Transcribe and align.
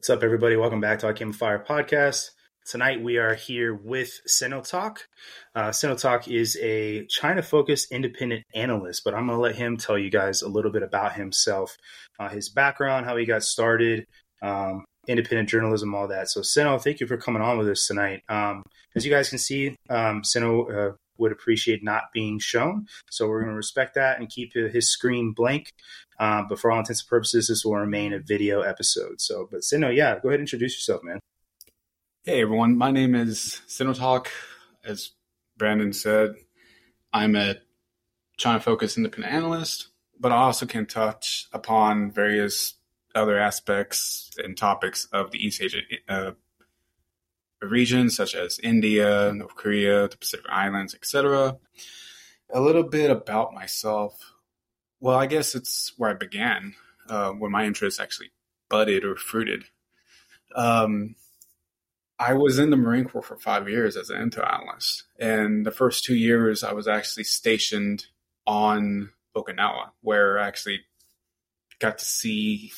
What's 0.00 0.08
up, 0.08 0.22
everybody? 0.22 0.56
Welcome 0.56 0.80
back 0.80 1.00
to 1.00 1.08
I 1.08 1.12
Came 1.12 1.30
Fire 1.30 1.62
podcast. 1.62 2.30
Tonight 2.64 3.02
we 3.02 3.18
are 3.18 3.34
here 3.34 3.74
with 3.74 4.18
Sinotalk. 4.26 5.00
Uh, 5.54 5.68
Sinotalk 5.68 6.26
is 6.26 6.56
a 6.62 7.04
China-focused 7.04 7.92
independent 7.92 8.44
analyst, 8.54 9.02
but 9.04 9.12
I'm 9.12 9.26
going 9.26 9.36
to 9.36 9.42
let 9.42 9.56
him 9.56 9.76
tell 9.76 9.98
you 9.98 10.10
guys 10.10 10.40
a 10.40 10.48
little 10.48 10.72
bit 10.72 10.82
about 10.82 11.12
himself, 11.12 11.76
uh, 12.18 12.30
his 12.30 12.48
background, 12.48 13.04
how 13.04 13.14
he 13.18 13.26
got 13.26 13.42
started, 13.42 14.06
um, 14.40 14.86
independent 15.06 15.50
journalism, 15.50 15.94
all 15.94 16.08
that. 16.08 16.30
So, 16.30 16.40
Sino, 16.40 16.78
thank 16.78 17.00
you 17.00 17.06
for 17.06 17.18
coming 17.18 17.42
on 17.42 17.58
with 17.58 17.68
us 17.68 17.86
tonight. 17.86 18.22
Um, 18.26 18.62
as 18.96 19.04
you 19.04 19.12
guys 19.12 19.28
can 19.28 19.36
see, 19.36 19.76
um, 19.90 20.22
uh, 20.34 20.92
would 21.20 21.32
appreciate 21.32 21.84
not 21.84 22.12
being 22.12 22.38
shown, 22.38 22.86
so 23.10 23.28
we're 23.28 23.40
going 23.40 23.52
to 23.52 23.56
respect 23.56 23.94
that 23.94 24.18
and 24.18 24.28
keep 24.28 24.54
his 24.54 24.90
screen 24.90 25.32
blank. 25.32 25.72
Um, 26.18 26.46
but 26.48 26.58
for 26.58 26.70
all 26.70 26.78
intents 26.78 27.02
and 27.02 27.08
purposes, 27.08 27.48
this 27.48 27.64
will 27.64 27.76
remain 27.76 28.12
a 28.12 28.18
video 28.18 28.62
episode. 28.62 29.20
So, 29.20 29.48
but 29.50 29.62
Sino, 29.64 29.88
yeah, 29.88 30.18
go 30.20 30.28
ahead 30.28 30.40
and 30.40 30.48
introduce 30.48 30.74
yourself, 30.74 31.02
man. 31.02 31.20
Hey 32.24 32.42
everyone, 32.42 32.76
my 32.76 32.90
name 32.90 33.14
is 33.14 33.62
Sinotalk. 33.66 34.26
As 34.84 35.12
Brandon 35.56 35.92
said, 35.92 36.34
I'm 37.12 37.34
a 37.36 37.56
China 38.36 38.60
focused 38.60 38.96
independent 38.96 39.32
analyst, 39.32 39.88
but 40.18 40.32
I 40.32 40.36
also 40.36 40.66
can 40.66 40.86
touch 40.86 41.46
upon 41.52 42.10
various 42.10 42.74
other 43.14 43.38
aspects 43.38 44.30
and 44.38 44.56
topics 44.56 45.06
of 45.12 45.30
the 45.30 45.38
East 45.38 45.62
Asia 45.62 45.80
uh, 46.08 46.32
region, 47.66 48.10
such 48.10 48.34
as 48.34 48.58
India, 48.62 49.32
North 49.34 49.54
Korea, 49.54 50.08
the 50.08 50.16
Pacific 50.16 50.46
Islands, 50.48 50.94
etc. 50.94 51.58
A 52.52 52.60
little 52.60 52.82
bit 52.82 53.10
about 53.10 53.54
myself. 53.54 54.32
Well, 55.00 55.18
I 55.18 55.26
guess 55.26 55.54
it's 55.54 55.92
where 55.96 56.10
I 56.10 56.14
began, 56.14 56.74
uh, 57.08 57.30
where 57.30 57.50
my 57.50 57.64
interests 57.64 58.00
actually 58.00 58.30
budded 58.68 59.04
or 59.04 59.16
fruited. 59.16 59.64
Um, 60.54 61.14
I 62.18 62.34
was 62.34 62.58
in 62.58 62.70
the 62.70 62.76
Marine 62.76 63.06
Corps 63.06 63.22
for 63.22 63.38
five 63.38 63.68
years 63.68 63.96
as 63.96 64.10
an 64.10 64.30
intel 64.30 64.46
analyst. 64.46 65.04
And 65.18 65.64
the 65.64 65.70
first 65.70 66.04
two 66.04 66.14
years, 66.14 66.62
I 66.62 66.74
was 66.74 66.86
actually 66.86 67.24
stationed 67.24 68.06
on 68.46 69.10
Okinawa, 69.34 69.92
where 70.02 70.38
I 70.38 70.46
actually 70.46 70.80
got 71.78 71.98
to 71.98 72.04
see 72.04 72.72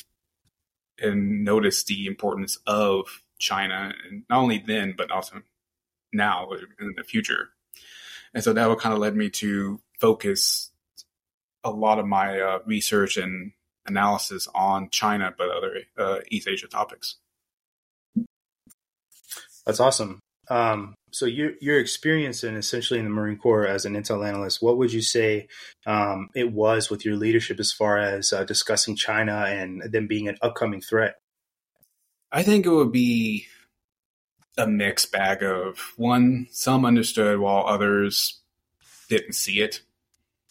and 1.01 1.45
notice 1.45 1.83
the 1.83 2.07
importance 2.07 2.59
of 2.67 3.22
China, 3.43 3.93
and 4.09 4.23
not 4.31 4.39
only 4.39 4.63
then, 4.65 4.95
but 4.97 5.11
also 5.11 5.43
now 6.13 6.49
in 6.81 6.95
the 6.97 7.05
future. 7.05 7.51
And 8.33 8.43
so 8.43 8.53
that 8.53 8.69
what 8.69 8.79
kind 8.79 8.95
of 8.95 9.01
led 9.01 9.17
me 9.17 9.29
to 9.31 9.81
focus 10.01 10.71
a 11.65 11.71
lot 11.71 11.99
of 11.99 12.07
my 12.07 12.41
uh, 12.41 12.59
research 12.65 13.17
and 13.17 13.53
analysis 13.87 14.49
on 14.55 14.89
China, 14.91 15.35
but 15.37 15.51
other 15.51 15.81
uh, 15.99 16.19
East 16.31 16.49
Asia 16.49 16.69
topics. 16.69 17.17
That's 19.67 19.81
awesome. 19.81 20.21
Um, 20.49 20.95
so 21.13 21.27
your 21.27 21.53
your 21.61 21.79
experience 21.79 22.43
in 22.43 22.57
essentially 22.57 22.99
in 22.99 23.07
the 23.07 23.11
Marine 23.11 23.39
Corps 23.39 23.67
as 23.67 23.85
an 23.85 23.95
intel 23.95 24.27
analyst, 24.27 24.63
what 24.63 24.77
would 24.77 24.93
you 24.93 25.03
say 25.03 25.49
um, 25.87 26.31
it 26.35 26.53
was 26.53 26.91
with 26.91 27.05
your 27.05 27.17
leadership 27.17 27.61
as 27.61 27.73
far 27.73 27.99
as 27.99 28.33
uh, 28.33 28.45
discussing 28.45 28.97
China 28.97 29.45
and 29.47 29.83
them 29.83 30.07
being 30.07 30.29
an 30.29 30.37
upcoming 30.43 30.81
threat? 30.81 31.22
I 32.33 32.43
think 32.43 32.67
it 32.67 32.71
would 32.71 32.93
be 32.93 33.47
a 34.57 34.67
mixed 34.67 35.13
bag 35.13 35.43
of 35.43 35.79
one. 35.97 36.49
Some 36.51 36.85
understood 36.85 37.39
while 37.39 37.67
others 37.67 38.41
didn't 39.09 39.35
see 39.35 39.61
it. 39.61 39.83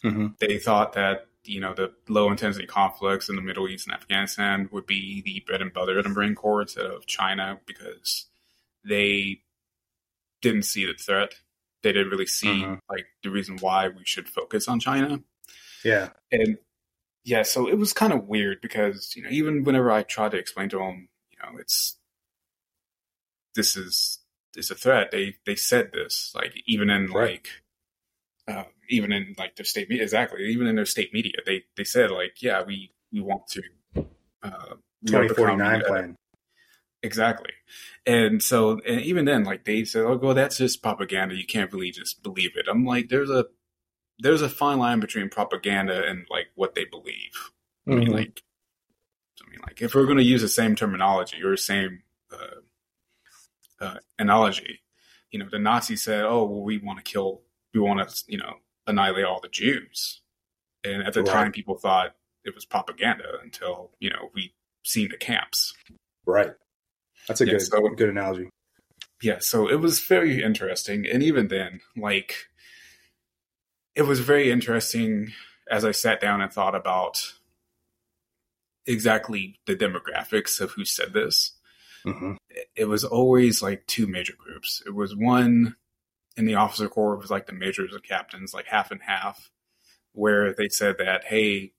Mm-hmm. 0.04 0.28
They 0.38 0.58
thought 0.58 0.92
that 0.94 1.26
you 1.44 1.60
know 1.60 1.74
the 1.74 1.92
low 2.08 2.30
intensity 2.30 2.66
conflicts 2.66 3.28
in 3.28 3.36
the 3.36 3.42
Middle 3.42 3.68
East 3.68 3.86
and 3.86 3.94
Afghanistan 3.94 4.68
would 4.72 4.86
be 4.86 5.22
the 5.22 5.42
bread 5.46 5.60
and 5.60 5.72
butter 5.72 5.98
of 5.98 6.04
the 6.04 6.10
Marine 6.10 6.34
Corps 6.34 6.62
instead 6.62 6.86
of 6.86 7.06
China 7.06 7.60
because 7.66 8.26
they 8.84 9.40
didn't 10.40 10.64
see 10.64 10.86
the 10.86 10.94
threat. 10.94 11.34
They 11.82 11.92
didn't 11.92 12.10
really 12.10 12.26
see 12.26 12.62
mm-hmm. 12.62 12.74
like 12.88 13.06
the 13.22 13.30
reason 13.30 13.58
why 13.58 13.88
we 13.88 14.04
should 14.04 14.28
focus 14.28 14.68
on 14.68 14.80
China. 14.80 15.20
Yeah. 15.84 16.10
And 16.30 16.58
yeah, 17.24 17.42
so 17.42 17.68
it 17.68 17.78
was 17.78 17.92
kind 17.92 18.12
of 18.12 18.28
weird 18.28 18.60
because, 18.60 19.14
you 19.16 19.22
know, 19.22 19.30
even 19.30 19.64
whenever 19.64 19.90
I 19.90 20.02
tried 20.02 20.32
to 20.32 20.38
explain 20.38 20.68
to 20.70 20.78
them, 20.78 21.08
know, 21.42 21.58
it's 21.58 21.98
this 23.54 23.76
is 23.76 24.20
it's 24.56 24.70
a 24.70 24.74
threat. 24.74 25.10
They 25.10 25.36
they 25.46 25.56
said 25.56 25.90
this 25.92 26.32
like 26.34 26.62
even 26.66 26.90
in 26.90 27.10
right. 27.10 27.46
like 28.46 28.56
uh, 28.56 28.64
even 28.88 29.12
in 29.12 29.34
like 29.38 29.56
their 29.56 29.64
state 29.64 29.88
media 29.88 30.02
exactly 30.02 30.44
even 30.46 30.66
in 30.66 30.74
their 30.74 30.84
state 30.84 31.14
media 31.14 31.32
they 31.46 31.62
they 31.76 31.84
said 31.84 32.10
like 32.10 32.42
yeah 32.42 32.60
we 32.66 32.90
we 33.12 33.20
want 33.20 33.46
to 33.46 33.62
uh, 34.42 34.74
2049 35.06 35.82
plan 35.86 36.16
Exactly. 37.02 37.50
And 38.06 38.42
so, 38.42 38.80
and 38.86 39.00
even 39.00 39.24
then, 39.24 39.44
like 39.44 39.64
they 39.64 39.84
said, 39.84 40.04
oh, 40.04 40.16
well, 40.16 40.34
that's 40.34 40.58
just 40.58 40.82
propaganda. 40.82 41.34
You 41.34 41.46
can't 41.46 41.72
really 41.72 41.90
just 41.90 42.22
believe 42.22 42.52
it. 42.56 42.66
I'm 42.70 42.84
like, 42.84 43.08
there's 43.08 43.30
a, 43.30 43.46
there's 44.18 44.42
a 44.42 44.48
fine 44.48 44.78
line 44.78 45.00
between 45.00 45.28
propaganda 45.28 46.04
and 46.04 46.26
like 46.30 46.48
what 46.54 46.74
they 46.74 46.84
believe. 46.84 47.50
Mm-hmm. 47.88 47.92
I 47.92 47.94
mean, 47.94 48.04
mm-hmm. 48.04 48.16
like, 48.16 48.42
like 49.66 49.82
if 49.82 49.94
we're 49.94 50.06
going 50.06 50.18
to 50.18 50.24
use 50.24 50.42
the 50.42 50.48
same 50.48 50.74
terminology 50.76 51.42
or 51.42 51.50
the 51.50 51.56
same 51.56 52.02
uh, 52.32 53.84
uh, 53.84 53.98
analogy, 54.18 54.80
you 55.30 55.38
know, 55.38 55.48
the 55.50 55.58
Nazis 55.58 56.02
said, 56.02 56.24
oh, 56.24 56.44
well, 56.44 56.62
we 56.62 56.78
want 56.78 56.98
to 56.98 57.10
kill, 57.10 57.42
we 57.72 57.80
want 57.80 58.06
to, 58.08 58.24
you 58.26 58.38
know, 58.38 58.54
annihilate 58.86 59.24
all 59.24 59.40
the 59.40 59.48
Jews. 59.48 60.20
And 60.84 61.02
at 61.02 61.14
the 61.14 61.22
right. 61.22 61.32
time, 61.32 61.52
people 61.52 61.76
thought 61.76 62.14
it 62.44 62.54
was 62.54 62.64
propaganda 62.64 63.38
until, 63.42 63.92
you 64.00 64.10
know, 64.10 64.30
we 64.34 64.52
seen 64.84 65.08
the 65.10 65.16
camps. 65.16 65.74
Right. 66.26 66.52
That's 67.28 67.40
a 67.40 67.46
yeah, 67.46 67.52
good 67.52 67.62
so, 67.62 67.88
good 67.90 68.08
analogy. 68.08 68.50
Yeah, 69.22 69.38
so 69.38 69.70
it 69.70 69.80
was 69.80 70.00
very 70.00 70.42
interesting, 70.42 71.06
and 71.06 71.22
even 71.22 71.46
then, 71.46 71.80
like, 71.96 72.48
it 73.94 74.02
was 74.02 74.18
very 74.18 74.50
interesting 74.50 75.32
as 75.70 75.84
I 75.84 75.92
sat 75.92 76.20
down 76.20 76.40
and 76.40 76.52
thought 76.52 76.74
about 76.74 77.34
exactly 78.86 79.58
the 79.66 79.76
demographics 79.76 80.60
of 80.60 80.72
who 80.72 80.84
said 80.84 81.12
this. 81.12 81.52
Mm-hmm. 82.06 82.32
It 82.74 82.86
was 82.86 83.04
always 83.04 83.62
like 83.62 83.86
two 83.86 84.06
major 84.06 84.34
groups. 84.36 84.82
It 84.86 84.94
was 84.94 85.14
one 85.14 85.76
in 86.36 86.46
the 86.46 86.54
officer 86.54 86.88
corps 86.88 87.16
was 87.16 87.30
like 87.30 87.46
the 87.46 87.52
majors 87.52 87.92
and 87.92 88.02
captains, 88.02 88.54
like 88.54 88.66
half 88.66 88.90
and 88.90 89.00
half, 89.02 89.50
where 90.12 90.52
they 90.52 90.68
said 90.68 90.96
that, 90.98 91.24
hey, 91.24 91.72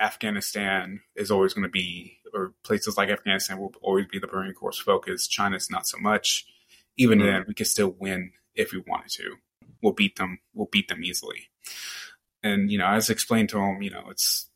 Afghanistan 0.00 1.00
is 1.14 1.30
always 1.30 1.54
going 1.54 1.64
to 1.64 1.70
be, 1.70 2.18
or 2.32 2.54
places 2.64 2.96
like 2.96 3.10
Afghanistan 3.10 3.58
will 3.58 3.74
always 3.82 4.06
be 4.06 4.18
the 4.18 4.26
Marine 4.26 4.54
Corps 4.54 4.72
focus. 4.72 5.28
China's 5.28 5.70
not 5.70 5.86
so 5.86 5.98
much. 5.98 6.46
Even 6.96 7.18
mm-hmm. 7.18 7.28
then, 7.28 7.44
we 7.46 7.54
could 7.54 7.66
still 7.66 7.94
win 7.98 8.32
if 8.54 8.72
we 8.72 8.82
wanted 8.86 9.10
to. 9.10 9.36
We'll 9.82 9.92
beat 9.92 10.16
them. 10.16 10.38
We'll 10.54 10.68
beat 10.70 10.88
them 10.88 11.04
easily. 11.04 11.48
And 12.42 12.70
you 12.70 12.78
know, 12.78 12.86
as 12.86 13.10
explained 13.10 13.50
to 13.50 13.56
them, 13.56 13.82
you 13.82 13.90
know, 13.90 14.04
it's 14.10 14.48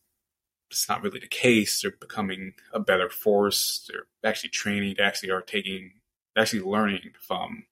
it's 0.71 0.89
not 0.89 1.03
really 1.03 1.21
the 1.21 1.27
case. 1.27 1.81
They're 1.81 1.93
becoming 1.93 2.55
a 2.73 2.81
better 2.81 3.09
force. 3.09 3.89
They're 3.89 4.07
actually 4.29 4.51
training. 4.51 4.97
They 4.99 5.05
actually 5.05 5.31
are 5.31 5.43
taking, 5.43 5.93
actually 6.37 6.63
learning 6.63 7.13
from, 7.21 7.67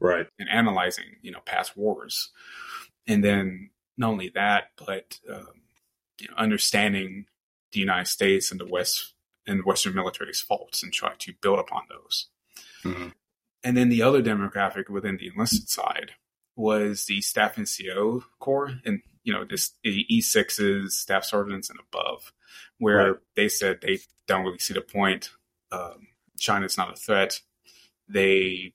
right, 0.00 0.26
and 0.38 0.48
analyzing, 0.48 1.16
you 1.22 1.30
know, 1.30 1.40
past 1.44 1.76
wars. 1.76 2.30
And 3.06 3.22
then 3.22 3.70
not 3.96 4.10
only 4.10 4.30
that, 4.34 4.70
but 4.84 5.18
um, 5.30 5.62
you 6.18 6.28
know, 6.28 6.34
understanding 6.36 7.26
the 7.72 7.80
United 7.80 8.06
States 8.08 8.50
and 8.50 8.60
the 8.60 8.66
West 8.66 9.14
and 9.46 9.64
Western 9.64 9.94
military's 9.94 10.40
faults 10.40 10.82
and 10.82 10.92
try 10.92 11.14
to 11.18 11.34
build 11.40 11.58
upon 11.58 11.82
those. 11.88 12.28
Mm-hmm. 12.84 13.08
And 13.62 13.76
then 13.76 13.88
the 13.88 14.02
other 14.02 14.22
demographic 14.22 14.88
within 14.88 15.16
the 15.16 15.28
enlisted 15.28 15.68
side 15.68 16.12
was 16.56 17.04
the 17.04 17.20
staff 17.20 17.56
NCO 17.56 18.24
corps 18.38 18.80
and 18.84 19.02
you 19.26 19.32
know 19.32 19.44
this 19.44 19.72
E6s, 19.84 20.92
staff 20.92 21.24
sergeants 21.24 21.68
and 21.68 21.80
above, 21.80 22.32
where 22.78 23.12
right. 23.12 23.20
they 23.34 23.48
said 23.48 23.80
they 23.82 23.98
don't 24.28 24.44
really 24.44 24.58
see 24.58 24.72
the 24.72 24.80
point. 24.80 25.30
Um, 25.72 26.06
China's 26.38 26.78
not 26.78 26.92
a 26.92 26.96
threat. 26.96 27.40
They, 28.08 28.72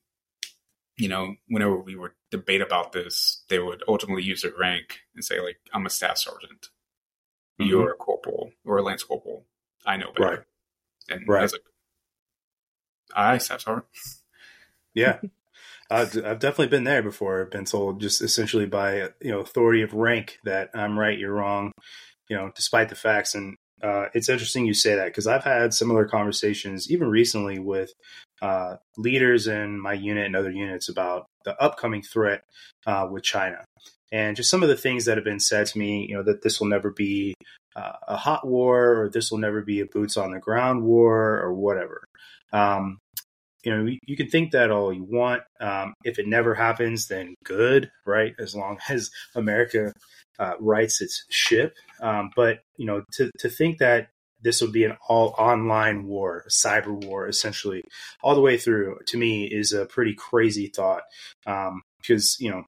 you 0.98 1.08
know, 1.08 1.36
whenever 1.48 1.78
we 1.78 1.96
would 1.96 2.12
debate 2.32 2.62
about 2.62 2.92
this, 2.92 3.44
they 3.50 3.60
would 3.60 3.82
ultimately 3.88 4.24
use 4.24 4.42
their 4.42 4.52
rank 4.60 5.00
and 5.16 5.24
say 5.24 5.40
like, 5.40 5.58
"I'm 5.74 5.86
a 5.86 5.90
staff 5.90 6.18
sergeant," 6.18 6.68
mm-hmm. 7.60 7.70
you're 7.70 7.92
a 7.92 7.96
corporal 7.96 8.52
or 8.66 8.78
a 8.78 8.84
lance 8.84 9.04
corporal. 9.04 9.46
I 9.86 9.96
know 9.96 10.12
better. 10.14 10.30
Right. 10.30 10.40
And 11.10 11.28
right. 11.30 11.40
I 11.40 11.44
was 11.44 11.54
like, 11.54 11.62
I 13.16 13.38
sorry. 13.38 13.84
Yeah. 14.94 15.20
I've, 15.92 16.26
I've 16.26 16.40
definitely 16.40 16.68
been 16.68 16.86
there 16.86 17.04
before. 17.04 17.42
I've 17.42 17.52
been 17.52 17.66
told 17.66 18.02
just 18.02 18.22
essentially 18.22 18.66
by 18.66 19.10
you 19.22 19.32
know 19.32 19.40
authority 19.40 19.82
of 19.82 19.94
rank 19.94 20.40
that 20.44 20.70
I'm 20.74 20.98
right, 20.98 21.18
you're 21.18 21.34
wrong. 21.34 21.72
You 22.30 22.38
know, 22.38 22.52
despite 22.56 22.90
the 22.90 22.96
facts, 22.96 23.36
and 23.36 23.56
uh, 23.84 24.06
it's 24.14 24.30
interesting 24.30 24.66
you 24.66 24.74
say 24.74 24.96
that 24.96 25.08
because 25.08 25.28
I've 25.28 25.44
had 25.44 25.74
similar 25.74 26.06
conversations 26.06 26.90
even 26.90 27.10
recently 27.10 27.60
with 27.60 27.92
uh, 28.42 28.78
leaders 28.98 29.48
in 29.48 29.80
my 29.80 29.94
unit 29.94 30.26
and 30.26 30.36
other 30.36 30.52
units 30.52 30.90
about 30.90 31.26
the 31.46 31.62
upcoming 31.62 32.02
threat 32.02 32.44
uh, 32.88 33.08
with 33.12 33.24
China 33.24 33.66
and 34.12 34.36
just 34.36 34.50
some 34.50 34.62
of 34.62 34.70
the 34.70 34.76
things 34.76 35.06
that 35.06 35.18
have 35.18 35.24
been 35.24 35.40
said 35.40 35.68
to 35.68 35.80
me, 35.80 36.06
you 36.08 36.16
know, 36.16 36.24
that 36.24 36.42
this 36.42 36.60
will 36.60 36.68
never 36.68 36.92
be 36.92 37.34
uh, 37.76 37.94
a 38.08 38.18
hot 38.18 38.46
war 38.46 39.02
or 39.02 39.10
this 39.10 39.32
will 39.32 39.38
never 39.38 39.62
be 39.62 39.80
a 39.80 39.86
boots 39.86 40.18
on 40.18 40.32
the 40.32 40.40
ground 40.40 40.84
war 40.84 41.40
or 41.40 41.54
whatever. 41.54 42.04
Um, 42.52 42.98
you 43.64 43.76
know, 43.76 43.92
you 44.06 44.18
can 44.18 44.28
think 44.28 44.52
that 44.52 44.72
all 44.72 44.92
you 44.92 45.04
want. 45.04 45.44
Um, 45.60 45.94
if 46.04 46.20
it 46.20 46.28
never 46.28 46.56
happens, 46.56 47.08
then 47.08 47.36
good, 47.44 47.92
right? 48.06 48.34
As 48.40 48.56
long 48.56 48.78
as 48.90 49.12
America 49.36 49.94
uh, 50.40 50.54
rights 50.60 51.02
its 51.02 51.26
ship. 51.30 51.76
Um, 52.02 52.32
but 52.36 52.60
you 52.78 52.86
know, 52.86 53.04
to 53.14 53.30
to 53.40 53.50
think 53.50 53.80
that 53.80 54.10
this 54.44 54.62
would 54.62 54.72
be 54.72 54.86
an 54.86 54.98
all 55.08 55.36
online 55.38 56.08
war, 56.08 56.44
a 56.48 56.50
cyber 56.50 57.06
war, 57.06 57.28
essentially, 57.28 57.84
all 58.24 58.34
the 58.34 58.42
way 58.42 58.58
through, 58.58 58.98
to 59.06 59.18
me, 59.18 59.46
is 59.46 59.72
a 59.72 59.86
pretty 59.86 60.16
crazy 60.16 60.68
thought. 60.68 61.04
Um, 61.46 61.82
because 62.02 62.38
you 62.40 62.50
know, 62.50 62.64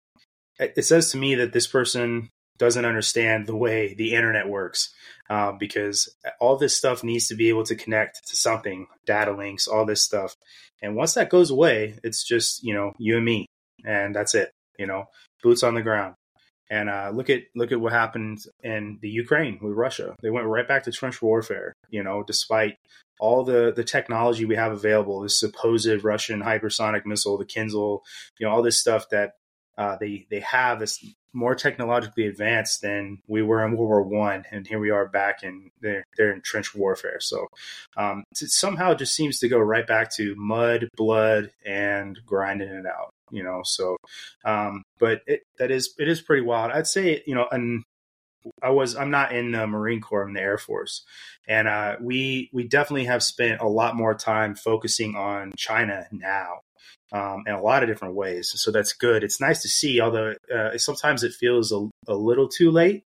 it 0.59 0.85
says 0.85 1.11
to 1.11 1.17
me 1.17 1.35
that 1.35 1.53
this 1.53 1.67
person 1.67 2.29
doesn't 2.59 2.85
understand 2.85 3.47
the 3.47 3.55
way 3.55 3.95
the 3.95 4.13
internet 4.13 4.47
works 4.47 4.93
uh, 5.33 5.51
because 5.51 6.15
all 6.39 6.57
this 6.57 6.77
stuff 6.77 7.03
needs 7.03 7.27
to 7.27 7.35
be 7.35 7.49
able 7.49 7.63
to 7.63 7.75
connect 7.75 8.27
to 8.27 8.35
something 8.35 8.85
data 9.07 9.31
links 9.31 9.67
all 9.67 9.83
this 9.83 10.03
stuff 10.03 10.35
and 10.83 10.95
once 10.95 11.15
that 11.15 11.31
goes 11.31 11.49
away 11.49 11.95
it's 12.03 12.23
just 12.23 12.63
you 12.63 12.71
know 12.71 12.93
you 12.99 13.15
and 13.15 13.25
me 13.25 13.47
and 13.83 14.15
that's 14.15 14.35
it 14.35 14.51
you 14.77 14.85
know 14.85 15.05
boots 15.41 15.63
on 15.63 15.73
the 15.73 15.81
ground 15.81 16.13
and 16.69 16.87
uh, 16.87 17.11
look 17.13 17.29
at 17.31 17.41
look 17.55 17.71
at 17.71 17.81
what 17.81 17.93
happened 17.93 18.39
in 18.63 18.97
the 19.01 19.09
Ukraine 19.09 19.59
with 19.61 19.73
Russia. 19.73 20.15
They 20.23 20.29
went 20.29 20.47
right 20.47 20.67
back 20.67 20.83
to 20.83 20.91
trench 20.91 21.21
warfare. 21.21 21.73
You 21.89 22.03
know, 22.03 22.23
despite 22.25 22.77
all 23.19 23.43
the 23.43 23.73
the 23.75 23.83
technology 23.83 24.45
we 24.45 24.55
have 24.55 24.71
available, 24.71 25.21
this 25.21 25.39
supposed 25.39 26.03
Russian 26.03 26.41
hypersonic 26.41 27.05
missile, 27.05 27.37
the 27.37 27.45
Kinzhal, 27.45 27.99
you 28.39 28.47
know, 28.47 28.53
all 28.53 28.63
this 28.63 28.79
stuff 28.79 29.09
that 29.09 29.33
uh, 29.77 29.97
they 29.99 30.25
they 30.31 30.39
have 30.39 30.79
this 30.79 31.03
more 31.33 31.55
technologically 31.55 32.27
advanced 32.27 32.81
than 32.81 33.19
we 33.27 33.41
were 33.41 33.65
in 33.65 33.75
World 33.75 33.89
War 33.89 34.03
One, 34.03 34.43
and 34.51 34.67
here 34.67 34.79
we 34.79 34.91
are 34.91 35.07
back 35.07 35.43
in 35.43 35.71
they're, 35.81 36.05
in 36.17 36.41
trench 36.41 36.73
warfare. 36.75 37.19
So 37.19 37.47
um, 37.97 38.23
it 38.31 38.51
somehow 38.51 38.93
just 38.93 39.15
seems 39.15 39.39
to 39.39 39.49
go 39.49 39.59
right 39.59 39.85
back 39.85 40.13
to 40.15 40.35
mud, 40.35 40.87
blood, 40.95 41.51
and 41.65 42.19
grinding 42.25 42.69
it 42.69 42.85
out. 42.85 43.09
You 43.31 43.43
know, 43.43 43.61
so 43.63 43.97
um, 44.45 44.83
but 44.99 45.21
it, 45.25 45.41
that 45.57 45.71
is 45.71 45.93
it 45.97 46.07
is 46.07 46.21
pretty 46.21 46.43
wild. 46.43 46.71
I'd 46.71 46.87
say 46.87 47.23
you 47.25 47.35
know, 47.35 47.47
and 47.51 47.83
I 48.61 48.69
was 48.69 48.95
I'm 48.95 49.11
not 49.11 49.33
in 49.33 49.51
the 49.51 49.65
Marine 49.65 50.01
Corps, 50.01 50.23
I'm 50.23 50.29
in 50.29 50.33
the 50.35 50.41
Air 50.41 50.57
Force, 50.57 51.03
and 51.47 51.67
uh, 51.67 51.95
we 51.99 52.49
we 52.53 52.67
definitely 52.67 53.05
have 53.05 53.23
spent 53.23 53.61
a 53.61 53.67
lot 53.67 53.95
more 53.95 54.13
time 54.13 54.55
focusing 54.55 55.15
on 55.15 55.53
China 55.57 56.07
now 56.11 56.59
um, 57.11 57.43
in 57.47 57.53
a 57.53 57.61
lot 57.61 57.83
of 57.83 57.89
different 57.89 58.15
ways. 58.15 58.51
So 58.55 58.71
that's 58.71 58.93
good. 58.93 59.23
It's 59.23 59.39
nice 59.39 59.61
to 59.61 59.67
see, 59.67 60.01
although 60.01 60.35
uh, 60.53 60.77
sometimes 60.77 61.23
it 61.23 61.33
feels 61.33 61.71
a, 61.71 61.87
a 62.07 62.15
little 62.15 62.47
too 62.47 62.71
late. 62.71 63.03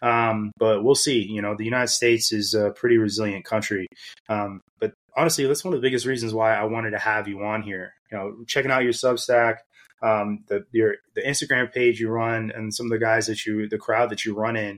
Um, 0.00 0.52
but 0.58 0.84
we'll 0.84 0.94
see. 0.94 1.22
You 1.22 1.42
know, 1.42 1.56
the 1.56 1.64
United 1.64 1.88
States 1.88 2.32
is 2.32 2.54
a 2.54 2.70
pretty 2.70 2.98
resilient 2.98 3.44
country. 3.44 3.86
Um, 4.28 4.60
but 4.78 4.92
honestly, 5.16 5.44
that's 5.46 5.64
one 5.64 5.74
of 5.74 5.80
the 5.80 5.86
biggest 5.86 6.06
reasons 6.06 6.32
why 6.32 6.54
I 6.54 6.64
wanted 6.64 6.90
to 6.92 6.98
have 6.98 7.26
you 7.26 7.42
on 7.42 7.62
here. 7.62 7.94
You 8.10 8.18
know, 8.18 8.36
checking 8.46 8.70
out 8.70 8.84
your 8.84 8.92
Substack, 8.92 9.56
um, 10.02 10.44
the 10.46 10.64
your 10.72 10.96
the 11.14 11.22
Instagram 11.22 11.72
page 11.72 12.00
you 12.00 12.08
run, 12.08 12.52
and 12.54 12.72
some 12.72 12.86
of 12.86 12.90
the 12.90 12.98
guys 12.98 13.26
that 13.26 13.44
you, 13.44 13.68
the 13.68 13.78
crowd 13.78 14.10
that 14.10 14.24
you 14.24 14.34
run 14.34 14.56
in 14.56 14.76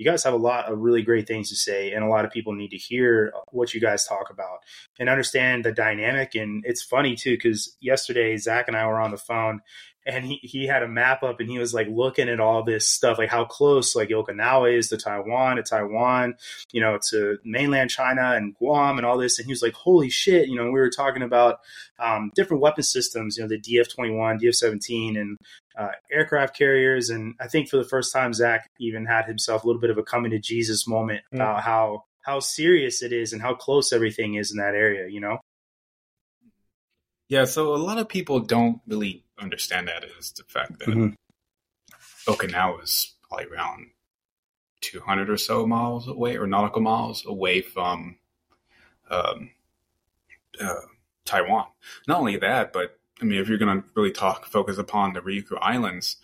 you 0.00 0.06
guys 0.06 0.24
have 0.24 0.32
a 0.32 0.38
lot 0.38 0.72
of 0.72 0.78
really 0.78 1.02
great 1.02 1.28
things 1.28 1.50
to 1.50 1.56
say, 1.56 1.92
and 1.92 2.02
a 2.02 2.08
lot 2.08 2.24
of 2.24 2.30
people 2.30 2.54
need 2.54 2.70
to 2.70 2.78
hear 2.78 3.34
what 3.50 3.74
you 3.74 3.82
guys 3.82 4.06
talk 4.06 4.30
about 4.30 4.60
and 4.98 5.10
understand 5.10 5.62
the 5.62 5.72
dynamic. 5.72 6.34
And 6.34 6.64
it's 6.66 6.82
funny 6.82 7.16
too, 7.16 7.32
because 7.32 7.76
yesterday 7.82 8.34
Zach 8.38 8.66
and 8.66 8.78
I 8.78 8.86
were 8.86 8.98
on 8.98 9.10
the 9.10 9.18
phone, 9.18 9.60
and 10.06 10.24
he, 10.24 10.40
he 10.42 10.66
had 10.66 10.82
a 10.82 10.88
map 10.88 11.22
up 11.22 11.40
and 11.40 11.50
he 11.50 11.58
was 11.58 11.74
like 11.74 11.86
looking 11.90 12.30
at 12.30 12.40
all 12.40 12.64
this 12.64 12.88
stuff, 12.88 13.18
like 13.18 13.28
how 13.28 13.44
close 13.44 13.94
like 13.94 14.08
Okinawa 14.08 14.74
is 14.74 14.88
to 14.88 14.96
Taiwan, 14.96 15.56
to 15.56 15.62
Taiwan, 15.62 16.34
you 16.72 16.80
know, 16.80 16.98
to 17.10 17.36
mainland 17.44 17.90
China 17.90 18.32
and 18.34 18.54
Guam 18.54 18.96
and 18.96 19.06
all 19.06 19.18
this. 19.18 19.38
And 19.38 19.44
he 19.44 19.52
was 19.52 19.62
like, 19.62 19.74
holy 19.74 20.08
shit, 20.08 20.48
you 20.48 20.56
know, 20.56 20.64
we 20.64 20.80
were 20.80 20.88
talking 20.88 21.22
about 21.22 21.58
um, 21.98 22.32
different 22.34 22.62
weapon 22.62 22.82
systems, 22.82 23.36
you 23.36 23.42
know, 23.42 23.48
the 23.48 23.60
DF 23.60 23.94
21, 23.94 24.38
DF 24.38 24.54
17, 24.54 25.18
and 25.18 25.36
uh, 25.78 25.90
aircraft 26.12 26.56
carriers. 26.56 27.10
And 27.10 27.34
I 27.40 27.48
think 27.48 27.68
for 27.68 27.76
the 27.76 27.84
first 27.84 28.12
time, 28.12 28.32
Zach 28.34 28.70
even 28.78 29.06
had 29.06 29.26
himself 29.26 29.64
a 29.64 29.66
little 29.66 29.80
bit 29.80 29.90
of 29.90 29.98
a 29.98 30.02
coming 30.02 30.30
to 30.32 30.38
Jesus 30.38 30.86
moment 30.86 31.22
mm. 31.32 31.36
about 31.36 31.62
how 31.62 32.04
how 32.22 32.40
serious 32.40 33.02
it 33.02 33.12
is 33.12 33.32
and 33.32 33.40
how 33.40 33.54
close 33.54 33.92
everything 33.92 34.34
is 34.34 34.50
in 34.50 34.58
that 34.58 34.74
area, 34.74 35.08
you 35.08 35.20
know? 35.20 35.38
Yeah, 37.28 37.44
so 37.44 37.74
a 37.74 37.78
lot 37.78 37.98
of 37.98 38.08
people 38.08 38.40
don't 38.40 38.80
really 38.86 39.24
understand 39.38 39.88
that 39.88 40.04
is 40.18 40.32
the 40.32 40.42
fact 40.44 40.78
that 40.80 40.88
mm-hmm. 40.88 42.30
Okinawa 42.30 42.82
is 42.82 43.14
probably 43.22 43.46
around 43.46 43.86
200 44.80 45.30
or 45.30 45.36
so 45.36 45.66
miles 45.66 46.08
away, 46.08 46.36
or 46.36 46.46
nautical 46.46 46.82
miles 46.82 47.24
away 47.24 47.62
from 47.62 48.16
um, 49.10 49.50
uh, 50.60 50.74
Taiwan. 51.24 51.66
Not 52.08 52.18
only 52.20 52.36
that, 52.36 52.72
but 52.72 52.98
I 53.20 53.24
mean, 53.24 53.40
if 53.40 53.48
you're 53.48 53.58
going 53.58 53.82
to 53.82 53.86
really 53.94 54.12
talk, 54.12 54.46
focus 54.46 54.78
upon 54.78 55.12
the 55.12 55.20
Ryukyu 55.20 55.58
Islands, 55.60 56.16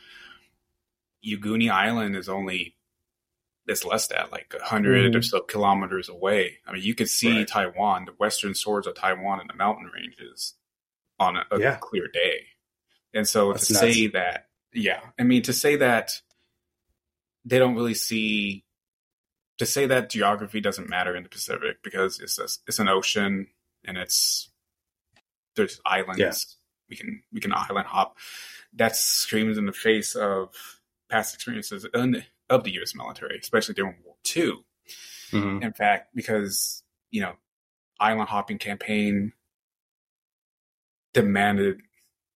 Yaguni 1.24 1.70
Island 1.70 2.16
is 2.16 2.28
only 2.28 2.76
it's 3.66 3.84
less 3.84 4.06
than 4.06 4.26
like 4.30 4.52
100 4.52 5.10
mm-hmm. 5.10 5.18
or 5.18 5.22
so 5.22 5.40
kilometers 5.40 6.08
away. 6.08 6.58
I 6.66 6.72
mean, 6.72 6.82
you 6.82 6.94
could 6.94 7.08
see 7.08 7.38
right. 7.38 7.48
Taiwan, 7.48 8.04
the 8.04 8.12
western 8.12 8.54
shores 8.54 8.86
of 8.86 8.94
Taiwan, 8.94 9.40
and 9.40 9.50
the 9.50 9.54
mountain 9.54 9.90
ranges 9.92 10.54
on 11.18 11.36
a, 11.36 11.44
a 11.50 11.60
yeah. 11.60 11.76
clear 11.80 12.06
day. 12.08 12.46
And 13.12 13.26
so 13.26 13.52
That's 13.52 13.66
to 13.68 13.72
nuts. 13.72 13.82
say 13.82 14.06
that, 14.08 14.46
yeah, 14.72 15.00
I 15.18 15.24
mean, 15.24 15.42
to 15.42 15.52
say 15.52 15.76
that 15.76 16.20
they 17.44 17.58
don't 17.58 17.74
really 17.74 17.94
see, 17.94 18.64
to 19.58 19.66
say 19.66 19.86
that 19.86 20.10
geography 20.10 20.60
doesn't 20.60 20.88
matter 20.88 21.16
in 21.16 21.22
the 21.22 21.28
Pacific 21.28 21.78
because 21.82 22.20
it's 22.20 22.38
a, 22.38 22.44
it's 22.68 22.78
an 22.78 22.88
ocean 22.88 23.48
and 23.84 23.96
it's 23.96 24.50
there's 25.56 25.80
islands. 25.84 26.20
Yeah. 26.20 26.32
We 26.88 26.96
can 26.96 27.22
we 27.32 27.40
can 27.40 27.52
island 27.52 27.86
hop. 27.86 28.16
That 28.74 28.96
screams 28.96 29.58
in 29.58 29.66
the 29.66 29.72
face 29.72 30.14
of 30.14 30.50
past 31.08 31.34
experiences 31.34 31.84
of 31.84 32.64
the 32.64 32.72
U.S. 32.74 32.94
military, 32.94 33.38
especially 33.38 33.74
during 33.74 33.94
World 34.04 34.04
War 34.04 34.16
II. 34.36 34.52
Mm-hmm. 35.32 35.62
In 35.62 35.72
fact, 35.72 36.14
because 36.14 36.82
you 37.10 37.20
know, 37.20 37.34
island 37.98 38.28
hopping 38.28 38.58
campaign 38.58 39.32
demanded 41.14 41.80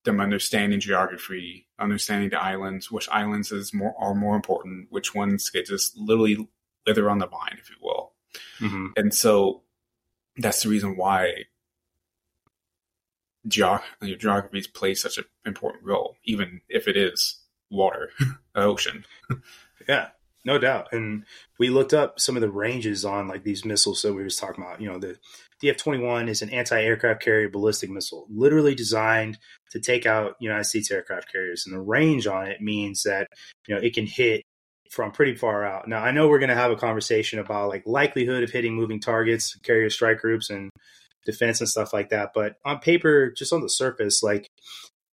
them 0.05 0.21
understanding 0.21 0.81
geography, 0.81 1.67
understanding 1.79 2.31
the 2.31 2.43
islands, 2.43 2.91
which 2.91 3.09
islands 3.11 3.53
is 3.53 3.75
more 3.75 3.95
are 3.99 4.15
more 4.15 4.37
important, 4.37 4.87
which 4.91 5.15
ones 5.15 5.51
get 5.51 5.67
just 5.67 5.97
literally 5.97 6.49
wither 6.87 7.11
on 7.11 7.19
the 7.19 7.27
vine, 7.27 7.59
if 7.59 7.69
you 7.69 7.77
will. 7.83 8.13
Mm-hmm. 8.61 8.87
And 8.97 9.13
so 9.13 9.63
that's 10.37 10.63
the 10.63 10.69
reason 10.69 10.97
why 10.97 11.45
geog- 13.49 13.83
geography 14.19 14.65
plays 14.73 15.03
such 15.03 15.19
an 15.19 15.25
important 15.45 15.85
role, 15.85 16.17
even 16.25 16.61
if 16.69 16.89
it 16.89 16.97
is 16.97 17.41
water, 17.71 18.11
ocean. 18.55 19.05
yeah, 19.89 20.09
no 20.45 20.59
doubt. 20.59 20.89
And 20.93 21.25
we 21.59 21.69
looked 21.69 21.95
up 21.95 22.21
some 22.21 22.37
of 22.37 22.43
the 22.43 22.51
ranges 22.51 23.05
on 23.05 23.29
like 23.29 23.45
these 23.45 23.65
missiles 23.65 24.03
that 24.03 24.15
we 24.15 24.23
were 24.23 24.31
talking 24.31 24.65
about. 24.65 24.81
You 24.81 24.93
know, 24.93 24.99
the 24.99 25.17
DF 25.63 25.77
21 25.77 26.29
is 26.29 26.43
an 26.43 26.51
anti 26.51 26.81
aircraft 26.81 27.23
carrier 27.23 27.49
ballistic 27.49 27.91
missile, 27.91 28.27
literally 28.31 28.75
designed 28.75 29.39
to 29.71 29.81
take 29.81 30.07
out 30.07 30.37
United 30.41 30.65
States 30.65 30.91
aircraft 30.91 31.31
carriers. 31.31 31.65
And 31.67 31.75
the 31.75 31.81
range 31.81 32.27
on 32.27 32.47
it 32.47 32.61
means 32.61 33.03
that, 33.03 33.29
you 33.67 33.75
know, 33.75 33.81
it 33.81 33.95
can 33.95 34.07
hit 34.07 34.43
from 34.91 35.13
pretty 35.13 35.37
far 35.37 35.65
out. 35.65 35.87
Now, 35.87 36.03
I 36.03 36.11
know 36.11 36.29
we're 36.29 36.41
going 36.41 36.49
to 36.49 36.57
have 36.57 36.73
a 36.73 36.77
conversation 36.77 37.39
about 37.39 37.69
like 37.69 37.85
likelihood 37.87 38.43
of 38.43 38.51
hitting 38.51 38.75
moving 38.75 39.01
targets, 39.01 39.55
carrier 39.57 39.91
strike 39.91 40.19
groups, 40.19 40.51
and 40.51 40.71
defense 41.25 41.61
and 41.61 41.69
stuff 41.69 41.93
like 41.93 42.11
that. 42.11 42.31
But 42.35 42.57
on 42.65 42.79
paper, 42.79 43.31
just 43.31 43.53
on 43.53 43.63
the 43.63 43.69
surface, 43.69 44.23
like 44.23 44.47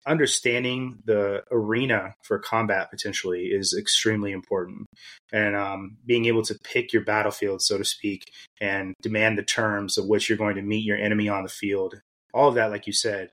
understanding 0.06 0.98
the 1.04 1.44
arena 1.52 2.14
for 2.24 2.38
combat 2.38 2.90
potentially 2.90 3.46
is 3.46 3.74
extremely 3.78 4.32
important. 4.32 4.86
And 5.32 5.54
um, 5.54 5.96
being 6.04 6.26
able 6.26 6.42
to 6.42 6.58
pick 6.64 6.92
your 6.92 7.04
battlefield 7.04 7.62
so 7.62 7.78
to 7.78 7.84
speak 7.84 8.32
and 8.60 8.94
demand 9.00 9.38
the 9.38 9.44
terms 9.44 9.98
of 9.98 10.06
which 10.06 10.28
you're 10.28 10.38
going 10.38 10.56
to 10.56 10.62
meet 10.62 10.84
your 10.84 10.98
enemy 10.98 11.28
on 11.28 11.44
the 11.44 11.48
field 11.48 12.00
all 12.34 12.48
of 12.48 12.54
that 12.54 12.70
like 12.70 12.86
you 12.86 12.92
said 12.92 13.30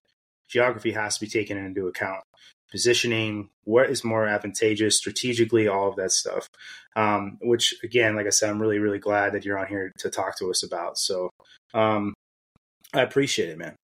geography 0.49 0.91
has 0.91 1.15
to 1.15 1.21
be 1.25 1.29
taken 1.29 1.57
into 1.57 1.87
account. 1.87 2.23
Positioning 2.71 3.49
what 3.63 3.89
is 3.89 4.03
more 4.03 4.27
advantageous 4.27 4.97
strategically 4.97 5.67
all 5.67 5.89
of 5.89 5.95
that 5.95 6.11
stuff. 6.11 6.47
Um, 6.95 7.37
which 7.41 7.75
again 7.83 8.15
like 8.15 8.25
i 8.25 8.31
said 8.31 8.49
i'm 8.49 8.59
really 8.59 8.79
really 8.79 8.97
glad 8.97 9.33
that 9.33 9.45
you're 9.45 9.59
on 9.59 9.67
here 9.67 9.93
to 9.99 10.09
talk 10.09 10.37
to 10.39 10.49
us 10.49 10.63
about. 10.63 10.97
So 10.97 11.29
um, 11.73 12.13
i 12.93 13.01
appreciate 13.01 13.49
it 13.49 13.57
man 13.57 13.75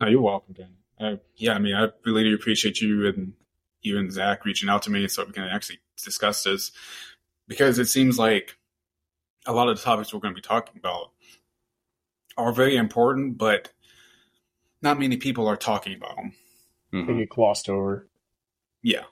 no, 0.00 0.08
you're 0.08 0.20
welcome 0.20 0.54
Dan 0.54 0.76
uh, 0.98 1.16
yeah, 1.36 1.54
I 1.54 1.58
mean, 1.58 1.74
I 1.74 1.88
really 2.04 2.24
do 2.24 2.34
appreciate 2.34 2.80
you 2.80 3.06
and 3.06 3.34
you 3.82 3.98
and 3.98 4.10
Zach 4.10 4.44
reaching 4.44 4.68
out 4.68 4.82
to 4.82 4.90
me 4.90 5.06
so 5.08 5.24
we 5.24 5.32
can 5.32 5.44
actually 5.44 5.80
discuss 6.02 6.42
this 6.42 6.72
because 7.46 7.78
it 7.78 7.86
seems 7.86 8.18
like 8.18 8.56
a 9.44 9.52
lot 9.52 9.68
of 9.68 9.76
the 9.76 9.82
topics 9.82 10.12
we're 10.12 10.20
going 10.20 10.34
to 10.34 10.40
be 10.40 10.46
talking 10.46 10.78
about 10.78 11.10
are 12.36 12.52
very 12.52 12.76
important, 12.76 13.38
but 13.38 13.72
not 14.82 14.98
many 14.98 15.16
people 15.16 15.46
are 15.46 15.56
talking 15.56 15.94
about 15.94 16.16
them. 16.16 16.32
Mm-hmm. 16.92 17.12
They 17.12 17.18
get 17.20 17.28
glossed 17.28 17.68
over. 17.68 18.08
Yeah. 18.82 19.04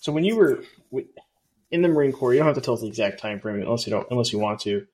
So 0.00 0.12
when 0.12 0.24
you 0.24 0.36
were, 0.36 0.62
in 1.70 1.82
the 1.82 1.88
Marine 1.88 2.12
Corps, 2.12 2.34
you 2.34 2.40
don't 2.40 2.46
have 2.46 2.56
to 2.56 2.60
tell 2.60 2.74
us 2.74 2.80
the 2.80 2.88
exact 2.88 3.20
time 3.20 3.40
frame 3.40 3.60
unless 3.62 3.86
you 3.86 3.90
don't 3.90 4.06
unless 4.10 4.32
you 4.32 4.38
want 4.38 4.60
to. 4.60 4.86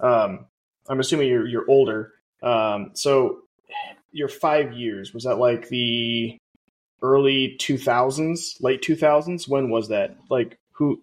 Um, 0.00 0.46
I'm 0.88 1.00
assuming 1.00 1.28
you're 1.28 1.46
you're 1.46 1.68
older. 1.68 2.12
Um, 2.42 2.90
so 2.94 3.40
your 4.12 4.28
five 4.28 4.72
years 4.72 5.12
was 5.12 5.24
that 5.24 5.38
like 5.38 5.68
the 5.68 6.38
early 7.02 7.56
2000s, 7.60 8.62
late 8.62 8.82
2000s? 8.82 9.48
When 9.48 9.70
was 9.70 9.88
that? 9.88 10.16
Like 10.30 10.58
who 10.72 11.02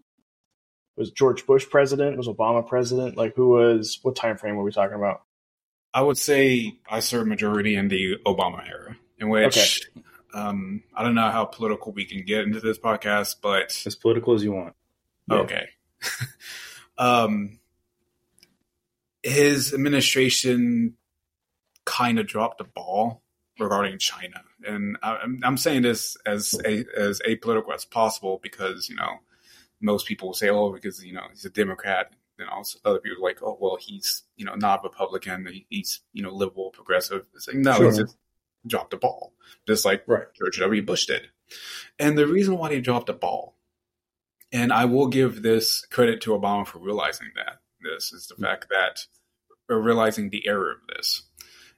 was 0.98 1.12
George 1.12 1.46
Bush 1.46 1.68
president? 1.70 2.18
Was 2.18 2.28
Obama 2.28 2.68
president? 2.68 3.18
Like 3.18 3.36
who 3.36 3.50
was? 3.50 4.00
What 4.02 4.16
time 4.16 4.38
frame 4.38 4.56
were 4.56 4.64
we 4.64 4.72
talking 4.72 4.96
about? 4.96 5.24
I 5.94 6.02
would 6.02 6.18
say 6.18 6.80
I 6.90 7.02
served 7.02 7.28
majority 7.28 7.76
in 7.76 7.90
the 7.90 8.18
Obama 8.26 8.66
era, 8.68 8.96
in 9.20 9.30
which 9.30 9.90
okay. 9.98 10.06
um, 10.34 10.84
I 10.96 11.04
don't 11.04 11.16
know 11.16 11.30
how 11.30 11.46
political 11.46 11.92
we 11.92 12.06
can 12.06 12.24
get 12.24 12.46
into 12.46 12.62
this 12.62 12.78
podcast, 12.78 13.38
but 13.42 13.82
as 13.86 13.96
political 13.96 14.34
as 14.34 14.44
you 14.44 14.54
want. 14.54 14.76
Okay. 15.30 15.70
um, 16.98 17.60
his 19.24 19.74
administration 19.74 20.96
kind 21.86 22.20
of 22.20 22.28
dropped 22.28 22.58
the 22.60 22.64
ball 22.64 23.24
regarding 23.60 23.98
China, 24.00 24.42
and 24.66 24.98
I'm, 25.04 25.40
I'm 25.44 25.58
saying 25.58 25.84
this 25.84 26.18
as 26.26 26.60
a, 26.66 26.86
as 26.98 27.22
apolitical 27.28 27.74
as 27.74 27.86
possible 27.86 28.40
because 28.42 28.90
you 28.90 28.96
know 28.96 29.20
most 29.82 30.08
people 30.08 30.30
will 30.30 30.34
say, 30.34 30.50
"Oh, 30.50 30.72
because 30.72 31.04
you 31.04 31.14
know 31.14 31.24
he's 31.30 31.46
a 31.46 31.50
Democrat," 31.50 32.14
and 32.40 32.50
also 32.50 32.80
other 32.86 33.00
people 33.00 33.24
are 33.24 33.28
like, 33.28 33.42
"Oh, 33.44 33.58
well, 33.60 33.78
he's 33.80 34.24
you 34.36 34.46
know 34.46 34.56
not 34.56 34.84
Republican, 34.84 35.48
he's 35.70 36.02
you 36.14 36.24
know 36.24 36.32
liberal, 36.32 36.72
progressive." 36.72 37.26
It's 37.36 37.48
like 37.48 37.58
no, 37.58 37.76
sure. 37.76 37.86
he's 37.86 37.98
just 37.98 38.18
dropped 38.66 38.92
the 38.92 38.98
ball, 38.98 39.34
just 39.68 39.86
like 39.86 40.04
right. 40.08 40.28
George 40.34 40.60
W. 40.60 40.82
Bush 40.82 41.06
did. 41.06 41.28
And 42.00 42.18
the 42.18 42.28
reason 42.28 42.58
why 42.58 42.74
he 42.74 42.80
dropped 42.80 43.08
the 43.08 43.14
ball, 43.14 43.56
and 44.52 44.72
I 44.72 44.86
will 44.86 45.08
give 45.08 45.42
this 45.42 45.86
credit 45.86 46.22
to 46.22 46.32
Obama 46.32 46.66
for 46.66 46.80
realizing 46.80 47.30
that 47.36 47.61
this 47.84 48.12
is 48.12 48.28
the 48.28 48.36
mm-hmm. 48.36 48.46
fact 48.46 48.68
that 48.70 49.06
or 49.70 49.82
realizing 49.82 50.30
the 50.30 50.48
error 50.48 50.72
of 50.72 50.80
this 50.94 51.24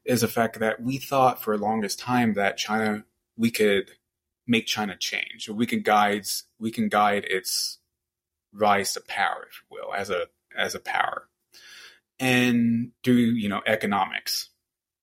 is 0.05 0.21
the 0.21 0.27
fact 0.27 0.59
that 0.59 0.81
we 0.81 0.97
thought 0.97 1.41
for 1.41 1.57
the 1.57 1.63
longest 1.63 1.99
time 1.99 2.33
that 2.33 2.57
China 2.57 3.03
we 3.37 3.51
could 3.51 3.91
make 4.47 4.65
China 4.65 4.95
change, 4.97 5.49
we 5.49 5.65
can 5.65 5.81
guide 5.81 6.25
we 6.59 6.71
can 6.71 6.89
guide 6.89 7.25
its 7.25 7.79
rise 8.53 8.93
to 8.93 9.01
power, 9.01 9.47
if 9.49 9.61
you 9.61 9.77
will, 9.77 9.93
as 9.93 10.09
a 10.09 10.27
as 10.57 10.75
a 10.75 10.79
power, 10.79 11.27
and 12.19 12.91
do 13.01 13.13
you 13.13 13.49
know 13.49 13.61
economics. 13.65 14.49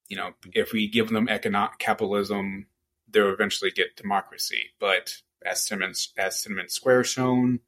You 0.09 0.17
know, 0.17 0.33
if 0.53 0.73
we 0.73 0.89
give 0.89 1.09
them 1.09 1.29
economic 1.29 1.79
capitalism, 1.79 2.67
they'll 3.09 3.33
eventually 3.33 3.71
get 3.71 3.97
democracy. 3.97 4.71
But 4.81 5.15
as 5.45 5.67
Tiananmen 5.69 6.09
as 6.19 6.45
Tiananmen 6.45 6.71
Square 6.71 7.05
shown, 7.05 7.61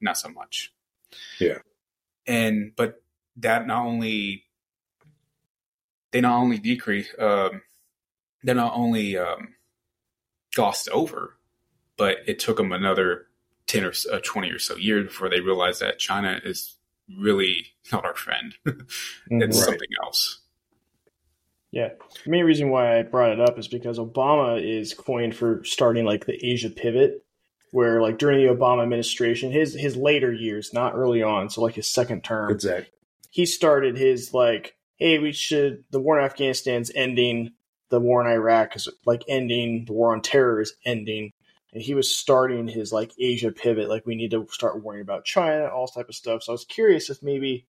not 0.00 0.18
so 0.18 0.28
much. 0.28 0.72
Yeah, 1.40 1.58
and 2.28 2.72
but 2.76 3.02
that 3.38 3.66
not 3.66 3.86
only 3.86 4.44
they 6.12 6.20
not 6.20 6.38
only 6.38 6.58
decrease, 6.58 7.08
um, 7.18 7.62
they 8.44 8.54
not 8.54 8.72
only 8.74 9.16
um, 9.16 9.54
glossed 10.54 10.88
over, 10.90 11.36
but 11.96 12.18
it 12.26 12.38
took 12.38 12.56
them 12.56 12.72
another 12.72 13.26
10 13.66 13.84
or 13.84 13.92
uh, 14.12 14.20
20 14.22 14.50
or 14.50 14.58
so 14.58 14.76
years 14.76 15.06
before 15.06 15.28
they 15.28 15.40
realized 15.40 15.80
that 15.80 15.98
China 15.98 16.40
is 16.44 16.76
really 17.18 17.66
not 17.92 18.04
our 18.04 18.14
friend. 18.14 18.54
Mm-hmm. 18.66 19.42
it's 19.42 19.58
right. 19.58 19.64
something 19.66 19.88
else. 20.02 20.40
Yeah. 21.70 21.90
The 22.24 22.30
main 22.30 22.46
reason 22.46 22.70
why 22.70 22.98
I 22.98 23.02
brought 23.02 23.32
it 23.32 23.40
up 23.40 23.58
is 23.58 23.68
because 23.68 23.98
Obama 23.98 24.58
is 24.62 24.94
coined 24.94 25.36
for 25.36 25.62
starting 25.64 26.06
like 26.06 26.24
the 26.24 26.42
Asia 26.42 26.70
pivot, 26.70 27.26
where 27.70 28.00
like 28.00 28.18
during 28.18 28.44
the 28.44 28.52
Obama 28.52 28.82
administration, 28.82 29.52
his 29.52 29.74
his 29.74 29.96
later 29.96 30.32
years, 30.32 30.72
not 30.72 30.94
early 30.94 31.22
on, 31.22 31.50
so 31.50 31.62
like 31.62 31.74
his 31.74 31.90
second 31.90 32.24
term, 32.24 32.50
exactly. 32.50 32.90
he 33.30 33.46
started 33.46 33.96
his 33.96 34.32
like, 34.34 34.76
hey, 34.96 35.18
we 35.18 35.32
should 35.32 35.84
the 35.90 36.00
war 36.00 36.18
in 36.18 36.24
Afghanistan's 36.24 36.90
ending, 36.94 37.52
the 37.90 38.00
war 38.00 38.24
in 38.24 38.30
Iraq 38.32 38.76
is 38.76 38.88
like 39.06 39.24
ending, 39.28 39.84
the 39.86 39.92
war 39.92 40.12
on 40.12 40.22
terror 40.22 40.60
is 40.60 40.74
ending 40.84 41.32
and 41.72 41.82
he 41.82 41.94
was 41.94 42.14
starting 42.14 42.66
his 42.68 42.92
like 42.92 43.12
Asia 43.18 43.52
pivot. 43.52 43.88
Like 43.88 44.06
we 44.06 44.16
need 44.16 44.30
to 44.30 44.46
start 44.50 44.82
worrying 44.82 45.02
about 45.02 45.24
China, 45.24 45.66
all 45.66 45.86
this 45.86 45.94
type 45.94 46.08
of 46.08 46.14
stuff. 46.14 46.42
So 46.42 46.52
I 46.52 46.54
was 46.54 46.64
curious 46.64 47.10
if 47.10 47.22
maybe 47.22 47.66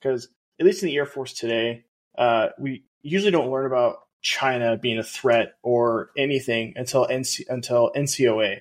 because 0.00 0.28
at 0.58 0.66
least 0.66 0.82
in 0.82 0.88
the 0.88 0.96
Air 0.96 1.06
Force 1.06 1.32
today, 1.32 1.84
uh, 2.16 2.48
we 2.58 2.84
usually 3.02 3.32
don't 3.32 3.50
learn 3.50 3.66
about 3.66 3.98
China 4.22 4.76
being 4.76 4.98
a 4.98 5.04
threat 5.04 5.54
or 5.62 6.10
anything 6.16 6.74
until 6.76 7.06
NC, 7.06 7.44
until 7.48 7.90
NCOA. 7.96 8.60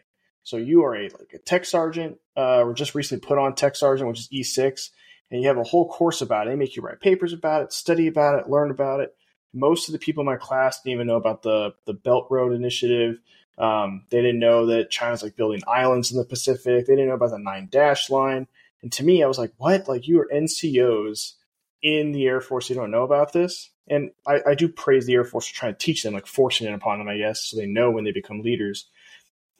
So 0.49 0.57
you 0.57 0.83
are 0.83 0.95
a 0.95 1.03
like 1.03 1.33
a 1.33 1.39
tech 1.39 1.65
sergeant, 1.65 2.17
uh, 2.35 2.63
or 2.63 2.73
just 2.73 2.95
recently 2.95 3.25
put 3.25 3.37
on 3.37 3.55
tech 3.55 3.75
sergeant, 3.75 4.09
which 4.09 4.19
is 4.19 4.27
E 4.31 4.43
six, 4.43 4.91
and 5.31 5.41
you 5.41 5.47
have 5.47 5.57
a 5.57 5.63
whole 5.63 5.89
course 5.89 6.21
about 6.21 6.47
it. 6.47 6.51
They 6.51 6.55
make 6.55 6.75
you 6.75 6.81
write 6.81 7.01
papers 7.01 7.33
about 7.33 7.63
it, 7.63 7.73
study 7.73 8.07
about 8.07 8.39
it, 8.39 8.49
learn 8.49 8.71
about 8.71 8.99
it. 8.99 9.15
Most 9.53 9.87
of 9.87 9.93
the 9.93 9.99
people 9.99 10.21
in 10.21 10.27
my 10.27 10.35
class 10.35 10.81
didn't 10.81 10.95
even 10.95 11.07
know 11.07 11.15
about 11.15 11.43
the 11.43 11.73
the 11.85 11.93
Belt 11.93 12.27
Road 12.29 12.53
Initiative 12.53 13.19
um, 13.59 14.05
they 14.09 14.21
didn't 14.21 14.39
know 14.39 14.67
that 14.67 14.89
China's 14.89 15.21
like 15.21 15.35
building 15.35 15.61
islands 15.67 16.11
in 16.11 16.17
the 16.17 16.23
Pacific. 16.23 16.85
They 16.85 16.95
didn't 16.95 17.09
know 17.09 17.15
about 17.15 17.31
the 17.31 17.39
nine 17.39 17.67
dash 17.69 18.09
line. 18.09 18.47
And 18.81 18.91
to 18.93 19.03
me, 19.03 19.21
I 19.21 19.27
was 19.27 19.37
like, 19.37 19.51
what? 19.57 19.89
Like 19.89 20.07
you 20.07 20.21
are 20.21 20.29
NCOs 20.33 21.33
in 21.81 22.13
the 22.13 22.25
Air 22.25 22.39
Force. 22.39 22.69
You 22.69 22.77
don't 22.77 22.91
know 22.91 23.03
about 23.03 23.33
this? 23.33 23.69
And 23.89 24.11
I, 24.25 24.39
I 24.47 24.55
do 24.55 24.69
praise 24.69 25.05
the 25.05 25.13
Air 25.13 25.25
Force 25.25 25.47
for 25.47 25.55
trying 25.55 25.73
to 25.73 25.77
teach 25.79 26.03
them, 26.03 26.13
like 26.13 26.25
forcing 26.25 26.67
it 26.67 26.73
upon 26.73 26.99
them, 26.99 27.09
I 27.09 27.17
guess, 27.17 27.41
so 27.41 27.57
they 27.57 27.65
know 27.65 27.91
when 27.91 28.05
they 28.05 28.11
become 28.11 28.41
leaders. 28.41 28.87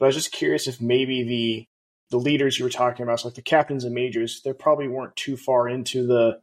But 0.00 0.06
I 0.06 0.08
was 0.08 0.16
just 0.16 0.32
curious 0.32 0.66
if 0.66 0.80
maybe 0.80 1.22
the 1.22 1.66
the 2.10 2.16
leaders 2.16 2.58
you 2.58 2.64
were 2.64 2.70
talking 2.70 3.04
about, 3.04 3.20
so 3.20 3.28
like 3.28 3.36
the 3.36 3.42
captains 3.42 3.84
and 3.84 3.94
majors, 3.94 4.40
they 4.42 4.52
probably 4.52 4.88
weren't 4.88 5.14
too 5.14 5.36
far 5.36 5.68
into 5.68 6.04
the, 6.04 6.40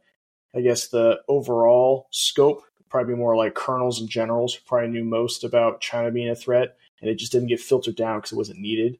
I 0.56 0.62
guess, 0.62 0.88
the 0.88 1.20
overall 1.28 2.06
scope. 2.10 2.62
Probably 2.88 3.16
more 3.16 3.36
like 3.36 3.54
colonels 3.54 4.00
and 4.00 4.08
generals 4.08 4.54
who 4.54 4.60
probably 4.64 4.88
knew 4.88 5.04
most 5.04 5.44
about 5.44 5.82
China 5.82 6.10
being 6.10 6.30
a 6.30 6.34
threat 6.34 6.78
and 7.02 7.10
it 7.10 7.16
just 7.16 7.32
didn't 7.32 7.48
get 7.48 7.60
filtered 7.60 7.96
down 7.96 8.18
because 8.18 8.32
it 8.32 8.36
wasn't 8.36 8.60
needed. 8.60 8.98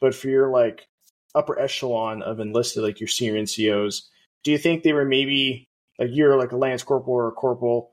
But 0.00 0.14
for 0.14 0.28
your 0.28 0.48
like 0.48 0.88
upper 1.34 1.58
echelon 1.58 2.22
of 2.22 2.40
enlisted, 2.40 2.82
like 2.82 2.98
your 2.98 3.08
senior 3.08 3.34
NCOs, 3.42 4.02
do 4.42 4.52
you 4.52 4.58
think 4.58 4.82
they 4.82 4.94
were 4.94 5.04
maybe 5.04 5.68
like 5.98 6.10
you're 6.12 6.38
like 6.38 6.52
a 6.52 6.56
lance 6.56 6.82
corporal 6.82 7.16
or 7.16 7.28
a 7.28 7.32
corporal 7.32 7.90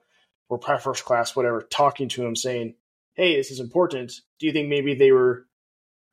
or 0.47 0.59
first 0.79 1.03
class, 1.03 1.35
whatever, 1.35 1.61
talking 1.61 2.07
to 2.09 2.25
him 2.25 2.35
saying, 2.35 2.75
"Hey, 3.15 3.35
this 3.35 3.49
is 3.49 3.59
important." 3.59 4.21
Do 4.39 4.45
you 4.45 4.53
think 4.53 4.69
maybe 4.69 4.93
they 4.93 5.11
were 5.11 5.47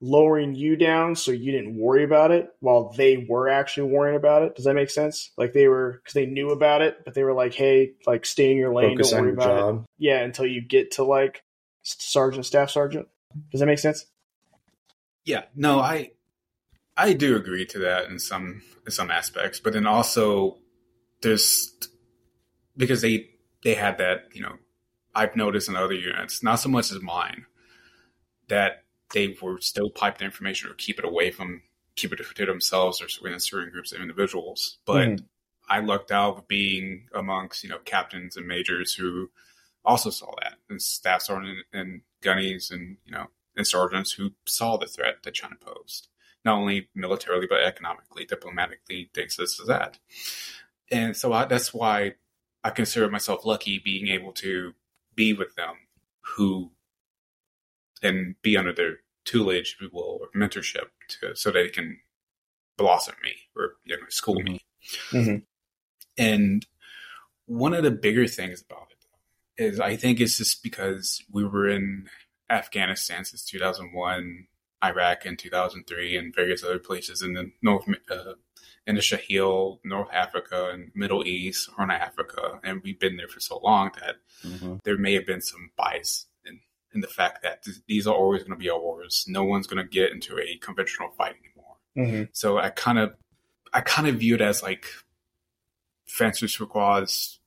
lowering 0.00 0.54
you 0.54 0.76
down 0.76 1.14
so 1.14 1.30
you 1.30 1.52
didn't 1.52 1.76
worry 1.76 2.04
about 2.04 2.30
it 2.30 2.49
while 2.61 2.92
they 2.97 3.26
were 3.28 3.49
actually 3.49 3.90
worrying 3.92 4.16
about 4.16 4.42
it. 4.42 4.57
Does 4.57 4.64
that 4.64 4.75
make 4.75 4.90
sense? 4.90 5.30
Like 5.37 5.52
they 5.52 5.69
were 5.69 6.00
because 6.02 6.14
they 6.14 6.26
knew 6.26 6.50
about 6.50 6.80
it, 6.83 7.04
but 7.04 7.14
they 7.14 7.23
were 7.23 7.35
like, 7.35 7.54
"Hey, 7.54 7.92
like 8.07 8.25
stay 8.25 8.50
in 8.50 8.57
your 8.57 8.75
lane, 8.75 8.97
Focus 8.97 9.11
don't 9.11 9.23
worry 9.23 9.33
about 9.33 9.45
job. 9.45 9.80
it." 9.83 9.90
Yeah, 9.99 10.21
until 10.21 10.47
you 10.47 10.62
get 10.62 10.92
to 10.92 11.04
like 11.04 11.42
sergeant, 11.83 12.47
staff 12.47 12.71
sergeant. 12.71 13.09
Does 13.50 13.61
that 13.61 13.66
make 13.66 13.78
sense? 13.78 14.07
Yeah. 15.25 15.42
No, 15.54 15.80
I 15.80 16.12
I 16.97 17.12
do 17.12 17.37
agree 17.37 17.66
to 17.66 17.78
that 17.80 18.07
in 18.07 18.19
some 18.19 18.62
in 18.87 18.92
some 18.92 19.11
aspects, 19.11 19.61
but 19.61 19.73
then 19.75 19.87
also 19.87 20.59
there's 21.23 21.73
because 22.76 23.02
they 23.02 23.30
they 23.62 23.75
had 23.75 23.99
that 23.99 24.28
you 24.33 24.42
know 24.42 24.57
I've 25.14 25.37
noticed 25.37 25.69
in 25.69 25.76
other 25.76 25.95
units, 25.95 26.42
not 26.42 26.57
so 26.57 26.69
much 26.69 26.90
as 26.90 27.02
mine, 27.02 27.45
that 28.49 28.85
they 29.12 29.37
were 29.40 29.61
still 29.61 29.90
piped 29.90 30.23
information 30.23 30.71
or 30.71 30.75
keep 30.75 30.99
it 30.99 31.05
away 31.05 31.31
from 31.31 31.62
keep 31.97 32.12
it 32.12 32.21
to 32.35 32.47
themselves 32.47 33.02
or 33.02 33.07
within 33.23 33.40
certain 33.40 33.71
groups 33.71 33.93
of 33.93 34.00
individuals. 34.00 34.79
But 34.87 35.09
mm-hmm. 35.09 35.25
I 35.69 35.81
lucked 35.81 36.11
out 36.11 36.49
being 36.49 37.09
amongst 37.14 37.62
you 37.62 37.71
know 37.71 37.79
captains 37.85 38.37
and 38.37 38.47
majors 38.47 38.95
who 38.95 39.31
also 39.85 40.11
saw 40.11 40.35
that, 40.43 40.55
and 40.69 40.81
staff 40.81 41.23
sergeant 41.23 41.59
and 41.73 42.02
gunnies 42.23 42.71
and 42.71 42.97
you 43.05 43.12
know 43.12 43.26
and 43.57 43.67
sergeants 43.67 44.12
who 44.12 44.31
saw 44.47 44.76
the 44.76 44.87
threat 44.87 45.23
that 45.23 45.35
China 45.35 45.57
posed, 45.61 46.09
not 46.45 46.59
only 46.59 46.88
militarily 46.95 47.47
but 47.49 47.62
economically, 47.62 48.25
diplomatically, 48.25 49.11
things 49.14 49.37
this 49.37 49.59
is 49.59 49.67
that. 49.67 49.99
And 50.90 51.17
so 51.17 51.33
I, 51.33 51.45
that's 51.45 51.73
why 51.73 52.14
I 52.64 52.71
consider 52.71 53.09
myself 53.09 53.45
lucky 53.45 53.79
being 53.79 54.09
able 54.09 54.33
to 54.35 54.75
be 55.14 55.33
with 55.35 55.55
them, 55.55 55.75
who 56.21 56.71
and 58.02 58.35
be 58.42 58.57
under 58.57 58.73
their 58.73 58.99
tutelage, 59.25 59.75
if 59.75 59.80
you 59.80 59.90
will, 59.92 60.21
or 60.21 60.28
mentorship, 60.35 60.88
to, 61.09 61.35
so 61.37 61.50
they 61.50 61.69
can 61.69 61.99
blossom 62.76 63.14
me 63.23 63.33
or 63.54 63.75
you 63.85 63.97
know 63.97 64.02
school 64.09 64.40
me. 64.40 64.61
Mm-hmm. 65.11 65.37
And 66.16 66.66
one 67.47 67.75
of 67.75 67.83
the 67.83 67.90
bigger 67.90 68.26
things 68.26 68.62
about 68.62 68.88
it 68.90 69.62
is 69.62 69.80
I 69.80 69.97
think 69.97 70.21
it's 70.21 70.38
just 70.38 70.62
because 70.62 71.23
we 71.30 71.45
were 71.45 71.69
in 71.69 72.09
Afghanistan 72.49 73.25
since 73.25 73.45
2001, 73.45 74.47
Iraq 74.83 75.26
in 75.26 75.37
2003, 75.37 76.16
and 76.16 76.35
various 76.35 76.64
other 76.64 76.78
places 76.78 77.23
in 77.23 77.35
the 77.35 77.50
North, 77.62 77.87
uh, 78.11 78.35
in 78.87 78.97
the 78.97 79.02
Sahel, 79.02 79.80
North 79.85 80.09
Africa, 80.12 80.71
and 80.73 80.90
Middle 80.95 81.26
East, 81.26 81.71
Horn 81.76 81.90
of 81.90 82.00
Africa, 82.00 82.61
and 82.64 82.80
we've 82.83 82.99
been 82.99 83.16
there 83.16 83.28
for 83.28 83.40
so 83.40 83.59
long 83.59 83.90
that 84.00 84.16
mm-hmm. 84.45 84.76
there 84.85 84.97
may 84.97 85.12
have 85.14 85.26
been 85.26 85.42
some 85.42 85.71
bias 85.76 86.26
in, 86.92 86.97
in 86.97 87.00
the 87.00 87.09
fact 87.09 87.42
that 87.42 87.62
th- 87.64 87.78
these 87.87 88.06
are 88.06 88.14
always 88.14 88.42
going 88.42 88.52
to 88.52 88.62
be 88.62 88.70
our 88.70 88.80
wars. 88.80 89.25
No 89.28 89.44
one's 89.44 89.66
going 89.66 89.82
to 89.82 89.88
get 89.88 90.12
into 90.12 90.38
a 90.38 90.56
conventional 90.59 91.11
fight 91.11 91.35
anymore. 91.44 91.76
Mm-hmm. 91.97 92.25
So 92.32 92.59
I 92.59 92.70
kind 92.70 92.99
of 92.99 93.14
I 93.73 93.80
kind 93.80 94.09
of 94.09 94.16
view 94.16 94.35
it 94.35 94.40
as 94.40 94.62
like 94.62 94.87
Francis 96.06 96.56
Fuqua's 96.56 97.38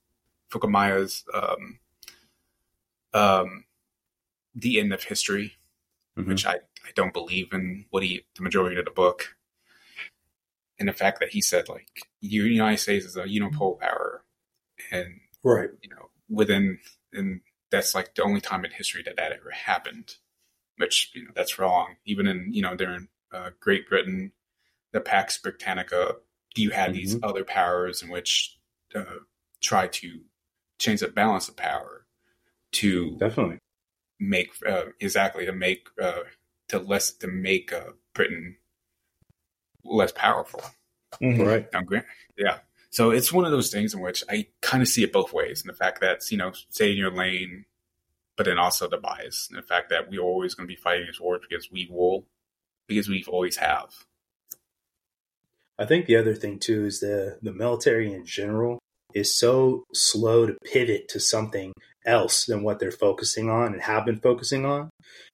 Fukuyama's 0.50 1.24
um, 1.32 1.78
um, 3.12 3.64
the 4.54 4.80
end 4.80 4.92
of 4.92 5.02
history, 5.02 5.54
mm-hmm. 6.16 6.28
which 6.28 6.46
I, 6.46 6.54
I 6.54 6.90
don't 6.94 7.12
believe 7.12 7.52
in 7.52 7.86
what 7.90 8.02
he 8.02 8.24
the 8.36 8.42
majority 8.42 8.78
of 8.78 8.84
the 8.84 8.90
book. 8.90 9.36
And 10.78 10.88
the 10.88 10.92
fact 10.92 11.20
that 11.20 11.30
he 11.30 11.40
said 11.40 11.68
like 11.68 11.88
the 12.20 12.28
United 12.28 12.78
States 12.78 13.04
is 13.04 13.16
a 13.16 13.24
unipolar 13.24 13.78
power 13.78 14.24
and 14.90 15.20
right, 15.42 15.70
you 15.82 15.90
know, 15.90 16.10
within 16.28 16.78
and 17.12 17.40
that's 17.74 17.94
like 17.94 18.14
the 18.14 18.22
only 18.22 18.40
time 18.40 18.64
in 18.64 18.70
history 18.70 19.02
that 19.02 19.16
that 19.16 19.32
ever 19.32 19.50
happened, 19.50 20.16
which 20.76 21.10
you 21.14 21.24
know 21.24 21.30
that's 21.34 21.58
wrong. 21.58 21.96
Even 22.04 22.26
in 22.26 22.52
you 22.52 22.62
know 22.62 22.76
during 22.76 23.08
uh, 23.32 23.50
Great 23.60 23.88
Britain, 23.88 24.32
the 24.92 25.00
Pax 25.00 25.38
Britannica, 25.38 26.16
you 26.56 26.70
had 26.70 26.90
mm-hmm. 26.90 26.98
these 26.98 27.16
other 27.22 27.44
powers 27.44 28.02
in 28.02 28.10
which 28.10 28.58
uh, 28.94 29.20
try 29.60 29.88
to 29.88 30.20
change 30.78 31.00
the 31.00 31.08
balance 31.08 31.48
of 31.48 31.56
power 31.56 32.06
to 32.72 33.16
definitely 33.18 33.58
make 34.20 34.52
uh, 34.66 34.84
exactly 35.00 35.44
to 35.44 35.52
make 35.52 35.88
uh, 36.00 36.20
to 36.68 36.78
less 36.78 37.12
to 37.14 37.26
make 37.26 37.72
uh, 37.72 37.90
Britain 38.14 38.56
less 39.84 40.12
powerful. 40.12 40.62
Mm-hmm. 41.20 41.42
Right. 41.42 41.72
Now, 41.72 41.82
yeah. 42.36 42.58
So 42.94 43.10
it's 43.10 43.32
one 43.32 43.44
of 43.44 43.50
those 43.50 43.72
things 43.72 43.92
in 43.92 43.98
which 43.98 44.22
I 44.30 44.46
kind 44.60 44.80
of 44.80 44.88
see 44.88 45.02
it 45.02 45.12
both 45.12 45.32
ways, 45.32 45.60
and 45.60 45.68
the 45.68 45.76
fact 45.76 46.00
that 46.00 46.30
you 46.30 46.38
know, 46.38 46.52
stay 46.70 46.92
in 46.92 46.96
your 46.96 47.10
lane, 47.10 47.64
but 48.36 48.46
then 48.46 48.56
also 48.56 48.88
the 48.88 48.98
bias, 48.98 49.48
and 49.50 49.58
the 49.58 49.66
fact 49.66 49.90
that 49.90 50.08
we're 50.08 50.22
always 50.22 50.54
going 50.54 50.68
to 50.68 50.72
be 50.72 50.80
fighting 50.80 51.06
this 51.08 51.18
war 51.18 51.40
because 51.40 51.72
we 51.72 51.88
will, 51.90 52.24
because 52.86 53.08
we've 53.08 53.28
always 53.28 53.56
have. 53.56 53.90
I 55.76 55.86
think 55.86 56.06
the 56.06 56.14
other 56.14 56.36
thing 56.36 56.60
too 56.60 56.86
is 56.86 57.00
the 57.00 57.40
the 57.42 57.52
military 57.52 58.12
in 58.12 58.24
general 58.24 58.78
is 59.12 59.34
so 59.34 59.82
slow 59.92 60.46
to 60.46 60.56
pivot 60.64 61.08
to 61.08 61.18
something 61.18 61.72
else 62.06 62.46
than 62.46 62.62
what 62.62 62.78
they're 62.78 62.92
focusing 62.92 63.50
on 63.50 63.72
and 63.72 63.82
have 63.82 64.04
been 64.04 64.20
focusing 64.20 64.64
on 64.64 64.90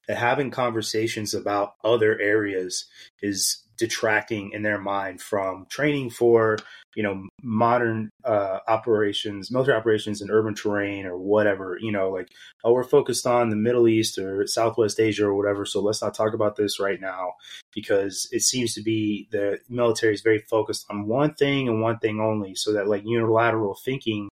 that 0.09 0.17
having 0.17 0.51
conversations 0.51 1.35
about 1.35 1.75
other 1.85 2.19
areas 2.19 2.87
is 3.21 3.65
detracting 3.81 4.53
in 4.53 4.63
their 4.63 4.79
mind 4.79 5.21
from 5.21 5.67
training 5.69 6.11
for 6.11 6.57
you 6.95 7.03
know 7.03 7.27
modern 7.43 8.11
uh, 8.25 8.59
operations 8.69 9.51
military 9.51 9.77
operations 9.77 10.21
in 10.21 10.31
urban 10.31 10.55
terrain 10.55 11.07
or 11.07 11.17
whatever 11.19 11.77
you 11.81 11.91
know 11.91 12.11
like 12.11 12.29
oh 12.63 12.73
we're 12.73 12.85
focused 12.85 13.27
on 13.27 13.49
the 13.49 13.57
middle 13.57 13.89
east 13.89 14.19
or 14.19 14.47
southwest 14.47 15.01
asia 15.01 15.25
or 15.25 15.35
whatever 15.35 15.65
so 15.65 15.81
let's 15.81 16.03
not 16.03 16.15
talk 16.15 16.35
about 16.35 16.57
this 16.57 16.79
right 16.79 17.01
now 17.01 17.33
because 17.75 18.29
it 18.31 18.43
seems 18.43 18.75
to 18.75 18.83
be 18.83 19.27
the 19.33 19.59
military 19.69 20.15
is 20.15 20.23
very 20.23 20.45
focused 20.51 20.87
on 20.91 21.09
one 21.09 21.35
thing 21.35 21.69
and 21.69 21.81
one 21.81 21.99
thing 21.99 22.21
only 22.21 22.55
so 22.55 22.73
that 22.73 22.87
like 22.87 23.03
unilateral 23.05 23.77
thinking 23.85 24.29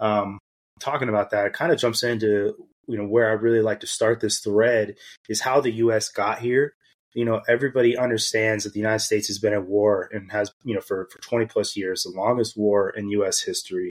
um, 0.00 0.38
talking 0.80 1.08
about 1.08 1.30
that, 1.30 1.52
kind 1.52 1.72
of 1.72 1.78
jumps 1.78 2.02
into 2.02 2.54
you 2.88 2.96
know 2.96 3.06
where 3.06 3.28
I 3.28 3.32
really 3.32 3.62
like 3.62 3.80
to 3.80 3.86
start 3.86 4.20
this 4.20 4.40
thread 4.40 4.94
is 5.28 5.40
how 5.40 5.60
the 5.60 5.72
U.S. 5.72 6.08
got 6.08 6.38
here. 6.38 6.74
You 7.16 7.24
know, 7.24 7.40
everybody 7.48 7.96
understands 7.96 8.64
that 8.64 8.74
the 8.74 8.78
United 8.78 8.98
States 8.98 9.26
has 9.28 9.38
been 9.38 9.54
at 9.54 9.66
war 9.66 10.10
and 10.12 10.30
has, 10.30 10.52
you 10.64 10.74
know, 10.74 10.82
for, 10.82 11.08
for 11.10 11.18
20 11.22 11.46
plus 11.46 11.74
years, 11.74 12.02
the 12.02 12.10
longest 12.10 12.58
war 12.58 12.90
in 12.90 13.08
U.S. 13.08 13.40
history. 13.40 13.90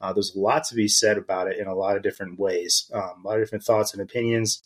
Uh, 0.00 0.12
there's 0.12 0.34
a 0.34 0.40
lot 0.40 0.64
to 0.64 0.74
be 0.74 0.88
said 0.88 1.16
about 1.16 1.46
it 1.46 1.58
in 1.58 1.68
a 1.68 1.74
lot 1.74 1.96
of 1.96 2.02
different 2.02 2.36
ways, 2.36 2.90
um, 2.92 3.22
a 3.24 3.28
lot 3.28 3.38
of 3.38 3.42
different 3.42 3.62
thoughts 3.62 3.92
and 3.92 4.02
opinions 4.02 4.60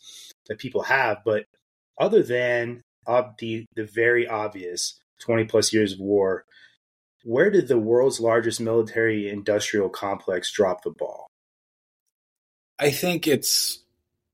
that 0.47 0.59
people 0.59 0.85
have. 0.85 1.19
But 1.23 1.45
other 2.01 2.23
than 2.23 2.81
uh, 3.07 3.25
the 3.39 3.67
the 3.77 3.85
very 3.85 4.27
obvious 4.27 4.99
20 5.21 5.45
plus 5.45 5.73
years 5.73 5.93
of 5.93 6.01
war, 6.01 6.45
where 7.25 7.51
did 7.51 7.69
the 7.69 7.79
world's 7.79 8.21
largest 8.21 8.59
military 8.59 9.29
industrial 9.29 9.91
complex 9.91 10.51
drop 10.51 10.83
the 10.83 10.91
ball? 10.91 11.27
I 12.79 12.91
think 12.91 13.27
it's 13.27 13.81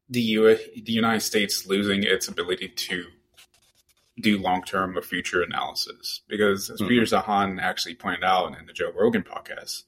the 0.09 0.21
U- 0.21 0.59
the 0.76 0.93
United 0.93 1.23
States 1.23 1.66
losing 1.66 2.03
its 2.03 2.29
ability 2.29 2.68
to 2.68 3.07
do 4.20 4.38
long 4.38 4.62
term 4.62 4.96
or 4.96 5.03
future 5.03 5.42
analysis 5.42 6.22
because 6.29 6.70
as 6.70 6.81
mm-hmm. 6.81 6.88
Peter 6.88 7.03
Zeihan 7.03 7.61
actually 7.61 7.94
pointed 7.94 8.24
out 8.24 8.59
in 8.59 8.66
the 8.66 8.72
Joe 8.72 8.92
Rogan 8.94 9.24
podcast 9.24 9.83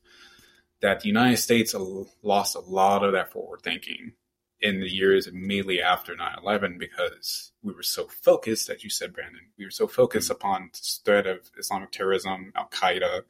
that 0.81 1.01
the 1.01 1.09
United 1.09 1.37
States 1.37 1.75
lost 2.23 2.57
a 2.57 2.61
lot 2.61 3.05
of 3.05 3.13
that 3.13 3.33
forward 3.33 3.63
thinking 3.63 4.13
in 4.61 4.81
the 4.81 4.91
years 4.91 5.27
immediately 5.27 5.83
after 5.83 6.15
9-11 6.15 6.79
because 6.79 7.53
we 7.63 7.73
were 7.73 7.83
so 7.83 8.07
focused 8.07 8.71
as 8.71 8.83
you 8.83 8.91
said 8.91 9.13
brandon 9.13 9.43
we 9.59 9.65
were 9.65 9.71
so 9.71 9.87
focused 9.87 10.31
mm-hmm. 10.31 10.37
upon 10.37 10.71
the 10.73 10.81
threat 11.05 11.27
of 11.27 11.51
islamic 11.59 11.93
terrorism 11.93 12.53
al-qaeda 12.57 13.23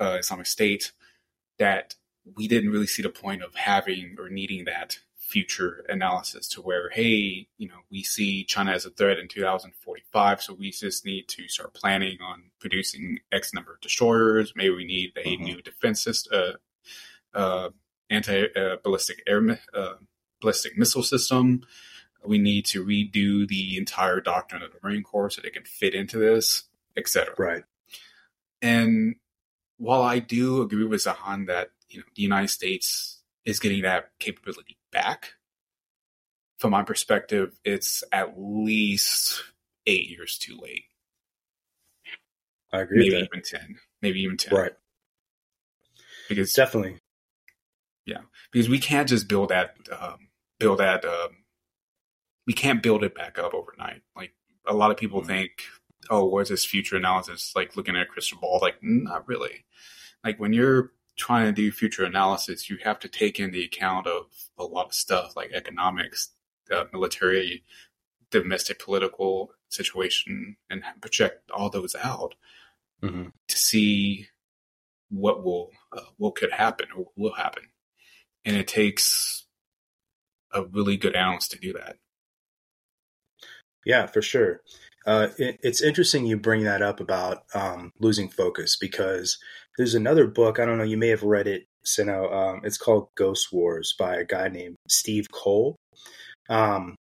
uh, 0.00 0.16
islamic 0.18 0.46
state 0.46 0.92
that 1.58 1.94
we 2.36 2.48
didn't 2.48 2.70
really 2.70 2.86
see 2.86 3.02
the 3.02 3.08
point 3.08 3.42
of 3.42 3.54
having 3.54 4.16
or 4.18 4.28
needing 4.28 4.64
that 4.64 4.98
future 5.34 5.84
analysis 5.88 6.46
to 6.46 6.62
where, 6.62 6.90
hey, 6.90 7.48
you 7.58 7.66
know, 7.66 7.80
we 7.90 8.04
see 8.04 8.44
China 8.44 8.70
as 8.70 8.86
a 8.86 8.90
threat 8.90 9.18
in 9.18 9.26
2045, 9.26 10.40
so 10.40 10.54
we 10.54 10.70
just 10.70 11.04
need 11.04 11.26
to 11.26 11.48
start 11.48 11.74
planning 11.74 12.18
on 12.22 12.44
producing 12.60 13.18
X 13.32 13.52
number 13.52 13.72
of 13.72 13.80
destroyers. 13.80 14.52
Maybe 14.54 14.72
we 14.72 14.84
need 14.84 15.10
a 15.16 15.30
mm-hmm. 15.30 15.42
new 15.42 15.60
defense 15.60 16.00
system, 16.00 16.54
uh, 17.34 17.36
uh, 17.36 17.70
anti 18.10 18.44
uh, 18.54 18.76
ballistic 18.84 19.24
air 19.26 19.60
uh, 19.74 19.94
ballistic 20.40 20.78
missile 20.78 21.02
system. 21.02 21.66
We 22.24 22.38
need 22.38 22.64
to 22.66 22.86
redo 22.86 23.48
the 23.48 23.76
entire 23.76 24.20
doctrine 24.20 24.62
of 24.62 24.70
the 24.70 24.78
Marine 24.84 25.02
Corps 25.02 25.30
so 25.30 25.42
they 25.42 25.50
can 25.50 25.64
fit 25.64 25.96
into 25.96 26.16
this, 26.16 26.62
etc. 26.96 27.34
Right. 27.36 27.64
And 28.62 29.16
while 29.78 30.02
I 30.02 30.20
do 30.20 30.62
agree 30.62 30.84
with 30.84 31.00
Zeihan 31.02 31.48
that 31.48 31.70
you 31.90 31.98
know 31.98 32.04
the 32.14 32.22
United 32.22 32.50
States 32.50 33.20
is 33.44 33.58
getting 33.58 33.82
that 33.82 34.10
capability 34.20 34.76
back. 34.94 35.32
From 36.58 36.70
my 36.70 36.82
perspective, 36.82 37.58
it's 37.64 38.02
at 38.12 38.34
least 38.38 39.42
eight 39.86 40.08
years 40.08 40.38
too 40.38 40.56
late. 40.62 40.84
I 42.72 42.80
agree. 42.80 43.10
Maybe 43.10 43.22
even 43.22 43.42
ten. 43.42 43.76
Maybe 44.00 44.22
even 44.22 44.36
ten. 44.36 44.54
Right. 44.54 44.72
Because 46.28 46.52
definitely. 46.54 46.98
Yeah, 48.06 48.20
because 48.52 48.68
we 48.68 48.78
can't 48.78 49.08
just 49.08 49.28
build 49.28 49.50
that. 49.50 49.74
Um, 49.90 50.28
build 50.58 50.78
that. 50.78 51.04
Um, 51.04 51.44
we 52.46 52.52
can't 52.52 52.82
build 52.82 53.04
it 53.04 53.14
back 53.14 53.38
up 53.38 53.54
overnight. 53.54 54.02
Like 54.16 54.32
a 54.66 54.74
lot 54.74 54.90
of 54.90 54.96
people 54.96 55.20
mm-hmm. 55.20 55.28
think, 55.28 55.50
oh, 56.10 56.24
what's 56.26 56.50
this 56.50 56.64
future 56.64 56.96
analysis? 56.96 57.52
Like 57.54 57.76
looking 57.76 57.96
at 57.96 58.02
a 58.02 58.06
crystal 58.06 58.38
ball. 58.40 58.58
Like 58.60 58.76
not 58.82 59.28
really. 59.28 59.64
Like 60.24 60.38
when 60.38 60.52
you're 60.52 60.92
trying 61.16 61.46
to 61.46 61.52
do 61.52 61.70
future 61.70 62.04
analysis, 62.04 62.68
you 62.68 62.78
have 62.84 62.98
to 63.00 63.08
take 63.08 63.38
into 63.38 63.62
account 63.62 64.06
of 64.06 64.26
a 64.58 64.64
lot 64.64 64.86
of 64.86 64.94
stuff 64.94 65.36
like 65.36 65.52
economics, 65.52 66.30
uh, 66.70 66.84
military, 66.92 67.62
domestic 68.30 68.78
political 68.78 69.52
situation, 69.68 70.56
and 70.70 70.82
project 71.00 71.50
all 71.50 71.70
those 71.70 71.94
out 72.02 72.34
mm-hmm. 73.02 73.28
to 73.48 73.56
see 73.56 74.26
what 75.10 75.44
will 75.44 75.70
uh, 75.92 76.00
what 76.16 76.34
could 76.34 76.52
happen 76.52 76.86
or 76.96 77.06
will 77.16 77.34
happen. 77.34 77.64
And 78.44 78.56
it 78.56 78.66
takes 78.66 79.46
a 80.52 80.64
really 80.64 80.96
good 80.96 81.16
analyst 81.16 81.52
to 81.52 81.58
do 81.58 81.72
that. 81.74 81.96
Yeah, 83.84 84.06
for 84.06 84.22
sure. 84.22 84.62
Uh, 85.06 85.28
it, 85.38 85.58
it's 85.62 85.82
interesting 85.82 86.24
you 86.24 86.38
bring 86.38 86.64
that 86.64 86.80
up 86.80 87.00
about 87.00 87.44
um, 87.54 87.92
losing 88.00 88.28
focus 88.28 88.76
because 88.76 89.38
there's 89.76 89.94
another 89.94 90.26
book. 90.26 90.58
I 90.58 90.66
don't 90.66 90.78
know. 90.78 90.84
You 90.84 90.96
may 90.96 91.08
have 91.08 91.22
read 91.22 91.46
it, 91.46 91.66
Sino. 91.84 92.30
Um, 92.30 92.60
it's 92.64 92.78
called 92.78 93.08
Ghost 93.16 93.52
Wars 93.52 93.94
by 93.98 94.16
a 94.16 94.24
guy 94.24 94.48
named 94.48 94.76
Steve 94.88 95.26
Coll. 95.32 95.76
Um, 96.48 96.96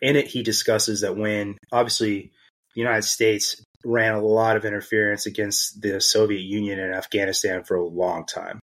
in 0.00 0.16
it, 0.16 0.28
he 0.28 0.42
discusses 0.42 1.00
that 1.00 1.16
when 1.16 1.58
obviously 1.72 2.30
the 2.74 2.80
United 2.80 3.02
States 3.02 3.62
ran 3.84 4.14
a 4.14 4.22
lot 4.22 4.56
of 4.56 4.64
interference 4.64 5.26
against 5.26 5.80
the 5.80 6.00
Soviet 6.00 6.40
Union 6.40 6.78
and 6.78 6.94
Afghanistan 6.94 7.64
for 7.64 7.76
a 7.76 7.86
long 7.86 8.24
time. 8.24 8.60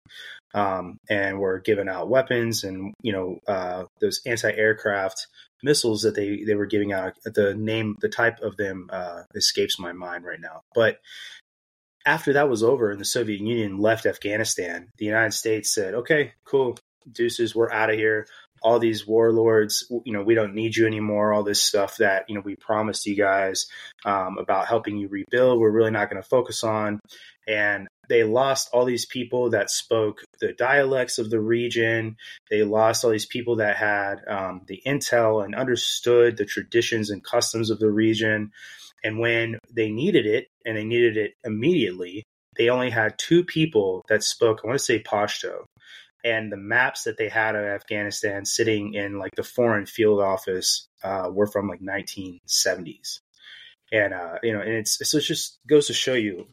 Um, 0.55 0.97
and 1.07 1.39
were 1.39 1.59
giving 1.59 1.87
out 1.87 2.09
weapons 2.09 2.63
and 2.63 2.91
you 3.03 3.11
know 3.11 3.37
uh, 3.47 3.83
those 4.01 4.19
anti-aircraft 4.25 5.27
missiles 5.61 6.01
that 6.01 6.15
they 6.15 6.43
they 6.43 6.55
were 6.55 6.65
giving 6.65 6.91
out. 6.91 7.13
The 7.23 7.53
name, 7.53 7.95
the 8.01 8.09
type 8.09 8.39
of 8.41 8.57
them 8.57 8.89
uh, 8.91 9.23
escapes 9.35 9.77
my 9.79 9.91
mind 9.91 10.25
right 10.25 10.39
now. 10.39 10.61
But 10.73 10.97
after 12.09 12.33
that 12.33 12.49
was 12.49 12.63
over 12.63 12.89
and 12.89 12.99
the 12.99 13.05
Soviet 13.05 13.39
Union 13.39 13.77
left 13.77 14.07
Afghanistan, 14.07 14.89
the 14.97 15.05
United 15.05 15.33
States 15.33 15.71
said, 15.71 15.93
okay, 15.93 16.33
cool, 16.43 16.75
deuces, 17.11 17.53
we're 17.53 17.71
out 17.71 17.91
of 17.91 17.97
here. 17.97 18.25
All 18.63 18.79
these 18.79 19.05
warlords, 19.05 19.85
you 20.03 20.11
know, 20.11 20.23
we 20.23 20.33
don't 20.33 20.55
need 20.55 20.75
you 20.75 20.87
anymore. 20.87 21.31
All 21.31 21.43
this 21.43 21.61
stuff 21.61 21.97
that, 21.97 22.25
you 22.27 22.33
know, 22.33 22.41
we 22.43 22.55
promised 22.55 23.05
you 23.05 23.15
guys 23.15 23.67
um, 24.05 24.37
about 24.39 24.67
helping 24.67 24.97
you 24.97 25.07
rebuild, 25.07 25.59
we're 25.59 25.69
really 25.69 25.91
not 25.91 26.09
going 26.09 26.21
to 26.21 26.27
focus 26.27 26.63
on. 26.63 26.99
And 27.47 27.87
they 28.09 28.23
lost 28.23 28.69
all 28.73 28.85
these 28.85 29.05
people 29.05 29.51
that 29.51 29.69
spoke 29.69 30.23
the 30.41 30.53
dialects 30.53 31.19
of 31.19 31.29
the 31.29 31.39
region. 31.39 32.17
They 32.49 32.63
lost 32.63 33.05
all 33.05 33.11
these 33.11 33.27
people 33.27 33.57
that 33.57 33.77
had 33.77 34.15
um, 34.27 34.61
the 34.67 34.81
intel 34.85 35.45
and 35.45 35.53
understood 35.53 36.37
the 36.37 36.45
traditions 36.45 37.11
and 37.11 37.23
customs 37.23 37.69
of 37.69 37.79
the 37.79 37.91
region. 37.91 38.51
And 39.03 39.19
when 39.19 39.57
they 39.73 39.89
needed 39.89 40.25
it, 40.25 40.47
and 40.65 40.77
they 40.77 40.83
needed 40.83 41.17
it 41.17 41.33
immediately, 41.43 42.23
they 42.57 42.69
only 42.69 42.89
had 42.89 43.17
two 43.17 43.43
people 43.43 44.03
that 44.09 44.23
spoke, 44.23 44.61
I 44.63 44.67
want 44.67 44.79
to 44.79 44.83
say 44.83 45.01
Pashto. 45.01 45.65
And 46.23 46.51
the 46.51 46.57
maps 46.57 47.03
that 47.03 47.17
they 47.17 47.29
had 47.29 47.55
of 47.55 47.63
Afghanistan 47.63 48.45
sitting 48.45 48.93
in 48.93 49.17
like 49.17 49.35
the 49.35 49.43
foreign 49.43 49.85
field 49.85 50.19
office 50.19 50.87
uh, 51.01 51.29
were 51.31 51.47
from 51.47 51.69
like 51.69 51.79
1970s. 51.79 53.19
And, 53.91 54.13
uh, 54.13 54.35
you 54.43 54.53
know, 54.53 54.59
and 54.59 54.73
it's, 54.73 55.09
so 55.09 55.17
it 55.17 55.21
just 55.21 55.59
goes 55.67 55.87
to 55.87 55.93
show 55.93 56.13
you, 56.13 56.47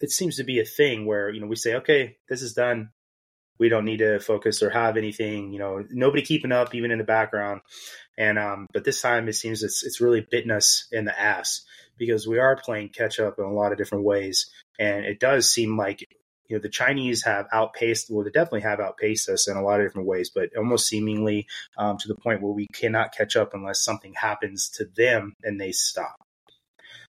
it 0.00 0.10
seems 0.10 0.36
to 0.36 0.44
be 0.44 0.60
a 0.60 0.64
thing 0.64 1.06
where, 1.06 1.28
you 1.28 1.40
know, 1.40 1.48
we 1.48 1.56
say, 1.56 1.74
okay, 1.74 2.16
this 2.28 2.40
is 2.40 2.54
done 2.54 2.90
we 3.58 3.68
don't 3.68 3.84
need 3.84 3.98
to 3.98 4.18
focus 4.20 4.62
or 4.62 4.70
have 4.70 4.96
anything, 4.96 5.52
you 5.52 5.58
know, 5.58 5.84
nobody 5.90 6.22
keeping 6.22 6.52
up 6.52 6.74
even 6.74 6.90
in 6.90 6.98
the 6.98 7.04
background. 7.04 7.60
And 8.18 8.38
um, 8.38 8.66
but 8.72 8.84
this 8.84 9.00
time 9.00 9.28
it 9.28 9.34
seems 9.34 9.62
it's 9.62 9.84
it's 9.84 10.00
really 10.00 10.20
bitten 10.20 10.50
us 10.50 10.86
in 10.92 11.04
the 11.04 11.18
ass 11.18 11.62
because 11.96 12.26
we 12.26 12.38
are 12.38 12.56
playing 12.56 12.90
catch 12.90 13.18
up 13.20 13.38
in 13.38 13.44
a 13.44 13.52
lot 13.52 13.72
of 13.72 13.78
different 13.78 14.04
ways, 14.04 14.50
and 14.78 15.04
it 15.04 15.18
does 15.18 15.50
seem 15.50 15.78
like 15.78 16.02
you 16.48 16.56
know 16.56 16.60
the 16.60 16.68
Chinese 16.68 17.24
have 17.24 17.46
outpaced. 17.52 18.08
Well, 18.10 18.24
they 18.24 18.30
definitely 18.30 18.62
have 18.62 18.80
outpaced 18.80 19.28
us 19.30 19.48
in 19.48 19.56
a 19.56 19.62
lot 19.62 19.80
of 19.80 19.86
different 19.86 20.08
ways, 20.08 20.30
but 20.34 20.50
almost 20.56 20.88
seemingly 20.88 21.46
um, 21.78 21.96
to 21.98 22.08
the 22.08 22.16
point 22.16 22.42
where 22.42 22.52
we 22.52 22.66
cannot 22.74 23.14
catch 23.16 23.36
up 23.36 23.54
unless 23.54 23.82
something 23.82 24.12
happens 24.14 24.68
to 24.76 24.84
them 24.84 25.34
and 25.42 25.58
they 25.58 25.72
stop. 25.72 26.16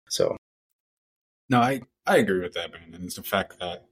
So, 0.09 0.37
no, 1.49 1.59
I 1.59 1.81
I 2.05 2.17
agree 2.17 2.41
with 2.41 2.53
that, 2.53 2.71
man, 2.71 2.93
and 2.93 3.05
it's 3.05 3.15
the 3.15 3.23
fact 3.23 3.59
that 3.59 3.85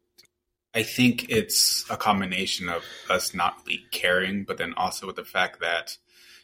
I 0.73 0.83
think 0.83 1.29
it's 1.29 1.85
a 1.89 1.97
combination 1.97 2.69
of 2.69 2.83
us 3.09 3.33
not 3.33 3.57
really 3.65 3.83
caring, 3.91 4.45
but 4.45 4.57
then 4.57 4.73
also 4.75 5.07
with 5.07 5.17
the 5.17 5.25
fact 5.25 5.59
that 5.59 5.97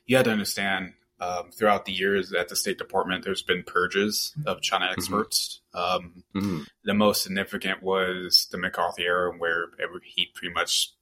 you 0.05 0.17
have 0.17 0.25
to 0.25 0.31
understand 0.31 0.93
um, 1.19 1.51
throughout 1.51 1.85
the 1.85 1.93
years 1.93 2.33
at 2.33 2.49
the 2.49 2.55
State 2.55 2.77
Department, 2.77 3.23
there's 3.23 3.41
been 3.41 3.63
purges 3.63 4.35
of 4.45 4.61
China 4.61 4.85
mm-hmm. 4.85 4.93
experts. 4.93 5.61
Mm-hmm. 5.73 6.05
Um, 6.05 6.23
mm-hmm. 6.35 6.63
The 6.83 6.93
most 6.93 7.23
significant 7.23 7.81
was 7.81 8.47
the 8.51 8.57
McCarthy 8.57 9.03
era, 9.03 9.31
where 9.37 9.67
he 10.03 10.27
pretty 10.35 10.53
much 10.53 10.93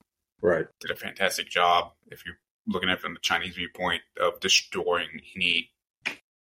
right 0.42 0.68
did 0.80 0.92
a 0.92 0.96
fantastic 0.96 1.50
job. 1.50 1.92
If 2.12 2.26
you're 2.26 2.38
looking 2.68 2.90
at 2.90 2.98
it 2.98 3.02
from 3.02 3.16
the 3.16 3.20
Chinese 3.22 3.56
viewpoint 3.56 4.02
of 4.22 4.40
destroying 4.40 5.22
any 5.36 5.72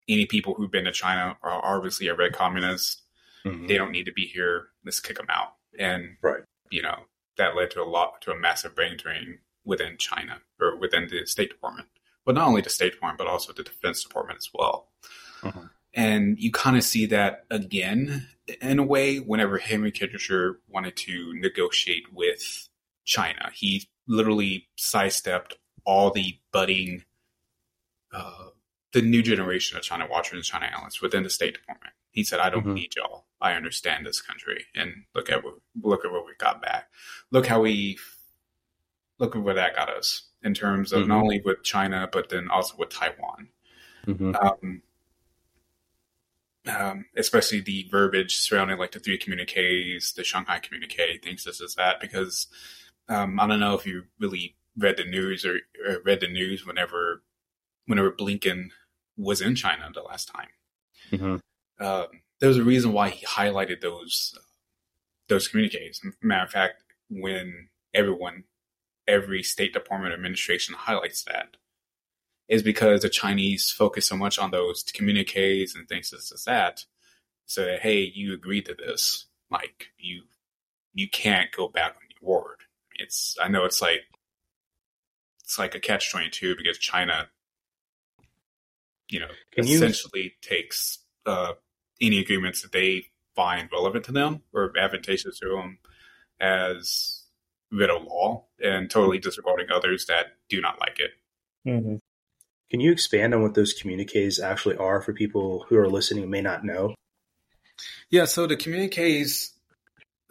any 0.08 0.26
people 0.26 0.54
who've 0.54 0.70
been 0.70 0.84
to 0.84 0.92
China 0.92 1.36
are 1.42 1.64
obviously 1.64 2.08
a 2.08 2.14
red 2.14 2.32
communist. 2.32 3.02
Mm-hmm. 3.46 3.68
They 3.68 3.76
don't 3.76 3.92
need 3.92 4.06
to 4.06 4.12
be 4.12 4.26
here. 4.26 4.66
Let's 4.84 5.00
kick 5.00 5.16
them 5.16 5.26
out. 5.30 5.54
And 5.78 6.16
right 6.20 6.42
you 6.72 6.82
know, 6.82 7.04
that 7.36 7.54
led 7.54 7.70
to 7.72 7.82
a 7.82 7.84
lot 7.84 8.20
to 8.22 8.32
a 8.32 8.38
massive 8.38 8.74
brain 8.74 8.96
drain 8.96 9.38
within 9.64 9.96
China 9.98 10.40
or 10.60 10.76
within 10.76 11.08
the 11.08 11.26
State 11.26 11.50
Department. 11.50 11.88
But 12.24 12.34
not 12.34 12.48
only 12.48 12.62
the 12.62 12.70
State 12.70 12.92
Department, 12.92 13.18
but 13.18 13.26
also 13.26 13.52
the 13.52 13.62
Defense 13.62 14.02
Department 14.02 14.38
as 14.38 14.48
well. 14.54 14.88
Uh-huh. 15.42 15.60
And 15.94 16.38
you 16.38 16.50
kind 16.50 16.76
of 16.76 16.84
see 16.84 17.06
that 17.06 17.44
again 17.50 18.28
in 18.60 18.78
a 18.78 18.84
way 18.84 19.18
whenever 19.18 19.58
Henry 19.58 19.92
Kissinger 19.92 20.54
wanted 20.68 20.96
to 20.96 21.34
negotiate 21.34 22.12
with 22.12 22.68
China. 23.04 23.50
He 23.54 23.88
literally 24.06 24.68
sidestepped 24.76 25.56
all 25.84 26.10
the 26.10 26.38
budding, 26.52 27.04
uh, 28.12 28.48
the 28.92 29.02
new 29.02 29.22
generation 29.22 29.76
of 29.76 29.82
China 29.82 30.06
watchers 30.10 30.36
and 30.36 30.44
China 30.44 30.66
analysts 30.66 31.02
within 31.02 31.24
the 31.24 31.30
State 31.30 31.54
Department. 31.54 31.92
He 32.10 32.24
said, 32.24 32.40
I 32.40 32.50
don't 32.50 32.62
mm-hmm. 32.62 32.74
need 32.74 32.94
y'all. 32.96 33.26
I 33.42 33.54
understand 33.54 34.06
this 34.06 34.20
country. 34.20 34.64
And 34.74 35.04
look 35.14 35.30
at 35.30 35.44
what, 35.44 35.54
look 35.82 36.04
at 36.04 36.12
what 36.12 36.24
we 36.24 36.32
got 36.38 36.62
back. 36.62 36.88
Look 37.30 37.46
how 37.46 37.60
we, 37.60 37.98
look 39.18 39.36
at 39.36 39.42
where 39.42 39.54
that 39.54 39.76
got 39.76 39.90
us 39.90 40.28
in 40.42 40.54
terms 40.54 40.92
of 40.92 41.00
mm-hmm. 41.00 41.08
not 41.08 41.22
only 41.22 41.42
with 41.44 41.62
China, 41.62 42.08
but 42.10 42.28
then 42.28 42.48
also 42.48 42.74
with 42.78 42.90
Taiwan. 42.90 43.48
Mm-hmm. 44.06 44.34
Um, 44.36 44.82
um, 46.68 47.04
especially 47.16 47.60
the 47.60 47.88
verbiage 47.90 48.36
surrounding 48.36 48.78
like 48.78 48.92
the 48.92 49.00
three 49.00 49.18
communiques, 49.18 50.12
the 50.12 50.24
Shanghai 50.24 50.60
communique, 50.60 51.18
things 51.22 51.44
this 51.44 51.60
is 51.60 51.74
that, 51.74 52.00
because 52.00 52.46
um, 53.08 53.40
I 53.40 53.46
don't 53.46 53.60
know 53.60 53.74
if 53.74 53.84
you 53.84 54.04
really 54.20 54.56
read 54.78 54.96
the 54.96 55.04
news 55.04 55.44
or, 55.44 55.58
or, 55.86 55.98
read 56.04 56.20
the 56.20 56.28
news 56.28 56.64
whenever 56.64 57.22
whenever 57.86 58.12
Blinken 58.12 58.68
was 59.16 59.40
in 59.40 59.56
China 59.56 59.90
the 59.92 60.02
last 60.02 60.28
time. 60.28 60.48
Mm-hmm 61.10 61.36
um, 61.82 62.06
there's 62.42 62.58
a 62.58 62.64
reason 62.64 62.92
why 62.92 63.08
he 63.08 63.24
highlighted 63.24 63.80
those 63.80 64.36
those 65.28 65.46
communiques. 65.46 66.00
Matter 66.20 66.44
of 66.44 66.50
fact, 66.50 66.82
when 67.08 67.68
everyone, 67.94 68.42
every 69.06 69.44
State 69.44 69.72
Department 69.72 70.12
administration 70.12 70.74
highlights 70.76 71.22
that, 71.22 71.56
is 72.48 72.64
because 72.64 73.02
the 73.02 73.08
Chinese 73.08 73.70
focus 73.70 74.06
so 74.06 74.16
much 74.16 74.40
on 74.40 74.50
those 74.50 74.82
communiques 74.82 75.76
and 75.76 75.88
things 75.88 76.10
such 76.10 76.32
as 76.34 76.44
that. 76.44 76.84
So 77.46 77.64
that 77.64 77.80
hey, 77.80 78.00
you 78.12 78.34
agreed 78.34 78.66
to 78.66 78.74
this, 78.74 79.26
like 79.48 79.92
you 79.96 80.22
you 80.94 81.08
can't 81.08 81.52
go 81.52 81.68
back 81.68 81.92
on 81.92 82.08
your 82.20 82.38
word. 82.38 82.58
It's 82.96 83.36
I 83.40 83.46
know 83.46 83.64
it's 83.66 83.80
like 83.80 84.00
it's 85.44 85.60
like 85.60 85.76
a 85.76 85.80
catch 85.80 86.10
twenty 86.10 86.28
two 86.28 86.56
because 86.56 86.76
China, 86.76 87.28
you 89.08 89.20
know, 89.20 89.30
Can 89.52 89.64
essentially 89.64 90.24
you... 90.24 90.30
takes 90.40 90.98
uh, 91.24 91.52
any 92.02 92.18
agreements 92.18 92.62
that 92.62 92.72
they 92.72 93.06
find 93.34 93.70
relevant 93.72 94.04
to 94.04 94.12
them 94.12 94.42
or 94.52 94.76
advantageous 94.76 95.38
to 95.38 95.48
them 95.48 95.78
as 96.40 97.22
veto 97.70 98.00
law 98.00 98.44
and 98.62 98.90
totally 98.90 99.18
disregarding 99.18 99.68
others 99.72 100.06
that 100.06 100.36
do 100.48 100.60
not 100.60 100.78
like 100.80 100.98
it. 100.98 101.10
Mm-hmm. 101.66 101.96
Can 102.70 102.80
you 102.80 102.92
expand 102.92 103.34
on 103.34 103.42
what 103.42 103.54
those 103.54 103.74
communiques 103.74 104.40
actually 104.40 104.76
are 104.76 105.00
for 105.00 105.12
people 105.12 105.64
who 105.68 105.78
are 105.78 105.88
listening 105.88 106.28
may 106.28 106.40
not 106.40 106.64
know? 106.64 106.94
Yeah, 108.10 108.24
so 108.26 108.46
the 108.46 108.56
communiques, 108.56 109.52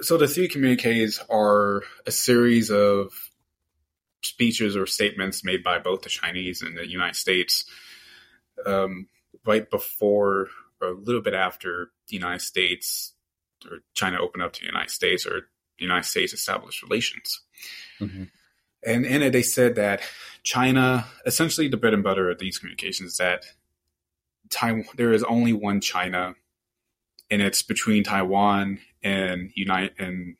so 0.01 0.17
the 0.17 0.27
three 0.27 0.47
communiques 0.47 1.19
are 1.29 1.83
a 2.05 2.11
series 2.11 2.69
of 2.69 3.11
speeches 4.23 4.75
or 4.75 4.85
statements 4.85 5.43
made 5.43 5.63
by 5.63 5.79
both 5.79 6.01
the 6.03 6.09
Chinese 6.09 6.61
and 6.61 6.77
the 6.77 6.87
United 6.87 7.15
States 7.15 7.65
um, 8.65 9.07
right 9.45 9.69
before 9.69 10.31
or 10.31 10.47
a 10.81 10.91
little 10.91 11.21
bit 11.21 11.33
after 11.33 11.91
the 12.07 12.15
United 12.15 12.41
States 12.41 13.13
or 13.69 13.79
China 13.93 14.19
opened 14.19 14.43
up 14.43 14.53
to 14.53 14.61
the 14.61 14.67
United 14.67 14.89
States 14.89 15.25
or 15.25 15.41
the 15.77 15.85
United 15.85 16.05
States 16.05 16.33
established 16.33 16.83
relations. 16.83 17.41
Mm-hmm. 17.99 18.23
And 18.85 19.05
in 19.05 19.21
it, 19.21 19.31
they 19.31 19.43
said 19.43 19.75
that 19.75 20.01
China, 20.43 21.05
essentially 21.25 21.67
the 21.67 21.77
bread 21.77 21.93
and 21.93 22.03
butter 22.03 22.29
of 22.29 22.39
these 22.39 22.57
communications, 22.57 23.11
is 23.11 23.17
that 23.17 23.45
Taiwan, 24.49 24.85
there 24.95 25.13
is 25.13 25.23
only 25.23 25.53
one 25.53 25.81
China, 25.81 26.35
and 27.29 27.41
it's 27.41 27.61
between 27.61 28.03
Taiwan 28.03 28.79
and 29.03 29.51
United 29.55 29.93
and 29.99 30.35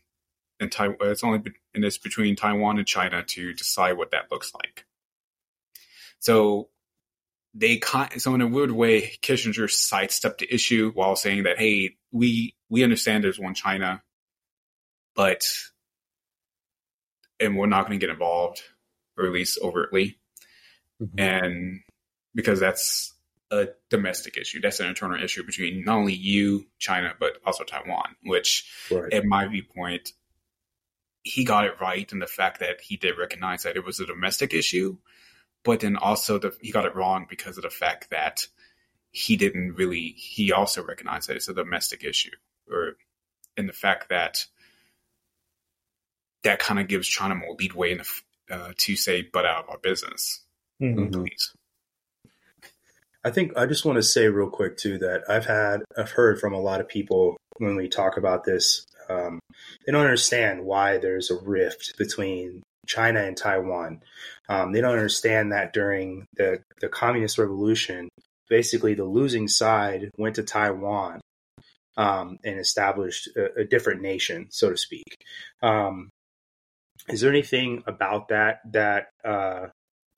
and 0.60 0.72
Taiwan. 0.72 0.98
It's 1.02 1.24
only 1.24 1.42
and 1.76 1.86
it's 1.86 2.00
between 2.00 2.36
Taiwan 2.36 2.80
and 2.80 2.88
China 2.88 3.24
to 3.24 3.54
decide 3.54 3.98
what 3.98 4.12
that 4.12 4.32
looks 4.32 4.54
like. 4.56 4.86
So 6.20 6.70
they 7.54 7.82
so 8.18 8.34
in 8.34 8.42
a 8.42 8.48
weird 8.48 8.72
way, 8.72 9.18
Kissinger 9.22 9.70
sidestepped 9.70 10.40
the 10.40 10.54
issue 10.54 10.92
while 10.94 11.16
saying 11.16 11.44
that, 11.44 11.58
hey, 11.58 11.96
we 12.12 12.56
we 12.70 12.84
understand 12.84 13.24
there's 13.24 13.40
one 13.40 13.54
China, 13.54 14.02
but 15.16 15.52
and 17.40 17.58
we're 17.58 17.66
not 17.66 17.88
going 17.88 18.00
to 18.00 18.06
get 18.06 18.12
involved, 18.12 18.62
or 19.18 19.26
at 19.26 19.34
least 19.34 19.60
overtly, 19.62 20.18
mm-hmm. 21.02 21.20
and 21.20 21.82
because 22.34 22.60
that's 22.60 23.14
a 23.52 23.68
domestic 23.90 24.38
issue. 24.38 24.62
That's 24.62 24.80
an 24.80 24.88
internal 24.88 25.22
issue 25.22 25.46
between 25.46 25.84
not 25.84 25.98
only 25.98 26.14
you, 26.14 26.68
China, 26.80 27.14
but 27.20 27.38
also 27.46 27.66
Taiwan. 27.66 28.16
Which, 28.24 28.66
right. 28.90 29.12
at 29.12 29.26
my 29.26 29.48
viewpoint, 29.48 30.14
he 31.24 31.44
got 31.44 31.66
it 31.66 31.82
right 31.82 32.10
in 32.10 32.20
the 32.20 32.28
fact 32.28 32.62
that 32.62 32.80
he 32.80 32.96
did 32.96 33.18
recognize 33.18 33.64
that 33.64 33.76
it 33.76 33.86
was 33.86 34.00
a 34.00 34.06
domestic 34.06 34.54
issue 34.54 34.98
butt 35.64 35.82
then 35.82 35.96
also 35.96 36.38
the, 36.38 36.56
he 36.62 36.72
got 36.72 36.86
it 36.86 36.96
wrong 36.96 37.26
because 37.30 37.58
of 37.58 37.64
the 37.64 37.70
fact 37.70 38.10
that 38.10 38.48
he 39.12 39.36
didn't 39.36 39.74
really 39.74 40.14
he 40.18 40.52
also 40.52 40.84
recognized 40.84 41.30
that 41.30 41.36
it's 41.36 41.50
a 41.50 41.54
domestic 41.54 42.04
issue 42.04 42.32
or 42.72 42.96
in 43.58 43.68
the 43.68 43.74
fact 43.74 44.10
that 44.10 44.46
that 46.44 46.60
kind 46.60 46.80
of 46.80 46.88
gives 46.88 47.08
China 47.08 47.36
more 47.36 47.56
leadway 47.60 47.92
in 47.92 48.00
the, 48.00 48.56
uh, 48.56 48.72
to 48.78 48.96
say 48.96 49.22
but 49.22 49.46
out 49.46 49.66
of 49.66 49.70
our 49.70 49.78
business 49.78 50.42
mm-hmm. 50.82 51.12
please 51.12 51.54
I 53.24 53.30
think 53.30 53.56
I 53.56 53.68
just 53.68 53.86
want 53.86 53.98
to 53.98 54.04
say 54.04 54.28
real 54.30 54.50
quick 54.50 54.78
too 54.78 54.98
that 55.00 55.24
I've 55.30 55.46
had 55.46 55.82
I've 55.98 56.12
heard 56.12 56.40
from 56.40 56.54
a 56.54 56.60
lot 56.60 56.82
of 56.82 56.88
people 56.88 57.38
when 57.58 57.76
we 57.76 57.88
talk 57.88 58.18
about 58.18 58.46
this 58.46 58.86
um, 59.10 59.40
they 59.86 59.92
don't 59.92 60.06
understand 60.06 60.64
why 60.64 60.98
there's 60.98 61.30
a 61.30 61.36
rift 61.36 61.98
between 61.98 62.64
China 62.92 63.22
and 63.22 63.38
Taiwan. 63.38 64.02
Um, 64.50 64.74
they 64.74 64.82
don't 64.82 64.92
understand 64.92 65.54
that 65.54 65.72
during 65.72 66.26
the, 66.36 66.62
the 66.82 66.90
communist 66.90 67.38
revolution, 67.38 68.10
basically 68.50 68.94
the 68.96 69.06
losing 69.06 69.48
side 69.48 70.12
went 70.18 70.36
to 70.36 70.44
Taiwan 70.44 71.22
um, 71.96 72.38
and 72.44 72.60
established 72.60 73.30
a, 73.38 73.62
a, 73.62 73.64
different 73.64 74.02
nation, 74.02 74.48
so 74.50 74.70
to 74.70 74.78
speak. 74.78 75.24
Um, 75.62 76.10
is 77.08 77.22
there 77.22 77.30
anything 77.30 77.84
about 77.88 78.28
that 78.28 78.60
that 78.74 79.08
uh, 79.24 79.68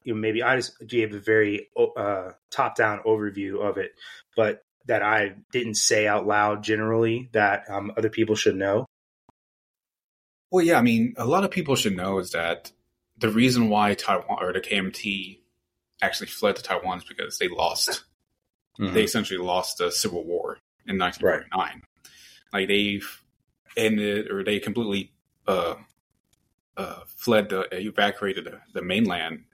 you 0.04 0.14
know, 0.14 0.20
maybe 0.20 0.42
I 0.42 0.56
just 0.56 0.86
gave 0.86 1.14
a 1.14 1.20
very 1.20 1.70
uh, 1.78 2.32
top 2.52 2.76
down 2.76 3.02
overview 3.06 3.62
of 3.62 3.78
it, 3.78 3.92
but 4.36 4.64
that 4.86 5.04
I 5.04 5.36
didn't 5.52 5.76
say 5.76 6.08
out 6.08 6.28
loud 6.28 6.64
generally 6.64 7.30
that 7.34 7.70
um, 7.70 7.94
other 7.96 8.10
people 8.10 8.36
should 8.36 8.56
know? 8.56 8.86
Well, 10.54 10.64
yeah, 10.64 10.78
I 10.78 10.84
mean, 10.84 11.16
a 11.18 11.26
lot 11.26 11.44
of 11.44 11.50
people 11.50 11.76
should 11.76 11.98
know 11.98 12.20
is 12.20 12.34
that 12.34 12.72
the 13.18 13.30
reason 13.30 13.70
why 13.70 13.96
Taiwan 13.96 14.38
or 14.40 14.54
the 14.54 14.62
KMT 14.62 15.40
actually 16.00 16.28
fled 16.28 16.58
to 16.58 16.62
Taiwan 16.62 17.00
is 17.00 17.04
because 17.06 17.40
they 17.40 17.48
lost. 17.48 18.04
Mm-hmm. 18.80 18.94
They 18.94 19.04
essentially 19.04 19.40
lost 19.40 19.80
the 19.80 19.92
civil 19.92 20.24
war 20.24 20.60
in 20.86 21.00
1949. 21.00 21.50
Right. 21.60 21.82
Like 22.54 22.68
they've 22.68 23.24
ended 23.76 24.30
or 24.30 24.44
they 24.44 24.60
completely 24.60 25.12
uh, 25.48 25.74
uh, 26.78 27.00
fled 27.08 27.50
the 27.50 27.68
evacuated 27.72 28.46
the, 28.46 28.60
the 28.76 28.84
mainland. 28.84 29.46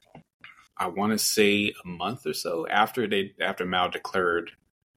I 0.77 0.87
want 0.87 1.13
to 1.13 1.17
say 1.17 1.73
a 1.81 1.87
month 1.87 2.25
or 2.25 2.33
so 2.33 2.67
after 2.67 3.07
they 3.07 3.35
after 3.39 3.65
Mao 3.65 3.87
declared 3.87 4.51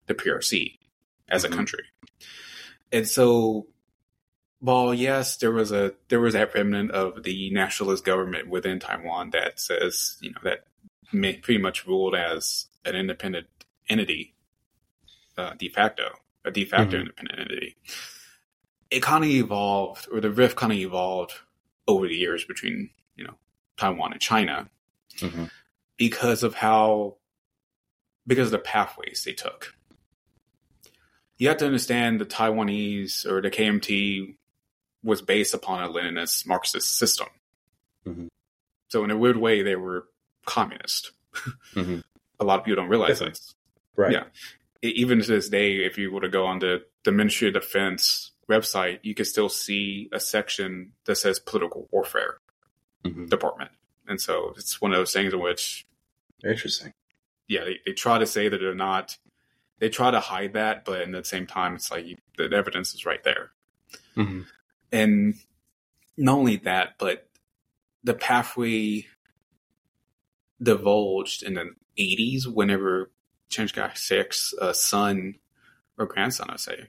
the 0.07 0.15
PRC 0.15 0.79
as 1.29 1.45
mm-hmm. 1.45 1.53
a 1.53 1.57
country, 1.57 1.85
and 2.91 3.07
so 3.07 3.69
well, 4.63 4.95
yes, 4.95 5.39
there 5.39 5.51
was 5.51 5.73
a 5.73 5.93
there 6.09 6.21
was 6.21 6.35
that 6.35 6.55
remnant 6.55 6.93
of 6.93 7.25
the 7.25 7.51
nationalist 7.51 8.05
government 8.05 8.49
within 8.49 8.79
Taiwan 8.79 9.31
that 9.31 9.59
says 9.59 10.17
you 10.21 10.31
know 10.31 10.39
that 10.45 10.65
pretty 11.11 11.59
much 11.59 11.85
ruled 11.85 12.15
as 12.15 12.67
an 12.85 12.95
independent 12.95 13.49
entity, 13.89 14.35
uh, 15.37 15.55
de 15.59 15.69
facto, 15.69 16.11
a 16.45 16.53
de 16.53 16.65
facto 16.65 16.93
mm-hmm. 16.93 17.01
independent 17.01 17.41
entity. 17.41 17.77
It 18.89 19.03
kind 19.03 19.25
of 19.25 19.31
evolved, 19.31 20.07
or 20.13 20.21
the 20.21 20.31
rift 20.31 20.57
kind 20.57 20.73
of 20.73 20.79
evolved 20.79 21.33
over 21.89 22.07
the 22.07 22.15
years 22.15 22.45
between 22.45 22.91
you 23.17 23.25
know 23.25 23.35
Taiwan 23.77 24.13
and 24.13 24.21
China 24.21 24.71
mm-hmm. 25.19 25.47
because 25.97 26.45
of 26.45 26.55
how 26.55 27.17
because 28.29 28.47
of 28.47 28.53
the 28.53 28.59
pathways 28.61 29.25
they 29.25 29.33
took. 29.33 29.75
You 31.37 31.49
have 31.49 31.57
to 31.57 31.67
understand 31.67 32.21
the 32.21 32.27
Taiwanese 32.27 33.27
or 33.27 33.43
the 33.43 33.51
KMT 33.51 34.37
was 35.03 35.23
based 35.23 35.55
upon 35.55 35.83
a 35.83 35.89
Leninist 35.89 36.47
Marxist 36.47 36.97
system. 36.97 37.29
Mm-hmm. 38.07 38.27
So 38.89 39.05
in 39.05 39.11
a 39.11 39.17
weird 39.17 39.37
way, 39.37 39.63
they 39.63 39.77
were 39.77 40.07
communist. 40.47 41.13
Mm-hmm. 41.75 42.01
a 42.39 42.45
lot 42.45 42.59
of 42.59 42.67
people 42.67 42.83
don't 42.83 42.91
realize 42.91 43.21
Definitely. 43.21 43.31
this. 43.31 43.55
Right. 43.97 44.13
Yeah. 44.13 44.25
Even 44.83 45.23
to 45.23 45.27
this 45.27 45.49
day, 45.49 45.77
if 45.77 45.97
you 45.97 46.13
were 46.13 46.21
to 46.21 46.29
go 46.29 46.45
on 46.45 46.59
the, 46.59 46.83
the 47.05 47.13
Ministry 47.13 47.49
of 47.49 47.55
Defense 47.55 48.33
website, 48.51 48.99
you 49.03 49.15
can 49.15 49.25
still 49.25 49.49
see 49.49 50.11
a 50.13 50.21
section 50.21 50.93
that 51.07 51.17
says 51.17 51.39
political 51.39 51.89
warfare 51.91 52.37
mm-hmm. 53.03 53.27
department. 53.27 53.71
And 54.07 54.21
so 54.21 54.53
it's 54.59 54.81
one 54.81 54.93
of 54.93 54.99
those 54.99 55.13
things 55.13 55.33
in 55.33 55.41
which. 55.41 55.87
Interesting. 56.45 56.93
Yeah, 57.49 57.65
they, 57.65 57.79
they 57.87 57.93
try 57.93 58.19
to 58.19 58.27
say 58.27 58.49
that 58.49 58.59
they're 58.59 58.75
not. 58.75 59.17
They 59.79 59.89
try 59.89 60.11
to 60.11 60.21
hide 60.21 60.53
that, 60.53 60.85
but 60.85 61.01
at 61.01 61.11
the 61.11 61.25
same 61.25 61.47
time, 61.47 61.75
it's 61.75 61.91
like 61.91 62.19
the 62.37 62.51
evidence 62.55 62.95
is 62.95 63.07
right 63.07 63.23
there. 63.25 63.53
Mm-hmm. 64.17 64.43
And 64.93 65.35
not 66.17 66.39
only 66.39 66.57
that, 66.59 66.99
but 66.99 67.29
the 68.05 68.15
pathway 68.15 69.07
divulged 70.63 71.43
in 71.43 71.55
the 71.55 71.71
80s 71.99 72.47
whenever 72.47 73.11
Chiang 73.49 73.69
Kai-shek's 73.69 74.55
uh, 74.61 74.73
son 74.73 75.37
or 75.99 76.07
grandson, 76.07 76.51
I 76.51 76.57
say, 76.57 76.89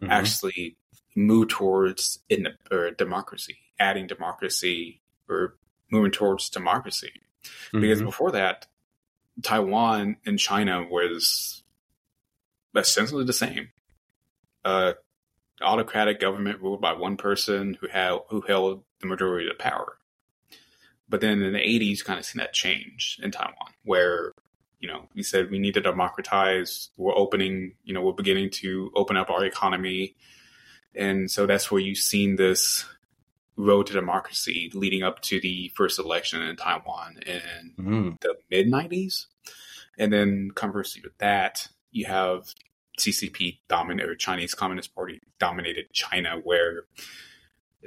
mm-hmm. 0.00 0.10
actually 0.10 0.76
moved 1.14 1.50
towards 1.50 2.20
in 2.28 2.48
or 2.70 2.90
democracy, 2.90 3.58
adding 3.78 4.06
democracy 4.06 5.00
or 5.28 5.56
moving 5.90 6.10
towards 6.10 6.48
democracy. 6.48 7.12
Mm-hmm. 7.44 7.80
Because 7.80 8.02
before 8.02 8.32
that, 8.32 8.66
Taiwan 9.42 10.16
and 10.24 10.38
China 10.38 10.86
was 10.88 11.62
essentially 12.74 13.24
the 13.24 13.32
same. 13.32 13.70
Uh, 14.64 14.92
autocratic 15.62 16.20
government 16.20 16.60
ruled 16.60 16.80
by 16.80 16.92
one 16.92 17.16
person 17.16 17.76
who 17.80 17.88
had 17.88 18.18
who 18.28 18.40
held 18.42 18.82
the 19.00 19.06
majority 19.06 19.48
of 19.48 19.56
the 19.56 19.62
power. 19.62 19.98
But 21.08 21.20
then 21.20 21.42
in 21.42 21.52
the 21.52 21.58
80s, 21.58 22.04
kind 22.04 22.18
of 22.18 22.24
seen 22.24 22.40
that 22.40 22.52
change 22.52 23.20
in 23.22 23.30
Taiwan, 23.30 23.72
where 23.84 24.32
you 24.80 24.88
know 24.88 25.08
we 25.14 25.22
said 25.22 25.50
we 25.50 25.58
need 25.58 25.74
to 25.74 25.80
democratize. 25.80 26.90
We're 26.96 27.16
opening, 27.16 27.74
you 27.84 27.94
know, 27.94 28.02
we're 28.02 28.12
beginning 28.12 28.50
to 28.50 28.90
open 28.94 29.16
up 29.16 29.30
our 29.30 29.44
economy, 29.44 30.16
and 30.94 31.30
so 31.30 31.46
that's 31.46 31.70
where 31.70 31.80
you've 31.80 31.98
seen 31.98 32.36
this 32.36 32.84
road 33.56 33.86
to 33.86 33.92
democracy 33.92 34.70
leading 34.74 35.02
up 35.02 35.20
to 35.22 35.40
the 35.40 35.70
first 35.74 35.98
election 35.98 36.42
in 36.42 36.56
Taiwan 36.56 37.18
in 37.26 37.74
mm. 37.78 38.20
the 38.20 38.34
mid 38.50 38.66
90s. 38.66 39.26
And 39.98 40.12
then 40.12 40.50
conversely 40.54 41.02
with 41.02 41.16
that, 41.18 41.68
you 41.90 42.06
have 42.06 42.54
CCP 42.98 43.58
dominated 43.68 44.10
or 44.10 44.14
Chinese 44.14 44.54
Communist 44.54 44.94
Party 44.94 45.20
dominated 45.38 45.92
China, 45.92 46.40
where 46.42 46.84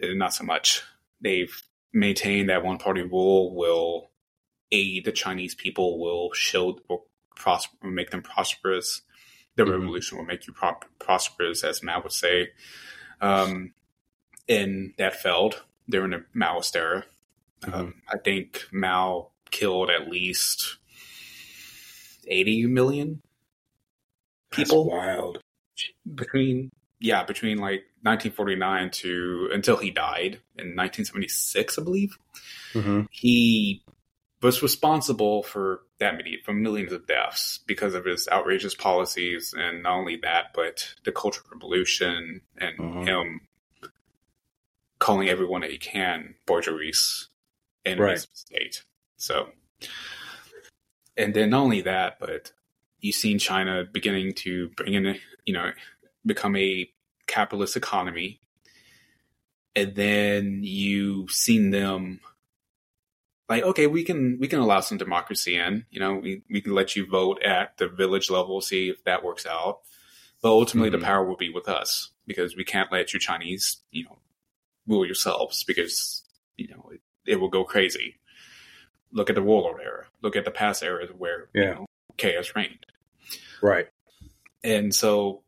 eh, 0.02 0.14
not 0.14 0.34
so 0.34 0.44
much. 0.44 0.84
They've 1.22 1.56
maintained 1.94 2.50
that 2.50 2.64
one 2.64 2.78
party 2.78 3.02
rule 3.02 3.56
will 3.56 4.12
aid 4.72 5.06
the 5.06 5.12
Chinese 5.12 5.56
people, 5.56 6.00
will 6.00 6.34
shield, 6.34 6.82
will 6.90 7.06
prosper, 7.36 7.88
make 7.88 8.12
them 8.12 8.22
prosperous. 8.22 9.02
The 9.56 9.64
mm-hmm. 9.64 9.72
revolution 9.72 10.18
will 10.18 10.26
make 10.26 10.48
you 10.48 10.54
pro- 10.54 10.80
prosperous, 11.00 11.64
as 11.64 11.84
Mao 11.84 12.02
would 12.02 12.12
say. 12.12 12.50
Um, 13.22 13.74
and 14.50 14.94
that 14.98 15.16
failed 15.16 15.64
during 15.90 16.12
the 16.12 16.26
Maoist 16.36 16.76
era. 16.76 17.06
Mm-hmm. 17.62 17.74
Um, 17.74 17.94
I 18.10 18.18
think 18.18 18.66
Mao 18.72 19.30
killed 19.52 19.90
at 19.90 20.10
least 20.10 20.78
80 22.28 22.68
million 22.68 23.22
people. 24.56 24.86
That's 24.86 24.94
wild. 24.94 25.40
Between 26.14 26.72
yeah, 27.00 27.24
between 27.24 27.58
like 27.58 27.84
1949 28.02 28.90
to 28.92 29.50
until 29.54 29.78
he 29.78 29.92
died 29.92 30.40
in 30.58 30.76
1976, 30.76 31.78
I 31.78 31.84
believe. 31.84 32.18
Mm-hmm. 32.74 33.02
He 33.12 33.84
was 34.42 34.62
responsible 34.62 35.44
for 35.44 35.82
that 36.00 36.16
many, 36.16 36.40
for 36.44 36.54
millions 36.54 36.92
of 36.92 37.08
deaths 37.08 37.60
because 37.66 37.94
of 37.94 38.06
his 38.06 38.28
outrageous 38.32 38.76
policies, 38.76 39.54
and 39.58 39.84
not 39.84 39.98
only 39.98 40.18
that, 40.18 40.48
but 40.54 40.94
the 41.04 41.12
Cultural 41.12 41.48
Revolution 41.52 42.42
and 42.58 42.78
mm-hmm. 42.78 43.04
him 43.04 43.42
calling 45.00 45.30
everyone 45.30 45.62
that 45.62 45.72
he 45.72 45.78
can 45.78 46.36
bourgeois 46.46 46.92
in 47.86 48.00
right. 48.00 48.26
state. 48.34 48.84
So, 49.18 49.50
and 51.18 51.34
then 51.34 51.52
not 51.52 51.62
only 51.62 51.82
that, 51.82 52.20
but 52.20 52.52
you've 53.06 53.16
seen 53.16 53.38
China 53.38 53.84
beginning 53.92 54.34
to 54.34 54.70
bring 54.70 54.94
in, 54.94 55.06
a, 55.06 55.16
you 55.46 55.54
know, 55.54 55.72
become 56.26 56.56
a 56.56 56.90
capitalist 57.28 57.78
economy, 57.78 58.40
and 59.76 59.96
then 59.96 60.62
you've 60.64 61.32
seen 61.32 61.70
them 61.70 62.20
like, 63.48 63.64
okay, 63.64 63.86
we 63.86 64.04
can 64.04 64.40
we 64.40 64.48
can 64.48 64.60
allow 64.60 64.80
some 64.80 64.98
democracy 64.98 65.56
in. 65.56 65.86
You 65.92 66.00
know, 66.00 66.16
we 66.16 66.42
we 66.50 66.62
can 66.62 66.74
let 66.74 66.96
you 66.96 67.06
vote 67.06 67.44
at 67.44 67.78
the 67.78 67.88
village 67.88 68.30
level, 68.30 68.60
see 68.62 68.90
if 68.90 69.04
that 69.04 69.24
works 69.24 69.46
out. 69.46 69.82
But 70.42 70.50
ultimately, 70.50 70.90
mm-hmm. 70.90 71.00
the 71.00 71.06
power 71.06 71.24
will 71.24 71.38
be 71.38 71.52
with 71.52 71.70
us 71.70 72.10
because 72.26 72.56
we 72.56 72.64
can't 72.64 72.92
let 72.92 73.14
you 73.14 73.20
Chinese, 73.20 73.78
you 73.92 74.06
know, 74.06 74.18
rule 74.88 75.06
yourselves 75.06 75.64
because 75.64 76.24
you 76.58 76.70
know 76.70 76.90
it, 76.92 77.02
it 77.28 77.40
will 77.40 77.50
go 77.50 77.64
crazy. 77.64 78.16
Look 79.12 79.30
at 79.30 79.36
the 79.36 79.44
warlord 79.44 79.82
era. 79.82 80.08
Look 80.24 80.36
at 80.36 80.46
the 80.46 80.52
past 80.52 80.82
eras 80.82 81.12
where 81.16 81.50
yeah. 81.54 81.62
you 81.62 81.76
know, 81.76 81.86
chaos 82.18 82.52
reigned. 82.56 82.86
Right. 83.66 83.88
And 84.64 84.94
so 84.94 85.42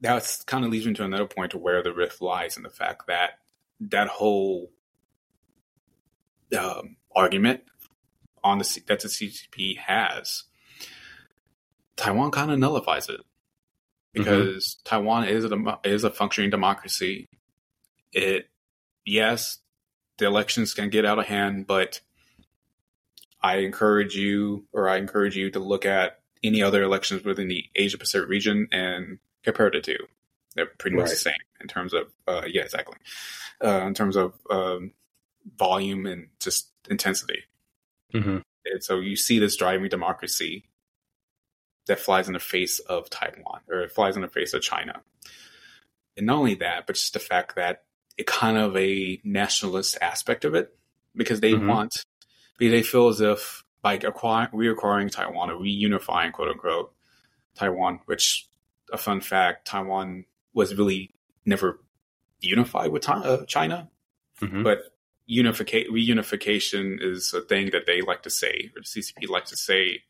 that's 0.00 0.44
kind 0.44 0.64
of 0.64 0.70
leads 0.70 0.86
me 0.86 0.94
to 0.94 1.04
another 1.04 1.26
point 1.26 1.52
to 1.52 1.58
where 1.58 1.82
the 1.82 1.92
rift 1.92 2.20
lies 2.22 2.56
in 2.56 2.62
the 2.62 2.70
fact 2.70 3.06
that 3.08 3.38
that 3.80 4.08
whole 4.08 4.70
um, 6.58 6.96
argument 7.14 7.62
on 8.42 8.58
the 8.58 8.80
that 8.86 9.00
the 9.00 9.08
CCP 9.08 9.78
has, 9.78 10.44
Taiwan 11.96 12.30
kind 12.30 12.50
of 12.50 12.58
nullifies 12.58 13.08
it 13.08 13.20
because 14.12 14.76
mm-hmm. 14.76 14.88
Taiwan 14.88 15.24
is 15.24 15.44
a 15.44 15.78
is 15.84 16.04
a 16.04 16.10
functioning 16.10 16.50
democracy. 16.50 17.28
It 18.12 18.48
yes, 19.04 19.58
the 20.18 20.26
elections 20.26 20.74
can 20.74 20.90
get 20.90 21.04
out 21.04 21.18
of 21.18 21.26
hand, 21.26 21.66
but 21.66 22.00
I 23.42 23.58
encourage 23.58 24.14
you, 24.14 24.66
or 24.72 24.88
I 24.88 24.96
encourage 24.96 25.36
you 25.36 25.50
to 25.50 25.58
look 25.58 25.84
at 25.84 26.20
any 26.44 26.62
other 26.62 26.82
elections 26.82 27.24
within 27.24 27.48
the 27.48 27.64
Asia 27.74 27.98
Pacific 27.98 28.28
region 28.28 28.68
and 28.70 29.18
compare 29.42 29.70
the 29.70 29.80
two. 29.80 29.98
They're 30.54 30.66
pretty 30.66 30.96
much 30.96 31.06
right. 31.06 31.10
the 31.10 31.16
same 31.16 31.34
in 31.60 31.66
terms 31.66 31.94
of, 31.94 32.12
uh, 32.28 32.42
yeah, 32.46 32.62
exactly. 32.62 32.96
Uh, 33.64 33.84
in 33.86 33.94
terms 33.94 34.16
of 34.16 34.34
um, 34.50 34.92
volume 35.56 36.06
and 36.06 36.28
just 36.38 36.68
intensity. 36.88 37.40
Mm-hmm. 38.12 38.38
And 38.66 38.84
so 38.84 39.00
you 39.00 39.16
see 39.16 39.38
this 39.38 39.56
driving 39.56 39.88
democracy 39.88 40.64
that 41.86 41.98
flies 41.98 42.28
in 42.28 42.34
the 42.34 42.40
face 42.40 42.78
of 42.78 43.10
Taiwan 43.10 43.60
or 43.68 43.80
it 43.80 43.92
flies 43.92 44.16
in 44.16 44.22
the 44.22 44.28
face 44.28 44.54
of 44.54 44.62
China. 44.62 45.00
And 46.16 46.26
not 46.26 46.38
only 46.38 46.54
that, 46.56 46.86
but 46.86 46.96
just 46.96 47.12
the 47.12 47.18
fact 47.18 47.56
that 47.56 47.82
it 48.16 48.26
kind 48.26 48.56
of 48.56 48.76
a 48.76 49.20
nationalist 49.24 49.98
aspect 50.00 50.44
of 50.44 50.54
it 50.54 50.74
because 51.16 51.40
they 51.40 51.52
mm-hmm. 51.52 51.68
want, 51.68 52.04
because 52.58 52.72
they 52.72 52.82
feel 52.82 53.08
as 53.08 53.20
if 53.20 53.63
like 53.84 54.02
acquiring, 54.02 54.48
reacquiring 54.52 55.10
Taiwan 55.10 55.50
or 55.50 55.56
reunifying, 55.56 56.32
quote 56.32 56.48
unquote, 56.48 56.92
Taiwan, 57.54 58.00
which 58.06 58.48
a 58.92 58.98
fun 58.98 59.20
fact: 59.20 59.66
Taiwan 59.66 60.24
was 60.54 60.74
really 60.74 61.14
never 61.44 61.80
unified 62.40 62.90
with 62.90 63.08
uh, 63.08 63.44
China, 63.46 63.88
mm-hmm. 64.40 64.62
but 64.62 64.94
unification 65.26 65.92
reunification 65.92 66.98
is 67.00 67.32
a 67.34 67.42
thing 67.42 67.70
that 67.72 67.86
they 67.86 68.00
like 68.00 68.22
to 68.22 68.30
say, 68.30 68.70
or 68.74 68.80
the 68.80 68.86
CCP 68.86 69.28
like 69.28 69.46
to 69.46 69.56
say, 69.56 70.02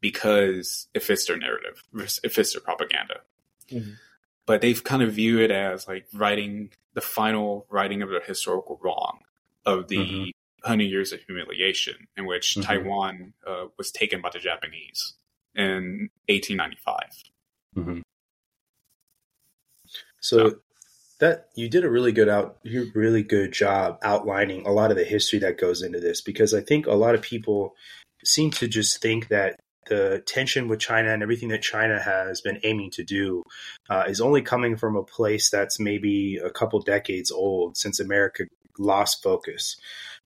because 0.00 0.88
it 0.94 1.02
fits 1.02 1.26
their 1.26 1.36
narrative, 1.36 1.82
it 1.94 2.32
fits 2.32 2.52
their 2.52 2.62
propaganda. 2.62 3.20
Mm-hmm. 3.70 3.92
But 4.46 4.60
they've 4.60 4.82
kind 4.82 5.02
of 5.02 5.12
view 5.12 5.40
it 5.40 5.50
as 5.50 5.86
like 5.86 6.06
righting 6.14 6.70
the 6.94 7.00
final 7.00 7.66
righting 7.70 8.02
of 8.02 8.10
the 8.10 8.20
historical 8.24 8.78
wrong 8.82 9.20
of 9.64 9.88
the 9.88 9.96
mm-hmm. 9.96 10.30
Hundred 10.64 10.84
years 10.84 11.12
of 11.12 11.20
humiliation 11.20 12.08
in 12.16 12.26
which 12.26 12.54
mm-hmm. 12.54 12.62
Taiwan 12.62 13.32
uh, 13.46 13.66
was 13.78 13.90
taken 13.90 14.20
by 14.20 14.30
the 14.32 14.38
Japanese 14.38 15.14
in 15.54 16.10
1895. 16.28 16.96
Mm-hmm. 17.76 18.00
So, 20.20 20.48
so 20.50 20.56
that 21.20 21.48
you 21.54 21.68
did 21.68 21.84
a 21.84 21.90
really 21.90 22.12
good 22.12 22.28
out 22.28 22.58
you 22.62 22.90
really 22.94 23.22
good 23.22 23.52
job 23.52 23.98
outlining 24.02 24.66
a 24.66 24.72
lot 24.72 24.90
of 24.90 24.96
the 24.96 25.04
history 25.04 25.38
that 25.38 25.58
goes 25.58 25.82
into 25.82 26.00
this 26.00 26.20
because 26.20 26.52
I 26.52 26.60
think 26.60 26.86
a 26.86 26.94
lot 26.94 27.14
of 27.14 27.22
people 27.22 27.74
seem 28.24 28.50
to 28.52 28.68
just 28.68 29.00
think 29.00 29.28
that 29.28 29.60
the 29.86 30.22
tension 30.26 30.68
with 30.68 30.80
China 30.80 31.12
and 31.12 31.22
everything 31.22 31.48
that 31.48 31.62
China 31.62 32.00
has 32.00 32.40
been 32.40 32.60
aiming 32.62 32.90
to 32.92 33.04
do 33.04 33.42
uh, 33.90 34.04
is 34.08 34.20
only 34.20 34.42
coming 34.42 34.76
from 34.76 34.96
a 34.96 35.02
place 35.02 35.50
that's 35.50 35.80
maybe 35.80 36.38
a 36.38 36.50
couple 36.50 36.80
decades 36.80 37.30
old 37.30 37.76
since 37.76 37.98
America 38.00 38.44
lost 38.78 39.22
focus. 39.22 39.76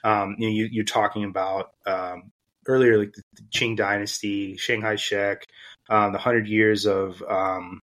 Um, 0.05 0.37
you 0.39 0.49
know, 0.49 0.69
you, 0.71 0.83
are 0.83 0.85
talking 0.85 1.25
about 1.25 1.71
um, 1.87 2.31
earlier, 2.67 2.99
like 2.99 3.13
the 3.13 3.43
Qing 3.55 3.77
Dynasty, 3.77 4.57
Chiang 4.57 4.83
Kai-shek, 4.83 5.45
um, 5.89 6.13
the 6.13 6.19
hundred 6.19 6.49
years 6.49 6.87
of 6.87 7.23
um, 7.23 7.81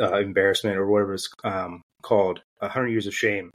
uh, 0.00 0.18
embarrassment 0.18 0.76
or 0.76 0.86
whatever 0.86 1.14
it's 1.14 1.28
um, 1.44 1.82
called, 2.02 2.40
hundred 2.60 2.88
years 2.88 3.06
of 3.06 3.14
shame, 3.14 3.50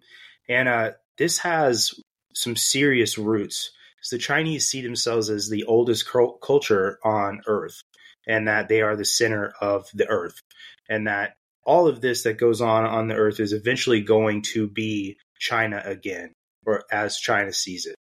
and 0.47 0.69
uh, 0.69 0.91
this 1.17 1.39
has 1.39 1.93
some 2.33 2.55
serious 2.55 3.17
roots. 3.17 3.71
So 4.01 4.15
the 4.15 4.21
Chinese 4.21 4.67
see 4.67 4.81
themselves 4.81 5.29
as 5.29 5.49
the 5.49 5.65
oldest 5.65 6.07
culture 6.07 6.99
on 7.03 7.41
Earth, 7.47 7.81
and 8.27 8.47
that 8.47 8.69
they 8.69 8.81
are 8.81 8.95
the 8.95 9.05
center 9.05 9.53
of 9.59 9.87
the 9.93 10.07
Earth, 10.07 10.39
and 10.87 11.07
that 11.07 11.35
all 11.63 11.87
of 11.87 12.01
this 12.01 12.23
that 12.23 12.37
goes 12.37 12.61
on 12.61 12.85
on 12.85 13.07
the 13.07 13.15
Earth 13.15 13.39
is 13.39 13.53
eventually 13.53 14.01
going 14.01 14.41
to 14.41 14.67
be 14.67 15.17
China 15.37 15.81
again, 15.83 16.33
or 16.69 16.83
as 16.91 17.17
China 17.17 17.51
sees 17.51 17.85
it. 17.85 17.95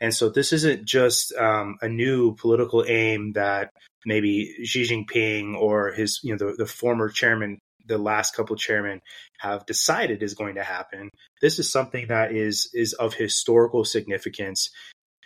And 0.00 0.14
so 0.14 0.28
this 0.28 0.52
isn't 0.52 0.84
just 0.84 1.34
um, 1.34 1.76
a 1.80 1.88
new 1.88 2.34
political 2.36 2.84
aim 2.86 3.32
that 3.32 3.70
maybe 4.04 4.54
Xi 4.64 4.82
Jinping 4.82 5.54
or 5.56 5.92
his, 5.92 6.20
you 6.22 6.32
know, 6.32 6.38
the, 6.38 6.54
the 6.56 6.66
former 6.66 7.08
chairman, 7.08 7.58
the 7.86 7.98
last 7.98 8.34
couple 8.34 8.56
chairmen 8.56 9.00
have 9.38 9.66
decided 9.66 10.22
is 10.22 10.34
going 10.34 10.56
to 10.56 10.62
happen. 10.62 11.10
This 11.40 11.58
is 11.58 11.70
something 11.70 12.08
that 12.08 12.32
is 12.32 12.70
is 12.74 12.92
of 12.94 13.14
historical 13.14 13.84
significance. 13.84 14.70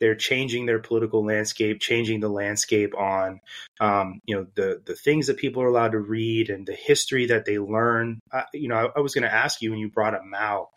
They're 0.00 0.14
changing 0.14 0.64
their 0.64 0.78
political 0.78 1.24
landscape, 1.24 1.78
changing 1.80 2.20
the 2.20 2.30
landscape 2.30 2.96
on, 2.96 3.40
um, 3.80 4.20
you 4.24 4.34
know, 4.34 4.46
the 4.54 4.80
the 4.84 4.94
things 4.94 5.26
that 5.26 5.36
people 5.36 5.62
are 5.62 5.68
allowed 5.68 5.92
to 5.92 5.98
read 5.98 6.48
and 6.48 6.66
the 6.66 6.74
history 6.74 7.26
that 7.26 7.44
they 7.44 7.58
learn. 7.58 8.20
Uh, 8.32 8.42
you 8.54 8.68
know, 8.68 8.76
I, 8.76 8.98
I 8.98 9.00
was 9.00 9.14
going 9.14 9.28
to 9.28 9.34
ask 9.34 9.60
you 9.60 9.70
when 9.70 9.80
you 9.80 9.90
brought 9.90 10.14
up 10.14 10.22
Mao 10.24 10.68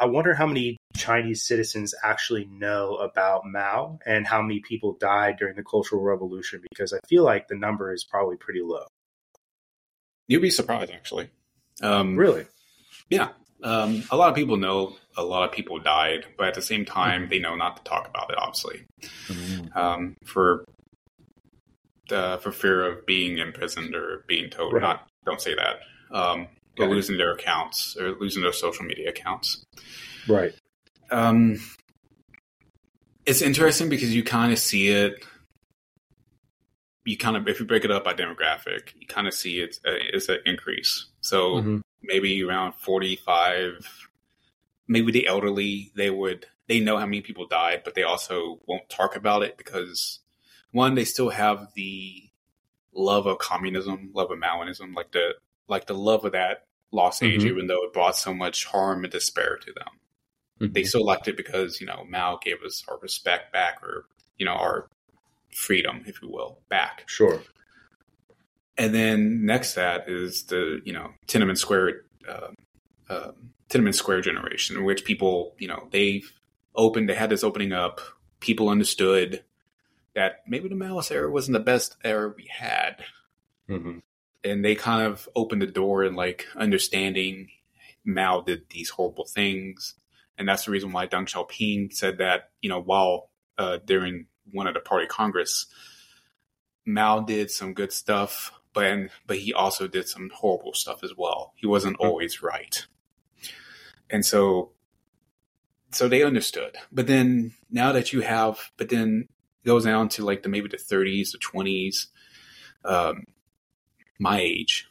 I 0.00 0.06
wonder 0.06 0.34
how 0.34 0.46
many 0.46 0.78
Chinese 0.96 1.42
citizens 1.42 1.94
actually 2.02 2.46
know 2.46 2.96
about 2.96 3.42
Mao 3.44 3.98
and 4.06 4.26
how 4.26 4.40
many 4.40 4.60
people 4.60 4.96
died 4.98 5.36
during 5.38 5.56
the 5.56 5.62
Cultural 5.62 6.02
Revolution 6.02 6.62
because 6.70 6.94
I 6.94 6.98
feel 7.06 7.22
like 7.22 7.48
the 7.48 7.54
number 7.54 7.92
is 7.92 8.02
probably 8.02 8.36
pretty 8.36 8.62
low. 8.62 8.86
You'd 10.26 10.40
be 10.40 10.50
surprised, 10.50 10.90
actually. 10.90 11.28
Um, 11.82 12.16
really? 12.16 12.46
Yeah. 13.10 13.28
Um, 13.62 14.02
a 14.10 14.16
lot 14.16 14.30
of 14.30 14.34
people 14.34 14.56
know 14.56 14.96
a 15.18 15.22
lot 15.22 15.46
of 15.46 15.52
people 15.52 15.78
died, 15.78 16.24
but 16.38 16.48
at 16.48 16.54
the 16.54 16.62
same 16.62 16.86
time, 16.86 17.28
they 17.28 17.38
know 17.38 17.54
not 17.54 17.76
to 17.76 17.82
talk 17.82 18.08
about 18.08 18.30
it, 18.30 18.38
obviously, 18.38 18.86
mm-hmm. 19.28 19.78
um, 19.78 20.16
for 20.24 20.64
uh, 22.10 22.38
for 22.38 22.52
fear 22.52 22.90
of 22.90 23.04
being 23.04 23.36
imprisoned 23.36 23.94
or 23.94 24.24
being 24.26 24.48
told 24.48 24.72
right. 24.72 24.80
not. 24.80 25.06
Don't 25.26 25.42
say 25.42 25.54
that. 25.54 25.80
Um, 26.16 26.48
or 26.80 26.88
losing 26.88 27.18
their 27.18 27.32
accounts 27.32 27.96
or 27.98 28.12
losing 28.18 28.42
their 28.42 28.52
social 28.52 28.84
media 28.84 29.10
accounts. 29.10 29.64
Right. 30.28 30.54
Um, 31.10 31.58
it's 33.26 33.42
interesting 33.42 33.88
because 33.88 34.14
you 34.14 34.22
kind 34.22 34.52
of 34.52 34.58
see 34.58 34.88
it. 34.88 35.24
You 37.04 37.16
kind 37.16 37.36
of, 37.36 37.48
if 37.48 37.58
you 37.58 37.66
break 37.66 37.84
it 37.84 37.90
up 37.90 38.04
by 38.04 38.14
demographic, 38.14 38.92
you 38.98 39.06
kind 39.06 39.26
of 39.26 39.34
see 39.34 39.60
it 39.60 39.78
as 40.14 40.28
an 40.28 40.38
increase. 40.46 41.06
So 41.20 41.56
mm-hmm. 41.56 41.78
maybe 42.02 42.42
around 42.44 42.74
45, 42.74 44.08
maybe 44.86 45.10
the 45.10 45.26
elderly, 45.26 45.92
they 45.96 46.10
would, 46.10 46.46
they 46.68 46.78
know 46.78 46.98
how 46.98 47.06
many 47.06 47.20
people 47.20 47.46
died, 47.46 47.82
but 47.84 47.94
they 47.94 48.02
also 48.02 48.60
won't 48.66 48.88
talk 48.88 49.16
about 49.16 49.42
it 49.42 49.56
because 49.56 50.20
one, 50.72 50.94
they 50.94 51.04
still 51.04 51.30
have 51.30 51.68
the 51.74 52.22
love 52.94 53.26
of 53.26 53.38
communism, 53.38 54.10
love 54.14 54.30
of 54.30 54.38
Maoism, 54.38 54.94
like 54.94 55.10
the, 55.10 55.34
like 55.68 55.86
the 55.86 55.94
love 55.94 56.24
of 56.24 56.32
that 56.32 56.66
lost 56.92 57.22
age, 57.22 57.40
mm-hmm. 57.40 57.48
even 57.48 57.66
though 57.66 57.84
it 57.84 57.92
brought 57.92 58.16
so 58.16 58.34
much 58.34 58.64
harm 58.64 59.04
and 59.04 59.12
despair 59.12 59.56
to 59.56 59.72
them. 59.72 59.88
Mm-hmm. 60.60 60.72
They 60.72 60.84
still 60.84 61.04
liked 61.04 61.28
it 61.28 61.36
because, 61.36 61.80
you 61.80 61.86
know, 61.86 62.04
Mao 62.08 62.38
gave 62.42 62.62
us 62.62 62.84
our 62.88 62.98
respect 62.98 63.52
back 63.52 63.82
or, 63.82 64.06
you 64.38 64.44
know, 64.44 64.52
our 64.52 64.88
freedom, 65.54 66.02
if 66.06 66.20
you 66.22 66.28
will, 66.28 66.58
back. 66.68 67.04
Sure. 67.06 67.42
And 68.76 68.94
then 68.94 69.44
next 69.44 69.74
that 69.74 70.08
is 70.08 70.44
the, 70.44 70.80
you 70.84 70.92
know, 70.92 71.10
Tiananmen 71.26 71.58
Square, 71.58 72.02
uh, 72.28 72.48
uh, 73.08 73.32
Tiananmen 73.68 73.94
Square 73.94 74.22
generation, 74.22 74.76
in 74.76 74.84
which 74.84 75.04
people, 75.04 75.54
you 75.58 75.68
know, 75.68 75.88
they've 75.90 76.30
opened, 76.74 77.08
they 77.08 77.14
had 77.14 77.30
this 77.30 77.44
opening 77.44 77.72
up. 77.72 78.00
People 78.40 78.68
understood 78.68 79.44
that 80.14 80.42
maybe 80.46 80.68
the 80.68 80.74
Maoist 80.74 81.10
era 81.10 81.30
wasn't 81.30 81.52
the 81.52 81.60
best 81.60 81.96
era 82.04 82.32
we 82.36 82.48
had. 82.50 83.04
Mm-hmm 83.68 83.98
and 84.44 84.64
they 84.64 84.74
kind 84.74 85.06
of 85.06 85.28
opened 85.34 85.62
the 85.62 85.66
door 85.66 86.02
and 86.02 86.16
like 86.16 86.46
understanding 86.56 87.48
Mao 88.04 88.40
did 88.40 88.62
these 88.70 88.90
horrible 88.90 89.26
things, 89.26 89.94
and 90.38 90.48
that's 90.48 90.64
the 90.64 90.70
reason 90.70 90.92
why 90.92 91.06
Deng 91.06 91.28
Xiaoping 91.28 91.92
said 91.92 92.18
that 92.18 92.50
you 92.62 92.68
know 92.68 92.80
while 92.80 93.30
uh, 93.58 93.78
during 93.84 94.26
one 94.52 94.66
of 94.66 94.74
the 94.74 94.80
party 94.80 95.06
congress, 95.06 95.66
Mao 96.86 97.20
did 97.20 97.50
some 97.50 97.74
good 97.74 97.92
stuff, 97.92 98.52
but 98.72 99.10
but 99.26 99.38
he 99.38 99.52
also 99.52 99.86
did 99.86 100.08
some 100.08 100.30
horrible 100.34 100.72
stuff 100.74 101.04
as 101.04 101.12
well. 101.16 101.52
He 101.56 101.66
wasn't 101.66 101.98
mm-hmm. 101.98 102.08
always 102.08 102.42
right, 102.42 102.86
and 104.08 104.24
so 104.24 104.72
so 105.92 106.08
they 106.08 106.22
understood. 106.22 106.76
But 106.90 107.06
then 107.06 107.52
now 107.70 107.92
that 107.92 108.12
you 108.12 108.20
have, 108.20 108.70
but 108.76 108.88
then 108.88 109.28
goes 109.64 109.84
down 109.84 110.08
to 110.10 110.24
like 110.24 110.42
the 110.42 110.48
maybe 110.48 110.68
the 110.68 110.76
30s, 110.76 111.32
the 111.32 111.38
20s. 111.38 112.06
Um, 112.84 113.24
my 114.20 114.38
age 114.38 114.86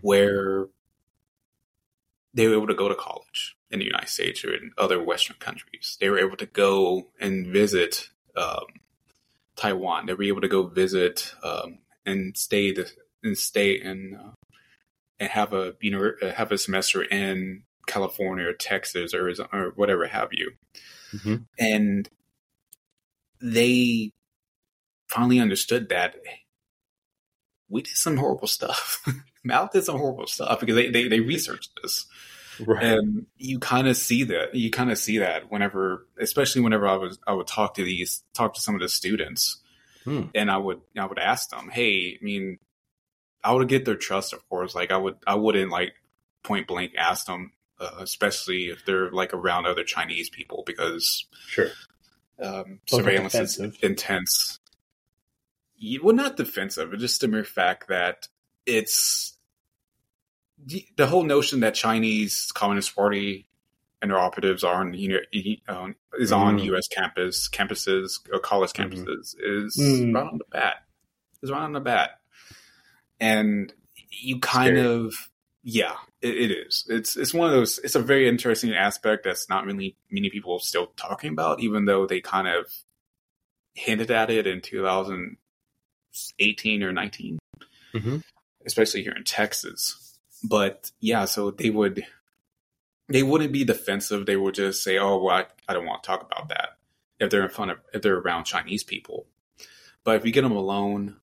where 0.00 0.66
they 2.34 2.48
were 2.48 2.54
able 2.54 2.66
to 2.66 2.74
go 2.74 2.88
to 2.88 2.94
college 2.94 3.56
in 3.70 3.78
the 3.78 3.84
United 3.84 4.08
States 4.08 4.44
or 4.44 4.54
in 4.54 4.72
other 4.78 5.02
Western 5.02 5.36
countries. 5.38 5.96
They 6.00 6.08
were 6.08 6.18
able 6.18 6.36
to 6.38 6.46
go 6.46 7.08
and 7.20 7.46
visit 7.46 8.08
um, 8.36 8.64
Taiwan. 9.56 10.06
They 10.06 10.14
were 10.14 10.24
able 10.24 10.40
to 10.40 10.48
go 10.48 10.66
visit 10.66 11.34
um, 11.42 11.78
and 12.04 12.36
stay 12.36 12.72
the, 12.72 12.90
and 13.22 13.36
stay 13.36 13.78
and 13.80 14.16
uh, 14.16 14.32
and 15.18 15.30
have 15.30 15.52
a 15.52 15.74
you 15.80 15.90
know 15.90 16.12
have 16.34 16.52
a 16.52 16.58
semester 16.58 17.02
in 17.02 17.62
California 17.86 18.46
or 18.46 18.52
Texas 18.52 19.14
or 19.14 19.32
or 19.52 19.72
whatever 19.76 20.06
have 20.06 20.28
you. 20.32 20.52
Mm-hmm. 21.12 21.36
And 21.58 22.08
they 23.40 24.12
finally 25.08 25.40
understood 25.40 25.88
that 25.88 26.16
we 27.68 27.82
did 27.82 27.96
some 27.96 28.16
horrible 28.16 28.48
stuff. 28.48 29.04
Mao 29.44 29.68
did 29.72 29.84
some 29.84 29.98
horrible 29.98 30.26
stuff 30.26 30.60
because 30.60 30.76
they, 30.76 30.90
they, 30.90 31.08
they 31.08 31.20
researched 31.20 31.70
this. 31.82 32.06
Right. 32.64 32.82
And 32.82 33.26
you 33.36 33.58
kind 33.58 33.86
of 33.86 33.96
see 33.96 34.24
that. 34.24 34.54
You 34.54 34.70
kind 34.70 34.90
of 34.90 34.98
see 34.98 35.18
that 35.18 35.50
whenever, 35.50 36.06
especially 36.18 36.62
whenever 36.62 36.88
I 36.88 36.96
was, 36.96 37.18
I 37.26 37.34
would 37.34 37.46
talk 37.46 37.74
to 37.74 37.84
these, 37.84 38.22
talk 38.32 38.54
to 38.54 38.60
some 38.60 38.74
of 38.74 38.80
the 38.80 38.88
students, 38.88 39.60
hmm. 40.04 40.24
and 40.34 40.50
I 40.50 40.56
would, 40.56 40.80
I 40.98 41.04
would 41.04 41.18
ask 41.18 41.50
them, 41.50 41.68
"Hey, 41.70 42.18
I 42.20 42.24
mean, 42.24 42.58
I 43.44 43.52
would 43.52 43.68
get 43.68 43.84
their 43.84 43.96
trust, 43.96 44.32
of 44.32 44.48
course. 44.48 44.74
Like 44.74 44.90
I 44.90 44.96
would, 44.96 45.16
I 45.26 45.34
wouldn't 45.34 45.70
like 45.70 45.94
point 46.42 46.66
blank 46.66 46.92
ask 46.96 47.26
them, 47.26 47.52
uh, 47.78 47.96
especially 47.98 48.70
if 48.70 48.86
they're 48.86 49.10
like 49.10 49.34
around 49.34 49.66
other 49.66 49.84
Chinese 49.84 50.30
people, 50.30 50.62
because 50.66 51.26
sure, 51.46 51.68
um, 52.40 52.80
surveillance 52.86 53.34
is 53.34 53.60
intense 53.82 54.60
well, 56.02 56.14
not 56.14 56.36
defensive, 56.36 56.90
but 56.90 57.00
just 57.00 57.20
the 57.20 57.28
mere 57.28 57.44
fact 57.44 57.88
that 57.88 58.28
it's 58.64 59.36
the 60.96 61.06
whole 61.06 61.22
notion 61.22 61.60
that 61.60 61.74
Chinese 61.74 62.50
Communist 62.54 62.94
Party 62.94 63.46
and 64.02 64.10
their 64.10 64.18
operatives 64.18 64.64
are 64.64 64.80
on 64.80 64.94
you 64.94 65.20
know 65.68 65.92
is 66.18 66.32
on 66.32 66.58
mm. 66.58 66.64
U.S. 66.64 66.88
campus 66.88 67.48
campuses 67.48 68.20
or 68.32 68.38
college 68.38 68.72
mm-hmm. 68.72 68.92
campuses 68.92 69.34
mm. 69.36 69.66
is 69.66 69.76
mm. 69.76 70.14
right 70.14 70.26
on 70.26 70.38
the 70.38 70.44
bat. 70.50 70.76
Is 71.42 71.50
right 71.50 71.62
on 71.62 71.72
the 71.72 71.80
bat, 71.80 72.18
and 73.20 73.72
you 74.10 74.40
kind 74.40 74.76
Scary. 74.76 74.86
of 74.86 75.14
yeah, 75.62 75.96
it, 76.22 76.34
it 76.34 76.50
is. 76.50 76.86
It's 76.88 77.16
it's 77.16 77.34
one 77.34 77.48
of 77.48 77.54
those. 77.54 77.78
It's 77.78 77.94
a 77.94 78.00
very 78.00 78.28
interesting 78.28 78.74
aspect 78.74 79.24
that's 79.24 79.48
not 79.48 79.66
really 79.66 79.96
many 80.10 80.30
people 80.30 80.58
still 80.58 80.92
talking 80.96 81.32
about, 81.32 81.60
even 81.60 81.84
though 81.84 82.06
they 82.06 82.20
kind 82.20 82.48
of 82.48 82.72
hinted 83.74 84.10
at 84.10 84.30
it 84.30 84.46
in 84.46 84.60
2018 86.38 86.82
or 86.82 86.92
19, 86.92 87.38
Mhm. 87.94 88.22
especially 88.64 89.02
here 89.02 89.12
in 89.14 89.24
Texas. 89.24 90.18
But 90.42 90.90
yeah, 91.00 91.24
so 91.24 91.50
they 91.50 91.70
would 91.70 92.04
they 93.08 93.22
wouldn't 93.22 93.52
be 93.52 93.64
defensive. 93.64 94.26
They 94.26 94.36
would 94.36 94.54
just 94.54 94.82
say, 94.82 94.98
"Oh, 94.98 95.22
well, 95.22 95.36
I, 95.36 95.46
I 95.68 95.74
don't 95.74 95.86
want 95.86 96.02
to 96.02 96.06
talk 96.06 96.22
about 96.22 96.48
that." 96.48 96.76
If 97.20 97.30
they're 97.30 97.42
in 97.44 97.48
front 97.50 97.70
of 97.70 97.78
if 97.94 98.02
they're 98.02 98.18
around 98.18 98.44
Chinese 98.44 98.82
people, 98.84 99.26
but 100.04 100.16
if 100.16 100.26
you 100.26 100.32
get 100.32 100.42
them 100.42 100.52
alone, 100.52 101.20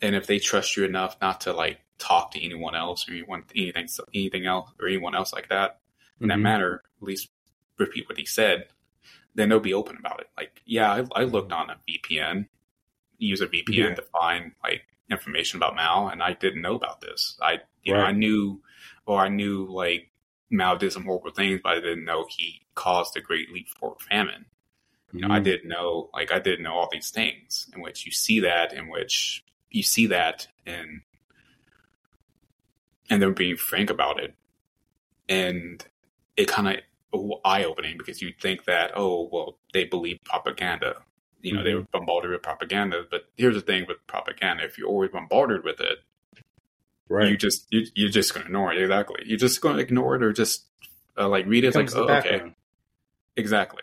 and 0.00 0.14
if 0.14 0.26
they 0.26 0.38
trust 0.38 0.76
you 0.76 0.84
enough 0.84 1.16
not 1.20 1.40
to 1.42 1.52
like 1.52 1.80
talk 1.98 2.30
to 2.32 2.42
anyone 2.44 2.74
else 2.76 3.08
or 3.08 3.12
anyone 3.12 3.44
anything 3.54 3.88
anything 4.14 4.46
else 4.46 4.70
or 4.80 4.86
anyone 4.86 5.14
else 5.16 5.32
like 5.32 5.48
that 5.48 5.80
in 6.20 6.28
that 6.28 6.38
Mhm. 6.38 6.42
matter, 6.42 6.82
at 7.02 7.06
least 7.06 7.28
repeat 7.78 8.08
what 8.08 8.16
he 8.18 8.24
said, 8.24 8.68
then 9.34 9.48
they'll 9.48 9.60
be 9.60 9.74
open 9.74 9.96
about 9.96 10.20
it. 10.20 10.28
Like, 10.36 10.62
yeah, 10.64 10.92
I, 11.14 11.20
I 11.20 11.24
looked 11.24 11.52
on 11.52 11.70
a 11.70 11.78
VPN, 11.88 12.48
use 13.18 13.40
a 13.40 13.46
VPN 13.46 13.90
Yeah. 13.90 13.94
to 13.94 14.02
find 14.02 14.52
like 14.62 14.82
information 15.10 15.56
about 15.58 15.74
Mao, 15.76 16.08
and 16.08 16.22
I 16.22 16.34
didn't 16.34 16.62
know 16.62 16.74
about 16.76 17.00
this. 17.00 17.38
I 17.42 17.60
you 17.82 17.94
know 17.94 18.00
I 18.00 18.12
knew 18.12 18.62
or 19.06 19.20
I 19.20 19.28
knew 19.28 19.66
like 19.70 20.10
Mao 20.50 20.74
did 20.76 20.92
some 20.92 21.04
horrible 21.04 21.30
things, 21.30 21.60
but 21.62 21.72
I 21.76 21.80
didn't 21.80 22.04
know 22.04 22.26
he 22.28 22.62
caused 22.74 23.14
the 23.14 23.20
Great 23.20 23.52
Leap 23.52 23.68
Forward 23.68 24.00
famine. 24.00 24.46
You 25.12 25.20
know, 25.22 25.34
I 25.34 25.40
Mm. 25.40 25.44
didn't 25.44 25.68
know 25.68 26.10
like 26.12 26.30
I 26.32 26.38
didn't 26.38 26.62
know 26.62 26.74
all 26.74 26.88
these 26.90 27.10
things 27.10 27.70
in 27.74 27.80
which 27.80 28.04
you 28.06 28.12
see 28.12 28.40
that 28.40 28.72
in 28.72 28.88
which 28.88 29.44
you 29.70 29.82
see 29.82 30.06
that 30.06 30.48
and 30.66 31.02
and 33.10 33.22
they're 33.22 33.30
being 33.30 33.56
frank 33.56 33.90
about 33.90 34.22
it. 34.22 34.34
And 35.28 35.84
it 36.36 36.48
kind 36.48 36.68
of 37.12 37.40
eye 37.44 37.64
opening 37.64 37.96
because 37.98 38.20
you 38.20 38.32
think 38.40 38.64
that, 38.66 38.92
oh, 38.94 39.28
well, 39.32 39.58
they 39.72 39.84
believe 39.84 40.18
propaganda. 40.24 41.02
You 41.48 41.56
know, 41.56 41.64
they 41.64 41.74
were 41.74 41.86
bombarded 41.92 42.30
with 42.30 42.42
propaganda. 42.42 43.04
But 43.10 43.24
here's 43.36 43.54
the 43.54 43.60
thing 43.60 43.86
with 43.88 43.98
propaganda 44.06 44.64
if 44.64 44.78
you're 44.78 44.88
always 44.88 45.10
bombarded 45.10 45.64
with 45.64 45.80
it, 45.80 45.98
Right. 47.08 47.30
you 47.30 47.36
just 47.36 47.66
you, 47.70 47.86
you're 47.94 48.10
just 48.10 48.34
going 48.34 48.42
to 48.44 48.48
ignore 48.48 48.72
it. 48.72 48.82
Exactly. 48.82 49.22
You're 49.24 49.38
just 49.38 49.60
going 49.60 49.76
to 49.76 49.82
ignore 49.82 50.16
it 50.16 50.22
or 50.22 50.32
just 50.32 50.66
uh, 51.18 51.28
like 51.28 51.46
read 51.46 51.64
it. 51.64 51.68
It's 51.68 51.76
like, 51.76 51.94
oh, 51.96 52.02
okay, 52.04 52.30
background. 52.30 52.54
exactly. 53.36 53.82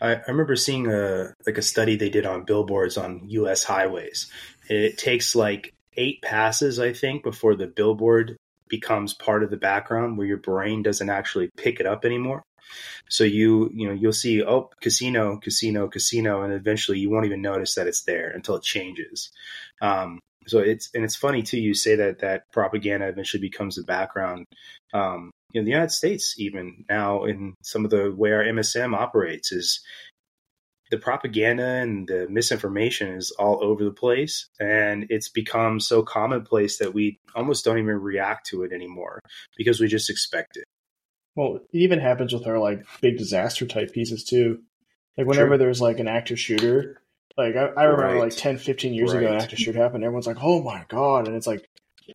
I, 0.00 0.16
I 0.16 0.22
remember 0.28 0.56
seeing 0.56 0.88
a 0.92 1.34
like 1.46 1.58
a 1.58 1.62
study 1.62 1.96
they 1.96 2.10
did 2.10 2.26
on 2.26 2.44
billboards 2.44 2.96
on 2.96 3.22
U.S. 3.28 3.62
highways. 3.64 4.30
It 4.68 4.98
takes 4.98 5.34
like 5.36 5.72
eight 5.96 6.20
passes, 6.22 6.78
I 6.80 6.92
think, 6.92 7.22
before 7.22 7.54
the 7.54 7.66
billboard 7.68 8.36
becomes 8.68 9.14
part 9.14 9.44
of 9.44 9.50
the 9.50 9.56
background 9.56 10.18
where 10.18 10.26
your 10.26 10.36
brain 10.38 10.82
doesn't 10.82 11.08
actually 11.08 11.48
pick 11.56 11.78
it 11.78 11.86
up 11.86 12.04
anymore. 12.04 12.42
So 13.08 13.24
you 13.24 13.70
you 13.74 13.88
know 13.88 13.94
you'll 13.94 14.12
see 14.12 14.42
oh 14.42 14.70
casino 14.80 15.36
casino 15.38 15.88
casino 15.88 16.42
and 16.42 16.52
eventually 16.52 16.98
you 16.98 17.10
won't 17.10 17.26
even 17.26 17.42
notice 17.42 17.74
that 17.74 17.86
it's 17.86 18.02
there 18.02 18.30
until 18.30 18.56
it 18.56 18.62
changes. 18.62 19.30
Um, 19.80 20.20
so 20.46 20.58
it's 20.58 20.90
and 20.94 21.04
it's 21.04 21.16
funny 21.16 21.42
too. 21.42 21.60
You 21.60 21.74
say 21.74 21.96
that 21.96 22.20
that 22.20 22.50
propaganda 22.52 23.08
eventually 23.08 23.40
becomes 23.40 23.76
the 23.76 23.82
background. 23.82 24.46
Um, 24.94 25.30
in 25.54 25.64
the 25.64 25.70
United 25.70 25.90
States, 25.92 26.34
even 26.38 26.84
now, 26.88 27.24
in 27.24 27.54
some 27.62 27.84
of 27.84 27.90
the 27.90 28.12
way 28.14 28.32
our 28.32 28.44
MSM 28.44 28.94
operates, 28.94 29.52
is 29.52 29.80
the 30.90 30.98
propaganda 30.98 31.64
and 31.64 32.06
the 32.06 32.28
misinformation 32.28 33.08
is 33.14 33.30
all 33.32 33.62
over 33.62 33.82
the 33.82 33.90
place, 33.92 34.48
and 34.60 35.06
it's 35.10 35.28
become 35.28 35.80
so 35.80 36.02
commonplace 36.02 36.78
that 36.78 36.94
we 36.94 37.18
almost 37.34 37.64
don't 37.64 37.78
even 37.78 38.00
react 38.00 38.46
to 38.46 38.62
it 38.62 38.72
anymore 38.72 39.20
because 39.56 39.80
we 39.80 39.88
just 39.88 40.10
expect 40.10 40.56
it. 40.56 40.64
Well, 41.36 41.56
it 41.56 41.62
even 41.72 42.00
happens 42.00 42.32
with 42.32 42.46
our 42.46 42.58
like 42.58 42.84
big 43.00 43.18
disaster 43.18 43.66
type 43.66 43.92
pieces 43.92 44.24
too. 44.24 44.62
Like 45.16 45.26
whenever 45.26 45.50
True. 45.50 45.58
there's 45.58 45.80
like 45.80 46.00
an 46.00 46.08
active 46.08 46.40
shooter, 46.40 47.00
like 47.36 47.54
I, 47.56 47.66
I 47.76 47.84
remember 47.84 48.14
Right. 48.14 48.24
like 48.32 48.36
10, 48.36 48.58
15 48.58 48.94
years 48.94 49.12
ago, 49.12 49.28
an 49.28 49.40
active 49.40 49.58
shooter 49.58 49.78
happened. 49.80 50.02
Everyone's 50.02 50.26
like, 50.26 50.42
"Oh 50.42 50.62
my 50.62 50.84
god!" 50.88 51.28
and 51.28 51.36
it's 51.36 51.46
like 51.46 51.68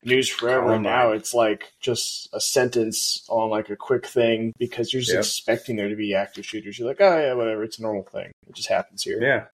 news 0.04 0.28
forever. 0.28 0.72
Oh 0.72 0.74
and 0.76 0.84
now 0.84 1.12
it's 1.12 1.34
like 1.34 1.72
just 1.80 2.30
a 2.34 2.42
sentence 2.42 3.24
on 3.30 3.50
like 3.50 3.70
a 3.70 3.76
quick 3.76 4.06
thing 4.08 4.54
because 4.58 4.92
you're 4.92 5.02
just 5.02 5.40
expecting 5.40 5.76
there 5.76 5.90
to 5.90 5.96
be 5.96 6.16
active 6.16 6.46
shooters. 6.46 6.78
You're 6.80 6.88
like, 6.88 7.02
"Oh 7.02 7.18
yeah, 7.20 7.34
whatever. 7.34 7.64
It's 7.64 7.80
a 7.80 7.84
normal 7.84 8.04
thing. 8.04 8.32
It 8.48 8.56
just 8.56 8.70
happens 8.70 9.04
here." 9.04 9.22
Yeah, 9.22 9.46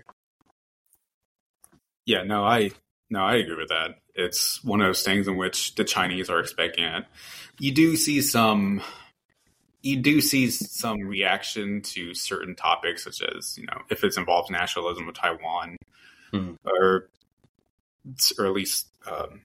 Yeah, 2.05 2.23
no, 2.23 2.43
I 2.45 2.71
no, 3.09 3.19
I 3.23 3.35
agree 3.35 3.57
with 3.57 3.69
that. 3.69 3.99
It's 4.15 4.63
one 4.63 4.81
of 4.81 4.87
those 4.87 5.03
things 5.03 5.27
in 5.27 5.37
which 5.37 5.75
the 5.75 5.83
Chinese 5.83 6.29
are 6.29 6.39
expecting 6.39 6.85
it. 6.85 7.05
You 7.59 7.73
do 7.73 7.95
see 7.97 8.21
some 8.21 8.81
you 9.81 9.97
do 9.97 10.21
see 10.21 10.49
some 10.49 10.99
reaction 11.01 11.81
to 11.81 12.13
certain 12.13 12.55
topics 12.55 13.03
such 13.03 13.21
as, 13.21 13.57
you 13.57 13.65
know, 13.65 13.81
if 13.89 14.03
it 14.03 14.17
involves 14.17 14.49
nationalism 14.49 15.07
of 15.07 15.15
Taiwan 15.15 15.77
Mhm. 16.33 16.57
or 16.65 17.09
or 18.37 18.45
at 18.45 18.53
least 18.53 18.87
um, 19.09 19.41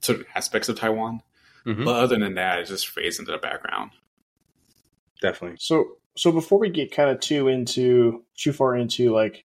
certain 0.00 0.24
aspects 0.34 0.68
of 0.68 0.78
Taiwan. 0.78 1.22
Mhm. 1.66 1.84
But 1.84 1.96
other 1.96 2.18
than 2.18 2.34
that, 2.34 2.58
it 2.60 2.66
just 2.66 2.88
fades 2.88 3.18
into 3.18 3.32
the 3.32 3.38
background. 3.38 3.92
definitely. 5.20 5.56
So 5.60 5.96
so 6.16 6.32
before 6.32 6.58
we 6.58 6.70
get 6.70 6.92
kind 6.92 7.10
of 7.10 7.20
too 7.20 7.48
into 7.48 8.24
too 8.36 8.52
far 8.52 8.74
into 8.76 9.12
like 9.12 9.44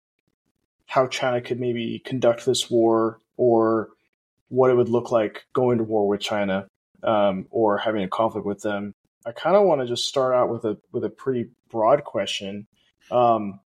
how 0.87 1.07
China 1.07 1.41
could 1.41 1.59
maybe 1.59 1.99
conduct 2.05 2.45
this 2.47 2.71
war 2.71 3.19
or 3.37 3.89
what 4.49 4.71
it 4.71 4.75
would 4.75 4.89
look 4.91 5.11
like 5.11 5.47
going 5.55 5.79
to 5.79 5.85
war 5.85 6.07
with 6.07 6.21
China 6.21 6.67
um, 7.03 7.47
or 7.51 7.79
having 7.79 8.03
a 8.03 8.09
conflict 8.09 8.47
with 8.47 8.61
them, 8.63 8.95
I 9.27 9.33
kind 9.33 9.57
of 9.57 9.65
want 9.65 9.81
to 9.81 9.87
just 9.87 10.07
start 10.07 10.35
out 10.35 10.51
with 10.51 10.65
a 10.65 10.79
with 10.93 11.05
a 11.05 11.11
pretty 11.11 11.51
broad 11.71 12.05
question. 12.05 12.67
Um, 13.11 13.61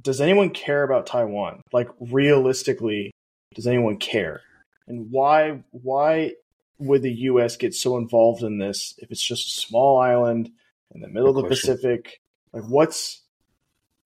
does 0.00 0.20
anyone 0.20 0.50
care 0.50 0.82
about 0.82 1.06
Taiwan? 1.06 1.62
Like 1.72 1.88
realistically, 2.00 3.12
does 3.54 3.66
anyone 3.66 3.96
care? 3.96 4.42
And 4.86 5.10
why 5.10 5.62
why 5.70 6.32
would 6.78 7.02
the 7.02 7.12
U.S. 7.12 7.56
get 7.56 7.74
so 7.74 7.96
involved 7.96 8.42
in 8.42 8.58
this 8.58 8.94
if 8.98 9.10
it's 9.10 9.22
just 9.22 9.46
a 9.46 9.60
small 9.60 9.98
island 9.98 10.50
in 10.94 11.00
the 11.00 11.08
middle 11.08 11.32
Good 11.32 11.38
of 11.38 11.44
the 11.44 11.48
question. 11.48 11.74
Pacific? 11.76 12.20
Like 12.52 12.64
what's 12.64 13.22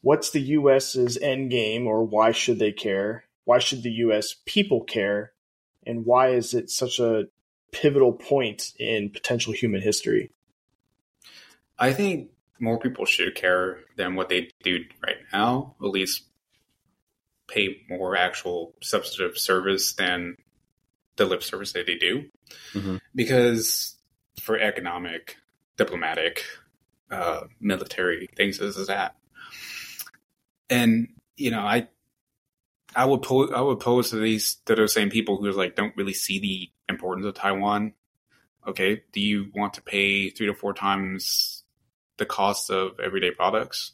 what's 0.03 0.31
the 0.31 0.41
U.S.'s 0.41 1.19
end 1.19 1.51
game, 1.51 1.87
or 1.87 2.05
why 2.05 2.33
should 2.33 2.59
they 2.59 2.73
care? 2.73 3.25
Why 3.45 3.59
should 3.59 3.83
the 3.83 3.91
U.S. 3.91 4.37
people 4.47 4.83
care? 4.83 5.33
And 5.87 6.05
why 6.05 6.29
is 6.29 6.55
it 6.55 6.71
such 6.71 7.01
a 7.01 7.25
pivotal 7.73 8.13
point 8.13 8.73
in 8.79 9.11
potential 9.11 9.53
human 9.53 9.81
history? 9.81 10.31
I 11.81 11.93
think 11.95 12.31
more 12.61 12.79
people 12.79 13.07
should 13.07 13.35
care 13.35 13.81
than 13.97 14.15
what 14.15 14.29
they 14.29 14.51
do 14.63 14.85
right 15.05 15.17
now. 15.33 15.75
At 15.83 15.89
least 15.89 16.25
pay 17.49 17.83
more 17.89 18.15
actual 18.17 18.75
substantive 18.83 19.39
service 19.39 19.95
than 19.95 20.37
the 21.17 21.25
lip 21.25 21.43
service 21.43 21.73
that 21.73 21.87
they 21.87 21.97
do. 21.97 22.31
Mhm. 22.75 23.01
Because 23.15 23.97
for 24.41 24.59
economic, 24.59 25.37
diplomatic, 25.77 26.45
uh, 27.11 27.47
military 27.61 28.29
things, 28.37 28.59
this 28.59 28.77
is 28.77 28.87
that. 28.87 29.17
And 30.69 31.09
you 31.37 31.51
know, 31.51 31.61
I 31.61 31.89
I 32.95 33.05
would 33.05 33.23
po- 33.23 33.53
I 33.53 33.61
would 33.61 33.81
pose 33.81 34.11
to 34.11 34.17
these 34.17 34.57
to 34.67 34.75
those 34.75 34.93
same 34.93 35.11
people 35.11 35.39
who 35.39 35.51
like 35.53 35.75
don't 35.77 35.97
really 35.97 36.13
see 36.13 36.39
the 36.39 36.71
importance 36.89 37.27
of 37.27 37.35
Taiwan. 37.35 37.95
Okay, 38.67 39.03
do 39.13 39.21
you 39.21 39.51
want 39.55 39.75
to 39.75 39.83
pay 39.83 40.31
three 40.31 40.47
to 40.47 40.55
four 40.55 40.75
times 40.75 41.60
the 42.21 42.27
cost 42.27 42.71
of 42.71 43.01
everyday 43.01 43.33
products? 43.33 43.93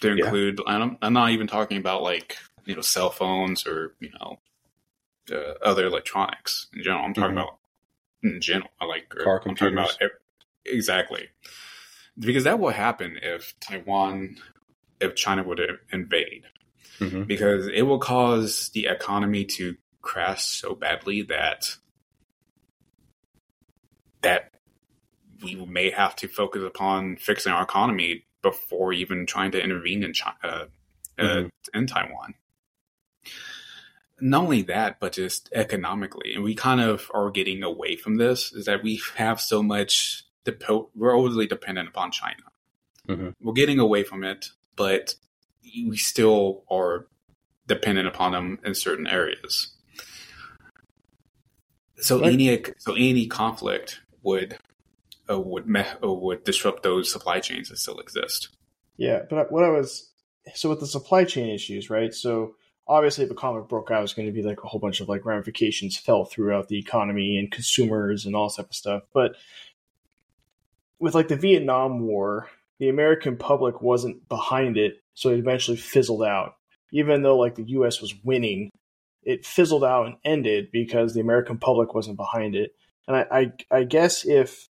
To 0.00 0.08
Yeah. 0.08 0.24
include, 0.24 0.60
and 0.66 0.82
I'm, 0.82 0.98
I'm 1.00 1.12
not 1.12 1.30
even 1.30 1.46
talking 1.46 1.78
about 1.78 2.02
like 2.02 2.36
you 2.64 2.74
know 2.74 2.80
cell 2.82 3.10
phones 3.10 3.64
or 3.68 3.94
you 4.00 4.10
know 4.18 4.40
uh, 5.32 5.54
other 5.64 5.86
electronics 5.86 6.66
in 6.74 6.82
general. 6.82 7.04
I'm 7.04 7.14
talking 7.14 7.36
Mhm. 7.36 7.42
about 7.42 7.58
in 8.24 8.40
general, 8.40 8.70
I 8.80 8.86
like 8.86 9.08
Car 9.10 9.40
I'm 9.46 9.54
talking 9.54 9.74
about 9.74 9.90
computers. 9.90 9.98
ev- 10.00 10.18
exactly 10.74 11.28
because 12.18 12.44
that 12.44 12.58
will 12.58 12.70
happen 12.70 13.18
if 13.22 13.54
Taiwan, 13.60 14.36
if 15.00 15.14
China 15.14 15.42
were 15.44 15.56
to 15.56 15.78
invade 15.92 16.44
Mhm. 16.98 17.26
because 17.26 17.68
it 17.68 17.82
will 17.82 17.98
cause 18.00 18.70
the 18.74 18.86
economy 18.86 19.44
to 19.44 19.76
crash 20.02 20.44
so 20.44 20.74
badly 20.74 21.22
that 21.22 21.76
that 24.22 24.51
we 25.42 25.54
may 25.66 25.90
have 25.90 26.16
to 26.16 26.28
focus 26.28 26.62
upon 26.62 27.16
fixing 27.16 27.52
our 27.52 27.62
economy 27.62 28.24
before 28.42 28.92
even 28.92 29.26
trying 29.26 29.50
to 29.52 29.62
intervene 29.62 30.02
in 30.02 30.12
China, 30.12 30.36
uh, 30.42 30.66
uh, 31.18 31.22
Mhm. 31.22 31.50
in 31.74 31.86
Taiwan. 31.86 32.34
Not 34.20 34.44
only 34.44 34.62
that, 34.62 35.00
but 35.00 35.12
just 35.12 35.48
economically, 35.52 36.34
and 36.34 36.44
we 36.44 36.54
kind 36.54 36.80
of 36.80 37.10
are 37.12 37.30
getting 37.30 37.62
away 37.62 37.96
from 37.96 38.16
this. 38.16 38.52
Is 38.52 38.66
that 38.66 38.82
we 38.82 39.00
have 39.16 39.40
so 39.40 39.62
much 39.62 40.24
depo- 40.44 40.90
we're 40.94 41.16
overly 41.16 41.46
dependent 41.46 41.88
upon 41.88 42.12
China. 42.12 42.42
Mhm. 43.08 43.34
We're 43.40 43.52
getting 43.52 43.78
away 43.80 44.04
from 44.04 44.22
it, 44.22 44.50
but 44.76 45.16
we 45.64 45.96
still 45.96 46.64
are 46.70 47.06
dependent 47.66 48.06
upon 48.08 48.32
them 48.32 48.60
in 48.64 48.74
certain 48.74 49.06
areas. 49.06 49.74
So 51.96 52.20
Right. 52.20 52.32
any 52.32 52.64
so 52.78 52.94
any 52.94 53.26
conflict 53.26 54.00
would 54.22 54.58
uh, 55.30 55.40
would 55.40 55.66
me- 55.66 55.84
uh, 56.02 56.12
would 56.12 56.44
disrupt 56.44 56.82
those 56.82 57.12
supply 57.12 57.40
chains 57.40 57.68
that 57.68 57.78
still 57.78 57.98
exist. 57.98 58.48
Yeah, 58.96 59.22
but 59.28 59.50
what 59.50 59.64
I 59.64 59.70
was 59.70 60.10
so 60.54 60.68
with 60.68 60.80
the 60.80 60.86
supply 60.86 61.24
chain 61.24 61.48
issues, 61.48 61.90
right? 61.90 62.12
So 62.12 62.54
obviously, 62.86 63.24
if 63.24 63.30
a 63.30 63.34
comic 63.34 63.68
broke 63.68 63.90
out, 63.90 64.02
it's 64.02 64.14
going 64.14 64.26
to 64.26 64.32
be 64.32 64.42
like 64.42 64.62
a 64.64 64.68
whole 64.68 64.80
bunch 64.80 65.00
of 65.00 65.08
like 65.08 65.24
ramifications 65.24 65.96
fell 65.96 66.24
throughout 66.24 66.68
the 66.68 66.78
economy 66.78 67.38
and 67.38 67.50
consumers 67.50 68.26
and 68.26 68.34
all 68.34 68.48
this 68.48 68.56
type 68.56 68.70
of 68.70 68.74
stuff. 68.74 69.02
But 69.14 69.36
with 70.98 71.14
like 71.14 71.28
the 71.28 71.36
Vietnam 71.36 72.00
War, 72.00 72.48
the 72.78 72.88
American 72.88 73.36
public 73.36 73.82
wasn't 73.82 74.28
behind 74.28 74.76
it, 74.76 75.02
so 75.14 75.30
it 75.30 75.38
eventually 75.38 75.76
fizzled 75.76 76.22
out. 76.22 76.54
Even 76.92 77.22
though 77.22 77.38
like 77.38 77.54
the 77.54 77.68
U.S. 77.68 78.00
was 78.00 78.14
winning, 78.22 78.70
it 79.22 79.46
fizzled 79.46 79.84
out 79.84 80.06
and 80.06 80.16
ended 80.24 80.70
because 80.72 81.14
the 81.14 81.20
American 81.20 81.58
public 81.58 81.94
wasn't 81.94 82.16
behind 82.16 82.54
it. 82.54 82.74
And 83.06 83.16
I, 83.16 83.26
I, 83.30 83.78
I 83.78 83.84
guess 83.84 84.24
if 84.26 84.68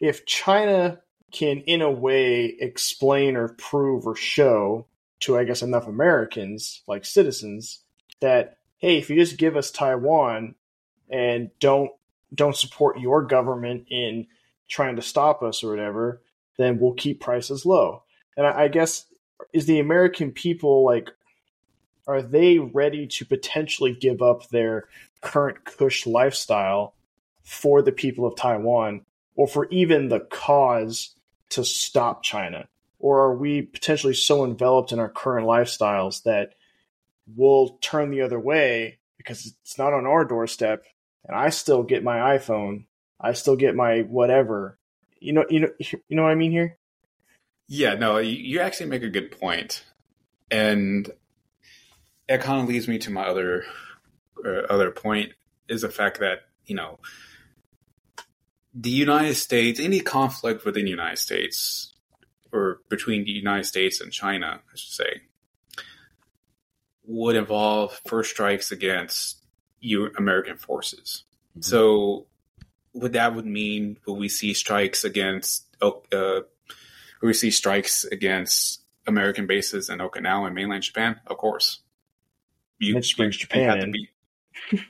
if 0.00 0.26
China 0.26 1.00
can 1.32 1.58
in 1.60 1.82
a 1.82 1.90
way 1.90 2.56
explain 2.60 3.36
or 3.36 3.48
prove 3.48 4.06
or 4.06 4.16
show 4.16 4.86
to 5.20 5.36
I 5.36 5.44
guess 5.44 5.62
enough 5.62 5.86
Americans 5.86 6.82
like 6.86 7.04
citizens 7.04 7.80
that 8.20 8.58
hey 8.78 8.98
if 8.98 9.10
you 9.10 9.16
just 9.16 9.36
give 9.36 9.56
us 9.56 9.70
Taiwan 9.70 10.54
and 11.10 11.50
don't 11.60 11.90
don't 12.34 12.56
support 12.56 12.98
your 12.98 13.22
government 13.22 13.86
in 13.90 14.26
trying 14.68 14.96
to 14.96 15.02
stop 15.02 15.42
us 15.42 15.62
or 15.62 15.70
whatever 15.70 16.22
then 16.58 16.78
we'll 16.78 16.94
keep 16.94 17.20
prices 17.20 17.64
low. 17.64 18.02
And 18.36 18.46
I, 18.46 18.64
I 18.64 18.68
guess 18.68 19.06
is 19.52 19.66
the 19.66 19.80
American 19.80 20.32
people 20.32 20.84
like 20.84 21.10
are 22.06 22.22
they 22.22 22.58
ready 22.58 23.06
to 23.06 23.26
potentially 23.26 23.94
give 23.94 24.22
up 24.22 24.48
their 24.48 24.88
current 25.20 25.64
cush 25.64 26.06
lifestyle 26.06 26.94
for 27.42 27.82
the 27.82 27.92
people 27.92 28.26
of 28.26 28.36
Taiwan 28.36 29.04
or 29.38 29.46
for 29.46 29.68
even 29.70 30.08
the 30.08 30.18
cause 30.18 31.14
to 31.50 31.64
stop 31.64 32.24
China? 32.24 32.68
Or 32.98 33.20
are 33.20 33.36
we 33.36 33.62
potentially 33.62 34.12
so 34.12 34.44
enveloped 34.44 34.90
in 34.90 34.98
our 34.98 35.08
current 35.08 35.46
lifestyles 35.46 36.24
that 36.24 36.54
we'll 37.36 37.78
turn 37.80 38.10
the 38.10 38.22
other 38.22 38.40
way 38.40 38.98
because 39.16 39.46
it's 39.46 39.78
not 39.78 39.92
on 39.92 40.06
our 40.06 40.24
doorstep 40.24 40.82
and 41.24 41.36
I 41.36 41.50
still 41.50 41.84
get 41.84 42.02
my 42.02 42.36
iPhone, 42.36 42.86
I 43.20 43.32
still 43.34 43.54
get 43.54 43.76
my 43.76 44.00
whatever. 44.00 44.76
You 45.20 45.34
know, 45.34 45.44
you 45.48 45.60
know, 45.60 45.68
you 45.78 46.16
know 46.16 46.24
what 46.24 46.32
I 46.32 46.36
mean 46.36 46.50
here? 46.50 46.76
Yeah, 47.68 47.94
no, 47.94 48.18
you, 48.18 48.60
actually 48.60 48.86
make 48.86 49.02
a 49.02 49.10
good 49.10 49.38
point, 49.38 49.84
and 50.50 51.08
it 52.28 52.40
kind 52.40 52.62
of 52.62 52.68
leads 52.68 52.88
me 52.88 52.98
to 52.98 53.10
my 53.10 53.24
other 53.24 53.64
uh, 54.44 54.62
other 54.70 54.90
point 54.90 55.32
is 55.68 55.82
the 55.82 55.90
fact 55.90 56.18
that 56.20 56.46
you 56.64 56.74
know 56.74 56.98
the 58.80 58.90
United 58.90 59.34
States, 59.34 59.80
any 59.80 60.00
conflict 60.00 60.64
within 60.64 60.84
the 60.84 60.90
United 60.90 61.18
States 61.18 61.94
or 62.52 62.80
between 62.88 63.24
the 63.24 63.30
United 63.32 63.64
States 63.64 64.00
and 64.00 64.12
China, 64.12 64.60
I 64.72 64.76
should 64.76 64.92
say, 64.92 65.22
would 67.04 67.36
involve 67.36 68.00
first 68.06 68.30
strikes 68.30 68.70
against 68.70 69.42
you 69.80 70.10
American 70.16 70.56
forces. 70.56 71.24
Mhm. 71.56 71.64
So, 71.64 72.26
what 72.92 73.12
that 73.12 73.34
would 73.34 73.46
mean, 73.46 73.98
would 74.06 74.14
we 74.18 74.28
see 74.28 74.54
strikes 74.54 75.04
against? 75.04 75.66
Uh, 75.80 75.90
will 76.12 76.44
we 77.22 77.32
see 77.34 77.50
strikes 77.50 78.04
against 78.04 78.82
American 79.06 79.46
bases 79.46 79.88
in 79.88 79.98
Okinawa 79.98 80.46
and 80.46 80.54
mainland 80.54 80.82
Japan? 80.82 81.20
Of 81.26 81.36
course. 81.38 81.80
You, 82.78 82.92
brings 82.94 83.16
you 83.18 83.40
Japan 83.40 83.62
have 83.70 83.80
to 83.80 83.90
be- 83.90 84.10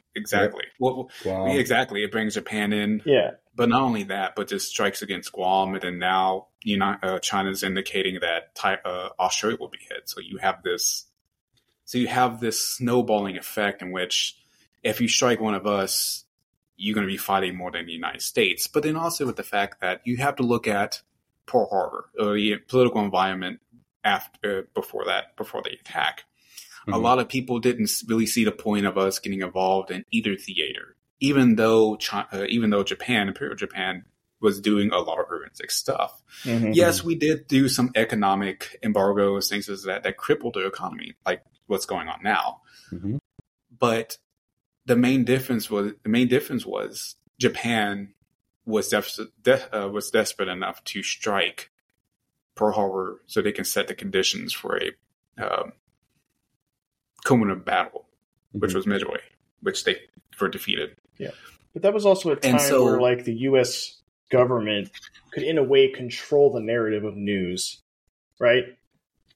exactly. 0.15 0.65
Well, 0.79 1.11
Wow. 1.25 1.47
exactly. 1.47 2.03
It 2.05 2.13
brings 2.13 2.35
Japan 2.35 2.73
in, 2.73 3.03
Yeah. 3.07 3.33
But 3.59 3.69
not 3.69 3.83
only 3.83 4.05
that, 4.05 4.37
but 4.37 4.49
just 4.49 4.69
strikes 4.69 5.03
against 5.03 5.33
Guam, 5.33 5.75
and 5.75 5.83
then 5.83 5.99
now 5.99 6.47
you 6.63 6.79
know 6.79 6.95
uh, 7.03 7.19
China's 7.19 7.63
indicating 7.65 8.21
that 8.21 8.57
uh, 8.85 9.09
Australia 9.19 9.59
will 9.61 9.69
be 9.69 9.79
hit. 9.81 10.09
So 10.09 10.21
you 10.21 10.39
have 10.39 10.63
this, 10.63 11.07
so 11.85 11.99
you 11.99 12.07
have 12.07 12.41
this 12.41 12.67
snowballing 12.77 13.37
effect 13.37 13.83
in 13.83 13.91
which 13.91 14.39
if 14.85 15.01
you 15.01 15.09
strike 15.09 15.41
one 15.41 15.55
of 15.55 15.67
us, 15.67 16.25
you're 16.77 16.95
going 16.95 17.07
to 17.07 17.13
be 17.13 17.19
fighting 17.19 17.57
more 17.57 17.73
than 17.73 17.87
the 17.87 17.93
United 17.93 18.23
States. 18.23 18.69
But 18.69 18.85
then 18.85 18.97
also 18.97 19.27
with 19.27 19.37
the 19.37 19.43
fact 19.43 19.81
that 19.81 20.03
you 20.05 20.19
have 20.19 20.37
to 20.37 20.45
look 20.45 20.69
at 20.69 21.03
Pearl 21.47 21.69
Harbor, 21.69 22.11
or 22.19 22.35
the 22.35 22.59
political 22.69 23.03
environment 23.03 23.61
after 24.05 24.69
before 24.75 25.07
that, 25.07 25.37
before 25.37 25.63
the 25.63 25.73
attack. 25.73 26.25
A 26.87 26.93
Mhm. 26.93 27.03
lot 27.03 27.19
of 27.19 27.29
people 27.29 27.59
didn't 27.59 27.91
really 28.07 28.27
see 28.27 28.45
the 28.45 28.53
point 28.53 28.87
of 28.87 28.97
us 28.97 29.19
getting 29.19 29.43
involved 29.43 29.91
in 29.91 30.05
either 30.13 30.37
theater, 30.37 30.97
even 31.21 31.57
though 31.57 31.97
China, 31.97 32.27
uh, 32.33 32.45
even 32.49 32.71
though 32.71 32.83
Japan, 32.85 33.29
Imperial 33.29 33.57
Japan, 33.57 34.05
was 34.41 34.61
doing 34.61 34.91
a 34.93 34.99
lot 34.99 35.19
of 35.19 35.27
forensic 35.27 35.71
stuff. 35.71 36.23
Mhm. 36.45 36.75
Yes, 36.75 37.03
we 37.03 37.17
did 37.17 37.49
do 37.49 37.69
some 37.69 37.91
economic 37.97 38.79
embargoes, 38.83 39.49
things 39.49 39.69
as 39.69 39.83
that 39.85 40.05
that 40.05 40.17
crippled 40.17 40.55
the 40.55 40.67
economy, 40.67 41.15
like 41.27 41.43
what's 41.67 41.87
going 41.87 42.09
on 42.09 42.21
now. 42.23 42.63
Mhm. 42.93 43.19
But 43.77 44.19
the 44.87 44.97
main 44.97 45.25
difference 45.25 45.69
was 45.69 45.93
the 46.03 46.09
main 46.09 46.29
difference 46.29 46.65
was 46.65 47.17
Japan 47.39 48.15
was 48.65 48.89
def- 48.89 49.19
de- 49.43 49.77
uh, 49.77 49.89
was 49.89 50.11
desperate 50.11 50.49
enough 50.49 50.85
to 50.85 51.03
strike 51.03 51.71
Pearl 52.55 52.73
Harbor 52.73 53.23
so 53.27 53.41
they 53.43 53.53
can 53.53 53.65
set 53.65 53.89
the 53.89 53.95
conditions 53.95 54.53
for 54.53 54.79
a 54.81 54.93
um, 55.43 55.73
culminative 57.25 57.65
battle, 57.65 58.09
which 58.53 58.73
Mhm. 58.73 58.75
was 58.75 58.87
Midway, 58.87 59.21
which 59.61 59.85
they 59.85 60.09
were 60.41 60.49
defeated. 60.49 60.97
Yeah, 61.19 61.31
but 61.73 61.83
that 61.83 61.95
was 61.95 62.07
also 62.07 62.31
a 62.31 62.37
time 62.37 62.59
so- 62.59 62.85
where 62.85 63.01
like 63.01 63.25
the 63.25 63.35
US 63.35 64.01
government 64.31 64.91
could 65.33 65.43
in 65.43 65.59
a 65.59 65.63
way 65.63 65.89
control 65.89 66.53
the 66.53 66.61
narrative 66.61 67.05
of 67.05 67.17
news, 67.17 67.81
right? 68.39 68.65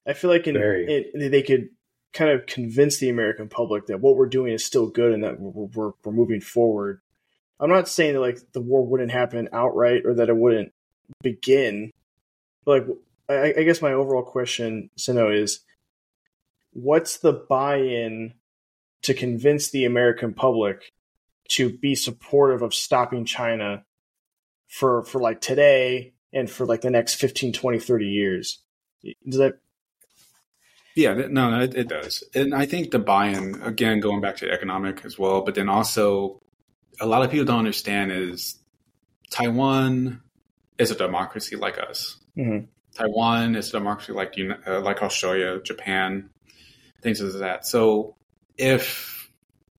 I 0.06 0.14
feel 0.14 0.30
like 0.30 0.46
in, 0.46 0.54
Very. 0.54 0.86
it, 0.86 1.30
they 1.30 1.42
could 1.42 1.68
kind 2.12 2.30
of 2.30 2.46
convince 2.46 2.98
the 2.98 3.08
American 3.08 3.48
public 3.48 3.86
that 3.86 4.00
what 4.00 4.16
we're 4.16 4.26
doing 4.26 4.52
is 4.52 4.64
still 4.64 4.88
good 4.88 5.12
and 5.12 5.24
that 5.24 5.40
we're, 5.40 5.68
we're, 5.74 5.92
we're 6.04 6.12
moving 6.12 6.40
forward. 6.40 7.00
I'm 7.60 7.70
not 7.70 7.88
saying 7.88 8.14
that 8.14 8.20
like 8.20 8.38
the 8.52 8.60
war 8.60 8.84
wouldn't 8.84 9.12
happen 9.12 9.48
outright 9.52 10.02
or 10.04 10.14
that 10.14 10.28
it 10.28 10.36
wouldn't 10.36 10.72
begin. 11.22 11.92
But 12.64 12.88
like, 12.88 12.96
I, 13.28 13.60
I 13.60 13.62
guess 13.62 13.80
my 13.80 13.92
overall 13.92 14.24
question, 14.24 14.90
Sino, 14.96 15.30
is 15.30 15.60
what's 16.72 17.18
the 17.18 17.32
buy-in 17.32 18.34
to 19.02 19.14
convince 19.14 19.70
the 19.70 19.84
American 19.84 20.32
public 20.34 20.92
to 21.50 21.76
be 21.78 21.94
supportive 21.94 22.62
of 22.62 22.74
stopping 22.74 23.24
China 23.24 23.84
for 24.68 25.04
for 25.04 25.20
like 25.20 25.40
today 25.40 26.14
and 26.32 26.50
for 26.50 26.64
like 26.64 26.80
the 26.80 26.90
next 26.90 27.14
15, 27.14 27.52
20, 27.52 27.78
30 27.78 28.06
years? 28.06 28.58
Does 29.28 29.38
that 29.38 29.58
Yeah, 30.94 31.14
no, 31.14 31.50
no, 31.50 31.60
it, 31.60 31.74
it 31.74 31.88
does. 31.88 32.24
And 32.34 32.54
I 32.54 32.66
think 32.66 32.90
the 32.90 32.98
buy-in, 32.98 33.60
again, 33.62 34.00
going 34.00 34.20
back 34.20 34.36
to 34.38 34.50
economic 34.50 35.04
as 35.04 35.18
well, 35.18 35.42
but 35.42 35.54
then 35.54 35.68
also 35.68 36.40
a 37.00 37.06
lot 37.06 37.22
of 37.22 37.30
people 37.30 37.44
don't 37.44 37.58
understand 37.58 38.12
is 38.12 38.58
Taiwan 39.30 40.20
is 40.78 40.90
a 40.90 40.94
democracy 40.94 41.56
like 41.56 41.78
us. 41.78 42.18
Mhm. 42.36 42.68
Taiwan 42.94 43.56
is 43.56 43.70
a 43.70 43.72
democracy 43.72 44.12
like 44.12 44.34
uh, 44.66 44.80
like 44.80 45.02
Australia, 45.02 45.60
Japan, 45.62 46.30
things 47.02 47.20
like 47.20 47.32
that. 47.40 47.66
So 47.66 48.16
if 48.62 49.28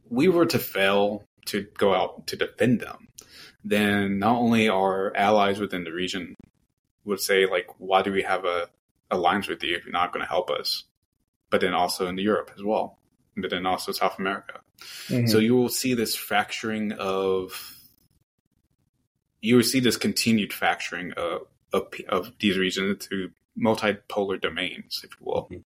we 0.09 0.27
were 0.27 0.45
to 0.45 0.59
fail 0.59 1.23
to 1.45 1.65
go 1.77 1.95
out 1.95 2.27
to 2.27 2.36
defend 2.36 2.81
them, 2.81 3.07
then 3.63 4.19
not 4.19 4.36
only 4.36 4.67
our 4.67 5.15
allies 5.15 5.59
within 5.59 5.86
the 5.86 5.93
region 5.93 6.36
would 7.05 7.21
say 7.21 7.45
like, 7.45 7.67
why 7.77 8.01
do 8.01 8.11
we 8.11 8.23
have 8.23 8.43
a 8.43 8.67
alliance 9.09 9.47
with 9.47 9.63
you 9.63 9.75
if 9.75 9.86
you're 9.86 9.93
not 9.93 10.11
going 10.11 10.23
to 10.23 10.29
help 10.29 10.49
us? 10.49 10.84
But 11.49 11.61
then 11.61 11.73
also 11.73 12.07
in 12.07 12.17
Europe 12.17 12.51
as 12.55 12.63
well, 12.63 12.99
but 13.38 13.51
then 13.51 13.65
also 13.65 13.93
South 13.93 14.19
America. 14.19 14.59
Mm-hmm. 15.07 15.27
So 15.27 15.38
you 15.38 15.55
will 15.55 15.69
see 15.69 15.93
this 15.93 16.15
fracturing 16.15 16.91
of, 16.93 17.77
you 19.39 19.55
will 19.55 19.63
see 19.63 19.79
this 19.79 19.97
continued 19.97 20.51
fracturing 20.51 21.13
of 21.13 21.47
of, 21.71 21.88
of 22.09 22.31
these 22.39 22.57
regions 22.57 23.07
to 23.07 23.31
multipolar 23.58 24.39
domains, 24.41 25.01
if 25.04 25.12
you 25.20 25.26
will. 25.26 25.47
Mhm. 25.51 25.64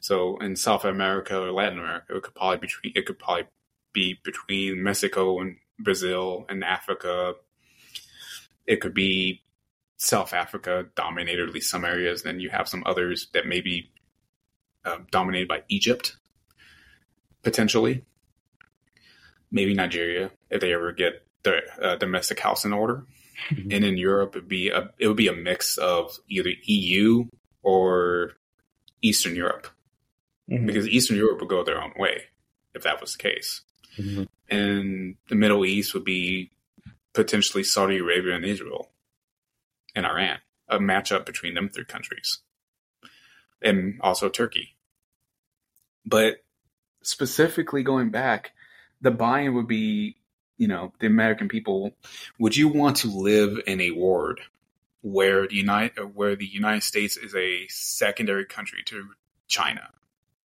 So 0.00 0.36
in 0.38 0.56
South 0.56 0.84
America 0.84 1.40
or 1.40 1.52
Latin 1.52 1.78
America, 1.78 2.16
it 2.16 2.22
could 2.22 2.34
probably 2.34 2.58
between 2.58 2.92
it 2.94 3.06
could 3.06 3.18
probably 3.18 3.46
be 3.92 4.20
between 4.24 4.82
Mexico 4.82 5.40
and 5.40 5.58
Brazil 5.78 6.46
and 6.48 6.62
Africa. 6.62 7.34
It 8.66 8.80
could 8.80 8.94
be 8.94 9.42
South 9.96 10.32
Africa 10.32 10.86
dominated 10.94 11.48
at 11.48 11.54
least 11.54 11.70
some 11.70 11.84
areas. 11.84 12.22
Then 12.22 12.40
you 12.40 12.50
have 12.50 12.68
some 12.68 12.82
others 12.86 13.28
that 13.32 13.46
may 13.46 13.60
be 13.60 13.90
uh, 14.84 14.98
dominated 15.10 15.48
by 15.48 15.62
Egypt, 15.68 16.16
potentially. 17.42 18.04
Maybe 19.50 19.74
Nigeria 19.74 20.32
if 20.50 20.60
they 20.60 20.72
ever 20.72 20.92
get 20.92 21.26
their 21.42 21.62
uh, 21.80 21.96
domestic 21.96 22.40
house 22.40 22.64
in 22.64 22.72
order. 22.72 23.06
Mhm. 23.50 23.74
And 23.74 23.84
in 23.84 23.96
Europe, 23.96 24.36
it'd 24.36 24.48
be 24.48 24.68
a 24.68 24.92
it 24.98 25.08
would 25.08 25.16
be 25.16 25.28
a 25.28 25.32
mix 25.32 25.76
of 25.78 26.18
either 26.28 26.50
EU 26.64 27.24
or 27.62 28.36
Eastern 29.02 29.34
Europe 29.36 29.68
Mhm. 30.50 30.66
because 30.66 30.88
Eastern 30.88 31.16
Europe 31.16 31.40
would 31.40 31.48
go 31.48 31.64
their 31.64 31.82
own 31.82 31.92
way 31.96 32.24
if 32.74 32.82
that 32.82 33.00
was 33.00 33.12
the 33.12 33.22
case. 33.22 33.62
Mhm. 33.96 34.26
and 34.48 35.16
the 35.28 35.36
Middle 35.36 35.64
East 35.64 35.94
would 35.94 36.04
be 36.04 36.50
potentially 37.12 37.62
Saudi 37.62 37.98
Arabia 37.98 38.34
and 38.34 38.44
Israel 38.44 38.92
and 39.94 40.04
Iran, 40.04 40.40
a 40.68 40.78
matchup 40.78 41.24
between 41.24 41.54
them 41.54 41.68
three 41.68 41.84
countries, 41.84 42.40
and 43.62 44.00
also 44.00 44.28
Turkey. 44.28 44.76
But 46.04 46.44
specifically 47.02 47.82
going 47.82 48.10
back, 48.10 48.52
the 49.00 49.10
buy-in 49.12 49.54
would 49.54 49.68
be, 49.68 50.16
you 50.56 50.68
know, 50.68 50.92
the 51.00 51.06
American 51.06 51.48
people. 51.48 51.92
Would 52.38 52.56
you 52.56 52.68
want 52.68 52.98
to 52.98 53.08
live 53.08 53.60
in 53.66 53.80
a 53.80 53.90
ward 53.90 54.40
where 55.02 55.46
the 55.46 55.56
United, 55.56 56.14
where 56.14 56.36
the 56.36 56.46
United 56.46 56.82
States 56.82 57.16
is 57.16 57.34
a 57.34 57.66
secondary 57.68 58.44
country 58.44 58.82
to 58.86 59.08
China? 59.48 59.90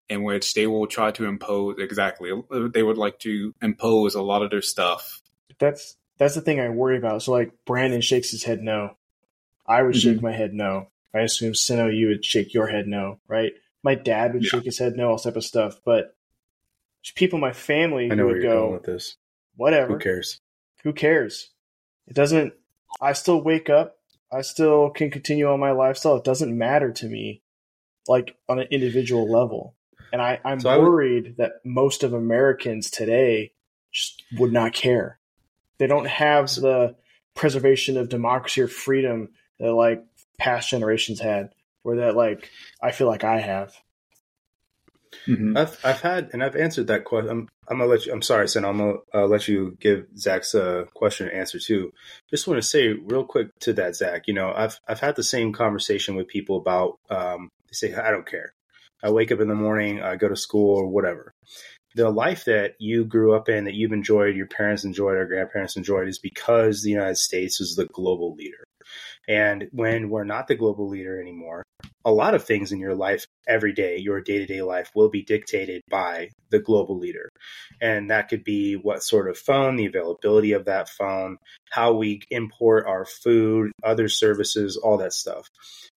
in 0.10 0.24
which 0.24 0.53
they 0.53 0.68
will 0.68 0.88
try 0.88 1.12
to 1.12 1.26
impose 1.26 1.76
exactly 1.80 2.32
they 2.74 2.84
would 2.84 2.97
like 2.97 3.20
to 3.20 3.53
impose 3.62 4.16
a 4.16 4.22
lot 4.22 4.41
of 4.41 4.49
their 4.49 4.62
stuff 4.62 5.22
that's 5.60 5.95
that's 6.18 6.36
the 6.36 6.41
thing 6.41 6.60
i 6.60 6.70
worry 6.70 6.97
about 6.97 7.22
so 7.22 7.32
like 7.32 7.51
brandon 7.66 8.01
shakes 8.01 8.32
his 8.32 8.43
head 8.43 8.62
no 8.62 8.95
i 9.66 9.82
would 9.82 9.95
mm-hmm. 9.95 10.14
shake 10.14 10.22
my 10.22 10.32
head 10.32 10.53
no 10.53 10.88
i 11.14 11.20
assume 11.20 11.53
sino 11.53 11.88
you 11.88 12.08
would 12.08 12.24
shake 12.24 12.53
your 12.53 12.68
head 12.68 12.88
no 12.88 13.20
right 13.28 13.53
my 13.84 13.95
dad 13.95 14.34
would 14.34 14.43
yeah. 14.43 14.49
shake 14.49 14.64
his 14.64 14.80
head 14.80 14.95
no 14.95 15.10
all 15.10 15.20
type 15.20 15.36
of 15.36 15.43
stuff 15.43 15.80
but 15.84 16.16
people 17.16 17.38
in 17.38 17.41
my 17.41 17.53
family 17.53 18.12
I 18.12 18.16
know 18.16 18.28
who 18.28 18.34
would 18.34 18.41
go 18.41 18.72
with 18.72 18.84
this 18.84 19.16
whatever. 19.58 19.93
Who 19.93 19.99
cares? 19.99 20.39
Who 20.84 20.93
cares? 20.93 21.49
It 22.08 22.14
doesn't 22.14 22.53
i 23.01 23.14
still 23.14 23.41
wake 23.41 23.70
up. 23.70 23.97
I 24.32 24.41
still 24.41 24.89
can 24.89 25.12
continue 25.12 25.47
on 25.47 25.60
my 25.60 25.72
lifestyle. 25.72 26.18
It 26.18 26.24
doesn't 26.24 26.58
matter 26.58 26.91
to 26.91 27.08
me 27.08 27.41
like 28.08 28.36
on 28.49 28.60
an 28.60 28.68
individual 28.72 29.30
level. 29.30 29.76
And 30.12 30.22
I, 30.22 30.39
I'm 30.45 30.60
so 30.60 30.80
worried 30.80 31.24
would, 31.24 31.38
that 31.38 31.51
most 31.66 32.03
of 32.03 32.14
Americans 32.14 32.89
today 32.89 33.53
just 33.91 34.24
would 34.38 34.53
not 34.53 34.74
care. 34.74 35.20
They 35.78 35.88
don't 35.88 36.08
have 36.08 36.47
the 36.55 36.95
preservation 37.36 37.97
of 37.97 38.10
democracy 38.10 38.62
or 38.62 38.68
freedom 38.68 39.30
that 39.60 39.74
like 39.74 40.03
past 40.38 40.70
generations 40.70 41.20
had, 41.20 41.49
or 41.84 41.97
that 41.97 42.16
like 42.16 42.49
I 42.82 42.91
feel 42.91 43.08
like 43.08 43.24
I 43.24 43.39
have. 43.39 43.74
Mm-hmm. 45.28 45.58
I've 45.58 45.80
I've 45.84 46.01
had 46.01 46.30
and 46.34 46.43
I've 46.43 46.55
answered 46.55 46.88
that 46.88 47.05
question. 47.05 47.30
I'm 47.30 47.49
I'm 47.68 47.80
gonna 47.80 47.89
let 47.89 48.05
you. 48.05 48.14
I'm 48.14 48.22
sorry, 48.22 48.47
Sen. 48.47 48.66
I'm 48.66 48.78
gonna 48.78 48.97
uh, 49.14 49.26
let 49.26 49.47
you 49.47 49.78
give 49.80 50.05
Zach's 50.18 50.55
uh, 50.55 50.86
question 50.93 51.28
and 51.28 51.38
answer 51.38 51.60
too. 51.60 51.91
Just 52.30 52.47
want 52.47 52.62
to 52.62 52.68
say 52.68 52.89
real 52.89 53.26
quick 53.26 53.49
to 53.62 53.74
that, 53.74 53.95
Zach. 53.95 54.24
You 54.28 54.34
know, 54.34 54.53
I've 54.55 54.80
I've 54.88 54.99
had 54.99 55.16
the 55.16 55.24
same 55.24 55.53
conversation 55.53 56.16
with 56.16 56.28
people 56.28 56.58
about. 56.58 56.99
Um, 57.10 57.49
they 57.68 57.74
say 57.74 57.93
I 57.93 58.12
don't 58.12 58.30
care. 58.30 58.53
I 59.03 59.12
wake 59.12 59.32
up 59.32 59.39
in 59.39 59.47
the 59.47 59.55
morning, 59.55 60.01
I 60.01 60.16
go 60.16 60.28
to 60.28 60.36
school 60.36 60.76
or 60.76 60.88
whatever. 60.88 61.34
The 61.95 62.10
life 62.10 62.45
that 62.45 62.76
you 62.80 63.05
grew 63.05 63.34
up 63.34 63.49
in, 63.49 63.66
that 63.66 63.74
you've 63.74 63.91
enjoyed, 63.91 64.36
your 64.36 64.47
parents 64.47 64.84
enjoyed, 64.84 65.18
our 65.18 65.26
grandparents 65.26 65.78
enjoyed, 65.78 66.08
is 66.08 66.20
because 66.20 66.82
the 66.82 66.91
United 66.91 67.18
States 67.18 67.62
is 67.62 67.76
the 67.76 67.86
global 67.86 68.36
leader. 68.36 68.66
And 69.28 69.68
when 69.72 70.10
we're 70.10 70.24
not 70.24 70.48
the 70.48 70.56
global 70.56 70.88
leader 70.88 71.20
anymore, 71.22 71.64
a 72.06 72.12
lot 72.12 72.34
of 72.34 72.46
things 72.46 72.72
in 72.72 72.80
your 72.80 72.96
life 72.96 73.26
every 73.48 73.74
day, 73.74 73.98
your 73.98 74.22
day 74.22 74.38
to 74.40 74.46
day 74.46 74.62
life, 74.62 74.90
will 74.96 75.10
be 75.10 75.24
dictated 75.24 75.82
by 75.90 76.30
the 76.50 76.60
global 76.60 76.98
leader. 76.98 77.30
And 77.82 78.10
that 78.10 78.30
could 78.30 78.44
be 78.44 78.76
what 78.76 79.04
sort 79.04 79.30
of 79.30 79.38
phone, 79.38 79.76
the 79.76 79.86
availability 79.86 80.54
of 80.54 80.66
that 80.66 80.90
phone, 80.90 81.38
how 81.70 81.94
we 81.94 82.22
import 82.32 82.86
our 82.88 83.06
food, 83.06 83.72
other 83.84 84.08
services, 84.08 84.78
all 84.78 84.98
that 84.98 85.14
stuff. 85.14 85.50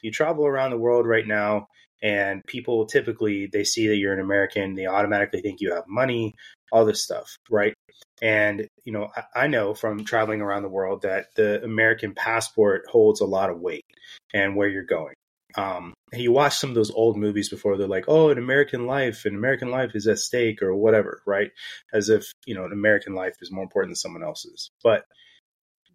You 0.01 0.11
travel 0.11 0.47
around 0.47 0.71
the 0.71 0.79
world 0.79 1.07
right 1.07 1.27
now, 1.27 1.69
and 2.03 2.43
people 2.47 2.87
typically 2.87 3.47
they 3.47 3.65
see 3.65 3.89
that 3.89 3.97
you're 3.97 4.13
an 4.13 4.21
american 4.21 4.75
they 4.75 4.87
automatically 4.87 5.41
think 5.41 5.61
you 5.61 5.73
have 5.75 5.85
money 5.89 6.35
all 6.73 6.85
this 6.85 7.03
stuff 7.03 7.37
right? 7.51 7.75
And 8.21 8.67
you 8.85 8.93
know 8.93 9.09
I, 9.17 9.45
I, 9.45 9.47
know 9.47 9.75
from 9.75 10.05
traveling 10.05 10.41
around 10.41 10.63
the 10.63 10.69
world 10.69 11.03
that 11.03 11.35
the 11.35 11.63
american 11.63 12.15
passport 12.15 12.85
holds 12.91 13.21
a 13.21 13.27
lot 13.27 13.51
of 13.51 13.61
weight 13.61 13.85
and 14.35 14.57
where 14.57 14.69
you're 14.69 14.83
going. 14.85 15.15
Um, 15.57 15.95
you 16.13 16.31
watch 16.31 16.57
some 16.57 16.71
of 16.71 16.75
those 16.77 16.91
old 16.91 17.17
movies 17.17 17.49
before 17.49 17.77
they're 17.77 17.89
like 17.89 18.05
oh 18.09 18.29
an 18.31 18.39
american 18.39 18.87
life 18.87 19.25
an 19.25 19.35
american 19.35 19.71
life 19.71 19.93
is 19.95 20.07
at 20.07 20.19
stake 20.19 20.63
or 20.63 20.75
whatever 20.75 21.23
right? 21.27 21.51
As 21.93 22.09
if 22.09 22.31
you 22.47 22.55
know 22.55 22.65
an 22.65 22.73
american 22.73 23.15
life 23.15 23.37
is 23.41 23.51
more 23.51 23.65
important 23.65 23.91
than 23.91 23.97
someone 23.97 24.25
else's. 24.25 24.71
But 24.83 25.05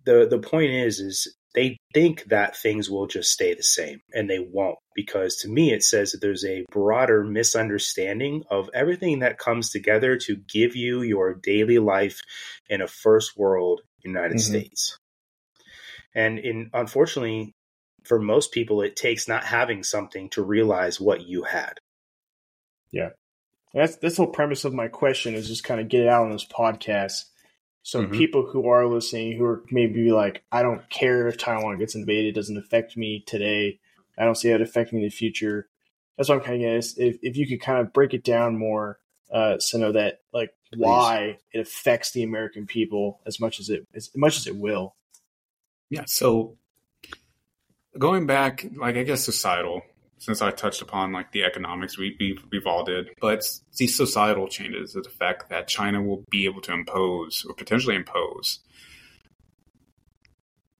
the 0.06 0.28
the 0.30 0.40
point 0.40 0.72
is 0.72 1.00
is 1.00 1.36
they 1.54 1.78
think 1.94 2.24
that 2.26 2.58
things 2.58 2.90
will 2.90 3.08
just 3.08 3.32
stay 3.32 3.54
the 3.54 3.64
same 3.64 4.02
and 4.14 4.30
they 4.30 4.40
won't 4.40 4.78
because 4.96 5.38
to 5.38 5.50
me 5.50 5.72
it 5.72 5.84
says 5.84 6.12
that 6.12 6.22
there's 6.22 6.46
a 6.46 6.66
broader 6.72 7.24
misunderstanding 7.24 8.44
of 8.50 8.70
everything 8.74 9.20
that 9.20 9.38
comes 9.38 9.70
together 9.70 10.18
to 10.18 10.36
give 10.36 10.76
you 10.76 11.02
your 11.02 11.34
daily 11.34 11.80
life 11.80 12.22
in 12.70 12.82
a 12.82 12.88
first 12.88 13.38
world 13.38 13.82
united 14.04 14.38
mm-hmm. 14.38 14.52
states. 14.52 14.98
And 16.16 16.40
in 16.40 16.70
unfortunately 16.74 17.54
for 18.04 18.20
most 18.20 18.52
people 18.52 18.82
it 18.82 18.96
takes 18.96 19.28
not 19.28 19.44
having 19.44 19.84
something 19.84 20.30
to 20.32 20.44
realize 20.44 21.00
what 21.00 21.22
you 21.22 21.44
had. 21.44 21.80
Yeah. 22.92 23.10
That's 23.74 23.96
that's 23.98 24.18
the 24.18 24.24
whole 24.24 24.32
premise 24.32 24.66
of 24.66 24.74
my 24.74 24.88
question 24.88 25.34
is 25.34 25.48
just 25.48 25.64
kind 25.64 25.82
of 25.82 25.88
get 25.88 26.02
it 26.02 26.10
out 26.10 26.26
on 26.26 26.32
this 26.32 26.46
podcast 26.46 27.26
so 27.84 28.02
mm-hmm. 28.02 28.14
people 28.14 28.46
who 28.46 28.70
are 28.70 28.88
listening, 28.88 29.38
who 29.38 29.44
are 29.44 29.64
maybe 29.70 30.12
like, 30.12 30.44
I 30.52 30.64
don't 30.64 30.90
care 30.90 31.28
if 31.28 31.38
Taiwan 31.38 31.78
gets 31.78 31.96
invaded, 31.96 32.30
it 32.30 32.36
doesn't 32.36 32.58
affect 32.58 32.96
me 32.96 33.24
today. 33.28 33.80
I 34.18 34.24
don't 34.24 34.36
see 34.36 34.50
it 34.50 34.62
affecting 34.62 35.02
the 35.02 35.10
future. 35.10 35.68
That's 36.18 36.30
what 36.30 36.36
I'm 36.36 36.44
kind 36.44 36.56
of 36.56 36.62
getting. 36.62 36.78
Is 36.78 36.98
if 36.98 37.18
if 37.22 37.36
you 37.36 37.46
could 37.46 37.60
kind 37.60 37.80
of 37.80 37.92
break 37.92 38.14
it 38.14 38.24
down 38.24 38.58
more, 38.58 39.00
uh, 39.32 39.60
so 39.60 39.78
know 39.80 39.92
that 39.92 40.22
like 40.32 40.52
Please. 40.72 40.80
why 40.80 41.38
it 41.52 41.60
affects 41.60 42.12
the 42.12 42.24
American 42.24 42.68
people 42.68 43.20
as 43.26 43.40
much 43.40 43.60
as 43.60 43.70
it 43.70 43.86
as 43.94 44.12
much 44.16 44.38
as 44.38 44.48
it 44.48 44.56
will. 44.56 44.96
Yeah. 45.90 46.04
So 46.06 46.56
going 47.98 48.28
back, 48.28 48.66
like 48.76 48.96
I 48.96 49.04
guess 49.04 49.26
societal 49.26 49.82
since 50.24 50.42
I 50.42 50.52
touched 50.52 50.82
upon 50.82 51.12
like 51.12 51.34
the 51.34 51.44
economics, 51.44 51.98
we, 51.98 52.16
we've, 52.18 52.42
we've 52.50 52.66
all 52.66 52.86
did, 52.86 53.10
but 53.20 53.44
these 53.76 53.98
societal 53.98 54.48
changes, 54.48 54.94
the 54.94 55.04
fact 55.04 55.50
that 55.50 55.68
China 55.68 56.02
will 56.02 56.24
be 56.30 56.46
able 56.46 56.62
to 56.62 56.72
impose 56.72 57.46
or 57.46 57.54
potentially 57.54 57.98
impose 57.98 58.60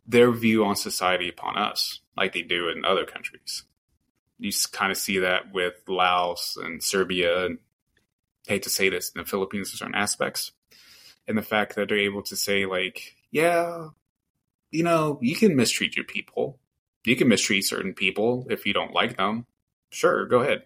their 0.08 0.32
view 0.32 0.64
on 0.64 0.78
society 0.78 1.28
upon 1.28 1.58
us, 1.58 2.00
like 2.16 2.32
they 2.32 2.42
do 2.42 2.70
in 2.70 2.86
other 2.86 3.04
countries. 3.04 3.64
You 4.40 4.50
kind 4.72 4.94
of 4.94 4.98
see 4.98 5.20
that 5.20 5.54
with 5.54 5.74
Laos 5.90 6.56
and 6.56 6.82
Serbia, 6.82 7.46
and 7.46 7.58
I 8.48 8.54
hate 8.54 8.64
to 8.64 8.70
say 8.70 8.88
this, 8.88 9.12
in 9.14 9.20
the 9.20 9.28
Philippines 9.28 9.72
in 9.72 9.78
certain 9.78 9.96
aspects, 9.96 10.54
and 11.28 11.38
the 11.38 11.42
fact 11.42 11.76
that 11.76 11.90
they're 11.90 11.98
able 11.98 12.24
to 12.24 12.38
say 12.38 12.66
like, 12.66 13.18
yeah, 13.30 13.90
you 14.72 14.84
know, 14.84 15.20
you 15.22 15.36
can 15.36 15.58
mistreat 15.58 15.98
your 15.98 16.06
people, 16.06 16.60
you 17.06 17.16
can 17.16 17.28
mistreat 17.28 17.66
certain 17.66 17.94
people 17.94 18.48
if 18.50 18.66
you 18.66 18.74
don't 18.74 18.94
like 18.94 19.18
them. 19.18 19.46
Sure, 19.90 20.26
go 20.26 20.42
ahead. 20.42 20.64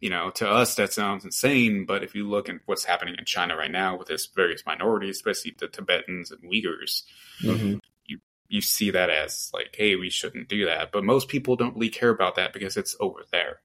You 0.00 0.10
know, 0.10 0.30
to 0.30 0.48
us 0.48 0.76
that 0.76 0.92
sounds 0.92 1.24
insane, 1.24 1.84
but 1.84 2.04
if 2.04 2.14
you 2.14 2.28
look 2.28 2.48
at 2.48 2.56
what's 2.66 2.84
happening 2.84 3.16
in 3.18 3.24
China 3.24 3.56
right 3.56 3.70
now 3.70 3.96
with 3.96 4.10
its 4.10 4.26
various 4.26 4.62
minorities, 4.64 5.16
especially 5.16 5.56
the 5.58 5.66
Tibetans 5.66 6.30
and 6.30 6.42
Uyghurs, 6.42 7.02
mm-hmm. 7.42 7.78
you 8.06 8.20
you 8.48 8.60
see 8.60 8.90
that 8.92 9.10
as 9.10 9.50
like, 9.52 9.74
hey, 9.76 9.96
we 9.96 10.08
shouldn't 10.08 10.48
do 10.48 10.66
that. 10.66 10.92
But 10.92 11.04
most 11.04 11.28
people 11.28 11.56
don't 11.56 11.74
really 11.74 11.88
care 11.88 12.10
about 12.10 12.36
that 12.36 12.52
because 12.52 12.76
it's 12.76 12.94
over 13.00 13.24
there, 13.32 13.60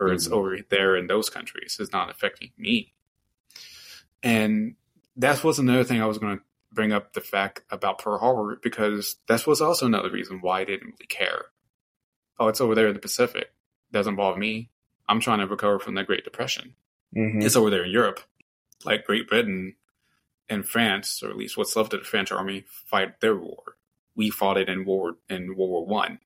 or 0.00 0.06
mm-hmm. 0.06 0.16
it's 0.16 0.28
over 0.28 0.58
there 0.68 0.96
in 0.96 1.06
those 1.06 1.30
countries. 1.30 1.76
It's 1.78 1.92
not 1.92 2.10
affecting 2.10 2.50
me. 2.58 2.94
And 4.22 4.74
that 5.16 5.44
was 5.44 5.58
another 5.58 5.84
thing 5.84 6.02
I 6.02 6.06
was 6.06 6.18
going 6.18 6.38
to 6.38 6.44
bring 6.72 6.92
up 6.92 7.12
the 7.12 7.20
fact 7.20 7.62
about 7.70 7.98
Pearl 7.98 8.18
Harbor 8.18 8.58
because 8.62 9.16
that 9.26 9.46
was 9.46 9.60
also 9.60 9.86
another 9.86 10.10
reason 10.10 10.40
why 10.40 10.60
I 10.60 10.64
didn't 10.64 10.86
really 10.86 11.06
care. 11.08 11.46
Oh, 12.38 12.48
it's 12.48 12.60
over 12.60 12.74
there 12.74 12.88
in 12.88 12.94
the 12.94 13.00
Pacific. 13.00 13.52
Doesn't 13.92 14.12
involve 14.12 14.38
me. 14.38 14.70
I'm 15.08 15.20
trying 15.20 15.38
to 15.38 15.46
recover 15.46 15.78
from 15.78 15.94
the 15.94 16.04
Great 16.04 16.24
Depression. 16.24 16.74
Mm-hmm. 17.16 17.42
It's 17.42 17.56
over 17.56 17.70
there 17.70 17.84
in 17.84 17.90
Europe. 17.90 18.20
Like 18.84 19.06
Great 19.06 19.28
Britain 19.28 19.74
and 20.48 20.66
France, 20.66 21.22
or 21.22 21.30
at 21.30 21.36
least 21.36 21.56
what's 21.56 21.74
left 21.74 21.94
of 21.94 22.00
the 22.00 22.06
French 22.06 22.30
army, 22.30 22.64
fight 22.68 23.20
their 23.20 23.36
war. 23.36 23.76
We 24.14 24.30
fought 24.30 24.58
it 24.58 24.68
in 24.68 24.84
war 24.84 25.16
in 25.28 25.56
World 25.56 25.70
War 25.70 25.86
One. 25.86 26.18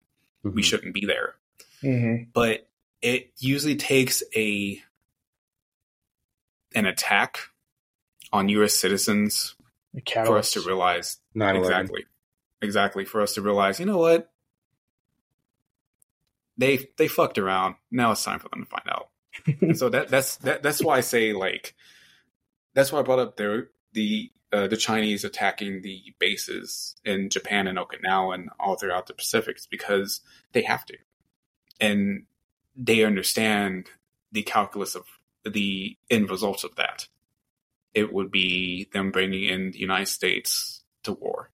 Mm-hmm. 0.44 0.56
We 0.56 0.62
shouldn't 0.62 0.94
be 0.94 1.06
there. 1.06 1.36
Mm-hmm. 1.82 2.30
But 2.32 2.68
it 3.00 3.32
usually 3.38 3.76
takes 3.76 4.22
a 4.34 4.80
an 6.74 6.86
attack 6.86 7.38
on 8.32 8.48
U.S. 8.48 8.74
citizens 8.74 9.54
for 10.26 10.38
us 10.38 10.52
to 10.52 10.60
realize 10.60 11.18
9/11. 11.36 11.58
exactly, 11.58 12.04
exactly 12.60 13.04
for 13.04 13.20
us 13.20 13.34
to 13.34 13.42
realize, 13.42 13.78
you 13.80 13.86
know 13.86 13.98
what, 13.98 14.30
they 16.56 16.88
they 16.96 17.08
fucked 17.08 17.38
around. 17.38 17.76
Now 17.90 18.12
it's 18.12 18.24
time 18.24 18.38
for 18.38 18.48
them 18.48 18.64
to 18.64 18.70
find 18.70 18.88
out. 18.88 19.08
so 19.76 19.88
that 19.88 20.08
that's 20.08 20.36
that, 20.38 20.62
that's 20.62 20.82
why 20.82 20.98
I 20.98 21.00
say 21.00 21.32
like 21.32 21.74
that's 22.74 22.92
why 22.92 23.00
I 23.00 23.02
brought 23.02 23.18
up 23.18 23.36
the 23.36 23.68
the 23.92 24.30
uh, 24.52 24.68
the 24.68 24.76
Chinese 24.76 25.24
attacking 25.24 25.80
the 25.80 26.14
bases 26.18 26.94
in 27.04 27.30
Japan 27.30 27.66
and 27.66 27.78
Okinawa 27.78 28.34
and 28.34 28.50
all 28.60 28.76
throughout 28.76 29.06
the 29.06 29.14
Pacific 29.14 29.58
because 29.70 30.20
they 30.52 30.62
have 30.62 30.84
to, 30.86 30.96
and 31.80 32.24
they 32.76 33.04
understand 33.04 33.88
the 34.30 34.42
calculus 34.42 34.94
of 34.94 35.04
the 35.44 35.96
end 36.10 36.30
results 36.30 36.64
of 36.64 36.76
that. 36.76 37.08
It 37.94 38.12
would 38.12 38.30
be 38.30 38.88
them 38.92 39.10
bringing 39.10 39.44
in 39.44 39.70
the 39.72 39.78
United 39.78 40.08
States 40.08 40.82
to 41.04 41.12
war. 41.12 41.50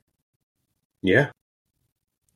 Yeah. 1.03 1.31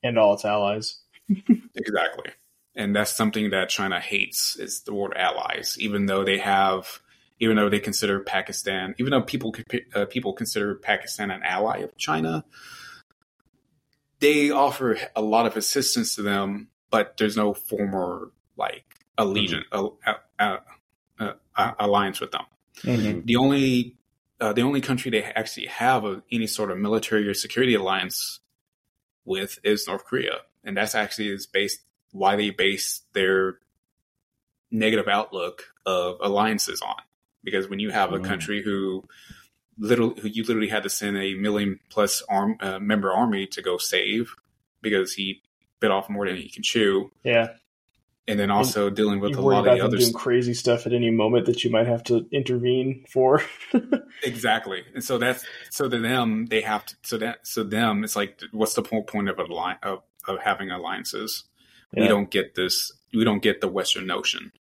And 0.03 0.19
all 0.19 0.35
its 0.35 0.45
allies. 0.45 1.01
exactly. 1.75 2.33
And 2.75 2.97
that's 2.97 3.15
something 3.15 3.51
that 3.51 3.69
China 3.69 4.01
hates 4.01 4.57
is 4.57 4.81
the 4.81 4.95
word 4.95 5.15
allies, 5.17 5.77
even 5.79 6.07
though 6.07 6.25
they 6.25 6.39
have, 6.39 7.01
even 7.39 7.57
though 7.57 7.69
they 7.69 7.81
consider 7.81 8.21
Pakistan, 8.21 8.95
even 8.99 9.11
though 9.11 9.23
people 9.23 9.55
uh, 9.95 10.07
people 10.07 10.33
consider 10.33 10.75
Pakistan 10.77 11.31
an 11.31 11.43
ally 11.43 11.79
of 11.79 11.97
China, 11.97 12.45
they 14.21 14.51
offer 14.51 14.99
a 15.15 15.21
lot 15.21 15.47
of 15.47 15.57
assistance 15.57 16.15
to 16.15 16.23
them, 16.23 16.69
but 16.91 17.17
there's 17.19 17.37
no 17.37 17.53
former 17.53 18.31
like 18.57 18.85
allegiance 19.19 19.67
mm-hmm. 19.71 20.11
uh, 20.39 20.59
uh, 21.19 21.33
uh, 21.57 21.73
alliance 21.79 22.21
with 22.21 22.31
them. 22.31 22.45
Mm-hmm. 22.81 23.27
The 23.27 23.37
only 23.37 23.97
uh, 24.41 24.53
the 24.53 24.63
only 24.63 24.81
country 24.81 25.11
they 25.11 25.23
actually 25.23 25.67
have 25.67 26.05
a, 26.05 26.23
any 26.31 26.47
sort 26.47 26.71
of 26.71 26.79
military 26.79 27.29
or 27.29 27.35
security 27.35 27.75
alliance 27.75 28.41
with 29.25 29.59
is 29.63 29.87
North 29.87 30.05
Korea, 30.05 30.39
and 30.65 30.77
that's 30.77 30.95
actually 30.95 31.29
is 31.29 31.47
based 31.47 31.81
why 32.11 32.37
they 32.37 32.51
base 32.51 33.03
their 33.13 33.59
negative 34.71 35.09
outlook 35.09 35.65
of 35.87 36.17
alliances 36.21 36.83
on. 36.83 36.97
Because 37.45 37.69
when 37.69 37.79
you 37.79 37.91
have 37.91 38.13
a 38.13 38.19
mm. 38.19 38.25
country 38.25 38.63
who 38.63 39.05
little 39.79 40.15
who 40.15 40.29
you 40.29 40.45
literally 40.45 40.69
had 40.69 40.83
to 40.83 40.91
send 40.91 41.17
a 41.17 41.35
million 41.35 41.79
plus 41.89 42.23
arm 42.29 42.57
uh, 42.61 42.79
member 42.79 43.13
army 43.13 43.47
to 43.47 43.63
go 43.63 43.79
save 43.79 44.35
because 44.81 45.15
he 45.15 45.43
bit 45.81 45.91
off 45.91 46.09
more 46.09 46.27
than 46.27 46.37
he 46.37 46.49
can 46.49 46.63
chew. 46.63 47.11
Yeah. 47.23 47.49
And 48.29 48.39
then 48.39 48.53
also 48.53 48.87
and 48.87 48.97
dealing 48.97 49.19
with 49.19 49.35
a 49.35 49.41
lot 49.41 49.67
of 49.67 49.77
the 49.77 49.85
other 49.85 49.97
doing 49.97 50.13
crazy 50.13 50.55
stuff 50.55 50.87
at 50.87 50.93
any 50.93 51.11
moment 51.11 51.47
that 51.47 51.65
you 51.65 51.71
might 51.71 51.89
have 51.89 52.05
to 52.05 52.25
intervene 52.31 53.05
for. 53.11 53.43
exactly, 54.23 54.85
and 54.95 55.03
so 55.03 55.19
that's 55.19 55.45
so 55.71 55.89
to 55.89 55.99
them 55.99 56.47
they 56.47 56.61
have 56.61 56.87
to 56.87 56.97
so 57.03 57.19
that 57.19 57.45
so 57.45 57.65
them 57.65 58.05
it's 58.05 58.15
like 58.15 58.41
what's 58.53 58.75
the 58.75 58.83
whole 58.83 59.03
point 59.03 59.29
of 59.29 59.41
a 59.41 59.45
line 59.45 59.77
of, 59.83 60.03
of 60.29 60.39
having 60.39 60.71
alliances? 60.71 61.45
Yeah. 61.93 62.03
We 62.03 62.09
don't 62.09 62.31
get 62.31 62.55
this. 62.55 62.93
We 63.13 63.25
don't 63.25 63.43
get 63.43 63.61
the 63.61 63.69
Western 63.69 64.07
notion. 64.07 64.53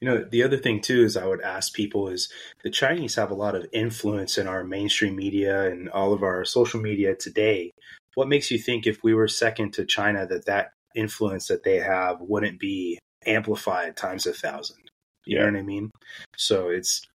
You 0.00 0.08
know, 0.08 0.24
the 0.30 0.42
other 0.42 0.58
thing 0.58 0.80
too 0.80 1.02
is 1.02 1.16
I 1.16 1.26
would 1.26 1.40
ask 1.40 1.72
people 1.72 2.08
is 2.08 2.30
the 2.62 2.70
Chinese 2.70 3.14
have 3.14 3.30
a 3.30 3.34
lot 3.34 3.54
of 3.54 3.66
influence 3.72 4.36
in 4.36 4.46
our 4.46 4.62
mainstream 4.62 5.16
media 5.16 5.70
and 5.70 5.88
all 5.88 6.12
of 6.12 6.22
our 6.22 6.44
social 6.44 6.80
media 6.80 7.14
today. 7.14 7.72
What 8.14 8.28
makes 8.28 8.50
you 8.50 8.58
think 8.58 8.86
if 8.86 9.02
we 9.02 9.14
were 9.14 9.28
second 9.28 9.72
to 9.74 9.86
China 9.86 10.26
that 10.26 10.46
that 10.46 10.72
influence 10.96 11.46
that 11.48 11.62
they 11.62 11.76
have 11.76 12.20
wouldn't 12.20 12.58
be 12.58 12.98
amplified 13.24 13.96
times 13.96 14.26
a 14.26 14.32
thousand? 14.32 14.90
You 15.24 15.36
yeah. 15.36 15.44
know 15.44 15.52
what 15.52 15.58
I 15.58 15.62
mean? 15.62 15.90
So 16.36 16.68
it's 16.68 17.06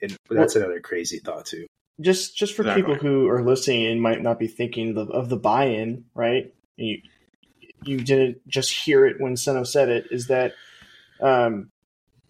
it, 0.00 0.16
that's 0.30 0.54
well, 0.54 0.64
another 0.64 0.80
crazy 0.80 1.18
thought 1.18 1.46
too. 1.46 1.66
Just 2.00 2.36
just 2.36 2.54
for 2.54 2.62
exactly. 2.62 2.82
people 2.82 2.94
who 2.94 3.28
are 3.28 3.42
listening 3.42 3.86
and 3.86 4.02
might 4.02 4.22
not 4.22 4.38
be 4.38 4.46
thinking 4.46 4.96
of, 4.96 5.10
of 5.10 5.28
the 5.28 5.36
buy-in, 5.36 6.04
right? 6.14 6.52
You 6.76 7.00
you 7.84 7.98
didn't 7.98 8.46
just 8.48 8.72
hear 8.72 9.06
it 9.06 9.20
when 9.20 9.36
Sino 9.36 9.64
said 9.64 9.88
it. 9.88 10.06
Is 10.10 10.28
that 10.28 10.54
um, 11.20 11.70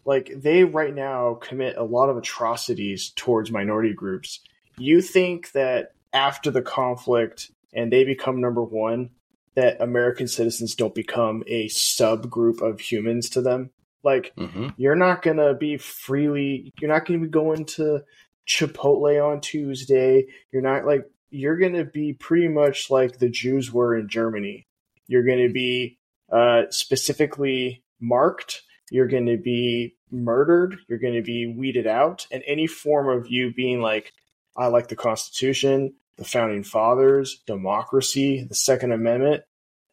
like 0.04 0.32
they 0.34 0.64
right 0.64 0.94
now 0.94 1.34
commit 1.34 1.76
a 1.76 1.84
lot 1.84 2.08
of 2.08 2.16
atrocities 2.16 3.10
towards 3.14 3.50
minority 3.50 3.92
groups. 3.92 4.40
You 4.78 5.02
think 5.02 5.52
that 5.52 5.92
after 6.12 6.50
the 6.50 6.62
conflict 6.62 7.50
and 7.74 7.92
they 7.92 8.04
become 8.04 8.40
number 8.40 8.62
one, 8.62 9.10
that 9.54 9.80
American 9.80 10.28
citizens 10.28 10.74
don't 10.74 10.94
become 10.94 11.42
a 11.46 11.66
subgroup 11.68 12.60
of 12.60 12.80
humans 12.80 13.28
to 13.30 13.42
them? 13.42 13.70
Like 14.04 14.32
mm-hmm. 14.36 14.68
you're 14.76 14.94
not 14.94 15.22
gonna 15.22 15.54
be 15.54 15.76
freely. 15.76 16.72
You're 16.80 16.90
not 16.90 17.06
gonna 17.06 17.20
be 17.20 17.28
going 17.28 17.64
to 17.66 18.02
Chipotle 18.46 19.24
on 19.24 19.40
Tuesday. 19.40 20.26
You're 20.52 20.62
not 20.62 20.86
like 20.86 21.04
you're 21.30 21.58
gonna 21.58 21.84
be 21.84 22.12
pretty 22.12 22.48
much 22.48 22.90
like 22.90 23.18
the 23.18 23.28
Jews 23.28 23.72
were 23.72 23.96
in 23.96 24.08
Germany. 24.08 24.66
You're 25.06 25.24
gonna 25.24 25.50
be 25.50 25.98
uh, 26.32 26.62
specifically 26.70 27.82
marked. 28.00 28.62
You're 28.90 29.08
to 29.08 29.36
be 29.36 29.96
murdered, 30.10 30.78
you're 30.88 30.98
to 30.98 31.22
be 31.22 31.46
weeded 31.46 31.86
out, 31.86 32.26
and 32.30 32.42
any 32.46 32.66
form 32.66 33.08
of 33.08 33.30
you 33.30 33.52
being 33.52 33.80
like, 33.80 34.12
I 34.56 34.68
like 34.68 34.88
the 34.88 34.96
Constitution, 34.96 35.94
the 36.18 36.24
founding 36.24 36.64
fathers, 36.64 37.40
democracy, 37.46 38.42
the 38.42 38.54
Second 38.54 38.92
Amendment, 38.92 39.44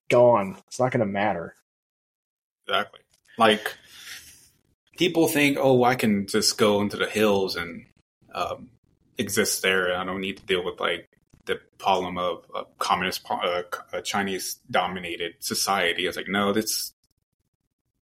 gone. 0.10 0.58
It's 0.68 0.80
not 0.80 0.92
going 0.92 1.06
to 1.06 1.12
matter. 1.12 1.56
Exactly. 2.68 3.02
Like 3.38 3.76
people 4.98 5.28
think, 5.28 5.58
oh, 5.60 5.84
I 5.84 5.96
can 5.96 6.28
just 6.28 6.58
go 6.58 6.82
into 6.82 6.98
the 6.98 7.06
hills 7.06 7.56
and 7.56 7.86
um, 8.34 8.70
exist 9.18 9.62
there. 9.62 9.96
I 9.96 10.04
don't 10.04 10.22
need 10.22 10.38
to 10.38 10.46
deal 10.46 10.64
with 10.64 10.80
like 10.80 11.10
the 11.46 11.60
problem 11.78 12.18
of 12.18 12.46
a 12.56 12.64
communist, 12.80 13.22
uh, 13.30 13.62
a 13.94 14.02
Chinese 14.02 14.60
dominated 14.70 15.36
society. 15.40 16.08
It's 16.08 16.18
like, 16.18 16.28
no, 16.28 16.54
that's 16.54 16.94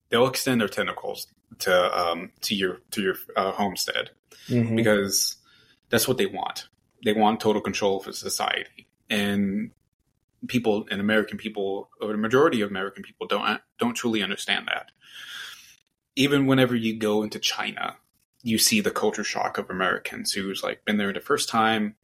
they'll 0.10 0.28
extend 0.28 0.62
their 0.62 0.70
tentacles 0.70 1.28
to 1.60 2.00
um, 2.00 2.32
to 2.42 2.56
your 2.56 2.80
to 2.92 3.02
your 3.02 3.16
uh, 3.36 3.52
homestead 3.52 4.12
mm-hmm. 4.48 4.76
because 4.76 5.36
that's 5.90 6.08
what 6.08 6.18
they 6.18 6.26
want. 6.26 6.68
They 7.04 7.14
want 7.14 7.40
total 7.40 7.62
control 7.62 8.02
of 8.02 8.16
society, 8.16 8.88
and 9.10 9.72
people 10.48 10.86
and 10.90 11.00
American 11.02 11.38
people, 11.38 11.90
or 12.02 12.12
the 12.12 12.18
majority 12.18 12.62
of 12.62 12.70
American 12.70 13.04
people, 13.04 13.28
don't 13.28 13.62
don't 13.80 13.96
truly 13.96 14.24
understand 14.24 14.68
that. 14.68 14.92
Even 16.16 16.46
whenever 16.46 16.76
you 16.76 16.98
go 16.98 17.24
into 17.24 17.40
China, 17.40 17.98
you 18.44 18.58
see 18.58 18.82
the 18.82 18.92
culture 18.92 19.24
shock 19.24 19.58
of 19.58 19.70
Americans 19.70 20.32
who's 20.32 20.64
like 20.64 20.86
been 20.86 20.98
there 20.98 21.14
the 21.14 21.20
first 21.20 21.50
time, 21.50 21.96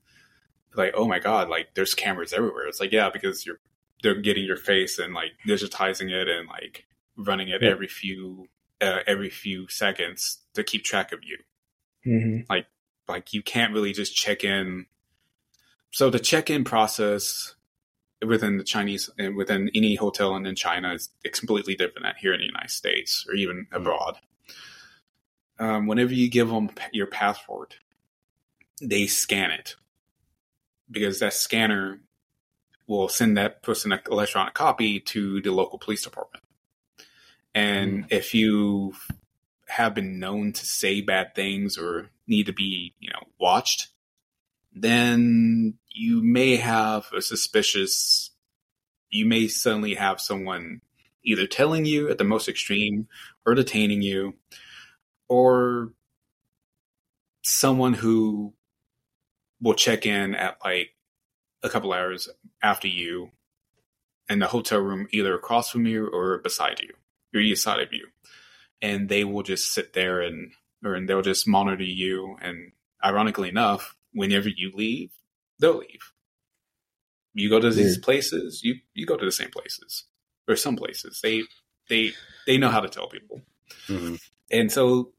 like 0.76 0.94
oh 0.96 1.08
my 1.08 1.20
god, 1.20 1.50
like 1.50 1.76
there's 1.76 1.94
cameras 1.94 2.34
everywhere. 2.34 2.68
It's 2.68 2.80
like 2.80 2.92
yeah, 2.92 3.10
because 3.10 3.46
you're 3.46 3.60
they're 4.02 4.22
getting 4.22 4.46
your 4.46 4.58
face 4.58 5.00
and 5.00 5.14
like 5.14 5.32
digitizing 5.48 6.10
it 6.10 6.28
and 6.28 6.48
like 6.48 6.86
running 7.18 7.50
it 7.50 7.62
yeah. 7.62 7.70
every 7.70 7.88
few 7.88 8.48
uh, 8.82 9.00
every 9.06 9.30
few 9.30 9.68
seconds 9.68 10.40
to 10.54 10.64
keep 10.64 10.84
track 10.84 11.12
of 11.12 11.20
you. 11.24 11.38
Mm-hmm. 12.06 12.42
Like 12.50 12.68
like 13.10 13.34
you 13.34 13.42
can't 13.42 13.74
really 13.74 13.94
just 13.94 14.16
check 14.16 14.44
in. 14.44 14.86
So 15.92 16.10
the 16.10 16.20
check 16.20 16.50
in 16.50 16.64
process 16.64 17.56
within 18.26 18.58
the 18.58 18.64
Chinese 18.64 19.10
and 19.18 19.36
within 19.36 19.72
any 19.74 19.96
hotel 19.96 20.36
and 20.36 20.46
in 20.46 20.56
China 20.56 20.94
is 20.94 21.10
completely 21.34 21.76
different 21.76 22.06
than 22.06 22.14
here 22.20 22.34
in 22.34 22.40
the 22.40 22.46
United 22.46 22.70
States 22.70 23.26
or 23.28 23.36
even 23.36 23.66
mm-hmm. 23.66 23.76
abroad. 23.76 24.18
Um, 25.58 25.88
whenever 25.88 26.14
you 26.14 26.30
give 26.30 26.50
them 26.50 26.70
your 26.94 27.08
passport, 27.08 27.80
they 28.82 29.08
scan 29.08 29.52
it 29.52 29.76
because 30.90 31.20
that 31.20 31.34
scanner 31.34 32.00
will 32.88 33.10
send 33.10 33.38
that 33.38 33.62
person 33.62 33.92
an 33.92 34.00
electronic 34.10 34.54
copy 34.54 35.00
to 35.00 35.42
the 35.42 35.52
local 35.52 35.78
police 35.78 36.04
department. 36.04 36.44
And 37.54 38.06
mm. 38.06 38.12
if 38.12 38.34
you 38.34 38.94
have 39.68 39.94
been 39.94 40.20
known 40.20 40.54
to 40.54 40.66
say 40.66 41.02
bad 41.02 41.36
things 41.36 41.78
or 41.78 42.10
need 42.30 42.46
to 42.46 42.54
be, 42.54 42.94
you 43.00 43.10
know, 43.10 43.24
watched, 43.40 43.90
then 44.74 45.76
you 45.92 46.24
may 46.24 46.56
have 46.56 47.08
a 47.16 47.22
suspicious, 47.22 48.32
you 49.10 49.26
may 49.26 49.48
suddenly 49.48 49.96
have 49.96 50.22
someone 50.22 50.82
either 51.24 51.48
telling 51.48 51.86
you 51.86 52.10
at 52.10 52.18
the 52.18 52.24
most 52.24 52.48
extreme 52.48 53.08
or 53.46 53.56
detaining 53.56 54.02
you 54.02 54.36
or 55.28 55.92
someone 57.44 57.94
who 57.94 58.54
will 59.62 59.74
check 59.74 60.06
in 60.06 60.36
at 60.36 60.58
like 60.64 60.92
a 61.64 61.70
couple 61.70 61.92
hours 61.92 62.30
after 62.62 62.88
you 62.88 63.32
in 64.30 64.40
the 64.40 64.48
hotel 64.48 64.80
room 64.80 65.08
either 65.12 65.34
across 65.34 65.70
from 65.70 65.86
you 65.86 66.08
or 66.08 66.38
beside 66.38 66.80
you 66.80 66.94
your 67.32 67.44
east 67.44 67.64
side 67.64 67.80
of 67.80 67.94
you, 67.94 68.08
and 68.82 69.10
they 69.10 69.24
will 69.24 69.44
just 69.44 69.74
sit 69.74 69.94
there 69.94 70.22
and 70.22 70.52
or 70.84 70.96
and 70.96 71.08
they'll 71.08 71.22
just 71.22 71.48
monitor 71.48 71.84
you. 71.84 72.38
And 72.42 72.72
ironically 73.04 73.50
enough, 73.50 73.96
whenever 74.14 74.50
you 74.50 74.72
leave, 74.74 75.12
they'll 75.60 75.78
leave. 75.78 76.14
You 77.34 77.50
go 77.50 77.60
to 77.60 77.70
these 77.70 77.98
places, 77.98 78.64
you 78.64 78.76
you 78.94 79.06
go 79.06 79.16
to 79.16 79.26
the 79.26 79.32
same 79.32 79.52
places 79.52 80.06
or 80.48 80.56
some 80.56 80.76
places. 80.76 81.20
They 81.22 81.44
they 81.88 82.14
they 82.46 82.58
know 82.58 82.70
how 82.70 82.80
to 82.82 82.90
tell 82.90 83.08
people, 83.08 83.42
mm-hmm. 83.88 84.16
and 84.52 84.72
so 84.72 85.14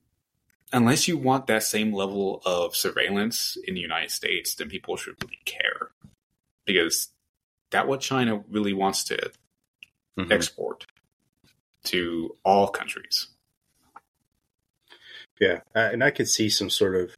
unless 0.73 1.09
you 1.09 1.17
want 1.17 1.47
that 1.47 1.63
same 1.63 1.93
level 1.93 2.43
of 2.45 2.77
surveillance 2.77 3.57
in 3.65 3.75
the 3.75 3.81
United 3.81 4.11
States, 4.11 4.55
then 4.55 4.69
people 4.69 4.97
should 4.97 5.23
really 5.23 5.39
care 5.45 5.91
because 6.65 7.09
that 7.71 7.89
what 7.89 8.01
China 8.01 8.43
really 8.49 8.73
wants 8.73 9.05
to 9.05 9.17
mm-hmm. 10.19 10.31
export 10.31 10.87
to 11.85 12.37
all 12.45 12.69
countries. 12.69 13.29
Yeah, 15.41 15.61
and 15.75 16.05
I 16.05 16.11
could 16.11 16.29
see 16.29 16.51
some 16.51 16.71
sort 16.71 16.95
of 16.97 17.15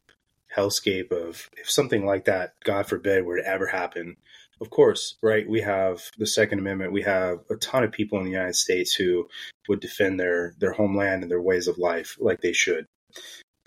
hellscape 0.57 1.13
of 1.13 1.51
if 1.59 1.71
something 1.71 2.07
like 2.07 2.27
that, 2.27 2.55
God 2.65 2.87
forbid, 2.87 3.25
were 3.25 3.39
to 3.39 3.47
ever 3.47 3.67
happen. 3.67 4.17
Of 4.61 4.71
course, 4.71 5.17
right? 5.23 5.49
We 5.49 5.63
have 5.63 6.03
the 6.19 6.27
Second 6.27 6.61
Amendment. 6.61 6.93
We 6.93 7.03
have 7.03 7.41
a 7.51 7.57
ton 7.57 7.85
of 7.85 7.93
people 7.93 8.19
in 8.19 8.25
the 8.25 8.31
United 8.31 8.55
States 8.57 8.95
who 8.95 9.29
would 9.69 9.81
defend 9.81 10.21
their 10.21 10.55
their 10.59 10.73
homeland 10.73 11.23
and 11.23 11.31
their 11.31 11.43
ways 11.43 11.69
of 11.69 11.79
life 11.79 12.17
like 12.21 12.41
they 12.43 12.53
should. 12.53 12.87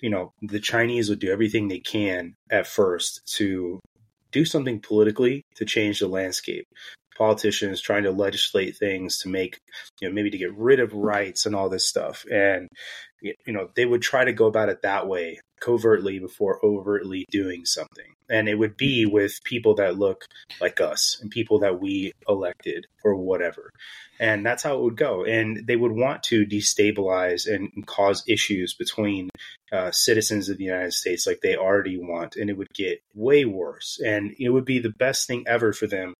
you 0.01 0.09
know, 0.09 0.33
the 0.41 0.59
Chinese 0.59 1.09
would 1.09 1.19
do 1.19 1.31
everything 1.31 1.67
they 1.67 1.79
can 1.79 2.35
at 2.49 2.67
first 2.67 3.21
to 3.37 3.79
do 4.31 4.45
something 4.45 4.79
politically 4.81 5.43
to 5.55 5.65
change 5.65 5.99
the 5.99 6.07
landscape. 6.07 6.67
Politicians 7.17 7.81
trying 7.81 8.03
to 8.03 8.11
legislate 8.11 8.75
things 8.77 9.19
to 9.19 9.29
make, 9.29 9.59
you 10.01 10.07
know, 10.07 10.13
maybe 10.13 10.29
to 10.29 10.37
get 10.37 10.53
rid 10.55 10.81
of 10.81 10.93
rights 10.93 11.45
and 11.45 11.55
all 11.55 11.69
this 11.69 11.87
stuff. 11.87 12.25
And, 12.31 12.67
you 13.45 13.53
know, 13.53 13.69
they 13.75 13.85
would 13.85 14.01
try 14.01 14.25
to 14.25 14.33
go 14.33 14.45
about 14.45 14.69
it 14.69 14.81
that 14.83 15.07
way, 15.07 15.39
covertly 15.59 16.19
before 16.19 16.63
overtly 16.63 17.25
doing 17.31 17.65
something. 17.65 18.13
And 18.29 18.49
it 18.49 18.55
would 18.55 18.75
be 18.77 19.05
with 19.05 19.43
people 19.43 19.75
that 19.75 19.97
look 19.97 20.25
like 20.59 20.81
us 20.81 21.19
and 21.21 21.29
people 21.29 21.59
that 21.59 21.79
we 21.79 22.11
elected 22.27 22.87
or 23.03 23.15
whatever. 23.15 23.69
And 24.19 24.45
that's 24.45 24.63
how 24.63 24.77
it 24.77 24.81
would 24.81 24.97
go. 24.97 25.25
And 25.25 25.67
they 25.67 25.75
would 25.75 25.91
want 25.91 26.23
to 26.23 26.45
destabilize 26.45 27.51
and 27.53 27.85
cause 27.85 28.23
issues 28.27 28.73
between 28.73 29.29
uh, 29.71 29.91
citizens 29.91 30.49
of 30.49 30.57
the 30.57 30.63
United 30.63 30.93
States 30.93 31.27
like 31.27 31.41
they 31.41 31.55
already 31.55 31.97
want. 31.97 32.35
And 32.35 32.49
it 32.49 32.57
would 32.57 32.73
get 32.73 33.01
way 33.13 33.45
worse. 33.45 33.99
And 34.03 34.35
it 34.39 34.49
would 34.49 34.65
be 34.65 34.79
the 34.79 34.89
best 34.89 35.27
thing 35.27 35.43
ever 35.47 35.73
for 35.73 35.87
them 35.87 36.13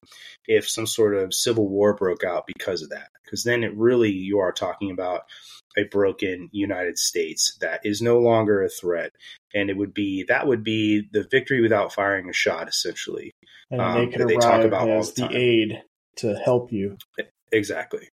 if 0.47 0.70
some 0.70 0.88
sort 0.88 1.16
of 1.16 1.34
civil 1.34 1.68
war 1.68 1.93
broke 1.93 2.24
out 2.24 2.45
because 2.45 2.84
of 2.84 2.89
that. 2.89 3.08
Because 3.24 3.43
then 3.43 3.64
it 3.64 3.76
really, 3.76 4.12
you 4.12 4.39
are 4.39 4.51
talking 4.51 4.91
about 4.91 5.24
a 5.78 5.84
broken 5.84 6.49
United 6.51 6.97
States 6.97 7.57
that 7.61 7.82
is 7.84 8.01
no 8.01 8.19
longer 8.19 8.63
a 8.63 8.69
threat. 8.69 9.11
And 9.53 9.69
it 9.69 9.78
would 9.78 9.93
be, 9.93 10.23
that 10.28 10.47
would 10.47 10.63
be 10.63 11.07
the 11.11 11.28
victory 11.30 11.61
without 11.61 11.93
firing 11.93 12.30
a 12.30 12.34
shot, 12.34 12.67
essentially. 12.67 13.32
And 13.71 13.82
Um, 13.82 13.97
they 13.97 14.17
could 14.17 14.28
they 14.28 14.38
talk 14.38 14.63
about 14.63 14.89
as 14.89 15.13
the 15.13 15.28
the, 15.28 15.38
aid 15.38 15.82
to 16.17 16.36
help 16.36 16.71
you. 16.71 16.97
Exactly. 17.51 18.09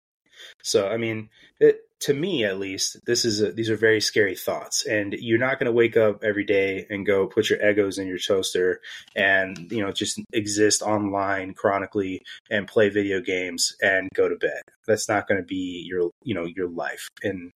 So, 0.63 0.89
I 0.89 0.97
mean, 0.97 1.29
it, 1.61 1.81
to 2.03 2.15
me 2.15 2.45
at 2.45 2.59
least, 2.59 2.99
this 3.07 3.25
is 3.25 3.41
a, 3.41 3.53
these 3.53 3.71
are 3.71 3.77
very 3.77 4.01
scary 4.01 4.35
thoughts, 4.35 4.85
and 4.85 5.13
you're 5.13 5.39
not 5.39 5.59
going 5.59 5.67
to 5.67 5.73
wake 5.73 5.97
up 5.97 6.25
every 6.25 6.45
day 6.45 6.85
and 6.91 7.07
go 7.07 7.29
put 7.29 7.49
your 7.49 7.61
Eggos 7.61 7.99
in 7.99 8.09
your 8.09 8.19
toaster 8.19 8.81
and 9.15 9.71
you 9.71 9.81
know 9.81 9.93
just 9.93 10.21
exist 10.33 10.83
online 10.83 11.55
chronically 11.55 12.23
and 12.51 12.67
play 12.67 12.89
video 12.89 13.21
games 13.21 13.77
and 13.81 14.09
go 14.15 14.29
to 14.29 14.37
bed. 14.37 14.63
That's 14.87 15.09
not 15.09 15.29
going 15.29 15.41
to 15.41 15.47
be 15.47 15.85
your 15.87 16.11
you 16.25 16.35
know 16.35 16.45
your 16.45 16.69
life, 16.69 17.09
and 17.23 17.51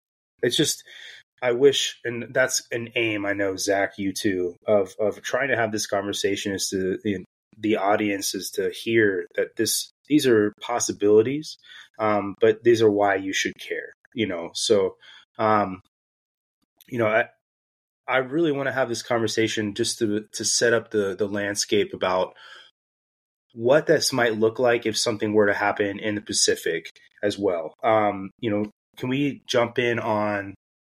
it's 0.41 0.58
just. 0.58 0.84
I 1.41 1.51
wish, 1.51 1.99
and 2.06 2.28
that's 2.34 2.66
an 2.72 2.91
aim. 2.95 3.26
I 3.26 3.34
know 3.34 3.58
Zach, 3.58 3.97
you 3.97 4.14
too, 4.14 4.56
of 4.66 4.95
of 4.97 5.22
trying 5.22 5.49
to 5.49 5.58
have 5.58 5.74
this 5.74 5.88
conversation 5.88 6.54
is 6.54 6.70
to 6.70 6.97
the 7.60 7.78
audience 7.78 8.36
is 8.36 8.49
to 8.51 8.72
hear 8.72 9.28
that 9.36 9.56
this 9.56 9.91
these 10.08 10.28
are 10.28 10.54
possibilities 10.62 11.58
um, 11.99 12.36
but 12.41 12.64
these 12.64 12.82
are 12.82 12.91
why 12.91 13.16
you 13.16 13.34
should 13.34 13.54
care 13.60 13.93
you 14.14 14.28
know? 14.28 14.51
So 14.54 14.95
um, 15.39 15.82
you 16.88 16.99
know 16.99 17.08
i 17.08 17.26
i 18.08 18.18
really 18.18 18.51
want 18.51 18.68
to 18.68 18.74
have 18.74 18.89
this 18.89 19.01
conversation 19.01 19.74
just 19.74 19.97
to 19.99 20.26
to 20.34 20.43
set 20.43 20.74
up 20.74 20.91
the 20.91 21.16
the 21.16 21.28
landscape 21.28 21.93
about 21.93 22.34
what 23.54 23.88
this 23.88 24.12
might 24.12 24.38
look 24.38 24.60
like 24.60 24.86
if 24.86 24.97
something 24.97 25.34
were 25.34 25.47
to 25.47 25.54
happen 25.54 25.99
in 25.99 26.16
the 26.16 26.22
pacific 26.22 26.89
as 27.22 27.38
well. 27.39 27.74
Um, 27.84 28.32
you 28.39 28.51
know 28.51 28.66
can 28.97 29.10
we 29.10 29.41
jump 29.47 29.80
in 29.80 29.99
on 29.99 30.54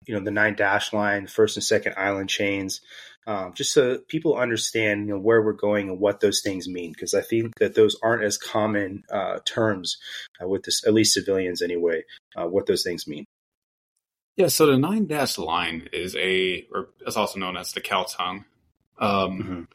you 0.06 0.14
know 0.16 0.24
the 0.24 0.32
nine 0.32 0.56
dash 0.56 0.93
line 0.93 1.28
first 1.28 1.58
and 1.58 1.64
second 1.64 1.93
island 1.97 2.30
chains 2.30 2.82
um, 3.26 3.54
just 3.54 3.72
so 3.74 3.99
people 4.10 4.36
understand 4.38 5.08
you 5.08 5.14
know 5.14 5.20
where 5.20 5.41
we're 5.41 5.54
going 5.54 5.89
and 5.89 5.99
what 5.99 6.20
those 6.20 6.41
things 6.41 6.68
mean 6.68 6.91
because 6.91 7.14
i 7.14 7.22
think 7.22 7.54
that 7.60 7.76
those 7.76 7.95
aren't 8.04 8.24
as 8.24 8.38
common 8.38 9.04
uh, 9.12 9.39
terms 9.45 9.97
uh, 10.41 10.47
with 10.47 10.64
this 10.64 10.86
at 10.86 10.93
least 10.93 11.14
civilians 11.14 11.62
anyway 11.62 12.04
uh, 12.36 12.45
what 12.45 12.66
those 12.66 12.84
things 12.84 13.08
mean 13.08 13.26
Yeah, 14.36 14.47
so 14.47 14.66
the 14.66 14.78
nine 14.78 15.06
dash 15.06 15.38
line 15.38 15.89
is 15.93 16.16
a, 16.16 16.66
or 16.74 16.89
it's 17.06 17.18
also 17.18 17.38
known 17.39 17.56
as 17.56 17.72
the 17.74 17.82
cow 17.82 18.04
tongue, 18.10 18.45
um, 18.97 19.43
Mhm. 19.43 19.68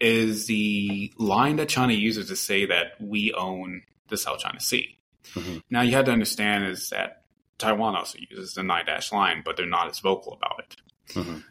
is 0.00 0.46
the 0.46 1.12
line 1.18 1.56
that 1.56 1.68
China 1.68 1.92
uses 1.92 2.26
to 2.28 2.36
say 2.36 2.66
that 2.66 3.00
we 3.00 3.32
own 3.32 3.82
the 4.08 4.16
South 4.16 4.40
China 4.40 4.58
Sea. 4.60 4.98
Mhm. 5.34 5.62
Now 5.70 5.82
you 5.82 5.92
have 5.92 6.06
to 6.06 6.10
understand 6.10 6.64
is 6.66 6.90
that 6.90 7.25
Taiwan 7.58 7.96
also 7.96 8.18
uses 8.30 8.54
the 8.54 8.62
nine 8.62 8.86
dash 8.86 9.12
line, 9.12 9.42
but 9.44 9.56
they're 9.56 9.66
not 9.66 9.88
as 9.88 9.98
vocal 10.00 10.34
about 10.34 10.60
it. 10.60 10.76
Mhm. 11.14 11.44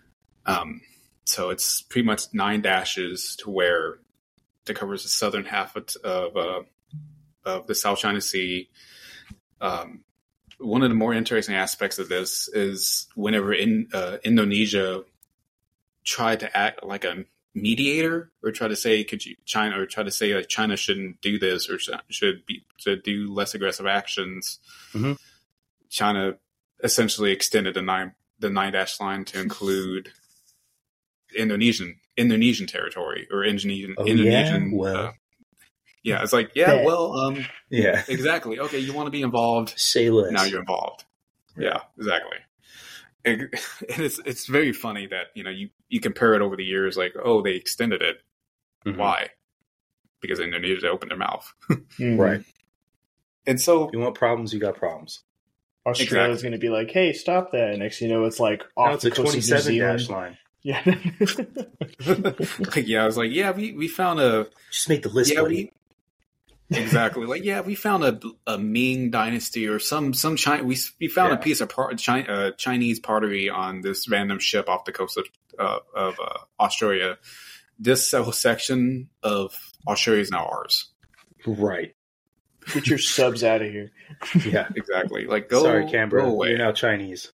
Um, 0.45 0.82
so 1.26 1.49
it's 1.49 1.82
pretty 1.82 2.06
much 2.06 2.34
nine 2.34 2.62
dashes 2.62 3.36
to 3.38 3.49
where 3.49 3.99
that 4.66 4.76
covers 4.76 5.03
the 5.03 5.10
southern 5.10 5.45
half 5.45 5.76
of 5.76 5.89
of, 6.03 6.38
uh, 6.38 6.64
of 7.43 7.68
the 7.68 7.76
South 7.76 7.99
China 7.99 8.22
Sea. 8.22 8.70
Um, 9.62 10.03
one 10.58 10.84
of 10.84 10.89
the 10.89 10.95
more 10.95 11.14
interesting 11.14 11.56
aspects 11.56 11.99
of 11.99 12.10
this 12.10 12.47
is 12.49 13.08
whenever 13.16 13.53
in 13.53 13.89
uh, 13.93 14.18
Indonesia 14.24 15.03
tried 16.03 16.39
to 16.41 16.58
act 16.58 16.84
like 16.84 17.03
a 17.03 17.26
mediator 17.56 18.32
or 18.43 18.51
try 18.51 18.68
to 18.68 18.76
say 18.76 19.03
could 19.03 19.26
you 19.26 19.36
China 19.45 19.80
or 19.80 19.86
try 19.86 20.03
to 20.03 20.12
say 20.12 20.36
like 20.36 20.47
China 20.49 20.76
shouldn't 20.76 21.22
do 21.22 21.39
this 21.39 21.70
or 21.70 21.80
should 22.10 22.45
be 22.45 22.66
to 22.80 22.95
do 22.97 23.34
less 23.34 23.56
aggressive 23.56 23.86
actions. 23.86 24.60
Mhm. 24.93 25.18
China 25.90 26.34
essentially 26.84 27.32
extended 27.32 27.74
the 27.74 27.82
nine 27.82 28.14
the 28.40 28.50
nine 28.50 28.74
dash 28.74 29.00
line 29.00 29.26
to 29.26 29.40
include 29.40 30.12
Indonesian 31.38 32.00
Indonesian 32.18 32.68
territory 32.68 33.28
or 33.32 33.44
Indonesian 33.44 33.96
Oh, 33.98 34.06
yeah? 34.06 34.12
Indonesian. 34.12 34.72
Well. 34.78 34.96
uh, 35.08 35.12
yeah, 36.04 36.22
it's 36.22 36.34
like 36.34 36.52
yeah, 36.56 36.84
well, 36.86 37.14
um, 37.14 37.46
yeah 37.70 38.04
exactly. 38.08 38.60
Okay, 38.60 38.78
you 38.80 38.94
want 38.94 39.08
to 39.08 39.12
be 39.12 39.24
involved 39.24 39.74
say 39.76 40.10
less 40.12 40.32
now 40.32 40.44
you're 40.44 40.60
involved. 40.60 41.04
Yeah, 41.58 41.80
exactly. 41.98 42.38
And 43.24 43.42
and 43.90 44.04
it's 44.04 44.20
it's 44.26 44.46
very 44.46 44.72
funny 44.72 45.08
that 45.08 45.28
you 45.34 45.44
know 45.44 45.50
you 45.50 45.70
you 45.90 46.00
compare 46.00 46.34
it 46.36 46.42
over 46.42 46.56
the 46.56 46.64
years, 46.64 46.96
like 46.96 47.14
oh 47.24 47.42
they 47.42 47.54
extended 47.56 48.02
it. 48.04 48.18
Mhm. 48.86 48.98
Why? 48.98 49.30
Because 50.22 50.40
Indonesia 50.40 50.90
opened 50.90 51.10
their 51.12 51.18
mouth, 51.18 51.52
right 52.00 52.44
and 53.48 53.62
so 53.62 53.90
you 53.94 54.00
want 54.00 54.16
problems 54.16 54.54
you 54.54 54.60
got 54.60 54.76
problems 54.76 55.22
Australia's 55.86 56.42
going 56.42 56.52
to 56.54 56.58
be 56.58 56.70
like, 56.70 56.90
"Hey, 56.92 57.14
stop 57.14 57.52
that!" 57.52 57.70
And 57.72 57.80
next, 57.80 58.02
you 58.02 58.08
know, 58.08 58.24
it's 58.26 58.40
like 58.40 58.64
off 58.76 58.88
now 58.88 58.94
it's 58.96 59.04
the 59.04 59.10
a 59.10 59.12
coast 59.12 59.30
of 59.30 59.36
New 59.36 59.42
Zealand. 59.42 60.00
dash 60.00 60.10
line 60.10 60.38
Yeah. 60.64 60.82
like, 60.86 62.76
yeah, 62.88 63.04
I 63.04 63.06
was 63.06 63.18
like, 63.18 63.32
yeah, 63.32 63.52
we 63.52 63.74
we 63.74 63.88
found 63.88 64.20
a 64.20 64.48
just 64.72 64.90
make 64.90 65.04
the 65.04 65.10
list 65.10 65.34
yeah 65.34 65.42
buddy. 65.42 65.56
we 65.56 65.72
exactly 66.78 67.28
like 67.28 67.44
yeah 67.44 67.62
we 67.62 67.76
found 67.76 68.04
a 68.04 68.20
a 68.48 68.58
Ming 68.58 69.12
dynasty 69.12 69.68
or 69.68 69.78
some 69.78 70.14
some 70.16 70.36
China 70.36 70.64
we 70.64 70.76
we 71.00 71.08
found 71.08 71.32
a 71.34 71.38
piece 71.38 71.62
of 71.62 71.70
part, 71.70 72.02
Chi- 72.04 72.24
uh, 72.24 72.52
Chinese 72.52 73.00
pottery 73.00 73.50
on 73.50 73.82
this 73.82 74.10
random 74.10 74.40
ship 74.40 74.68
off 74.68 74.86
the 74.86 74.92
coast 74.92 75.18
of 75.18 75.26
uh, 75.60 75.80
of 75.96 76.20
uh, 76.20 76.40
Australia. 76.60 77.18
This 77.78 78.12
whole 78.14 78.32
section 78.32 79.10
of 79.22 79.56
Australia 79.88 80.22
is 80.22 80.32
now 80.32 80.46
ours. 80.48 80.88
right 81.46 81.94
Get 82.74 82.88
your 82.88 82.97
subs 82.97 83.43
out 83.43 83.61
of 83.61 83.72
here. 83.72 83.91
yeah 84.45 84.68
Exactly. 84.76 85.26
Like 85.26 85.49
go 85.49 85.63
sorry 85.63 85.89
canberra 85.89 86.24
go 86.24 86.30
away. 86.30 86.49
you're 86.49 86.57
now 86.57 86.72
chinese 86.72 87.32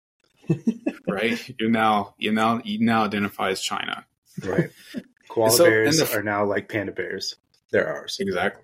right? 1.08 1.40
You're 1.60 1.70
now 1.70 2.16
you 2.18 2.32
now 2.32 2.62
you 2.64 2.80
now 2.80 3.06
identify 3.06 3.50
as 3.52 3.62
China. 3.62 4.06
right 4.44 4.70
koala 5.30 5.52
So, 5.52 5.66
bears 5.66 5.98
the- 6.00 6.18
are 6.18 6.24
now 6.24 6.46
like 6.46 6.68
panda 6.70 6.92
bears 6.92 7.36
they're 7.72 7.88
ours 7.88 8.18
Exactly. 8.20 8.64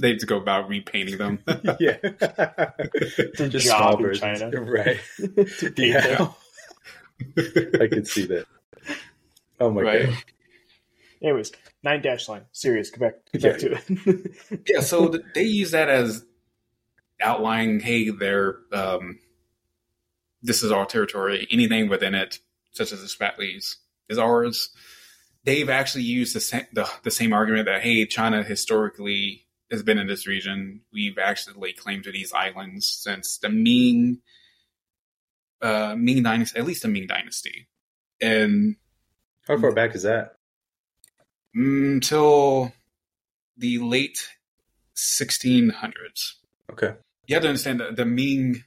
they 0.00 0.10
have 0.10 0.18
to 0.18 0.26
go 0.26 0.36
about 0.38 0.68
repainting 0.68 1.18
them. 1.18 1.40
yeah 1.78 1.96
just 3.48 3.66
job 3.66 3.98
small 3.98 4.06
in 4.06 4.14
China. 4.14 4.50
right 4.62 4.98
To 5.18 5.72
yeah 5.76 6.28
i 7.80 7.86
can 7.86 8.04
see 8.06 8.24
that 8.26 8.46
oh 9.60 9.70
my 9.70 9.82
right. 9.82 10.06
god 10.06 10.16
Anyways, 11.22 11.52
nine 11.82 12.00
dash 12.00 12.28
line. 12.28 12.46
Serious. 12.52 12.90
Get 12.90 13.00
back. 13.00 13.14
Get 13.32 13.42
back 13.42 13.58
to 13.58 13.72
it. 13.72 14.62
Yeah. 14.66 14.80
So 14.80 15.08
th- 15.08 15.24
they 15.34 15.42
use 15.42 15.72
that 15.72 15.88
as 15.88 16.24
outlining, 17.20 17.80
hey, 17.80 18.10
they're 18.10 18.58
um, 18.72 19.18
this 20.42 20.62
is 20.62 20.72
our 20.72 20.86
territory. 20.86 21.46
Anything 21.50 21.88
within 21.88 22.14
it, 22.14 22.38
such 22.72 22.92
as 22.92 23.00
the 23.00 23.06
Spratlys, 23.06 23.76
is 24.08 24.18
ours. 24.18 24.70
They've 25.44 25.68
actually 25.68 26.04
used 26.04 26.34
the 26.34 26.40
same 26.40 26.66
the, 26.72 26.88
the 27.02 27.10
same 27.10 27.32
argument 27.32 27.66
that 27.66 27.82
hey, 27.82 28.06
China 28.06 28.42
historically 28.42 29.46
has 29.70 29.82
been 29.82 29.98
in 29.98 30.06
this 30.06 30.26
region. 30.26 30.80
We've 30.92 31.18
actually 31.18 31.60
laid 31.60 31.76
claim 31.76 32.02
to 32.02 32.12
these 32.12 32.32
islands 32.32 32.86
since 32.86 33.38
the 33.38 33.50
Ming 33.50 34.20
uh, 35.60 35.94
Ming 35.98 36.22
dynasty, 36.22 36.58
at 36.58 36.64
least 36.64 36.82
the 36.82 36.88
Ming 36.88 37.06
dynasty, 37.06 37.68
and 38.22 38.76
how 39.46 39.58
far 39.58 39.72
back 39.72 39.94
is 39.94 40.04
that 40.04 40.36
until 41.54 42.72
the 43.56 43.78
late 43.78 44.28
1600s. 44.96 46.34
okay 46.72 46.94
You 47.26 47.36
have 47.36 47.42
to 47.42 47.48
understand 47.48 47.80
that 47.80 47.96
the 47.96 48.04
Ming, 48.04 48.64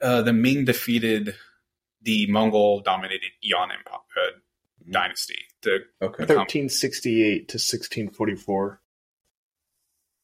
uh, 0.00 0.22
the 0.22 0.32
Ming 0.32 0.64
defeated 0.64 1.34
the 2.02 2.26
Mongol-dominated 2.30 3.30
Yuan 3.40 3.70
Empire, 3.70 3.98
uh, 4.16 4.38
dynasty. 4.90 5.38
The 5.62 5.84
okay 6.00 6.22
1368 6.22 7.48
to 7.48 7.56
1644. 7.56 8.80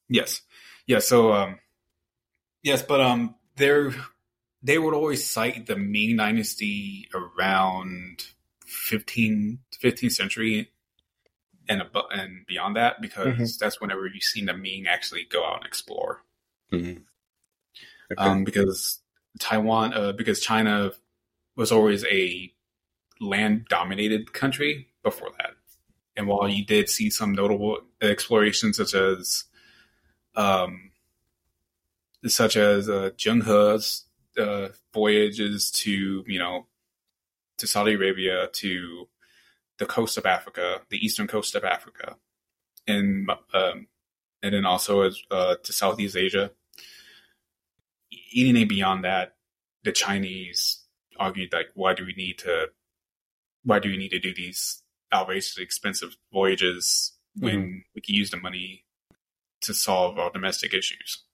yes, 0.08 0.42
yeah. 0.86 1.00
So 1.00 1.32
um, 1.32 1.58
yes, 2.62 2.82
but 2.82 3.00
um, 3.00 3.34
they're 3.56 3.92
they 4.62 4.78
would 4.78 4.94
always 4.94 5.28
cite 5.28 5.66
the 5.66 5.76
Ming 5.76 6.16
Dynasty 6.16 7.08
around 7.14 8.24
15, 8.64 9.58
15th 9.82 10.12
century 10.12 10.70
and 11.68 11.80
above, 11.80 12.06
and 12.10 12.46
beyond 12.46 12.76
that 12.76 13.00
because 13.00 13.26
Mhm. 13.36 13.58
that's 13.58 13.80
whenever 13.80 14.06
you've 14.06 14.22
seen 14.22 14.46
the 14.46 14.54
Ming 14.54 14.86
actually 14.86 15.24
go 15.24 15.44
out 15.44 15.58
and 15.58 15.66
explore. 15.66 16.22
Okay. 16.72 16.98
Um, 18.18 18.44
because 18.44 19.00
Taiwan, 19.38 19.94
uh, 19.94 20.12
because 20.12 20.40
China 20.40 20.92
was 21.56 21.72
always 21.72 22.04
a 22.06 22.52
land 23.20 23.66
dominated 23.68 24.32
country 24.32 24.88
before 25.02 25.30
that. 25.38 25.54
And 26.16 26.26
while 26.26 26.48
you 26.48 26.64
did 26.64 26.88
see 26.88 27.10
some 27.10 27.32
notable 27.32 27.80
explorations 28.00 28.76
such 28.76 28.94
as, 28.94 29.44
um, 30.36 30.92
such 32.26 32.56
as 32.56 32.88
uh, 32.88 33.10
Zheng 33.16 33.44
He's 33.44 34.04
uh, 34.38 34.68
voyages 34.92 35.70
to 35.70 36.24
you 36.26 36.38
know 36.38 36.66
to 37.58 37.66
Saudi 37.66 37.94
Arabia 37.94 38.48
to 38.52 39.08
the 39.78 39.86
coast 39.86 40.16
of 40.16 40.26
Africa, 40.26 40.82
the 40.90 41.04
eastern 41.04 41.26
coast 41.26 41.54
of 41.54 41.64
Africa, 41.64 42.16
and 42.86 43.28
um, 43.52 43.88
and 44.42 44.54
then 44.54 44.64
also 44.64 45.02
as 45.02 45.20
uh, 45.30 45.56
to 45.62 45.72
Southeast 45.72 46.16
Asia. 46.16 46.50
Anything 48.36 48.68
beyond 48.68 49.04
that, 49.04 49.36
the 49.84 49.92
Chinese 49.92 50.84
argued 51.18 51.52
like, 51.52 51.68
why 51.74 51.94
do 51.94 52.04
we 52.04 52.14
need 52.14 52.38
to, 52.38 52.66
why 53.62 53.78
do 53.78 53.88
we 53.88 53.96
need 53.96 54.10
to 54.10 54.18
do 54.18 54.34
these 54.34 54.82
outrageously 55.12 55.62
expensive 55.62 56.16
voyages 56.32 57.12
when 57.38 57.84
we 57.94 58.00
can 58.00 58.14
use 58.14 58.30
the 58.30 58.36
money 58.36 58.84
to 59.62 59.72
solve 59.72 60.18
our 60.18 60.30
domestic 60.30 60.74
issues? 60.74 61.24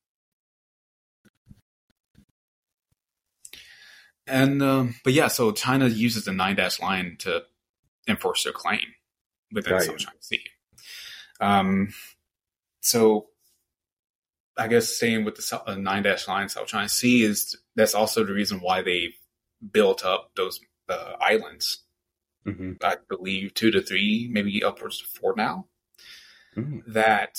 And 4.26 4.62
um, 4.62 4.94
but 5.02 5.12
yeah, 5.12 5.28
so 5.28 5.50
China 5.50 5.88
uses 5.88 6.24
the 6.24 6.32
nine 6.32 6.56
dash 6.56 6.80
line 6.80 7.16
to 7.20 7.42
enforce 8.08 8.44
their 8.44 8.52
claim 8.52 8.80
within 9.52 9.74
Right. 9.74 9.98
China 9.98 10.16
Sea. 10.20 10.42
Um, 11.40 11.92
so 12.80 13.28
I 14.56 14.68
guess 14.68 14.88
staying 14.88 15.24
with 15.24 15.36
the 15.36 15.62
uh, 15.66 15.74
nine 15.74 16.02
dash 16.02 16.28
line, 16.28 16.48
South 16.48 16.66
China 16.66 16.88
Sea 16.88 17.24
is 17.24 17.56
that's 17.76 17.94
also 17.94 18.24
the 18.24 18.34
reason 18.34 18.60
why 18.60 18.82
they 18.82 19.14
built 19.72 20.04
up 20.04 20.30
those 20.36 20.60
uh, 20.88 21.14
islands. 21.20 21.84
hmm 22.44 22.72
I 22.82 22.96
believe 23.08 23.54
two 23.54 23.70
to 23.70 23.80
three, 23.80 24.28
maybe 24.30 24.62
upwards 24.62 24.98
to 24.98 25.04
four 25.06 25.34
now. 25.36 25.66
Mm. 26.56 26.82
That 26.88 27.38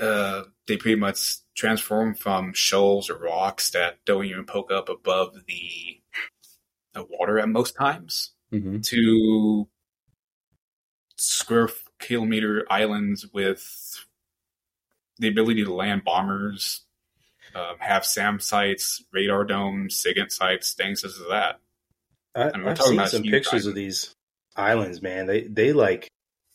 uh, 0.00 0.42
they 0.66 0.76
pretty 0.76 0.98
much 0.98 1.36
transform 1.56 2.14
from 2.14 2.52
shoals 2.52 3.10
or 3.10 3.18
rocks 3.18 3.70
that 3.70 3.98
don't 4.04 4.24
even 4.24 4.44
poke 4.44 4.70
up 4.70 4.88
above 4.88 5.34
the, 5.46 6.00
the 6.94 7.04
water 7.08 7.38
at 7.38 7.48
most 7.48 7.74
times 7.74 8.32
hmm 8.50 8.78
to 8.80 9.68
square 11.16 11.68
kilometer 11.98 12.64
islands 12.70 13.26
with 13.32 14.04
the 15.18 15.28
ability 15.28 15.64
to 15.64 15.74
land 15.74 16.04
bombers, 16.04 16.84
um, 17.54 17.76
have 17.80 18.04
SAM 18.06 18.40
sites, 18.40 19.02
radar 19.12 19.44
domes, 19.44 19.96
SIGINT 19.96 20.30
sites, 20.30 20.74
things 20.74 21.00
such 21.00 21.10
as 21.10 21.26
that. 21.30 21.60
I, 22.34 22.50
I 22.54 22.56
mean, 22.56 22.68
I've 22.68 22.76
talking 22.76 22.90
seen 22.90 23.00
about 23.00 23.10
some 23.10 23.22
pictures 23.22 23.66
of 23.66 23.74
these 23.74 24.14
islands, 24.56 25.02
man. 25.02 25.26
They 25.26 25.42
they 25.42 25.72
like 25.72 26.08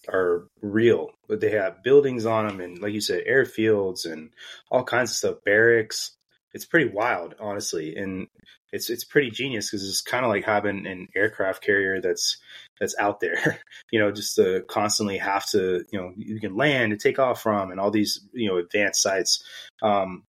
are 0.07 0.47
real, 0.61 1.11
but 1.27 1.41
they 1.41 1.51
have 1.51 1.83
buildings 1.83 2.25
on 2.25 2.47
them, 2.47 2.61
and 2.61 2.79
like 2.79 2.93
you 2.93 3.01
said, 3.01 3.25
airfields 3.27 4.09
and 4.09 4.31
all 4.69 4.83
kinds 4.83 5.11
of 5.11 5.17
stuff, 5.17 5.37
barracks. 5.45 6.15
It's 6.53 6.65
pretty 6.65 6.91
wild, 6.91 7.35
honestly, 7.39 7.95
and 7.95 8.27
it's 8.71 8.89
it's 8.89 9.03
pretty 9.03 9.31
genius 9.31 9.69
because 9.69 9.87
it's 9.87 10.01
kind 10.01 10.25
of 10.25 10.29
like 10.29 10.45
having 10.45 10.85
an 10.85 11.07
aircraft 11.15 11.63
carrier 11.63 12.01
that's 12.01 12.37
that's 12.79 12.95
out 12.99 13.19
there, 13.19 13.59
you 13.91 13.99
know, 13.99 14.11
just 14.11 14.35
to 14.35 14.63
constantly 14.67 15.17
have 15.17 15.47
to, 15.49 15.83
you 15.91 15.99
know, 15.99 16.11
you 16.15 16.39
can 16.39 16.55
land 16.55 16.91
and 16.91 17.01
take 17.01 17.19
off 17.19 17.41
from, 17.41 17.71
and 17.71 17.79
all 17.79 17.91
these, 17.91 18.21
you 18.33 18.49
know, 18.49 18.57
advanced 18.57 19.01
sites. 19.01 19.43
Um, 19.81 20.23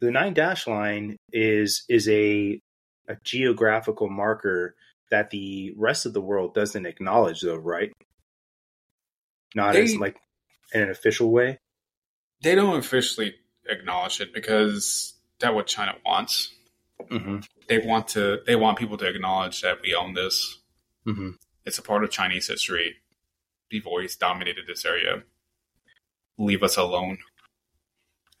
the 0.00 0.10
nine 0.10 0.34
dash 0.34 0.66
line 0.66 1.16
is 1.32 1.84
is 1.88 2.08
a 2.08 2.60
a 3.08 3.16
geographical 3.24 4.08
marker 4.08 4.74
that 5.10 5.30
the 5.30 5.74
rest 5.76 6.06
of 6.06 6.12
the 6.12 6.20
world 6.20 6.54
doesn't 6.54 6.86
acknowledge 6.86 7.40
though 7.40 7.56
right 7.56 7.92
not 9.54 9.76
as 9.76 9.96
like 9.96 10.16
in 10.72 10.82
an 10.82 10.90
official 10.90 11.30
way 11.30 11.58
They 12.42 12.54
don't 12.54 12.78
officially 12.78 13.34
acknowledge 13.68 14.20
it 14.20 14.32
because 14.32 15.14
that's 15.40 15.54
what 15.54 15.66
China 15.66 15.94
wants. 16.04 16.52
mm-hmm. 17.10 17.38
They 17.68 17.78
want 17.78 18.08
to. 18.08 18.40
They 18.46 18.56
want 18.56 18.78
people 18.78 18.96
to 18.98 19.06
acknowledge 19.06 19.62
that 19.62 19.78
we 19.82 19.94
own 19.94 20.14
this. 20.14 20.58
Mm-hmm. 21.06 21.30
It's 21.64 21.78
a 21.78 21.82
part 21.82 22.04
of 22.04 22.10
Chinese 22.10 22.48
history. 22.48 22.96
We've 23.70 23.86
always 23.86 24.16
dominated 24.16 24.64
this 24.66 24.84
area. 24.84 25.22
Leave 26.38 26.62
us 26.62 26.76
alone. 26.76 27.18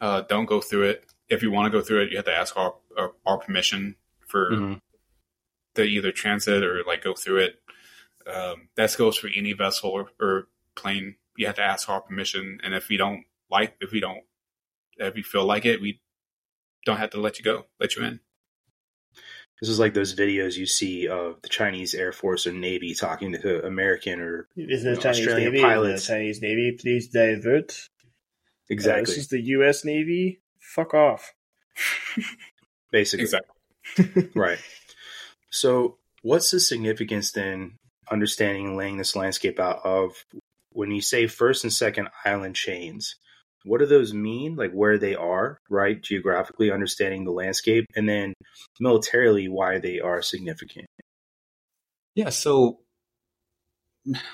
Uh, 0.00 0.22
don't 0.22 0.46
go 0.46 0.60
through 0.60 0.84
it. 0.84 1.04
If 1.28 1.42
you 1.42 1.50
want 1.50 1.70
to 1.72 1.78
go 1.78 1.84
through 1.84 2.02
it, 2.02 2.10
you 2.10 2.16
have 2.16 2.26
to 2.26 2.34
ask 2.34 2.56
our 2.56 2.74
our, 2.98 3.12
our 3.26 3.38
permission 3.38 3.96
for 4.26 4.50
Mm-hmm. 4.50 4.74
to 5.76 5.82
either 5.82 6.12
transit 6.12 6.62
or 6.64 6.82
like 6.86 7.02
go 7.02 7.14
through 7.14 7.38
it. 7.38 7.54
Um, 8.26 8.68
that 8.76 8.94
goes 8.96 9.16
for 9.16 9.28
any 9.34 9.52
vessel 9.52 9.90
or, 9.90 10.10
or 10.20 10.48
plane. 10.74 11.16
You 11.36 11.46
have 11.46 11.56
to 11.56 11.62
ask 11.62 11.88
our 11.88 12.00
permission, 12.00 12.58
and 12.62 12.74
if 12.74 12.88
we 12.88 12.96
don't 12.96 13.24
like, 13.50 13.76
if 13.80 13.92
we 13.92 14.00
don't, 14.00 14.22
if 14.96 15.14
we 15.14 15.22
feel 15.22 15.44
like 15.46 15.64
it, 15.64 15.80
we 15.80 16.00
don't 16.84 16.98
have 16.98 17.10
to 17.10 17.20
let 17.20 17.38
you 17.38 17.44
go, 17.44 17.66
let 17.78 17.96
you 17.96 18.04
in. 18.04 18.20
this 19.60 19.68
is 19.68 19.78
like 19.78 19.94
those 19.94 20.14
videos 20.14 20.56
you 20.56 20.66
see 20.66 21.06
of 21.08 21.40
the 21.42 21.48
chinese 21.48 21.94
air 21.94 22.12
force 22.12 22.46
or 22.46 22.52
navy 22.52 22.94
talking 22.94 23.32
to 23.32 23.64
american 23.66 24.20
or 24.20 24.48
Is 24.56 24.82
the 24.84 24.92
Well, 24.92 25.00
Chinese 25.00 25.18
Australian 25.20 25.52
Navy? 25.52 25.62
pilots. 25.62 26.06
The 26.06 26.12
Chinese 26.14 26.40
Navy, 26.40 26.76
please 26.80 27.08
divert. 27.08 27.70
Uh, 27.72 28.70
exactly 28.70 29.04
this 29.04 29.16
is 29.18 29.28
the 29.28 29.40
U.S. 29.56 29.84
Navy. 29.84 30.40
Fuck 30.60 30.94
off. 30.94 31.32
basically 32.92 33.24
Exactly. 33.24 34.30
right 34.34 34.58
so 35.50 35.96
what's 36.22 36.50
the 36.50 36.60
significance 36.60 37.32
then 37.32 37.72
understanding 38.10 38.66
and 38.68 38.76
laying 38.76 38.96
this 38.98 39.16
landscape 39.16 39.58
out 39.58 39.80
of 39.84 40.24
when 40.72 40.90
you 40.90 41.00
say 41.00 41.26
first 41.26 41.64
and 41.64 41.72
second 41.72 42.08
island 42.24 42.54
chains 42.56 43.16
what 43.64 43.78
do 43.78 43.86
those 43.86 44.14
mean 44.14 44.56
like 44.56 44.72
where 44.72 44.96
they 44.98 45.14
are 45.14 45.58
right 45.68 46.02
geographically 46.02 46.70
understanding 46.70 47.24
the 47.24 47.30
landscape 47.30 47.84
and 47.94 48.08
then 48.08 48.32
militarily 48.80 49.48
why 49.48 49.78
they 49.78 50.00
are 50.00 50.22
significant 50.22 50.86
Yeah. 52.14 52.30
So, 52.30 52.80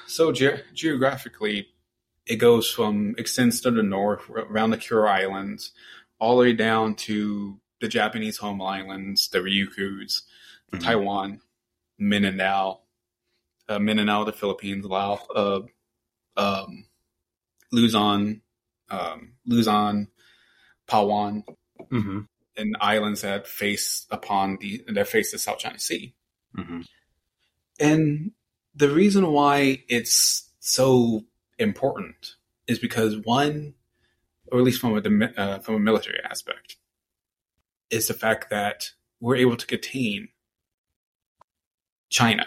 so 0.06 0.32
ge- 0.32 0.62
geographically, 0.74 1.68
it 2.26 2.36
goes 2.36 2.70
from 2.70 3.14
extends 3.18 3.60
to 3.62 3.70
the 3.70 3.82
north 3.82 4.28
around 4.30 4.70
the 4.70 4.78
Kuril 4.78 5.08
Islands, 5.08 5.72
all 6.18 6.36
the 6.36 6.42
way 6.44 6.52
down 6.52 6.94
to 7.06 7.60
the 7.80 7.88
Japanese 7.88 8.38
home 8.38 8.62
islands, 8.62 9.28
the 9.28 9.38
Ryukyus, 9.38 10.22
Mhm. 10.72 10.80
Taiwan, 10.82 11.40
Mindanao, 11.98 12.80
uh, 13.68 13.78
Mindanao, 13.78 14.24
the 14.24 14.32
Philippines, 14.32 14.84
Laos, 14.84 15.20
uh, 15.34 15.60
um, 16.36 16.86
Luzon, 17.72 18.40
um, 18.90 19.32
Luzon, 19.46 20.08
Palawan, 20.88 21.42
mm-hmm. 21.90 22.20
and 22.56 22.76
islands 22.80 23.22
that 23.22 23.46
face 23.46 24.06
upon 24.10 24.58
the 24.60 24.82
that 24.88 25.08
face 25.08 25.32
the 25.32 25.38
South 25.38 25.58
China 25.58 25.78
Sea. 25.78 26.14
Mm-hmm. 26.56 26.80
And 27.78 28.32
the 28.74 28.88
reason 28.88 29.32
why 29.32 29.82
it's 29.88 30.50
so 30.60 31.24
important 31.58 32.34
is 32.66 32.78
because 32.78 33.16
one, 33.24 33.74
or 34.50 34.58
at 34.58 34.64
least 34.64 34.80
from 34.80 34.96
a 34.96 35.40
uh, 35.40 35.58
from 35.58 35.74
a 35.74 35.80
military 35.80 36.20
aspect, 36.28 36.76
is 37.90 38.08
the 38.08 38.14
fact 38.14 38.50
that 38.50 38.90
we're 39.20 39.36
able 39.36 39.56
to 39.56 39.66
contain 39.66 40.28
China. 42.08 42.46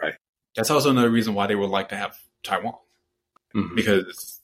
Right. 0.00 0.14
That's 0.56 0.70
also 0.70 0.90
another 0.90 1.10
reason 1.10 1.34
why 1.34 1.46
they 1.46 1.56
would 1.56 1.70
like 1.70 1.90
to 1.90 1.96
have 1.96 2.16
Taiwan 2.42 2.74
Mm-hmm. 3.54 3.74
because 3.74 4.39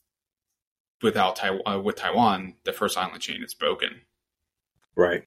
without 1.01 1.35
Taiwan, 1.35 1.61
uh, 1.65 1.79
with 1.79 1.95
Taiwan, 1.95 2.55
the 2.63 2.73
first 2.73 2.97
island 2.97 3.21
chain 3.21 3.43
is 3.43 3.53
broken. 3.53 4.01
right 4.95 5.23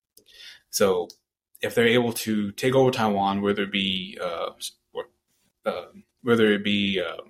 So 0.71 1.09
if 1.61 1.75
they're 1.75 1.87
able 1.87 2.13
to 2.13 2.53
take 2.53 2.75
over 2.75 2.91
Taiwan, 2.91 3.43
whether 3.43 3.63
it 3.65 3.73
be 3.73 4.19
uh, 4.21 4.51
or, 4.93 5.05
uh, 5.67 5.87
whether 6.23 6.53
it 6.53 6.65
be 6.65 7.01
uh, 7.01 7.23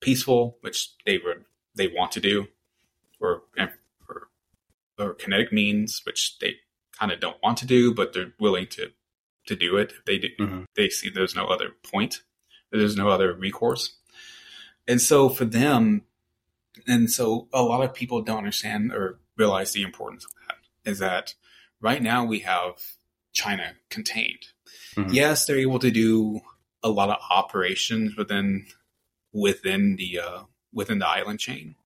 peaceful, 0.00 0.58
which 0.60 0.90
they 1.06 1.18
would 1.18 1.44
they 1.74 1.88
want 1.88 2.12
to 2.12 2.20
do, 2.20 2.48
or 3.20 3.42
or, 4.08 4.28
or 4.98 5.14
kinetic 5.14 5.52
means, 5.52 6.02
which 6.04 6.38
they 6.40 6.56
kind 6.98 7.12
of 7.12 7.20
don't 7.20 7.42
want 7.42 7.58
to 7.58 7.66
do, 7.66 7.94
but 7.94 8.12
they're 8.12 8.34
willing 8.38 8.66
to 8.68 8.90
to 9.46 9.56
do 9.56 9.76
it. 9.76 9.92
They 10.06 10.18
do, 10.18 10.28
Mhm. 10.38 10.66
they 10.76 10.88
see 10.88 11.08
there's 11.10 11.34
no 11.34 11.46
other 11.46 11.70
point, 11.82 12.22
there's 12.70 12.96
no 12.96 13.08
other 13.08 13.32
recourse, 13.34 13.96
and 14.86 15.00
so 15.00 15.28
for 15.28 15.44
them, 15.44 16.02
and 16.86 17.10
so 17.10 17.48
a 17.52 17.62
lot 17.62 17.82
of 17.82 17.94
people 17.94 18.22
don't 18.22 18.38
understand 18.38 18.92
or 18.92 19.18
realize 19.36 19.72
the 19.72 19.82
importance 19.82 20.24
of 20.24 20.30
that 20.46 20.90
is 20.90 20.98
that 20.98 21.34
right 21.80 22.02
now 22.02 22.24
we 22.24 22.40
have 22.40 22.74
China 23.32 23.74
contained. 23.88 24.46
Mhm. 24.94 25.12
Yes, 25.12 25.46
they're 25.46 25.58
able 25.58 25.78
to 25.78 25.90
do 25.90 26.40
a 26.82 26.88
lot 26.88 27.10
of 27.10 27.18
operations 27.30 28.16
within 28.16 28.66
within 29.32 29.96
the 29.96 30.18
uh, 30.18 30.42
within 30.72 30.98
the 30.98 31.08
island 31.08 31.40
chain. 31.40 31.76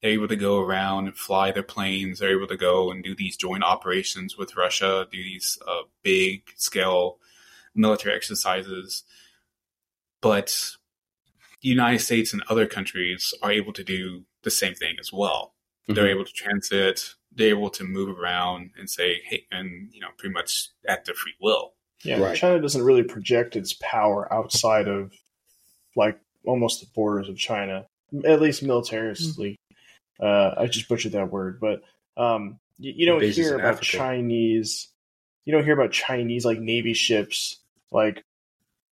They're 0.00 0.12
able 0.12 0.28
to 0.28 0.36
go 0.36 0.60
around 0.60 1.06
and 1.06 1.16
fly 1.16 1.50
their 1.50 1.62
planes. 1.62 2.18
They're 2.18 2.36
able 2.36 2.46
to 2.48 2.56
go 2.56 2.90
and 2.90 3.02
do 3.02 3.14
these 3.14 3.36
joint 3.36 3.64
operations 3.64 4.36
with 4.36 4.56
Russia, 4.56 5.06
do 5.10 5.22
these 5.22 5.58
uh, 5.66 5.82
big 6.02 6.42
scale 6.56 7.18
military 7.74 8.14
exercises. 8.14 9.04
But 10.20 10.76
the 11.62 11.68
United 11.68 12.00
States 12.00 12.32
and 12.32 12.42
other 12.48 12.66
countries 12.66 13.32
are 13.42 13.50
able 13.50 13.72
to 13.72 13.84
do 13.84 14.24
the 14.44 14.50
same 14.50 14.74
thing 14.74 14.96
as 15.00 15.12
well. 15.12 15.54
They're 15.88 16.04
Mhm. 16.06 16.10
able 16.10 16.24
to 16.24 16.32
transit. 16.32 17.14
They're 17.32 17.48
able 17.50 17.70
to 17.70 17.84
move 17.84 18.18
around 18.18 18.70
and 18.78 18.88
say, 18.88 19.20
"Hey," 19.24 19.46
and 19.50 19.90
you 19.92 20.00
know, 20.00 20.08
pretty 20.16 20.32
much 20.32 20.68
at 20.86 21.04
their 21.04 21.14
free 21.14 21.34
will. 21.40 21.74
Yeah, 22.04 22.20
Right. 22.20 22.36
China 22.36 22.60
doesn't 22.60 22.82
really 22.82 23.02
project 23.02 23.56
its 23.56 23.72
power 23.80 24.32
outside 24.32 24.88
of 24.88 25.12
like 25.96 26.18
almost 26.44 26.80
the 26.80 26.86
borders 26.94 27.28
of 27.28 27.36
China, 27.36 27.86
at 28.24 28.40
least 28.40 28.62
militarily. 28.62 29.56
Uh, 30.20 30.54
I 30.56 30.66
just 30.66 30.88
butchered 30.88 31.12
that 31.12 31.30
word, 31.30 31.58
but 31.60 31.82
um, 32.16 32.58
you, 32.78 32.92
you 32.96 33.06
don't 33.06 33.22
hear 33.22 33.56
about 33.56 33.74
Africa. 33.74 33.96
Chinese. 33.98 34.88
You 35.44 35.52
don't 35.52 35.64
hear 35.64 35.74
about 35.74 35.92
Chinese 35.92 36.44
like 36.44 36.58
navy 36.60 36.94
ships 36.94 37.58
like 37.90 38.22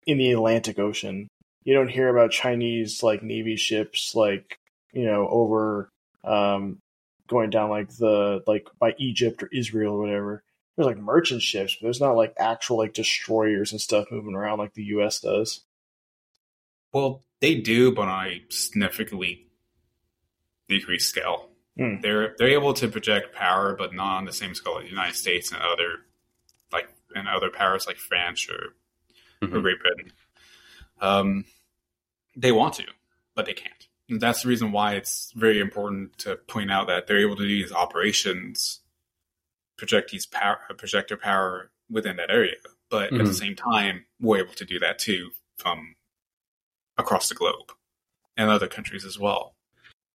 in 0.07 0.17
the 0.17 0.31
Atlantic 0.31 0.79
Ocean. 0.79 1.27
You 1.63 1.73
don't 1.75 1.89
hear 1.89 2.09
about 2.09 2.31
Chinese 2.31 3.03
like 3.03 3.21
navy 3.23 3.55
ships 3.55 4.15
like 4.15 4.57
you 4.93 5.05
know 5.05 5.27
over 5.27 5.89
um, 6.23 6.79
going 7.27 7.49
down 7.49 7.69
like 7.69 7.89
the 7.97 8.43
like 8.47 8.67
by 8.79 8.93
Egypt 8.97 9.43
or 9.43 9.49
Israel 9.51 9.95
or 9.95 9.99
whatever 10.01 10.43
there's 10.75 10.87
like 10.87 10.97
merchant 10.97 11.41
ships, 11.41 11.75
but 11.75 11.85
there's 11.85 11.99
not 11.99 12.15
like 12.15 12.33
actual 12.39 12.77
like 12.77 12.93
destroyers 12.93 13.71
and 13.73 13.81
stuff 13.81 14.07
moving 14.09 14.35
around 14.35 14.57
like 14.57 14.73
the 14.73 14.85
U.S. 14.85 15.19
does. 15.19 15.61
Well, 16.93 17.23
they 17.41 17.55
do, 17.55 17.91
but 17.93 18.07
on 18.07 18.27
a 18.27 18.41
significantly 18.49 19.47
decreased 20.69 21.09
scale. 21.09 21.49
Hmm. 21.77 21.99
They're 22.01 22.35
they're 22.37 22.49
able 22.49 22.73
to 22.75 22.87
project 22.87 23.35
power, 23.35 23.75
but 23.77 23.93
not 23.93 24.17
on 24.17 24.25
the 24.25 24.33
same 24.33 24.55
scale 24.55 24.77
as 24.77 24.83
the 24.83 24.89
United 24.89 25.15
States 25.15 25.51
and 25.51 25.61
other 25.61 26.05
like 26.71 26.87
and 27.15 27.27
other 27.27 27.49
powers 27.49 27.85
like 27.85 27.97
France 27.97 28.47
or, 28.49 28.73
or 29.45 29.47
Mhm. 29.47 29.61
Great 29.61 29.79
Britain. 29.79 30.11
Um, 31.01 31.45
they 32.35 32.51
want 32.51 32.75
to, 32.75 32.85
but 33.35 33.45
they 33.45 33.53
can't. 33.53 33.80
And 34.11 34.19
that's 34.19 34.43
the 34.43 34.49
reason 34.49 34.73
why 34.73 34.95
it's 34.95 35.31
very 35.37 35.59
important 35.61 36.17
to 36.19 36.35
point 36.35 36.69
out 36.69 36.87
that 36.87 37.07
they're 37.07 37.21
able 37.21 37.37
to 37.37 37.43
do 37.43 37.47
these 37.47 37.71
operations, 37.71 38.81
project 39.77 40.11
these 40.11 40.25
power, 40.25 40.59
projector 40.77 41.15
power 41.15 41.71
within 41.89 42.17
that 42.17 42.29
area. 42.29 42.57
But 42.89 43.13
at 43.13 43.19
the 43.19 43.23
Mhm. 43.23 43.33
same 43.39 43.55
time, 43.55 44.05
we're 44.19 44.39
able 44.39 44.53
to 44.55 44.65
do 44.65 44.79
that 44.79 44.99
too 44.99 45.31
from 45.57 45.95
across 46.97 47.29
the 47.29 47.35
globe 47.35 47.71
and 48.35 48.49
other 48.49 48.67
countries 48.67 49.05
as 49.05 49.17
well. 49.17 49.55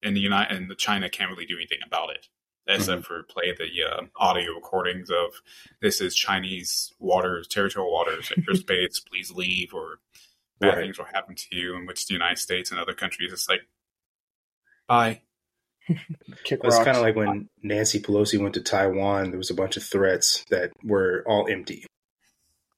And 0.02 0.14
the 0.14 0.20
United 0.20 0.54
and 0.54 0.70
the 0.70 0.74
China 0.74 1.08
can't 1.08 1.30
really 1.30 1.46
do 1.46 1.56
anything 1.56 1.80
about 1.82 2.10
it, 2.10 2.28
except 2.66 3.06
for 3.06 3.22
play 3.22 3.52
the 3.52 3.82
uh, 3.82 4.02
audio 4.16 4.52
recordings 4.52 5.08
of 5.08 5.40
this 5.80 6.02
is 6.02 6.14
Chinese 6.14 6.92
waters, 6.98 7.48
territorial 7.48 7.90
waters, 7.90 8.28
airspace, 8.28 9.02
please 9.08 9.30
leave, 9.30 9.72
or 9.72 10.00
bad 10.60 10.74
Right. 10.74 10.78
things 10.84 10.98
will 10.98 11.06
happen 11.06 11.34
to 11.34 11.56
you. 11.56 11.74
In 11.76 11.86
which 11.86 12.06
the 12.06 12.12
United 12.12 12.38
States 12.38 12.70
and 12.70 12.78
other 12.78 12.94
countries, 12.94 13.32
it's 13.32 13.48
like, 13.48 13.66
bye. 14.88 15.20
Kick 16.44 16.60
It's 16.64 16.76
kind 16.78 16.96
of 16.96 17.02
like 17.02 17.14
when 17.14 17.48
Nancy 17.62 18.00
Pelosi 18.00 18.40
went 18.40 18.54
to 18.54 18.60
Taiwan. 18.60 19.30
There 19.30 19.38
was 19.38 19.50
a 19.50 19.54
bunch 19.54 19.76
of 19.76 19.84
threats 19.84 20.44
that 20.50 20.72
were 20.82 21.22
all 21.26 21.46
empty. 21.48 21.86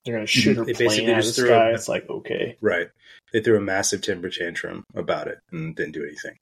They're 0.04 0.14
gonna 0.16 0.26
shoot 0.26 0.56
her 0.58 0.64
They 0.64 0.74
plane 0.74 0.88
basically 0.88 1.12
out 1.12 1.18
of 1.18 1.24
the 1.24 1.28
just 1.28 1.36
threw 1.38 1.46
a- 1.46 1.52
sky. 1.52 1.70
It's 1.72 1.88
like 1.88 2.08
okay, 2.10 2.56
Right. 2.60 2.88
They 3.32 3.40
threw 3.42 3.56
a 3.56 3.60
massive 3.60 4.00
temper 4.02 4.30
tantrum 4.30 4.84
about 4.94 5.28
it 5.28 5.38
and 5.52 5.74
didn't 5.76 5.92
do 5.92 6.02
anything. 6.04 6.36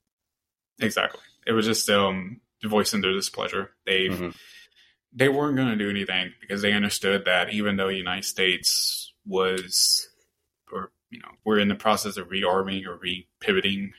Exactly. 0.79 1.21
It 1.45 1.51
was 1.53 1.65
just 1.65 1.89
um, 1.89 2.39
voicing 2.63 3.01
their 3.01 3.13
displeasure. 3.13 3.71
They 3.85 4.07
Mhm. 4.09 4.35
they 5.13 5.29
weren't 5.29 5.55
going 5.55 5.69
to 5.69 5.75
do 5.77 5.89
anything 5.89 6.33
because 6.41 6.61
they 6.61 6.73
understood 6.73 7.25
that 7.25 7.51
even 7.51 7.77
though 7.77 7.87
the 7.87 7.95
United 7.95 8.25
States 8.25 9.13
was, 9.25 10.09
or 10.71 10.91
you 11.09 11.19
know, 11.19 11.31
we're 11.45 11.59
in 11.59 11.69
the 11.69 11.75
process 11.75 12.17
of 12.17 12.27
rearming 12.27 12.85
or 12.85 12.97
re-pivoting 12.97 13.93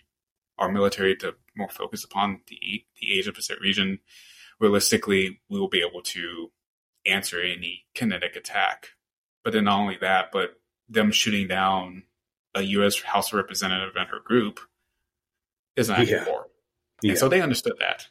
our 0.58 0.70
military 0.70 1.16
to 1.16 1.34
more 1.58 1.68
focus 1.68 2.04
upon 2.04 2.40
the 2.46 2.84
the 3.00 3.18
Asia 3.18 3.32
Pacific 3.32 3.62
region. 3.62 3.98
Realistically, 4.60 5.40
we 5.50 5.60
will 5.60 5.68
be 5.68 5.84
able 5.86 6.02
to 6.02 6.50
answer 7.06 7.40
any 7.42 7.84
kinetic 7.94 8.34
attack. 8.36 8.88
But 9.44 9.52
then 9.52 9.64
not 9.64 9.78
only 9.80 9.96
that, 10.00 10.30
but 10.32 10.60
them 10.88 11.12
shooting 11.12 11.46
down 11.48 12.04
a 12.54 12.62
U.S. 12.62 13.00
House 13.02 13.32
Representative 13.32 13.94
and 13.96 14.08
her 14.08 14.20
group 14.24 14.58
is 15.76 15.88
not 15.88 16.06
Yeah. 16.06 16.24
war. 16.26 16.46
Yeah. 17.02 17.10
And 17.10 17.18
so 17.18 17.28
they 17.28 17.40
understood 17.40 17.74
that. 17.78 18.06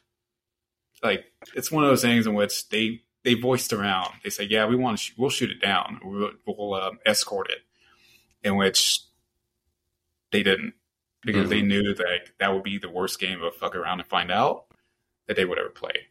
Like 1.02 1.26
it's 1.54 1.70
one 1.70 1.84
of 1.84 1.90
those 1.90 2.02
things 2.02 2.26
in 2.26 2.34
which 2.34 2.68
they 2.70 3.02
they 3.24 3.34
voiced 3.34 3.72
around. 3.72 4.10
They 4.24 4.30
say, 4.30 4.44
"Yeah, 4.44 4.66
we 4.66 4.76
want 4.76 4.96
to. 4.98 5.02
Sh- 5.04 5.12
we'll 5.18 5.28
shoot 5.30 5.50
it 5.50 5.60
down. 5.60 6.00
We'll, 6.02 6.30
we'll 6.46 6.74
um, 6.74 6.98
escort 7.04 7.50
it." 7.50 7.58
In 8.42 8.56
which 8.56 9.00
they 10.32 10.42
didn't 10.42 10.74
because 11.32 11.50
they 11.50 11.62
knew 11.62 11.94
that 11.94 12.30
that 12.40 12.54
would 12.54 12.62
be 12.62 12.78
the 12.78 12.88
worst 12.88 13.20
game 13.20 13.42
of 13.42 13.54
fuck 13.54 13.76
around 13.76 14.00
and 14.00 14.08
find 14.08 14.30
out 14.30 14.64
that 15.26 15.36
they 15.36 15.44
would 15.44 15.58
ever 15.58 15.68
play. 15.68 16.08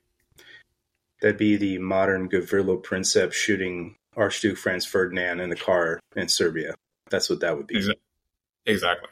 That'd 1.21 1.37
be 1.37 1.55
the 1.55 1.79
modern 1.79 2.29
Gavrilo 2.29 2.81
Princip 2.83 3.33
shooting 3.33 3.95
Archduke 4.15 4.57
Franz 4.57 4.85
Ferdinand 4.85 5.39
in 5.39 5.49
the 5.49 5.55
car 5.55 5.99
in 6.15 6.27
Serbia. 6.27 6.75
That's 7.09 7.29
what 7.29 7.39
that 7.39 7.57
would 7.57 7.67
be. 7.67 7.91
Exactly. 8.65 9.09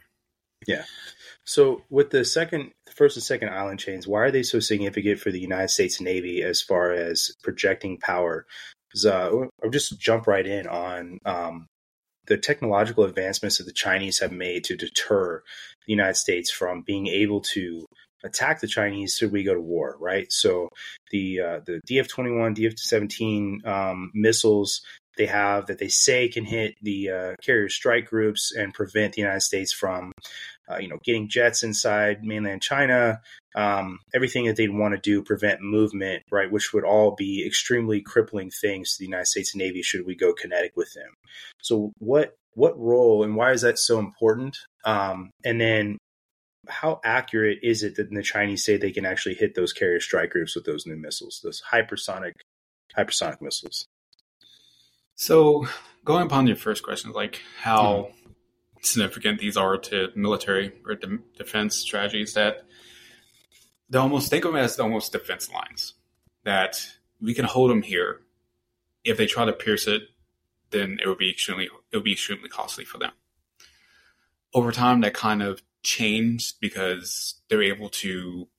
Yeah. 0.68 0.84
So, 1.44 1.84
with 1.90 2.10
the 2.10 2.26
second, 2.26 2.72
the 2.86 2.92
first 2.92 3.18
and 3.18 3.24
second 3.24 3.50
island 3.50 3.80
chains, 3.80 4.08
why 4.08 4.22
are 4.22 4.32
they 4.32 4.44
so 4.44 4.60
significant 4.60 5.20
for 5.20 5.32
the 5.32 5.40
United 5.40 5.70
States 5.70 6.02
Navy 6.02 6.44
as 6.44 6.62
far 6.62 6.92
as 6.92 7.32
projecting 7.44 7.98
power? 7.98 8.46
Uh, 9.06 9.48
I'll 9.64 9.70
just 9.72 10.00
jump 10.00 10.28
right 10.28 10.46
in 10.46 10.68
on 10.68 11.20
um, 11.26 11.68
the 12.28 12.38
technological 12.38 13.04
advancements 13.04 13.58
that 13.58 13.66
the 13.66 13.74
Chinese 13.74 14.20
have 14.20 14.32
made 14.32 14.64
to 14.66 14.76
deter 14.76 15.44
the 15.88 15.94
United 15.94 16.16
States 16.16 16.52
from 16.52 16.82
being 16.82 17.08
able 17.08 17.42
to 17.42 17.86
attack 18.24 18.60
the 18.60 18.68
Chinese 18.68 19.16
should 19.16 19.32
we 19.32 19.44
go 19.44 19.54
to 19.54 19.62
war, 19.62 19.98
right? 20.00 20.32
So 20.32 20.70
the 21.12 21.40
uh, 21.42 21.60
the 21.66 21.82
DF 21.90 22.08
twenty 22.08 22.32
one, 22.32 22.56
DF 22.56 22.78
seventeen 22.80 23.62
um, 23.66 24.12
missiles 24.14 24.82
they 25.18 25.26
have 25.26 25.68
that 25.68 25.80
they 25.80 25.88
say 25.88 26.28
can 26.28 26.46
hit 26.46 26.76
the 26.82 27.10
uh, 27.10 27.34
carrier 27.42 27.70
strike 27.70 28.06
groups 28.08 28.54
and 28.56 28.74
prevent 28.74 29.14
the 29.14 29.22
United 29.22 29.42
States 29.42 29.74
from, 29.74 30.12
uh, 30.70 30.78
you 30.78 30.88
know, 30.88 30.98
getting 31.04 31.30
jets 31.30 31.64
inside 31.64 32.24
mainland 32.24 32.62
China. 32.62 33.22
Um, 33.56 34.00
everything 34.14 34.46
that 34.46 34.58
they'd 34.58 34.74
want 34.74 34.94
to 34.94 35.00
do 35.00 35.24
prevent 35.24 35.62
movement, 35.62 36.24
right? 36.32 36.52
Which 36.52 36.74
would 36.74 36.84
all 36.84 37.16
be 37.16 37.46
extremely 37.46 38.02
crippling 38.02 38.52
things 38.52 38.94
to 38.94 39.00
the 39.00 39.06
United 39.06 39.28
States 39.28 39.56
Navy 39.56 39.82
should 39.82 40.06
we 40.06 40.16
go 40.16 40.34
kinetic 40.34 40.74
with 40.76 40.94
them. 40.94 41.14
So 41.62 41.94
what 42.00 42.36
what 42.56 42.80
role 42.80 43.24
and 43.24 43.36
why 43.36 43.52
is 43.52 43.62
that 43.62 43.78
so 43.78 44.00
important? 44.00 44.58
Um, 44.86 45.30
and 45.44 45.62
then 45.62 45.98
how 46.68 47.00
accurate 47.04 47.60
is 47.62 47.84
it 47.84 47.96
that 47.98 48.10
the 48.10 48.24
Chinese 48.24 48.64
say 48.64 48.78
they 48.78 48.92
can 48.92 49.06
actually 49.06 49.36
hit 49.36 49.56
those 49.56 49.74
carrier 49.74 50.00
strike 50.00 50.32
groups 50.32 50.56
with 50.56 50.66
those 50.66 50.86
new 50.88 50.96
missiles, 50.96 51.42
those 51.44 51.62
hypersonic 51.72 52.32
hypersonic 52.98 53.42
missiles? 53.42 53.86
So, 55.16 55.68
going 56.04 56.26
upon 56.26 56.48
your 56.48 56.56
first 56.56 56.84
question, 56.84 57.12
like 57.12 57.42
how 57.62 58.10
significant 58.82 59.40
these 59.40 59.58
are 59.58 59.78
to 59.78 60.10
military 60.16 60.74
or 60.86 60.96
de- 60.96 61.20
defense 61.38 61.76
strategies, 61.76 62.34
that 62.34 62.66
they 63.90 63.98
almost 63.98 64.30
think 64.30 64.46
of 64.46 64.54
them 64.54 64.62
as 64.62 64.80
almost 64.80 65.12
defense 65.12 65.52
lines. 65.52 65.94
That 66.44 66.86
we 67.22 67.34
can 67.34 67.46
hold 67.46 67.72
them 67.72 67.82
here. 67.82 68.22
If 69.04 69.18
they 69.18 69.26
try 69.26 69.46
to 69.46 69.54
pierce 69.54 69.88
it, 69.88 70.04
then 70.72 70.98
it 71.02 71.08
would 71.08 71.18
be 71.18 71.30
extremely 71.30 71.70
it 71.96 72.00
would 72.00 72.04
be 72.04 72.12
extremely 72.12 72.50
costly 72.50 72.84
for 72.84 72.98
them. 72.98 73.14
Over 74.54 74.74
time, 74.74 75.00
that 75.02 75.14
kind 75.14 75.42
of 75.42 75.62
changed 75.82 76.56
because 76.60 77.42
they're 77.50 77.64
able 77.64 77.90
to 77.90 78.50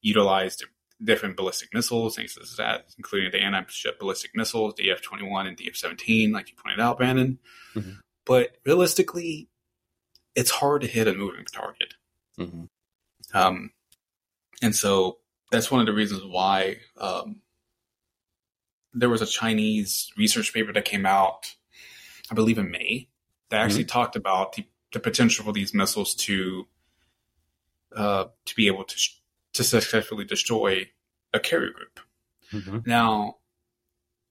utilize 0.00 0.58
different 1.02 1.36
ballistic 1.36 1.72
missiles, 1.72 2.16
things 2.16 2.36
as 2.40 2.56
that, 2.56 2.86
including 2.96 3.30
the 3.30 3.38
anti-ship 3.38 4.00
ballistic 4.00 4.32
missiles, 4.34 4.74
the 4.76 4.90
F-21 4.90 5.46
and 5.46 5.56
the 5.56 5.68
F-17, 5.68 6.32
like 6.32 6.50
you 6.50 6.56
pointed 6.60 6.80
out, 6.80 6.96
Brandon. 6.96 7.38
Mhm. 7.74 8.00
But 8.24 8.56
realistically, 8.66 9.48
it's 10.34 10.50
hard 10.50 10.82
to 10.82 10.88
hit 10.88 11.06
a 11.06 11.14
moving 11.14 11.44
target. 11.44 11.94
Mm-hmm. 12.36 12.64
Um, 13.32 13.70
and 14.60 14.74
so 14.74 15.18
that's 15.52 15.70
one 15.70 15.80
of 15.80 15.86
the 15.86 15.92
reasons 15.92 16.24
why 16.24 16.78
um, 16.96 17.42
there 18.92 19.08
was 19.08 19.22
a 19.22 19.26
Chinese 19.26 20.10
research 20.16 20.52
paper 20.52 20.72
that 20.72 20.84
came 20.84 21.06
out, 21.06 21.54
I 22.30 22.34
believe 22.34 22.58
in 22.58 22.70
May, 22.70 23.08
they 23.50 23.56
actually 23.56 23.84
talked 23.84 24.16
about 24.16 24.54
the, 24.54 24.64
the 24.92 25.00
potential 25.00 25.44
for 25.44 25.52
these 25.52 25.72
missiles 25.74 26.14
to 26.16 26.66
uh, 27.96 28.24
to 28.44 28.54
be 28.54 28.66
able 28.66 28.84
to 28.84 28.96
sh- 28.96 29.16
to 29.54 29.64
successfully 29.64 30.24
destroy 30.24 30.88
a 31.32 31.40
carrier 31.40 31.70
group. 31.72 32.00
Mm-hmm. 32.52 32.78
Now, 32.88 33.36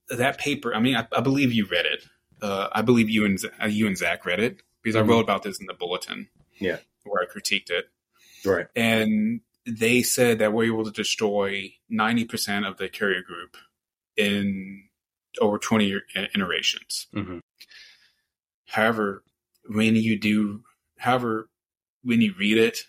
that 0.10 0.38
paper. 0.38 0.74
I 0.74 0.80
mean, 0.80 0.95
I, 0.95 1.07
I 1.15 1.22
believe 1.22 1.52
you 1.52 1.65
read 1.65 1.86
it. 1.86 2.03
Uh, 2.41 2.69
I 2.72 2.82
believe 2.84 3.10
you 3.10 3.26
and 3.26 3.40
uh, 3.61 3.65
you 3.65 3.88
and 3.88 3.98
Zach 3.98 4.26
read 4.26 4.40
it 4.40 4.61
because 4.84 4.95
Mhm. 4.95 5.06
I 5.06 5.07
wrote 5.07 5.22
about 5.24 5.44
this 5.44 5.60
in 5.60 5.65
the 5.65 5.74
bulletin. 5.74 6.30
Yeah. 6.60 6.78
where 7.03 7.24
I 7.24 7.26
critiqued 7.32 7.69
it, 7.69 7.86
Right. 8.44 8.65
and 8.76 9.41
they 9.65 10.02
said 10.02 10.40
that 10.40 10.53
we're 10.53 10.65
able 10.74 10.86
to 10.86 10.91
destroy 10.91 11.74
ninety 11.90 12.26
percent 12.26 12.65
of 12.65 12.78
the 12.78 12.90
carrier 12.90 13.22
group 13.22 13.57
in 14.15 14.84
over 15.40 15.57
twenty 15.57 15.95
iterations. 16.15 17.07
hmm 17.14 17.40
However, 18.68 19.23
when 19.69 19.95
you 19.95 20.19
do, 20.19 20.64
however, 20.98 21.49
when 22.03 22.22
you 22.22 22.34
read 22.38 22.57
it, 22.57 22.80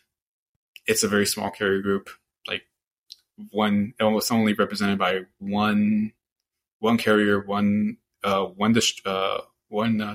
it's 0.87 1.03
a 1.03 1.09
very 1.09 1.27
small 1.27 1.51
carrier 1.51 1.81
group. 1.81 2.11
Like 2.47 2.63
one, 3.51 3.95
almost 4.01 4.31
only 4.33 4.53
represented 4.53 4.99
by 4.99 5.23
one, 5.39 6.13
one 6.81 6.99
carrier, 6.99 7.41
one, 7.41 7.99
uh, 8.25 8.45
one, 8.45 8.73
dis- 8.73 9.01
uh, 9.05 9.39
one 9.69 10.01
uh, 10.01 10.15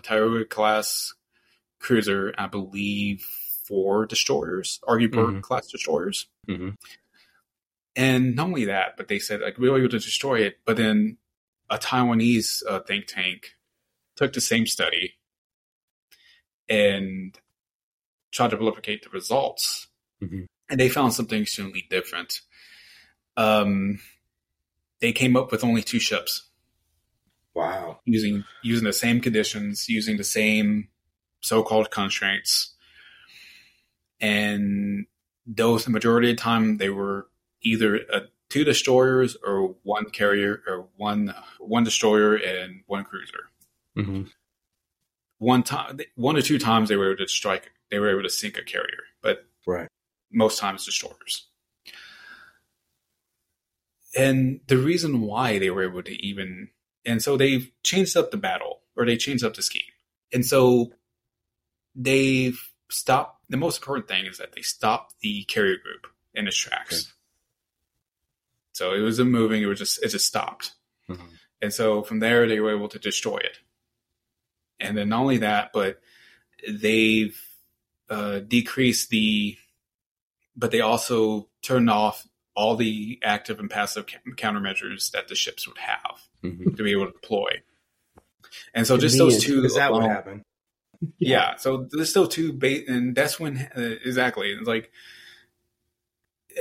class 0.50 1.14
cruiser, 1.80 2.34
I 2.38 2.48
believe, 2.48 3.26
four 3.66 4.06
destroyers, 4.06 4.80
Arleigh 4.88 5.08
Burke 5.08 5.36
Mhm. 5.36 5.42
class 5.42 5.68
destroyers. 5.68 6.28
hmm 6.48 6.72
And 7.96 8.36
not 8.36 8.48
only 8.48 8.66
that, 8.66 8.98
but 8.98 9.08
they 9.08 9.20
said 9.20 9.42
like 9.42 9.58
we 9.58 9.70
were 9.70 9.78
able 9.78 9.90
to 9.90 10.00
destroy 10.00 10.42
it. 10.42 10.60
But 10.66 10.78
then 10.78 11.18
a 11.70 11.78
Taiwanese 11.78 12.64
uh, 12.68 12.80
think 12.80 13.06
tank 13.08 13.56
took 14.16 14.34
the 14.34 14.42
same 14.42 14.66
study 14.66 15.14
and 16.70 17.38
tried 18.32 18.50
to 18.52 18.58
replicate 18.58 19.04
the 19.04 19.10
results, 19.10 19.88
Mhm. 20.22 20.48
and 20.70 20.80
they 20.80 20.90
found 20.90 21.14
something 21.14 21.42
extremely 21.42 21.86
different. 21.90 22.42
Um, 23.38 24.00
they 25.00 25.12
came 25.12 25.36
up 25.36 25.52
with 25.52 25.64
only 25.64 25.84
two 25.84 26.00
ships 26.00 26.50
Wow. 27.54 28.00
using 28.06 28.44
using 28.64 28.86
the 28.86 28.94
same 28.94 29.20
conditions, 29.22 29.88
using 29.90 30.18
the 30.18 30.24
same 30.24 30.90
so-called 31.42 31.92
constraints, 31.92 32.76
and 34.20 35.06
those 35.46 35.86
the 35.86 35.92
majority 35.92 36.32
of 36.32 36.38
the 36.38 36.42
time 36.42 36.78
they 36.78 36.90
were 36.90 37.28
either 37.62 38.00
uh, 38.12 38.22
two 38.50 38.64
destroyers 38.64 39.36
or 39.44 39.76
one 39.84 40.10
carrier 40.10 40.64
or 40.68 40.88
one 40.96 41.34
one 41.60 41.84
destroyer 41.84 42.36
and 42.36 42.84
one 42.88 43.04
cruiser. 43.04 43.50
hmm 43.96 44.24
One 45.44 45.62
time, 45.64 46.00
one 46.16 46.38
or 46.38 46.42
two 46.42 46.58
times 46.58 46.88
they 46.88 46.96
were 46.96 47.12
able 47.12 47.18
to 47.26 47.28
strike, 47.28 47.70
they 47.92 48.00
were 48.00 48.10
able 48.10 48.24
to 48.24 48.30
sink 48.30 48.58
a 48.58 48.64
carrier, 48.64 49.04
but 49.22 49.46
Right. 49.68 49.90
most 50.32 50.58
times 50.58 50.86
destroyers. 50.86 51.48
And 54.16 54.62
the 54.68 54.78
reason 54.78 55.22
why 55.22 55.60
they 55.60 55.70
were 55.70 55.84
able 55.84 56.04
to 56.04 56.26
even, 56.26 56.70
and 57.06 57.22
so 57.22 57.36
they've 57.36 57.70
changed 57.84 58.16
up 58.16 58.32
the 58.32 58.38
battle 58.38 58.82
or 58.96 59.06
they 59.06 59.18
changed 59.18 59.44
up 59.44 59.56
the 59.56 59.62
scheme. 59.64 59.82
And 60.32 60.46
so 60.46 60.94
they've 61.96 62.60
stopped. 62.90 63.42
The 63.50 63.58
most 63.58 63.80
important 63.80 64.08
thing 64.08 64.26
is 64.26 64.38
that 64.38 64.54
they 64.54 64.62
stopped 64.62 65.16
the 65.22 65.44
carrier 65.44 65.78
group 65.78 66.08
in 66.34 66.48
its 66.48 66.58
tracks. 66.58 66.94
Okay. 66.94 67.12
So 68.74 68.94
it 68.94 69.02
wasn't 69.02 69.32
moving. 69.32 69.62
It 69.62 69.68
was 69.68 69.80
just, 69.80 70.02
it 70.04 70.10
just 70.10 70.26
stopped. 70.28 70.72
hmm 71.08 71.16
And 71.62 71.74
so 71.74 72.02
from 72.04 72.20
there, 72.20 72.48
they 72.48 72.60
were 72.60 72.76
able 72.76 72.90
to 72.90 73.00
destroy 73.00 73.38
it. 73.38 73.60
And 74.84 74.98
then 74.98 75.10
not 75.10 75.22
only 75.22 75.38
that, 75.40 75.72
but 75.74 76.00
they've 76.70 77.40
uh, 78.10 78.40
decreased 78.40 79.10
the, 79.10 79.58
but 80.56 80.72
they 80.72 80.82
also 80.82 81.50
turned 81.62 81.90
off 81.90 82.28
all 82.56 82.76
the 82.76 83.20
active 83.24 83.60
and 83.60 83.70
passive 83.70 84.06
ca- 84.06 84.20
countermeasures 84.36 85.12
that 85.12 85.28
the 85.28 85.36
ships 85.36 85.68
would 85.68 85.78
have 85.80 86.22
hmm 86.42 86.76
to 86.76 86.84
be 86.84 86.92
able 86.92 87.08
to 87.08 87.14
deploy. 87.14 87.50
And 88.74 88.86
so 88.86 88.98
just 88.98 89.18
those 89.18 89.44
two. 89.44 89.64
Is 89.64 89.76
that 89.76 89.92
what 89.92 90.04
happened? 90.04 90.44
yeah. 91.20 91.56
So 91.56 91.88
there's 91.90 92.10
still 92.10 92.28
two 92.28 92.54
bait, 92.54 92.88
and 92.88 93.16
that's 93.16 93.40
when 93.40 93.58
uh, 93.76 93.96
exactly 94.06 94.52
it's 94.52 94.68
like, 94.68 94.92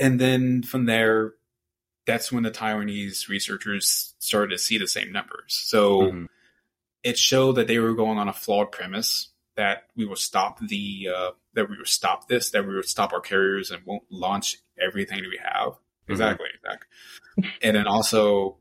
and 0.00 0.18
then 0.20 0.62
from 0.62 0.86
there, 0.86 1.34
that's 2.06 2.32
when 2.32 2.42
the 2.42 2.50
Taiwanese 2.50 3.28
researchers 3.28 4.14
started 4.18 4.50
to 4.50 4.58
see 4.58 4.78
the 4.78 4.88
same 4.88 5.12
numbers. 5.12 5.60
So 5.64 6.02
Mhm. 6.02 6.28
It 7.02 7.18
showed 7.18 7.52
that 7.56 7.66
they 7.66 7.78
were 7.78 7.94
going 7.94 8.18
on 8.18 8.28
a 8.28 8.32
flawed 8.32 8.72
premise 8.72 9.28
that 9.56 9.88
we 9.96 10.06
will 10.06 10.16
stop 10.16 10.58
the 10.60 11.08
uh, 11.14 11.30
that 11.54 11.68
we 11.68 11.76
would 11.76 11.88
stop 11.88 12.28
this, 12.28 12.50
that 12.50 12.66
we 12.66 12.74
would 12.74 12.88
stop 12.88 13.12
our 13.12 13.20
carriers 13.20 13.70
and 13.70 13.84
won't 13.84 14.04
launch 14.10 14.58
everything 14.80 15.22
that 15.22 15.28
we 15.28 15.40
have. 15.42 15.74
Exactly, 16.08 16.48
exactly. 16.54 17.50
and 17.62 17.76
then 17.76 17.86
also 17.86 18.56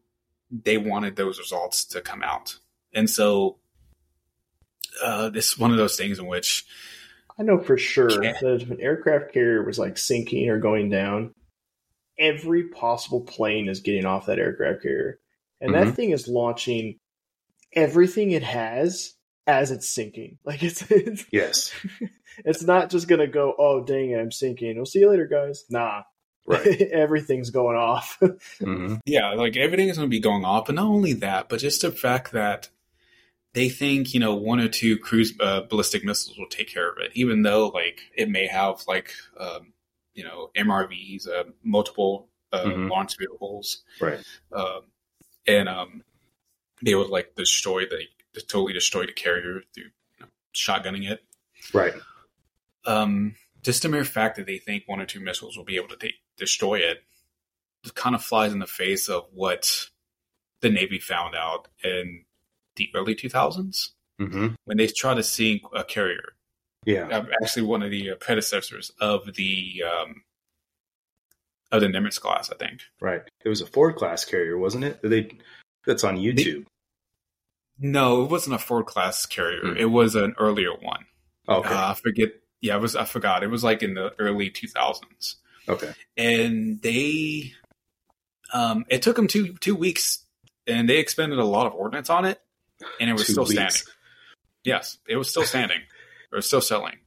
they 0.51 0.77
wanted 0.77 1.15
those 1.15 1.39
results 1.39 1.85
to 1.85 2.01
come 2.01 2.23
out, 2.23 2.57
and 2.93 3.09
so 3.09 3.57
uh, 5.03 5.29
this 5.29 5.53
is 5.53 5.59
one 5.59 5.71
of 5.71 5.77
those 5.77 5.95
things 5.97 6.19
in 6.19 6.27
which 6.27 6.65
I 7.39 7.43
know 7.43 7.59
for 7.59 7.77
sure 7.77 8.23
Yeah. 8.23 8.33
that 8.41 8.61
if 8.61 8.69
an 8.69 8.81
aircraft 8.81 9.33
carrier 9.33 9.63
was 9.63 9.79
like 9.79 9.97
sinking 9.97 10.49
or 10.49 10.59
going 10.59 10.89
down, 10.89 11.33
every 12.19 12.67
possible 12.67 13.21
plane 13.21 13.69
is 13.69 13.79
getting 13.79 14.05
off 14.05 14.25
that 14.25 14.39
aircraft 14.39 14.83
carrier. 14.83 15.19
And 15.59 15.73
Mhm. 15.73 15.85
that 15.85 15.95
thing 15.95 16.11
is 16.11 16.27
launching 16.27 16.99
everything 17.73 18.31
it 18.31 18.43
has 18.43 19.13
as 19.47 19.71
it's 19.71 19.89
sinking. 19.89 20.37
Like 20.45 20.63
it's 20.63 20.83
it's, 20.91 21.25
Yes. 21.31 21.71
it's 22.45 22.63
not 22.63 22.89
just 22.89 23.07
gonna 23.07 23.27
go, 23.27 23.53
oh 23.57 23.83
dang 23.83 24.11
it, 24.11 24.19
I'm 24.19 24.31
sinking. 24.31 24.75
We'll 24.75 24.85
see 24.85 24.99
you 24.99 25.09
later, 25.09 25.27
guys. 25.27 25.65
Nah. 25.69 26.03
Right. 26.45 26.81
Everything's 26.91 27.49
going 27.51 27.77
off. 27.77 28.19
hmm 28.59 28.95
Yeah, 29.05 29.33
like 29.33 29.55
everything 29.57 29.89
is 29.89 29.97
going 29.97 30.07
to 30.09 30.15
be 30.15 30.19
going 30.19 30.43
off, 30.43 30.65
but 30.65 30.75
not 30.75 30.87
only 30.87 31.13
that, 31.13 31.49
but 31.49 31.59
just 31.59 31.81
the 31.81 31.91
fact 31.91 32.31
that 32.31 32.69
they 33.53 33.69
think 33.69 34.13
you 34.13 34.19
know 34.19 34.33
one 34.35 34.59
or 34.59 34.67
two 34.67 34.97
cruise 34.97 35.33
uh, 35.39 35.61
ballistic 35.61 36.03
missiles 36.03 36.37
will 36.39 36.47
take 36.49 36.67
care 36.67 36.89
of 36.89 36.97
it, 36.97 37.11
even 37.13 37.43
though 37.43 37.67
like 37.67 38.01
it 38.17 38.27
may 38.29 38.47
have 38.47 38.81
like 38.87 39.13
um, 39.39 39.73
you 40.15 40.23
know 40.23 40.49
MRVs, 40.55 41.27
uh, 41.27 41.43
multiple 41.63 42.27
uh, 42.51 42.65
Mhm. 42.65 42.89
launch 42.89 43.17
vehicles, 43.19 43.83
Right. 43.99 44.19
um, 44.51 44.81
and 45.47 45.69
um, 45.69 46.03
they 46.83 46.95
would 46.95 47.09
like 47.09 47.35
destroy 47.35 47.85
the 47.85 48.05
totally 48.47 48.73
destroy 48.73 49.05
the 49.05 49.11
carrier 49.11 49.61
through 49.73 49.85
you 49.85 49.91
know, 50.19 50.27
shotgunning 50.53 51.09
it. 51.09 51.23
Right. 51.73 51.93
Um, 52.85 53.35
just 53.61 53.83
the 53.83 53.89
mere 53.89 54.05
fact 54.05 54.37
that 54.37 54.47
they 54.47 54.57
think 54.57 54.83
one 54.87 54.99
or 54.99 55.05
two 55.05 55.19
missiles 55.19 55.57
will 55.57 55.65
be 55.65 55.75
able 55.75 55.89
to 55.89 55.97
take, 55.97 56.15
destroy 56.37 56.79
it 56.79 57.03
just 57.83 57.95
kind 57.95 58.15
of 58.15 58.23
flies 58.23 58.53
in 58.53 58.59
the 58.59 58.67
face 58.67 59.09
of 59.09 59.25
what 59.33 59.89
the 60.61 60.69
Navy 60.69 60.99
found 60.99 61.35
out 61.35 61.67
in 61.83 62.25
the 62.75 62.89
early 62.95 63.15
2000s 63.15 63.89
hmm 64.19 64.47
when 64.65 64.77
they 64.77 64.87
tried 64.87 65.15
to 65.15 65.23
sink 65.23 65.63
a 65.73 65.83
carrier. 65.83 66.33
Yeah. 66.85 67.07
Uh, 67.07 67.25
Actually, 67.41 67.63
one 67.63 67.81
of 67.83 67.91
the 67.91 68.11
uh, 68.11 68.15
predecessors 68.15 68.91
of 68.99 69.33
the 69.35 69.83
um, 69.83 70.23
of 71.71 71.81
the 71.81 71.87
Nimitz 71.87 72.19
class, 72.19 72.51
I 72.51 72.55
think. 72.55 72.81
Right. 72.99 73.21
It 73.43 73.49
was 73.49 73.61
a 73.61 73.65
Ford 73.65 73.95
class 73.95 74.25
carrier, 74.25 74.57
wasn't 74.57 74.83
it? 74.83 74.99
They. 75.01 75.31
That's 75.85 76.03
on 76.03 76.17
YouTube. 76.17 76.65
No, 77.81 78.23
it 78.23 78.29
wasn't 78.29 78.55
a 78.55 78.59
Ford 78.59 78.85
class 78.85 79.25
carrier. 79.25 79.71
Hmm. 79.73 79.77
It 79.77 79.89
was 79.89 80.15
an 80.15 80.35
earlier 80.39 80.71
one. 80.73 81.05
okay. 81.49 81.67
Uh, 81.69 81.91
I 81.91 81.93
forget. 81.95 82.29
Yeah, 82.61 82.75
it 82.75 82.81
was. 82.81 82.95
I 82.95 83.05
forgot. 83.05 83.43
It 83.43 83.47
was 83.47 83.63
like 83.63 83.81
in 83.83 83.95
the 83.95 84.13
early 84.19 84.51
2000s. 84.51 85.35
okay. 85.67 85.91
and 86.17 86.81
they 86.81 87.53
um 88.53 88.83
it 88.89 89.01
took 89.01 89.15
them 89.15 89.27
two 89.27 89.53
two 89.59 89.75
weeks 89.75 90.25
and 90.67 90.89
they 90.89 90.97
expended 90.97 91.39
a 91.39 91.45
lot 91.45 91.65
of 91.67 91.73
ordnance 91.73 92.09
on 92.09 92.25
it 92.25 92.39
and 92.99 93.09
it 93.09 93.13
was 93.13 93.25
Two 93.25 93.31
still 93.33 93.43
weeks. 93.45 93.53
standing 93.53 93.81
yes 94.65 94.97
it 95.07 95.15
was 95.17 95.29
still 95.29 95.43
standing 95.45 95.77
it 95.77 96.35
was 96.35 96.45
still 96.47 96.61
selling 96.61 96.97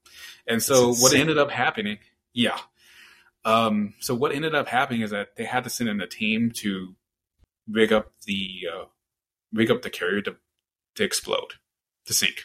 and 0.47 0.63
so 0.63 0.95
what 0.95 1.13
ended 1.15 1.37
up 1.37 1.51
happening 1.51 1.99
yeah 2.33 2.59
um 3.45 3.93
so 4.01 4.15
what 4.15 4.33
ended 4.33 4.55
up 4.55 4.69
happening 4.69 5.03
is 5.03 5.11
that 5.11 5.37
they 5.37 5.45
had 5.45 5.65
to 5.65 5.71
send 5.71 5.91
in 5.91 6.01
a 6.01 6.07
team 6.07 6.51
to 6.55 6.95
rig 7.69 7.93
up 7.93 8.13
the 8.27 8.49
uh 8.73 8.85
rig 9.53 9.71
up 9.71 9.83
the 9.83 9.91
carrier 9.91 10.23
to 10.23 10.37
to 10.95 11.05
explode 11.05 11.55
to 12.07 12.15
sink 12.15 12.45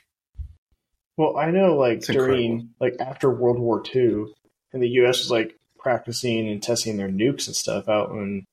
Well, 1.17 1.37
I 1.37 1.51
know, 1.51 1.75
like 1.75 1.97
It's 1.97 2.07
during 2.07 2.69
like 2.79 2.95
after 2.99 3.29
World 3.29 3.59
War 3.59 3.83
II, 3.93 4.25
and 4.73 4.81
the 4.81 4.89
U.S. 5.01 5.19
was 5.19 5.31
like 5.31 5.55
practicing 5.77 6.47
and 6.49 6.61
testing 6.61 6.97
their 6.97 7.09
nukes 7.09 7.47
and 7.47 7.55
stuff 7.55 7.87
out 7.89 8.11
in 8.11 8.45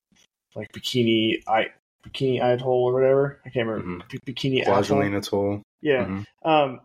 like 0.55 0.71
Bikini 0.71 1.41
I 1.47 1.67
Bikini 2.05 2.41
Atoll 2.41 2.85
or 2.89 2.93
whatever. 2.93 3.41
I 3.45 3.49
can't 3.49 3.67
remember 3.67 4.05
B- 4.09 4.19
Bikini 4.33 4.61
Atoll. 4.61 5.01
Atoll. 5.01 5.61
Yeah, 5.81 6.05
Mhm. 6.05 6.25
um, 6.43 6.79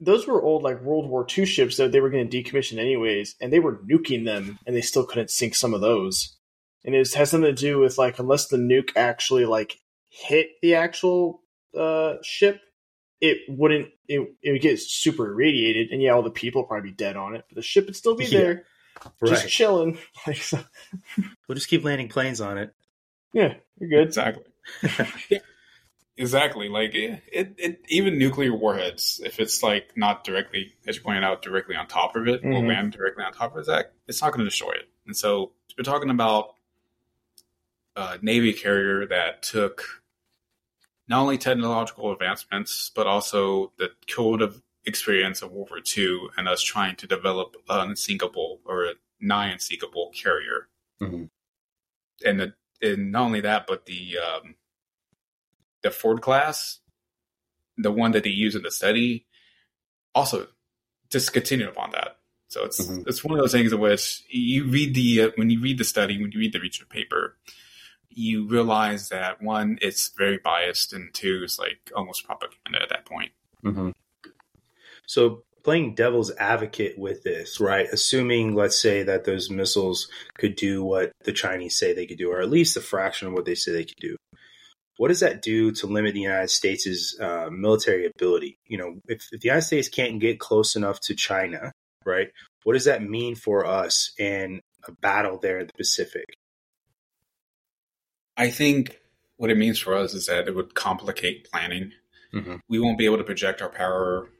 those 0.00 0.26
were 0.26 0.42
old 0.42 0.62
like 0.62 0.80
World 0.82 1.08
War 1.08 1.24
II 1.38 1.46
ships 1.46 1.76
that 1.76 1.92
they 1.92 2.00
were 2.00 2.10
going 2.10 2.28
to 2.28 2.42
decommission 2.42 2.78
anyways, 2.78 3.36
and 3.40 3.52
they 3.52 3.60
were 3.60 3.76
nuking 3.78 4.24
them, 4.24 4.58
and 4.66 4.74
they 4.74 4.80
still 4.80 5.06
couldn't 5.06 5.30
sink 5.30 5.54
some 5.54 5.74
of 5.74 5.80
those. 5.80 6.36
And 6.84 6.94
it 6.94 7.12
has 7.14 7.30
something 7.30 7.42
to 7.42 7.52
do 7.52 7.78
with 7.78 7.96
like 7.98 8.18
unless 8.18 8.48
the 8.48 8.56
nuke 8.56 8.90
actually 8.96 9.44
like 9.46 9.78
hit 10.10 10.50
the 10.60 10.74
actual 10.74 11.41
uh, 11.78 12.14
ship, 12.22 12.60
it 13.20 13.38
wouldn't. 13.48 13.88
It, 14.08 14.34
it 14.42 14.52
would 14.52 14.60
get 14.62 14.78
super 14.80 15.32
irradiated, 15.32 15.90
and 15.90 16.02
yeah, 16.02 16.10
all 16.10 16.22
the 16.22 16.30
people 16.30 16.62
would 16.62 16.68
probably 16.68 16.90
be 16.90 16.96
dead 16.96 17.16
on 17.16 17.34
it, 17.34 17.44
but 17.48 17.56
the 17.56 17.62
ship 17.62 17.86
would 17.86 17.96
still 17.96 18.14
be 18.16 18.24
Yeah. 18.24 18.38
there, 18.40 18.64
just 19.26 19.42
Right. 19.44 19.50
chilling. 19.50 19.98
Like, 20.26 20.36
so, 20.38 20.58
We'll 21.48 21.54
just 21.54 21.68
keep 21.68 21.84
landing 21.84 22.08
planes 22.08 22.40
on 22.40 22.58
it. 22.58 22.74
yeah, 23.32 23.54
you're 23.78 23.88
good. 23.90 24.08
exactly 24.08 24.44
yeah. 25.30 25.38
Exactly. 26.18 26.68
Like 26.68 26.94
it, 26.94 27.22
it, 27.32 27.54
it, 27.58 27.80
even 27.88 28.18
nuclear 28.18 28.54
warheads, 28.54 29.20
if 29.24 29.40
it's 29.40 29.62
like 29.62 29.96
not 29.96 30.24
directly, 30.24 30.74
as 30.86 30.96
you 30.96 31.02
pointed 31.02 31.24
out, 31.24 31.40
directly 31.42 31.74
on 31.74 31.86
top 31.86 32.14
of 32.16 32.28
it, 32.28 32.42
Mhm. 32.42 32.54
or 32.62 32.66
land 32.68 32.92
directly 32.92 33.24
on 33.24 33.32
top 33.32 33.56
of 33.56 33.64
that, 33.66 33.92
it's 34.06 34.20
not 34.20 34.28
going 34.32 34.40
to 34.40 34.44
destroy 34.44 34.72
it. 34.72 34.88
And 35.06 35.16
so 35.16 35.52
we're 35.76 35.84
talking 35.84 36.10
about 36.10 36.54
a 37.96 38.18
Navy 38.20 38.52
carrier 38.52 39.06
that 39.06 39.42
took 39.42 40.01
not 41.08 41.20
only 41.22 41.38
technological 41.38 42.12
advancements, 42.12 42.90
but 42.94 43.06
also 43.06 43.72
the 43.78 43.90
code 44.10 44.42
of 44.42 44.62
experience 44.84 45.42
of 45.42 45.52
World 45.52 45.70
War 45.70 45.80
II 45.96 46.28
and 46.36 46.48
us 46.48 46.62
trying 46.62 46.96
to 46.96 47.06
develop 47.06 47.56
an 47.68 47.90
unsinkable 47.90 48.60
or 48.64 48.84
a 48.84 48.94
nigh 49.20 49.48
unsinkable 49.48 50.12
carrier. 50.14 50.68
Mhm. 51.00 51.30
And, 52.24 52.40
the, 52.40 52.54
and 52.80 53.12
not 53.12 53.22
only 53.22 53.40
that, 53.40 53.66
but 53.66 53.86
the 53.86 54.18
um, 54.18 54.56
the 55.82 55.90
Ford 55.90 56.22
class, 56.22 56.80
the 57.76 57.90
one 57.90 58.12
that 58.12 58.24
they 58.24 58.30
use 58.30 58.54
in 58.54 58.62
the 58.62 58.70
study, 58.70 59.26
also 60.14 60.48
just 61.10 61.32
continue 61.32 61.68
upon 61.68 61.90
that. 61.90 62.18
So 62.48 62.64
it's 62.64 62.80
Mhm. 62.86 63.06
it's 63.06 63.24
one 63.24 63.38
of 63.38 63.42
those 63.42 63.52
things 63.52 63.72
in 63.72 63.80
which 63.80 64.22
you 64.28 64.64
read 64.64 64.94
the 64.94 65.22
uh, 65.22 65.30
when 65.36 65.50
you 65.50 65.60
read 65.60 65.78
the 65.78 65.84
study, 65.84 66.20
when 66.20 66.32
you 66.32 66.38
read 66.38 66.52
the 66.52 66.60
research 66.60 66.88
paper, 66.88 67.36
you 68.16 68.46
realize 68.46 69.08
that 69.08 69.42
one, 69.42 69.78
it's 69.80 70.10
very 70.16 70.38
biased, 70.38 70.92
and 70.92 71.12
two, 71.12 71.42
it's 71.44 71.58
like 71.58 71.90
almost 71.96 72.26
propaganda 72.26 72.82
at 72.82 72.88
that 72.90 73.04
point. 73.06 73.32
Mm-hmm. 73.64 73.90
So 75.06 75.44
playing 75.62 75.94
devil's 75.94 76.32
advocate 76.36 76.98
with 76.98 77.22
this, 77.22 77.60
right? 77.60 77.86
Assuming, 77.92 78.54
let's 78.54 78.80
say, 78.80 79.02
that 79.04 79.24
those 79.24 79.50
missiles 79.50 80.08
could 80.38 80.56
do 80.56 80.82
what 80.82 81.12
the 81.24 81.32
Chinese 81.32 81.76
say 81.78 81.92
they 81.92 82.06
could 82.06 82.18
do, 82.18 82.30
or 82.30 82.40
at 82.40 82.50
least 82.50 82.76
a 82.76 82.80
fraction 82.80 83.28
of 83.28 83.34
what 83.34 83.44
they 83.44 83.54
say 83.54 83.72
they 83.72 83.84
could 83.84 84.00
do. 84.00 84.16
What 84.98 85.08
does 85.08 85.20
that 85.20 85.42
do 85.42 85.72
to 85.72 85.86
limit 85.86 86.14
the 86.14 86.20
United 86.20 86.50
States' 86.50 87.18
uh, 87.18 87.48
military 87.50 88.06
ability? 88.06 88.58
You 88.66 88.78
know, 88.78 89.00
if, 89.08 89.26
if 89.32 89.40
the 89.40 89.48
United 89.48 89.66
States 89.66 89.88
can't 89.88 90.20
get 90.20 90.38
close 90.38 90.76
enough 90.76 91.00
to 91.02 91.14
China, 91.14 91.72
right? 92.04 92.30
What 92.64 92.74
does 92.74 92.84
that 92.84 93.02
mean 93.02 93.34
for 93.34 93.66
us 93.66 94.12
in 94.18 94.60
a 94.86 94.92
battle 94.92 95.38
there 95.38 95.58
in 95.58 95.66
the 95.66 95.72
Pacific? 95.72 96.24
I 98.36 98.50
think 98.50 98.98
what 99.36 99.50
it 99.50 99.56
means 99.56 99.78
for 99.78 99.94
us 99.94 100.14
is 100.14 100.26
that 100.26 100.48
it 100.48 100.54
would 100.54 100.74
complicate 100.74 101.50
planning. 101.50 101.92
Mhm. 102.32 102.60
We 102.68 102.78
won't 102.78 102.98
be 102.98 103.04
able 103.04 103.18
to 103.18 103.24
project 103.24 103.60
our 103.60 103.68
power 103.68 104.30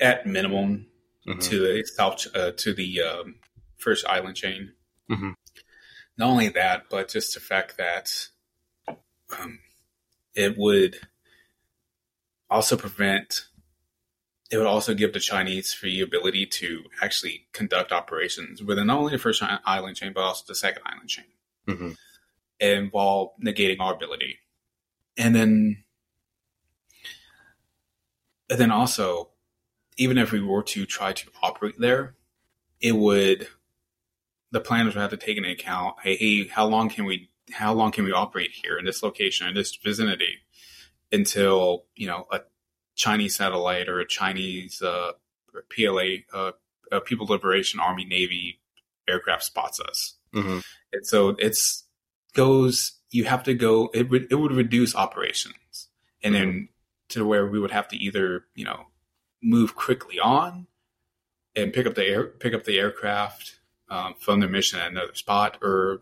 at 0.00 0.26
minimum 0.26 0.90
Mhm. 1.26 1.42
to 1.42 1.58
the 1.60 1.84
south 1.84 2.26
uh, 2.34 2.50
to 2.52 2.72
the 2.74 3.00
um, 3.00 3.38
first 3.76 4.04
island 4.06 4.36
chain. 4.36 4.74
Mhm. 5.08 5.34
Not 6.16 6.28
only 6.28 6.48
that, 6.48 6.88
but 6.90 7.08
just 7.08 7.34
the 7.34 7.40
fact 7.40 7.76
that 7.76 8.28
um, 9.38 9.60
it 10.34 10.56
would 10.58 11.00
also 12.50 12.76
prevent. 12.76 13.46
It 14.50 14.58
would 14.58 14.66
also 14.66 14.92
give 14.92 15.14
the 15.14 15.20
Chinese 15.20 15.74
the 15.80 16.02
ability 16.02 16.44
to 16.44 16.84
actually 17.00 17.48
conduct 17.52 17.90
operations 17.92 18.62
within 18.62 18.88
not 18.88 18.98
only 18.98 19.12
the 19.12 19.18
first 19.18 19.42
island 19.42 19.96
chain, 19.96 20.12
but 20.12 20.20
also 20.20 20.44
the 20.46 20.54
second 20.54 20.82
island 20.84 21.08
chain, 21.08 21.24
Mhm. 21.66 21.96
and 22.60 22.92
while 22.92 23.34
negating 23.42 23.80
our 23.80 23.94
ability. 23.94 24.38
And 25.16 25.34
then, 25.34 25.84
and 28.48 28.58
then 28.58 28.70
also, 28.70 29.30
even 29.96 30.18
if 30.18 30.32
we 30.32 30.40
were 30.40 30.62
to 30.62 30.86
try 30.86 31.12
to 31.12 31.30
operate 31.42 31.78
there, 31.78 32.16
it 32.80 32.96
would 32.96 33.48
the 34.50 34.60
planners 34.60 34.94
would 34.94 35.00
have 35.00 35.10
to 35.10 35.16
take 35.16 35.36
into 35.36 35.50
account 35.50 35.96
hey, 36.02 36.16
hey 36.16 36.46
how 36.48 36.66
long 36.66 36.88
can 36.88 37.04
we 37.04 37.30
how 37.52 37.72
long 37.72 37.90
can 37.90 38.04
we 38.04 38.12
operate 38.12 38.50
here 38.52 38.78
in 38.78 38.84
this 38.84 39.02
location 39.02 39.48
in 39.48 39.54
this 39.54 39.74
vicinity 39.76 40.38
until 41.10 41.84
you 41.96 42.06
know 42.06 42.26
a 42.30 42.40
chinese 42.94 43.36
satellite 43.36 43.88
or 43.88 43.98
a 44.00 44.06
chinese 44.06 44.82
uh, 44.82 45.12
pla 45.74 46.02
uh, 46.32 46.52
uh, 46.92 47.00
people 47.00 47.26
liberation 47.26 47.80
army 47.80 48.04
navy 48.04 48.60
aircraft 49.08 49.42
spots 49.42 49.80
us 49.80 50.14
Mhm. 50.34 50.64
and 50.92 51.06
so 51.06 51.30
it's 51.38 51.84
goes 52.34 52.98
you 53.10 53.24
have 53.24 53.42
to 53.44 53.54
go 53.54 53.90
it 53.92 54.08
would 54.08 54.30
it 54.30 54.36
would 54.36 54.52
reduce 54.52 54.94
operations. 54.96 55.88
And 56.22 56.34
then 56.34 56.68
to 57.10 57.26
where 57.26 57.46
we 57.46 57.58
would 57.60 57.72
have 57.72 57.88
to 57.88 57.96
either 57.96 58.46
you 58.54 58.64
know 58.64 58.86
move 59.42 59.74
quickly 59.74 60.18
on 60.20 60.66
and 61.56 61.72
pick 61.72 61.86
up 61.86 61.94
the 61.94 62.06
air 62.06 62.24
pick 62.26 62.54
up 62.54 62.64
the 62.64 62.78
aircraft 62.78 63.60
um, 63.90 64.14
from 64.18 64.40
their 64.40 64.48
mission 64.48 64.78
at 64.80 64.90
another 64.92 65.14
spot 65.14 65.58
or 65.62 66.00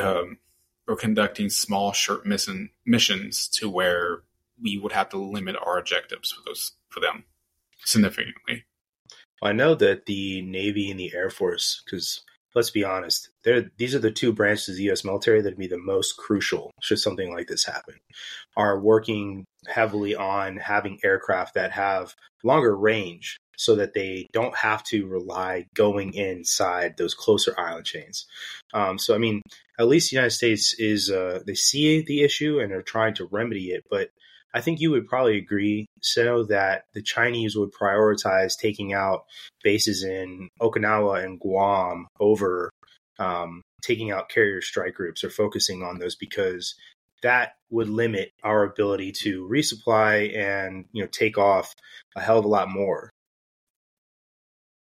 um, 0.00 0.38
or 0.86 0.96
conducting 0.96 1.50
small 1.50 1.92
short 1.92 2.24
mission 2.24 2.70
missions 2.86 3.48
to 3.48 3.68
where 3.68 4.22
we 4.62 4.78
would 4.78 4.92
have 4.92 5.08
to 5.10 5.16
limit 5.18 5.56
our 5.64 5.78
objectives 5.78 6.32
for 6.32 6.42
those 6.46 6.72
for 6.88 7.00
them 7.00 7.24
significantly. 7.84 8.64
I 9.42 9.52
know 9.52 9.74
that 9.74 10.06
the 10.06 10.42
Navy 10.42 10.90
and 10.90 11.00
the 11.00 11.14
Air 11.14 11.30
Force, 11.30 11.82
because 11.84 12.22
let's 12.54 12.70
be 12.70 12.84
honest, 12.84 13.30
these 13.76 13.94
are 13.94 14.00
the 14.00 14.10
two 14.10 14.32
branches 14.32 14.68
of 14.70 14.76
the 14.76 14.84
U.S. 14.84 15.04
military 15.04 15.40
that 15.40 15.50
would 15.50 15.58
be 15.58 15.66
the 15.66 15.78
most 15.78 16.16
crucial 16.16 16.72
should 16.80 16.98
something 16.98 17.32
like 17.32 17.46
this 17.46 17.64
happen, 17.64 17.94
are 18.56 18.78
working 18.78 19.44
heavily 19.66 20.14
on 20.14 20.56
having 20.56 20.98
aircraft 21.04 21.54
that 21.54 21.72
have 21.72 22.14
longer 22.42 22.76
range 22.76 23.38
so 23.56 23.76
that 23.76 23.92
they 23.92 24.26
don't 24.32 24.56
have 24.56 24.82
to 24.82 25.06
rely 25.06 25.66
going 25.74 26.14
inside 26.14 26.96
those 26.96 27.12
closer 27.12 27.54
island 27.58 27.84
chains. 27.84 28.26
Um, 28.72 28.98
so, 28.98 29.14
I 29.14 29.18
mean, 29.18 29.42
at 29.78 29.86
least 29.86 30.10
the 30.10 30.16
United 30.16 30.30
States 30.30 30.74
is, 30.78 31.10
uh, 31.10 31.40
they 31.46 31.54
see 31.54 32.00
the 32.00 32.22
issue 32.22 32.58
and 32.58 32.72
are 32.72 32.82
trying 32.82 33.14
to 33.14 33.26
remedy 33.26 33.72
it, 33.72 33.84
but 33.90 34.10
I 34.52 34.60
think 34.60 34.80
you 34.80 34.90
would 34.90 35.06
probably 35.06 35.38
agree, 35.38 35.86
Sino, 36.02 36.44
that 36.44 36.84
the 36.92 37.02
Chinese 37.02 37.56
would 37.56 37.70
prioritize 37.72 38.58
taking 38.58 38.92
out 38.92 39.24
bases 39.62 40.02
in 40.02 40.48
Okinawa 40.60 41.24
and 41.24 41.38
Guam 41.38 42.08
over 42.18 42.70
um, 43.18 43.62
taking 43.82 44.10
out 44.10 44.28
carrier 44.28 44.60
strike 44.60 44.94
groups 44.94 45.22
or 45.22 45.30
focusing 45.30 45.82
on 45.82 45.98
those 45.98 46.16
because 46.16 46.74
that 47.22 47.52
would 47.70 47.88
limit 47.88 48.32
our 48.42 48.64
ability 48.64 49.12
to 49.12 49.46
resupply 49.48 50.36
and 50.36 50.86
you 50.92 51.02
know 51.02 51.08
take 51.08 51.38
off 51.38 51.74
a 52.16 52.20
hell 52.20 52.38
of 52.38 52.44
a 52.44 52.48
lot 52.48 52.70
more. 52.70 53.10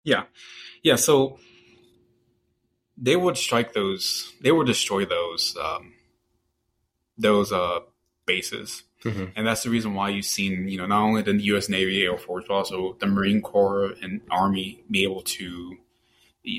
yeah 0.05 0.25
yeah 0.83 0.97
so 0.97 1.39
they 2.97 3.17
would 3.17 3.37
strike 3.37 3.73
those 3.73 4.33
they 4.43 4.53
would 4.53 4.67
destroy 4.67 5.05
those 5.05 5.57
um, 5.61 5.93
those 7.19 7.53
uh, 7.53 7.81
bases 8.27 8.85
Mm-hmm. 9.05 9.25
and 9.35 9.47
that's 9.47 9.63
the 9.63 9.71
reason 9.71 9.95
why 9.95 10.11
you've 10.11 10.27
seen 10.27 10.69
you 10.69 10.77
know 10.77 10.87
not 10.87 11.03
only 11.03 11.23
the 11.23 11.33
U.S. 11.45 11.69
Navy, 11.69 12.05
Air 12.05 12.19
Force, 12.19 12.45
but 12.47 12.55
also 12.55 12.97
the 13.01 13.07
Marine 13.07 13.41
Corps 13.41 13.95
and 14.03 14.21
Army 14.31 14.85
be 14.91 15.03
able 15.05 15.23
to, 15.23 15.77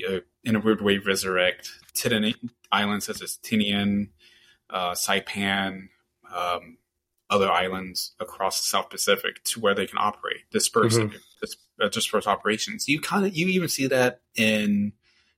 uh, 0.08 0.18
in 0.44 0.56
a 0.56 0.60
weird 0.60 0.80
way, 0.82 0.98
resurrect 0.98 1.70
Tinian 1.94 2.50
islands 2.72 3.06
such 3.06 3.22
as 3.22 3.38
Tinian, 3.42 4.08
uh, 4.70 4.92
Saipan, 4.92 5.88
um, 6.34 6.78
other 7.30 7.50
islands 7.50 8.12
across 8.20 8.60
the 8.60 8.66
South 8.66 8.90
Pacific 8.90 9.42
to 9.44 9.60
where 9.60 9.74
they 9.74 9.86
can 9.86 9.98
operate 9.98 10.40
disperse 10.50 10.98
Mhm. 10.98 11.14
dis- 11.40 11.56
uh, 11.80 11.88
disperse 11.88 12.26
operations. 12.26 12.88
You 12.88 13.00
kind 13.00 13.24
of 13.24 13.34
you 13.36 13.46
even 13.48 13.68
see 13.68 13.86
that 13.86 14.20
in 14.34 14.92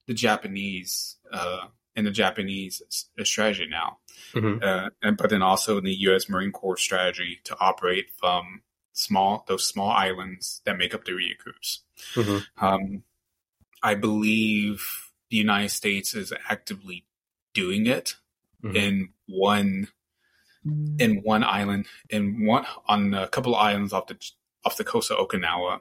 the 0.07 0.15
Japanese 0.15 1.17
uh, 1.33 1.67
in 1.97 2.05
the 2.05 2.11
Japanese 2.11 2.83
strategy 3.23 3.67
now 3.67 3.99
Mhm. 4.33 4.63
uh, 4.63 4.91
and 5.03 5.17
but 5.17 5.31
then 5.31 5.43
also 5.43 5.79
in 5.79 5.85
the 5.85 5.95
U.S. 6.09 6.29
Marine 6.29 6.53
Corps 6.53 6.77
strategy 6.77 7.41
to 7.45 7.57
operate 7.61 8.11
from 8.19 8.63
small 8.93 9.45
those 9.49 9.67
small 9.67 9.91
islands 9.91 10.61
that 10.65 10.77
make 10.79 10.95
up 10.95 11.05
the 11.05 11.13
Ryukyus. 11.13 11.81
Mhm. 12.15 12.47
Um, 12.59 13.05
I 13.83 13.95
believe 13.95 15.11
the 15.31 15.37
United 15.37 15.71
States 15.71 16.15
is 16.15 16.33
actively 16.49 17.05
doing 17.53 17.87
it 17.87 18.17
Mhm. 18.63 18.77
in 18.77 19.09
one 19.27 19.89
in 20.99 21.21
one 21.23 21.45
island 21.45 21.87
in 22.09 22.47
one 22.47 22.65
on 22.87 23.13
a 23.15 23.29
couple 23.29 23.55
of 23.55 23.61
islands 23.61 23.93
off 23.93 24.07
the 24.07 24.19
off 24.65 24.77
the 24.79 24.85
coast 24.85 25.11
of 25.11 25.19
Okinawa. 25.19 25.81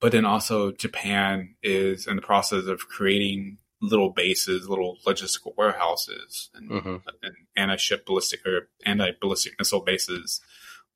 But 0.00 0.12
then 0.12 0.24
also 0.24 0.72
Japan 0.72 1.54
is 1.62 2.06
in 2.08 2.16
the 2.16 2.22
process 2.22 2.66
of 2.66 2.88
creating 2.88 3.58
little 3.88 4.10
bases, 4.10 4.68
little 4.68 4.98
logistical 5.06 5.56
warehouses, 5.56 6.50
and 6.54 6.70
Mhm. 6.70 7.02
and 7.22 7.36
anti-ship 7.56 8.06
ballistic 8.06 8.46
or 8.46 8.68
anti-ballistic 8.84 9.58
missile 9.58 9.80
bases 9.80 10.40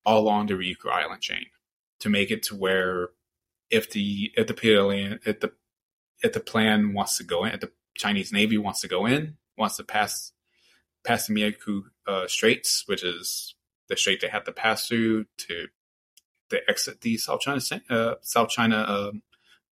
all 0.05 0.21
along 0.23 0.47
the 0.47 0.55
Ryukyu 0.55 0.91
Island 0.91 1.23
chain 1.23 1.47
to 2.01 2.09
make 2.09 2.31
it 2.31 2.43
to 2.45 2.57
where 2.57 3.11
if 3.71 3.91
the 3.91 4.33
if 4.37 4.47
the 4.47 4.55
PLA 4.55 5.19
if 5.25 5.41
the 5.41 5.53
if 6.23 6.33
the 6.33 6.41
plan 6.41 6.93
wants 6.95 7.17
to 7.19 7.25
go 7.25 7.45
in, 7.45 7.53
if 7.53 7.61
the 7.61 7.73
Chinese 7.95 8.33
Navy 8.33 8.59
wants 8.59 8.81
to 8.81 8.89
go 8.89 9.07
in, 9.07 9.37
wants 9.57 9.77
to 9.77 9.85
pass 9.85 10.33
pass 11.05 11.27
the 11.27 11.35
Miyako 11.35 11.85
uh, 12.07 12.27
Straits, 12.27 12.87
which 12.87 13.05
is 13.05 13.55
the 13.89 13.97
strait 13.97 14.21
they 14.21 14.29
have 14.29 14.45
to 14.45 14.53
pass 14.53 14.89
through 14.89 15.27
to 15.39 15.69
to 16.51 16.61
exit 16.69 17.03
the 17.03 17.17
South 17.19 17.41
China 17.41 17.61
uh, 17.91 18.15
South 18.23 18.49
China 18.49 18.85
um, 18.89 19.23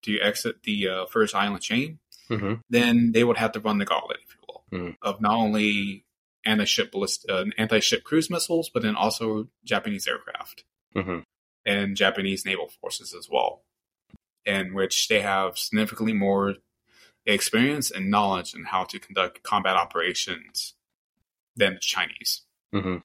to 0.03 0.21
exit 0.21 0.63
the 0.65 0.89
uh, 0.89 1.07
first 1.07 1.35
island 1.35 1.63
chain 1.63 1.99
Mhm. 2.31 2.61
then 2.69 3.13
they 3.13 3.25
would 3.25 3.37
have 3.37 3.53
to 3.53 3.61
run 3.61 3.79
the 3.79 3.85
gauntlet, 3.85 4.19
if 4.25 4.35
you 4.35 4.41
will, 4.49 4.65
Mhm. 4.73 4.97
of 5.03 5.21
not 5.21 5.35
only 5.35 6.05
anti-ship 6.45 6.93
ballist, 6.93 7.29
uh, 7.29 7.45
anti-ship 7.59 8.05
cruise 8.05 8.31
missiles, 8.31 8.69
but 8.69 8.83
then 8.83 8.95
also 8.97 9.49
Japanese 9.65 10.07
aircraft 10.07 10.65
Mm-hmm. 10.95 11.21
and 11.65 11.97
Japanese 11.97 12.45
naval 12.45 12.69
forces 12.69 13.13
as 13.15 13.29
well, 13.29 13.65
in 14.45 14.73
which 14.75 15.09
they 15.09 15.21
have 15.21 15.59
significantly 15.59 16.13
more 16.13 16.57
experience 17.27 17.91
and 17.91 18.11
knowledge 18.11 18.55
in 18.55 18.65
how 18.65 18.85
to 18.85 18.99
conduct 19.01 19.43
combat 19.43 19.77
operations 19.77 20.75
than 21.57 21.75
the 21.75 21.81
Chinese. 21.81 22.43
Mm-hmm. 22.73 22.99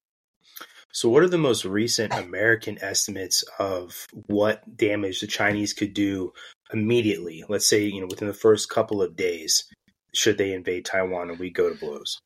So, 0.93 1.09
what 1.09 1.23
are 1.23 1.29
the 1.29 1.37
most 1.37 1.63
recent 1.65 2.13
American 2.13 2.77
estimates 2.83 3.43
of 3.59 4.07
what 4.27 4.75
damage 4.77 5.21
the 5.21 5.27
Chinese 5.27 5.73
could 5.73 5.93
do 5.93 6.33
immediately? 6.73 7.43
Let's 7.47 7.67
say, 7.67 7.85
you 7.85 8.01
know, 8.01 8.07
within 8.09 8.27
the 8.27 8.33
first 8.33 8.69
couple 8.69 9.01
of 9.01 9.15
days, 9.15 9.65
should 10.13 10.37
they 10.37 10.53
invade 10.53 10.85
Taiwan 10.85 11.29
and 11.29 11.39
we 11.39 11.49
go 11.49 11.69
to 11.69 11.75
blows? 11.79 12.19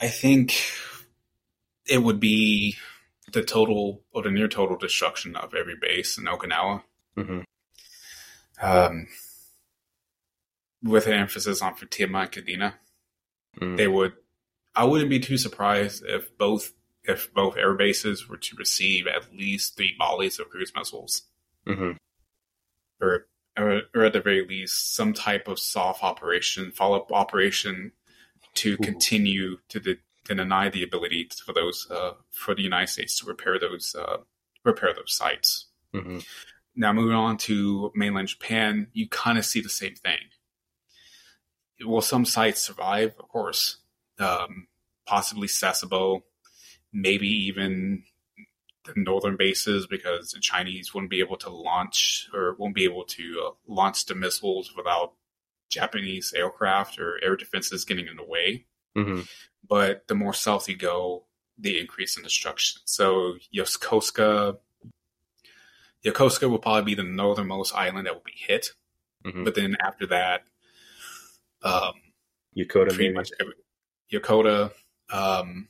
I 0.00 0.08
think 0.08 0.54
it 1.86 1.98
would 1.98 2.20
be 2.20 2.76
the 3.32 3.42
total 3.42 4.02
or 4.12 4.22
the 4.22 4.30
near 4.30 4.48
total 4.48 4.76
destruction 4.76 5.36
of 5.36 5.54
every 5.54 5.76
base 5.80 6.18
in 6.18 6.24
Okinawa, 6.24 6.82
Mm-hmm. 7.16 7.40
um, 8.62 9.08
with 10.84 11.08
an 11.08 11.14
emphasis 11.14 11.60
on 11.60 11.74
Futenma 11.74 12.22
and 12.22 12.30
Kadena. 12.32 12.74
Mm-hmm. 13.60 13.76
They 13.76 13.88
would. 13.88 14.12
I 14.76 14.84
wouldn't 14.84 15.10
be 15.10 15.18
too 15.18 15.36
surprised 15.36 16.04
if 16.06 16.36
both 16.38 16.72
if 17.02 17.34
both 17.34 17.56
air 17.56 17.74
bases 17.74 18.28
were 18.28 18.36
to 18.36 18.56
receive 18.56 19.08
at 19.08 19.34
least 19.34 19.76
three 19.76 19.96
volleys 19.98 20.38
of 20.38 20.50
cruise 20.50 20.72
missiles, 20.76 21.22
Mm-hmm. 21.66 21.92
Or 23.00 23.26
or, 23.56 23.82
or 23.94 24.04
at 24.04 24.12
the 24.12 24.20
very 24.20 24.46
least 24.46 24.94
some 24.94 25.12
type 25.12 25.48
of 25.48 25.58
soft 25.58 26.04
operation, 26.04 26.70
follow 26.70 26.98
up 26.98 27.12
operation 27.12 27.92
to 28.54 28.74
Ooh. 28.74 28.76
continue 28.76 29.58
to 29.68 29.80
the 29.80 29.98
to 30.24 30.34
deny 30.34 30.68
the 30.68 30.82
ability 30.82 31.28
for 31.44 31.52
those 31.52 31.88
uh, 31.90 32.12
for 32.30 32.54
the 32.54 32.62
United 32.62 32.88
States 32.88 33.18
to 33.18 33.26
repair 33.26 33.58
those 33.58 33.94
uh, 33.98 34.18
repair 34.64 34.92
those 34.94 35.14
sites. 35.14 35.66
Mm-hmm. 35.94 36.18
Now 36.76 36.92
moving 36.92 37.16
on 37.16 37.38
to 37.38 37.90
mainland 37.94 38.28
Japan, 38.28 38.88
you 38.92 39.08
kind 39.08 39.38
of 39.38 39.44
see 39.44 39.60
the 39.60 39.68
same 39.68 39.94
thing. 39.94 40.18
Will 41.80 42.00
some 42.00 42.24
sites 42.24 42.62
survive? 42.62 43.14
Of 43.18 43.28
course, 43.28 43.78
um, 44.18 44.66
possibly 45.06 45.48
Sasebo, 45.48 46.22
maybe 46.92 47.28
even 47.28 48.04
the 48.94 49.00
northern 49.00 49.36
bases 49.36 49.86
because 49.86 50.32
the 50.32 50.40
Chinese 50.40 50.92
wouldn't 50.92 51.10
be 51.10 51.20
able 51.20 51.36
to 51.38 51.50
launch 51.50 52.28
or 52.32 52.54
won't 52.58 52.74
be 52.74 52.84
able 52.84 53.04
to 53.04 53.42
uh, 53.46 53.50
launch 53.66 54.06
the 54.06 54.14
missiles 54.14 54.74
without 54.76 55.12
Japanese 55.70 56.32
aircraft 56.34 56.98
or 56.98 57.22
air 57.22 57.36
defenses 57.36 57.84
getting 57.84 58.06
in 58.06 58.16
the 58.16 58.24
way. 58.24 58.66
Mm-hmm. 58.96 59.22
But 59.68 60.08
the 60.08 60.14
more 60.14 60.32
south 60.32 60.68
you 60.68 60.76
go, 60.76 61.24
the 61.58 61.78
increase 61.78 62.16
in 62.16 62.22
destruction. 62.22 62.80
So 62.84 63.34
Yokosuka, 63.54 64.58
Yokosuka 66.04 66.48
will 66.48 66.58
probably 66.58 66.94
be 66.94 66.94
the 66.94 67.08
northernmost 67.08 67.74
island 67.74 68.06
that 68.06 68.14
will 68.14 68.22
be 68.24 68.32
hit. 68.34 68.68
Mm-hmm. 69.26 69.44
But 69.44 69.54
then 69.54 69.76
after 69.84 70.06
that, 70.06 70.42
um, 71.62 71.94
Yokota, 72.56 72.88
pretty 72.88 73.04
maybe. 73.04 73.14
much 73.14 73.30
every, 73.40 73.54
Yokota, 74.12 74.72
um, 75.10 75.68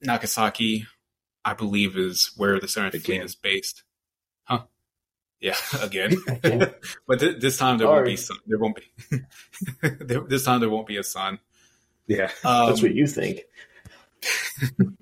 Nagasaki, 0.00 0.86
I 1.44 1.54
believe 1.54 1.96
is 1.96 2.30
where 2.36 2.58
the 2.60 2.68
Seventh 2.68 2.92
Fleet 2.92 3.16
Again. 3.16 3.22
is 3.26 3.34
based. 3.34 3.82
Huh? 4.44 4.62
Yeah, 5.40 5.56
again. 5.82 6.16
Again. 6.28 6.72
but 7.08 7.20
th- 7.20 7.40
this 7.40 7.58
time 7.58 7.78
there 7.78 7.88
won't 7.88 8.04
be 8.06 8.16
Sorry. 8.16 8.38
sun. 8.38 8.44
There 8.46 8.58
won't 8.58 8.76
be. 8.76 10.26
this 10.28 10.44
time 10.44 10.60
there 10.60 10.70
won't 10.70 10.86
be 10.86 10.96
a 10.98 11.04
sun. 11.04 11.38
Yeah, 12.06 12.30
Um, 12.44 12.66
That's 12.68 12.82
what 12.82 12.94
you 12.94 13.06
think. 13.06 13.40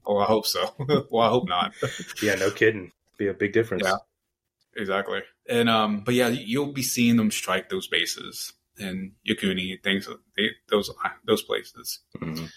Well, 0.07 0.19
I 0.19 0.25
hope 0.25 0.47
so. 0.47 0.75
well, 1.11 1.27
I 1.27 1.29
hope 1.31 1.49
not. 1.49 1.73
yeah, 2.23 2.35
no 2.37 2.51
kidding. 2.51 2.93
Be 3.19 3.29
a 3.29 3.35
big 3.35 3.53
difference. 3.53 3.83
Yeah. 3.85 3.97
exactly. 4.77 5.21
And 5.49 5.69
um, 5.69 6.03
but 6.05 6.15
yeah, 6.15 6.29
you'll 6.29 6.73
be 6.73 6.83
seeing 6.83 7.17
them 7.17 7.31
strike 7.31 7.69
those 7.69 7.87
bases 7.87 8.53
and 8.79 9.13
Iwakuni 9.29 9.83
things, 9.83 10.09
they, 10.37 10.51
those 10.71 10.91
those 11.27 11.43
places. 11.43 12.01
Mhm. 12.19 12.49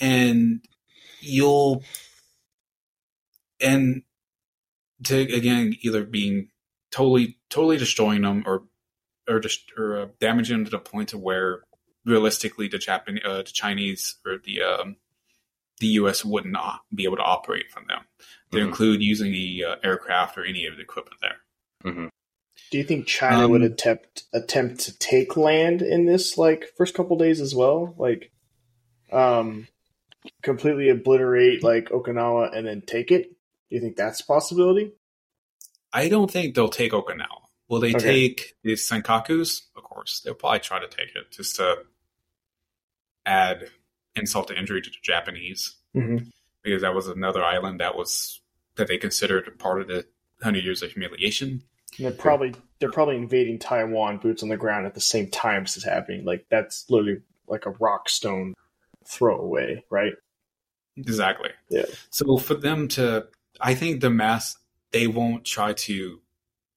and 0.00 0.64
you'll 1.20 1.82
and 3.64 4.02
to 5.04 5.18
again 5.20 5.74
either 5.82 6.04
being 6.04 6.48
totally 6.90 7.38
totally 7.50 7.76
destroying 7.76 8.22
them 8.22 8.44
or 8.46 8.64
or 9.28 9.40
just 9.40 9.72
or 9.76 9.98
uh, 10.00 10.06
damaging 10.20 10.58
them 10.58 10.64
to 10.66 10.70
the 10.70 10.78
point 10.78 11.08
to 11.10 11.18
where 11.18 11.62
realistically 12.04 12.68
the 12.68 12.78
Japan 12.78 13.18
uh, 13.24 13.38
the 13.38 13.44
Chinese 13.44 14.16
or 14.26 14.38
the 14.44 14.62
um, 14.62 14.96
the 15.80 15.86
U.S. 15.88 16.24
would 16.24 16.44
not 16.46 16.82
be 16.94 17.04
able 17.04 17.16
to 17.16 17.22
operate 17.22 17.70
from 17.70 17.86
them. 17.88 18.02
They 18.52 18.60
Mhm. 18.60 18.66
include 18.68 19.02
using 19.02 19.32
the 19.32 19.64
uh, 19.64 19.76
aircraft 19.82 20.38
or 20.38 20.44
any 20.44 20.66
of 20.66 20.76
the 20.76 20.82
equipment 20.82 21.20
there. 21.20 21.40
Mhm. 21.92 22.08
Do 22.70 22.78
you 22.78 22.84
think 22.84 23.06
China 23.06 23.44
Um, 23.44 23.50
would 23.50 23.62
attempt 23.62 24.24
attempt 24.32 24.80
to 24.82 24.96
take 24.98 25.36
land 25.36 25.82
in 25.82 26.06
this 26.06 26.38
like 26.38 26.70
first 26.76 26.94
couple 26.94 27.16
days 27.18 27.40
as 27.40 27.54
well? 27.54 27.94
Like, 27.98 28.30
um, 29.10 29.66
completely 30.42 30.88
obliterate 30.88 31.62
like 31.62 31.88
Okinawa 31.90 32.56
and 32.56 32.66
then 32.66 32.82
take 32.82 33.10
it? 33.10 33.33
Do 33.74 33.78
you 33.78 33.82
think 33.82 33.96
that's 33.96 34.20
a 34.20 34.24
possibility? 34.26 34.92
I 35.92 36.08
don't 36.08 36.30
think 36.30 36.54
they'll 36.54 36.68
take 36.68 36.92
Okinawa. 36.92 37.26
Will 37.68 37.80
they 37.80 37.92
Okay. 37.92 37.98
take 37.98 38.54
the 38.62 38.74
Senkakus? 38.74 39.62
Of 39.74 39.82
course, 39.82 40.20
they'll 40.20 40.34
probably 40.34 40.60
try 40.60 40.78
to 40.78 40.86
take 40.86 41.16
it 41.16 41.32
just 41.32 41.56
to 41.56 41.78
add 43.26 43.68
insult 44.14 44.46
to 44.46 44.56
injury 44.56 44.80
to 44.80 44.90
the 44.90 44.96
Japanese, 45.02 45.74
Mm-hmm. 45.92 46.28
because 46.62 46.82
that 46.82 46.94
was 46.94 47.08
another 47.08 47.42
island 47.42 47.80
that 47.80 47.96
was 47.96 48.40
that 48.76 48.86
they 48.86 48.96
considered 48.96 49.58
part 49.58 49.80
of 49.80 49.88
the 49.88 50.06
Hundred 50.40 50.62
Years 50.62 50.80
of 50.84 50.92
Humiliation. 50.92 51.64
And 51.98 52.06
they're 52.06 52.12
probably 52.12 52.54
they're 52.78 52.92
probably 52.92 53.16
invading 53.16 53.58
Taiwan, 53.58 54.18
boots 54.18 54.44
on 54.44 54.50
the 54.50 54.56
ground 54.56 54.86
at 54.86 54.94
the 54.94 55.00
same 55.00 55.30
time 55.30 55.64
this 55.64 55.76
is 55.76 55.82
happening. 55.82 56.24
Like 56.24 56.46
that's 56.48 56.88
literally 56.88 57.22
like 57.48 57.66
a 57.66 57.70
rock 57.70 58.08
stone 58.08 58.54
throw 59.04 59.36
away, 59.36 59.82
right? 59.90 60.12
Exactly. 60.96 61.50
Yeah. 61.70 61.86
So 62.10 62.36
for 62.38 62.54
them 62.54 62.86
to, 62.88 63.26
I 63.60 63.74
think 63.74 64.00
the 64.00 64.10
mass 64.10 64.56
they 64.92 65.06
won't 65.06 65.44
try 65.44 65.72
to 65.72 66.20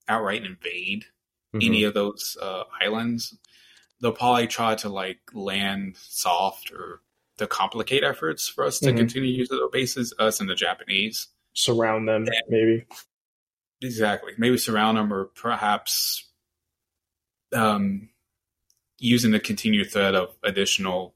outright 0.08 0.44
invade 0.44 1.06
Mhm. 1.54 1.66
any 1.66 1.84
of 1.84 1.94
those 1.94 2.36
uh, 2.41 2.64
islands. 2.82 3.38
They'll 4.02 4.12
probably 4.12 4.48
try 4.48 4.76
to 4.76 4.90
like 4.90 5.20
land 5.34 5.98
soft 5.98 6.72
or 6.72 7.02
to 7.38 7.48
complicate 7.48 8.04
efforts 8.04 8.48
for 8.48 8.64
us 8.66 8.80
to 8.80 8.91
Mhm. 8.91 8.98
continue 8.98 9.30
using 9.32 9.58
the 9.58 9.70
bases, 9.72 10.14
us 10.20 10.40
and 10.40 10.49
the 10.49 10.56
Japanese. 10.56 11.28
Surround 11.54 12.08
them, 12.08 12.26
Yeah. 12.26 12.40
maybe. 12.49 12.86
Exactly. 13.82 14.34
Maybe 14.38 14.58
surround 14.58 14.98
them 14.98 15.14
or 15.14 15.26
perhaps 15.26 16.24
um, 17.54 18.10
using 18.99 19.32
the 19.32 19.40
continued 19.40 19.90
threat 19.91 20.16
of 20.16 20.36
additional 20.44 21.16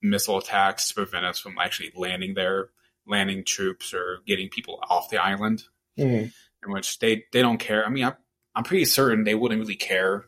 missile 0.00 0.38
attacks 0.38 0.88
to 0.88 0.94
prevent 0.94 1.24
us 1.26 1.38
from 1.40 1.58
actually 1.58 1.90
landing 1.96 2.34
there, 2.34 2.70
landing 3.06 3.44
troops 3.44 3.94
or 3.94 4.18
getting 4.26 4.48
people 4.48 4.82
off 4.88 5.10
the 5.10 5.18
island. 5.18 5.64
Mm-hmm. 5.98 6.26
in 6.66 6.72
which 6.72 6.98
they 6.98 7.24
they 7.32 7.40
don't 7.40 7.56
care. 7.58 7.86
I 7.86 7.88
mean, 7.88 8.04
I'm 8.04 8.16
I'm 8.54 8.64
pretty 8.64 8.84
certain 8.84 9.24
they 9.24 9.34
wouldn't 9.34 9.60
really 9.60 9.76
care 9.76 10.26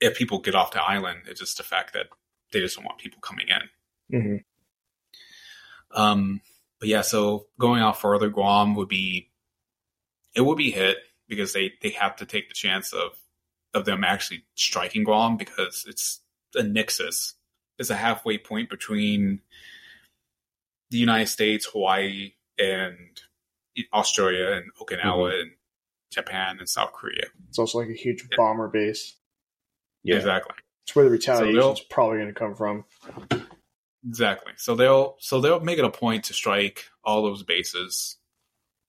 if 0.00 0.16
people 0.16 0.40
get 0.40 0.56
off 0.56 0.72
the 0.72 0.82
island. 0.82 1.20
It's 1.28 1.40
just 1.40 1.56
the 1.56 1.62
fact 1.62 1.92
that 1.92 2.06
they 2.52 2.60
just 2.60 2.76
don't 2.76 2.84
want 2.84 2.98
people 2.98 3.20
coming 3.20 3.46
in. 3.48 4.18
Mm-hmm. 4.18 6.00
Um, 6.00 6.40
but 6.80 6.88
yeah, 6.88 7.02
so 7.02 7.46
going 7.58 7.80
out 7.80 8.00
further, 8.00 8.28
Guam 8.28 8.74
would 8.74 8.88
be 8.88 9.30
it 10.34 10.40
would 10.40 10.58
be 10.58 10.70
hit 10.70 10.98
because 11.28 11.52
they 11.52 11.72
they 11.80 11.90
have 11.90 12.16
to 12.16 12.26
take 12.26 12.48
the 12.48 12.54
chance 12.54 12.92
of 12.92 13.12
of 13.72 13.84
them 13.84 14.04
actually 14.04 14.44
striking 14.54 15.04
Guam 15.04 15.36
because 15.36 15.84
it's 15.88 16.20
a 16.54 16.62
nexus. 16.62 17.34
It's 17.78 17.90
a 17.90 17.96
halfway 17.96 18.38
point 18.38 18.70
between 18.70 19.40
the 20.94 21.00
United 21.00 21.26
States, 21.26 21.66
Hawaii, 21.72 22.34
and 22.56 23.20
Australia, 23.92 24.52
and 24.52 24.66
Okinawa, 24.80 25.40
and 25.40 25.50
Japan, 26.12 26.58
and 26.60 26.68
South 26.68 26.92
Korea. 26.92 27.24
It's 27.48 27.58
also 27.58 27.78
like 27.78 27.88
a 27.88 27.94
huge 27.94 28.28
bomber 28.36 28.68
base. 28.68 29.16
Yeah. 30.04 30.14
Exactly. 30.16 30.54
It's 30.84 30.94
where 30.94 31.04
the 31.06 31.10
retaliation 31.10 31.56
they'll- 31.56 31.72
is 31.72 31.80
probably 31.80 32.18
going 32.18 32.28
to 32.28 32.32
come 32.38 32.54
from. 32.54 32.84
Exactly. 34.06 34.52
So 34.56 34.76
they'll 34.76 35.16
so 35.18 35.40
they'll 35.40 35.60
make 35.60 35.78
it 35.78 35.84
a 35.84 35.90
point 35.90 36.24
to 36.26 36.32
strike 36.34 36.84
all 37.02 37.22
those 37.22 37.42
bases 37.42 38.18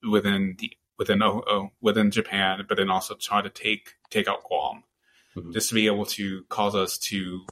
within 0.07 0.55
the 0.59 0.71
within 0.99 1.23
oh, 1.23 1.41
oh, 1.47 1.69
within 1.81 2.11
Japan, 2.11 2.63
but 2.67 2.77
then 2.77 2.91
also 2.91 3.15
try 3.15 3.41
to 3.41 3.49
take 3.49 3.93
take 4.11 4.27
out 4.27 4.43
Guam, 4.43 4.83
Mhm. 5.35 5.53
just 5.53 5.69
to 5.69 5.75
be 5.75 5.87
able 5.87 6.05
to 6.07 6.43
cause 6.49 6.75
us 6.75 6.97
to 7.09 7.45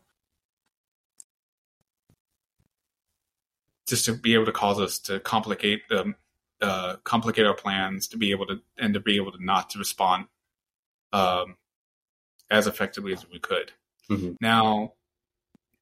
just 3.88 4.05
to 4.05 4.14
be 4.14 4.34
able 4.34 4.45
to 4.45 4.51
cause 4.51 4.80
us 4.80 4.99
to 4.99 5.19
complicate 5.19 5.88
them, 5.89 6.15
uh, 6.61 6.97
complicate 7.03 7.45
our 7.45 7.55
plans 7.55 8.07
to 8.07 8.18
be 8.18 8.31
able 8.31 8.47
to 8.47 8.61
and 8.77 8.93
to 8.93 8.99
be 8.99 9.15
able 9.18 9.31
to 9.31 9.43
not 9.43 9.69
to 9.72 9.80
respond 9.80 10.26
um, 11.11 11.57
as 12.49 12.68
effectively 12.68 13.14
as 13.14 13.30
we 13.30 13.39
could. 13.39 13.72
Mhm. 14.10 14.38
Now, 14.41 14.93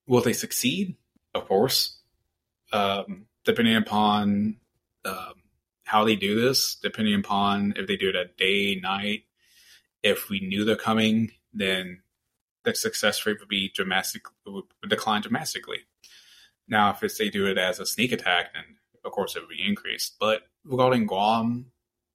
will 0.07 0.21
they 0.21 0.33
succeed? 0.33 0.95
of 1.33 1.47
course, 1.47 1.99
um, 2.73 3.25
depending 3.45 3.75
upon 3.75 4.57
um, 5.05 5.33
how 5.83 6.03
they 6.03 6.15
do 6.15 6.39
this, 6.39 6.75
depending 6.75 7.15
upon 7.15 7.73
if 7.77 7.87
they 7.87 7.97
do 7.97 8.09
it 8.09 8.15
at 8.15 8.37
day, 8.37 8.79
night, 8.81 9.23
if 10.03 10.29
we 10.29 10.39
knew 10.39 10.65
they're 10.65 10.75
coming, 10.75 11.31
then 11.53 12.01
the 12.63 12.75
success 12.75 13.25
rate 13.25 13.39
would 13.39 13.49
be 13.49 13.69
dramatic 13.69 14.23
would 14.45 14.65
decline 14.87 15.21
dramatically. 15.21 15.79
Now, 16.67 16.91
if 16.91 17.03
it's 17.03 17.17
they 17.17 17.29
do 17.29 17.47
it 17.47 17.57
as 17.57 17.79
a 17.79 17.85
sneak 17.85 18.11
attack, 18.11 18.53
then 18.53 18.63
of 19.03 19.11
course 19.11 19.35
it 19.35 19.41
would 19.41 19.49
be 19.49 19.65
increased. 19.65 20.15
But 20.19 20.43
regarding 20.63 21.07
Guam, 21.07 21.67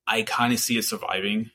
I 0.07 0.23
kind 0.23 0.53
of 0.53 0.59
see 0.59 0.79
it 0.79 0.85
surviving, 0.85 1.51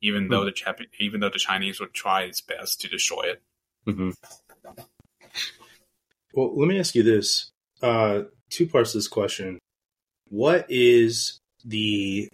even 0.00 0.28
though 0.28 0.44
the 0.44 0.52
Jap- 0.52 0.86
even 0.98 1.20
though 1.20 1.30
the 1.30 1.38
Chinese 1.38 1.80
would 1.80 1.92
try 1.92 2.22
its 2.22 2.40
best 2.40 2.80
to 2.80 2.88
destroy 2.88 3.22
it. 3.22 3.42
Mm-hmm. 3.86 4.10
Well, 6.34 6.58
let 6.58 6.68
me 6.68 6.78
ask 6.78 6.94
you 6.94 7.02
this: 7.02 7.50
uh, 7.82 8.22
two 8.50 8.66
parts 8.66 8.94
of 8.94 8.98
this 8.98 9.08
question. 9.08 9.58
What 10.28 10.66
is 10.70 11.38
the 11.64 12.28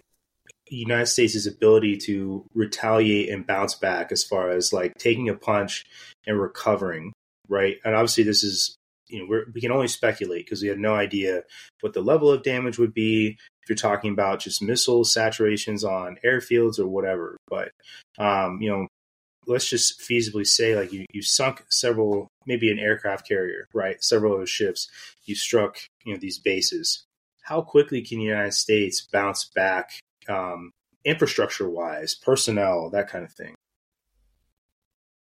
United 0.69 1.07
States' 1.07 1.45
ability 1.45 1.97
to 1.97 2.45
retaliate 2.53 3.29
and 3.29 3.45
bounce 3.45 3.75
back 3.75 4.11
as 4.11 4.23
far 4.23 4.51
as 4.51 4.71
like 4.71 4.93
taking 4.97 5.29
a 5.29 5.35
punch 5.35 5.83
and 6.25 6.39
recovering, 6.39 7.11
right? 7.47 7.77
And 7.83 7.95
obviously, 7.95 8.23
this 8.23 8.43
is 8.43 8.75
you 9.09 9.19
know 9.19 9.43
we 9.53 9.61
can 9.61 9.71
only 9.71 9.87
speculate 9.87 10.45
because 10.45 10.61
we 10.61 10.67
have 10.69 10.77
no 10.77 10.95
idea 10.95 11.43
what 11.81 11.93
the 11.93 12.01
level 12.01 12.31
of 12.31 12.43
damage 12.43 12.77
would 12.77 12.93
be 12.93 13.37
if 13.63 13.69
you're 13.69 13.75
talking 13.75 14.11
about 14.11 14.39
just 14.39 14.61
missile 14.61 15.03
saturations 15.03 15.83
on 15.83 16.17
airfields 16.25 16.79
or 16.79 16.87
whatever. 16.87 17.37
But 17.47 17.71
um, 18.17 18.61
you 18.61 18.69
know, 18.69 18.87
let's 19.47 19.69
just 19.69 19.99
feasibly 19.99 20.45
say 20.45 20.75
like 20.75 20.93
you 20.93 21.05
you 21.11 21.21
sunk 21.21 21.63
several 21.69 22.27
maybe 22.45 22.71
an 22.71 22.79
aircraft 22.79 23.27
carrier, 23.27 23.67
right? 23.73 24.01
Several 24.03 24.33
of 24.33 24.39
those 24.39 24.49
ships. 24.49 24.89
You 25.25 25.35
struck 25.35 25.77
you 26.05 26.13
know 26.13 26.19
these 26.19 26.39
bases. 26.39 27.03
How 27.43 27.61
quickly 27.61 28.01
can 28.01 28.19
the 28.19 28.25
United 28.25 28.53
States 28.53 29.07
bounce 29.11 29.45
back 29.55 29.91
um, 30.27 30.71
infrastructure 31.03 31.69
wise, 31.69 32.13
personnel, 32.15 32.89
that 32.91 33.09
kind 33.09 33.25
of 33.25 33.31
thing? 33.33 33.55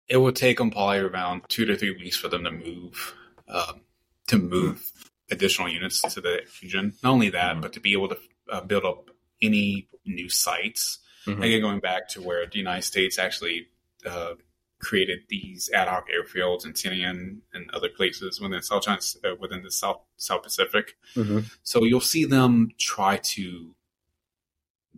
It 0.09 0.17
would 0.17 0.35
take 0.35 0.57
them 0.57 0.71
probably 0.71 0.99
around 0.99 1.43
two 1.49 1.65
to 1.65 1.77
three 1.77 1.95
weeks 1.95 2.17
for 2.17 2.27
them 2.27 2.43
to 2.43 2.51
move 2.51 3.15
um, 3.49 3.81
to 4.27 4.37
move 4.37 4.91
additional 5.31 5.69
units 5.69 6.01
to 6.01 6.21
the 6.21 6.41
region. 6.61 6.93
Not 7.03 7.11
only 7.11 7.29
that, 7.29 7.53
mm-hmm. 7.53 7.61
but 7.61 7.73
to 7.73 7.79
be 7.79 7.93
able 7.93 8.09
to 8.09 8.17
uh, 8.51 8.61
build 8.61 8.85
up 8.85 9.09
any 9.41 9.87
new 10.05 10.29
sites. 10.29 10.99
Mm-hmm. 11.25 11.41
Again, 11.41 11.61
going 11.61 11.79
back 11.79 12.07
to 12.09 12.21
where 12.21 12.45
the 12.45 12.57
United 12.57 12.83
States 12.83 13.19
actually 13.19 13.67
uh, 14.05 14.33
created 14.79 15.19
these 15.27 15.69
ad 15.73 15.87
hoc 15.87 16.07
airfields 16.09 16.65
in 16.65 16.73
Tinian 16.73 17.39
and 17.53 17.69
other 17.71 17.89
places 17.89 18.39
within 18.39 18.61
South 18.61 18.83
China, 18.83 18.99
uh, 19.23 19.35
within 19.39 19.61
the 19.61 19.71
South 19.71 20.01
South 20.17 20.43
Pacific. 20.43 20.95
Mm-hmm. 21.15 21.39
So 21.63 21.83
you'll 21.83 21.99
see 21.99 22.25
them 22.25 22.69
try 22.77 23.17
to 23.17 23.75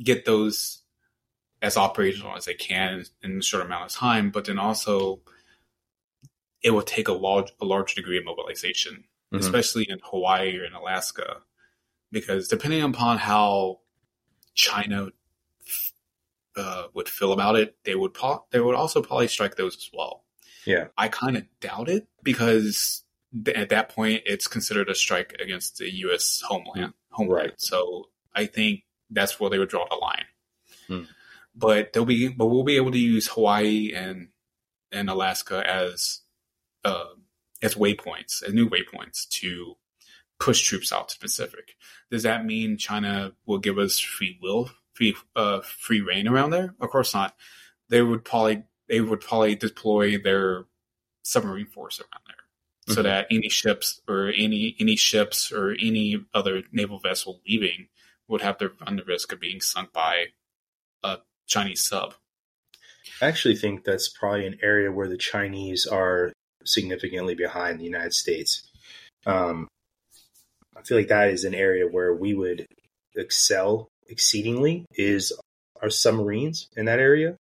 get 0.02 0.26
those 0.26 0.84
as 1.62 1.78
operational 1.78 2.36
as 2.36 2.46
they 2.46 2.54
can 2.54 3.06
in 3.22 3.40
a 3.40 3.44
short 3.44 3.66
amount 3.66 3.86
of 3.86 3.92
time, 3.92 4.32
but 4.32 4.46
then 4.46 4.58
also 4.58 5.20
it 6.64 6.72
will 6.72 6.82
take 6.82 7.08
a 7.08 7.14
large 7.14 7.52
a 7.62 7.66
large 7.66 7.96
degree 7.96 8.18
of 8.18 8.26
mobilization, 8.26 9.06
mm-hmm. 9.34 9.38
especially 9.38 9.90
in 9.90 10.00
Hawaii 10.04 10.58
or 10.58 10.66
in 10.66 10.74
Alaska, 10.74 11.38
because 12.12 12.48
depending 12.48 12.82
upon 12.82 13.18
how 13.18 13.80
China 14.54 15.10
uh, 16.56 16.84
would 16.94 17.10
feel 17.10 17.32
about 17.32 17.56
it, 17.56 17.76
they 17.84 17.96
would 17.96 18.14
po- 18.14 18.46
they 18.52 18.60
would 18.60 18.76
also 18.76 19.02
probably 19.02 19.28
strike 19.28 19.56
those 19.56 19.76
as 19.76 19.90
well. 19.94 20.24
Yeah, 20.66 20.88
I 20.98 21.08
kind 21.08 21.38
of 21.38 21.44
doubt 21.60 21.90
it 21.90 22.08
because 22.24 23.04
th- 23.46 23.58
at 23.58 23.70
that 23.70 23.90
point 23.90 24.24
it's 24.26 24.48
considered 24.48 24.90
a 24.90 24.96
strike 24.96 25.36
against 25.40 25.78
the 25.78 25.92
U.S. 26.02 26.42
homeland. 26.46 26.94
Homeland. 27.10 27.50
Right. 27.50 27.62
So 27.62 28.10
I 28.36 28.46
think 28.46 28.84
that's 29.10 29.40
where 29.40 29.50
they 29.50 29.60
would 29.60 29.70
draw 29.70 29.88
the 29.90 29.96
line. 29.96 30.26
Hmm. 30.88 31.12
But 31.54 31.92
they'll 31.92 32.06
be, 32.06 32.30
but 32.30 32.46
we'll 32.46 32.64
be 32.64 32.78
able 32.78 32.92
to 32.92 33.00
use 33.00 33.28
Hawaii 33.28 33.94
and 33.94 34.30
and 34.92 35.10
Alaska 35.10 35.68
as 35.68 36.22
uh, 36.84 37.06
as 37.62 37.76
waypoints, 37.76 38.44
as 38.44 38.54
new 38.54 38.70
waypoints 38.70 39.28
to 39.30 39.76
push 40.40 40.62
troops 40.62 40.92
out 40.92 41.10
to 41.10 41.20
the 41.20 41.24
Pacific. 41.24 41.76
Does 42.10 42.24
that 42.24 42.46
mean 42.46 42.78
China 42.78 43.34
will 43.46 43.60
give 43.60 43.78
us 43.78 44.00
free 44.00 44.38
will, 44.42 44.70
free 44.94 45.16
uh, 45.36 45.62
free 45.62 46.02
reign 46.02 46.28
around 46.28 46.50
there? 46.50 46.76
Of 46.82 46.90
course 46.90 47.14
not. 47.14 47.36
They 47.90 48.02
would 48.02 48.26
probably 48.26 48.64
they 48.90 49.02
would 49.02 49.22
probably 49.22 49.56
deploy 49.56 50.18
their 50.18 50.66
submarine 51.24 51.68
force 51.68 52.00
around 52.00 52.24
there. 52.28 52.36
Mm-hmm. 52.36 52.94
So 52.94 53.04
that 53.04 53.28
any 53.30 53.50
ships 53.50 54.02
or 54.08 54.34
any 54.36 54.76
any 54.80 54.96
ships 54.96 55.52
or 55.52 55.76
any 55.80 56.26
other 56.34 56.64
naval 56.72 57.00
vessel 57.00 57.42
leaving 57.48 57.88
would 58.28 58.42
have 58.42 58.58
to 58.58 58.72
run 58.82 58.96
the 58.96 59.04
risk 59.04 59.32
of 59.32 59.40
being 59.40 59.62
sunk 59.62 59.94
by 59.94 60.28
a 61.04 61.20
Chinese 61.46 61.86
sub. 61.86 62.16
I 63.22 63.28
actually 63.28 63.56
think 63.56 63.84
that's 63.84 64.10
probably 64.10 64.48
an 64.48 64.58
area 64.64 64.92
where 64.92 65.08
the 65.08 65.18
Chinese 65.18 65.86
are 65.86 66.32
significantly 66.66 67.36
behind 67.36 67.80
the 67.80 67.86
United 67.86 68.14
States. 68.14 68.68
Um, 69.26 69.68
I 70.76 70.82
feel 70.84 70.98
like 70.98 71.10
that 71.10 71.30
is 71.30 71.44
an 71.44 71.54
area 71.54 71.88
where 71.88 72.14
we 72.14 72.34
would 72.34 72.66
excel 73.16 73.88
exceedingly 74.08 74.86
is 74.96 75.34
our 75.82 75.90
submarines 75.90 76.68
in 76.76 76.86
that 76.86 77.00
area. 77.00 77.38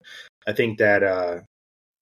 I 0.46 0.52
think 0.52 0.78
that 0.78 1.02
uh, 1.02 1.40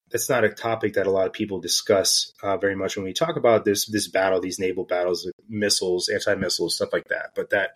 that's 0.09 0.29
not 0.29 0.43
a 0.43 0.49
topic 0.49 0.93
that 0.93 1.07
a 1.07 1.11
lot 1.11 1.27
of 1.27 1.33
people 1.33 1.59
discuss 1.59 2.31
uh, 2.41 2.57
very 2.57 2.75
much 2.75 2.95
when 2.95 3.05
we 3.05 3.13
talk 3.13 3.35
about 3.35 3.65
this 3.65 3.85
this 3.85 4.07
battle, 4.07 4.39
these 4.39 4.59
naval 4.59 4.85
battles, 4.85 5.29
missiles, 5.49 6.09
anti 6.09 6.35
missiles, 6.35 6.75
stuff 6.75 6.93
like 6.93 7.07
that. 7.09 7.31
But 7.35 7.49
that 7.49 7.71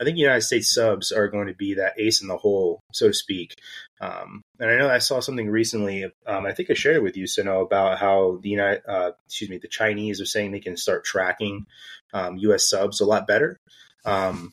I 0.00 0.04
think 0.04 0.18
United 0.18 0.42
States 0.42 0.72
subs 0.72 1.10
are 1.10 1.28
going 1.28 1.48
to 1.48 1.54
be 1.54 1.74
that 1.74 1.98
ace 1.98 2.22
in 2.22 2.28
the 2.28 2.36
hole, 2.36 2.80
so 2.92 3.08
to 3.08 3.14
speak. 3.14 3.54
Um, 4.00 4.42
and 4.58 4.70
I 4.70 4.78
know 4.78 4.88
I 4.88 4.98
saw 4.98 5.20
something 5.20 5.50
recently. 5.50 6.04
Um, 6.26 6.46
I 6.46 6.52
think 6.52 6.70
I 6.70 6.74
shared 6.74 6.96
it 6.96 7.02
with 7.02 7.16
you, 7.16 7.26
Sino, 7.26 7.62
about 7.62 7.98
how 7.98 8.38
the 8.42 8.50
United, 8.50 8.82
uh, 8.88 9.12
excuse 9.26 9.50
me, 9.50 9.58
the 9.58 9.68
Chinese 9.68 10.20
are 10.20 10.26
saying 10.26 10.52
they 10.52 10.60
can 10.60 10.76
start 10.76 11.04
tracking 11.04 11.66
um, 12.12 12.36
U.S. 12.38 12.68
subs 12.68 13.00
a 13.00 13.06
lot 13.06 13.26
better. 13.26 13.58
Um, 14.04 14.52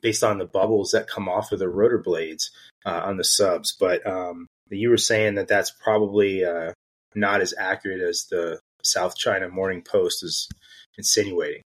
based 0.00 0.22
on 0.22 0.38
the 0.38 0.46
bubbles 0.46 0.92
that 0.92 1.08
come 1.08 1.28
off 1.28 1.50
of 1.50 1.58
the 1.58 1.68
rotor 1.68 1.98
blades 1.98 2.52
uh, 2.86 3.02
on 3.04 3.16
the 3.16 3.24
subs, 3.24 3.76
but 3.78 4.06
um, 4.06 4.46
you 4.76 4.90
were 4.90 4.96
saying 4.96 5.36
that 5.36 5.48
that's 5.48 5.70
probably 5.70 6.44
uh, 6.44 6.72
not 7.14 7.40
as 7.40 7.54
accurate 7.58 8.00
as 8.00 8.26
the 8.30 8.60
South 8.82 9.16
China 9.16 9.48
Morning 9.48 9.82
Post 9.82 10.22
is 10.22 10.48
insinuating. 10.96 11.62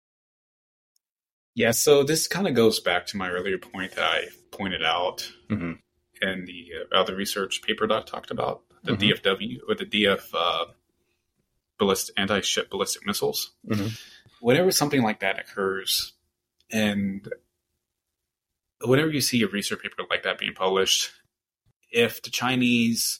Yeah, 1.56 1.72
so 1.72 2.04
this 2.04 2.28
kind 2.28 2.48
of 2.48 2.56
goes 2.56 2.80
back 2.80 3.08
to 3.08 3.18
my 3.18 3.30
earlier 3.30 3.58
point 3.58 3.94
that 3.94 4.04
I 4.04 4.28
pointed 4.52 4.84
out 4.84 5.30
mm-hmm. 5.50 5.74
in 6.22 6.46
the 6.46 6.68
uh, 6.80 6.96
other 6.96 7.16
research 7.16 7.62
paper 7.62 7.88
that 7.88 7.98
I 7.98 8.02
talked 8.04 8.32
about, 8.32 8.62
the 8.84 8.94
mm-hmm. 8.94 9.28
DFW 9.28 9.58
or 9.68 9.76
the 9.76 9.86
DF 9.86 10.24
uh, 10.34 10.66
ballistic 11.78 12.16
anti-ship 12.18 12.70
ballistic 12.70 13.06
missiles. 13.06 13.52
Mm-hmm. 13.68 13.88
Whenever 14.40 14.72
something 14.72 15.04
like 15.04 15.20
that 15.20 15.40
occurs, 15.40 16.14
and 16.72 17.28
whenever 18.82 19.10
you 19.10 19.22
see 19.22 19.44
a 19.44 19.48
research 19.48 19.82
paper 19.84 20.04
like 20.10 20.24
that 20.24 20.38
being 20.38 20.54
published, 20.54 21.12
if 21.92 22.22
the 22.22 22.30
Chinese 22.30 23.20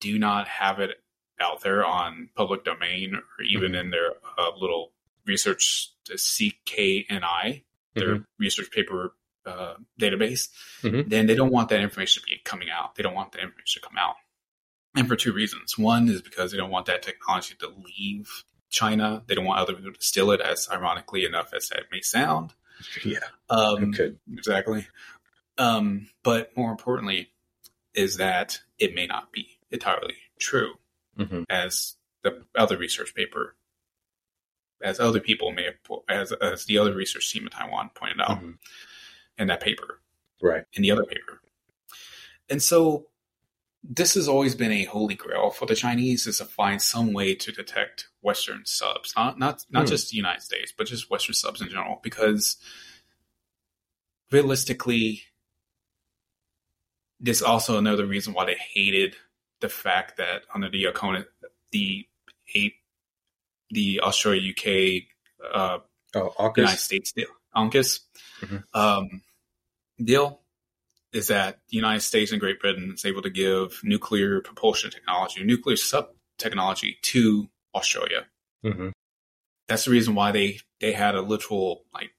do 0.00 0.18
not 0.18 0.48
have 0.48 0.78
it 0.78 1.02
out 1.40 1.60
there 1.62 1.84
on 1.84 2.30
public 2.34 2.64
domain 2.64 3.14
or 3.14 3.44
even 3.44 3.72
mm-hmm. 3.72 3.80
in 3.80 3.90
their 3.90 4.10
uh, 4.38 4.50
little 4.58 4.92
research 5.26 5.92
CNKI, 6.08 7.62
their 7.94 8.14
mm-hmm. 8.14 8.22
research 8.38 8.70
paper 8.70 9.14
uh, 9.46 9.74
database, 10.00 10.48
mm-hmm. 10.82 11.08
then 11.08 11.26
they 11.26 11.34
don't 11.34 11.52
want 11.52 11.68
that 11.68 11.80
information 11.80 12.22
to 12.22 12.28
be 12.28 12.40
coming 12.44 12.68
out. 12.70 12.94
They 12.94 13.02
don't 13.02 13.14
want 13.14 13.32
that 13.32 13.42
information 13.42 13.82
to 13.82 13.88
come 13.88 13.98
out. 13.98 14.16
And 14.96 15.06
for 15.06 15.16
two 15.16 15.32
reasons. 15.32 15.78
One 15.78 16.08
is 16.08 16.22
because 16.22 16.50
they 16.50 16.56
don't 16.56 16.70
want 16.70 16.86
that 16.86 17.02
technology 17.02 17.54
to 17.60 17.68
leave 17.68 18.44
China. 18.70 19.22
They 19.26 19.34
don't 19.34 19.44
want 19.44 19.60
other 19.60 19.74
people 19.74 19.92
to 19.92 20.00
steal 20.00 20.30
it, 20.30 20.40
as 20.40 20.68
ironically 20.70 21.24
enough 21.24 21.52
as 21.54 21.68
that 21.68 21.84
may 21.92 22.00
sound. 22.00 22.54
Yeah. 23.04 23.18
Um, 23.50 23.92
exactly. 24.32 24.86
Um, 25.58 26.08
but 26.22 26.56
more 26.56 26.70
importantly, 26.70 27.28
is 27.98 28.16
that 28.16 28.60
it 28.78 28.94
may 28.94 29.06
not 29.06 29.32
be 29.32 29.58
entirely 29.70 30.14
true, 30.38 30.74
mm-hmm. 31.18 31.42
as 31.50 31.96
the 32.22 32.44
other 32.54 32.78
research 32.78 33.12
paper, 33.14 33.56
as 34.80 35.00
other 35.00 35.20
people 35.20 35.50
may 35.50 35.64
have, 35.64 35.78
as, 36.08 36.32
as 36.32 36.64
the 36.66 36.78
other 36.78 36.94
research 36.94 37.32
team 37.32 37.42
in 37.42 37.50
Taiwan 37.50 37.90
pointed 37.94 38.20
out 38.20 38.38
mm-hmm. 38.38 38.52
in 39.36 39.48
that 39.48 39.60
paper, 39.60 40.00
right? 40.40 40.64
In 40.74 40.82
the 40.82 40.92
other 40.92 41.04
paper, 41.04 41.40
and 42.48 42.62
so 42.62 43.08
this 43.82 44.14
has 44.14 44.28
always 44.28 44.54
been 44.54 44.72
a 44.72 44.84
holy 44.84 45.14
grail 45.14 45.50
for 45.50 45.66
the 45.66 45.74
Chinese 45.74 46.26
is 46.26 46.38
to 46.38 46.44
find 46.44 46.80
some 46.80 47.12
way 47.12 47.34
to 47.34 47.52
detect 47.52 48.08
Western 48.22 48.62
subs, 48.64 49.12
not 49.16 49.38
not 49.38 49.64
not 49.70 49.86
mm. 49.86 49.88
just 49.88 50.10
the 50.10 50.16
United 50.16 50.42
States, 50.42 50.72
but 50.76 50.86
just 50.86 51.10
Western 51.10 51.34
subs 51.34 51.60
in 51.60 51.68
general, 51.68 52.00
because 52.02 52.56
realistically, 54.30 55.22
this 57.20 57.42
also 57.42 57.78
another 57.78 58.06
reason 58.06 58.32
why 58.32 58.44
they 58.44 58.56
hated 58.56 59.16
the 59.60 59.68
fact 59.68 60.16
that 60.18 60.42
under 60.54 60.68
the 60.70 60.84
Ocona, 60.84 61.24
the 61.72 62.06
eight, 62.54 62.74
the 63.70 64.00
Australia 64.00 64.52
UK 64.52 65.02
uh, 65.52 65.78
Oh, 66.14 66.52
United 66.56 66.78
States 66.78 67.12
deal, 67.12 67.28
AUKUS 67.54 68.00
Mhm. 68.40 68.64
um, 68.74 69.22
deal, 70.02 70.40
is 71.12 71.26
that 71.28 71.60
the 71.68 71.76
United 71.76 72.00
States 72.00 72.30
and 72.32 72.40
Great 72.40 72.60
Britain 72.60 72.92
is 72.94 73.04
able 73.04 73.20
to 73.22 73.30
give 73.30 73.80
nuclear 73.82 74.40
propulsion 74.40 74.90
technology, 74.90 75.42
nuclear 75.44 75.76
sub 75.76 76.14
technology 76.38 76.98
to 77.02 77.50
Australia. 77.74 78.26
Mhm. 78.64 78.92
That's 79.66 79.84
the 79.84 79.90
reason 79.90 80.14
why 80.14 80.32
they 80.32 80.60
they 80.80 80.92
had 80.92 81.14
a 81.14 81.20
literal 81.22 81.84
like 81.92 82.14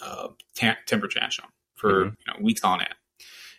uh, 0.00 0.28
ta- 0.54 0.78
temper 0.86 1.08
tantrum 1.08 1.48
for 1.76 2.04
Mhm. 2.06 2.16
you 2.18 2.32
know, 2.32 2.38
weeks 2.40 2.62
on 2.62 2.80
end. 2.80 2.94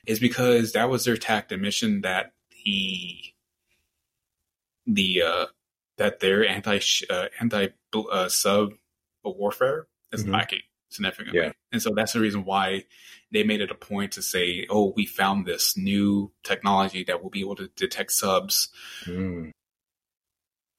Is 0.05 0.19
because 0.19 0.73
that 0.73 0.89
was 0.89 1.05
their 1.05 1.15
tactic 1.17 1.59
mission 1.59 2.01
that 2.01 2.33
the 2.65 3.17
the 4.85 5.21
uh, 5.21 5.45
that 5.97 6.19
their 6.19 6.45
anti 6.45 6.79
uh, 7.09 7.27
anti 7.39 7.67
uh, 7.93 8.27
sub 8.29 8.73
warfare 9.23 9.87
is 10.11 10.25
Mhm. 10.25 10.31
lacking 10.33 10.61
significantly, 10.89 11.39
Yeah. 11.39 11.51
and 11.71 11.81
so 11.81 11.91
that's 11.95 12.13
the 12.13 12.19
reason 12.19 12.43
why 12.43 12.85
they 13.31 13.43
made 13.43 13.61
it 13.61 13.71
a 13.71 13.75
point 13.75 14.11
to 14.13 14.21
say, 14.21 14.67
"Oh, 14.69 14.91
we 14.95 15.05
found 15.05 15.45
this 15.45 15.77
new 15.77 16.33
technology 16.43 17.03
that 17.05 17.23
will 17.23 17.29
be 17.29 17.39
able 17.39 17.55
to 17.55 17.67
detect 17.69 18.11
subs." 18.11 18.69
Mm. 19.05 19.51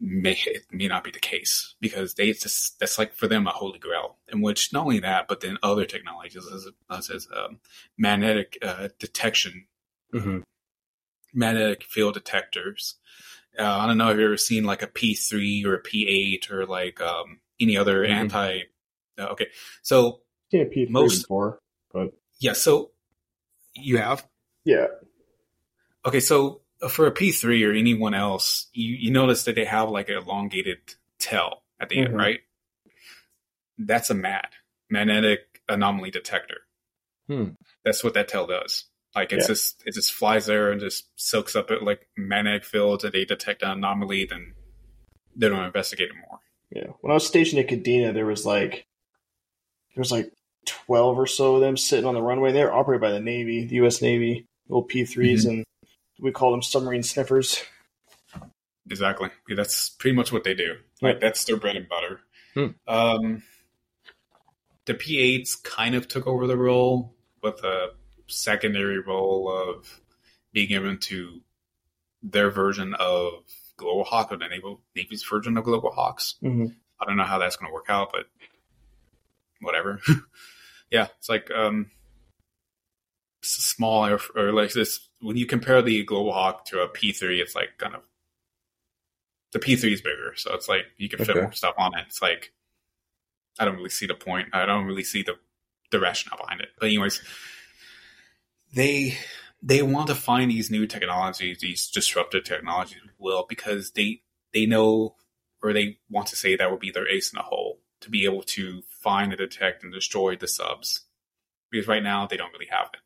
May 0.01 0.37
it 0.47 0.65
may 0.73 0.89
not 0.89 1.05
be 1.05 1.11
the 1.13 1.21
case 1.21 1.77
because 1.81 2.15
they 2.15 2.33
just 2.33 2.79
that's 2.81 2.99
like 2.99 3.15
for 3.15 3.29
them 3.29 3.47
a 3.47 3.51
holy 3.51 3.79
grail. 3.79 4.17
In 4.29 4.43
which 4.43 4.73
not 4.73 4.85
only 4.85 4.99
that, 5.01 5.29
but 5.29 5.41
then 5.41 5.57
other 5.63 5.85
technologies 5.87 6.37
as 6.91 7.11
as, 7.11 7.29
um, 7.35 7.61
magnetic 7.97 8.59
uh, 8.61 8.89
detection 8.99 9.67
Mhm. 10.13 10.43
magnetic 11.33 11.85
field 11.85 12.15
detectors. 12.15 12.97
Uh, 13.59 13.63
I 13.79 13.87
don't 13.87 13.99
know 13.99 14.11
if 14.11 14.17
you've 14.17 14.25
ever 14.27 14.37
seen 14.37 14.65
like 14.65 14.83
a 14.83 14.89
P3 14.89 15.65
or 15.65 15.75
a 15.75 15.83
P8 15.83 16.51
or 16.51 16.67
like 16.67 17.01
um, 17.01 17.41
any 17.61 17.77
other 17.77 18.03
Mhm. 18.03 18.11
anti. 18.11 18.61
Uh, 19.17 19.27
okay, 19.29 19.47
so 19.83 20.23
Yeah, 20.51 20.65
P3 20.65 20.89
Most- 20.91 21.23
before, 21.23 21.61
but 21.93 22.13
yeah, 22.41 22.53
so 22.53 22.91
you 23.75 23.99
have 23.99 24.27
yeah, 24.65 24.87
okay, 26.05 26.21
so 26.21 26.63
for 26.89 27.07
a 27.07 27.13
P3 27.13 27.67
or 27.69 27.73
anyone 27.73 28.15
else, 28.15 28.69
you 28.73 28.95
you 28.95 29.11
notice 29.11 29.45
that 29.45 29.55
they 29.55 29.65
have 29.65 29.91
like 29.91 30.09
an 30.09 30.17
elongated 30.17 30.79
tail 31.19 31.63
at 31.81 31.89
the 31.89 31.97
Mhm. 31.97 32.05
end, 32.07 32.17
right? 32.17 32.41
That's 33.79 34.11
a 34.11 34.15
MAD 34.15 34.49
magnetic 34.91 35.63
anomaly 35.69 36.11
detector. 36.11 36.63
Hmm. 37.27 37.51
That's 37.85 38.05
what 38.05 38.15
that 38.15 38.29
tail 38.29 38.47
does. 38.47 38.85
Like 39.15 39.33
it's 39.33 39.45
Yeah. 39.45 39.49
just 39.49 39.83
it 39.87 39.95
just 39.95 40.13
flies 40.13 40.47
there 40.47 40.71
and 40.71 40.81
just 40.81 41.09
soaks 41.17 41.57
up 41.57 41.71
it 41.71 41.83
like 41.83 42.09
magnetic 42.17 42.65
fields, 42.65 43.05
and 43.05 43.13
they 43.13 43.25
detect 43.25 43.63
an 43.63 43.71
anomaly, 43.71 44.25
then 44.27 44.55
they 45.37 45.49
don't 45.49 45.65
investigate 45.65 46.11
it 46.11 46.17
more. 46.29 46.41
yeah. 46.71 46.89
When 47.01 47.11
I 47.11 47.15
was 47.15 47.27
stationed 47.27 47.61
at 47.61 47.69
Kadena, 47.69 48.13
there 48.13 48.27
was 48.27 48.45
like 48.45 48.87
there 49.95 50.01
was 50.01 50.13
like 50.13 50.33
twelve 50.67 51.19
or 51.19 51.27
so 51.27 51.57
of 51.57 51.61
them 51.61 51.77
sitting 51.77 52.05
on 52.07 52.15
the 52.15 52.23
runway. 52.23 52.53
They're 52.53 52.73
operated 52.73 53.01
by 53.01 53.11
the 53.13 53.21
Navy, 53.21 53.65
the 53.65 53.77
U.S. 53.77 54.03
Navy, 54.03 54.47
little 54.69 54.87
P3s, 54.87 55.47
and 55.47 55.65
we 56.21 56.33
call 56.33 56.51
them 56.51 56.63
submarine 56.63 57.03
sniffers. 57.03 57.63
Exactly. 58.91 59.31
Yeah, 59.49 59.57
that's 59.57 59.91
pretty 59.91 60.15
much 60.15 60.33
what 60.33 60.45
they 60.45 60.55
do. 60.55 60.77
Like 61.01 61.21
that's 61.21 61.45
their 61.45 61.57
bread 61.57 61.77
and 61.77 61.89
butter. 61.89 62.21
Hmm. 62.55 62.67
Um, 62.87 63.43
the 64.85 64.95
P8s 64.95 65.63
kind 65.63 65.95
of 65.95 66.09
took 66.09 66.27
over 66.27 66.47
the 66.47 66.57
role 66.57 67.15
with 67.43 67.63
a 67.65 67.89
secondary 68.27 68.99
role 69.01 69.51
of 69.51 70.01
being 70.53 70.73
able 70.73 70.97
to 70.97 71.41
their 72.23 72.51
version 72.51 72.95
of 72.95 73.45
Global 73.77 74.05
Hawk 74.05 74.33
or 74.33 74.37
the 74.37 74.49
Naval 74.49 74.81
Navy's 74.95 75.25
version 75.25 75.57
of 75.57 75.65
Global 75.65 75.91
Hawks. 75.91 76.37
Mm-hmm. 76.43 76.67
I 77.01 77.05
don't 77.05 77.17
know 77.17 77.25
how 77.25 77.39
that's 77.39 77.57
going 77.57 77.71
to 77.71 77.75
work 77.75 77.87
out, 77.89 78.11
but 78.13 78.27
whatever. 79.61 80.01
yeah, 80.91 81.09
it's 81.19 81.29
like 81.29 81.51
um, 81.51 81.91
s- 83.43 83.51
small 83.51 84.07
or, 84.07 84.21
or 84.37 84.53
like 84.53 84.73
this. 84.73 85.01
When 85.25 85.37
you 85.37 85.47
compare 85.47 85.81
the 85.81 86.05
Global 86.05 86.33
Hawk 86.33 86.67
to 86.67 86.81
a 86.81 86.89
P3, 86.89 87.41
it's 87.41 87.55
like 87.55 87.79
kind 87.79 87.95
of 87.95 88.03
the 89.53 89.59
P3 89.59 89.93
is 89.93 90.03
bigger, 90.03 90.35
so 90.37 90.53
it's 90.55 90.69
like 90.69 90.85
you 90.99 91.09
can 91.09 91.19
fit 91.21 91.31
Okay. 91.31 91.41
more 91.41 91.53
stuff 91.53 91.75
on 91.79 91.95
it. 91.97 92.05
It's 92.09 92.21
like 92.21 92.53
I 93.59 93.65
don't 93.65 93.77
really 93.77 93.89
see 93.91 94.07
the 94.07 94.15
point. 94.15 94.49
I 94.53 94.67
don't 94.67 94.85
really 94.87 95.05
see 95.05 95.23
the 95.23 95.37
the 95.91 96.01
rationale 96.01 96.39
behind 96.39 96.61
it. 96.61 96.71
But 96.79 96.87
anyways, 96.87 97.23
they 98.75 99.17
they 99.63 99.83
want 99.83 100.09
to 100.09 100.15
find 100.15 100.51
these 100.51 100.71
new 100.71 100.87
technologies, 100.87 101.59
these 101.61 101.89
disruptive 101.89 102.45
technologies, 102.45 103.01
will 103.19 103.47
because 103.49 103.93
they 103.93 104.23
they 104.53 104.67
know 104.67 105.17
or 105.63 105.73
they 105.73 105.99
want 106.11 106.27
to 106.29 106.37
say 106.37 106.57
that 106.57 106.71
would 106.71 106.81
be 106.81 106.91
their 106.91 107.09
ace 107.09 107.33
in 107.33 107.39
the 107.39 107.43
hole 107.43 107.81
to 108.01 108.11
be 108.11 108.27
able 108.27 108.43
to 108.43 108.83
find 108.91 109.33
and 109.33 109.39
detect 109.39 109.83
and 109.83 109.93
destroy 109.93 110.37
the 110.37 110.49
subs. 110.49 111.03
Because 111.71 111.89
right 111.89 112.03
now 112.03 112.27
they 112.27 112.37
don't 112.37 112.53
really 112.53 112.69
have 112.71 112.91
it. 112.93 113.01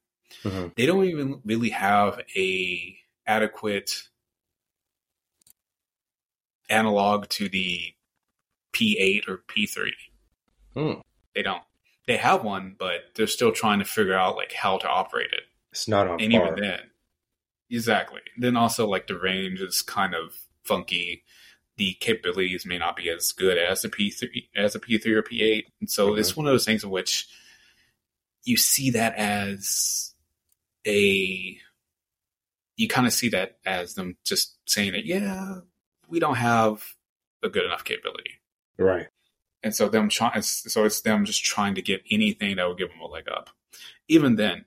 Mhm. 0.44 0.74
They 0.74 0.86
don't 0.86 1.04
even 1.04 1.40
really 1.44 1.70
have 1.70 2.20
a 2.36 2.98
adequate 3.26 4.08
analog 6.68 7.28
to 7.30 7.48
the 7.48 7.94
P8 8.72 9.28
or 9.28 9.38
P3. 9.48 9.90
Hmm. 10.74 11.00
They 11.34 11.42
don't. 11.42 11.62
They 12.06 12.16
have 12.16 12.44
one, 12.44 12.76
but 12.78 13.10
they're 13.14 13.26
still 13.26 13.52
trying 13.52 13.78
to 13.80 13.84
figure 13.84 14.14
out 14.14 14.36
like 14.36 14.52
how 14.52 14.78
to 14.78 14.88
operate 14.88 15.32
it 15.32 15.42
It's 15.72 15.88
not 15.88 16.06
on 16.08 16.20
and 16.20 16.32
par. 16.32 16.46
even 16.52 16.60
then 16.60 16.80
exactly 17.70 18.22
then 18.38 18.56
also 18.56 18.86
like 18.86 19.06
the 19.08 19.18
range 19.18 19.60
is 19.60 19.82
kind 19.82 20.14
of 20.14 20.34
funky 20.64 21.22
the 21.76 21.92
capabilities 22.00 22.64
may 22.64 22.78
not 22.78 22.96
be 22.96 23.10
as 23.10 23.30
good 23.32 23.58
as 23.58 23.84
a 23.84 23.90
p3 23.90 24.48
as 24.56 24.74
a 24.74 24.80
p3 24.80 25.06
or 25.12 25.22
p8 25.22 25.64
and 25.80 25.90
so 25.90 26.12
Mhm. 26.12 26.18
it's 26.18 26.34
one 26.34 26.46
of 26.46 26.52
those 26.52 26.64
things 26.64 26.82
in 26.82 26.88
which 26.88 27.28
you 28.44 28.56
see 28.56 28.88
that 28.88 29.14
as 29.16 30.14
a 30.86 31.58
you 32.76 32.88
kind 32.88 33.06
of 33.06 33.12
see 33.12 33.28
that 33.28 33.58
as 33.66 33.94
them 33.94 34.16
just 34.24 34.56
saying 34.66 34.92
that 34.92 35.04
yeah 35.04 35.56
we 36.08 36.20
don't 36.20 36.36
have 36.36 36.94
a 37.42 37.48
good 37.48 37.64
enough 37.64 37.84
capability 37.84 38.32
Right. 38.78 39.08
and 39.64 39.74
so 39.74 39.88
them 39.88 40.08
trying, 40.08 40.40
so 40.42 40.84
it's 40.84 41.00
them 41.00 41.24
just 41.24 41.44
trying 41.44 41.74
to 41.74 41.82
get 41.82 42.02
anything 42.10 42.56
that 42.56 42.68
would 42.68 42.78
give 42.78 42.90
them 42.90 43.00
a 43.00 43.06
leg 43.06 43.28
up. 43.28 43.50
Even 44.06 44.36
then, 44.36 44.64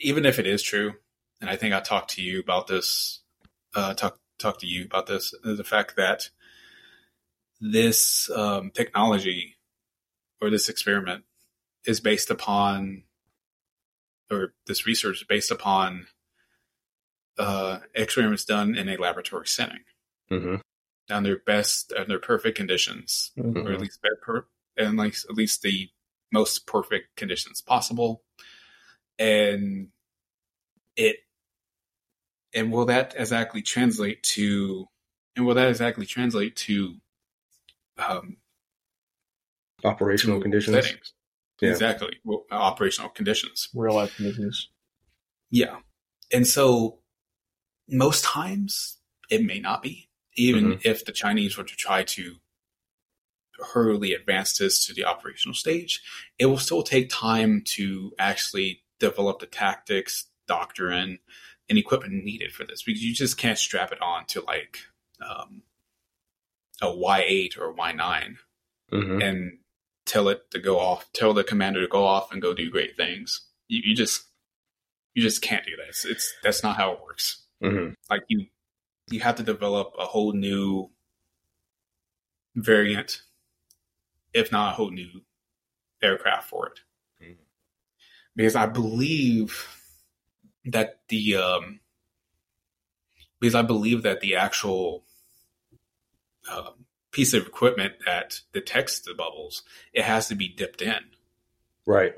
even 0.00 0.24
if 0.24 0.38
it 0.38 0.46
is 0.46 0.62
true, 0.62 0.94
and 1.40 1.50
I 1.50 1.56
think 1.56 1.74
I 1.74 1.80
talked 1.80 2.12
to 2.12 2.22
you 2.22 2.40
about 2.40 2.66
this, 2.66 3.20
uh, 3.74 3.92
talk 3.94 4.18
talk 4.38 4.58
to 4.60 4.66
you 4.66 4.84
about 4.86 5.06
this, 5.06 5.34
the 5.44 5.62
fact 5.64 5.96
that 5.96 6.30
this 7.60 8.30
um, 8.30 8.70
technology 8.70 9.56
or 10.40 10.48
this 10.50 10.68
experiment 10.70 11.24
is 11.86 12.00
based 12.00 12.30
upon, 12.30 13.02
or 14.30 14.54
this 14.66 14.86
research 14.86 15.18
is 15.22 15.26
based 15.26 15.50
upon 15.50 16.06
uh, 17.38 17.80
experiments 17.94 18.44
done 18.44 18.76
in 18.76 18.88
a 18.88 18.96
laboratory 18.96 19.46
setting 19.46 19.80
hmm 20.28 20.56
their 21.08 21.38
best 21.38 21.92
and 21.92 22.08
their 22.08 22.18
perfect 22.18 22.56
conditions, 22.56 23.32
Mm-hmm. 23.38 23.66
or 23.66 23.72
at 23.72 23.80
least 23.80 24.00
better 24.02 24.18
per, 24.22 24.46
and 24.76 24.96
like 24.96 25.14
at 25.28 25.36
least 25.36 25.62
the 25.62 25.88
most 26.32 26.66
perfect 26.66 27.14
conditions 27.16 27.60
possible. 27.60 28.22
And 29.18 29.88
it 30.96 31.16
and 32.54 32.72
will 32.72 32.86
that 32.86 33.14
exactly 33.16 33.62
translate 33.62 34.22
to 34.22 34.86
and 35.36 35.44
will 35.46 35.54
that 35.54 35.68
exactly 35.68 36.06
translate 36.06 36.56
to 36.56 36.94
um 37.98 38.38
Operational 39.84 40.38
to 40.38 40.42
conditions. 40.42 40.74
settings? 40.74 41.12
Yeah. 41.60 41.70
Exactly. 41.70 42.18
Well, 42.24 42.44
operational 42.50 43.10
conditions. 43.10 43.68
Real 43.74 43.94
life 43.94 44.14
conditions. 44.16 44.70
Yeah. 45.50 45.78
And 46.32 46.46
so 46.46 46.98
most 47.88 48.24
times 48.24 48.98
it 49.30 49.44
may 49.44 49.60
not 49.60 49.82
be, 49.82 50.08
even 50.34 50.74
Mhm. 50.74 50.80
if 50.84 51.04
the 51.04 51.12
Chinese 51.12 51.56
were 51.56 51.64
to 51.64 51.76
try 51.76 52.02
to 52.02 52.40
hurriedly 53.72 54.12
advance 54.12 54.58
this 54.58 54.84
to 54.86 54.92
the 54.92 55.04
operational 55.04 55.54
stage, 55.54 56.02
it 56.38 56.46
will 56.46 56.58
still 56.58 56.82
take 56.82 57.08
time 57.08 57.62
to 57.62 58.12
actually 58.18 58.82
develop 58.98 59.38
the 59.38 59.46
tactics, 59.46 60.26
doctrine, 60.48 61.20
and 61.68 61.78
equipment 61.78 62.24
needed 62.24 62.52
for 62.52 62.64
this 62.64 62.82
because 62.82 63.02
you 63.02 63.14
just 63.14 63.38
can't 63.38 63.58
strap 63.58 63.92
it 63.92 64.02
on 64.02 64.26
to 64.26 64.40
like 64.42 64.80
um, 65.20 65.62
a 66.82 66.86
Y8 66.86 67.56
or 67.58 67.72
Y9 67.74 68.36
hmm 68.90 69.20
and 69.22 69.58
tell 70.06 70.28
it 70.28 70.50
to 70.50 70.58
go 70.58 70.78
off, 70.78 71.10
tell 71.12 71.34
the 71.34 71.44
commander 71.44 71.80
to 71.80 71.88
go 71.88 72.04
off 72.04 72.32
and 72.32 72.42
go 72.42 72.54
do 72.54 72.70
great 72.70 72.96
things. 72.96 73.40
You, 73.68 73.82
you 73.84 73.94
just 73.96 74.24
you 75.14 75.22
just 75.22 75.42
can't 75.42 75.64
do 75.64 75.76
that. 75.76 75.88
It's, 75.88 76.04
it's 76.04 76.34
that's 76.42 76.62
not 76.62 76.76
how 76.76 76.92
it 76.92 77.00
works. 77.02 77.42
hmm 77.62 77.90
Like 78.10 78.22
you 78.28 78.46
you 79.10 79.20
have 79.20 79.36
to 79.36 79.42
develop 79.42 79.94
a 79.98 80.04
whole 80.04 80.32
new 80.32 80.90
variant, 82.56 83.22
if 84.32 84.50
not 84.52 84.72
a 84.72 84.76
whole 84.76 84.90
new 84.90 85.22
aircraft 86.02 86.48
for 86.48 86.68
it. 86.68 86.80
Mhm. 87.22 87.36
Because 88.36 88.56
I 88.56 88.66
believe 88.66 89.68
that 90.66 91.00
the 91.08 91.36
um, 91.36 91.80
because 93.40 93.54
I 93.54 93.62
believe 93.62 94.02
that 94.02 94.20
the 94.20 94.36
actual 94.36 95.04
um, 96.50 96.83
piece 97.14 97.32
of 97.32 97.46
equipment 97.46 97.94
that 98.04 98.40
detects 98.52 98.98
the 99.00 99.14
bubbles, 99.14 99.62
it 99.92 100.04
has 100.04 100.26
to 100.28 100.34
be 100.34 100.48
dipped 100.48 100.82
in. 100.82 100.98
Right. 101.86 102.14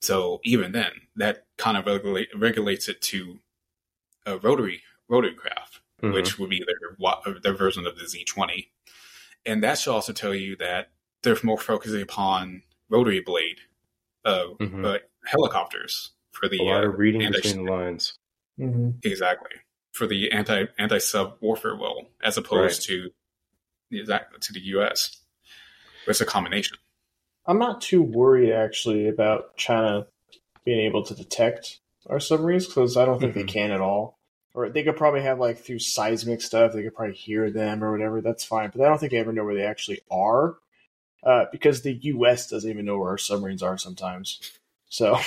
So 0.00 0.40
even 0.44 0.72
then, 0.72 0.90
that 1.16 1.44
kind 1.58 1.76
of 1.76 1.84
regulate, 1.86 2.28
regulates 2.34 2.88
it 2.88 3.00
to 3.02 3.38
a 4.26 4.38
rotary 4.38 4.82
rotary 5.08 5.34
craft, 5.34 5.80
Mhm. 6.02 6.14
which 6.14 6.38
would 6.38 6.48
be 6.50 6.64
their 6.64 7.40
their 7.42 7.52
version 7.54 7.86
of 7.86 7.98
the 7.98 8.04
Z20, 8.06 8.70
and 9.44 9.62
that 9.62 9.78
should 9.78 9.92
also 9.92 10.12
tell 10.12 10.34
you 10.34 10.56
that 10.56 10.90
they're 11.22 11.36
more 11.42 11.58
focusing 11.58 12.00
upon 12.00 12.62
rotary 12.88 13.20
blade 13.20 13.58
uh, 14.24 14.48
Mhm. 14.60 14.84
uh, 14.84 14.98
helicopters 15.26 16.12
for 16.32 16.48
the 16.48 16.58
a 16.58 16.62
lot 16.62 16.84
uh, 16.84 16.88
of 16.88 16.98
reading 16.98 17.22
anti- 17.22 17.40
between 17.40 17.64
the 17.66 17.72
lines. 17.72 18.18
Mm-hmm. 18.58 18.98
exactly 19.02 19.56
for 19.92 20.06
the 20.06 20.30
anti 20.32 20.66
anti 20.78 20.98
sub 20.98 21.38
warfare 21.40 21.74
will 21.74 22.10
as 22.22 22.36
opposed 22.36 22.82
to 22.82 22.94
exactly 22.94 23.14
to 23.90 24.52
the 24.52 24.60
U.S. 24.60 25.18
It's 26.06 26.20
a 26.20 26.26
combination. 26.26 26.76
I'm 27.46 27.58
not 27.58 27.80
too 27.80 28.02
worried 28.02 28.52
actually 28.52 29.08
about 29.08 29.56
China 29.56 30.06
being 30.64 30.80
able 30.80 31.04
to 31.04 31.14
detect 31.14 31.80
our 32.08 32.20
submarines 32.20 32.66
because 32.66 32.96
I 32.96 33.04
don't 33.04 33.18
think 33.20 33.32
Mhm. 33.32 33.36
they 33.36 33.44
can 33.44 33.70
at 33.70 33.80
all. 33.80 34.18
Or 34.52 34.68
they 34.68 34.82
could 34.82 34.96
probably 34.96 35.22
have 35.22 35.38
like 35.38 35.58
through 35.58 35.78
seismic 35.78 36.42
stuff, 36.42 36.72
they 36.72 36.82
could 36.82 36.94
probably 36.94 37.14
hear 37.14 37.50
them 37.50 37.84
or 37.84 37.92
whatever. 37.92 38.20
That's 38.20 38.44
fine, 38.44 38.70
but 38.74 38.82
I 38.84 38.88
don't 38.88 38.98
think 38.98 39.12
they 39.12 39.18
ever 39.18 39.32
know 39.32 39.44
where 39.44 39.54
they 39.54 39.64
actually 39.64 40.00
are 40.10 40.56
uh, 41.22 41.44
because 41.52 41.82
the 41.82 41.92
U.S. 41.94 42.48
doesn't 42.48 42.68
even 42.68 42.84
know 42.84 42.98
where 42.98 43.10
our 43.10 43.18
submarines 43.18 43.62
are 43.62 43.78
sometimes. 43.78 44.40
So, 44.88 45.18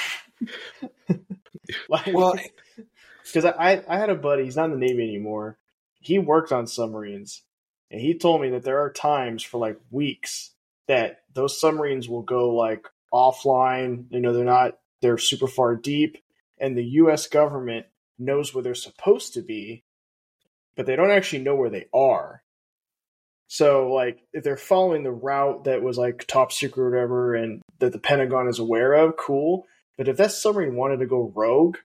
like, 1.90 2.14
Well, 2.14 2.38
because 3.24 3.46
I, 3.46 3.52
I 3.52 3.84
I 3.88 3.98
had 3.98 4.10
a 4.10 4.16
buddy, 4.16 4.44
he's 4.44 4.56
not 4.58 4.66
in 4.66 4.72
the 4.80 4.86
Navy 4.86 5.04
anymore. 5.04 5.58
He 6.02 6.20
worked 6.20 6.52
on 6.52 6.68
submarines, 6.68 7.44
and 7.94 8.02
he 8.02 8.18
told 8.18 8.42
me 8.42 8.50
that 8.50 8.64
there 8.64 8.80
are 8.80 8.92
times 8.92 9.44
for 9.44 9.60
like 9.60 9.78
weeks 9.92 10.50
that 10.88 11.20
those 11.32 11.62
submarines 11.62 12.10
will 12.10 12.24
go 12.24 12.50
like 12.56 12.88
offline. 13.14 14.06
You 14.10 14.20
know, 14.20 14.34
they're 14.34 14.44
not 14.44 14.80
they're 15.02 15.20
super 15.20 15.46
far 15.48 15.76
deep, 15.76 16.18
and 16.58 16.76
the 16.76 16.84
U.S. 16.84 17.28
government 17.28 17.86
knows 18.18 18.52
where 18.52 18.64
they're 18.64 18.74
supposed 18.74 19.36
to 19.36 19.44
be, 19.44 19.84
but 20.76 20.88
they 20.88 20.96
don't 20.96 21.12
actually 21.12 21.44
know 21.44 21.56
where 21.56 21.70
they 21.70 21.86
are. 21.94 22.42
So, 23.48 23.94
like, 23.94 24.24
if 24.34 24.44
they're 24.44 24.58
following 24.58 25.04
the 25.04 25.12
route 25.12 25.66
that 25.66 25.84
was 25.84 25.96
like 25.96 26.26
top 26.28 26.52
secret 26.52 26.82
or 26.82 26.90
whatever, 26.90 27.36
and 27.36 27.62
that 27.78 27.92
the 27.92 28.00
Pentagon 28.00 28.48
is 28.48 28.58
aware 28.58 28.94
of, 28.94 29.18
cool. 29.18 29.68
But 30.00 30.08
if 30.08 30.18
that 30.18 30.32
submarine 30.32 30.76
wanted 30.76 30.98
to 30.98 31.06
go 31.06 31.32
rogue, 31.36 31.78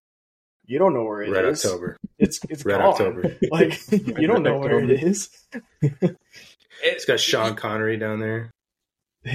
you 0.68 0.78
don't 0.78 0.94
know 0.94 1.02
where 1.02 1.22
it 1.22 1.28
is. 1.30 1.34
Red 1.34 1.44
October. 1.46 1.96
It's 2.20 2.40
it's 2.48 2.64
Red 2.64 2.78
gone. 2.78 2.86
October. 2.92 3.36
Like 3.50 3.80
you 3.92 4.26
don't 4.28 4.42
know 4.44 4.58
where 4.58 4.78
it 4.80 4.90
is. 4.90 5.28
It's 6.82 7.04
got 7.04 7.18
Sean 7.20 7.54
Connery 7.56 7.96
down 7.96 8.20
there. 8.20 8.50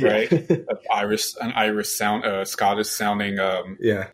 Right. 0.01 0.31
an 0.49 0.65
Irish, 0.93 1.34
an 1.41 1.51
Irish 1.55 1.89
sound, 1.89 2.23
uh, 2.26 2.45
Scottish 2.45 2.88
sounding, 2.88 3.39
um, 3.39 3.77
Yeah. 3.81 4.07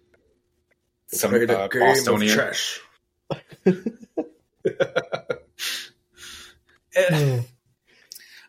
some 1.07 1.29
Play 1.31 1.45
the 1.45 1.59
uh, 1.59 1.67
game 1.67 1.81
of 1.83 1.87
Bostonian. 1.95 2.33
trash. 2.35 2.79
Eh, 6.95 7.41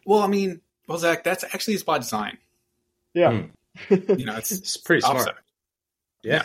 well, 0.07 0.21
I 0.21 0.27
mean, 0.27 0.61
well, 0.89 0.99
Zach, 0.99 1.25
that's 1.25 1.45
actually 1.45 1.75
it's 1.75 1.83
by 1.83 1.99
design. 1.99 2.39
yeah. 3.15 3.43
You 3.91 4.25
know, 4.25 4.37
it's 4.37 4.51
It's 4.53 4.77
pretty 4.77 5.03
smart. 5.03 5.17
opposite. 5.19 5.35
Yeah. 6.23 6.43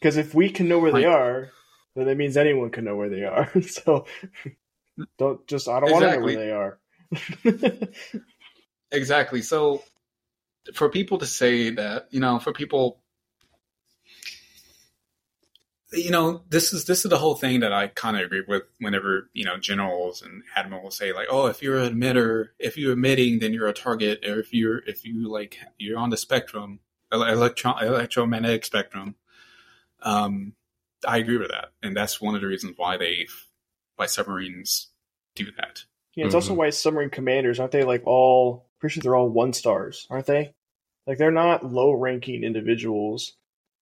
Because 0.00 0.16
if 0.16 0.34
we 0.34 0.50
can 0.50 0.68
know 0.68 0.78
where 0.78 0.92
they 0.92 1.04
are, 1.04 1.50
then 1.94 2.06
that 2.06 2.16
means 2.16 2.36
anyone 2.36 2.70
can 2.70 2.84
know 2.84 2.96
where 2.96 3.10
they 3.10 3.24
are. 3.24 3.50
so 3.62 4.06
don't 5.18 5.46
just 5.46 5.68
I 5.68 5.80
don't 5.80 5.92
want 5.92 6.04
to 6.04 6.12
know 6.12 6.20
where 6.20 6.36
they 6.36 6.50
are. 6.52 6.78
Exactly. 8.92 9.42
So, 9.42 9.82
for 10.74 10.88
people 10.88 11.18
to 11.18 11.26
say 11.26 11.70
that, 11.70 12.08
you 12.10 12.20
know, 12.20 12.38
for 12.38 12.52
people, 12.52 13.00
you 15.92 16.10
know, 16.10 16.42
this 16.48 16.72
is 16.72 16.84
this 16.84 17.04
is 17.04 17.10
the 17.10 17.18
whole 17.18 17.34
thing 17.34 17.60
that 17.60 17.72
I 17.72 17.88
kind 17.88 18.16
of 18.16 18.22
agree 18.22 18.42
with. 18.46 18.64
Whenever 18.78 19.30
you 19.32 19.44
know 19.44 19.58
generals 19.58 20.22
and 20.22 20.42
admirals 20.56 20.96
say 20.96 21.12
like, 21.12 21.28
"Oh, 21.30 21.46
if 21.46 21.62
you're 21.62 21.78
an 21.78 21.94
emitter, 21.94 22.48
if 22.58 22.76
you're 22.76 22.92
emitting, 22.92 23.38
then 23.40 23.52
you're 23.52 23.68
a 23.68 23.72
target," 23.72 24.24
or 24.24 24.38
if 24.38 24.52
you're 24.52 24.78
if 24.86 25.04
you 25.04 25.30
like 25.30 25.58
you're 25.78 25.98
on 25.98 26.10
the 26.10 26.16
spectrum, 26.16 26.80
ele- 27.12 27.22
electron 27.24 27.82
electromagnetic 27.82 28.64
spectrum. 28.64 29.16
Um, 30.02 30.54
I 31.06 31.18
agree 31.18 31.38
with 31.38 31.50
that, 31.50 31.72
and 31.82 31.96
that's 31.96 32.20
one 32.20 32.34
of 32.34 32.40
the 32.40 32.46
reasons 32.46 32.74
why 32.76 32.96
they 32.96 33.26
why 33.96 34.06
submarines 34.06 34.88
do 35.34 35.46
that. 35.56 35.84
Yeah, 36.14 36.26
it's 36.26 36.34
also 36.34 36.54
why 36.54 36.70
submarine 36.70 37.10
commanders 37.10 37.60
aren't 37.60 37.72
they 37.72 37.84
like 37.84 38.02
all 38.06 38.66
pretty 38.80 38.94
sure 38.94 39.02
they're 39.02 39.16
all 39.16 39.28
one 39.28 39.52
stars, 39.52 40.06
aren't 40.10 40.26
they? 40.26 40.54
Like 41.06 41.18
they're 41.18 41.30
not 41.30 41.64
low 41.64 41.92
ranking 41.92 42.44
individuals. 42.44 43.32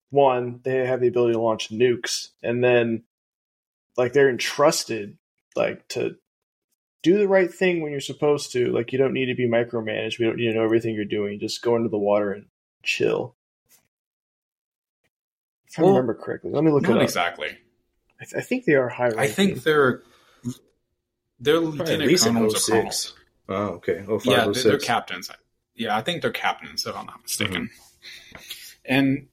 One, 0.10 0.60
they 0.64 0.86
have 0.86 1.02
the 1.02 1.08
ability 1.08 1.34
to 1.34 1.42
launch 1.42 1.70
nukes, 1.70 2.30
and 2.44 2.64
then 2.64 3.04
like 3.96 4.14
they're 4.14 4.30
entrusted 4.30 5.18
like 5.56 5.88
to 5.90 6.18
do 7.04 7.18
the 7.18 7.28
right 7.28 7.54
thing 7.54 7.82
when 7.82 7.92
you're 7.92 8.02
supposed 8.02 8.52
to. 8.52 8.72
Like 8.72 8.92
you 8.92 8.98
don't 8.98 9.14
need 9.14 9.28
to 9.28 9.36
be 9.36 9.48
micromanaged. 9.48 10.20
We 10.20 10.26
don't 10.26 10.38
need 10.38 10.52
to 10.52 10.56
know 10.56 10.64
everything 10.64 10.94
you're 10.94 11.06
doing. 11.06 11.40
Just 11.40 11.62
go 11.62 11.76
into 11.76 11.90
the 11.90 11.98
water 11.98 12.32
and 12.32 12.48
chill. 12.84 13.37
If 15.78 15.82
I 15.82 15.84
Well, 15.84 15.92
remember 15.94 16.16
correctly, 16.16 16.50
let 16.50 16.64
me 16.64 16.72
look 16.72 16.84
it 16.86 16.90
up. 16.90 17.04
exactly. 17.04 17.50
I, 18.20 18.26
th- 18.26 18.34
I 18.36 18.42
think 18.42 18.66
they 18.66 18.74
are 18.74 18.90
high. 18.90 19.12
I 19.16 19.28
think 19.28 19.62
they're 19.62 20.02
they're 21.40 21.58
at 21.58 21.64
lieutenant 21.64 22.08
least 22.08 22.26
in 22.26 22.34
colonels 22.34 22.68
or 22.68 22.72
colonels. 22.72 22.96
06. 22.96 23.14
Oh, 23.50 23.64
okay. 23.76 24.04
05, 24.04 24.26
yeah, 24.26 24.46
they're, 24.46 24.64
they're 24.64 24.80
captains. 24.80 25.30
Yeah, 25.76 25.96
I 25.96 26.02
think 26.02 26.24
they're 26.24 26.32
captains, 26.32 26.88
if 26.88 26.96
I'm 26.96 27.06
not 27.06 27.22
mistaken. 27.22 27.70
And 28.84 29.28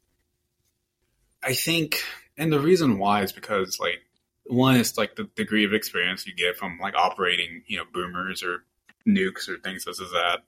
I 1.42 1.54
think, 1.54 2.02
and 2.36 2.52
the 2.52 2.60
reason 2.60 2.98
why 2.98 3.22
is 3.22 3.32
because, 3.32 3.80
like, 3.80 4.02
one 4.44 4.76
is 4.76 4.98
like 4.98 5.16
the 5.16 5.24
degree 5.34 5.64
of 5.64 5.72
experience 5.72 6.26
you 6.26 6.34
get 6.34 6.58
from 6.58 6.78
like 6.78 6.94
operating, 6.94 7.62
you 7.66 7.78
know, 7.78 7.84
boomers 7.90 8.42
or 8.42 8.64
nukes 9.08 9.48
or 9.48 9.56
things 9.56 9.84
such 9.84 9.98
as 9.98 10.10
that. 10.10 10.40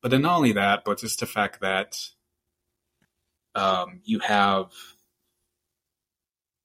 But 0.00 0.10
then 0.10 0.22
not 0.22 0.36
only 0.36 0.52
that, 0.54 0.82
but 0.84 0.98
just 0.98 1.20
the 1.20 1.26
fact 1.26 1.60
that 1.60 1.96
um, 3.54 4.00
you 4.02 4.18
have 4.18 4.72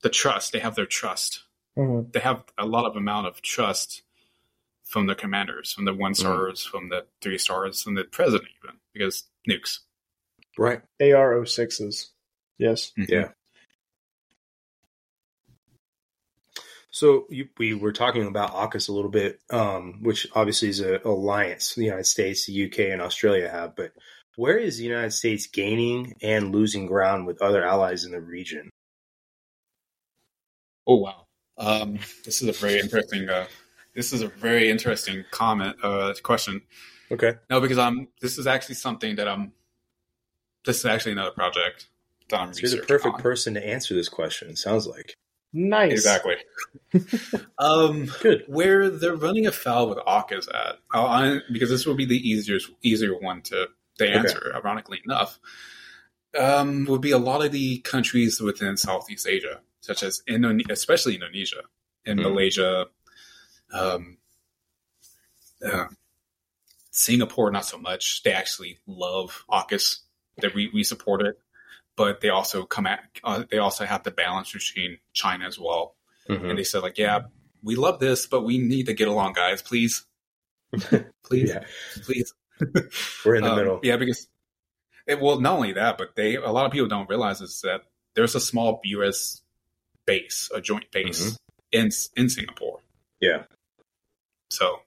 the 0.01 0.09
trust. 0.09 0.51
They 0.51 0.59
have 0.59 0.75
their 0.75 0.85
trust 0.85 1.43
Mhm. 1.77 2.11
they 2.11 2.19
have 2.19 2.43
a 2.57 2.65
lot 2.65 2.85
of 2.85 2.95
amount 2.95 3.27
of 3.27 3.41
trust 3.41 4.01
from 4.83 5.05
the 5.05 5.13
commanders, 5.15 5.73
from 5.73 5.85
the 5.85 5.93
one 5.93 6.15
stars, 6.15 6.63
from 6.65 6.89
the 6.89 7.05
three 7.21 7.37
stars, 7.37 7.83
from 7.83 7.93
the 7.95 8.03
president 8.05 8.49
even, 8.63 8.79
because 8.93 9.25
nukes. 9.47 9.79
Right. 10.57 10.81
AR 10.99 11.45
06s. 11.45 12.13
Yes. 12.57 12.93
Yeah. 12.97 13.29
So 16.89 17.27
you, 17.29 17.49
we 17.59 17.75
were 17.75 17.91
talking 17.91 18.25
about 18.25 18.53
AUKUS 18.53 18.89
a 18.89 18.91
little 18.93 19.11
bit, 19.11 19.39
um, 19.51 20.01
which 20.01 20.25
obviously 20.33 20.69
is 20.69 20.79
an 20.79 20.99
alliance 21.05 21.75
the 21.75 21.83
United 21.83 22.05
States, 22.05 22.47
the 22.47 22.65
UK, 22.65 22.91
and 22.91 23.01
Australia 23.01 23.49
have. 23.49 23.75
But 23.75 23.91
where 24.35 24.57
is 24.57 24.77
the 24.77 24.85
United 24.85 25.11
States 25.11 25.45
gaining 25.45 26.15
and 26.23 26.51
losing 26.55 26.87
ground 26.87 27.27
with 27.27 27.41
other 27.41 27.63
allies 27.63 28.03
in 28.03 28.11
the 28.13 28.21
region? 28.21 28.71
Oh 30.87 30.95
wow, 30.95 31.27
um, 31.57 31.99
this 32.25 32.41
is 32.41 32.47
a 32.47 32.53
very 32.53 32.79
interesting. 32.79 33.29
Uh, 33.29 33.45
this 33.93 34.13
is 34.13 34.21
a 34.21 34.27
very 34.27 34.69
interesting 34.69 35.25
comment 35.31 35.75
uh, 35.83 36.13
question. 36.23 36.61
Okay. 37.11 37.33
No, 37.49 37.59
because 37.59 37.77
I'm. 37.77 38.07
This 38.21 38.37
is 38.37 38.47
actually 38.47 38.75
something 38.75 39.17
that 39.17 39.27
I'm. 39.27 39.51
This 40.65 40.79
is 40.79 40.85
actually 40.85 41.11
another 41.13 41.31
project 41.31 41.87
that 42.29 42.39
I'm 42.39 42.53
So 42.53 42.61
you're 42.61 42.81
the 42.81 42.87
perfect 42.87 43.15
on. 43.15 43.21
person 43.21 43.53
to 43.53 43.65
answer 43.65 43.93
this 43.93 44.09
question. 44.09 44.49
It 44.49 44.57
sounds 44.57 44.87
like 44.87 45.15
Nice. 45.53 45.91
Exactly. 45.91 46.35
um, 47.57 48.11
good. 48.21 48.43
where 48.47 48.89
they're 48.89 49.15
running 49.15 49.47
afoul 49.47 49.89
with 49.89 49.97
AUKUS 49.99 50.47
at, 50.49 50.75
uh, 50.93 51.05
I, 51.05 51.39
because 51.51 51.69
this 51.69 51.85
will 51.85 51.95
be 51.95 52.05
the 52.05 52.17
easier 52.17 52.59
easier 52.83 53.17
one 53.17 53.41
to, 53.43 53.67
to 53.97 54.07
answer, 54.07 54.51
ironically 54.53 55.01
enough, 55.05 55.39
um, 56.37 56.85
would 56.85 57.01
be 57.01 57.11
a 57.11 57.17
lot 57.17 57.45
of 57.45 57.51
the 57.51 57.79
countries 57.79 58.41
within 58.41 58.75
Southeast 58.77 59.27
Asia, 59.27 59.61
such 59.87 60.03
as 60.03 60.21
Indone- 60.27 60.69
especially 60.69 61.15
Indonesia 61.15 61.63
and 62.05 62.19
Mhm. 62.19 62.23
Malaysia, 62.23 62.87
um, 63.73 64.17
uh, 65.65 65.87
Singapore, 66.91 67.51
not 67.51 67.65
so 67.65 67.77
much. 67.77 68.21
They 68.23 68.31
actually 68.33 68.79
love 68.85 69.43
AUKUS. 69.49 69.99
That 70.39 70.53
we, 70.53 70.69
we 70.71 70.83
support 70.83 71.23
it, 71.23 71.39
but 71.95 72.21
they 72.21 72.29
also 72.29 72.63
come 72.63 72.85
at 72.85 72.99
uh, 73.23 73.45
they 73.49 73.57
also 73.57 73.85
have 73.85 74.03
the 74.03 74.11
balance 74.11 74.51
between 74.53 74.99
China 75.13 75.47
as 75.47 75.57
well 75.57 75.95
Mhm. 76.29 76.49
and 76.51 76.59
they 76.59 76.63
said 76.63 76.83
like, 76.83 76.99
yeah, 76.99 77.21
we 77.63 77.73
love 77.75 77.97
this, 77.99 78.27
but 78.27 78.43
we 78.43 78.59
need 78.59 78.85
to 78.85 78.93
get 78.93 79.07
along, 79.07 79.33
guys. 79.33 79.63
Please, 79.63 80.05
please, 81.25 81.49
Yeah, 81.49 81.63
please. 82.03 82.35
we're 83.25 83.35
in 83.37 83.43
the 83.43 83.49
Um, 83.49 83.55
middle. 83.57 83.79
Yeah, 83.81 83.97
because 83.97 84.27
it, 85.07 85.19
well, 85.19 85.39
not 85.41 85.53
only 85.53 85.73
that, 85.73 85.97
but 85.97 86.15
they 86.15 86.35
a 86.35 86.51
lot 86.51 86.67
of 86.67 86.71
people 86.71 86.87
don't 86.87 87.09
realize 87.09 87.41
is 87.41 87.61
that 87.61 87.81
there's 88.13 88.35
a 88.35 88.39
small 88.39 88.79
U.S. 88.83 89.41
base, 90.07 90.49
a 90.55 90.59
joint 90.59 90.89
base 90.91 91.37
in 91.71 91.91
in 92.15 92.29
Singapore. 92.29 92.79
Yeah. 93.19 93.43
So 94.49 94.81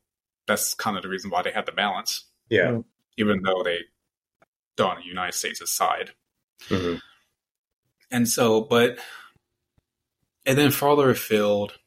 that's 0.47 0.75
kind 0.75 0.97
of 0.97 1.03
the 1.05 1.09
reason 1.09 1.31
why 1.31 1.43
they 1.43 1.53
had 1.53 1.67
the 1.67 1.73
balance, 1.73 2.25
Yeah. 2.49 2.81
even 3.17 3.43
though 3.43 3.63
they 3.63 3.81
don't 4.77 4.91
on 4.91 4.97
the 5.03 5.07
United 5.07 5.35
States' 5.35 5.73
side. 5.73 6.11
hmm 6.69 6.97
And 8.11 8.29
so, 8.29 8.63
but, 8.63 8.99
and 10.45 10.59
then 10.59 10.71
farther 10.73 11.11
afield, 11.11 11.79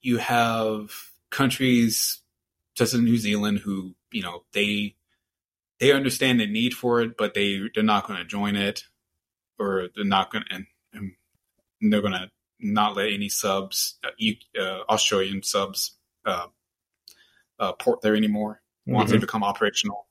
you 0.00 0.16
have 0.16 0.90
countries 1.30 2.22
such 2.76 2.94
as 2.94 3.00
New 3.00 3.18
Zealand 3.18 3.60
who, 3.60 3.94
you 4.10 4.22
know, 4.22 4.44
they, 4.52 4.96
they 5.78 5.92
understand 5.92 6.40
the 6.40 6.46
need 6.46 6.74
for 6.74 7.02
it, 7.02 7.16
but 7.16 7.34
they, 7.34 7.60
they're 7.74 7.84
not 7.84 8.06
going 8.06 8.18
to 8.18 8.24
join 8.24 8.56
it 8.56 8.84
or 9.58 9.88
they're 9.94 10.04
not 10.04 10.32
going 10.32 10.44
to, 10.48 10.54
and, 10.56 10.66
and 11.80 11.92
they're 11.92 12.00
going 12.00 12.12
to 12.14 12.30
not 12.60 12.96
let 12.96 13.10
any 13.12 13.28
subs, 13.28 13.98
uh, 14.04 14.60
uh, 14.60 14.80
Australian 14.88 15.42
subs, 15.42 15.96
uh, 16.24 16.46
uh, 17.58 17.72
port 17.72 18.00
there 18.02 18.16
anymore 18.16 18.60
once 18.86 19.10
they 19.10 19.18
become 19.18 19.42
operational, 19.42 20.06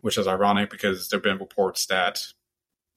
which 0.00 0.18
is 0.18 0.26
ironic 0.26 0.70
because 0.70 1.08
there 1.08 1.18
have 1.18 1.22
been 1.24 1.38
reports 1.38 1.86
that 1.86 2.26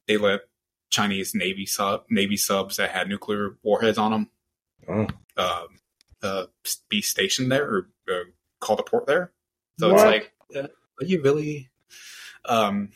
they 0.08 0.18
let 0.18 0.42
Chinese 0.90 1.36
Navy 1.36 1.66
sub 1.66 2.06
Navy 2.10 2.38
subs 2.38 2.78
that 2.78 2.92
had 2.92 3.10
nuclear 3.10 3.58
warheads 3.64 3.98
on 3.98 4.12
them 4.12 4.30
Oh. 4.88 5.08
um, 5.36 5.68
uh, 6.24 6.46
be 6.90 7.02
stationed 7.02 7.52
there 7.52 7.66
or 7.66 7.90
uh, 8.10 8.24
call 8.60 8.78
the 8.78 8.84
port 8.84 9.06
there. 9.06 9.32
So 9.80 9.92
What? 9.94 9.96
it's 9.96 10.04
like, 10.06 10.34
uh, 10.56 10.68
are 11.02 11.06
you 11.06 11.22
really? 11.22 11.70
Um, 12.46 12.92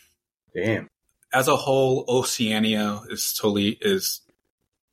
Damn. 0.56 0.90
as 1.34 1.48
a 1.50 1.56
whole, 1.58 2.06
Oceania 2.08 3.02
is 3.10 3.34
totally 3.34 3.78
is 3.82 4.22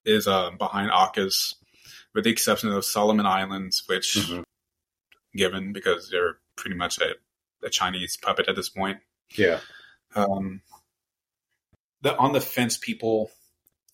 is 0.09 0.27
uh, 0.27 0.51
behind 0.51 0.91
AUKUS, 0.91 1.55
with 2.15 2.25
the 2.25 2.31
exception 2.31 2.71
of 2.73 2.85
Solomon 2.85 3.27
Islands, 3.27 3.83
which 3.87 4.15
Mhm. 4.17 4.43
given 5.35 5.73
because 5.73 6.11
they're 6.11 6.39
pretty 6.57 6.77
much 6.77 6.99
a, 6.99 7.15
a 7.65 7.71
Chinese 7.71 8.17
puppet 8.17 8.49
at 8.49 8.57
this 8.57 8.69
point. 8.69 8.99
Yeah. 9.37 9.61
um, 10.15 10.63
the 12.01 12.17
on 12.17 12.33
the 12.33 12.41
fence 12.41 12.77
people, 12.79 13.31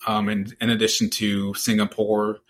um, 0.07 0.28
in 0.28 0.55
in 0.61 0.70
addition 0.70 1.11
to 1.11 1.55
Singapore, 1.55 2.41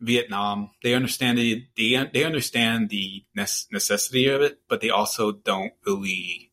Vietnam, 0.00 0.70
they 0.82 0.94
understand 0.94 1.36
the 1.38 1.66
they, 1.76 2.08
they 2.12 2.24
understand 2.24 2.90
the 2.90 3.24
necessity 3.34 4.28
of 4.28 4.40
it, 4.42 4.60
but 4.68 4.80
they 4.80 4.90
also 4.90 5.32
don't 5.32 5.72
really 5.84 6.52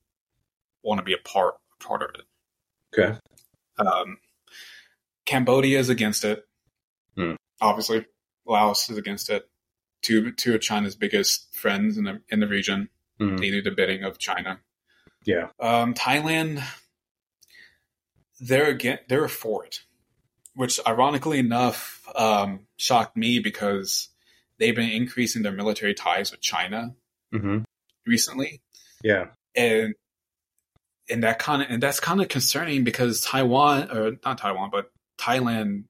want 0.82 1.00
to 1.00 1.04
be 1.04 1.14
a 1.14 1.18
part 1.18 1.56
part 1.80 2.02
of 2.02 2.10
it. 2.16 2.26
Okay. 2.98 3.20
Um, 3.78 4.18
Cambodia 5.26 5.80
is 5.80 5.90
against 5.90 6.24
it. 6.24 6.45
Hmm. 7.18 7.34
Obviously, 7.62 8.06
Laos 8.46 8.90
is 8.90 8.98
against 8.98 9.30
it. 9.30 9.48
Two 10.02 10.32
two 10.34 10.54
of 10.56 10.62
China's 10.62 10.96
biggest 10.96 11.56
friends 11.56 11.98
in 11.98 12.04
the 12.04 12.22
in 12.30 12.40
the 12.40 12.48
region. 12.48 12.90
They 13.18 13.50
do 13.50 13.62
the 13.62 13.72
bidding 13.72 14.04
of 14.04 14.18
China. 14.20 14.60
Yeah. 15.26 15.48
Um, 15.60 15.94
Thailand, 15.94 16.62
they're 18.40 18.68
again 18.70 19.00
they're 19.08 19.28
for 19.28 19.66
it, 19.66 19.80
which 20.54 20.80
ironically 20.86 21.40
enough 21.40 22.08
um, 22.16 22.62
shocked 22.78 23.16
me 23.16 23.40
because 23.40 24.10
they've 24.60 24.76
been 24.76 24.90
increasing 24.90 25.44
their 25.44 25.52
military 25.52 25.94
ties 25.94 26.32
with 26.32 26.42
China 26.42 26.94
hmm 27.32 27.60
recently, 28.06 28.62
Yeah. 29.04 29.28
and 29.56 29.96
and 31.10 31.24
that 31.24 31.40
kind 31.40 31.62
of 31.62 31.70
and 31.72 31.82
that's 31.82 32.00
kind 32.00 32.22
of 32.22 32.28
concerning 32.28 32.84
because 32.84 33.22
Taiwan 33.22 33.90
or 33.92 34.18
not 34.24 34.38
Taiwan 34.38 34.70
but 34.72 34.92
Thailand, 35.18 35.86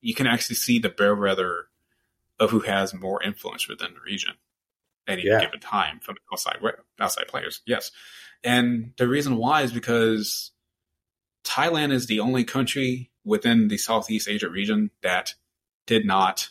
you 0.00 0.14
can 0.14 0.26
actually 0.26 0.56
see 0.56 0.78
the 0.78 0.88
bellwether 0.88 1.66
of 2.38 2.50
who 2.50 2.60
has 2.60 2.94
more 2.94 3.22
influence 3.22 3.68
within 3.68 3.94
the 3.94 4.00
region 4.00 4.34
at 5.06 5.14
any 5.18 5.26
Yeah. 5.26 5.40
given 5.40 5.60
time 5.60 6.00
from 6.00 6.16
outside 6.32 6.58
outside 7.00 7.28
players. 7.28 7.60
Yes, 7.66 7.90
and 8.44 8.92
the 8.96 9.08
reason 9.08 9.36
why 9.36 9.62
is 9.62 9.72
because 9.72 10.52
Thailand 11.44 11.92
is 11.92 12.06
the 12.06 12.20
only 12.20 12.44
country 12.44 13.10
within 13.24 13.68
the 13.68 13.78
Southeast 13.78 14.28
Asia 14.28 14.48
region 14.48 14.90
that 15.02 15.34
did 15.86 16.04
not 16.04 16.50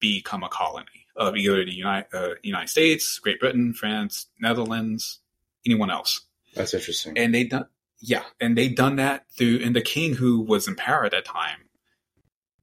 become 0.00 0.42
a 0.42 0.48
colony 0.48 1.06
of 1.16 1.36
either 1.36 1.64
the 1.64 1.74
United, 1.74 2.06
uh, 2.14 2.34
United 2.42 2.68
States, 2.68 3.18
Great 3.18 3.40
Britain, 3.40 3.74
France, 3.74 4.26
Netherlands, 4.40 5.18
anyone 5.66 5.90
else. 5.90 6.22
That's 6.54 6.72
interesting. 6.74 7.18
And 7.18 7.34
they 7.34 7.44
done, 7.44 7.66
yeah, 8.00 8.24
and 8.40 8.56
they 8.56 8.68
done 8.68 8.96
that 8.96 9.26
through, 9.36 9.60
and 9.64 9.74
the 9.74 9.80
king 9.82 10.14
who 10.14 10.40
was 10.40 10.68
in 10.68 10.76
power 10.76 11.04
at 11.04 11.10
that 11.10 11.24
time, 11.24 11.67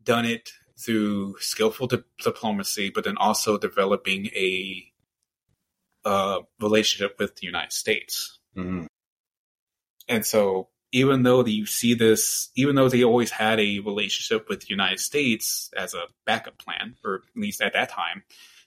done 0.05 0.25
it 0.25 0.51
through 0.77 1.35
skillful 1.39 1.87
di- 1.87 2.03
diplomacy, 2.21 2.89
but 2.93 3.03
then 3.03 3.17
also 3.17 3.57
developing 3.57 4.27
a 4.27 4.85
uh, 6.03 6.39
relationship 6.59 7.17
with 7.19 7.35
the 7.37 7.47
United 7.47 7.71
States. 7.73 8.39
Mhm. 8.55 8.87
And 10.07 10.25
so, 10.25 10.69
even 10.91 11.23
though 11.23 11.43
you 11.45 11.65
see 11.65 11.93
this, 11.95 12.51
even 12.55 12.75
though 12.75 12.87
they 12.89 13.03
always 13.03 13.31
had 13.31 13.59
a 13.59 13.79
relationship 13.79 14.47
with 14.47 14.61
the 14.61 14.67
United 14.69 14.99
States 14.99 15.69
as 15.75 15.93
a 15.93 16.05
backup 16.25 16.57
plan, 16.59 16.95
or 17.03 17.15
at 17.15 17.21
least 17.41 17.61
at 17.61 17.73
that 17.73 17.89
time, 17.89 18.23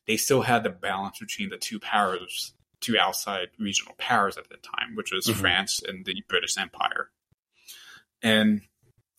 they 0.07 0.17
still 0.17 0.43
had 0.43 0.65
the 0.65 0.71
balance 0.71 1.21
between 1.21 1.49
the 1.51 1.57
two 1.59 1.79
powers, 1.79 2.55
two 2.81 2.99
outside 2.99 3.49
regional 3.59 3.95
powers 3.99 4.37
at 4.37 4.49
the 4.49 4.57
time, 4.57 4.97
which 4.97 5.13
was 5.13 5.27
Mhm. 5.27 5.35
France 5.37 5.81
and 5.87 6.05
the 6.05 6.23
British 6.29 6.59
Empire. 6.59 7.13
And 8.21 8.63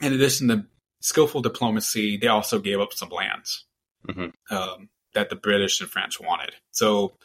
in 0.02 0.14
addition 0.14 0.50
to 0.50 0.66
skillful 1.02 1.42
diplomacy, 1.42 2.18
they 2.18 2.28
also 2.28 2.60
gave 2.60 2.80
up 2.80 2.94
some 2.94 3.10
lands 3.10 3.66
Mhm. 4.08 4.34
um, 4.50 4.90
that 5.14 5.30
the 5.30 5.36
British 5.36 5.80
and 5.82 5.90
French 5.90 6.20
wanted. 6.20 6.56
So 6.72 7.18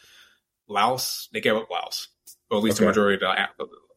Laos, 0.68 1.28
they 1.32 1.40
gave 1.40 1.54
up 1.56 1.70
Laos, 1.70 2.08
or 2.50 2.58
at 2.58 2.64
least 2.64 2.76
Okay. 2.78 2.84
the 2.84 2.90
majority 2.90 3.14
of 3.16 3.20
the 3.20 3.26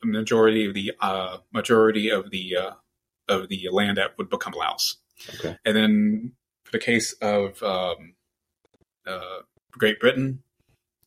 a 0.01 0.05
majority 0.05 0.65
of 0.65 0.73
the 0.75 0.93
uh, 0.99 1.37
majority 1.51 2.09
of 2.09 2.29
the 2.31 2.55
uh, 2.57 2.71
of 3.27 3.49
the 3.49 3.67
land 3.71 3.97
that 3.97 4.17
would 4.17 4.29
become 4.29 4.53
Laos. 4.53 4.97
Okay. 5.35 5.57
And 5.65 5.75
then 5.75 6.35
for 6.63 6.71
the 6.71 6.79
case 6.79 7.13
of 7.13 7.61
um, 7.63 8.15
uh, 9.05 9.39
Great 9.71 9.99
Britain, 9.99 10.43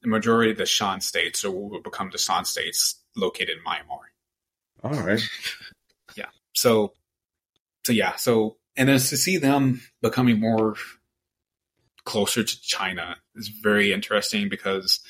the 0.02 0.08
majority 0.08 0.50
of 0.50 0.56
the 0.58 0.66
Shan 0.66 1.00
states, 1.00 1.44
or 1.44 1.50
would 1.70 1.82
become 1.82 2.10
the 2.10 2.18
Shan 2.18 2.44
states, 2.44 3.02
located 3.16 3.50
in 3.58 3.64
Myanmar. 3.64 4.00
All 4.82 5.02
right. 5.06 5.20
Yeah. 6.16 6.30
So, 6.54 6.92
so 7.86 7.92
yeah, 7.92 8.16
so 8.16 8.56
and 8.80 8.88
to 8.88 8.98
see 8.98 9.36
them 9.36 9.82
becoming 10.00 10.40
more 10.40 10.74
closer 12.04 12.42
to 12.42 12.60
China 12.62 13.18
is 13.34 13.48
very 13.48 13.92
interesting 13.92 14.48
because 14.48 15.00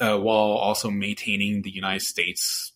uh, 0.00 0.18
while 0.18 0.56
also 0.58 0.90
maintaining 0.90 1.62
the 1.62 1.70
United 1.70 2.02
States 2.02 2.72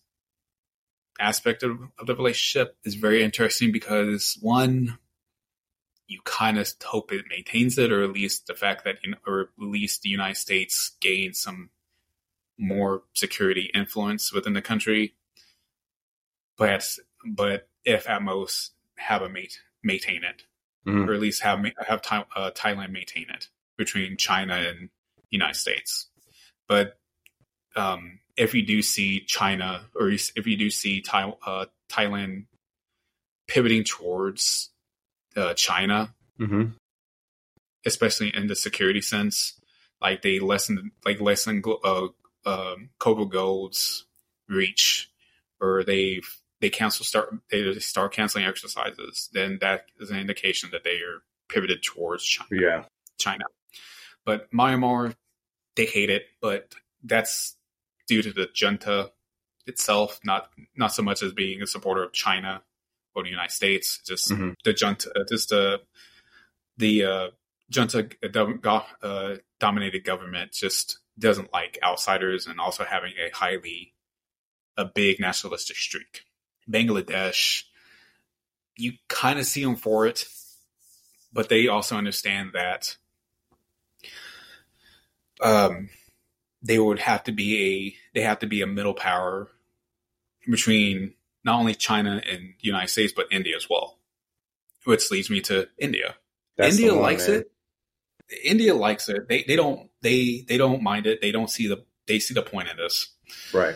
aspect 1.19 1.63
of, 1.63 1.77
of 1.99 2.07
the 2.07 2.15
relationship 2.15 2.77
is 2.85 2.95
very 2.95 3.21
interesting 3.21 3.73
because 3.73 4.37
one, 4.39 4.97
you 6.07 6.21
kind 6.23 6.57
of 6.57 6.71
hope 6.81 7.11
it 7.11 7.25
maintains 7.29 7.77
it, 7.77 7.91
or 7.91 8.03
at 8.03 8.13
least 8.13 8.47
the 8.47 8.53
fact 8.53 8.85
that, 8.85 8.95
you 9.03 9.11
know, 9.11 9.17
or 9.27 9.41
at 9.41 9.67
least 9.67 10.01
the 10.01 10.09
United 10.09 10.37
States 10.37 10.95
gains 11.01 11.41
some 11.41 11.71
more 12.57 13.03
security 13.13 13.69
influence 13.73 14.31
within 14.31 14.53
the 14.53 14.61
country. 14.61 15.15
But 16.57 16.87
but 17.25 17.67
if 17.83 18.07
at 18.07 18.21
most 18.21 18.71
have 18.95 19.21
a 19.21 19.27
mate 19.27 19.59
maintain 19.83 20.23
it, 20.23 20.43
Mhm. 20.85 21.07
or 21.07 21.13
at 21.13 21.19
least 21.19 21.41
have 21.41 21.63
have 21.87 22.01
Thai, 22.01 22.25
uh, 22.35 22.51
Thailand 22.51 22.91
maintain 22.91 23.29
it 23.29 23.49
between 23.77 24.17
China 24.17 24.55
and 24.55 24.89
United 25.29 25.55
States. 25.55 26.09
But 26.67 26.99
um, 27.75 28.19
if 28.37 28.53
you 28.53 28.63
do 28.63 28.81
see 28.81 29.21
China, 29.25 29.89
or 29.95 30.09
if 30.09 30.47
you 30.47 30.55
do 30.55 30.69
see 30.69 31.01
Thai, 31.01 31.33
uh, 31.45 31.65
Thailand 31.89 32.45
pivoting 33.47 33.83
towards 33.83 34.69
uh, 35.35 35.53
China, 35.55 36.15
Mhm. 36.39 36.75
especially 37.85 38.29
in 38.35 38.47
the 38.47 38.55
security 38.55 39.01
sense, 39.01 39.59
like 39.99 40.21
they 40.21 40.39
lessen 40.39 40.91
like 41.05 41.19
lessen 41.19 41.63
uh, 41.65 42.07
um, 42.45 42.89
Cobra 42.99 43.25
Gold's 43.25 44.05
reach, 44.47 45.09
or 45.59 45.83
they 45.83 46.21
they 46.63 46.69
cancel 46.69 47.03
start 47.03 47.35
they 47.51 47.77
start 47.79 48.13
canceling 48.13 48.45
exercises, 48.45 49.29
then 49.33 49.57
that 49.59 49.87
is 49.99 50.09
an 50.09 50.17
indication 50.17 50.69
that 50.71 50.85
they 50.85 51.01
are 51.01 51.21
pivoted 51.49 51.83
towards 51.83 52.23
China. 52.23 52.47
Yeah. 52.53 52.83
China. 53.19 53.43
But 54.25 54.49
Myanmar, 54.51 55.13
they 55.75 55.85
hate 55.85 56.09
it, 56.09 56.23
but 56.41 56.73
that's 57.03 57.57
due 58.07 58.21
to 58.21 58.31
the 58.31 58.47
junta 58.53 59.11
itself, 59.65 60.21
not 60.23 60.51
not 60.73 60.93
so 60.93 61.03
much 61.03 61.21
as 61.21 61.33
being 61.33 61.61
a 61.61 61.67
supporter 61.67 62.01
of 62.01 62.13
China 62.13 62.63
or 63.13 63.23
the 63.23 63.29
United 63.29 63.51
States. 63.51 63.99
Just 64.07 64.29
Mhm. 64.31 64.55
the 64.63 64.71
junta, 64.71 65.11
uh, 65.19 65.25
just 65.29 65.49
the 65.49 65.81
the 66.77 67.03
uh, 67.03 67.31
junta 67.69 68.07
uh, 69.01 69.35
dominated 69.59 70.05
government 70.05 70.53
just 70.53 70.99
doesn't 71.19 71.51
like 71.51 71.77
outsiders, 71.83 72.47
and 72.47 72.61
also 72.61 72.85
having 72.85 73.15
a 73.17 73.35
highly 73.35 73.93
a 74.77 74.85
big 74.85 75.19
nationalistic 75.19 75.75
streak. 75.75 76.23
Bangladesh, 76.69 77.63
you 78.75 78.93
kind 79.07 79.39
of 79.39 79.45
see 79.45 79.63
them 79.63 79.75
for 79.75 80.07
it, 80.07 80.27
but 81.31 81.49
they 81.49 81.67
also 81.67 81.95
understand 81.95 82.51
that 82.53 82.95
um, 85.41 85.89
they 86.61 86.79
would 86.79 86.99
have 86.99 87.23
to 87.25 87.31
be 87.31 87.61
a 88.13 88.17
they 88.17 88.21
have 88.21 88.39
to 88.39 88.47
be 88.47 88.61
a 88.61 88.67
middle 88.67 88.93
power 88.93 89.49
between 90.49 91.13
not 91.43 91.59
only 91.59 91.75
China 91.75 92.21
and 92.29 92.39
the 92.39 92.67
United 92.67 92.89
States 92.89 93.13
but 93.15 93.27
India 93.31 93.55
as 93.55 93.69
well. 93.69 93.97
Which 94.85 95.11
leads 95.11 95.29
me 95.29 95.39
to 95.41 95.69
India. 95.77 96.15
That's 96.57 96.75
India 96.75 96.93
one, 96.93 97.01
likes 97.03 97.27
man. 97.27 97.39
it. 97.39 97.51
India 98.43 98.73
likes 98.73 99.07
it. 99.09 99.27
They 99.27 99.43
they 99.43 99.55
don't 99.55 99.89
they 100.01 100.45
they 100.47 100.57
don't 100.57 100.81
mind 100.81 101.07
it. 101.07 101.21
They 101.21 101.31
don't 101.31 101.49
see 101.49 101.67
the 101.67 101.83
they 102.07 102.19
see 102.19 102.33
the 102.33 102.41
point 102.41 102.69
in 102.69 102.77
this. 102.77 103.13
Right. 103.53 103.75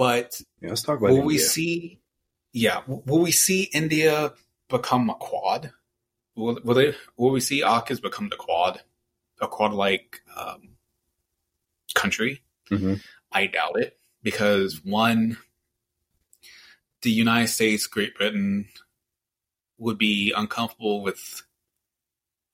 But 0.00 0.40
Yeah, 0.62 0.70
let's 0.70 0.80
talk 0.80 0.98
about 0.98 1.10
will 1.10 1.16
India. 1.16 1.26
we 1.26 1.36
see? 1.38 2.00
Yeah, 2.54 2.80
will 2.86 3.20
we 3.20 3.32
see 3.32 3.64
India 3.64 4.32
become 4.70 5.10
a 5.10 5.14
quad? 5.14 5.72
Will 6.34 6.58
will 6.64 6.74
they? 6.74 6.94
Will 7.18 7.32
we 7.32 7.40
see 7.40 7.60
AUKUS 7.60 8.00
become 8.00 8.30
the 8.30 8.36
quad, 8.36 8.80
a 9.42 9.46
quad 9.46 9.74
like 9.74 10.22
um, 10.34 10.78
country? 11.94 12.40
Mhm. 12.70 13.02
I 13.30 13.48
doubt 13.48 13.78
it 13.78 13.98
because 14.22 14.82
one, 14.82 15.36
the 17.02 17.10
United 17.10 17.48
States, 17.48 17.86
Great 17.86 18.14
Britain 18.14 18.68
would 19.76 19.98
be 19.98 20.32
uncomfortable 20.34 21.02
with 21.02 21.42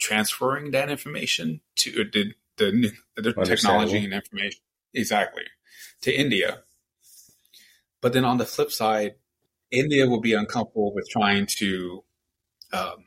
transferring 0.01 0.73
that 0.73 0.91
information 0.91 1.61
to 1.77 2.11
the 2.13 2.35
the, 2.57 2.93
the 3.15 3.33
technology 3.45 4.05
and 4.05 4.13
information 4.13 4.63
exactly 4.93 5.45
to 6.01 6.13
India. 6.13 6.65
But 8.07 8.13
then 8.13 8.25
on 8.25 8.39
the 8.39 8.47
flip 8.47 8.71
side, 8.71 9.17
India 9.73 10.07
will 10.07 10.21
be 10.21 10.33
uncomfortable 10.33 10.95
with 10.95 11.09
trying 11.09 11.45
to 11.59 12.05
um, 12.73 13.07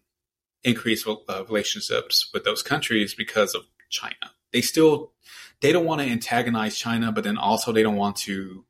increase 0.65 1.07
uh, 1.07 1.45
relationships 1.45 2.29
with 2.33 2.43
those 2.43 2.61
countries 2.61 3.15
because 3.15 3.55
of 3.55 3.61
China. 3.89 4.33
They 4.51 4.59
still 4.59 5.13
they 5.61 5.71
don't 5.71 5.85
want 5.85 6.01
to 6.01 6.07
antagonize 6.09 6.77
China, 6.77 7.13
but 7.13 7.23
then 7.23 7.37
also 7.37 7.71
they 7.71 7.81
don't 7.81 7.95
want 7.95 8.17
to 8.27 8.65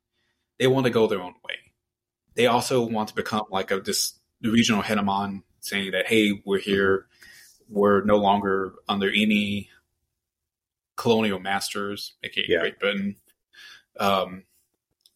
they 0.60 0.68
want 0.68 0.86
to 0.86 0.92
go 0.92 1.08
their 1.08 1.20
own 1.20 1.34
way. 1.44 1.56
They 2.36 2.46
also 2.46 2.86
want 2.86 3.10
to 3.10 3.16
become 3.16 3.46
like 3.50 3.72
a 3.72 3.80
this 3.80 4.14
regional 4.44 4.84
hegemon, 4.84 5.42
saying 5.62 5.94
that 5.94 6.06
hey, 6.06 6.44
we're 6.46 6.60
here, 6.60 7.08
we're 7.68 8.04
no 8.04 8.18
longer 8.18 8.74
under 8.88 9.10
any 9.10 9.72
colonial 10.96 11.40
masters, 11.40 12.14
aka 12.22 12.46
Yeah. 12.48 12.60
Great 12.60 12.80
Britain. 12.80 13.16
Um, 14.00 14.44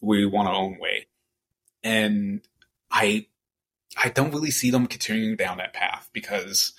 we 0.03 0.25
want 0.25 0.49
our 0.49 0.55
own 0.55 0.77
way, 0.79 1.07
and 1.83 2.41
I 2.91 3.27
I 3.97 4.09
don't 4.09 4.33
really 4.33 4.51
see 4.51 4.71
them 4.71 4.87
continuing 4.87 5.35
down 5.35 5.57
that 5.57 5.73
path 5.73 6.09
because 6.13 6.73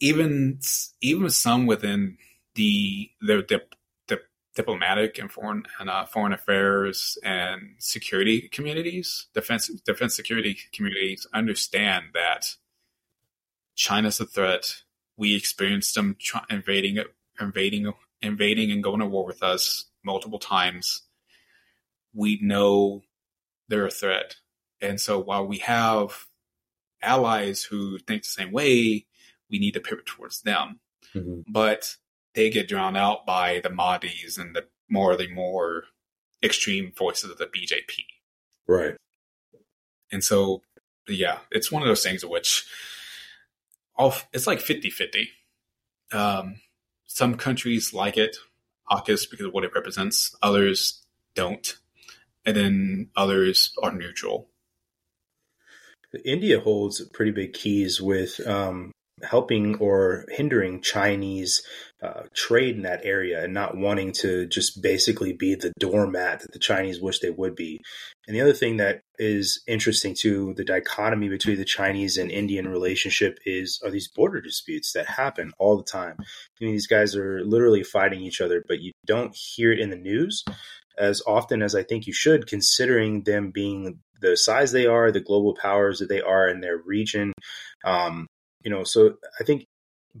even 0.00 0.58
even 1.00 1.30
some 1.30 1.66
within 1.66 2.18
the 2.54 3.10
the, 3.20 3.44
the, 3.48 3.62
the 4.08 4.20
diplomatic 4.54 5.18
and 5.18 5.30
foreign 5.30 5.64
and 5.78 5.88
uh, 5.88 6.04
foreign 6.04 6.32
affairs 6.32 7.16
and 7.22 7.74
security 7.78 8.48
communities, 8.52 9.28
defense 9.34 9.68
defense 9.86 10.14
security 10.14 10.58
communities 10.72 11.26
understand 11.32 12.06
that 12.14 12.56
China's 13.76 14.20
a 14.20 14.26
threat. 14.26 14.82
We 15.16 15.34
experienced 15.36 15.94
them 15.94 16.16
try- 16.18 16.44
invading 16.50 16.98
invading 17.40 17.92
invading 18.22 18.70
and 18.70 18.82
going 18.82 19.00
to 19.00 19.06
war 19.06 19.24
with 19.24 19.42
us 19.42 19.86
multiple 20.04 20.38
times. 20.38 21.02
We 22.12 22.38
know 22.42 23.02
they're 23.68 23.86
a 23.86 23.90
threat. 23.90 24.36
And 24.80 25.00
so 25.00 25.18
while 25.18 25.46
we 25.46 25.58
have 25.58 26.26
allies 27.02 27.64
who 27.64 27.98
think 27.98 28.22
the 28.22 28.28
same 28.28 28.52
way, 28.52 29.06
we 29.50 29.58
need 29.58 29.74
to 29.74 29.80
pivot 29.80 30.06
towards 30.06 30.42
them. 30.42 30.80
Mhm. 31.14 31.44
But 31.48 31.96
they 32.34 32.50
get 32.50 32.68
drowned 32.68 32.96
out 32.96 33.26
by 33.26 33.60
the 33.60 33.70
Modi's 33.70 34.38
and 34.38 34.54
the 34.54 34.68
more 34.88 35.16
the 35.16 35.28
more 35.28 35.84
extreme 36.42 36.92
voices 36.92 37.30
of 37.30 37.38
the 37.38 37.46
BJP. 37.46 38.04
Right. 38.66 38.96
And 40.12 40.24
so, 40.24 40.62
yeah, 41.08 41.40
it's 41.50 41.70
one 41.70 41.82
of 41.82 41.88
those 41.88 42.02
things 42.02 42.22
in 42.22 42.30
which 42.30 42.66
all, 43.96 44.14
it's 44.32 44.46
like 44.46 44.60
50 44.60 44.90
50. 44.90 45.30
Um, 46.12 46.60
some 47.06 47.36
countries 47.36 47.92
like 47.92 48.16
it, 48.16 48.36
AUKUS, 48.90 49.30
because 49.30 49.46
of 49.46 49.52
what 49.52 49.64
it 49.64 49.74
represents, 49.74 50.34
others 50.42 51.04
don't. 51.34 51.76
And 52.44 52.56
then 52.56 53.10
others 53.16 53.72
are 53.82 53.92
neutral. 53.92 54.48
India 56.24 56.60
holds 56.60 57.04
pretty 57.10 57.30
big 57.30 57.52
keys 57.52 58.00
with 58.00 58.44
um, 58.46 58.90
helping 59.22 59.76
or 59.76 60.24
hindering 60.28 60.80
Chinese 60.80 61.62
uh, 62.02 62.22
trade 62.34 62.76
in 62.76 62.82
that 62.82 63.04
area 63.04 63.44
and 63.44 63.52
not 63.52 63.76
wanting 63.76 64.10
to 64.10 64.46
just 64.46 64.82
basically 64.82 65.34
be 65.34 65.54
the 65.54 65.72
doormat 65.78 66.40
that 66.40 66.52
the 66.52 66.58
Chinese 66.58 67.00
wish 67.00 67.20
they 67.20 67.30
would 67.30 67.54
be. 67.54 67.78
And 68.26 68.34
the 68.34 68.40
other 68.40 68.54
thing 68.54 68.78
that 68.78 69.02
is 69.18 69.62
interesting 69.66 70.14
too, 70.14 70.54
the 70.56 70.64
dichotomy 70.64 71.28
between 71.28 71.58
the 71.58 71.64
Chinese 71.64 72.16
and 72.16 72.30
Indian 72.30 72.68
relationship 72.68 73.38
is 73.44 73.80
are 73.84 73.90
these 73.90 74.08
border 74.08 74.40
disputes 74.40 74.92
that 74.92 75.06
happen 75.06 75.52
all 75.58 75.76
the 75.76 75.84
time. 75.84 76.16
I 76.18 76.64
mean, 76.64 76.72
these 76.72 76.86
guys 76.86 77.14
are 77.14 77.44
literally 77.44 77.82
fighting 77.82 78.22
each 78.22 78.40
other, 78.40 78.64
but 78.66 78.80
you 78.80 78.92
don't 79.06 79.36
hear 79.36 79.72
it 79.72 79.80
in 79.80 79.90
the 79.90 79.96
news 79.96 80.42
as 81.00 81.22
often 81.26 81.62
as 81.62 81.74
I 81.74 81.82
think 81.82 82.06
you 82.06 82.12
should, 82.12 82.46
considering 82.46 83.22
them 83.22 83.50
being 83.50 84.00
the 84.20 84.36
size 84.36 84.70
they 84.70 84.86
are, 84.86 85.10
the 85.10 85.20
global 85.20 85.54
powers 85.54 85.98
that 85.98 86.10
they 86.10 86.20
are 86.20 86.46
in 86.46 86.60
their 86.60 86.76
region. 86.76 87.32
Um, 87.84 88.26
you 88.62 88.70
know, 88.70 88.84
so 88.84 89.14
I 89.40 89.44
think 89.44 89.64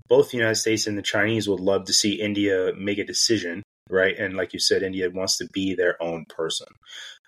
both 0.08 0.30
the 0.30 0.38
United 0.38 0.56
States 0.56 0.86
and 0.86 0.96
the 0.96 1.02
Chinese 1.02 1.48
would 1.48 1.60
love 1.60 1.84
to 1.84 1.92
see 1.92 2.20
India 2.20 2.72
make 2.76 2.96
a 2.98 3.04
decision, 3.04 3.62
right? 3.90 4.18
And 4.18 4.36
like 4.36 4.54
you 4.54 4.58
said, 4.58 4.82
India 4.82 5.10
wants 5.10 5.36
to 5.36 5.48
be 5.52 5.74
their 5.74 6.02
own 6.02 6.24
person. 6.28 6.68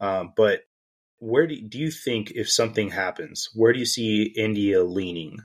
Um, 0.00 0.32
but 0.34 0.62
where 1.18 1.46
do, 1.46 1.60
do 1.60 1.78
you 1.78 1.90
think 1.90 2.30
if 2.30 2.50
something 2.50 2.88
happens, 2.88 3.50
where 3.54 3.74
do 3.74 3.78
you 3.78 3.86
see 3.86 4.32
India 4.34 4.82
leaning 4.82 5.40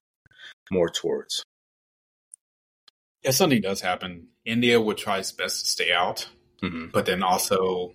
more 0.72 0.90
towards? 0.90 1.44
If 3.22 3.36
something 3.36 3.62
does 3.62 3.82
happen, 3.82 4.28
India 4.46 4.80
would 4.80 4.98
try 4.98 5.18
its 5.18 5.34
best 5.34 5.60
to 5.60 5.68
stay 5.68 5.92
out, 5.92 6.30
Mm-hmm. 6.64 6.88
but 6.92 7.06
then 7.06 7.22
also, 7.22 7.94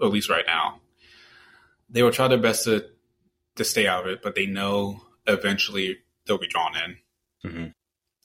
at 0.00 0.10
least 0.10 0.30
right 0.30 0.44
now, 0.46 0.80
they 1.90 2.02
will 2.02 2.12
try 2.12 2.28
their 2.28 2.38
best 2.38 2.64
to 2.64 2.84
to 3.56 3.64
stay 3.64 3.86
out 3.88 4.04
of 4.06 4.10
it, 4.12 4.22
but 4.22 4.34
they 4.34 4.46
know 4.46 5.00
eventually 5.26 5.98
they'll 6.26 6.38
be 6.38 6.46
drawn 6.46 6.72
in 6.76 6.96
Mm-hmm. 7.44 7.66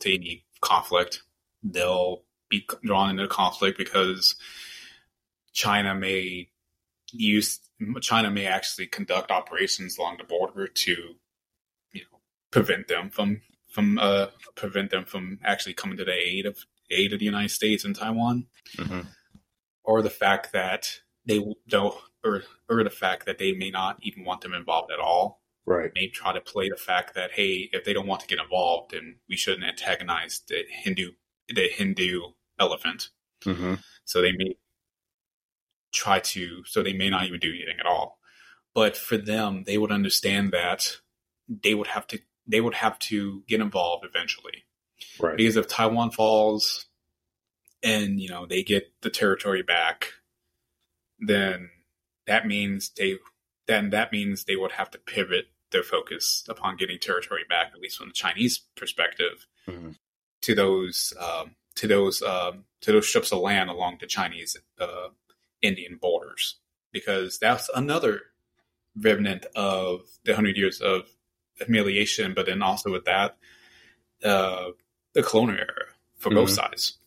to 0.01 0.13
any 0.13 0.45
conflict. 0.61 1.21
They'll 1.63 2.23
be 2.49 2.67
drawn 2.83 3.09
into 3.11 3.27
conflict 3.27 3.77
because 3.77 4.35
China 5.53 5.93
may 5.95 6.49
use 7.11 7.59
China 8.01 8.31
may 8.31 8.45
actually 8.47 8.87
conduct 8.87 9.29
operations 9.31 9.97
along 9.97 10.17
the 10.17 10.23
border 10.23 10.67
to, 10.67 10.91
you 11.91 12.01
know, 12.01 12.19
prevent 12.51 12.87
them 12.87 13.09
from 13.09 13.41
from 13.69 13.97
uh 13.99 14.27
prevent 14.55 14.89
them 14.91 15.05
from 15.05 15.39
actually 15.43 15.73
coming 15.73 15.97
to 15.97 16.05
the 16.05 16.13
aid 16.13 16.45
of 16.45 16.57
aid 16.91 17.13
of 17.13 17.19
the 17.19 17.25
United 17.25 17.49
States 17.51 17.85
and 17.85 17.95
Taiwan, 17.95 18.47
Mm-hmm. 18.77 19.01
or 19.83 20.01
the 20.01 20.09
fact 20.09 20.53
that 20.53 21.01
they 21.25 21.43
don't 21.67 21.95
or 22.23 22.43
or 22.69 22.83
the 22.83 22.89
fact 22.89 23.25
that 23.25 23.37
they 23.37 23.53
may 23.53 23.69
not 23.69 23.97
even 24.01 24.23
want 24.25 24.41
them 24.41 24.53
involved 24.53 24.91
at 24.91 24.99
all 24.99 25.41
Right. 25.65 25.91
may 25.95 26.09
try 26.09 26.33
to 26.33 26.41
play 26.41 26.69
the 26.69 26.75
fact 26.75 27.15
that 27.15 27.31
hey, 27.31 27.69
if 27.71 27.85
they 27.85 27.93
don't 27.93 28.07
want 28.07 28.21
to 28.21 28.27
get 28.27 28.39
involved, 28.39 28.91
then 28.91 29.15
we 29.29 29.37
shouldn't 29.37 29.63
antagonize 29.63 30.41
the 30.47 30.63
Hindu 30.69 31.11
the 31.47 31.69
Hindu 31.69 32.21
elephant. 32.59 33.09
Mm-hmm. 33.45 33.75
So 34.05 34.21
they 34.21 34.33
may 34.33 34.55
try 35.93 36.19
to. 36.19 36.63
So 36.65 36.83
they 36.83 36.93
may 36.93 37.09
not 37.09 37.25
even 37.27 37.39
do 37.39 37.49
anything 37.49 37.79
at 37.79 37.85
all. 37.85 38.19
But 38.75 38.97
for 38.97 39.17
them, 39.17 39.63
they 39.65 39.77
would 39.77 39.91
understand 39.91 40.51
that 40.51 40.97
they 41.47 41.73
would 41.75 41.87
have 41.87 42.07
to 42.07 42.19
they 42.47 42.59
would 42.59 42.73
have 42.73 42.99
to 42.99 43.43
get 43.47 43.61
involved 43.61 44.05
eventually 44.05 44.65
Right. 45.19 45.37
because 45.37 45.55
if 45.55 45.67
Taiwan 45.67 46.11
falls 46.11 46.87
and 47.81 48.19
you 48.19 48.27
know 48.29 48.45
they 48.45 48.63
get 48.63 48.91
the 49.01 49.09
territory 49.09 49.61
back, 49.63 50.07
then 51.27 51.69
that 52.27 52.47
means 52.47 52.91
they 52.97 53.17
then 53.67 53.89
that 53.91 54.11
means 54.11 54.43
they 54.43 54.55
would 54.55 54.73
have 54.73 54.91
to 54.91 54.97
pivot 54.99 55.45
their 55.71 55.83
focus 55.83 56.43
upon 56.49 56.75
getting 56.77 56.99
territory 56.99 57.43
back, 57.49 57.71
at 57.73 57.79
least 57.79 57.97
from 57.97 58.09
the 58.09 58.13
Chinese 58.13 58.59
perspective, 58.75 59.47
Mhm. 59.67 59.95
to 60.41 60.53
those 60.55 61.13
um, 61.19 61.55
to 61.75 61.87
those 61.87 62.21
um, 62.21 62.65
to 62.81 62.91
those 62.91 63.07
strips 63.07 63.31
of 63.31 63.39
land 63.39 63.69
along 63.69 63.97
the 63.99 64.07
Chinese 64.07 64.57
uh, 64.79 65.09
Indian 65.61 65.97
borders, 65.97 66.57
because 66.91 67.39
that's 67.39 67.69
another 67.73 68.21
remnant 68.95 69.45
of 69.55 70.01
the 70.25 70.35
hundred 70.35 70.57
years 70.57 70.81
of 70.81 71.09
humiliation, 71.55 72.33
but 72.33 72.45
then 72.45 72.61
also 72.61 72.91
with 72.91 73.05
that, 73.05 73.37
uh, 74.23 74.71
the 75.13 75.23
colonial 75.23 75.57
era 75.59 75.85
for 76.17 76.29
both 76.29 76.49
Mhm. 76.49 76.55
sides. 76.55 76.99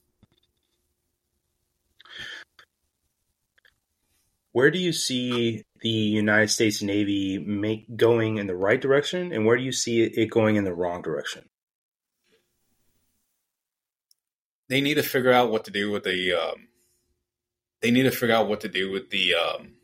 Where 4.56 4.70
do 4.70 4.78
you 4.78 4.94
see 4.94 5.64
the 5.82 5.90
United 5.90 6.48
States 6.48 6.80
Navy 6.80 7.38
make 7.38 7.94
going 7.94 8.38
in 8.38 8.46
the 8.46 8.56
right 8.56 8.80
direction, 8.80 9.30
and 9.30 9.44
where 9.44 9.58
do 9.58 9.62
you 9.62 9.70
see 9.70 10.02
it 10.02 10.30
going 10.30 10.56
in 10.56 10.64
the 10.64 10.72
wrong 10.72 11.02
direction? 11.02 11.50
they 14.68 14.80
need 14.80 14.94
to 14.94 15.02
figure 15.02 15.30
out 15.30 15.50
what 15.50 15.66
to 15.66 15.70
do 15.70 15.90
with 15.90 16.04
the. 16.04 16.32
Um, 16.32 16.68
they 17.82 17.90
need 17.90 18.04
to 18.04 18.10
figure 18.10 18.34
out 18.34 18.48
what 18.48 18.62
to 18.62 18.68
do 18.68 18.90
with 18.90 19.10
the. 19.10 19.34
Um, 19.34 19.74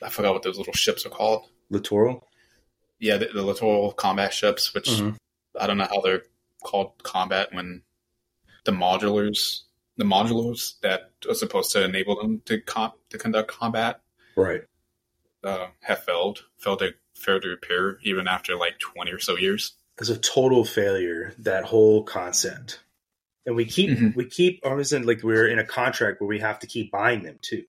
I 0.00 0.10
forgot 0.10 0.32
what 0.32 0.44
those 0.44 0.58
little 0.58 0.72
ships 0.72 1.04
are 1.04 1.10
called. 1.10 1.48
Littoral. 1.68 2.28
Yeah, 3.00 3.16
the, 3.16 3.30
the 3.34 3.42
littoral 3.42 3.92
combat 3.92 4.32
ships, 4.32 4.72
which 4.74 4.90
Mhm. 4.90 5.16
I 5.58 5.66
don't 5.66 5.78
know 5.78 5.88
how 5.90 6.00
they're 6.02 6.22
called 6.62 7.02
combat 7.02 7.52
when 7.52 7.82
the 8.64 8.70
modulars, 8.70 9.62
the 9.96 10.04
modules 10.04 10.78
that 10.80 11.12
are 11.28 11.34
supposed 11.34 11.72
to 11.72 11.84
enable 11.84 12.16
them 12.16 12.42
to 12.46 12.60
comp, 12.60 12.94
to 13.10 13.18
conduct 13.18 13.48
combat, 13.48 14.00
Right. 14.36 14.62
uh, 15.42 15.68
have 15.82 16.04
failed, 16.04 16.44
failed 16.58 16.80
to 16.80 16.94
failed 17.14 17.42
to 17.42 17.48
repair 17.48 17.98
even 18.02 18.28
after 18.28 18.56
like 18.56 18.78
twenty 18.78 19.10
or 19.10 19.18
so 19.18 19.36
years. 19.38 19.72
It's 19.98 20.10
a 20.10 20.18
total 20.18 20.64
failure. 20.66 21.34
That 21.38 21.64
whole 21.64 22.02
concept. 22.04 22.80
And 23.46 23.56
we 23.56 23.64
keep 23.64 23.90
Mhm. 23.90 24.14
we 24.14 24.26
keep 24.26 24.60
in 24.64 25.02
like 25.06 25.22
we're 25.22 25.46
in 25.48 25.58
a 25.58 25.64
contract 25.64 26.20
where 26.20 26.28
we 26.28 26.40
have 26.40 26.58
to 26.58 26.66
keep 26.66 26.90
buying 26.90 27.22
them 27.22 27.38
too, 27.40 27.64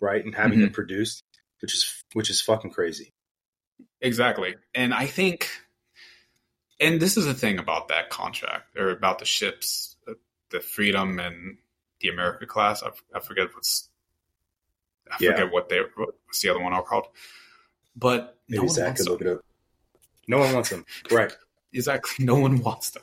right? 0.00 0.24
And 0.24 0.34
having 0.34 0.60
them 0.60 0.70
produced, 0.70 1.22
which 1.60 1.74
is 1.74 2.04
which 2.14 2.30
is 2.30 2.40
fucking 2.40 2.70
crazy. 2.70 3.12
Exactly. 4.00 4.54
And 4.74 4.94
I 4.94 5.06
think, 5.06 5.50
and 6.80 7.00
this 7.00 7.16
is 7.18 7.26
the 7.26 7.34
thing 7.34 7.58
about 7.58 7.88
that 7.88 8.08
contract 8.08 8.76
or 8.78 8.90
about 8.90 9.18
the 9.18 9.24
ships, 9.26 9.96
the 10.50 10.60
Freedom 10.60 11.18
and 11.18 11.58
the 12.00 12.08
America 12.08 12.46
class. 12.46 12.82
I, 12.82 12.90
I 13.14 13.20
forget 13.20 13.48
what's, 13.54 13.88
I 15.10 15.16
Yeah. 15.20 15.32
forget 15.32 15.52
what 15.52 15.68
they, 15.68 15.80
what's 15.96 16.40
the 16.40 16.48
other 16.50 16.60
one 16.60 16.72
all 16.72 16.82
called. 16.82 17.06
But 17.94 18.38
no 18.48 18.56
Maybe 18.56 18.66
one 18.66 18.68
Zach 18.68 18.86
wants 18.86 19.00
could 19.00 19.06
them. 19.06 19.12
look 19.12 19.20
it 19.22 19.28
up. 19.38 19.44
No 20.28 20.38
one 20.38 20.54
wants 20.54 20.70
them. 20.70 20.84
Right. 21.10 21.32
Exactly. 21.72 22.24
No 22.24 22.36
one 22.36 22.60
wants 22.60 22.90
them. 22.90 23.02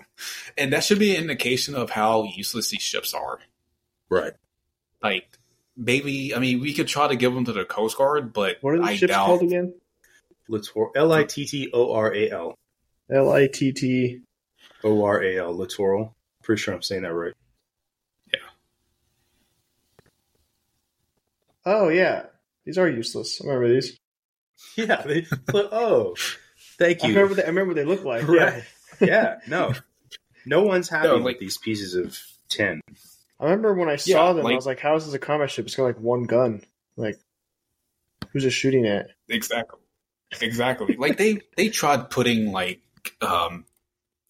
And 0.57 0.74
that 0.74 0.84
should 0.84 0.98
be 0.99 1.15
an 1.15 1.22
indication 1.24 1.76
of 1.76 1.90
how 1.91 2.24
useless 2.24 2.70
these 2.70 2.82
ships 2.82 3.14
are. 3.14 3.40
Right. 4.10 4.34
Like, 5.02 5.26
maybe, 5.78 6.34
I 6.34 6.40
mean, 6.40 6.60
we 6.60 6.74
could 6.74 6.88
try 6.88 7.07
to 7.07 7.15
give 7.15 7.34
them 7.34 7.45
to 7.45 7.53
the 7.53 7.65
Coast 7.65 7.98
Guard, 7.98 8.34
but 8.34 8.57
What 8.61 8.74
are 8.76 8.78
the 8.80 8.84
I 8.86 8.95
ships 8.95 9.11
doubt. 9.11 9.26
called 9.28 9.44
again? 9.44 9.76
Littoral. 10.48 10.91
L 10.95 11.11
i 11.14 11.24
t 11.24 11.45
t 11.45 11.70
o 11.74 11.94
r 11.94 12.14
a 12.15 12.30
l. 12.32 12.56
L 13.11 13.32
I 13.32 13.48
T 13.48 13.72
T. 13.74 14.22
O 14.84 15.03
R 15.06 15.22
A 15.24 15.38
L. 15.38 15.53
Littoral. 15.53 16.15
Pretty 16.41 16.61
sure 16.61 16.74
I'm 16.74 16.82
saying 16.82 17.03
that 17.03 17.14
right. 17.14 17.34
Oh 21.65 21.90
yeah, 21.90 22.26
these 22.65 22.77
are 22.77 22.90
useless. 22.90 23.41
I 23.41 23.48
remember 23.48 23.73
these. 23.73 23.98
Yeah. 24.77 25.02
They, 25.02 25.26
oh, 25.53 26.15
thank 26.77 27.03
I 27.03 27.07
you. 27.07 27.14
remember. 27.15 27.35
They, 27.35 27.44
I 27.44 27.48
remember 27.48 27.69
what 27.73 27.76
they 27.76 27.85
look 27.85 28.03
like. 28.06 28.27
Right. 28.27 28.64
Yeah. 29.02 29.07
yeah. 29.07 29.35
No. 29.48 29.73
No 30.45 30.61
one's 30.64 30.90
happy 30.90 31.07
No, 31.07 31.15
with 31.15 31.23
like- 31.26 31.40
these 31.40 31.57
pieces 31.57 31.95
of 31.95 32.18
tin. 32.49 32.80
I 33.40 33.45
remember 33.45 33.73
when 33.73 33.90
I 33.90 33.95
saw 33.98 34.27
Yeah, 34.27 34.34
them, 34.34 34.44
like- 34.44 34.53
I 34.53 34.56
was 34.56 34.65
like, 34.65 34.80
"How 34.80 34.95
is 34.95 35.06
this 35.06 35.14
a 35.15 35.19
combat 35.19 35.49
ship? 35.52 35.65
It's 35.65 35.76
got 35.76 35.84
like 35.84 35.99
one 35.99 36.23
gun. 36.23 36.61
Like, 36.95 37.18
who's 38.31 38.45
it 38.45 38.52
shooting 38.52 38.85
at?" 38.85 39.07
Exactly. 39.27 39.80
Exactly. 40.40 40.95
like 40.98 41.18
they 41.18 41.41
they 41.57 41.69
tried 41.69 42.10
putting 42.10 42.52
like 42.52 42.81
um 43.22 43.65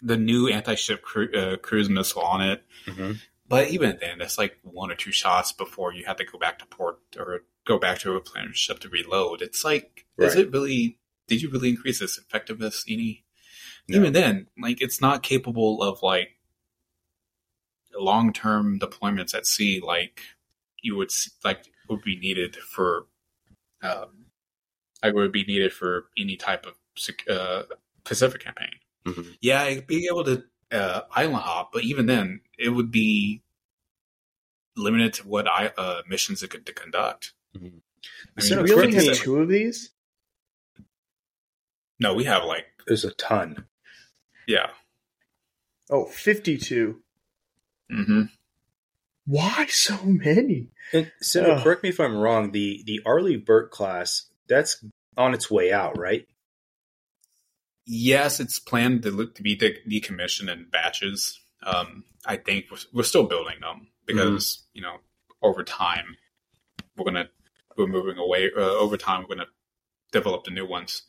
the 0.01 0.17
new 0.17 0.47
anti-ship 0.49 1.01
cru- 1.01 1.31
uh, 1.33 1.57
cruise 1.57 1.89
missile 1.89 2.21
on 2.23 2.41
it, 2.41 2.63
Mm-hmm. 2.87 3.11
But 3.53 3.69
even 3.69 3.99
then, 4.01 4.19
it's 4.19 4.39
like 4.39 4.57
one 4.63 4.89
or 4.89 4.95
two 4.95 5.11
shots 5.11 5.51
before 5.51 5.93
you 5.93 6.05
have 6.05 6.17
to 6.17 6.25
go 6.25 6.39
back 6.39 6.57
to 6.57 6.65
port 6.65 6.97
or 7.19 7.41
go 7.67 7.77
back 7.77 7.99
to 7.99 8.09
a 8.09 8.13
replenish 8.13 8.57
ship 8.57 8.79
to 8.79 8.89
reload. 8.89 9.43
It's 9.43 9.63
like, 9.63 10.07
is 10.17 10.33
it 10.35 10.51
really? 10.51 10.97
Did 11.27 11.43
you 11.43 11.51
really 11.51 11.69
increase 11.69 12.01
its 12.01 12.17
effectiveness 12.17 12.83
any? 12.89 13.25
No. 13.87 13.99
Even 13.99 14.13
then, 14.13 14.47
like 14.57 14.81
it's 14.81 14.99
not 14.99 15.21
capable 15.21 15.83
of 15.83 16.01
like 16.01 16.29
long-term 17.95 18.79
deployments 18.79 19.35
at 19.35 19.45
sea, 19.45 19.79
like 19.85 20.21
you 20.81 20.95
would 20.95 21.11
like 21.43 21.63
would 21.89 22.01
be 22.01 22.17
needed 22.17 22.55
for 22.55 23.05
um, 23.83 24.25
like 25.03 25.13
would 25.13 25.31
be 25.31 25.45
needed 25.45 25.71
for 25.71 26.05
any 26.17 26.37
type 26.37 26.65
of 26.65 26.73
uh, 27.29 27.63
Pacific 28.03 28.43
campaign. 28.43 28.79
Mhm. 29.05 29.37
Yeah, 29.41 29.65
it'd 29.65 29.85
able 30.07 30.23
to 30.23 30.43
uh, 30.71 31.01
island 31.11 31.43
hop, 31.43 31.71
but 31.71 31.83
even 31.83 32.07
then, 32.07 32.41
it 32.57 32.69
would 32.69 32.89
be 32.89 33.42
limited 34.75 35.13
to 35.15 35.27
what 35.27 35.47
I, 35.47 35.67
uh, 35.77 36.01
missions 36.07 36.41
it 36.43 36.49
could 36.49 36.65
to 36.65 36.73
conduct. 36.73 37.33
Mhm. 37.55 37.81
I 38.37 38.41
So 38.41 38.55
mean, 38.57 38.63
we 38.65 38.73
only 38.73 38.93
have 39.05 39.15
two 39.17 39.37
of 39.37 39.49
these. 39.49 39.91
no, 41.99 42.13
we 42.13 42.23
have 42.25 42.43
like 42.43 42.65
There's 42.87 43.05
a 43.05 43.11
ton. 43.13 43.65
yeah, 44.47 44.71
Oh, 45.89 46.05
52. 46.05 47.01
Mm-hmm. 47.91 48.21
Why 49.25 49.65
so 49.67 49.97
many? 50.03 50.69
And 50.91 51.11
so, 51.21 51.43
Ugh. 51.43 51.63
correct 51.63 51.83
me 51.83 51.89
if 51.89 51.99
I'm 51.99 52.15
wrong. 52.17 52.51
The 52.51 52.81
the 52.85 53.01
Arleigh 53.05 53.37
Burke 53.37 53.71
class 53.71 54.29
that's 54.47 54.83
on 55.17 55.33
its 55.33 55.49
way 55.51 55.71
out, 55.71 55.97
right? 55.97 56.27
yes, 57.85 58.39
it's 58.39 58.59
planned 58.59 59.03
to, 59.03 59.11
look- 59.11 59.35
to 59.35 59.43
be 59.43 59.55
de- 59.55 59.81
decommissioned 59.83 60.49
in 60.49 60.65
batches. 60.71 61.41
Um, 61.61 62.05
I 62.25 62.37
think 62.37 62.67
we're, 62.71 62.77
we're 62.93 63.03
still 63.03 63.25
building 63.25 63.59
them 63.59 63.87
because 64.05 64.63
you 64.73 64.81
know 64.81 64.97
over 65.41 65.63
time 65.63 66.17
we're 66.97 67.05
gonna 67.05 67.29
we're 67.77 67.87
moving 67.87 68.17
away. 68.17 68.49
Uh, 68.55 68.59
over 68.61 68.97
time, 68.97 69.21
we're 69.23 69.35
gonna 69.35 69.47
develop 70.11 70.43
the 70.43 70.51
new 70.51 70.65
ones. 70.65 71.03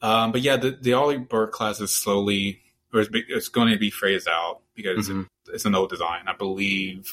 Um, 0.00 0.30
but 0.32 0.42
yeah, 0.42 0.56
the 0.56 0.70
the 0.80 0.92
Arleigh 0.92 1.18
Burke 1.18 1.52
class 1.52 1.80
is 1.80 1.94
slowly 1.94 2.60
or 2.92 3.00
it's, 3.00 3.10
it's 3.12 3.48
going 3.48 3.68
to 3.70 3.78
be 3.78 3.90
phased 3.90 4.28
out 4.28 4.60
because 4.74 5.08
Mhm. 5.10 5.28
it's 5.52 5.64
an 5.66 5.74
old 5.74 5.90
design. 5.90 6.22
I 6.26 6.32
believe 6.34 7.06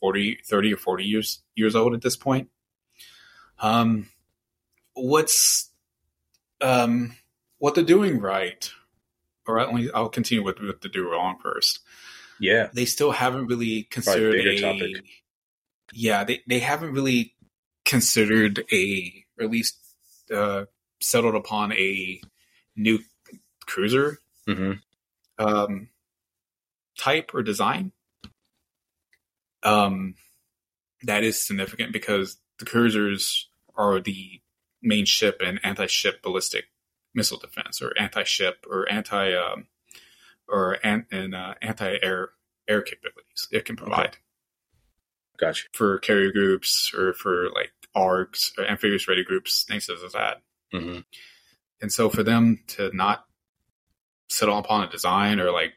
40, 0.00 0.36
30 0.44 0.74
or 0.74 0.76
40 0.76 1.04
years 1.04 1.42
years 1.56 1.74
old 1.74 1.94
at 1.94 2.02
this 2.02 2.14
point. 2.16 2.48
Um, 3.58 4.08
what's 4.94 5.70
um, 6.60 7.16
what 7.58 7.74
they're 7.74 7.84
doing 7.84 8.20
right, 8.20 8.70
or 9.46 9.58
at 9.58 9.74
least 9.74 9.92
I'll 9.94 10.08
continue 10.08 10.44
with 10.44 10.60
what 10.60 10.80
they 10.80 10.88
do 10.88 11.10
wrong 11.10 11.38
first. 11.42 11.80
Yeah. 12.40 12.68
They 12.72 12.84
still 12.84 13.10
haven't 13.10 13.46
really 13.46 13.84
considered 13.84 14.34
a 14.34 14.60
topic. 14.60 15.04
yeah 15.92 16.24
they 16.24 16.42
they 16.46 16.58
haven't 16.58 16.92
really 16.92 17.34
considered 17.84 18.64
a 18.72 19.24
or 19.38 19.44
at 19.44 19.50
least 19.50 19.78
uh, 20.34 20.64
settled 21.00 21.34
upon 21.34 21.72
a 21.72 22.20
new 22.74 22.98
cruiser 23.66 24.18
mm-hmm. 24.48 24.72
um, 25.44 25.88
type 26.98 27.32
or 27.34 27.42
design. 27.42 27.92
Um, 29.62 30.14
that 31.02 31.24
is 31.24 31.44
significant 31.44 31.92
because 31.92 32.38
the 32.58 32.64
cruisers 32.64 33.48
are 33.74 34.00
the 34.00 34.40
main 34.82 35.04
ship 35.04 35.40
and 35.44 35.60
anti-ship 35.62 36.22
ballistic 36.22 36.66
missile 37.14 37.38
defense, 37.38 37.82
or 37.82 37.92
anti-ship, 37.98 38.66
or 38.70 38.90
anti, 38.90 39.34
um, 39.34 39.66
or 40.48 40.78
an, 40.84 41.06
and 41.10 41.34
uh, 41.34 41.54
anti-air 41.62 42.30
air 42.68 42.82
capabilities 42.82 43.48
it 43.52 43.64
can 43.64 43.76
provide 43.76 44.16
Gotcha. 45.38 45.68
for 45.72 45.98
carrier 45.98 46.32
groups 46.32 46.92
or 46.96 47.12
for 47.12 47.48
like 47.54 47.72
ARGs 47.94 48.52
or 48.58 48.64
amphibious 48.64 49.06
ready 49.08 49.22
groups, 49.24 49.64
things 49.64 49.88
as 49.88 50.12
that. 50.12 50.42
hmm 50.72 51.00
And 51.80 51.92
so 51.92 52.08
for 52.10 52.22
them 52.22 52.60
to 52.68 52.90
not 52.94 53.26
settle 54.28 54.58
upon 54.58 54.82
a 54.82 54.90
design 54.90 55.38
or 55.40 55.50
like 55.52 55.74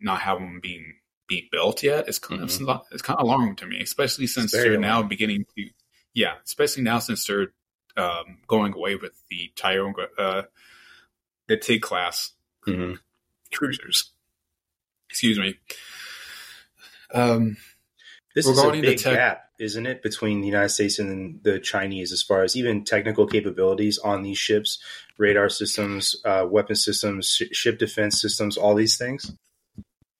not 0.00 0.20
have 0.20 0.38
them 0.38 0.58
being 0.60 0.94
being 1.26 1.48
built 1.50 1.82
yet 1.82 2.08
is 2.08 2.18
kind 2.18 2.40
Mhm. 2.42 2.68
of 2.68 2.82
it's 2.90 3.02
kind 3.02 3.18
of 3.18 3.24
alarming 3.24 3.56
to 3.56 3.66
me, 3.66 3.80
especially 3.80 4.26
since 4.26 4.52
they're 4.52 4.78
now 4.78 5.02
beginning 5.02 5.44
to 5.56 5.70
yeah, 6.14 6.34
especially 6.44 6.82
now 6.82 6.98
since 6.98 7.26
they're 7.26 7.52
um, 7.96 8.38
going 8.46 8.72
away 8.74 8.96
with 8.96 9.12
the 9.30 9.52
Tioga 9.56 10.08
uh, 10.18 10.42
the 11.46 11.56
TIG 11.56 11.82
class 11.82 12.32
hmm 12.64 12.94
cruisers. 13.54 14.10
Excuse 15.10 15.38
me. 15.38 15.54
Um, 17.12 17.56
This 18.34 18.46
is 18.46 18.58
a 18.58 18.60
Regarding 18.62 18.82
the 18.82 18.88
big 18.88 18.98
tech- 18.98 19.14
gap, 19.14 19.44
isn't 19.60 19.86
it, 19.86 20.02
between 20.02 20.40
the 20.40 20.48
United 20.48 20.70
States 20.70 20.98
and 20.98 21.40
the 21.44 21.60
Chinese 21.60 22.10
as 22.10 22.22
far 22.22 22.42
as 22.42 22.56
even 22.56 22.84
technical 22.84 23.26
capabilities 23.28 23.98
on 23.98 24.22
these 24.22 24.38
ships, 24.38 24.78
radar 25.18 25.48
systems, 25.48 26.16
uh, 26.24 26.44
weapon 26.50 26.74
systems, 26.74 27.28
sh- 27.28 27.54
ship 27.56 27.78
defense 27.78 28.20
systems, 28.20 28.56
all 28.56 28.74
these 28.74 28.96
things? 28.98 29.32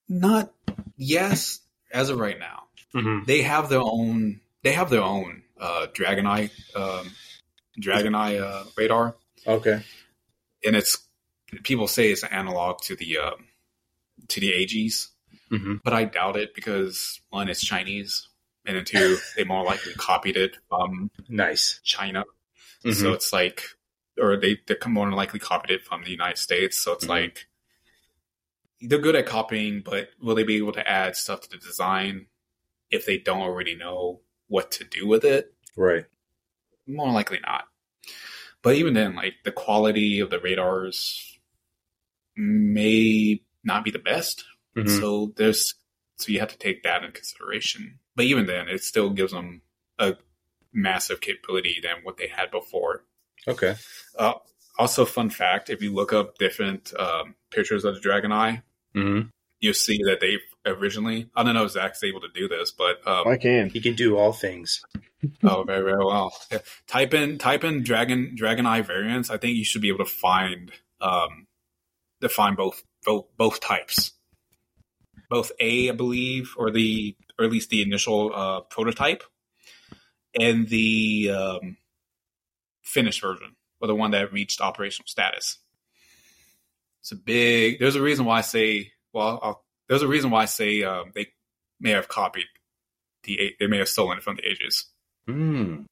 not 0.06 0.52
yes, 0.98 1.61
as 1.90 2.11
of 2.11 2.19
right 2.19 2.39
now. 2.39 2.65
Mm-hmm. 2.94 3.24
they 3.24 3.43
have 3.43 3.69
their 3.70 3.81
own 3.81 4.40
they 4.62 4.73
have 4.73 4.89
their 4.90 5.02
own 5.02 5.43
uh 5.59 5.86
dragon 5.93 6.27
eye 6.28 6.51
um 6.77 7.11
dragon 7.81 8.15
eye 8.15 8.36
uh, 8.36 8.62
radar 8.77 9.16
Okay. 9.47 9.82
and 10.65 10.77
it's 10.77 10.98
people 11.62 11.86
say 11.89 12.10
it's 12.10 12.22
an 12.22 12.32
analog 12.32 12.81
to 12.82 12.97
the 12.97 13.18
um 13.18 13.47
to 14.28 14.40
the 14.40 14.51
Aegis 14.51 15.10
hmm 15.48 15.76
but 15.85 15.93
I 15.93 16.05
doubt 16.05 16.36
it 16.36 16.55
because 16.55 17.20
one 17.31 17.48
it's 17.48 17.62
Chinese 17.64 18.28
and 18.64 18.76
then 18.76 18.85
two 18.85 19.18
they 19.36 19.44
more 19.44 19.64
likely 19.64 19.93
copied 19.94 20.36
it 20.36 20.56
from 20.68 21.10
Nice. 21.28 21.81
China 21.85 22.24
Mhm. 22.85 22.94
so 22.94 23.12
it's 23.12 23.32
like 23.32 23.62
or 24.18 24.36
they 24.36 24.59
they 24.66 24.76
more 24.89 25.10
likely 25.12 25.40
copied 25.40 25.70
it 25.70 25.85
from 25.85 26.05
the 26.05 26.10
United 26.10 26.39
States 26.39 26.78
so 26.78 26.93
it's 26.93 27.05
Mhm. 27.06 27.09
like 27.10 27.47
they're 28.81 28.98
good 28.98 29.16
at 29.16 29.24
copying, 29.24 29.81
but 29.81 30.10
will 30.20 30.35
they 30.35 30.43
be 30.43 30.56
able 30.56 30.72
to 30.72 30.86
add 30.86 31.16
stuff 31.16 31.40
to 31.43 31.48
the 31.48 31.56
design 31.56 32.26
if 32.90 33.06
they 33.06 33.16
don't 33.16 33.40
already 33.40 33.74
know 33.74 34.20
what 34.48 34.70
to 34.72 34.85
do 34.85 35.06
with 35.06 35.24
it? 35.24 35.55
Right. 35.74 36.05
More 36.86 37.10
likely 37.10 37.40
not. 37.40 37.64
But 38.60 38.74
even 38.74 38.93
then, 38.93 39.14
like 39.14 39.36
the 39.44 39.52
quality 39.52 40.20
of 40.20 40.28
the 40.28 40.39
radars 40.39 41.34
may 42.36 43.43
not 43.62 43.85
be 43.85 43.90
the 43.90 43.98
best. 43.98 44.44
Mhm. 44.77 45.01
So 45.01 45.32
there's 45.36 45.74
so 46.16 46.31
you 46.31 46.40
have 46.40 46.52
to 46.52 46.59
take 46.59 46.82
that 46.85 47.02
in 47.02 47.12
consideration. 47.12 47.98
But 48.15 48.27
even 48.27 48.47
then, 48.47 48.69
it 48.69 48.85
still 48.85 49.11
gives 49.11 49.32
them 49.32 49.62
a 49.98 50.16
massive 50.73 51.20
capability 51.20 51.81
than 51.82 52.05
what 52.05 52.16
they 52.16 52.28
had 52.28 52.51
before. 52.51 53.05
Okay. 53.48 53.74
Uh, 54.16 54.35
also, 54.78 55.05
fun 55.05 55.31
fact: 55.31 55.70
if 55.70 55.82
you 55.82 55.93
look 55.93 56.12
up 56.12 56.39
different 56.39 56.93
um, 56.98 57.35
pictures 57.51 57.85
of 57.85 57.94
the 57.94 58.01
Dragon 58.01 58.32
Eye, 58.32 58.62
hmm 58.94 59.23
you'll 59.65 59.73
see 59.73 59.98
that 60.05 60.20
they 60.20 60.39
originally. 60.66 61.31
I 61.35 61.43
don't 61.43 61.55
know 61.55 61.65
if 61.65 61.70
Zach's 61.70 62.05
able 62.05 62.20
to 62.20 62.28
do 62.35 62.48
this, 62.48 62.70
but 62.70 63.06
um, 63.09 63.27
I 63.27 63.36
can. 63.39 63.70
He 63.70 63.81
can 63.81 63.94
do 63.94 64.16
all 64.16 64.32
things. 64.32 64.82
oh, 65.43 65.65
very 65.65 65.82
very 65.82 66.05
well. 66.05 66.32
Yeah. 66.52 66.59
Type 66.86 67.15
in 67.15 67.39
type 67.39 67.65
in 67.65 67.82
Dragon 67.82 68.35
Dragon 68.36 68.66
Eye 68.66 68.82
variants. 68.82 69.31
I 69.31 69.39
think 69.39 69.56
you 69.56 69.65
should 69.65 69.82
be 69.82 69.89
able 69.89 70.05
to 70.05 70.11
find 70.11 70.70
um, 71.01 71.44
to 72.25 72.29
find 72.29 72.57
both 72.57 72.83
both 73.05 73.27
both 73.37 73.61
types, 73.61 74.13
both 75.31 75.53
A, 75.61 75.89
I 75.91 75.93
believe, 75.93 76.55
or 76.57 76.71
the 76.71 77.17
or 77.39 77.45
at 77.45 77.51
least 77.51 77.71
the 77.71 77.83
initial 77.83 78.35
uh, 78.35 78.61
prototype, 78.63 79.23
and 80.39 80.69
the 80.69 81.31
um, 81.31 81.77
finished 82.83 83.21
version, 83.21 83.57
or 83.81 83.89
the 83.89 83.95
one 83.95 84.11
that 84.13 84.33
reached 84.33 84.61
operational 84.61 85.07
status. 85.07 85.59
It's 87.01 87.13
a 87.13 87.17
big. 87.17 87.79
There's 87.79 87.97
a 87.97 88.03
reason 88.03 88.25
why 88.25 88.39
I 88.39 88.43
say. 88.43 88.93
Well, 89.13 89.39
I'll, 89.43 89.65
there's 89.89 90.03
a 90.03 90.09
reason 90.09 90.31
why 90.31 90.43
I 90.43 90.47
say 90.47 90.83
um, 90.83 91.13
they 91.15 91.29
may 91.81 91.91
have 91.91 92.09
copied 92.09 92.47
the. 93.25 93.55
They 93.61 93.67
may 93.67 93.79
have 93.79 93.89
stolen 93.89 94.19
it 94.19 94.25
from 94.25 94.37
the 94.37 94.49
Aegis. 94.49 94.87
Hmm. 95.27 95.83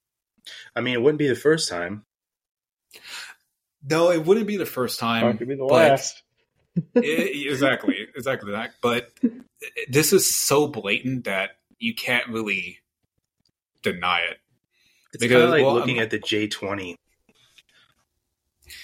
I 0.74 0.80
mean, 0.80 0.94
it 0.94 1.02
wouldn't 1.02 1.18
be 1.18 1.28
the 1.28 1.34
first 1.36 1.68
time. 1.68 2.04
No, 3.88 4.10
it 4.10 4.24
wouldn't 4.24 4.46
be 4.46 4.56
the 4.56 4.66
first 4.66 4.98
time. 5.00 5.22
gonna 5.32 5.46
be 5.46 5.54
the 5.56 5.64
last. 5.64 6.22
I- 6.96 7.00
exactly, 7.00 7.96
exactly 8.16 8.52
that. 8.52 8.72
But 8.80 9.10
this 9.88 10.12
is 10.12 10.34
so 10.34 10.66
blatant 10.68 11.24
that 11.24 11.50
you 11.78 11.94
can't 11.94 12.28
really 12.28 12.78
deny 13.82 14.20
it. 14.20 14.38
It's 15.12 15.20
Because, 15.20 15.34
kind 15.34 15.42
of 15.44 15.50
like 15.50 15.62
well, 15.64 15.74
looking 15.74 15.96
I'm- 15.98 16.04
at 16.04 16.10
the 16.10 16.18
J20. 16.20 16.94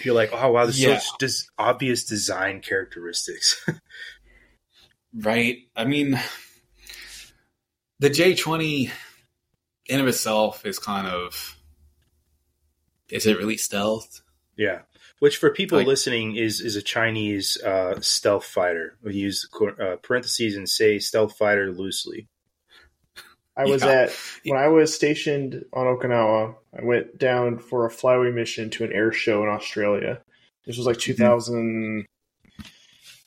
You're 0.05 0.15
like, 0.15 0.31
oh 0.33 0.53
wow, 0.53 0.65
there's 0.65 0.81
Yeah. 0.81 0.99
such 0.99 1.19
dis- 1.19 1.49
obvious 1.59 2.05
design 2.05 2.61
characteristics. 2.61 3.65
Right. 5.15 5.61
I 5.75 5.85
mean, 5.87 6.21
the 7.99 8.11
J20 8.11 8.91
in 9.87 10.01
of 10.01 10.07
itself 10.07 10.67
is 10.67 10.79
kind 10.79 11.07
of. 11.09 11.57
Is 13.09 13.25
it 13.27 13.39
really 13.39 13.57
stealth? 13.57 14.21
Yeah, 14.59 14.81
which 15.21 15.39
for 15.39 15.49
people 15.51 15.79
Like- 15.79 15.87
listening 15.87 16.37
is 16.37 16.61
is 16.61 16.77
a 16.77 16.83
Chinese 16.83 17.57
uh, 17.63 17.99
stealth 18.03 18.45
fighter. 18.45 18.99
We 19.03 19.15
use 19.15 19.49
uh, 19.81 19.97
parentheses 20.03 20.57
and 20.57 20.69
say 20.69 20.99
stealth 20.99 21.39
fighter 21.39 21.73
loosely. 21.73 22.29
I 23.57 23.65
was 23.65 23.83
Yeah. 23.83 23.89
at 24.03 24.17
when 24.45 24.59
I 24.61 24.69
was 24.69 24.95
stationed 24.95 25.65
on 25.73 25.87
Okinawa. 25.87 26.55
I 26.79 26.85
went 26.85 27.19
down 27.19 27.59
for 27.59 27.87
a 27.87 27.91
flyway 27.91 28.33
mission 28.35 28.69
to 28.71 28.85
an 28.85 28.93
air 28.93 29.11
show 29.13 29.43
in 29.43 29.49
Australia. 29.49 30.21
This 30.67 30.77
was 30.77 30.87
like 30.87 30.99
2000, 30.99 32.05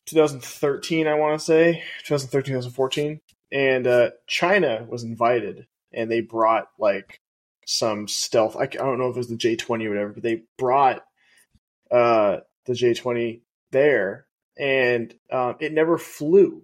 2013, 0.06 1.08
I 1.08 1.16
want 1.16 1.40
to 1.40 1.46
say 1.46 1.84
2013, 2.06 2.54
2014, 2.56 3.20
and 3.52 3.88
uh, 3.88 4.12
China 4.28 4.86
was 4.88 5.04
invited, 5.04 5.66
and 5.94 6.10
they 6.10 6.22
brought 6.22 6.70
like 6.80 7.20
some 7.66 8.08
stealth. 8.08 8.56
I, 8.56 8.64
I 8.64 8.68
don't 8.68 9.00
know 9.00 9.10
if 9.10 9.16
it 9.16 9.20
was 9.20 9.28
the 9.30 9.36
J 9.38 9.56
twenty 9.56 9.86
or 9.86 9.90
whatever, 9.90 10.14
but 10.14 10.24
they 10.24 10.44
brought 10.58 11.04
uh, 11.92 12.38
the 12.66 12.74
J 12.74 12.94
twenty 12.94 13.42
there, 13.72 14.26
and 14.58 15.14
um, 15.32 15.56
it 15.60 15.74
never 15.74 15.98
flew. 15.98 16.64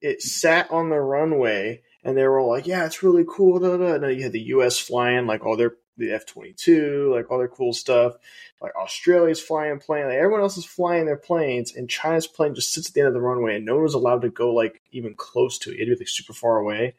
It 0.00 0.22
sat 0.22 0.70
on 0.70 0.90
the 0.90 1.00
runway 1.00 1.82
and 2.06 2.16
they 2.16 2.26
were 2.26 2.38
all 2.38 2.48
like, 2.48 2.66
"Yeah, 2.68 2.86
it's 2.86 3.02
really 3.02 3.24
cool." 3.28 3.58
Da, 3.58 3.76
da. 3.76 3.94
And 3.94 4.04
then 4.04 4.16
you 4.16 4.22
had 4.22 4.32
the 4.32 4.40
U.S. 4.40 4.78
flying 4.78 5.26
like 5.26 5.44
all 5.44 5.56
their 5.56 5.74
the 5.96 6.12
F 6.12 6.24
twenty 6.24 6.52
two, 6.52 7.12
like 7.12 7.30
all 7.30 7.38
their 7.38 7.48
cool 7.48 7.72
stuff. 7.72 8.14
Like 8.62 8.76
Australia's 8.76 9.40
flying 9.40 9.80
plane, 9.80 10.06
like 10.06 10.14
everyone 10.14 10.40
else 10.40 10.56
is 10.56 10.64
flying 10.64 11.04
their 11.04 11.16
planes, 11.16 11.74
and 11.74 11.90
China's 11.90 12.28
plane 12.28 12.54
just 12.54 12.72
sits 12.72 12.88
at 12.88 12.94
the 12.94 13.00
end 13.00 13.08
of 13.08 13.14
the 13.14 13.20
runway, 13.20 13.56
and 13.56 13.66
no 13.66 13.74
one 13.74 13.82
was 13.82 13.94
allowed 13.94 14.22
to 14.22 14.30
go 14.30 14.54
like 14.54 14.80
even 14.92 15.14
close 15.14 15.58
to 15.58 15.70
it. 15.70 15.80
It'd 15.80 15.88
be 15.88 16.04
like 16.04 16.08
super 16.08 16.32
far 16.32 16.58
away. 16.58 16.94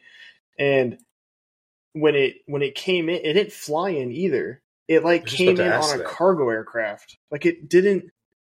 And 0.60 0.98
when 1.94 2.16
it 2.16 2.38
when 2.46 2.62
it 2.62 2.76
came 2.76 3.08
in, 3.08 3.16
it 3.24 3.34
didn't 3.34 3.54
fly 3.54 3.92
in 3.92 4.12
either. 4.12 4.62
It 4.88 5.04
like 5.04 5.22
I 5.22 5.24
was 5.24 5.32
just 5.32 5.38
came 5.38 5.60
in 5.60 5.72
on 5.72 5.96
a 5.96 5.98
that. 6.00 6.08
cargo 6.08 6.50
aircraft. 6.50 7.18
Like 7.32 7.46
it 7.46 7.68
didn't 7.70 8.06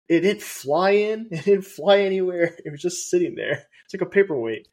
it 0.08 0.20
didn't 0.20 0.42
fly 0.42 0.90
in. 0.92 1.28
It 1.30 1.44
didn't 1.44 1.64
fly 1.66 2.00
anywhere. 2.00 2.56
It 2.64 2.70
was 2.70 2.80
just 2.80 3.10
sitting 3.10 3.34
there. 3.34 3.66
It's 3.84 3.94
like 3.94 4.00
a 4.02 4.06
paperweight. 4.06 4.68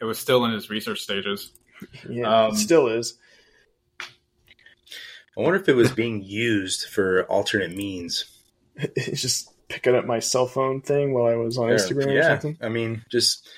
It 0.00 0.04
was 0.04 0.18
still 0.18 0.44
in 0.44 0.52
its 0.52 0.70
research 0.70 1.00
stages. 1.00 1.52
Yeah, 2.08 2.44
Um, 2.44 2.52
it 2.52 2.56
still 2.58 2.88
is. 2.88 3.16
I 4.00 5.40
wonder 5.42 5.58
if 5.58 5.68
it 5.68 5.74
was 5.74 5.90
being 5.92 6.22
used 6.22 6.86
for 6.88 7.24
alternate 7.24 7.74
means. 7.74 8.26
It's 8.76 9.22
just 9.22 9.50
picking 9.68 9.94
up 9.94 10.04
my 10.04 10.18
cell 10.18 10.46
phone 10.46 10.82
thing 10.82 11.14
while 11.14 11.26
I 11.26 11.36
was 11.36 11.56
on 11.56 11.68
Yeah, 11.68 11.76
Instagram 11.76 12.06
or 12.06 12.10
yeah. 12.12 12.28
something. 12.28 12.58
I 12.60 12.68
mean, 12.68 13.02
just 13.10 13.48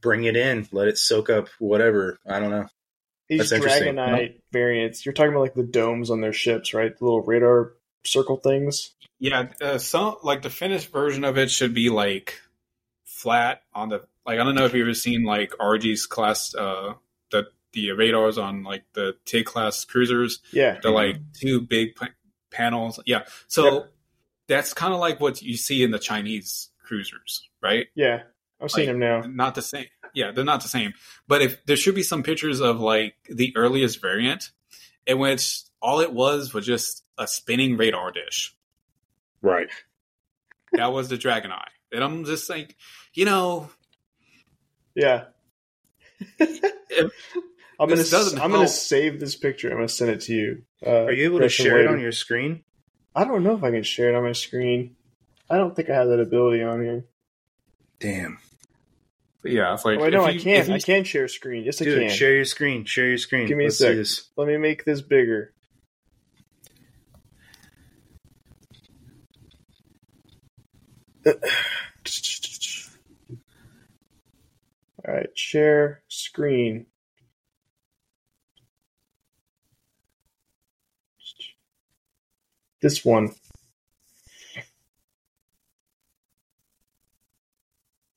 bring 0.00 0.24
it 0.24 0.36
in, 0.36 0.66
let 0.72 0.88
it 0.88 0.96
soak 0.96 1.28
up 1.28 1.48
whatever. 1.58 2.18
I 2.26 2.40
don't 2.40 2.50
know. 2.50 2.68
These 3.30 3.38
That's 3.38 3.52
interesting. 3.52 3.94
Dragon 3.94 3.98
Eye 4.14 4.34
variants, 4.52 5.06
you're 5.06 5.12
talking 5.14 5.30
about 5.30 5.40
like 5.40 5.54
the 5.54 5.62
domes 5.62 6.10
on 6.10 6.20
their 6.20 6.32
ships, 6.34 6.74
right? 6.74 6.94
The 6.94 7.04
little 7.04 7.22
radar 7.22 7.72
circle 8.04 8.36
things. 8.36 8.90
Yeah, 9.20 9.48
uh, 9.62 9.78
some 9.78 10.16
like 10.22 10.42
the 10.42 10.50
finished 10.50 10.90
version 10.92 11.24
of 11.24 11.38
it 11.38 11.50
should 11.50 11.72
be 11.72 11.88
like 11.90 12.38
flat 13.04 13.62
on 13.74 13.88
the 13.88 14.04
like. 14.26 14.38
I 14.38 14.44
don't 14.44 14.54
know 14.54 14.64
if 14.64 14.74
you've 14.74 14.86
ever 14.86 14.94
seen 14.94 15.24
like 15.24 15.52
RG's 15.60 16.06
class, 16.06 16.54
uh, 16.54 16.94
the 17.30 17.46
the 17.72 17.92
radars 17.92 18.36
on 18.38 18.62
like 18.64 18.84
the 18.94 19.14
T 19.24 19.42
class 19.44 19.84
cruisers. 19.84 20.40
Yeah. 20.52 20.78
They're 20.82 20.90
like 20.90 21.16
two 21.38 21.60
big 21.60 21.94
pa- 21.96 22.08
panels. 22.50 22.98
Yeah, 23.06 23.24
so 23.46 23.64
Yep. 23.74 23.92
that's 24.48 24.74
kind 24.74 24.92
of 24.92 25.00
like 25.00 25.20
what 25.20 25.40
you 25.42 25.56
see 25.56 25.82
in 25.84 25.90
the 25.92 25.98
Chinese 26.00 26.70
cruisers, 26.82 27.48
right? 27.62 27.86
Yeah. 27.94 28.22
I'm 28.60 28.68
seeing 28.68 28.88
Like, 28.88 28.94
them 28.94 28.98
now. 28.98 29.20
Not 29.44 29.54
the 29.54 29.62
same. 29.62 29.86
Yeah, 30.14 30.32
they're 30.32 30.44
not 30.44 30.62
the 30.62 30.68
same. 30.68 30.94
But 31.28 31.42
if 31.42 31.64
there 31.66 31.76
should 31.76 31.94
be 31.94 32.02
some 32.02 32.22
pictures 32.22 32.60
of 32.60 32.80
like 32.80 33.14
the 33.28 33.52
earliest 33.56 34.00
variant, 34.00 34.50
in 35.06 35.18
which 35.18 35.62
all 35.80 36.00
it 36.00 36.12
was 36.12 36.52
was 36.54 36.66
just 36.66 37.04
a 37.18 37.26
spinning 37.26 37.76
radar 37.76 38.10
dish. 38.12 38.54
Right. 39.42 39.68
That 40.72 40.92
was 40.92 41.08
the 41.08 41.16
Dragon 41.16 41.50
Eye. 41.52 41.68
And 41.92 42.04
I'm 42.04 42.24
just 42.24 42.48
like, 42.48 42.76
you 43.14 43.24
know, 43.24 43.70
Yeah. 44.94 45.24
I'm 47.80 47.88
gonna 47.88 48.04
I'm 48.40 48.52
gonna 48.52 48.68
save 48.68 49.20
this 49.20 49.36
picture. 49.36 49.70
I'm 49.70 49.76
gonna 49.76 49.88
send 49.88 50.10
it 50.10 50.20
to 50.22 50.34
you. 50.34 50.62
Uh, 50.86 51.04
Are 51.04 51.12
you 51.12 51.24
able 51.24 51.38
to 51.38 51.44
Gresham 51.44 51.64
share 51.64 51.80
it 51.80 51.86
on 51.86 51.98
your 52.00 52.12
screen? 52.12 52.62
I 53.14 53.24
don't 53.24 53.42
know 53.42 53.56
if 53.56 53.64
I 53.64 53.70
can 53.70 53.82
share 53.82 54.10
it 54.10 54.14
on 54.14 54.22
my 54.22 54.32
screen. 54.32 54.96
I 55.48 55.56
don't 55.56 55.74
think 55.74 55.88
I 55.90 55.94
have 55.94 56.08
that 56.08 56.20
ability 56.20 56.62
on 56.62 56.82
here. 56.82 57.04
Damn. 57.98 58.38
Yeah, 59.44 59.72
it's 59.74 59.84
like 59.84 59.98
Oh, 59.98 60.04
I 60.04 60.10
know 60.10 60.24
I 60.24 60.36
can't. 60.36 60.68
you- 60.68 60.74
I 60.74 60.78
can 60.78 61.04
share 61.04 61.28
screen. 61.28 61.64
Yes, 61.64 61.80
I 61.80 61.84
can. 61.86 62.08
share 62.10 62.34
your 62.34 62.44
screen. 62.44 62.84
Share 62.84 63.08
your 63.08 63.18
screen. 63.18 63.46
Give 63.46 63.56
me 63.56 63.64
a 63.64 63.66
Let's 63.68 63.78
sec. 63.78 63.96
this. 63.96 64.28
Let 64.36 64.48
me 64.48 64.56
make 64.56 64.84
this 64.84 65.00
bigger. 65.00 65.52
All 75.06 75.14
right, 75.14 75.30
share 75.36 76.02
screen. 76.08 76.86
This 82.82 83.04
one. 83.04 83.28
Has 84.56 84.64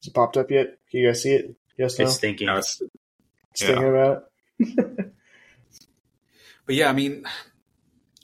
it 0.07 0.13
popped 0.13 0.37
up 0.37 0.51
yet? 0.51 0.77
Can 0.94 0.99
you 0.99 1.07
guys 1.07 1.24
see 1.24 1.32
it? 1.34 1.56
Yes, 1.76 1.98
no? 1.98 2.06
It's 2.06 2.20
thinking. 2.20 2.45
No, 2.45 2.53
it's- 2.60 2.78
Just 2.78 3.61
yeah. 3.61 3.68
thinking 3.70 3.88
about 3.90 4.26
it. 4.60 5.14
but 6.68 6.76
yeah, 6.76 6.88
I 6.88 6.94
mean, 6.94 7.26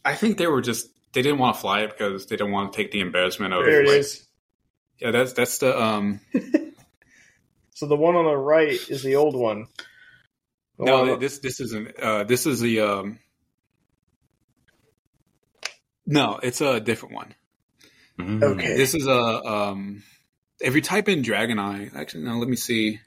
I 0.06 0.14
think 0.14 0.38
they 0.38 0.46
were 0.46 0.62
just 0.62 0.88
they 1.14 1.24
didn't 1.24 1.40
want 1.40 1.56
to 1.56 1.62
fly 1.62 1.80
it 1.82 1.90
because 1.98 2.28
they 2.28 2.36
didn't 2.36 2.52
want 2.52 2.72
to 2.72 2.78
take 2.78 2.92
the 2.92 3.00
embarrassment 3.00 3.56
of 3.56 3.66
There 3.66 3.82
it 3.82 3.88
like, 3.88 3.98
is. 3.98 4.24
Yeah, 5.00 5.10
that's 5.10 5.34
that's 5.34 5.58
the 5.58 5.82
um. 5.82 6.20
So 7.74 7.88
the 7.88 7.96
one 7.96 8.16
on 8.16 8.26
the 8.26 8.36
right 8.38 8.74
is 8.90 9.02
the 9.04 9.16
old 9.16 9.36
one. 9.36 9.66
The 10.78 10.84
one 10.84 11.08
No, 11.08 11.14
on- 11.14 11.20
this 11.20 11.40
this 11.40 11.60
isn't. 11.60 11.98
Uh, 12.00 12.24
this 12.26 12.46
is 12.46 12.60
the 12.60 12.82
um. 12.82 13.18
No, 16.06 16.40
it's 16.44 16.62
a 16.62 16.80
different 16.80 17.16
one. 17.16 17.34
Mm. 18.20 18.44
Okay. 18.44 18.76
This 18.78 18.94
is 18.96 19.08
a 19.08 19.12
um. 19.14 20.04
If 20.60 20.76
you 20.76 20.82
type 20.82 21.10
in 21.10 21.22
Dragon 21.22 21.60
Eye, 21.60 21.90
actually, 21.96 22.24
no, 22.24 22.38
let 22.38 22.50
me 22.50 22.56
see. 22.56 23.00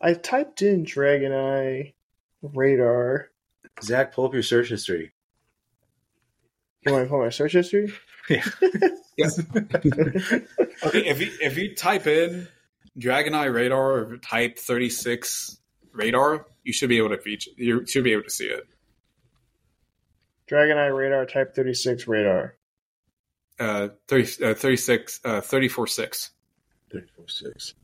I 0.00 0.14
typed 0.14 0.62
in 0.62 0.84
Dragon 0.84 1.32
Eye 1.32 1.94
radar. 2.42 3.30
Zach, 3.82 4.14
pull 4.14 4.26
up 4.26 4.34
your 4.34 4.42
search 4.42 4.68
history. 4.68 5.12
You 6.82 6.92
want 6.92 7.04
to 7.04 7.08
pull 7.08 7.20
my 7.20 7.30
search 7.30 7.52
history? 7.52 7.92
Yeah. 8.28 8.42
Yes. 9.16 9.38
okay, 9.38 11.06
if 11.06 11.20
you 11.20 11.30
if 11.40 11.56
you 11.56 11.76
type 11.76 12.08
in 12.08 12.48
Dragon 12.98 13.32
Eye 13.32 13.44
radar 13.44 13.92
or 13.92 14.16
type 14.16 14.58
thirty 14.58 14.90
six 14.90 15.56
radar, 15.92 16.46
you 16.64 16.72
should 16.72 16.88
be 16.88 16.98
able 16.98 17.10
to 17.10 17.18
feature. 17.18 17.50
You 17.56 17.86
should 17.86 18.02
be 18.02 18.12
able 18.12 18.24
to 18.24 18.30
see 18.30 18.46
it. 18.46 18.66
Dragon 20.46 20.76
Eye 20.76 20.86
radar 20.86 21.26
type 21.26 21.54
36 21.54 22.06
radar. 22.06 22.56
Uh, 23.58 23.88
30, 24.08 24.44
uh 24.44 24.54
36, 24.54 25.20
uh, 25.24 25.40
34 25.40 25.86
6. 25.86 26.30
34 26.94 27.28
6. 27.28 27.74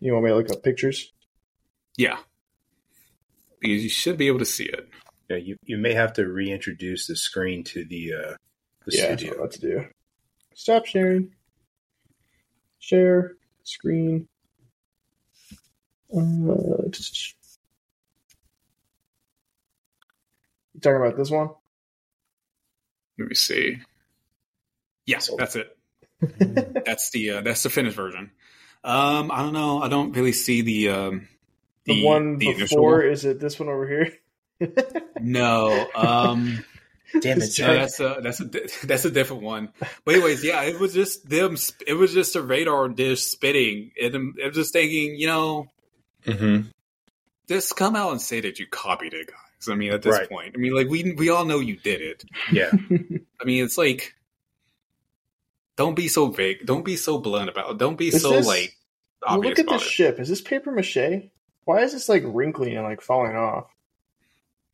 You 0.00 0.12
want 0.12 0.24
me 0.24 0.30
to 0.30 0.36
look 0.36 0.50
up 0.50 0.62
pictures? 0.62 1.12
Yeah. 1.96 2.18
Because 3.60 3.82
you 3.82 3.90
should 3.90 4.16
be 4.16 4.28
able 4.28 4.38
to 4.38 4.46
see 4.46 4.64
it. 4.64 4.88
Yeah, 5.28 5.36
you, 5.36 5.56
you 5.64 5.76
may 5.76 5.92
have 5.92 6.14
to 6.14 6.26
reintroduce 6.26 7.06
the 7.06 7.16
screen 7.16 7.62
to 7.64 7.84
the 7.84 8.14
uh, 8.14 8.34
the 8.86 8.96
yeah, 8.96 9.08
that's 9.08 9.22
studio. 9.22 9.40
what 9.40 9.50
to 9.52 9.60
do. 9.60 9.86
Stop 10.54 10.86
sharing. 10.86 11.34
Share 12.78 13.36
screen. 13.62 14.26
Uh, 16.12 16.18
you 20.74 20.80
talking 20.80 20.96
about 20.96 21.16
this 21.16 21.30
one? 21.30 21.50
Let 23.18 23.28
me 23.28 23.34
see. 23.34 23.78
Yeah, 25.06 25.20
that's 25.36 25.56
it. 25.56 25.76
That's 26.20 27.10
the 27.10 27.30
uh, 27.30 27.40
that's 27.42 27.62
the 27.62 27.70
finished 27.70 27.96
version. 27.96 28.30
Um, 28.84 29.30
I 29.30 29.38
don't 29.42 29.52
know. 29.52 29.82
I 29.82 29.88
don't 29.88 30.12
really 30.12 30.32
see 30.32 30.62
the 30.62 30.88
um 30.90 31.28
The, 31.84 32.04
one 32.04 32.38
the 32.38 32.54
before 32.54 32.98
one. 32.98 33.06
is 33.10 33.24
it 33.24 33.40
this 33.40 33.58
one 33.58 33.68
over 33.68 33.86
here? 33.86 34.12
No. 35.20 35.88
Um. 35.94 36.64
Damn 37.20 37.42
it, 37.42 37.58
No, 37.58 37.74
that's 37.74 37.98
a 38.00 38.20
that's 38.22 38.40
a 38.40 38.44
that's 38.86 39.04
a 39.04 39.10
different 39.10 39.42
one. 39.42 39.72
But 40.04 40.14
anyways, 40.14 40.44
yeah, 40.44 40.62
it 40.62 40.78
was 40.78 40.94
just 40.94 41.28
them. 41.28 41.56
It 41.86 41.94
was 41.94 42.12
just 42.14 42.36
a 42.36 42.42
radar 42.42 42.88
dish 42.88 43.22
spitting. 43.24 43.90
And 44.00 44.14
I'm, 44.14 44.34
I'm 44.44 44.52
just 44.52 44.72
thinking, 44.72 45.16
you 45.16 45.26
know, 45.26 45.68
Mm-hmm. 46.26 46.68
just 47.48 47.74
come 47.76 47.96
out 47.96 48.12
and 48.12 48.20
say 48.20 48.40
that 48.42 48.58
you 48.58 48.66
copied 48.66 49.14
it, 49.14 49.26
guys. 49.26 49.68
I 49.68 49.74
mean, 49.74 49.92
at 49.92 50.02
this 50.02 50.12
Right. 50.18 50.28
point, 50.28 50.52
I 50.54 50.58
mean, 50.58 50.74
like 50.74 50.88
we 50.88 51.12
we 51.14 51.30
all 51.30 51.44
know 51.46 51.58
you 51.60 51.76
did 51.76 52.00
it. 52.00 52.24
Yeah. 52.52 52.70
I 52.72 53.44
mean, 53.44 53.64
it's 53.64 53.76
like, 53.78 54.14
don't 55.80 55.94
be 55.94 56.08
so 56.08 56.26
vague. 56.26 56.66
Don't 56.66 56.84
be 56.84 56.94
so 56.96 57.16
blunt 57.16 57.48
about. 57.48 57.70
it. 57.70 57.78
Don't 57.78 57.96
be 57.96 58.08
Is 58.08 58.20
so 58.20 58.32
this- 58.32 58.46
like 58.46 58.76
obvious 59.22 59.50
look 59.52 59.58
at 59.60 59.64
about 59.64 59.78
this 59.80 59.88
it. 59.88 59.90
ship. 59.90 60.20
Is 60.20 60.28
this 60.28 60.42
paper 60.42 60.70
mache? 60.70 61.30
Why 61.64 61.78
is 61.80 61.92
this 61.94 62.06
like 62.06 62.22
wrinkly 62.26 62.74
and 62.74 62.84
like 62.84 63.00
falling 63.00 63.34
off? 63.34 63.64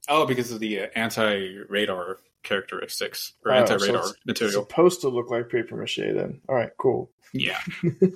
Oh, 0.08 0.26
because 0.26 0.50
of 0.50 0.58
the 0.58 0.80
uh, 0.80 0.86
anti-radar 0.96 2.18
characteristics 2.42 3.34
or 3.44 3.52
Oh, 3.52 3.54
anti-radar 3.54 3.88
it's- 3.96 4.10
It's 4.16 4.26
material. 4.26 4.62
supposed 4.62 5.00
to 5.02 5.08
look 5.08 5.30
like 5.30 5.48
paper 5.48 5.76
mache 5.76 5.96
then. 5.98 6.40
All 6.48 6.56
right, 6.56 6.70
cool. 6.76 7.10
Yeah, 7.32 7.60
It's 7.84 8.12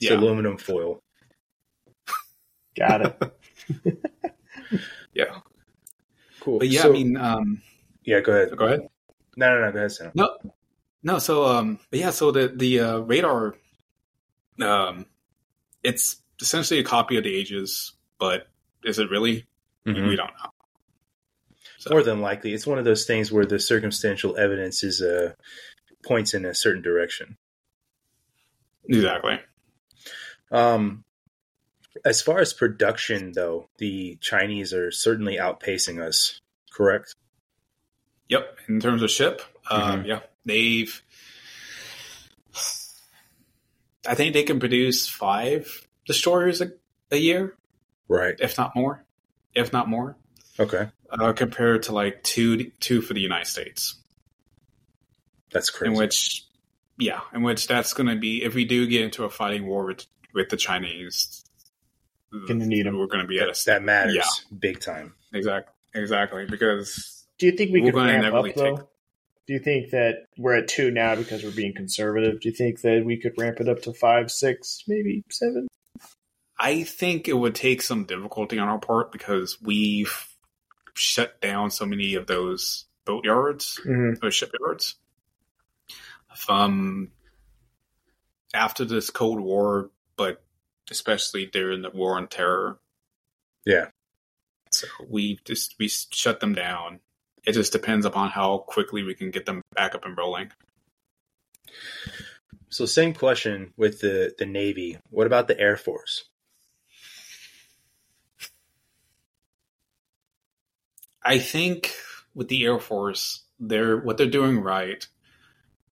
yeah, 0.00 0.14
aluminum 0.14 0.56
foil. 0.56 1.02
Got 2.76 3.06
it. 3.06 3.32
yeah. 5.14 5.38
Cool. 6.40 6.58
But 6.60 6.68
yeah, 6.68 6.82
So- 6.82 6.90
I 6.90 6.92
mean, 6.92 7.16
um, 7.16 7.60
yeah, 8.04 8.20
go 8.20 8.32
ahead. 8.32 8.56
go 8.56 8.66
ahead. 8.66 8.88
No, 9.36 9.52
no, 9.54 9.60
no, 9.66 9.72
go 9.72 9.78
ahead, 9.78 9.90
Sam. 9.92 10.12
No, 10.14 10.36
no. 11.04 11.18
So, 11.20 11.44
um, 11.44 11.78
yeah. 11.92 12.10
So 12.10 12.32
the 12.32 12.48
the 12.48 12.80
uh, 12.80 12.98
radar, 12.98 13.54
um, 14.60 15.06
it's 15.84 16.16
essentially 16.40 16.80
a 16.80 16.84
copy 16.84 17.16
of 17.16 17.22
the 17.24 17.30
Aegis, 17.30 17.92
but 18.18 18.48
is 18.82 18.98
it 18.98 19.10
really? 19.10 19.46
Mhm. 19.86 20.08
We 20.08 20.16
don't 20.16 20.32
know. 20.42 20.50
So, 21.78 21.90
More 21.90 22.02
than 22.02 22.20
likely, 22.22 22.54
it's 22.54 22.66
one 22.66 22.78
of 22.78 22.84
those 22.86 23.04
things 23.04 23.30
where 23.30 23.44
the 23.44 23.58
circumstantial 23.58 24.36
evidence 24.38 24.82
is 24.82 25.02
uh, 25.02 25.34
points 26.04 26.32
in 26.34 26.44
a 26.46 26.54
certain 26.54 26.82
direction. 26.82 27.36
exactly. 28.88 29.38
Um, 30.50 31.04
as 32.04 32.20
far 32.22 32.38
as 32.40 32.52
production, 32.52 33.32
though, 33.32 33.68
the 33.78 34.16
Chinese 34.20 34.72
are 34.74 34.90
certainly 34.90 35.36
outpacing 35.36 36.02
us. 36.02 36.40
Correct. 36.72 37.14
Yep. 38.28 38.58
In 38.68 38.80
terms 38.80 39.02
of 39.02 39.10
ship, 39.10 39.42
um, 39.70 40.02
Mhm. 40.04 40.06
yeah, 40.06 40.20
they've. 40.44 41.02
I 44.06 44.14
think 44.14 44.34
they 44.34 44.42
can 44.42 44.60
produce 44.60 45.08
five 45.08 45.86
destroyers 46.06 46.60
a, 46.60 46.72
a 47.10 47.16
year, 47.16 47.56
Right. 48.08 48.34
if 48.38 48.58
not 48.58 48.76
more, 48.76 49.02
if 49.54 49.72
not 49.72 49.88
more, 49.88 50.16
Okay. 50.60 50.88
uh, 51.10 51.32
compared 51.32 51.84
to 51.84 51.92
like 51.92 52.22
two 52.22 52.70
two 52.80 53.00
for 53.00 53.14
the 53.14 53.20
United 53.20 53.46
States. 53.46 53.94
That's 55.52 55.70
crazy. 55.70 55.92
in 55.92 55.98
which 55.98 56.44
yeah 56.98 57.20
in 57.32 57.42
which 57.42 57.66
that's 57.66 57.92
going 57.92 58.08
to 58.08 58.16
be 58.16 58.42
if 58.44 58.54
we 58.54 58.64
do 58.64 58.86
get 58.86 59.02
into 59.02 59.24
a 59.24 59.30
fighting 59.30 59.66
war 59.66 59.84
with 59.86 60.04
with 60.32 60.48
the 60.48 60.56
chinese 60.56 61.44
Gonna 62.48 62.66
need 62.66 62.86
them. 62.86 62.98
we're 62.98 63.06
going 63.06 63.22
to 63.22 63.26
be 63.28 63.38
at 63.40 63.46
that, 63.46 63.60
a 63.60 63.64
that 63.66 63.82
matters 63.84 64.14
Yeah. 64.16 64.56
big 64.58 64.80
time. 64.80 65.14
exactly 65.32 65.72
exactly 65.94 66.46
because 66.46 67.24
Do 67.38 67.46
you 67.46 67.52
think 67.52 67.72
we 67.72 67.80
We're 67.82 67.92
could 67.92 67.98
ramp 68.04 68.34
up 68.34 68.44
though? 68.56 68.76
take- 68.76 68.86
Do 69.46 69.52
you 69.52 69.58
think 69.60 69.90
that 69.90 70.26
we're 70.38 70.54
at 70.54 70.68
two 70.68 70.90
now 70.90 71.14
because 71.16 71.42
we're 71.44 71.50
being 71.50 71.74
conservative? 71.74 72.40
Do 72.40 72.48
you 72.48 72.54
think 72.54 72.80
that 72.80 73.04
we 73.04 73.18
could 73.18 73.32
ramp 73.36 73.60
it 73.60 73.68
up 73.68 73.82
to 73.82 73.92
five, 73.92 74.30
six, 74.30 74.82
maybe 74.88 75.22
seven? 75.30 75.66
i 76.56 76.84
think 76.84 77.26
it 77.26 77.32
would 77.32 77.54
take 77.54 77.82
some 77.82 78.04
difficulty 78.04 78.60
on 78.60 78.68
our 78.68 78.78
part 78.78 79.10
because 79.10 79.60
we've 79.60 80.28
shut 80.94 81.40
down 81.40 81.68
so 81.68 81.84
many 81.84 82.14
of 82.14 82.28
those 82.28 82.86
boat 83.04 83.24
yards 83.24 83.80
Mm-hmm. 83.84 84.24
or 84.24 84.30
shipyards 84.30 84.94
um 86.48 87.10
after 88.54 88.84
this 88.84 89.10
cold 89.10 89.40
war 89.40 89.90
but 90.16 90.44
especially 90.92 91.44
during 91.46 91.82
the 91.82 91.90
war 91.90 92.16
on 92.16 92.28
terror 92.28 92.78
Yeah. 93.64 93.86
So 94.70 94.86
we 95.08 95.40
just 95.44 95.74
we 95.80 95.88
shut 95.88 96.38
them 96.40 96.54
down. 96.54 97.00
It 97.46 97.52
just 97.52 97.72
depends 97.72 98.06
upon 98.06 98.30
how 98.30 98.58
quickly 98.58 99.02
we 99.02 99.14
can 99.14 99.30
get 99.30 99.46
them 99.46 99.62
back 99.74 99.94
up 99.94 100.04
and 100.04 100.16
rolling. 100.16 100.50
So, 102.70 102.86
same 102.86 103.14
question 103.14 103.72
with 103.76 104.00
the 104.00 104.34
the 104.38 104.46
Navy. 104.46 104.98
What 105.10 105.26
about 105.26 105.48
the 105.48 105.58
Air 105.58 105.76
Force? 105.76 106.24
I 111.22 111.38
think 111.38 111.94
with 112.34 112.48
the 112.48 112.64
Air 112.64 112.78
Force, 112.78 113.44
they're 113.60 113.98
what 113.98 114.16
they're 114.16 114.26
doing 114.26 114.60
right 114.60 115.06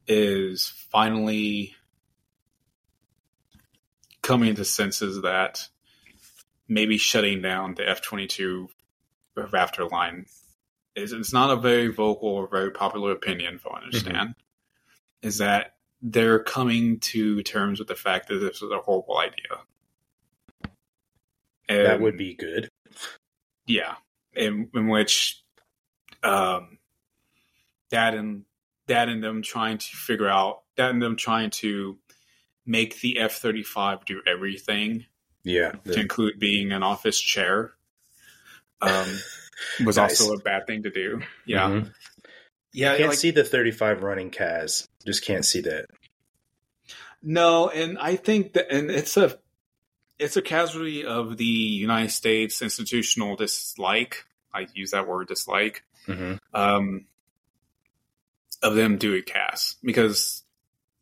is 0.06 0.68
finally 0.90 1.74
coming 4.22 4.54
to 4.54 4.64
senses 4.64 5.22
that 5.22 5.68
maybe 6.68 6.98
shutting 6.98 7.42
down 7.42 7.74
the 7.74 7.88
F 7.88 8.02
twenty 8.02 8.26
two 8.26 8.68
Raptor 9.36 9.90
line 9.90 10.26
is 10.96 11.12
it's 11.12 11.32
not 11.32 11.50
a 11.50 11.56
very 11.56 11.88
vocal 11.88 12.28
or 12.28 12.48
very 12.48 12.70
popular 12.70 13.12
opinion, 13.12 13.54
if 13.56 13.66
I 13.66 13.80
understand. 13.80 14.34
Is 15.22 15.38
that 15.38 15.74
they're 16.02 16.42
coming 16.42 16.98
to 17.00 17.42
terms 17.42 17.78
with 17.78 17.88
the 17.88 17.94
fact 17.94 18.28
that 18.28 18.36
this 18.36 18.62
is 18.62 18.70
a 18.70 18.78
horrible 18.78 19.18
idea. 19.18 19.58
that 21.68 22.00
would 22.00 22.16
be 22.16 22.34
good. 22.34 22.68
yeah, 23.66 23.94
in 24.34 24.68
in 24.74 24.88
which 24.88 25.42
um, 26.22 26.78
dad 27.90 28.14
and 28.14 28.44
dad 28.86 29.08
and 29.08 29.22
them 29.22 29.42
trying 29.42 29.78
to 29.78 29.96
figure 29.96 30.28
out 30.28 30.62
that 30.76 30.90
and 30.90 31.00
them 31.02 31.16
trying 31.16 31.50
to 31.50 31.98
make 32.66 33.00
the 33.00 33.18
F 33.18 33.34
thirty 33.34 33.62
five 33.62 34.04
do 34.04 34.20
everything 34.26 35.04
Yeah. 35.44 35.72
to 35.84 36.00
include 36.00 36.38
being 36.38 36.72
an 36.72 36.82
office 36.82 37.20
chair 37.20 37.72
um, 38.80 39.06
was 39.84 39.96
Nice. 39.96 40.20
also 40.20 40.34
a 40.34 40.38
bad 40.40 40.66
thing 40.66 40.82
to 40.84 40.90
do. 40.90 41.22
Yeah, 41.46 41.68
Mhm. 41.68 41.92
yeah. 42.72 42.92
I 42.92 42.96
can't 42.96 43.08
like- 43.10 43.18
see 43.18 43.30
the 43.30 43.44
35 43.44 44.02
running 44.02 44.30
CAS. 44.30 44.88
Just 45.06 45.24
can't 45.24 45.44
see 45.44 45.60
that. 45.62 45.86
no, 47.22 47.68
and 47.68 47.98
I 47.98 48.16
think 48.16 48.54
that 48.54 48.70
and 48.72 48.90
it's 48.90 49.16
a 49.16 49.38
it's 50.18 50.36
a 50.36 50.42
casualty 50.42 51.04
of 51.04 51.36
the 51.38 51.44
United 51.44 52.10
States 52.10 52.60
institutional 52.62 53.36
dislike. 53.36 54.24
I 54.52 54.66
use 54.74 54.90
that 54.90 55.06
word 55.08 55.28
dislike 55.28 55.84
hmm 56.06 56.34
um, 56.54 57.06
of 58.62 58.74
them 58.74 58.96
doing 58.98 59.22
CAS 59.22 59.76
because 59.82 60.42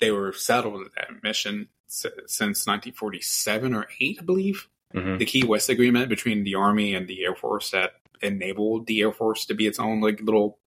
they 0.00 0.10
were 0.12 0.32
settled 0.32 0.84
at 0.86 0.94
that 0.94 1.22
mission 1.22 1.68
s- 1.88 2.06
since 2.26 2.66
1947 2.66 3.74
or 3.74 3.88
8, 4.00 4.18
I 4.20 4.24
believe. 4.24 4.68
hmm 4.92 5.16
The 5.18 5.24
Key 5.26 5.44
West 5.44 5.68
Agreement 5.68 6.08
between 6.08 6.44
the 6.44 6.54
Army 6.56 6.94
and 6.94 7.08
the 7.08 7.24
Air 7.24 7.34
Force 7.34 7.70
that 7.72 7.94
enabled 8.22 8.86
the 8.86 9.00
Air 9.00 9.12
Force 9.12 9.46
to 9.46 9.54
be 9.54 9.66
its 9.66 9.78
own 9.78 10.00
like 10.00 10.20
little 10.20 10.58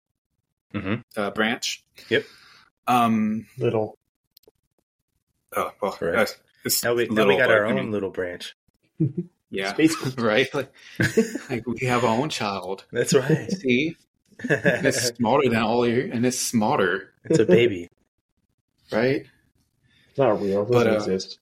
hmm 0.72 0.97
uh, 1.16 1.31
branch. 1.31 1.85
Yep. 2.09 2.24
Um, 2.86 3.47
Little. 3.59 3.97
Oh 5.56 5.72
well, 5.82 5.98
Right. 6.01 6.28
uh, 6.28 6.70
Now 6.85 6.94
we, 6.94 7.06
now 7.06 7.14
little, 7.14 7.32
we 7.35 7.39
got 7.39 7.48
but, 7.48 7.56
our 7.56 7.66
I 7.66 7.70
own 7.70 7.77
mean, 7.77 7.90
little 7.93 8.10
branch. 8.10 8.55
yeah, 9.51 9.72
Space- 9.72 9.97
right. 10.18 10.52
Like, 10.55 10.72
like 11.51 11.66
we 11.66 11.86
have 11.86 12.05
our 12.05 12.16
own 12.20 12.28
child. 12.28 12.85
That's 12.93 13.14
right. 13.14 13.51
See, 13.51 13.97
and 14.48 14.86
it's 14.86 15.09
it's 15.09 15.16
smarter 15.16 15.48
than 15.48 15.60
all 15.62 15.86
your, 15.86 16.05
and 16.12 16.24
it's 16.24 16.39
smarter, 16.39 17.12
It's 17.24 17.39
a 17.39 17.44
baby. 17.44 17.89
right? 18.93 19.27
It's 20.10 20.18
not 20.18 20.40
real. 20.40 20.62
It 20.66 20.72
doesn't 20.72 20.93
uh, 20.93 20.97
exist. 20.97 21.39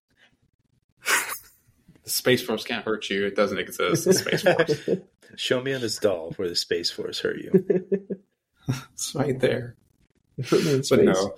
The 2.04 2.10
Space 2.10 2.42
Force 2.42 2.64
can't 2.64 2.84
hurt 2.84 3.08
you. 3.10 3.26
It 3.26 3.36
doesn't 3.36 3.58
exist. 3.58 4.04
The 4.04 4.14
Space 4.14 4.42
Force. 4.42 4.88
Show 5.36 5.62
me 5.62 5.74
on 5.74 5.80
this 5.80 5.98
doll 5.98 6.32
where 6.36 6.48
the 6.48 6.56
Space 6.56 6.90
Force 6.90 7.20
hurt 7.20 7.38
you. 7.38 7.64
it's 8.92 9.14
right 9.14 9.38
there. 9.38 9.76
Put 10.48 10.64
me 10.64 10.74
in 10.74 10.82
But 10.88 11.04
no. 11.04 11.34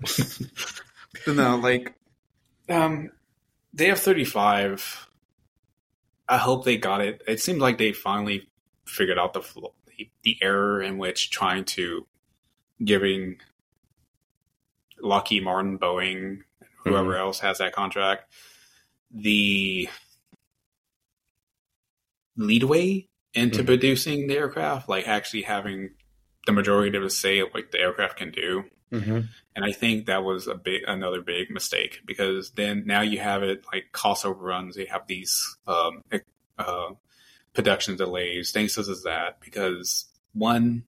but 1.26 1.36
no, 1.36 1.56
like, 1.56 1.94
um, 2.68 3.10
the 3.72 3.86
F 3.86 4.00
thirty 4.00 4.24
five. 4.24 5.08
I 6.28 6.38
hope 6.38 6.64
they 6.64 6.76
got 6.76 7.02
it. 7.02 7.22
It 7.28 7.40
seems 7.40 7.60
like 7.60 7.78
they 7.78 7.92
finally 7.92 8.48
figured 8.84 9.18
out 9.18 9.32
the 9.32 9.42
the, 9.86 10.10
the 10.22 10.36
error 10.42 10.82
in 10.82 10.98
which 10.98 11.30
trying 11.30 11.64
to 11.64 12.06
giving 12.84 13.36
Lockheed 15.00 15.44
Martin, 15.44 15.78
Boeing, 15.78 16.40
whoever 16.84 17.16
else 17.16 17.40
has 17.40 17.58
that 17.58 17.72
contract, 17.72 18.32
the 19.10 19.88
leadway 22.36 23.08
into 23.34 23.62
Mhm. 23.62 23.66
producing 23.66 24.26
the 24.26 24.36
aircraft, 24.36 24.88
like 24.88 25.06
actually 25.06 25.42
having 25.42 25.90
the 26.46 26.52
majority 26.52 26.96
of 26.96 27.02
the 27.02 27.10
say 27.10 27.38
of 27.40 27.50
what 27.52 27.70
the 27.72 27.80
aircraft 27.80 28.16
can 28.16 28.30
do. 28.30 28.64
Mm-hmm. 28.92 29.20
And 29.56 29.64
I 29.64 29.72
think 29.72 30.06
that 30.06 30.22
was 30.22 30.46
a 30.46 30.54
big 30.54 30.82
another 30.86 31.20
big 31.20 31.50
mistake 31.50 32.00
because 32.06 32.52
then 32.52 32.84
now 32.86 33.00
you 33.00 33.18
have 33.18 33.42
it 33.42 33.64
like 33.72 33.90
cost 33.92 34.24
overruns. 34.24 34.76
You 34.76 34.86
have 34.86 35.06
these 35.08 35.56
um, 35.66 36.02
uh, 36.58 36.90
production 37.52 37.96
delays, 37.96 38.52
things 38.52 38.74
such 38.74 38.88
as 38.88 39.02
that. 39.02 39.40
Because 39.40 40.06
one, 40.34 40.84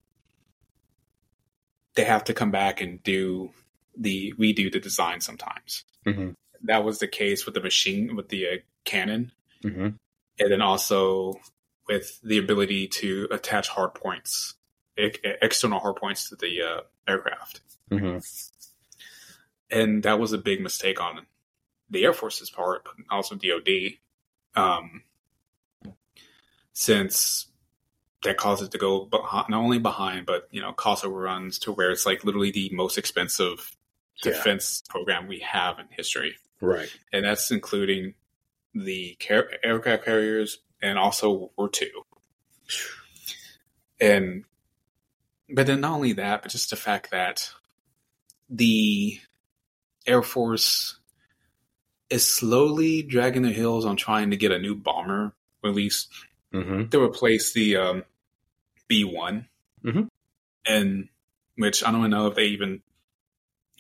they 1.95 2.05
have 2.05 2.25
to 2.25 2.35
come 2.35 2.51
back 2.53 2.81
and 2.81 3.03
do 3.03 3.51
the 3.97 4.33
redo 4.39 4.71
the 4.71 4.79
design 4.79 5.21
sometimes. 5.21 5.85
Mm-hmm. 6.07 6.31
That 6.63 6.85
was 6.85 7.01
the 7.01 7.09
case 7.09 7.45
with 7.47 7.55
the 7.55 7.61
machine 7.61 8.15
with 8.15 8.29
the 8.29 8.47
uh, 8.47 8.57
cannon, 8.85 9.33
Mm-hmm. 9.65 9.89
And 10.39 10.51
then 10.53 10.63
also 10.63 11.35
with 11.87 12.21
the 12.23 12.39
ability 12.39 12.87
to 12.89 13.29
attach 13.31 13.69
hard 13.69 13.95
points, 13.95 14.55
ex- 14.97 15.19
external 15.43 15.81
hard 15.81 15.97
points 15.97 16.29
to 16.29 16.37
the 16.37 16.63
uh, 16.63 16.81
aircraft 17.11 17.61
Mm-hmm. 17.91 18.19
and 19.71 20.03
that 20.03 20.19
was 20.21 20.35
a 20.35 20.39
big 20.39 20.61
mistake 20.61 21.01
on 21.01 21.25
the 21.89 22.05
Air 22.05 22.13
Force's 22.13 22.51
part, 22.51 22.85
but 22.85 22.93
also 23.11 23.35
DoD, 23.35 23.95
um, 24.55 25.03
since 26.73 27.47
that 28.25 28.37
caused 28.37 28.63
it 28.63 28.71
to 28.73 28.79
go 28.79 29.05
behind, 29.07 29.49
not 29.49 29.61
only 29.61 29.79
behind, 29.79 30.27
but 30.27 30.49
you 30.51 30.61
know, 30.61 30.73
cost 30.73 31.05
overruns 31.05 31.59
to 31.61 31.73
where 31.73 31.91
it's 31.91 32.05
like 32.05 32.25
literally 32.25 32.51
the 32.51 32.69
most 32.73 32.99
expensive 32.99 33.75
Yeah. 34.25 34.33
defense 34.33 34.83
program 34.89 35.29
we 35.29 35.39
have 35.41 35.79
in 35.79 35.87
history, 35.91 36.37
Right. 36.61 36.89
and 37.13 37.25
that's 37.25 37.51
including 37.51 38.15
the 38.85 39.17
car- 39.27 39.51
aircraft 39.65 40.05
carriers 40.05 40.59
and 40.83 40.99
also 40.99 41.31
World 41.31 41.51
War 41.57 41.71
II. 41.81 41.89
And 44.01 44.45
but 45.51 45.67
then 45.67 45.81
not 45.81 45.93
only 45.95 46.13
that, 46.15 46.43
but 46.43 46.51
just 46.53 46.71
the 46.71 46.77
fact 46.77 47.11
that 47.11 47.51
the 48.51 49.19
Air 50.07 50.23
Force 50.23 50.99
is 52.11 52.27
slowly 52.27 53.03
dragging 53.03 53.43
their 53.43 53.53
heels 53.53 53.85
on 53.85 53.97
trying 53.97 54.31
to 54.31 54.37
get 54.37 54.53
a 54.53 54.59
new 54.59 54.75
bomber 54.75 55.33
released 55.63 56.09
Mm-hmm. 56.53 56.89
to 56.89 57.03
replace 57.03 57.53
the 57.53 57.77
um, 57.77 58.05
B 58.89 59.05
one, 59.05 59.49
Mhm. 59.85 60.09
and 60.67 61.09
which 61.57 61.85
I 61.85 61.93
don't 61.93 62.09
know 62.09 62.27
if 62.29 62.37
they 62.37 62.47
even 62.47 62.81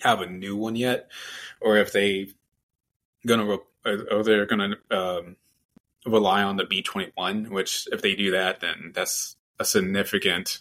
have 0.01 0.21
a 0.21 0.27
new 0.27 0.55
one 0.55 0.77
yet, 0.77 1.11
or 1.63 1.79
if 1.79 1.93
they 1.93 2.29
gonna 3.27 3.47
re- 3.47 3.59
or 4.11 4.23
they're 4.23 4.47
gonna 4.47 4.77
um, 4.91 5.37
rely 6.07 6.43
on 6.43 6.57
the 6.57 6.65
B 6.65 6.83
twenty 6.83 7.13
one. 7.15 7.51
Which 7.51 7.89
if 7.93 8.03
they 8.03 8.15
do 8.15 8.31
that, 8.33 8.61
then 8.61 8.93
that's 8.95 9.37
a 9.59 9.65
significant 9.65 10.61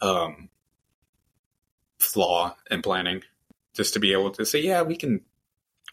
um, 0.00 0.48
flaw 1.98 2.56
in 2.70 2.82
planning. 2.82 3.22
Just 3.74 3.94
to 3.94 4.00
be 4.00 4.12
able 4.12 4.30
to 4.32 4.44
say, 4.44 4.60
yeah, 4.60 4.82
we 4.82 4.96
can 4.96 5.20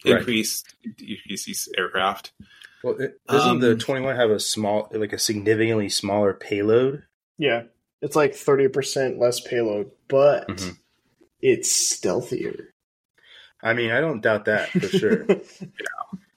Right. 0.04 0.18
increase 0.18 0.62
increase 0.84 1.44
these 1.44 1.68
aircraft. 1.76 2.32
Well, 2.84 2.96
it, 3.00 3.20
doesn't 3.26 3.58
the 3.58 3.72
Um, 3.72 3.78
21 3.78 4.14
have 4.16 4.30
a 4.30 4.38
small, 4.38 4.88
like 4.92 5.12
a 5.12 5.18
significantly 5.18 5.88
smaller 5.88 6.32
payload? 6.34 7.02
Yeah, 7.36 7.64
it's 8.00 8.14
like 8.14 8.34
thirty 8.34 8.68
percent 8.68 9.18
less 9.18 9.40
payload, 9.40 9.90
but 10.06 10.46
Mhm. 10.48 10.78
it's 11.42 11.70
stealthier. 11.72 12.68
I 13.60 13.74
mean, 13.74 13.90
I 13.90 14.00
don't 14.00 14.20
doubt 14.20 14.44
that 14.44 14.68
for 14.70 14.88
sure. 14.88 15.26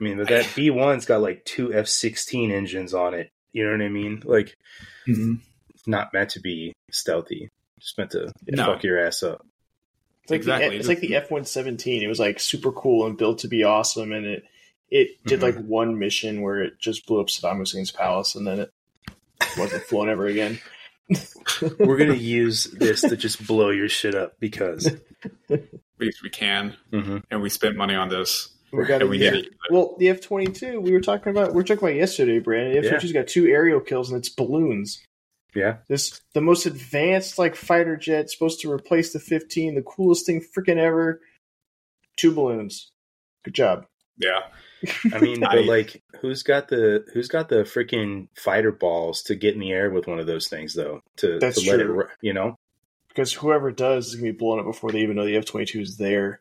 I 0.00 0.04
mean, 0.04 0.18
but 0.18 0.28
that 0.28 0.44
B1's 0.44 1.06
got 1.06 1.20
like 1.22 1.44
two 1.44 1.72
F-16 1.72 2.50
engines 2.52 2.94
on 2.94 3.14
it. 3.14 3.30
You 3.52 3.64
know 3.64 3.72
what 3.72 3.82
I 3.82 3.88
mean? 3.88 4.22
Like, 4.24 4.56
it's 5.06 5.86
not 5.86 6.12
meant 6.12 6.30
to 6.30 6.40
be 6.40 6.72
stealthy. 6.90 7.48
Just 7.78 7.96
meant 7.98 8.10
to 8.12 8.32
No. 8.48 8.66
fuck 8.66 8.82
your 8.82 8.98
ass 8.98 9.22
up. 9.22 9.46
It's 10.22 10.30
like 10.30 10.38
Exactly. 10.40 10.70
the, 10.70 10.76
it's 10.76 10.88
like 10.88 11.00
the 11.00 11.14
F 11.16 11.30
one 11.30 11.44
seventeen. 11.44 12.02
It 12.02 12.08
was 12.08 12.18
like 12.18 12.40
super 12.40 12.72
cool 12.72 13.06
and 13.06 13.16
built 13.16 13.40
to 13.40 13.48
be 13.48 13.62
awesome, 13.62 14.10
and 14.12 14.24
it 14.26 14.44
it 14.90 15.08
did 15.26 15.40
Mhm. 15.40 15.42
like 15.42 15.56
one 15.64 15.98
mission 15.98 16.40
where 16.42 16.62
it 16.62 16.78
just 16.80 17.06
blew 17.06 17.20
up 17.20 17.26
Saddam 17.28 17.58
Hussein's 17.58 17.90
palace, 17.90 18.34
and 18.34 18.46
then 18.46 18.60
it 18.60 18.70
wasn't 19.58 19.82
flown 19.84 20.08
ever 20.08 20.26
again. 20.26 20.58
We're 21.78 21.98
gonna 21.98 22.14
use 22.14 22.64
this 22.64 23.02
to 23.02 23.16
just 23.16 23.46
blow 23.46 23.70
your 23.70 23.88
shit 23.88 24.14
up 24.14 24.38
because. 24.40 24.90
Because 25.96 26.20
we 26.24 26.28
can, 26.30 26.76
hmm 26.90 27.18
and 27.30 27.40
we 27.40 27.48
spent 27.48 27.76
money 27.76 27.94
on 27.94 28.08
this, 28.08 28.48
we 28.76 28.84
got 28.86 29.00
and 29.00 29.10
we 29.10 29.18
yeah. 29.18 29.30
did 29.30 29.46
it. 29.46 29.54
Well, 29.70 29.96
the 29.98 30.08
F 30.08 30.20
twenty 30.20 30.52
two 30.52 30.80
we 30.80 30.92
were 30.92 31.00
talking 31.00 31.30
about. 31.30 31.50
We 31.50 31.56
were 31.56 31.64
talking 31.64 31.82
about 31.88 31.96
yesterday, 31.96 32.38
Brandon. 32.38 32.72
The 32.72 32.78
F 32.78 32.84
twenty 32.84 33.00
two's 33.02 33.12
got 33.12 33.28
two 33.28 33.46
aerial 33.46 33.80
kills, 33.80 34.10
and 34.10 34.18
it's 34.18 34.28
balloons. 34.28 35.02
Yeah. 35.54 35.76
This 35.88 36.20
the 36.32 36.40
most 36.40 36.66
advanced 36.66 37.38
like 37.38 37.54
fighter 37.54 37.96
jet 37.96 38.30
supposed 38.30 38.60
to 38.60 38.70
replace 38.70 39.12
the 39.12 39.20
fifteen, 39.20 39.74
the 39.74 39.82
coolest 39.82 40.26
thing 40.26 40.40
freaking 40.40 40.78
ever. 40.78 41.20
Two 42.16 42.32
balloons. 42.32 42.90
Good 43.44 43.54
job. 43.54 43.86
Yeah, 44.16 44.42
I 45.12 45.18
mean, 45.18 45.40
but 45.40 45.64
like, 45.64 46.02
who's 46.20 46.42
got 46.42 46.68
the 46.68 47.04
who's 47.12 47.28
got 47.28 47.48
the 47.48 47.64
freaking 47.64 48.28
fighter 48.36 48.72
balls 48.72 49.22
to 49.24 49.34
get 49.34 49.54
in 49.54 49.60
the 49.60 49.72
air 49.72 49.90
with 49.90 50.06
one 50.06 50.18
of 50.18 50.26
those 50.26 50.48
things 50.48 50.74
though? 50.74 51.00
To, 51.16 51.38
That's 51.38 51.62
to 51.62 51.70
let 51.70 51.80
it, 51.80 51.84
true. 51.84 51.94
ri- 51.94 52.08
you 52.20 52.32
know? 52.32 52.56
Because 53.08 53.32
whoever 53.32 53.70
does 53.70 54.08
is 54.08 54.14
gonna 54.16 54.32
be 54.32 54.38
blown 54.38 54.60
up 54.60 54.66
before 54.66 54.90
they 54.90 55.00
even 55.00 55.16
know 55.16 55.24
the 55.24 55.36
F 55.36 55.46
twenty 55.46 55.66
two 55.66 55.80
is 55.80 55.96
there. 55.96 56.40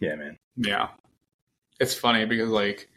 Yeah, 0.00 0.16
man. 0.16 0.38
yeah. 0.56 0.88
It's 1.80 1.94
funny 1.94 2.24
because 2.26 2.50
like 2.50 2.88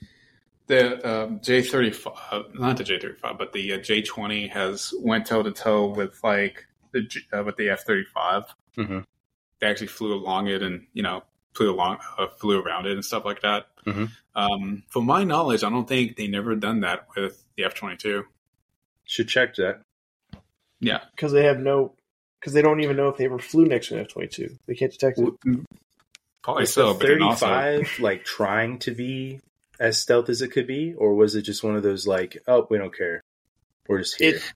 the 0.67 1.05
um, 1.23 1.39
J 1.41 1.61
thirty 1.61 1.91
five, 1.91 2.45
not 2.53 2.77
the 2.77 2.83
J 2.83 2.99
thirty 2.99 3.15
five, 3.17 3.37
but 3.37 3.53
the 3.53 3.73
uh, 3.73 3.77
J 3.77 4.01
twenty 4.01 4.47
has 4.47 4.93
went 4.99 5.25
toe 5.25 5.43
to 5.43 5.51
toe 5.51 5.87
with 5.87 6.19
like 6.23 6.65
the 6.91 7.01
J- 7.01 7.21
uh, 7.33 7.43
with 7.43 7.55
the 7.57 7.69
F 7.69 7.83
thirty 7.85 8.05
five. 8.13 8.43
Mhm. 8.77 9.05
They 9.59 9.67
actually 9.67 9.87
flew 9.87 10.13
along 10.13 10.47
it 10.47 10.61
and 10.61 10.85
you 10.93 11.03
know 11.03 11.23
flew 11.55 11.71
along, 11.73 11.97
uh, 12.19 12.27
flew 12.27 12.61
around 12.61 12.85
it 12.85 12.91
and 12.93 13.03
stuff 13.03 13.25
like 13.25 13.41
that. 13.41 13.67
Mhm. 13.85 14.09
Um, 14.35 14.83
from 14.89 15.05
my 15.05 15.23
knowledge, 15.23 15.63
I 15.63 15.69
don't 15.71 15.87
think 15.87 16.15
they 16.15 16.27
never 16.27 16.55
done 16.55 16.81
that 16.81 17.07
with 17.15 17.43
the 17.55 17.63
F 17.63 17.73
twenty 17.73 17.97
two. 17.97 18.25
Should 19.05 19.29
check 19.29 19.55
that. 19.55 19.81
Yeah, 20.79 20.99
Because 21.15 21.31
they 21.31 21.45
have 21.45 21.59
no 21.59 21.95
because 22.39 22.53
they 22.53 22.61
don't 22.61 22.81
even 22.81 22.97
know 22.97 23.07
if 23.07 23.17
they 23.17 23.25
ever 23.25 23.39
flew 23.39 23.65
next 23.65 23.87
to 23.87 23.95
an 23.95 24.01
F 24.01 24.09
twenty 24.09 24.27
two. 24.27 24.59
They 24.67 24.75
can't 24.75 24.91
detect 24.91 25.17
it. 25.17 25.33
Probably 26.47 26.63
Was 26.63 26.73
so. 26.73 26.93
the 26.93 26.99
But 26.99 27.07
then 27.09 27.21
also, 27.21 27.45
35 27.45 27.99
like 27.99 28.23
trying 28.25 28.79
to 28.79 28.91
be 28.91 29.41
as 29.79 29.99
stealth 30.01 30.29
as 30.29 30.41
it 30.41 30.49
could 30.49 30.65
be, 30.67 30.93
or 30.95 31.13
was 31.13 31.35
it 31.35 31.43
just 31.43 31.63
one 31.63 31.75
of 31.75 31.83
those 31.83 32.07
like, 32.07 32.37
oh, 32.47 32.65
we 32.69 32.77
don't 32.77 32.95
care, 32.95 33.21
we're 33.87 33.99
just 33.99 34.17
here? 34.19 34.35
It 34.35 34.53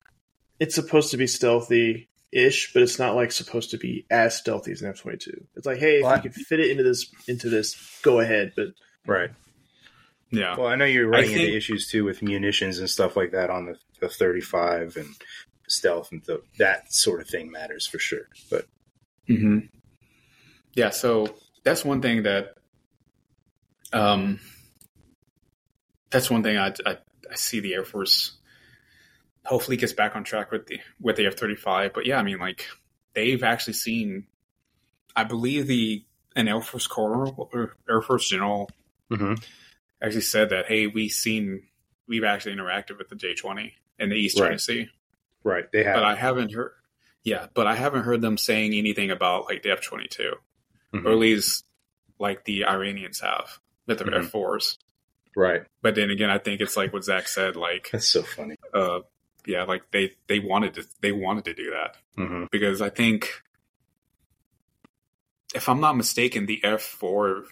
it's 0.59 0.76
supposed 0.76 1.11
to 1.11 1.18
be 1.18 1.27
stealthy 1.27 2.07
ish, 2.31 2.72
but 2.73 2.81
it's 2.84 2.97
not 2.99 3.15
like 3.15 3.31
supposed 3.31 3.72
to 3.72 3.77
be 3.77 4.05
as 4.09 4.35
stealthy 4.38 4.72
as 4.72 4.81
an 4.81 4.89
F 4.89 5.01
twenty 5.01 5.18
two. 5.18 5.45
It's 5.55 5.65
like, 5.65 5.80
hey, 5.80 5.97
if 5.97 6.03
Well, 6.03 6.13
I- 6.13 6.15
you 6.18 6.22
can 6.22 6.31
fit 6.31 6.59
it 6.59 6.72
into 6.72 6.84
this 6.84 7.11
into 7.27 7.49
this, 7.49 7.76
go 8.03 8.19
ahead. 8.19 8.53
But 8.55 8.68
right. 9.05 9.31
yeah, 10.31 10.55
Well, 10.57 10.68
I 10.68 10.76
know 10.76 10.85
you're 10.85 11.07
running 11.09 11.30
think- 11.30 11.41
into 11.41 11.55
issues 11.57 11.88
too 11.89 12.03
with 12.05 12.22
munitions 12.22 12.80
and 12.80 12.89
stuff 12.89 13.15
like 13.18 13.31
that 13.31 13.49
on 13.49 13.65
the, 13.65 13.76
the 13.99 14.07
35 14.09 14.95
and 14.97 15.09
stealth 15.68 16.11
and 16.11 16.23
the, 16.26 16.41
that 16.57 16.93
sort 16.93 17.22
of 17.22 17.27
thing 17.27 17.51
matters 17.51 17.85
for 17.85 17.99
sure. 17.99 18.27
But 18.49 18.65
hmm 19.27 19.59
Yeah, 20.73 20.89
so 20.91 21.35
that's 21.63 21.85
one 21.85 22.01
thing 22.01 22.23
that, 22.23 22.55
um, 23.93 24.39
that's 26.09 26.29
one 26.29 26.43
thing 26.43 26.57
I, 26.57 26.73
I 26.85 26.97
I 27.29 27.35
see 27.35 27.59
the 27.61 27.73
Air 27.73 27.85
Force 27.85 28.33
hopefully 29.45 29.77
gets 29.77 29.93
back 29.93 30.15
on 30.15 30.23
track 30.23 30.51
with 30.51 30.67
the 30.67 30.79
with 30.99 31.15
the 31.15 31.25
F 31.27 31.35
thirty 31.35 31.55
five. 31.55 31.93
But 31.93 32.05
yeah, 32.05 32.17
I 32.17 32.23
mean, 32.23 32.39
like 32.39 32.67
they've 33.13 33.43
actually 33.43 33.73
seen, 33.73 34.27
I 35.15 35.23
believe 35.23 35.67
the 35.67 36.05
an 36.35 36.47
Air 36.47 36.61
Force 36.61 36.88
Corps 36.88 37.33
or 37.38 37.75
Air 37.89 38.01
Force 38.01 38.29
General 38.29 38.69
hmm 39.09 39.33
actually 40.01 40.21
said 40.21 40.49
that, 40.49 40.65
hey, 40.65 40.88
we've 40.88 41.11
seen, 41.11 41.61
we've 42.07 42.23
actually 42.23 42.55
interacted 42.55 42.97
with 42.97 43.07
the 43.09 43.15
J 43.15 43.35
20 43.35 43.73
in 43.99 44.09
the 44.09 44.15
East 44.15 44.39
Right. 44.39 44.47
China 44.47 44.59
Sea. 44.59 44.89
Right. 45.43 45.71
They 45.71 45.83
have. 45.83 45.93
But 45.93 46.03
I 46.03 46.15
haven't 46.15 46.53
heard, 46.53 46.71
yeah, 47.23 47.47
but 47.53 47.67
I 47.67 47.75
haven't 47.75 48.03
heard 48.03 48.19
them 48.19 48.38
saying 48.38 48.73
anything 48.73 49.11
about 49.11 49.45
like 49.45 49.61
the 49.61 49.71
F 49.71 49.81
22, 49.81 50.33
Mhm. 50.93 51.05
or 51.05 51.11
at 51.11 51.18
least 51.18 51.65
like 52.19 52.43
the 52.45 52.65
Iranians 52.65 53.19
have 53.22 53.59
with 53.88 53.99
their 53.99 54.07
Mhm. 54.07 54.26
F 54.26 54.31
4s. 54.31 54.77
Right. 55.35 55.63
But 55.81 55.95
then 55.95 56.09
again, 56.09 56.30
I 56.30 56.38
think 56.38 56.59
it's 56.61 56.76
like 56.77 56.91
what 56.93 57.03
Zach 57.05 57.27
said, 57.27 57.55
like, 57.55 57.89
That's 57.91 58.07
so 58.07 58.22
funny. 58.23 58.57
uh, 58.73 58.99
yeah, 59.45 59.63
like 59.63 59.89
they, 59.91 60.15
they 60.27 60.39
wanted 60.39 60.73
to, 60.76 60.85
they 61.01 61.11
wanted 61.11 61.45
to 61.45 61.53
do 61.53 61.72
that 61.72 61.97
hmm 62.15 62.45
because 62.51 62.81
I 62.81 62.89
think, 62.89 63.41
if 65.55 65.68
I'm 65.68 65.80
not 65.81 65.97
mistaken, 65.97 66.45
the 66.45 66.63
F 66.63 66.81
four 66.81 67.45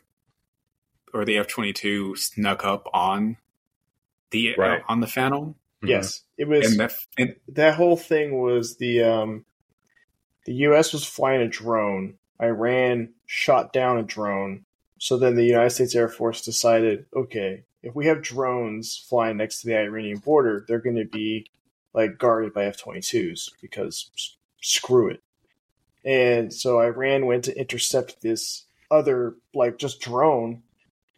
or 1.14 1.26
the 1.26 1.38
F 1.38 1.48
twenty 1.48 1.74
two 1.74 2.16
snuck 2.16 2.64
up 2.64 2.88
on 2.94 3.38
the 4.32 4.56
Right. 4.58 4.82
uh, 4.82 4.84
on 4.88 5.00
the 5.00 5.08
Phantom, 5.08 5.56
Yes, 5.82 6.24
it 6.38 6.48
was. 6.48 6.70
and 6.72 6.80
that 6.80 6.94
and 7.18 7.36
that 7.50 7.76
whole 7.76 7.98
thing 7.98 8.40
was 8.42 8.78
the 8.78 9.02
um, 9.04 9.46
the 10.46 10.54
U.S. 10.68 10.94
was 10.94 11.04
flying 11.06 11.42
a 11.42 11.48
drone. 11.48 12.18
Iran 12.42 13.10
shot 13.26 13.74
down 13.74 13.98
a 13.98 14.04
drone. 14.04 14.66
So 15.00 15.18
then 15.18 15.36
the 15.36 15.46
United 15.46 15.72
States 15.72 15.96
Air 15.96 16.10
Force 16.10 16.44
decided, 16.44 17.06
okay, 17.16 17.64
if 17.84 17.96
we 17.96 18.08
have 18.08 18.22
drones 18.22 18.98
flying 19.10 19.38
next 19.38 19.62
to 19.62 19.68
the 19.68 19.78
Iranian 19.78 20.18
border, 20.18 20.66
they're 20.68 20.80
going 20.80 20.98
to 20.98 21.06
be 21.06 21.50
like 21.94 22.18
guarded 22.18 22.54
by 22.54 22.66
F-22s 22.66 23.52
because 23.62 24.12
screw 24.62 25.10
it. 25.10 25.24
And 26.06 26.54
so 26.54 26.80
Iran 26.80 27.26
went 27.26 27.46
to 27.46 27.58
intercept 27.58 28.22
this 28.22 28.66
other 28.92 29.36
like 29.54 29.78
just 29.78 30.02
drone 30.02 30.64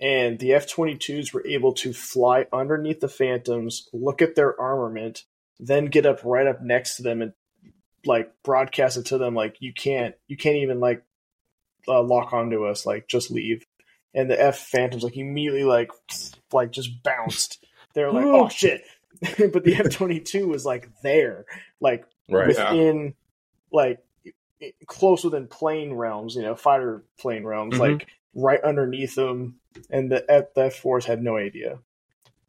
and 0.02 0.39
the 0.39 0.53
F-22s 0.53 1.31
were 1.31 1.45
able 1.45 1.73
to 1.73 1.93
fly 1.93 2.48
underneath 2.52 2.99
the 2.99 3.07
Phantoms, 3.07 3.88
look 3.93 4.22
at 4.22 4.35
their 4.35 4.60
armament, 4.60 5.26
then 5.60 5.85
get 5.85 6.07
up 6.07 6.26
right 6.26 6.48
up 6.48 6.61
next 6.61 6.95
to 6.95 7.03
them 7.03 7.22
and 7.22 7.34
like 8.03 8.34
broadcast 8.43 8.98
it 8.98 9.06
to 9.06 9.19
them 9.19 9.35
like 9.35 9.57
you 9.60 9.72
can't 9.72 10.15
you 10.27 10.35
can't 10.35 10.56
even 10.56 10.80
like 10.80 11.03
uh, 11.87 12.01
lock 12.01 12.33
onto 12.33 12.65
us 12.65 12.85
like 12.85 13.07
just 13.07 13.31
leave. 13.31 13.65
And 14.13 14.29
the 14.29 14.41
f 14.41 14.57
phantoms 14.59 15.03
like 15.03 15.17
immediately 15.17 15.63
like 15.63 15.91
like 16.51 16.71
just 16.71 17.01
bounced. 17.03 17.63
They're 17.93 18.11
like 18.11 18.25
oh 18.25 18.49
shit. 18.49 18.83
But 19.37 19.63
the 19.63 19.75
f-22 19.75 20.47
was 20.47 20.65
like 20.65 20.89
there 21.03 21.45
like 21.79 22.05
Right. 22.29 22.55
Yeah. 22.55 22.71
within 22.71 23.13
like 23.71 23.99
close 24.87 25.23
within 25.23 25.47
plane 25.47 25.93
realms 25.93 26.35
you 26.35 26.41
know 26.43 26.55
fighter 26.55 27.03
plane 27.19 27.43
realms 27.43 27.75
Mhm. 27.75 27.79
like 27.79 28.07
right 28.33 28.61
underneath 28.63 29.15
them. 29.15 29.55
And 29.89 30.11
the 30.11 30.25
F, 30.29 30.53
the 30.55 30.61
f4s 30.69 31.05
had 31.05 31.21
no 31.21 31.37
idea. 31.37 31.79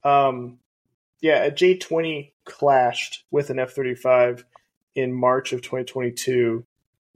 Um 0.04 0.58
yeah 1.20 1.44
a 1.44 1.50
j20 1.50 2.32
clashed 2.46 3.24
with 3.30 3.50
an 3.50 3.58
f35 3.58 4.44
in 4.94 5.12
march 5.12 5.52
of 5.52 5.62
2022 5.62 6.64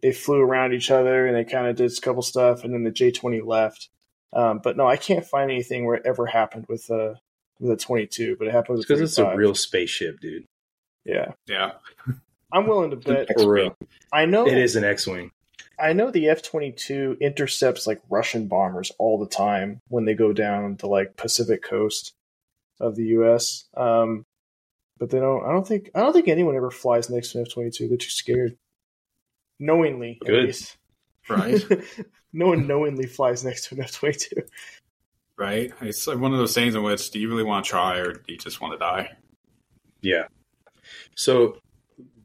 they 0.02 0.12
flew 0.12 0.40
around 0.40 0.72
each 0.72 0.90
other 0.90 1.26
and 1.26 1.36
they 1.36 1.44
kind 1.44 1.66
of 1.66 1.76
did 1.76 1.90
a 1.90 2.00
couple 2.00 2.22
stuff 2.22 2.64
and 2.64 2.72
then 2.74 2.84
the 2.84 2.90
j20 2.90 3.44
left 3.46 3.88
um, 4.32 4.60
but 4.62 4.76
no 4.76 4.86
i 4.86 4.96
can't 4.96 5.24
find 5.26 5.50
anything 5.50 5.84
where 5.84 5.96
it 5.96 6.02
ever 6.06 6.26
happened 6.26 6.66
with 6.68 6.90
uh 6.90 7.14
with 7.60 7.70
a 7.72 7.76
22 7.76 8.36
but 8.38 8.48
it 8.48 8.52
happened 8.52 8.78
Because 8.80 9.00
it's 9.00 9.18
a 9.18 9.34
real 9.34 9.54
spaceship, 9.54 10.20
dude. 10.20 10.44
yeah 11.04 11.32
yeah, 11.46 11.72
i'm 12.52 12.66
willing 12.66 12.90
to 12.90 12.96
bet 12.96 13.28
For 13.38 13.50
real. 13.50 13.76
i 14.12 14.26
know 14.26 14.46
It 14.46 14.58
is 14.58 14.76
an 14.76 14.84
X-wing. 14.84 15.30
I 15.78 15.92
know 15.92 16.10
the 16.10 16.30
F 16.30 16.42
twenty 16.42 16.72
two 16.72 17.18
intercepts 17.20 17.86
like 17.86 18.00
Russian 18.08 18.48
bombers 18.48 18.90
all 18.98 19.18
the 19.18 19.28
time 19.28 19.80
when 19.88 20.06
they 20.06 20.14
go 20.14 20.32
down 20.32 20.76
to 20.78 20.86
like 20.86 21.16
Pacific 21.18 21.62
coast 21.62 22.14
of 22.80 22.96
the 22.96 23.04
U.S. 23.18 23.64
Um, 23.76 24.24
but 24.98 25.10
they 25.10 25.18
don't. 25.20 25.44
I 25.44 25.52
don't 25.52 25.68
think. 25.68 25.90
I 25.94 26.00
don't 26.00 26.14
think 26.14 26.28
anyone 26.28 26.56
ever 26.56 26.70
flies 26.70 27.10
next 27.10 27.32
to 27.32 27.38
an 27.40 27.44
F 27.46 27.52
twenty 27.52 27.68
two. 27.68 27.88
They're 27.88 27.98
too 27.98 28.08
scared. 28.08 28.56
Knowingly, 29.58 30.18
Good. 30.24 30.56
right, 31.28 31.64
no 32.32 32.48
one 32.48 32.66
knowingly 32.66 33.06
flies 33.06 33.44
next 33.44 33.68
to 33.68 33.74
an 33.74 33.82
F 33.82 33.92
twenty 33.92 34.18
two. 34.18 34.42
right. 35.38 35.72
It's 35.80 36.06
like 36.06 36.18
one 36.18 36.32
of 36.32 36.38
those 36.38 36.54
things 36.54 36.74
in 36.74 36.82
which 36.82 37.10
do 37.10 37.18
you 37.18 37.28
really 37.28 37.44
want 37.44 37.64
to 37.64 37.70
try 37.70 37.98
or 37.98 38.12
do 38.12 38.20
you 38.32 38.38
just 38.38 38.60
want 38.60 38.74
to 38.74 38.78
die? 38.78 39.10
Yeah. 40.02 40.24
So, 41.14 41.58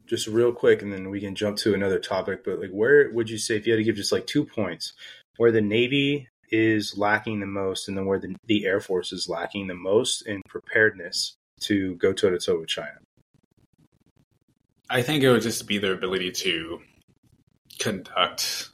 just 0.06 0.26
real 0.26 0.52
quick, 0.52 0.82
and 0.82 0.92
then 0.92 1.08
we 1.10 1.20
can 1.20 1.34
jump 1.34 1.56
to 1.58 1.74
another 1.74 1.98
topic. 1.98 2.44
But 2.44 2.60
like, 2.60 2.70
where 2.70 3.10
would 3.12 3.30
you 3.30 3.38
say 3.38 3.56
if 3.56 3.66
you 3.66 3.72
had 3.72 3.78
to 3.78 3.84
give 3.84 3.96
just 3.96 4.12
like 4.12 4.26
two 4.26 4.44
points, 4.44 4.92
where 5.38 5.50
the 5.52 5.62
Navy 5.62 6.28
is 6.50 6.96
lacking 6.98 7.40
the 7.40 7.46
most, 7.46 7.88
and 7.88 7.96
then 7.96 8.04
where 8.04 8.18
the, 8.18 8.36
the 8.46 8.66
Air 8.66 8.80
Force 8.80 9.10
is 9.12 9.28
lacking 9.28 9.66
the 9.68 9.74
most 9.74 10.22
in 10.26 10.42
preparedness 10.48 11.34
to 11.60 11.94
go 11.96 12.12
toe 12.12 12.30
to 12.30 12.38
toe 12.38 12.60
with 12.60 12.68
China? 12.68 12.98
I 14.90 15.00
think 15.00 15.22
it 15.24 15.30
would 15.30 15.42
just 15.42 15.66
be 15.66 15.78
their 15.78 15.94
ability 15.94 16.30
to 16.32 16.80
conduct 17.78 18.68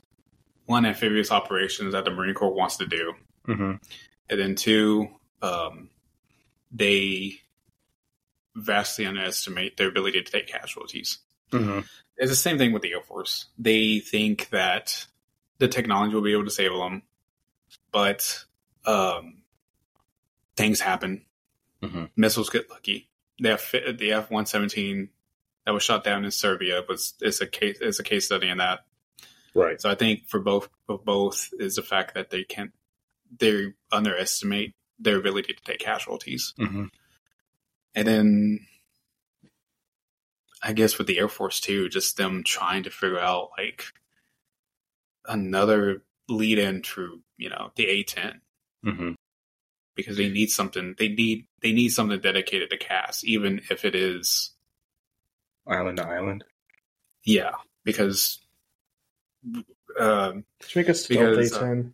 one 0.66 0.84
amphibious 0.86 1.30
operations 1.30 1.92
that 1.92 2.04
the 2.04 2.10
Marine 2.10 2.34
Corps 2.34 2.54
wants 2.54 2.76
to 2.78 2.86
do, 2.86 3.14
Mm-hmm. 3.46 3.72
and 4.28 4.40
then 4.40 4.54
two, 4.54 5.08
um, 5.40 5.88
they 6.70 7.40
vastly 8.54 9.06
underestimate 9.06 9.76
their 9.78 9.88
ability 9.88 10.22
to 10.22 10.30
take 10.30 10.46
casualties. 10.46 11.18
Mm-hmm. 11.52 11.80
It's 12.18 12.30
the 12.30 12.36
same 12.36 12.58
thing 12.58 12.72
with 12.72 12.82
the 12.82 12.92
Air 12.92 13.00
Force. 13.00 13.46
They 13.58 14.00
think 14.00 14.50
that 14.50 15.06
the 15.58 15.68
technology 15.68 16.14
will 16.14 16.22
be 16.22 16.32
able 16.32 16.44
to 16.44 16.50
save 16.50 16.72
them, 16.72 17.02
but 17.92 18.44
um, 18.84 19.42
things 20.56 20.80
happen. 20.80 21.24
Mhm. 21.82 22.10
Missiles 22.16 22.50
get 22.50 22.68
lucky. 22.68 23.08
The 23.38 23.52
F 23.52 23.72
the 23.72 24.12
F 24.12 24.30
one 24.30 24.46
seventeen 24.46 25.10
that 25.64 25.72
was 25.72 25.82
shot 25.84 26.02
down 26.04 26.24
in 26.24 26.30
Serbia 26.32 26.82
was 26.88 27.14
is 27.20 27.40
a 27.40 27.46
case 27.46 27.78
is 27.80 28.00
a 28.00 28.02
case 28.02 28.26
study 28.26 28.48
in 28.48 28.58
that. 28.58 28.80
Right. 29.54 29.80
So 29.80 29.90
I 29.90 29.94
think 29.94 30.28
for 30.28 30.40
both 30.40 30.68
for 30.86 30.98
both 30.98 31.50
is 31.58 31.76
the 31.76 31.82
fact 31.82 32.14
that 32.14 32.30
they 32.30 32.44
can't 32.44 32.72
they 33.38 33.72
underestimate 33.92 34.74
their 34.98 35.18
ability 35.18 35.54
to 35.54 35.62
take 35.62 35.78
casualties. 35.78 36.54
Mm-hmm. 36.58 36.86
And 37.94 38.08
then 38.08 38.66
I 40.62 40.72
guess 40.72 40.98
with 40.98 41.06
the 41.06 41.18
Air 41.18 41.28
Force 41.28 41.60
too, 41.60 41.88
just 41.88 42.16
them 42.16 42.42
trying 42.44 42.84
to 42.84 42.90
figure 42.90 43.20
out 43.20 43.50
like 43.56 43.84
another 45.26 46.02
lead 46.28 46.58
in 46.58 46.82
to, 46.82 47.20
you 47.36 47.48
know, 47.50 47.70
the 47.76 47.86
A 47.86 48.02
ten. 48.02 48.40
Mm-hmm. 48.84 49.12
Because 49.94 50.16
they 50.16 50.28
need 50.28 50.50
something 50.50 50.94
they 50.98 51.08
need 51.08 51.46
they 51.60 51.72
need 51.72 51.88
something 51.88 52.20
dedicated 52.20 52.70
to 52.70 52.76
CAS, 52.76 53.24
even 53.24 53.60
if 53.70 53.84
it 53.84 53.94
is 53.94 54.52
Island 55.66 55.98
to 55.98 56.06
island. 56.06 56.44
yeah. 57.24 57.52
Because 57.84 58.38
um 59.98 60.44
Let's 60.60 60.76
make 60.76 60.88
a 60.88 60.94
stealth 60.94 61.36
Because, 61.36 61.52
A 61.52 61.56
uh, 61.56 61.60
ten. 61.60 61.92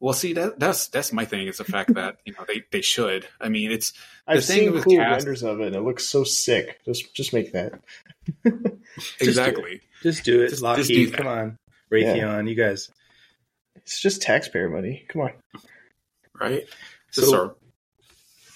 well 0.00 0.12
see 0.14 0.32
that 0.34 0.58
that's 0.60 0.88
that's 0.88 1.12
my 1.12 1.24
thing 1.24 1.46
is 1.48 1.58
the 1.58 1.64
fact 1.64 1.94
that, 1.94 2.18
you 2.24 2.32
know, 2.34 2.44
they, 2.46 2.62
they 2.70 2.80
should. 2.82 3.26
I 3.40 3.48
mean 3.48 3.70
it's 3.72 3.92
I've 4.26 4.44
thing 4.44 4.60
seen 4.64 4.72
with 4.72 4.84
cool 4.84 4.96
cast- 4.96 5.24
renders 5.24 5.42
of 5.42 5.60
it, 5.60 5.68
and 5.68 5.76
it 5.76 5.80
looks 5.82 6.04
so 6.06 6.24
sick. 6.24 6.80
Just 6.84 7.14
just 7.14 7.32
make 7.32 7.52
that. 7.52 7.80
exactly. 9.20 9.80
Just 10.02 10.24
do 10.24 10.42
it, 10.42 10.50
Just- 10.50 10.62
Lockheed. 10.62 10.84
just 10.86 10.90
do 10.94 11.06
that. 11.10 11.16
Come 11.16 11.26
on, 11.26 11.58
Raytheon. 11.92 12.48
You 12.48 12.54
guys. 12.54 12.90
It's 13.76 14.00
just 14.00 14.20
taxpayer 14.22 14.68
money. 14.68 15.04
Come 15.08 15.22
on. 15.22 15.32
Right? 16.38 16.64
Just 17.12 17.30
So- 17.30 17.36
our 17.40 17.56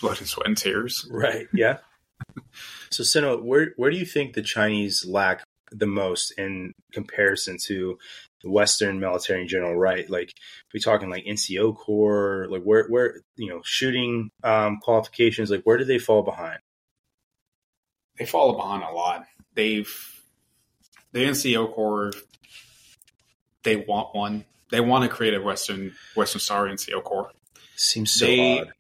blood 0.01 0.19
and 0.19 0.27
sweat 0.29 0.47
and 0.47 0.57
tears. 0.57 1.07
Right. 1.11 1.47
Yeah. 1.55 1.79
so, 2.91 3.03
Sino, 3.03 3.41
where 3.41 3.73
where 3.77 3.91
do 3.91 3.97
you 3.97 4.05
think 4.05 4.35
the 4.35 4.43
Chinese 4.43 5.07
lack 5.07 5.43
the 5.74 5.86
most 5.86 6.32
in 6.39 6.74
comparison 6.93 7.57
to 7.66 7.99
the 8.43 8.51
Western 8.51 9.01
military 9.01 9.43
in 9.43 9.49
general? 9.49 9.77
Right. 9.77 10.09
Like 10.09 10.35
we 10.73 10.81
talking 10.81 11.11
like 11.11 11.24
NCO 11.24 11.77
Corps, 11.77 12.47
like 12.51 12.62
where 12.62 12.86
where 12.89 13.20
you 13.36 13.49
know 13.49 13.61
shooting 13.65 14.31
um, 14.44 14.78
qualifications. 14.82 15.51
Like 15.51 15.62
where 15.65 15.78
do 15.78 15.85
they 15.85 15.99
fall 15.99 16.23
behind? 16.23 16.59
they 18.19 18.27
fall 18.27 18.55
behind 18.55 18.82
a 18.82 18.90
lot. 18.93 19.24
They've 19.55 19.90
the 21.12 21.20
NCO 21.24 21.73
Corps. 21.74 22.12
They 23.62 23.77
want 23.77 24.15
one. 24.15 24.44
They 24.70 24.81
want 24.81 25.05
to 25.05 25.09
create 25.09 25.35
a 25.35 25.40
Western 25.43 25.93
Western 26.15 26.40
Star 26.40 26.66
NCO 26.66 27.03
Corps. 27.03 27.31
Seems 27.77 28.12
so 28.12 28.27
They- 28.27 28.61
odd. 28.61 28.73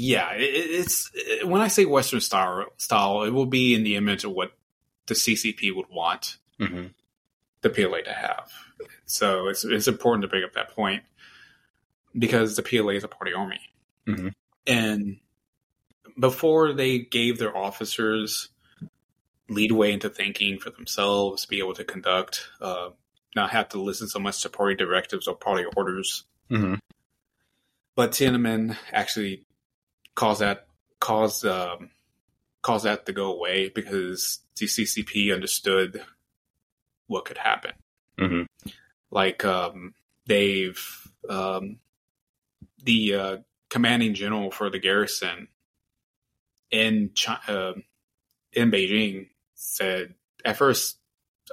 Yeah, 0.00 0.32
it, 0.34 0.42
it's 0.42 1.10
it, 1.14 1.48
when 1.48 1.60
I 1.60 1.66
say 1.66 1.84
Western 1.84 2.20
style, 2.20 2.66
style, 2.76 3.24
it 3.24 3.30
will 3.30 3.46
be 3.46 3.74
in 3.74 3.82
the 3.82 3.96
image 3.96 4.22
of 4.22 4.30
what 4.30 4.52
the 5.08 5.14
CCP 5.14 5.74
would 5.74 5.88
want 5.90 6.36
hmm 6.58 6.86
the 7.60 7.70
PLA 7.70 8.02
to 8.02 8.12
have. 8.12 8.52
So 9.06 9.48
it's 9.48 9.64
it's 9.64 9.88
important 9.88 10.22
to 10.22 10.28
bring 10.28 10.44
up 10.44 10.52
that 10.52 10.70
point 10.76 11.02
because 12.16 12.54
the 12.54 12.62
PLA 12.62 12.92
is 12.92 13.02
a 13.04 13.08
party 13.08 13.32
army, 13.34 13.60
Mhm. 14.06 14.32
and 14.66 15.18
before 16.18 16.72
they 16.72 16.98
gave 17.00 17.38
their 17.38 17.56
officers 17.56 18.48
leadway 19.48 19.92
into 19.92 20.08
thinking 20.08 20.58
for 20.58 20.70
themselves, 20.70 21.46
be 21.46 21.58
able 21.58 21.74
to 21.74 21.84
conduct 21.84 22.48
uh, 22.60 22.90
not 23.34 23.50
have 23.50 23.68
to 23.70 23.80
listen 23.80 24.08
so 24.08 24.18
much 24.18 24.42
to 24.42 24.48
party 24.48 24.74
directives 24.74 25.26
or 25.26 25.34
party 25.34 25.64
orders. 25.76 26.24
Mm-hmm. 26.50 26.74
But 27.94 28.12
Tiananmen 28.12 28.76
actually 28.92 29.44
caused 30.14 30.40
that 30.40 30.66
caused 31.00 31.44
um, 31.44 31.90
caused 32.68 32.84
that 32.84 33.06
to 33.06 33.14
go 33.14 33.32
away 33.32 33.70
because 33.74 34.40
the 34.58 34.66
CCP 34.66 35.32
understood 35.32 36.02
what 37.06 37.24
could 37.24 37.38
happen. 37.38 37.72
Mm-hmm. 38.20 38.68
Like 39.10 39.42
um, 39.42 39.94
they've 40.26 41.10
um, 41.30 41.78
the 42.84 43.14
uh, 43.14 43.36
commanding 43.70 44.12
general 44.12 44.50
for 44.50 44.68
the 44.68 44.78
garrison 44.78 45.48
in 46.70 47.12
China, 47.14 47.40
uh, 47.48 47.72
in 48.52 48.70
Beijing 48.70 49.28
said 49.54 50.12
at 50.44 50.58
first, 50.58 50.98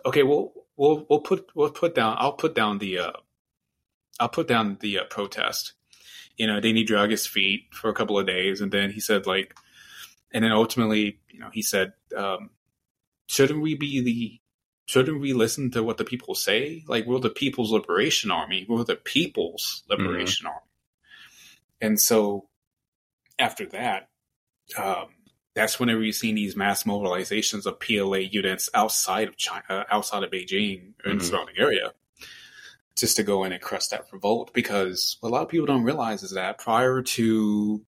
okay, 0.06 0.24
we'll 0.24 0.52
we'll 0.76 1.06
we'll 1.10 1.22
put 1.22 1.50
we'll 1.56 1.70
put 1.70 1.96
down 1.96 2.18
I'll 2.20 2.34
put 2.34 2.54
down 2.54 2.80
the 2.80 3.00
uh, 3.00 3.12
I'll 4.20 4.28
put 4.28 4.50
down 4.50 4.80
the 4.82 5.00
uh, 5.00 5.04
protest. 5.06 5.72
You 6.36 6.48
know, 6.48 6.60
they 6.60 6.74
need 6.74 6.88
drag 6.88 7.12
his 7.12 7.26
feet 7.26 7.68
for 7.72 7.90
a 7.90 7.94
couple 7.94 8.20
of 8.20 8.28
days, 8.28 8.60
and 8.60 8.70
then 8.70 8.92
he 8.92 9.00
said 9.00 9.26
like, 9.26 9.56
and 10.34 10.44
then 10.44 10.52
ultimately, 10.52 11.20
you 11.30 11.40
know, 11.40 11.50
he 11.52 11.62
said, 11.62 11.94
um, 12.16 12.50
shouldn't 13.28 13.62
we 13.62 13.76
be 13.76 14.02
the 14.02 14.40
shouldn't 14.88 15.20
we 15.20 15.34
listen 15.34 15.72
to 15.72 15.82
what 15.84 15.98
the 15.98 16.06
people 16.06 16.36
say? 16.36 16.84
Like 16.88 17.06
we're 17.08 17.20
the 17.20 17.30
People's 17.32 17.72
Liberation 17.72 18.30
Army. 18.30 18.66
We're 18.70 18.84
the 18.84 18.96
People's 18.96 19.84
Liberation 19.90 20.46
Army. 20.46 20.60
And 21.82 22.00
so 22.00 22.50
after 23.40 23.66
that, 23.68 24.10
um, 24.78 25.08
that's 25.56 25.80
whenever 25.80 26.04
you've 26.04 26.16
seen 26.16 26.36
these 26.36 26.56
mass 26.56 26.84
mobilizations 26.84 27.66
of 27.66 27.80
PLA 27.80 28.20
units 28.20 28.70
outside 28.74 29.28
of 29.28 29.38
China, 29.38 29.64
uh, 29.70 29.84
outside 29.90 30.24
of 30.24 30.30
Beijing 30.30 30.94
the 31.04 31.10
Mhm. 31.12 31.22
surrounding 31.22 31.56
area, 31.58 31.94
just 32.96 33.16
to 33.16 33.24
go 33.24 33.44
in 33.44 33.54
and 33.54 33.62
crush 33.62 33.88
that 33.88 34.06
revolt. 34.12 34.54
Because 34.54 35.18
what 35.20 35.30
a 35.30 35.34
lot 35.34 35.44
of 35.44 35.50
people 35.50 35.66
don't 35.66 35.84
realize 35.84 36.22
is 36.24 36.32
that 36.32 36.60
prior 36.60 37.02
to 37.02 37.86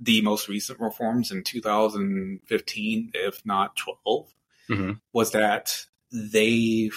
the 0.00 0.22
most 0.22 0.48
recent 0.48 0.80
reforms 0.80 1.30
in 1.30 1.42
2015, 1.44 3.10
if 3.14 3.44
not 3.44 3.76
12, 3.76 4.32
Mhm. 4.68 5.00
was 5.12 5.32
that 5.32 5.86
they 6.12 6.90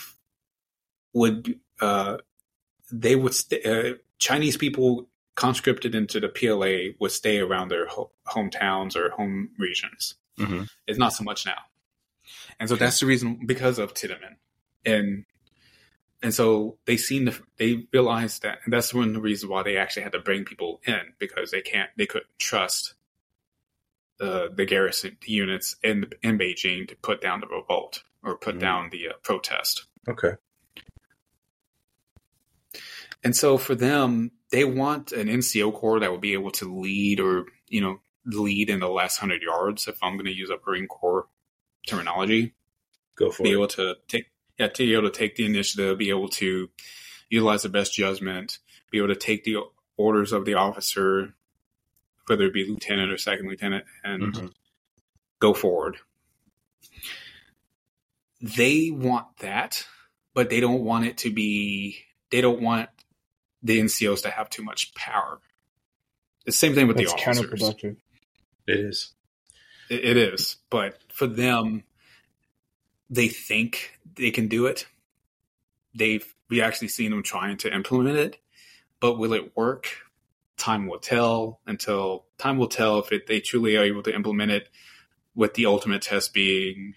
would 1.13 1.59
uh, 1.81 2.17
they 2.91 3.15
would 3.15 3.33
st- 3.33 3.65
uh, 3.65 3.93
Chinese 4.19 4.55
people 4.57 5.09
conscripted 5.35 5.95
into 5.95 6.19
the 6.19 6.29
PLA 6.29 6.93
would 6.99 7.11
stay 7.11 7.39
around 7.39 7.69
their 7.69 7.87
ho- 7.87 8.11
hometowns 8.27 8.95
or 8.95 9.09
home 9.09 9.49
regions. 9.57 10.15
Mm-hmm. 10.37 10.63
It's 10.87 10.99
not 10.99 11.13
so 11.13 11.23
much 11.23 11.45
now, 11.45 11.57
and 12.59 12.69
so 12.69 12.75
that's 12.75 12.99
the 12.99 13.05
reason 13.05 13.45
because 13.45 13.79
of 13.79 13.93
Tiananmen, 13.93 14.35
and 14.85 15.25
and 16.23 16.33
so 16.33 16.77
they 16.85 16.97
seen 16.97 17.25
the 17.25 17.39
they 17.57 17.85
realized 17.93 18.41
that, 18.43 18.59
and 18.63 18.73
that's 18.73 18.93
one 18.93 19.09
of 19.09 19.13
the 19.13 19.21
reasons 19.21 19.49
why 19.51 19.61
they 19.61 19.77
actually 19.77 20.03
had 20.03 20.13
to 20.13 20.19
bring 20.19 20.45
people 20.45 20.81
in 20.85 21.13
because 21.19 21.51
they 21.51 21.61
can't 21.61 21.89
they 21.97 22.05
couldn't 22.07 22.29
trust 22.39 22.95
uh, 24.19 24.47
the 24.55 24.65
garrison 24.65 25.17
units 25.25 25.75
in 25.83 26.05
in 26.23 26.37
Beijing 26.39 26.87
to 26.87 26.95
put 26.95 27.21
down 27.21 27.41
the 27.41 27.47
revolt 27.47 28.03
or 28.23 28.37
put 28.37 28.55
Mhm. 28.55 28.59
down 28.61 28.89
the 28.91 29.09
uh, 29.09 29.13
protest. 29.21 29.85
Okay. 30.07 30.35
And 33.23 33.35
so 33.35 33.57
for 33.57 33.75
them, 33.75 34.31
they 34.51 34.63
want 34.65 35.11
an 35.11 35.27
NCO 35.29 35.73
corps 35.73 35.99
that 35.99 36.11
will 36.11 36.17
be 36.17 36.33
able 36.33 36.51
to 36.51 36.79
lead 36.81 37.19
or, 37.19 37.45
you 37.69 37.79
know, 37.81 37.99
lead 38.25 38.69
in 38.69 38.79
the 38.79 38.89
last 38.89 39.17
hundred 39.17 39.41
yards, 39.41 39.87
if 39.87 39.97
I'm 40.03 40.13
going 40.13 40.25
to 40.25 40.33
use 40.33 40.49
a 40.49 40.57
Marine 40.65 40.87
Corps 40.87 41.27
terminology, 41.87 42.53
Go 43.15 43.31
for 43.31 43.43
it. 43.43 43.45
be 43.45 43.51
it. 43.51 43.53
able 43.53 43.67
to 43.69 43.95
take, 44.07 44.25
yeah, 44.57 44.67
to 44.67 44.83
be 44.85 44.93
able 44.93 45.09
to 45.09 45.17
take 45.17 45.35
the 45.35 45.45
initiative, 45.45 45.97
be 45.97 46.09
able 46.09 46.29
to 46.29 46.69
utilize 47.29 47.63
the 47.63 47.69
best 47.69 47.93
judgment, 47.93 48.59
be 48.91 48.97
able 48.99 49.07
to 49.09 49.15
take 49.15 49.43
the 49.43 49.57
orders 49.97 50.31
of 50.31 50.45
the 50.45 50.53
officer, 50.55 51.33
whether 52.27 52.45
it 52.45 52.53
be 52.53 52.67
lieutenant 52.67 53.11
or 53.11 53.17
second 53.17 53.47
lieutenant, 53.49 53.85
and 54.03 54.33
Mhm. 54.33 54.53
go 55.39 55.53
forward. 55.53 55.97
They 58.41 58.91
want 58.91 59.37
that, 59.37 59.87
but 60.33 60.49
they 60.49 60.59
don't 60.59 60.83
want 60.83 61.05
it 61.05 61.17
to 61.19 61.31
be, 61.31 62.03
they 62.29 62.41
don't 62.41 62.61
want 62.61 62.89
the 63.61 63.79
NCOs 63.79 64.21
to 64.23 64.29
have 64.29 64.49
too 64.49 64.63
much 64.63 64.93
power. 64.93 65.39
The 66.45 66.51
same 66.51 66.75
thing 66.75 66.87
with 66.87 66.97
That's 66.97 67.13
the 67.13 67.21
officers. 67.29 67.61
counterproductive. 67.61 67.97
It 68.67 68.79
is. 68.79 69.13
It, 69.89 70.03
it 70.03 70.17
is, 70.17 70.57
but 70.69 70.99
for 71.13 71.27
them, 71.27 71.83
they 73.09 73.29
think 73.29 73.97
they 74.15 74.31
can 74.31 74.47
do 74.47 74.65
it. 74.65 74.87
They've 75.95 76.25
we 76.49 76.61
actually 76.61 76.89
seen 76.89 77.11
them 77.11 77.23
trying 77.23 77.57
to 77.57 77.73
implement 77.73 78.17
it, 78.17 78.39
but 78.99 79.17
will 79.17 79.33
it 79.33 79.55
work? 79.55 79.89
Time 80.57 80.87
will 80.87 80.99
tell. 80.99 81.59
Until 81.65 82.25
time 82.37 82.57
will 82.57 82.67
tell 82.67 82.99
if 82.99 83.11
it, 83.11 83.27
they 83.27 83.39
truly 83.39 83.75
are 83.75 83.83
able 83.83 84.03
to 84.03 84.13
implement 84.13 84.51
it. 84.51 84.69
With 85.35 85.55
the 85.55 85.65
ultimate 85.65 86.03
test 86.03 86.31
being 86.31 86.93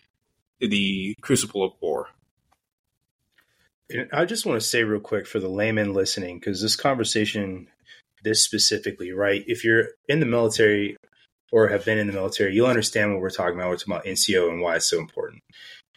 the 0.61 1.15
crucible 1.23 1.65
of 1.65 1.73
war. 1.81 2.09
I 4.13 4.25
just 4.25 4.45
want 4.45 4.61
to 4.61 4.67
say 4.67 4.83
real 4.83 5.01
quick 5.01 5.27
for 5.27 5.39
the 5.39 5.49
layman 5.49 5.93
listening, 5.93 6.39
because 6.39 6.61
this 6.61 6.77
conversation, 6.77 7.69
this 8.25 8.43
specifically, 8.43 9.13
right? 9.13 9.45
If 9.47 9.65
you're 9.65 9.89
in 10.09 10.21
the 10.21 10.27
military 10.27 10.97
or 11.53 11.69
have 11.69 11.85
been 11.85 11.99
in 11.99 12.09
the 12.09 12.13
military, 12.13 12.55
you'll 12.55 12.67
understand 12.67 13.13
what 13.13 13.21
we're 13.21 13.31
talking 13.31 13.55
about. 13.55 13.69
We're 13.69 13.77
talking 13.77 13.95
about 13.95 14.05
NCO 14.05 14.51
and 14.51 14.61
why 14.61 14.77
it's 14.77 14.91
so 14.91 14.99
important. 14.99 15.43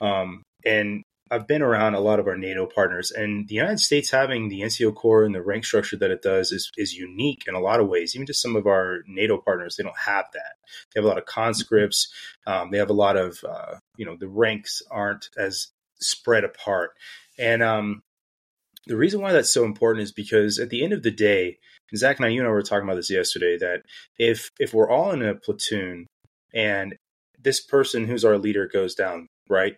Um, 0.01 0.43
and 0.64 1.03
I've 1.32 1.48
been 1.48 1.61
around 1.61 1.93
a 1.93 1.99
lot 1.99 2.19
of 2.19 2.27
our 2.27 2.38
NATO 2.38 2.66
partners, 2.66 3.11
and 3.11 3.48
the 3.48 3.56
United 3.56 3.80
States 3.80 4.09
having 4.09 4.49
the 4.49 4.61
NCO 4.61 4.95
Corps 4.95 5.24
and 5.24 5.35
the 5.35 5.41
rank 5.41 5.64
structure 5.64 5.98
that 5.98 6.11
it 6.11 6.22
does 6.22 6.51
is 6.51 6.72
is 6.77 6.93
unique 6.93 7.43
in 7.48 7.56
a 7.56 7.59
lot 7.59 7.80
of 7.80 7.88
ways. 7.88 8.16
Even 8.16 8.25
to 8.27 8.33
some 8.33 8.56
of 8.56 8.66
our 8.66 8.99
NATO 9.08 9.38
partners, 9.38 9.75
they 9.75 9.83
don't 9.83 9.98
have 9.98 10.25
that. 10.33 10.53
They 10.93 10.99
have 10.99 11.06
a 11.06 11.08
lot 11.08 11.17
of 11.17 11.25
conscripts. 11.25 12.11
Um, 12.48 12.72
they 12.72 12.77
have 12.77 12.90
a 12.90 12.93
lot 12.93 13.16
of 13.16 13.43
uh, 13.48 13.75
you 13.98 14.06
know 14.06 14.16
the 14.17 14.27
ranks 14.27 14.82
aren't 14.90 15.30
as 15.38 15.67
spread 15.99 16.43
apart. 16.43 16.91
And 17.38 17.61
um, 17.61 18.01
the 18.88 18.98
reason 18.98 19.22
why 19.22 19.32
that's 19.32 19.53
so 19.53 19.66
important 19.66 20.03
is 20.03 20.11
because 20.11 20.59
at 20.59 20.69
the 20.69 20.83
end 20.83 20.93
of 20.93 21.03
the 21.03 21.11
day, 21.11 21.58
Zach 21.95 22.17
and 22.17 22.25
I, 22.25 22.30
you 22.30 22.41
and 22.41 22.48
I 22.48 22.51
were 22.51 22.61
talking 22.61 22.83
about 22.83 22.95
this 22.95 23.11
yesterday, 23.11 23.58
that 23.59 23.83
if 24.17 24.49
if 24.59 24.74
we're 24.74 24.90
all 24.90 25.11
in 25.11 25.22
a 25.22 25.35
platoon 25.35 26.08
and 26.53 26.95
this 27.41 27.59
person 27.59 28.06
who's 28.06 28.25
our 28.25 28.38
leader 28.38 28.67
goes 28.67 28.95
down, 28.95 29.27
right? 29.48 29.77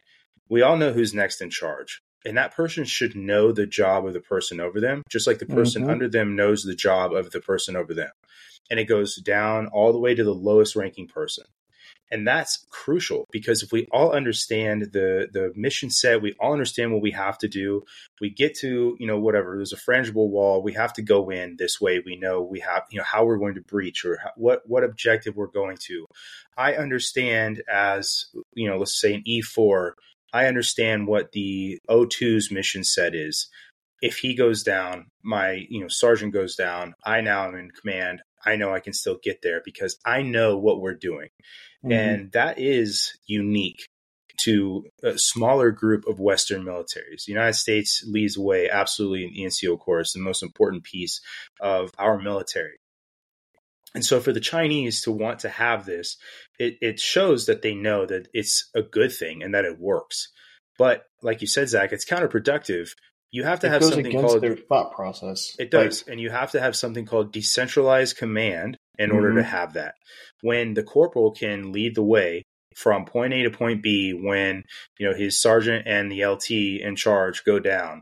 We 0.51 0.61
all 0.61 0.75
know 0.77 0.91
who's 0.91 1.13
next 1.13 1.41
in 1.41 1.49
charge. 1.49 2.01
And 2.25 2.37
that 2.37 2.53
person 2.53 2.83
should 2.83 3.15
know 3.15 3.51
the 3.51 3.65
job 3.65 4.05
of 4.05 4.13
the 4.13 4.19
person 4.19 4.59
over 4.59 4.79
them, 4.79 5.01
just 5.09 5.25
like 5.25 5.39
the 5.39 5.45
person 5.47 5.85
Mhm. 5.85 5.89
under 5.89 6.07
them 6.07 6.35
knows 6.35 6.61
the 6.63 6.75
job 6.75 7.13
of 7.13 7.31
the 7.31 7.39
person 7.39 7.75
over 7.75 7.93
them. 7.95 8.11
And 8.69 8.79
it 8.79 8.85
goes 8.85 9.15
down 9.15 9.67
all 9.67 9.91
the 9.91 9.99
way 9.99 10.13
to 10.13 10.23
the 10.23 10.35
lowest 10.35 10.75
ranking 10.75 11.07
person 11.07 11.45
and 12.11 12.27
that's 12.27 12.65
crucial 12.69 13.25
because 13.31 13.63
if 13.63 13.71
we 13.71 13.87
all 13.91 14.11
understand 14.11 14.89
the 14.91 15.27
the 15.31 15.51
mission 15.55 15.89
set 15.89 16.21
we 16.21 16.33
all 16.39 16.51
understand 16.51 16.91
what 16.91 17.01
we 17.01 17.11
have 17.11 17.37
to 17.37 17.47
do 17.47 17.81
we 18.19 18.29
get 18.29 18.53
to 18.53 18.95
you 18.99 19.07
know 19.07 19.17
whatever 19.17 19.55
there's 19.55 19.73
a 19.73 19.77
frangible 19.77 20.29
wall 20.29 20.61
we 20.61 20.73
have 20.73 20.93
to 20.93 21.01
go 21.01 21.29
in 21.29 21.55
this 21.57 21.79
way 21.79 22.01
we 22.05 22.17
know 22.17 22.41
we 22.41 22.59
have 22.59 22.83
you 22.91 22.97
know 22.97 23.05
how 23.05 23.23
we're 23.23 23.37
going 23.37 23.55
to 23.55 23.61
breach 23.61 24.03
or 24.05 24.17
how, 24.17 24.31
what 24.35 24.61
what 24.65 24.83
objective 24.83 25.35
we're 25.35 25.47
going 25.47 25.77
to 25.77 26.05
i 26.57 26.73
understand 26.73 27.63
as 27.71 28.25
you 28.53 28.69
know 28.69 28.77
let's 28.77 28.99
say 28.99 29.13
an 29.13 29.23
e4 29.27 29.91
i 30.33 30.45
understand 30.45 31.07
what 31.07 31.31
the 31.31 31.79
o2's 31.89 32.51
mission 32.51 32.83
set 32.83 33.13
is 33.15 33.49
if 34.01 34.17
he 34.17 34.35
goes 34.35 34.63
down 34.63 35.05
my 35.23 35.65
you 35.69 35.81
know 35.81 35.87
sergeant 35.87 36.33
goes 36.33 36.55
down 36.55 36.93
i 37.05 37.21
now 37.21 37.47
am 37.47 37.55
in 37.55 37.69
command 37.71 38.21
i 38.45 38.55
know 38.55 38.73
i 38.73 38.79
can 38.79 38.93
still 38.93 39.17
get 39.23 39.41
there 39.41 39.61
because 39.63 39.97
i 40.05 40.21
know 40.21 40.57
what 40.57 40.81
we're 40.81 40.93
doing 40.95 41.29
Mhm. 41.83 41.91
and 41.93 42.31
that 42.33 42.59
is 42.59 43.17
unique 43.25 43.87
to 44.37 44.85
a 45.03 45.17
smaller 45.17 45.69
group 45.71 46.07
of 46.07 46.19
Western 46.19 46.63
militaries. 46.63 47.25
The 47.25 47.31
United 47.33 47.53
States 47.53 48.03
leads 48.07 48.35
the 48.35 48.41
way 48.41 48.69
absolutely 48.69 49.23
in 49.25 49.33
the 49.33 49.43
NCO 49.43 49.77
Corps, 49.79 50.11
the 50.13 50.19
most 50.19 50.41
important 50.41 50.83
piece 50.83 51.21
of 51.59 51.91
our 51.99 52.17
military. 52.19 52.77
And 53.93 54.05
so 54.05 54.19
for 54.21 54.31
the 54.31 54.39
Chinese 54.39 55.01
to 55.01 55.11
want 55.11 55.39
to 55.39 55.49
have 55.49 55.85
this, 55.85 56.17
it, 56.59 56.77
it 56.81 56.99
shows 56.99 57.45
that 57.47 57.61
they 57.61 57.73
know 57.75 58.05
that 58.05 58.27
it's 58.33 58.69
a 58.75 58.81
good 58.81 59.11
thing 59.11 59.43
and 59.43 59.53
that 59.53 59.65
it 59.65 59.79
works. 59.79 60.29
But 60.77 61.03
like 61.21 61.41
you 61.41 61.47
said, 61.47 61.67
Zach, 61.69 61.91
it's 61.91 62.05
counterproductive. 62.05 62.89
You 63.31 63.43
have 63.43 63.59
to 63.61 63.67
it 63.67 63.71
have 63.71 63.83
something 63.83 64.11
called 64.11 64.41
their 64.41 64.55
thought 64.57 64.93
process. 64.93 65.55
it 65.59 65.71
does. 65.71 66.03
and 66.07 66.19
you 66.19 66.29
have 66.29 66.51
to 66.51 66.59
have 66.61 66.75
something 66.75 67.05
called 67.05 67.31
decentralized 67.31 68.17
command 68.17 68.77
in 68.97 69.11
order 69.11 69.33
to 69.35 69.41
Mhm. 69.41 69.45
have 69.45 69.73
that. 69.73 69.95
When 70.41 70.73
the 70.73 70.83
corporal 70.83 71.31
can 71.31 71.71
lead 71.71 71.95
the 71.95 72.03
way 72.03 72.43
from 72.75 73.05
point 73.05 73.33
A 73.33 73.43
to 73.43 73.49
point 73.51 73.81
B 73.83 74.13
when, 74.13 74.63
you 74.97 75.07
know, 75.09 75.13
his 75.15 75.41
sergeant 75.41 75.85
and 75.87 76.11
the 76.11 76.23
LT 76.25 76.79
in 76.81 76.95
charge 76.95 77.43
go 77.43 77.59
down, 77.59 78.01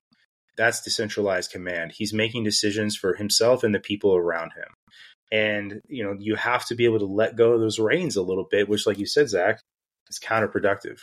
that's 0.58 0.82
decentralized 0.82 1.52
command. 1.52 1.94
He's 1.96 2.14
making 2.14 2.44
decisions 2.44 2.96
for 2.96 3.16
himself 3.16 3.64
and 3.64 3.74
the 3.74 3.80
people 3.80 4.16
around 4.16 4.52
him. 4.54 4.68
And, 5.32 5.82
you 5.88 6.04
know, 6.04 6.16
you 6.18 6.36
have 6.36 6.66
to 6.68 6.76
be 6.76 6.86
able 6.86 7.00
to 7.00 7.06
let 7.06 7.36
go 7.36 7.54
of 7.54 7.62
those 7.62 7.80
reins 7.80 8.16
a 8.16 8.22
little 8.22 8.46
bit, 8.50 8.68
which 8.68 8.88
like 8.88 8.98
you 8.98 9.06
said, 9.06 9.30
Zach, 9.30 9.62
is 10.10 10.20
counterproductive. 10.20 11.02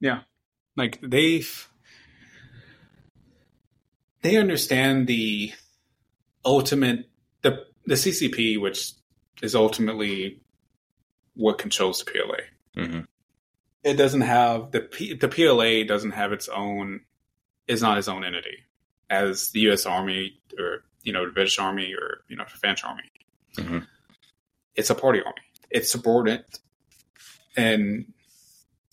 Yeah, 0.00 0.22
like 0.76 0.98
they've 1.00 1.68
they 4.22 4.36
understand 4.36 5.06
the 5.06 5.52
ultimate 6.44 7.08
the 7.42 7.66
the 7.86 7.94
CCP, 7.94 8.60
which 8.60 8.92
is 9.42 9.54
ultimately 9.54 10.40
what 11.34 11.58
controls 11.58 12.02
the 12.02 12.10
PLA. 12.10 12.82
Mm-hmm. 12.82 13.00
It 13.84 13.94
doesn't 13.94 14.20
have 14.22 14.70
the 14.70 14.80
P, 14.80 15.14
the 15.14 15.28
PLA 15.28 15.84
doesn't 15.86 16.12
have 16.12 16.32
its 16.32 16.48
own 16.48 17.02
is 17.68 17.82
not 17.82 17.98
its 17.98 18.08
own 18.08 18.24
entity 18.24 18.58
as 19.08 19.50
the 19.50 19.60
U.S. 19.60 19.86
Army 19.86 20.40
or 20.58 20.84
you 21.02 21.12
know 21.12 21.26
the 21.26 21.32
British 21.32 21.58
Army 21.58 21.94
or 21.94 22.24
you 22.28 22.36
know 22.36 22.44
the 22.44 22.58
French 22.58 22.84
Army. 22.84 23.02
Mhm. 23.56 23.86
It's 24.74 24.90
a 24.90 24.94
party 24.94 25.20
army. 25.22 25.40
It's 25.70 25.90
subordinate 25.90 26.58
and 27.56 28.12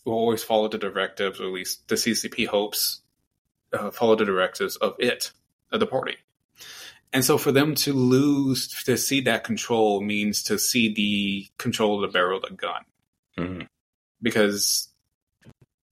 will 0.05 0.13
always 0.13 0.43
follow 0.43 0.67
the 0.67 0.77
directives, 0.77 1.39
or 1.39 1.45
at 1.45 1.53
least 1.53 1.87
the 1.87 1.95
CCP 1.95 2.45
hopes 2.45 3.01
uh, 3.71 3.91
follow 3.91 4.15
the 4.15 4.25
directives 4.25 4.75
of 4.77 4.95
it, 4.99 5.31
of 5.71 5.79
the 5.79 5.85
party. 5.87 6.17
And 7.13 7.23
so 7.25 7.37
for 7.37 7.51
them 7.51 7.75
to 7.75 7.93
lose, 7.93 8.67
to 8.83 8.97
see 8.97 9.21
that 9.21 9.43
control 9.43 10.01
means 10.01 10.43
to 10.43 10.57
see 10.59 10.93
the 10.93 11.47
control 11.57 11.95
of 12.03 12.09
the 12.09 12.13
barrel 12.13 12.37
of 12.37 12.49
the 12.49 12.55
gun 12.55 12.83
Mm-hmm. 13.37 13.61
because 14.21 14.89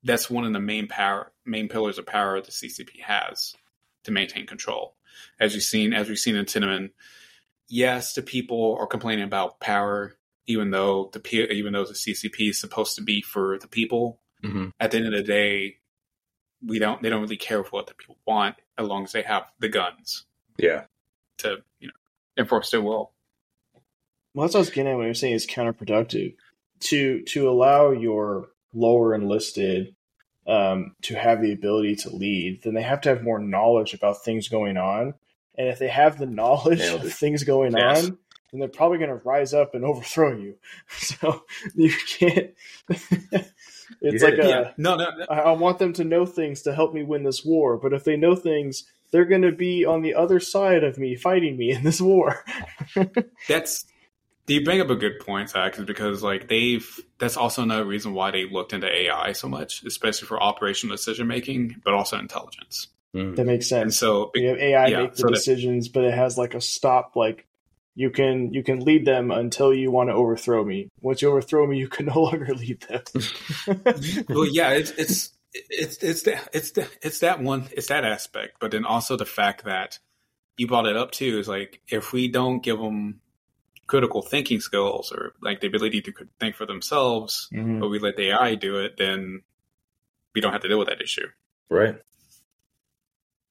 that's 0.04 0.30
one 0.30 0.44
of 0.44 0.52
the 0.54 0.60
main 0.60 0.88
power 0.88 1.32
main 1.46 1.70
pillars 1.70 1.98
of 1.98 2.06
power 2.06 2.42
the 2.42 2.52
CCP 2.52 3.00
has 3.02 3.56
to 4.04 4.12
maintain 4.12 4.46
control. 4.46 4.96
As 5.40 5.54
you've 5.56 5.64
seen, 5.64 5.94
as 5.94 6.10
we've 6.10 6.20
seen 6.20 6.36
in 6.36 6.46
Tiananmen, 6.46 6.92
yes, 7.68 8.14
the 8.14 8.22
people 8.22 8.78
are 8.80 8.88
complaining 8.88 9.24
about 9.26 9.60
power, 9.60 10.16
even 10.46 10.72
though 10.72 11.10
the 11.14 11.52
even 11.52 11.74
though 11.74 11.86
the 11.86 11.94
CCP 11.94 12.50
is 12.50 12.60
supposed 12.60 12.96
to 12.96 13.02
be 13.02 13.22
for 13.22 13.58
the 13.60 13.68
people. 13.68 14.20
Mm-hmm. 14.44 14.68
At 14.80 14.92
the 14.92 14.98
end 14.98 15.08
of 15.08 15.14
the 15.14 15.24
day, 15.24 15.78
we 16.66 16.80
don't 16.80 17.02
they 17.02 17.10
don't 17.10 17.22
really 17.22 17.38
care 17.38 17.64
for 17.64 17.72
what 17.72 17.88
the 17.88 17.94
people 17.96 18.18
want 18.26 18.56
as 18.78 18.88
long 18.88 19.04
as 19.04 19.12
they 19.12 19.24
have 19.24 19.44
the 19.60 19.70
guns 19.70 20.26
Yeah. 20.58 20.84
to 21.40 21.58
you 21.80 21.88
know 21.88 21.94
enforce 22.38 22.72
their 22.72 22.82
will. 22.82 23.12
Well, 24.34 24.46
that's 24.46 24.54
what 24.54 24.60
I 24.60 24.62
was 24.62 24.70
getting 24.70 24.92
at 24.92 24.96
when 24.98 25.06
you 25.06 25.10
were 25.10 25.14
saying 25.16 25.34
it's 25.36 25.46
counterproductive 25.48 26.36
to 26.82 27.24
to 27.24 27.50
allow 27.50 27.92
your 27.92 28.50
lower 28.74 29.16
enlisted 29.16 29.96
um, 30.46 30.96
to 31.02 31.16
have 31.16 31.42
the 31.42 31.52
ability 31.52 31.96
to 31.98 32.10
lead. 32.16 32.62
Then 32.64 32.74
they 32.76 32.84
have 32.84 33.02
to 33.02 33.10
have 33.10 33.24
more 33.24 33.40
knowledge 33.40 33.94
about 33.96 34.24
things 34.24 34.48
going 34.48 34.78
on, 34.78 35.16
and 35.58 35.68
if 35.68 35.80
they 35.80 35.88
have 35.88 36.18
the 36.18 36.26
knowledge 36.26 36.82
of 36.82 37.12
things 37.14 37.44
going 37.44 37.76
Yes. 37.76 38.06
on, 38.06 38.18
then 38.52 38.60
they're 38.60 38.70
probably 38.70 38.98
going 38.98 39.10
to 39.10 39.16
rise 39.16 39.54
up 39.54 39.76
and 39.76 39.84
overthrow 39.86 40.38
you. 40.38 40.56
So 40.90 41.44
you 41.76 41.92
can't. 42.20 42.52
it's 42.90 43.52
You 44.02 44.20
like 44.20 44.36
hit 44.36 44.46
a. 44.46 44.50
yeah, 44.50 44.72
no, 44.78 44.96
no, 44.96 45.10
no. 45.18 45.26
I 45.30 45.40
I 45.40 45.52
want 45.52 45.80
them 45.80 45.94
to 45.94 46.04
know 46.04 46.26
things 46.26 46.62
to 46.64 46.74
help 46.76 46.94
me 46.94 47.04
win 47.04 47.24
this 47.24 47.44
war, 47.46 47.78
but 47.78 47.94
if 47.94 48.04
they 48.04 48.16
know 48.18 48.36
things, 48.36 48.84
they're 49.12 49.26
going 49.26 49.42
to 49.44 49.52
be 49.52 49.86
on 49.86 50.02
the 50.02 50.16
other 50.16 50.40
side 50.40 50.84
of 50.84 50.98
me 50.98 51.16
fighting 51.16 51.58
me 51.58 51.72
in 51.72 51.84
this 51.84 52.02
war. 52.02 52.44
That's 53.48 53.86
you 54.48 54.64
bring 54.64 54.80
up 54.82 54.90
a 54.90 54.96
good 54.96 55.20
point, 55.20 55.50
Zach, 55.50 55.78
is 55.78 55.86
because 55.86 56.24
like 56.24 56.48
they've 56.48 56.88
that's 57.20 57.38
also 57.38 57.64
another 57.64 57.86
reason 57.86 58.14
why 58.14 58.32
they 58.32 58.46
looked 58.50 58.74
into 58.74 58.88
AI 58.90 59.34
so 59.34 59.48
much, 59.50 59.84
especially 59.84 60.28
for 60.28 60.42
operational 60.42 60.96
decision 60.96 61.28
making, 61.28 61.82
but 61.84 61.94
also 61.94 62.18
intelligence. 62.18 62.88
Mm-hmm. 63.18 63.36
That 63.36 63.46
makes 63.46 63.72
And 63.72 63.94
sense. 63.94 63.98
so 63.98 64.32
We 64.34 64.44
have 64.46 64.58
AI 64.58 64.88
Yeah, 64.88 65.02
make 65.04 65.12
the 65.12 65.18
so 65.18 65.28
that- 65.28 65.34
decisions, 65.34 65.88
but 65.90 66.04
it 66.04 66.14
has 66.14 66.38
like 66.38 66.54
a 66.54 66.62
stop. 66.62 67.16
Like 67.16 67.48
you 67.96 68.10
can 68.12 68.54
you 68.54 68.64
can 68.64 68.80
lead 68.82 69.06
them 69.06 69.32
until 69.32 69.74
you 69.74 69.90
want 69.92 70.10
to 70.10 70.14
overthrow 70.14 70.64
me. 70.64 70.90
Once 71.02 71.22
you 71.22 71.30
overthrow 71.30 71.66
me, 71.66 71.78
you 71.78 71.88
can 71.88 72.06
no 72.14 72.22
longer 72.22 72.54
lead 72.54 72.82
them. 72.82 73.02
well, 74.30 74.46
yeah, 74.46 74.72
it's 74.72 74.92
it's 74.92 75.34
it's 75.54 76.04
it's 76.04 76.22
that 76.24 76.50
it's 76.54 76.72
the, 76.72 76.88
it's 77.02 77.20
that 77.20 77.42
one 77.42 77.68
it's 77.72 77.88
that 77.88 78.06
aspect, 78.06 78.58
but 78.60 78.72
then 78.72 78.86
also 78.86 79.18
the 79.18 79.26
fact 79.26 79.64
that 79.66 79.98
you 80.58 80.68
brought 80.68 80.86
it 80.88 80.96
up 80.98 81.12
too 81.12 81.40
is 81.40 81.48
like 81.48 81.82
if 81.88 82.14
we 82.14 82.28
don't 82.28 82.62
give 82.64 82.78
them 82.80 83.20
critical 83.88 84.22
thinking 84.22 84.60
skills 84.60 85.12
or 85.12 85.34
like 85.42 85.62
the 85.62 85.68
ability 85.68 86.02
to 86.02 86.14
think 86.40 86.56
for 86.56 86.66
themselves, 86.66 87.48
Mhm. 87.54 87.80
but 87.80 87.88
we 87.90 88.00
let 88.00 88.18
the 88.18 88.30
AI 88.32 88.56
do 88.56 88.78
it, 88.78 88.98
then 88.98 89.42
we 90.36 90.42
don't 90.42 90.52
have 90.52 90.62
to 90.62 90.68
deal 90.68 90.78
with 90.80 90.90
that 90.90 91.02
issue. 91.02 91.28
Right. 91.70 91.96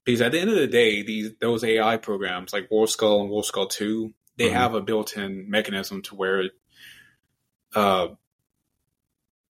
Because 0.06 0.20
at 0.22 0.32
the 0.32 0.40
end 0.40 0.50
of 0.50 0.56
the 0.56 0.68
day, 0.68 1.02
these 1.02 1.32
those 1.40 1.64
AI 1.64 1.96
programs 1.98 2.52
like 2.52 2.70
War 2.70 2.86
Skull 2.86 3.20
and 3.22 3.28
War 3.28 3.44
Skull 3.44 3.66
Two, 3.66 4.14
they 4.36 4.48
Mhm. 4.48 4.52
have 4.52 4.74
a 4.74 4.80
built-in 4.80 5.50
mechanism 5.50 6.00
to 6.02 6.14
where, 6.14 6.50
uh, 7.74 8.14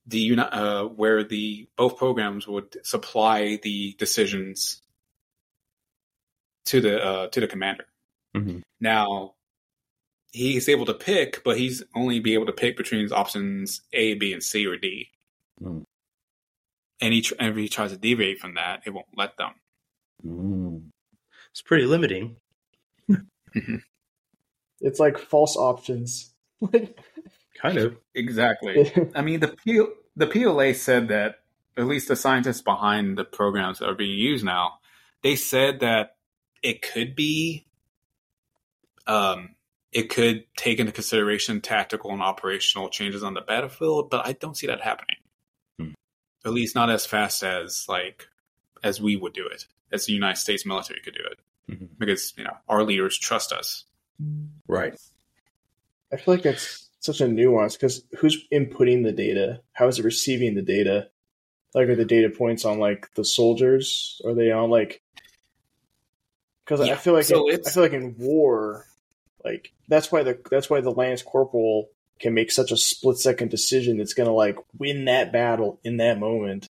the 0.07 0.39
uh, 0.39 0.85
where 0.87 1.23
the 1.23 1.69
both 1.77 1.99
programs 1.99 2.49
would 2.49 2.85
supply 2.87 3.57
the 3.63 3.93
decisions 3.99 4.83
to 6.65 6.81
the 6.81 7.05
uh, 7.05 7.29
to 7.29 7.41
the 7.41 7.47
commander. 7.47 7.87
Mhm. 8.35 8.63
Now, 8.81 9.35
he's 10.33 10.69
able 10.71 10.87
to 10.87 10.95
pick, 10.95 11.45
but 11.45 11.59
he's 11.59 11.83
only 11.95 12.19
be 12.21 12.33
able 12.35 12.47
to 12.47 12.53
pick 12.53 12.77
between 12.79 13.03
his 13.03 13.13
options 13.13 13.83
A, 13.93 14.15
B, 14.15 14.33
and 14.33 14.43
C 14.43 14.67
or 14.67 14.77
D. 14.77 15.11
Mhm. 15.61 15.85
And 17.01 17.13
he 17.13 17.21
tr- 17.21 17.35
and 17.39 17.51
if 17.51 17.57
he 17.57 17.69
tries 17.69 17.91
to 17.91 17.99
deviate 17.99 18.39
from 18.39 18.55
that, 18.55 18.83
it 18.87 18.91
won't 18.91 19.07
let 19.19 19.37
them. 19.37 19.61
Mm. 20.25 20.91
It's 21.51 21.63
pretty 21.63 21.87
limiting. 21.87 22.37
It's 24.81 25.01
like 25.01 25.19
false 25.19 25.57
options. 25.57 26.33
Kind 27.61 27.79
of. 27.79 27.97
Exactly. 28.15 28.93
I 29.15 29.23
mean, 29.23 29.41
the 29.41 29.49
P- 29.49 29.87
the 30.17 30.27
PLA 30.27 30.73
said 30.73 31.09
that 31.09 31.41
at 31.77 31.87
least 31.87 32.09
the 32.09 32.17
scientists 32.17 32.63
behind 32.63 33.17
the 33.17 33.25
programs 33.25 33.79
that 33.79 33.89
are 33.89 33.95
being 33.95 34.19
used 34.19 34.45
now, 34.45 34.75
they 35.23 35.37
said 35.37 35.81
that 35.81 36.17
it 36.63 36.83
could 36.83 37.15
be, 37.15 37.67
um, 39.07 39.55
it 39.93 40.11
could 40.11 40.45
take 40.57 40.79
into 40.79 40.93
consideration 40.93 41.61
tactical 41.61 42.11
and 42.11 42.23
operational 42.23 42.89
changes 42.89 43.23
on 43.23 43.35
the 43.35 43.41
battlefield, 43.41 44.11
but 44.11 44.27
I 44.27 44.33
don't 44.33 44.57
see 44.57 44.67
that 44.67 44.81
happening. 44.81 45.17
Hmm. 45.79 45.93
At 46.45 46.53
least 46.53 46.75
not 46.75 46.91
as 46.91 47.07
fast 47.07 47.43
as 47.43 47.87
like 47.89 48.27
as 48.83 49.01
we 49.01 49.17
would 49.17 49.33
do 49.33 49.47
it, 49.47 49.67
as 49.93 50.07
the 50.07 50.13
United 50.13 50.39
States 50.39 50.67
military 50.67 51.01
could 51.01 51.15
do 51.15 51.23
it, 51.25 51.39
Mhm. 51.71 51.89
because 51.99 52.35
you 52.37 52.45
know 52.45 52.57
our 52.69 52.83
leaders 52.83 53.17
trust 53.19 53.53
us. 53.53 53.85
Right. 54.67 54.99
I 56.13 56.17
feel 56.17 56.35
like 56.35 56.43
that's 56.43 56.89
such 57.01 57.21
a 57.21 57.29
nuance 57.29 57.77
because 57.77 58.03
who's 58.19 58.47
inputting 58.51 59.03
the 59.05 59.13
data? 59.13 59.61
How 59.73 59.89
is 59.89 59.99
it 59.99 60.05
receiving 60.05 60.55
the 60.55 60.63
data? 60.63 61.09
Like, 61.75 61.89
are 61.89 61.95
the 61.97 62.05
data 62.05 62.31
points 62.31 62.65
on 62.65 62.79
like 62.79 63.13
the 63.15 63.25
soldiers? 63.25 64.21
Are 64.25 64.35
they 64.35 64.51
on 64.51 64.71
like? 64.71 65.03
Because 66.65 66.81
I 66.81 66.95
feel 66.97 67.13
like 67.13 67.25
so 67.25 67.47
in, 67.49 67.53
I 67.53 67.55
it's- 67.59 67.75
feel 67.75 67.83
like 67.83 67.93
in 67.93 68.17
war, 68.19 68.87
like 69.45 69.73
that's 69.89 70.11
why 70.11 70.23
the 70.23 70.39
that's 70.51 70.69
why 70.71 70.81
the 70.81 70.91
lance 70.91 71.23
corporal 71.23 71.91
can 72.19 72.33
make 72.35 72.51
such 72.51 72.73
a 72.73 72.77
split 72.77 73.19
second 73.19 73.51
decision 73.51 73.99
that's 73.99 74.15
going 74.15 74.27
to 74.29 74.33
like 74.33 74.57
win 74.79 75.05
that 75.05 75.33
battle 75.33 75.79
in 75.85 75.99
that 75.99 76.19
moment, 76.19 76.69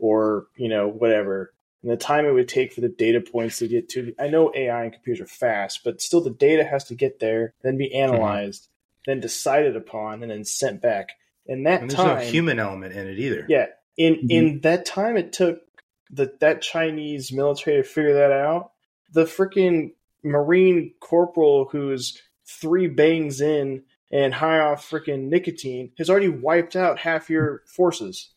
or 0.00 0.48
you 0.56 0.68
know 0.68 0.88
whatever. 0.88 1.51
And 1.82 1.90
the 1.90 1.96
time 1.96 2.26
it 2.26 2.32
would 2.32 2.48
take 2.48 2.72
for 2.72 2.80
the 2.80 2.88
data 2.88 3.20
points 3.20 3.58
to 3.58 3.66
get 3.68 3.88
to, 3.90 4.14
I 4.18 4.28
know 4.28 4.52
AI 4.54 4.84
and 4.84 4.92
computers 4.92 5.20
are 5.20 5.26
fast, 5.26 5.80
but 5.84 6.00
still 6.00 6.20
the 6.20 6.30
data 6.30 6.64
has 6.64 6.84
to 6.84 6.94
get 6.94 7.18
there, 7.18 7.54
then 7.62 7.76
be 7.76 7.92
analyzed, 7.94 8.68
then 9.06 9.18
decided 9.20 9.74
upon, 9.76 10.22
and 10.22 10.30
then 10.30 10.44
sent 10.44 10.80
back. 10.80 11.10
In 11.46 11.64
that 11.64 11.80
And 11.82 11.90
there's 11.90 11.96
time, 11.98 12.18
no 12.18 12.22
human 12.24 12.60
element 12.60 12.94
in 12.94 13.08
it 13.08 13.18
either. 13.18 13.46
yeah, 13.48 13.66
in 13.96 14.14
Mhm. 14.14 14.30
in 14.30 14.60
that 14.60 14.86
time 14.86 15.16
it 15.16 15.32
took 15.32 15.60
the 16.08 16.32
that 16.40 16.62
Chinese 16.62 17.32
military 17.32 17.78
to 17.78 17.82
figure 17.88 18.14
that 18.14 18.30
out. 18.30 18.70
The 19.12 19.24
freaking 19.24 19.92
Marine 20.22 20.94
corporal 21.00 21.64
who's 21.64 22.16
three 22.46 22.86
bangs 22.86 23.40
in 23.40 23.82
and 24.12 24.32
high 24.34 24.60
off 24.60 24.88
freaking 24.88 25.28
nicotine 25.30 25.90
has 25.98 26.08
already 26.08 26.28
wiped 26.28 26.76
out 26.76 26.98
half 27.00 27.28
your 27.28 27.62
forces. 27.66 28.28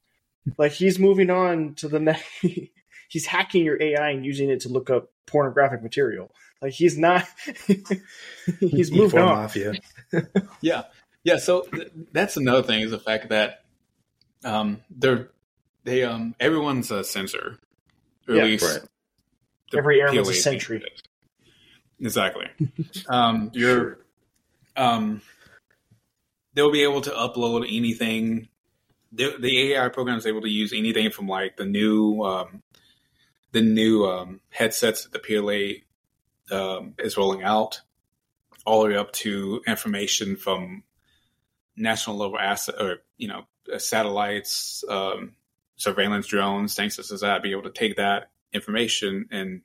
Like 0.57 0.71
he's 0.71 0.97
moving 0.97 1.29
on 1.29 1.75
to 1.75 1.87
the 1.87 1.99
next. 2.09 2.23
He's 3.09 3.25
hacking 3.25 3.63
your 3.65 3.81
AI 3.81 4.09
and 4.11 4.25
using 4.25 4.49
it 4.49 4.61
to 4.61 4.69
look 4.69 4.89
up 4.89 5.11
pornographic 5.25 5.81
material. 5.83 6.31
Like 6.61 6.73
he's 6.73 6.97
not. 6.97 7.25
he's 8.59 8.91
moved 8.91 9.15
E4 9.15 9.19
on. 9.21 9.35
Mafia. 9.35 9.73
Yeah, 10.61 10.83
yeah. 11.23 11.37
So 11.37 11.61
th- 11.63 11.91
that's 12.13 12.37
another 12.37 12.63
thing 12.63 12.81
is 12.81 12.91
the 12.91 12.99
fact 12.99 13.29
that 13.29 13.65
um, 14.43 14.81
they're 14.89 15.29
they 15.83 16.03
um 16.03 16.35
everyone's 16.39 16.89
a 16.91 17.03
sensor, 17.03 17.59
or 18.27 18.35
Yeah, 18.35 18.41
at 18.43 18.47
least 18.47 18.63
right. 18.63 18.81
the 19.71 19.77
Every 19.79 19.99
airman's 20.01 20.19
a 20.29 20.31
PLA 20.31 20.33
sentry. 20.33 20.79
thinks 20.79 21.01
it 21.01 21.07
is. 21.99 22.07
Exactly. 22.07 22.47
um, 23.09 23.51
you're 23.53 23.99
um, 24.77 25.21
they'll 26.53 26.71
be 26.71 26.83
able 26.83 27.01
to 27.01 27.11
upload 27.11 27.65
anything. 27.65 28.47
The, 29.11 29.35
the 29.39 29.73
AI 29.73 29.89
program 29.89 30.17
is 30.17 30.25
able 30.25 30.41
to 30.41 30.49
use 30.49 30.73
anything 30.73 31.09
from 31.11 31.27
like 31.27 31.57
the 31.57 31.65
new 31.65 32.21
um, 32.23 32.61
the 33.55 33.61
new 33.61 34.05
um, 34.05 34.41
headsets 34.49 35.05
that 35.05 35.13
the 35.13 35.79
PLA 36.51 36.55
um, 36.55 36.93
is 36.99 37.15
rolling 37.15 37.41
out, 37.41 37.79
all 38.65 38.83
the 38.83 38.89
way 38.89 38.97
up 38.97 39.13
to 39.13 39.61
information 39.65 40.35
from 40.35 40.83
national 41.77 42.17
level 42.17 42.37
asset 42.37 42.75
or 42.81 42.97
you 43.17 43.29
know 43.29 43.45
uh, 43.73 43.77
satellites, 43.77 44.83
um, 44.89 45.35
surveillance 45.77 46.27
drones, 46.27 46.75
things 46.75 46.97
such 46.97 47.09
as 47.11 47.21
that. 47.21 47.43
Be 47.43 47.51
able 47.51 47.63
to 47.63 47.71
take 47.71 47.95
that 47.95 48.29
information 48.51 49.29
and 49.31 49.61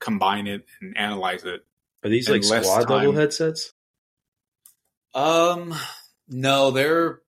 combine 0.00 0.46
it 0.46 0.66
and 0.82 0.98
analyze 0.98 1.44
it. 1.44 1.64
Are 2.04 2.10
these 2.10 2.28
like 2.28 2.44
squad 2.44 2.90
level 2.90 3.12
headsets? 3.12 3.72
Um, 5.14 5.74
no, 6.28 6.72
they're. 6.72 7.20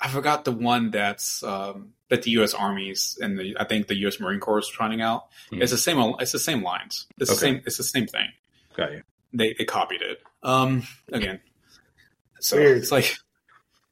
I 0.00 0.08
forgot 0.08 0.44
the 0.44 0.52
one 0.52 0.90
that's 0.90 1.42
um, 1.42 1.92
that 2.08 2.22
the 2.22 2.30
U.S. 2.32 2.54
Army's 2.54 3.18
and 3.20 3.38
the 3.38 3.56
I 3.58 3.64
think 3.64 3.86
the 3.88 3.96
U.S. 4.00 4.20
Marine 4.20 4.40
Corps 4.40 4.60
is 4.60 4.68
trying 4.68 5.00
out. 5.00 5.26
Hmm. 5.50 5.62
It's 5.62 5.72
the 5.72 5.78
same. 5.78 5.98
It's 6.20 6.32
the 6.32 6.38
same 6.38 6.62
lines. 6.62 7.06
It's 7.18 7.30
the 7.30 7.36
same. 7.36 7.62
It's 7.66 7.76
the 7.76 7.84
same 7.84 8.06
thing. 8.06 8.28
Got 8.76 8.92
you. 8.92 9.02
They 9.32 9.54
they 9.58 9.64
copied 9.64 10.02
it. 10.02 10.22
Um, 10.42 10.84
again, 11.12 11.40
so 12.40 12.56
Weird. 12.56 12.78
it's 12.78 12.92
like 12.92 13.16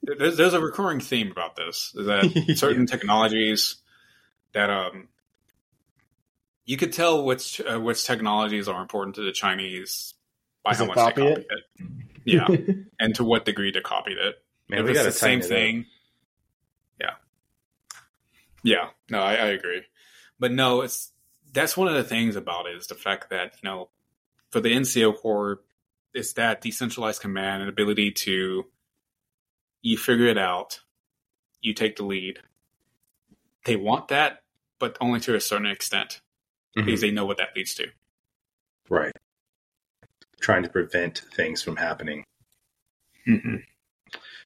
there's 0.02 0.36
there's 0.36 0.54
a 0.54 0.60
recurring 0.60 1.00
theme 1.00 1.30
about 1.30 1.56
this 1.56 1.92
is 1.96 2.06
that 2.06 2.54
certain 2.56 2.86
technologies 2.86 3.76
that 4.52 4.70
um 4.70 5.08
you 6.64 6.76
could 6.76 6.92
tell 6.92 7.24
which 7.24 7.60
uh, 7.60 7.78
which 7.80 8.04
technologies 8.04 8.68
are 8.68 8.80
important 8.80 9.16
to 9.16 9.22
the 9.22 9.32
Chinese 9.32 10.14
by 10.64 10.70
Does 10.70 10.80
how 10.80 10.86
much 10.86 10.94
copy 10.96 11.22
they 11.22 11.28
it? 11.32 11.46
copied 11.48 11.88
it. 11.88 11.96
Yeah, 12.24 12.74
and 13.00 13.14
to 13.16 13.24
what 13.24 13.44
degree 13.44 13.70
they 13.72 13.80
copied 13.80 14.18
it. 14.18 14.36
Man, 14.68 14.80
if 14.80 14.86
we 14.86 14.92
the 14.94 15.12
same 15.12 15.40
tighten 15.40 15.40
it 15.40 15.44
up. 15.44 15.48
thing. 15.48 15.76
Yeah. 15.76 15.82
Yeah. 18.66 18.88
No, 19.08 19.20
I, 19.20 19.34
I 19.34 19.46
agree. 19.46 19.82
But 20.40 20.50
no, 20.50 20.80
it's 20.82 21.12
that's 21.52 21.76
one 21.76 21.86
of 21.86 21.94
the 21.94 22.02
things 22.02 22.34
about 22.34 22.66
it 22.66 22.76
is 22.76 22.88
the 22.88 22.96
fact 22.96 23.30
that, 23.30 23.54
you 23.62 23.70
know, 23.70 23.88
for 24.50 24.60
the 24.60 24.70
NCO 24.70 25.16
Corps, 25.16 25.60
it's 26.12 26.32
that 26.32 26.60
decentralized 26.62 27.22
command 27.22 27.62
and 27.62 27.70
ability 27.70 28.10
to 28.10 28.66
you 29.82 29.96
figure 29.96 30.26
it 30.26 30.36
out, 30.36 30.80
you 31.60 31.74
take 31.74 31.94
the 31.94 32.04
lead. 32.04 32.40
They 33.64 33.76
want 33.76 34.08
that, 34.08 34.42
but 34.80 34.96
only 35.00 35.20
to 35.20 35.36
a 35.36 35.40
certain 35.40 35.66
extent 35.66 36.20
Mhm. 36.76 36.86
because 36.86 37.00
they 37.00 37.12
know 37.12 37.24
what 37.24 37.36
that 37.36 37.54
leads 37.54 37.74
to. 37.74 37.86
Right. 38.90 39.12
Trying 40.40 40.64
to 40.64 40.68
prevent 40.68 41.18
things 41.18 41.62
from 41.62 41.76
happening. 41.76 42.24
Mm-hmm. 43.28 43.56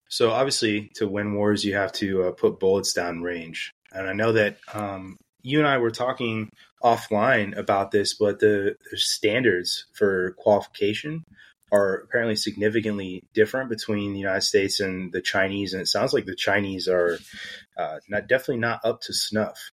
So 0.08 0.30
obviously, 0.30 0.90
to 0.96 1.08
win 1.08 1.34
wars, 1.34 1.64
you 1.64 1.74
have 1.74 1.92
to 1.94 2.24
uh, 2.24 2.32
put 2.32 2.60
bullets 2.60 2.92
down 2.92 3.22
range. 3.22 3.72
And 3.92 4.08
I 4.08 4.12
know 4.12 4.32
that 4.32 4.58
um, 4.72 5.16
you 5.42 5.58
and 5.58 5.68
I 5.68 5.78
were 5.78 5.90
talking 5.90 6.50
offline 6.82 7.56
about 7.56 7.90
this, 7.90 8.14
but 8.14 8.40
the, 8.40 8.76
the 8.90 8.96
standards 8.96 9.86
for 9.94 10.32
qualification 10.38 11.24
are 11.72 11.96
apparently 11.96 12.36
significantly 12.36 13.22
different 13.32 13.68
between 13.68 14.12
the 14.12 14.18
United 14.18 14.42
States 14.42 14.80
and 14.80 15.12
the 15.12 15.20
Chinese. 15.20 15.72
And 15.72 15.82
it 15.82 15.86
sounds 15.86 16.12
like 16.12 16.26
the 16.26 16.34
Chinese 16.34 16.88
are 16.88 17.18
uh, 17.76 17.98
not 18.08 18.28
definitely 18.28 18.58
not 18.58 18.80
up 18.84 19.02
to 19.02 19.12
snuff. 19.14 19.70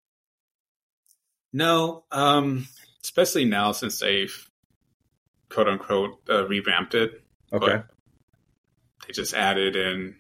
No, 1.52 2.05
um, 2.10 2.66
especially 3.05 3.44
now 3.44 3.73
since 3.73 4.00
they've 4.00 4.49
quote 5.50 5.68
unquote 5.68 6.18
uh, 6.31 6.47
revamped 6.47 6.94
it. 6.94 7.23
Okay. 7.52 7.66
But 7.66 7.86
they 9.07 9.12
just 9.12 9.34
added 9.34 9.76
in. 9.76 10.16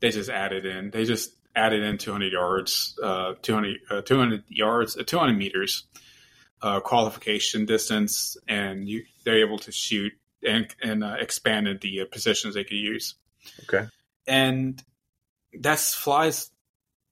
They 0.00 0.10
just 0.10 0.30
added 0.30 0.66
in. 0.66 0.90
They 0.90 1.04
just 1.04 1.30
added 1.58 1.82
in 1.82 1.98
200 1.98 2.32
yards, 2.32 2.98
uh, 3.02 3.34
200, 3.42 3.76
uh, 3.90 4.00
200 4.02 4.44
yards, 4.48 4.96
uh, 4.96 5.02
200 5.02 5.34
meters 5.34 5.84
uh, 6.62 6.80
qualification 6.80 7.66
distance, 7.66 8.36
and 8.48 8.88
you, 8.88 9.04
they're 9.24 9.40
able 9.46 9.58
to 9.58 9.72
shoot 9.72 10.12
and 10.46 10.66
and 10.82 11.02
uh, 11.04 11.16
expanded 11.18 11.80
the 11.80 12.00
uh, 12.02 12.04
positions 12.10 12.54
they 12.54 12.64
could 12.64 12.76
use. 12.94 13.14
Okay. 13.64 13.86
And 14.26 14.82
that's 15.52 15.94
flies. 15.94 16.50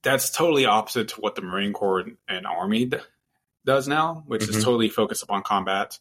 That's 0.03 0.31
totally 0.31 0.67
opposite 0.67 1.09
to 1.09 1.21
what 1.21 1.35
the 1.35 1.43
Marine 1.43 1.73
Corps 1.73 2.05
and 2.29 2.47
Army 2.47 2.85
d- 2.87 2.99
does 3.65 3.89
now, 3.89 4.23
which 4.27 4.43
Mhm. 4.43 4.51
is 4.51 4.65
totally 4.65 4.89
focused 4.89 5.23
upon 5.25 5.43
combat, 5.43 5.99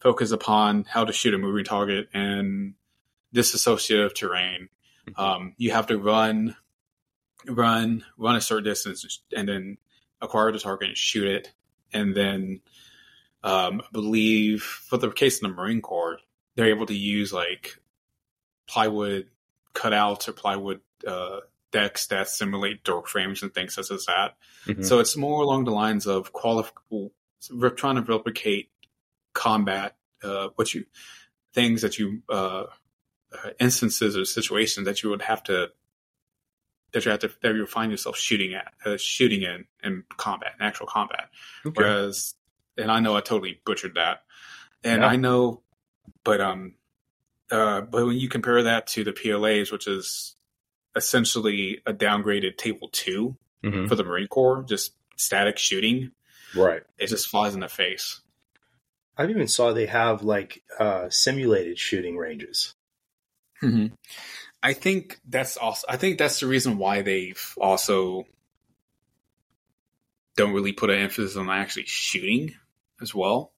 focus 0.00 0.30
upon 0.32 0.84
how 0.84 1.04
to 1.06 1.12
shoot 1.12 1.32
a 1.34 1.38
moving 1.38 1.64
target 1.64 2.08
and 2.12 2.74
disassociative 3.34 4.14
terrain. 4.14 4.68
Mhm. 5.08 5.18
Um, 5.18 5.54
you 5.56 5.70
have 5.70 5.86
to 5.86 5.96
run, 5.98 6.56
run, 7.46 8.04
run 8.16 8.36
a 8.36 8.40
certain 8.40 8.64
distance, 8.64 9.20
and 9.34 9.48
then 9.48 9.78
acquire 10.20 10.52
the 10.52 10.58
target 10.58 10.88
and 10.88 10.96
shoot 10.96 11.26
it. 11.26 11.52
And 11.92 12.14
then, 12.14 12.60
um, 13.42 13.80
I 13.80 13.86
believe 13.92 14.62
for 14.62 14.96
the 14.96 15.10
case 15.10 15.36
of 15.36 15.42
the 15.42 15.56
Marine 15.56 15.80
Corps, 15.80 16.18
they're 16.54 16.68
able 16.68 16.86
to 16.86 16.94
use 16.94 17.32
like 17.32 17.78
plywood 18.66 19.28
cutouts 19.74 20.28
or 20.28 20.32
plywood 20.32 20.80
uh, 21.06 21.40
decks 21.70 22.06
that 22.08 22.28
simulate 22.28 22.82
door 22.84 23.06
frames 23.06 23.42
and 23.42 23.54
things 23.54 23.74
such 23.74 23.90
as 23.90 24.06
that. 24.06 24.36
Mhm. 24.66 24.84
So 24.84 24.98
it's 24.98 25.16
more 25.16 25.42
along 25.42 25.64
the 25.64 25.70
lines 25.70 26.06
of 26.06 26.32
qualif- 26.32 26.72
trying 27.76 27.96
to 27.96 28.02
replicate 28.02 28.70
combat, 29.32 29.96
uh, 30.22 30.48
what 30.56 30.74
you 30.74 30.84
things 31.52 31.82
that 31.82 31.98
you 31.98 32.22
uh, 32.28 32.64
uh, 33.32 33.50
instances 33.60 34.16
or 34.16 34.24
situations 34.24 34.86
that 34.86 35.02
you 35.02 35.10
would 35.10 35.22
have 35.22 35.42
to 35.44 35.70
that 36.92 37.04
you 37.04 37.10
have 37.10 37.20
to 37.20 37.30
that 37.42 37.54
you 37.54 37.66
find 37.66 37.90
yourself 37.90 38.16
shooting 38.16 38.54
at 38.54 38.72
uh, 38.84 38.96
shooting 38.96 39.42
in 39.42 39.64
in 39.82 40.04
combat, 40.16 40.52
in 40.58 40.64
actual 40.66 40.86
combat. 40.86 41.28
Okay. 41.66 41.74
Whereas, 41.82 42.34
and 42.76 42.90
I 42.90 43.00
know 43.00 43.16
I 43.16 43.20
totally 43.20 43.60
butchered 43.64 43.94
that, 43.96 44.22
and 44.84 45.02
Yeah. 45.02 45.08
I 45.08 45.16
know, 45.16 45.62
but 46.24 46.40
um, 46.40 46.74
uh, 47.50 47.82
but 47.82 48.06
when 48.06 48.16
you 48.16 48.28
compare 48.28 48.62
that 48.64 48.86
to 48.88 49.04
the 49.04 49.12
PLAs, 49.12 49.70
which 49.72 49.86
is 49.86 50.34
essentially 50.96 51.80
a 51.86 51.92
downgraded 51.92 52.56
Table 52.56 52.88
Two 52.92 53.36
Mhm. 53.64 53.88
for 53.88 53.94
the 53.96 54.04
Marine 54.04 54.28
Corps, 54.28 54.62
just 54.68 54.94
static 55.16 55.58
shooting, 55.58 56.12
Right. 56.54 56.82
it 56.98 57.08
just 57.08 57.28
flies 57.28 57.54
in 57.54 57.60
the 57.60 57.68
face. 57.68 58.20
I've 59.16 59.30
even 59.30 59.48
saw 59.48 59.72
they 59.72 59.86
have 59.86 60.22
like 60.22 60.62
uh, 60.78 61.10
simulated 61.10 61.78
shooting 61.78 62.16
ranges. 62.16 62.74
Mm-hmm. 63.62 63.94
I 64.62 64.72
think 64.72 65.20
that's 65.28 65.56
also. 65.56 65.86
I 65.88 65.96
think 65.96 66.18
that's 66.18 66.40
the 66.40 66.46
reason 66.46 66.78
why 66.78 67.02
they've 67.02 67.54
also 67.60 68.26
don't 70.36 70.52
really 70.52 70.72
put 70.72 70.90
an 70.90 70.98
emphasis 70.98 71.36
on 71.36 71.48
actually 71.50 71.86
shooting 71.86 72.54
as 73.00 73.14
well, 73.14 73.52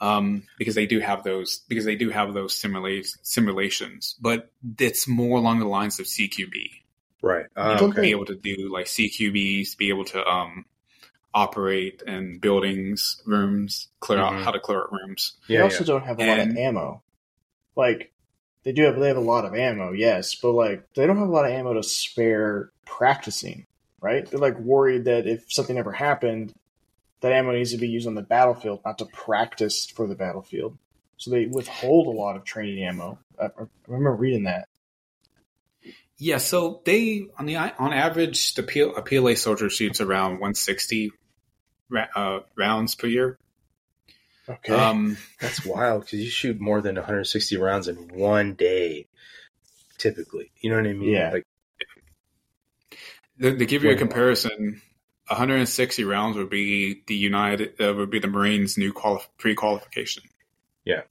um, 0.00 0.42
because 0.58 0.74
they 0.74 0.86
do 0.86 1.00
have 1.00 1.22
those 1.24 1.58
because 1.68 1.84
they 1.84 1.96
do 1.96 2.10
have 2.10 2.34
those 2.34 2.56
simulate 2.56 3.06
simulations, 3.22 4.16
but 4.20 4.50
it's 4.78 5.06
more 5.08 5.38
along 5.38 5.58
the 5.60 5.66
lines 5.66 5.98
of 6.00 6.06
CQB. 6.06 6.70
Right. 7.22 7.46
Uh, 7.56 7.74
Okay. 7.80 7.84
okay. 7.84 8.00
Be 8.02 8.10
able 8.12 8.26
to 8.26 8.36
do 8.36 8.70
like 8.72 8.86
CQBs, 8.86 9.76
be 9.76 9.88
able 9.88 10.04
to 10.06 10.24
um, 10.24 10.64
operate 11.34 12.00
in 12.06 12.38
buildings, 12.38 13.20
rooms, 13.26 13.88
clear 14.00 14.20
Mhm. 14.20 14.22
out 14.38 14.44
how 14.44 14.50
to 14.52 14.60
clear 14.60 14.82
out 14.82 14.92
rooms. 14.92 15.36
They 15.48 15.54
Yeah. 15.54 15.62
also 15.62 15.80
yeah. 15.80 15.86
don't 15.86 16.04
have 16.04 16.20
a 16.20 16.26
lot 16.26 16.38
of 16.38 16.56
ammo. 16.56 17.02
Like 17.76 18.12
they 18.64 18.72
do 18.72 18.82
have 18.84 18.98
they 18.98 19.08
have 19.08 19.16
a 19.16 19.20
lot 19.20 19.44
of 19.44 19.54
ammo, 19.54 19.92
yes, 19.92 20.34
but 20.34 20.52
like 20.52 20.84
they 20.94 21.06
don't 21.06 21.18
have 21.18 21.28
a 21.28 21.32
lot 21.32 21.44
of 21.44 21.52
ammo 21.52 21.74
to 21.74 21.82
spare 21.82 22.70
practicing, 22.84 23.66
right? 24.00 24.28
They're 24.28 24.40
like 24.40 24.58
worried 24.58 25.04
that 25.04 25.26
if 25.26 25.52
something 25.52 25.78
ever 25.78 25.92
happened, 25.92 26.52
that 27.20 27.32
ammo 27.32 27.52
needs 27.52 27.72
to 27.72 27.78
be 27.78 27.88
used 27.88 28.06
on 28.06 28.14
the 28.14 28.22
battlefield, 28.22 28.80
not 28.84 28.98
to 28.98 29.06
practice 29.06 29.86
for 29.86 30.06
the 30.06 30.14
battlefield. 30.14 30.76
So 31.16 31.30
they 31.30 31.46
withhold 31.46 32.06
a 32.06 32.18
lot 32.18 32.36
of 32.36 32.44
training 32.44 32.84
ammo. 32.84 33.18
I, 33.40 33.48
remember 33.86 34.14
reading 34.14 34.44
that. 34.44 34.68
Yeah, 36.16 36.38
so 36.38 36.82
they 36.84 37.26
on 37.38 37.46
the 37.46 37.56
on 37.56 37.92
average, 37.92 38.54
the 38.54 38.62
P, 38.62 38.80
a 38.80 39.02
PLA 39.02 39.34
soldier 39.34 39.70
shoots 39.70 40.00
around 40.00 40.32
160 40.32 41.12
ra- 41.90 42.06
uh, 42.14 42.40
rounds 42.56 42.94
per 42.94 43.06
year. 43.06 43.38
Okay. 44.48 44.72
Um, 44.72 45.18
That's 45.40 45.64
wild 45.64 46.02
because 46.02 46.20
you 46.20 46.30
shoot 46.30 46.60
more 46.60 46.80
than 46.80 46.94
160 46.96 47.56
rounds 47.58 47.88
in 47.88 47.96
one 48.08 48.54
day, 48.54 49.06
typically. 49.98 50.50
You 50.60 50.70
know 50.70 50.76
what 50.76 50.86
I 50.86 50.92
mean? 50.92 51.10
Yeah. 51.10 51.32
Like, 53.38 53.68
give 53.68 53.84
you 53.84 53.90
a 53.90 53.96
comparison, 53.96 54.80
160 55.28 56.04
rounds 56.04 56.36
would 56.36 56.50
be 56.50 57.02
the 57.06 57.14
United 57.14 57.80
uh, 57.80 57.94
would 57.94 58.10
be 58.10 58.18
the 58.18 58.28
Marines' 58.28 58.78
new 58.78 58.92
quali- 58.92 59.22
pre-qualification. 59.38 60.22
Yeah. 60.84 61.02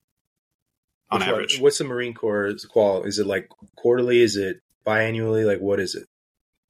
on 1.11 1.21
average. 1.21 1.59
what's 1.59 1.77
the 1.77 1.83
Marine 1.83 2.13
Corps 2.15 2.65
qual? 2.65 3.03
Is 3.03 3.19
it 3.19 3.27
like 3.27 3.49
quarterly? 3.75 4.21
Is 4.21 4.35
it 4.35 4.61
biannually? 4.85 5.45
Like, 5.45 5.59
what 5.59 5.79
is 5.79 5.93
it? 5.95 6.07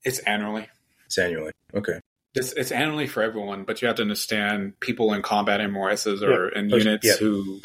It's 0.04 0.20
annually. 0.20 0.68
It's 1.06 1.18
annually. 1.18 1.52
Okay. 1.74 2.00
It's, 2.38 2.53
it's 2.53 2.72
annually 2.72 3.07
for 3.07 3.22
everyone, 3.24 3.64
but 3.64 3.82
you 3.82 3.88
have 3.88 3.98
to 3.98 4.01
understand 4.03 4.80
people 4.80 5.14
in 5.14 5.22
combat 5.22 5.59
MOSs 5.69 6.22
or 6.24 6.49
in 6.49 6.69
Yeah. 6.69 6.75
units 6.77 7.06
Yeah. 7.06 7.14
who 7.16 7.61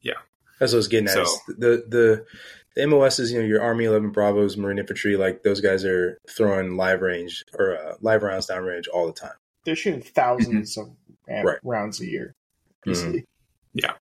yeah. 0.00 0.14
That's 0.58 0.72
what 0.72 0.76
I 0.76 0.78
was 0.78 0.88
getting 0.88 1.08
at. 1.08 1.14
So- 1.14 1.22
is 1.22 1.40
the 1.58 1.84
the 1.88 2.26
the 2.76 2.86
MOSs, 2.88 3.30
you 3.32 3.38
know, 3.38 3.44
your 3.46 3.62
Army 3.62 3.84
11 3.84 4.10
Bravos, 4.10 4.56
Marine 4.56 4.78
Infantry, 4.80 5.16
like 5.16 5.42
those 5.44 5.60
guys 5.60 5.84
are 5.84 6.20
throwing 6.28 6.76
live 6.76 7.02
range 7.02 7.44
or 7.56 7.76
uh, 7.78 7.94
live 8.00 8.22
rounds 8.24 8.46
down 8.46 8.64
range 8.64 8.88
all 8.88 9.06
the 9.06 9.12
time. 9.12 9.34
They're 9.64 9.76
shooting 9.76 10.02
1000s 10.02 10.76
of 10.76 10.90
am- 11.28 11.46
Right. 11.46 11.58
rounds 11.62 12.00
a 12.00 12.06
year. 12.06 12.34
Mhm. 12.86 12.90
Easily. 12.92 13.26
yeah 13.74 13.94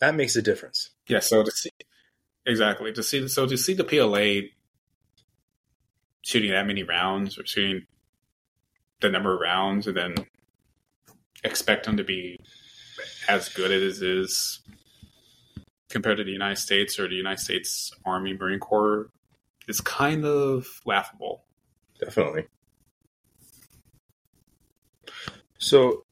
That 0.00 0.14
makes 0.14 0.34
a 0.36 0.42
difference. 0.42 0.90
Yeah, 1.08 1.20
so 1.20 1.42
to 1.44 1.50
see 1.50 1.70
exactly 2.44 2.92
to 2.92 3.02
see 3.02 3.28
so 3.28 3.46
to 3.46 3.56
see 3.58 3.74
the 3.74 3.84
PLA 3.84 4.50
shooting 6.22 6.50
that 6.50 6.66
many 6.66 6.82
rounds 6.82 7.38
or 7.38 7.46
shooting 7.46 7.86
the 9.00 9.10
number 9.10 9.34
of 9.34 9.40
rounds 9.40 9.86
and 9.86 9.96
then 9.96 10.14
expect 11.44 11.86
them 11.86 11.96
to 11.96 12.04
be 12.04 12.38
as 13.28 13.48
good 13.48 13.70
as 13.70 14.02
it 14.02 14.08
is 14.08 14.60
compared 15.88 16.18
to 16.18 16.24
the 16.24 16.32
United 16.32 16.56
States 16.58 16.98
or 16.98 17.08
the 17.08 17.14
United 17.14 17.40
States 17.40 17.92
Army 18.04 18.34
Marine 18.34 18.58
Corps 18.58 19.10
is 19.68 19.80
kind 19.80 20.24
of 20.24 20.66
laughable. 20.84 21.44
Definitely. 22.00 22.46
So 25.58 26.04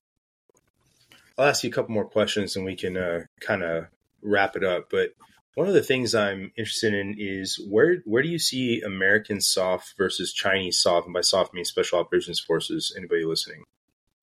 I'll 1.37 1.49
ask 1.49 1.65
you 1.65 1.71
a 1.71 1.73
couple 1.73 1.95
more 1.95 2.05
questions 2.05 2.57
and 2.57 2.65
we 2.65 2.77
can 2.77 2.97
uh, 2.97 3.21
kind 3.41 3.63
of 3.63 3.87
wrap 4.23 4.57
it 4.57 4.65
up. 4.65 4.91
But 4.91 5.11
one 5.55 5.69
of 5.69 5.75
the 5.75 5.83
things 5.83 6.15
I'm 6.15 6.53
interested 6.57 6.95
in 6.95 7.15
is 7.19 7.61
where 7.69 7.99
where 8.05 8.23
do 8.23 8.29
you 8.29 8.39
see 8.39 8.81
American 8.81 9.41
soft 9.41 9.95
versus 9.97 10.33
Chinese 10.33 10.81
soft, 10.81 11.07
and 11.07 11.15
by 11.15 11.21
soft 11.21 11.51
I 11.53 11.57
mean 11.57 11.65
Special 11.65 12.01
Operations 12.01 12.41
Forces? 12.41 12.93
Anybody 12.97 13.25
listening, 13.25 13.65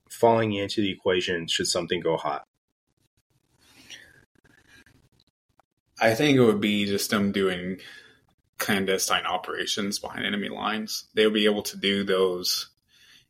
falling 0.09 0.53
into 0.53 0.81
the 0.81 0.91
equation 0.91 1.47
should 1.47 1.67
something 1.67 2.01
go 2.01 2.17
hot? 2.17 2.43
I 6.01 6.15
think 6.15 6.37
it 6.37 6.43
would 6.43 6.59
be 6.59 6.85
just 6.85 7.11
them 7.11 7.31
doing 7.31 7.77
clandestine 8.57 9.25
operations 9.25 9.99
behind 9.99 10.25
enemy 10.25 10.49
lines. 10.49 11.05
They 11.13 11.25
would 11.25 11.33
be 11.33 11.45
able 11.45 11.63
to 11.63 11.77
do 11.77 12.03
those, 12.03 12.69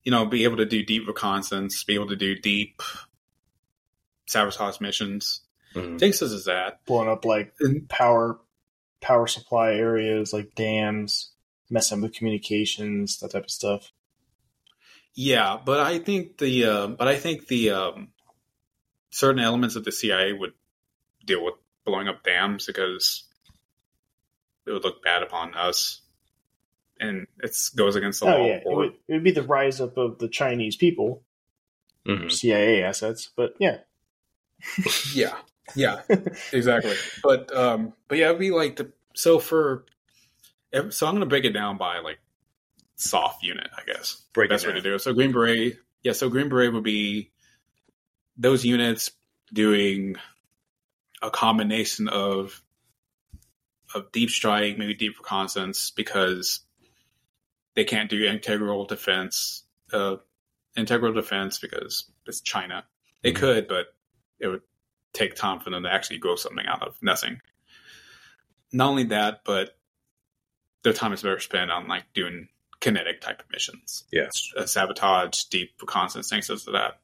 you 0.04 0.12
know, 0.12 0.26
be 0.26 0.46
able 0.46 0.58
to 0.58 0.66
do 0.66 0.84
deep 0.84 1.08
reconnaissance, 1.08 1.84
be 1.84 1.96
able 1.96 2.08
to 2.08 2.16
do 2.16 2.36
deep 2.36 2.82
sabotage 4.26 4.80
missions. 4.80 5.42
Mhm. 5.74 6.00
Things 6.00 6.19
such 6.19 6.32
as 6.32 6.45
that. 6.45 6.85
blowing 6.85 7.08
up 7.09 7.24
like 7.25 7.53
power 7.90 8.40
power 9.00 9.25
supply 9.27 9.74
areas 9.74 10.32
like 10.33 10.53
dams, 10.56 11.32
messing 11.69 12.01
with 12.01 12.14
communications, 12.14 13.19
that 13.19 13.32
type 13.32 13.45
of 13.45 13.50
stuff. 13.51 13.91
Yeah, 15.14 15.58
but 15.64 15.80
I 15.80 16.00
think 16.00 16.38
the 16.38 16.66
uh, 16.66 16.88
but 16.88 17.08
I 17.08 17.17
think 17.17 17.48
the 17.48 17.72
um, 17.72 18.09
certain 19.09 19.41
elements 19.41 19.75
of 19.75 19.83
the 19.83 19.91
CIA 19.91 20.33
would 20.33 20.53
deal 21.25 21.43
with 21.43 21.56
blowing 21.85 22.08
up 22.08 22.24
dams 22.24 22.66
because 22.66 23.24
it 24.66 24.72
would 24.72 24.83
look 24.83 25.03
bad 25.03 25.24
upon 25.24 25.53
us, 25.56 26.01
and 27.00 27.27
it 27.41 27.58
goes 27.75 27.95
against 27.95 28.19
the 28.22 28.27
Oh 28.27 28.38
law. 28.38 28.45
yeah, 28.45 28.56
it 28.58 28.64
would, 28.66 28.93
it 29.08 29.14
would 29.14 29.24
be 29.24 29.32
the 29.32 29.43
rise 29.43 29.82
up 29.82 29.98
of 29.98 30.19
the 30.19 30.27
Chinese 30.30 30.75
people, 30.75 31.24
Mhm. 32.06 32.32
CIA 32.32 32.83
assets. 32.83 33.30
But 33.35 33.56
yeah, 33.59 33.80
Yeah, 35.14 35.35
yeah, 35.76 36.02
exactly. 36.54 36.96
But 37.24 37.56
um, 37.56 37.94
but 38.08 38.18
yeah, 38.18 38.28
it'd 38.28 38.40
be 38.40 38.52
like 38.52 38.76
the 38.78 38.92
so 39.14 39.40
for 39.40 39.86
so 40.90 41.08
I'm 41.08 41.14
gonna 41.16 41.26
break 41.26 41.46
it 41.46 41.52
down 41.52 41.78
by 41.78 42.00
like 42.00 42.20
soft 42.96 43.44
unit, 43.44 43.70
I 43.78 43.84
guess. 43.86 44.22
Break 44.34 44.50
Best 44.50 44.66
way 44.66 44.74
to 44.74 44.82
do 44.82 44.96
it. 44.96 45.00
So 45.00 45.14
Green 45.14 45.32
Beret, 45.32 45.78
yeah. 46.04 46.14
So 46.14 46.30
Green 46.30 46.50
Beret 46.50 46.74
would 46.74 46.84
be 46.84 47.32
those 48.38 48.66
units 48.66 49.12
doing 49.54 50.16
a 51.22 51.30
combination 51.30 52.08
of 52.08 52.62
of 53.94 54.12
deep 54.12 54.30
strike, 54.30 54.78
maybe 54.78 54.94
deep 54.94 55.18
reconnaissance, 55.18 55.92
because 55.92 56.62
they 57.76 57.84
can't 57.84 58.10
do 58.10 58.24
integral 58.26 58.86
defense. 58.86 59.64
Uh, 59.92 60.18
integral 60.78 61.12
defense 61.12 61.60
because 61.60 62.10
it's 62.26 62.40
China. 62.40 62.86
They 63.24 63.34
Mhm. 63.34 63.36
could, 63.36 63.68
but 63.68 63.88
it 64.40 64.48
would 64.48 64.62
take 65.14 65.36
time 65.36 65.60
for 65.60 65.70
them 65.70 65.84
to 65.84 65.94
actually 65.94 66.18
grow 66.18 66.36
something 66.36 66.66
out 66.66 66.86
of 66.88 66.96
nothing. 67.02 67.42
Not 68.72 68.90
only 68.90 69.06
that, 69.06 69.42
but 69.46 69.76
their 70.84 70.94
time 70.94 71.14
is 71.14 71.24
better 71.24 71.40
spent 71.40 71.72
on 71.72 71.88
like 71.88 72.06
doing 72.14 72.48
kinetic 72.80 73.22
type 73.22 73.40
of 73.40 73.52
missions. 73.52 74.06
Yeah. 74.12 74.30
uh, 74.58 74.66
sabotage, 74.66 75.44
deep 75.46 75.72
reconnaissance, 75.80 76.30
things 76.30 76.48
such 76.48 76.56
as 76.56 76.66
that. 76.66 77.00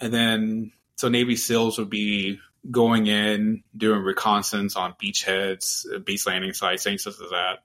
And 0.00 0.12
then, 0.12 0.72
so 0.96 1.08
Navy 1.08 1.36
SEALs 1.36 1.78
would 1.78 1.90
be 1.90 2.40
going 2.70 3.06
in, 3.06 3.62
doing 3.76 4.02
reconnaissance 4.02 4.76
on 4.76 4.94
beachheads, 5.02 5.84
beach 6.04 6.26
landing 6.26 6.52
sites, 6.52 6.84
things 6.84 7.02
such 7.02 7.14
as 7.14 7.30
that. 7.30 7.58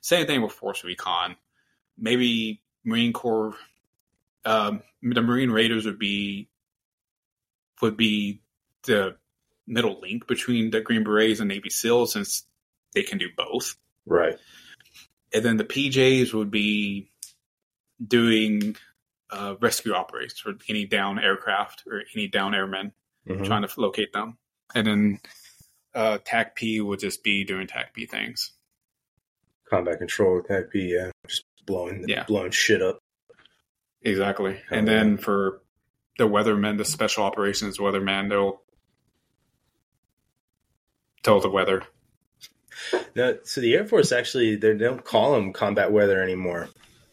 Same 0.00 0.26
thing 0.26 0.42
with 0.42 0.52
Force 0.52 0.82
Recon. 0.84 1.36
Maybe 1.98 2.62
Marine 2.84 3.12
Corps, 3.12 3.54
um, 4.44 4.82
the 5.02 5.20
Marine 5.20 5.50
Raiders 5.50 5.84
would 5.84 5.98
be 5.98 6.48
would 7.82 7.96
be 7.96 8.40
the 8.84 9.16
middle 9.66 10.00
link 10.00 10.26
between 10.26 10.70
the 10.70 10.80
Green 10.80 11.04
Berets 11.04 11.40
and 11.40 11.48
Navy 11.48 11.70
SEALs 11.70 12.12
since 12.12 12.44
they 12.94 13.02
can 13.02 13.18
do 13.18 13.28
both. 13.36 13.76
Right. 14.06 14.36
And 15.32 15.44
then 15.44 15.56
the 15.58 15.64
PJs 15.64 16.32
would 16.34 16.50
be 16.50 17.10
doing 18.04 18.76
uh, 19.30 19.54
rescue 19.60 19.92
operations 19.94 20.40
for 20.40 20.54
any 20.68 20.86
down 20.86 21.20
aircraft 21.20 21.84
or 21.86 22.02
any 22.16 22.26
down 22.26 22.52
airmen, 22.54 22.92
Mhm. 23.28 23.44
trying 23.46 23.62
to 23.66 23.80
locate 23.80 24.12
them. 24.12 24.38
And 24.74 24.86
then 24.86 25.20
uh, 25.94 26.18
TAC 26.24 26.56
P 26.56 26.80
would 26.80 26.98
just 27.00 27.22
be 27.22 27.44
doing 27.44 27.66
TAC 27.68 27.92
P 27.94 28.06
things. 28.06 28.52
Combat 29.68 29.98
control, 29.98 30.42
TAC 30.42 30.70
P, 30.70 30.94
yeah, 30.94 31.10
just 31.28 31.44
blowing, 31.66 32.04
Yeah. 32.08 32.24
blowing 32.24 32.50
shit 32.50 32.82
up. 32.82 32.98
Exactly. 34.02 34.54
Hell 34.68 34.78
and 34.78 34.88
then 34.88 35.16
for 35.16 35.62
the 36.18 36.24
weathermen, 36.28 36.78
the 36.78 36.84
special 36.84 37.22
operations 37.24 37.78
weatherman, 37.78 38.28
they'll 38.30 38.62
tell 41.22 41.40
the 41.40 41.50
weather. 41.50 41.82
No, 43.14 43.38
so 43.44 43.60
the 43.60 43.74
Air 43.74 43.86
Force 43.86 44.12
actually 44.12 44.56
they 44.56 44.74
don't 44.74 45.04
call 45.04 45.32
them 45.32 45.52
combat 45.52 45.92
weather 45.92 46.22
anymore. 46.22 46.68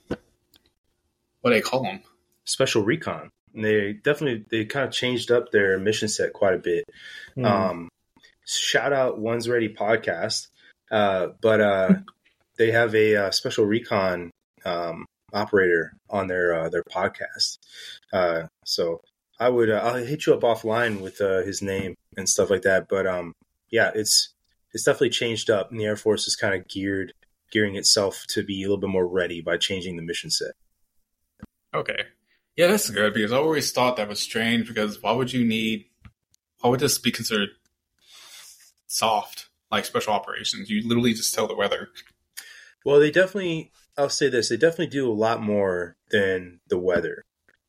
What 0.08 1.52
do 1.52 1.54
they 1.54 1.62
call 1.62 1.84
them? 1.84 2.02
Special 2.46 2.84
recon. 2.84 3.30
And 3.54 3.64
they 3.64 3.94
definitely 3.94 4.46
they 4.50 4.66
kind 4.66 4.86
of 4.86 4.94
changed 4.94 5.32
up 5.32 5.52
their 5.52 5.80
mission 5.80 6.08
set 6.08 6.34
quite 6.34 6.54
a 6.54 6.60
bit. 6.60 6.86
Hmm. 7.36 7.46
Um, 7.46 7.90
shout 8.46 8.94
out 8.94 9.20
One's 9.20 9.50
Ready 9.50 9.70
podcast, 9.70 10.48
uh, 10.92 11.28
but 11.42 11.62
uh, 11.62 11.94
they 12.58 12.72
have 12.72 12.96
a 12.96 13.16
uh, 13.16 13.32
special 13.32 13.66
recon 13.66 14.32
um, 14.66 15.06
operator 15.34 15.94
on 16.10 16.28
their 16.28 16.54
uh, 16.54 16.70
their 16.70 16.84
podcast. 16.84 17.58
Uh, 18.14 18.44
so 18.66 19.02
I 19.40 19.50
would 19.50 19.70
uh, 19.70 19.82
I'll 19.84 19.96
hit 19.96 20.26
you 20.26 20.34
up 20.34 20.42
offline 20.42 21.02
with 21.02 21.22
uh, 21.22 21.42
his 21.42 21.62
name 21.62 21.96
and 22.16 22.28
stuff 22.28 22.50
like 22.50 22.64
that. 22.64 22.88
But 22.90 23.08
um, 23.08 23.34
yeah, 23.70 23.92
it's 23.94 24.34
it's 24.74 24.84
definitely 24.84 25.10
changed 25.10 25.50
up, 25.50 25.72
and 25.72 25.80
the 25.80 25.86
Air 25.86 25.96
Force 25.96 26.28
is 26.28 26.36
kind 26.36 26.54
of 26.54 26.68
geared 26.68 27.14
gearing 27.52 27.76
itself 27.76 28.26
to 28.30 28.44
be 28.44 28.62
a 28.62 28.68
little 28.68 28.80
bit 28.80 28.90
more 28.90 29.08
ready 29.08 29.42
by 29.42 29.58
changing 29.58 29.96
the 29.96 30.02
mission 30.02 30.30
set. 30.30 30.52
Okay. 31.74 32.04
Yeah, 32.56 32.68
that's 32.68 32.90
good 32.90 33.14
because 33.14 33.32
I 33.32 33.38
always 33.38 33.72
thought 33.72 33.98
that 33.98 34.10
was 34.10 34.20
strange 34.20 34.68
because 34.68 35.02
why 35.02 35.12
would 35.12 35.32
you 35.32 35.46
need, 35.46 35.86
why 36.60 36.70
would 36.70 36.80
this 36.80 36.98
be 36.98 37.12
considered 37.12 37.50
soft, 38.88 39.50
like 39.72 39.86
special 39.86 40.14
operations? 40.14 40.70
You 40.70 40.88
literally 40.88 41.14
just 41.14 41.34
tell 41.34 41.48
the 41.48 41.56
weather. 41.56 41.90
Well, 42.84 43.00
they 43.00 43.12
definitely, 43.12 43.72
I'll 43.98 44.10
say 44.10 44.30
this, 44.30 44.50
they 44.50 44.58
definitely 44.58 44.88
do 44.88 45.10
a 45.10 45.14
lot 45.14 45.42
more 45.42 45.98
than 46.10 46.60
the 46.68 46.80
weather. 46.80 47.24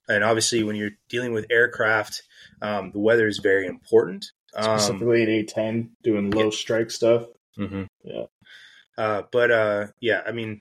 And 0.09 0.25
obviously, 0.25 0.63
when 0.63 0.75
you're 0.75 0.93
dealing 1.11 1.35
with 1.35 1.47
aircraft, 1.51 2.23
um, 2.63 2.93
the 2.93 2.99
weather 2.99 3.27
is 3.27 3.39
very 3.39 3.67
important. 3.67 4.33
Um, 4.55 4.79
specifically 4.79 5.23
at 5.23 5.29
A 5.29 5.43
ten 5.45 5.91
doing 6.03 6.31
low 6.31 6.45
yeah. 6.45 6.51
strike 6.51 6.91
stuff. 6.91 7.27
mhm. 7.59 7.87
Yeah. 8.03 8.25
Uh, 8.97 9.23
but 9.31 9.51
uh, 9.51 9.87
yeah, 10.01 10.23
I 10.27 10.33
mean, 10.33 10.61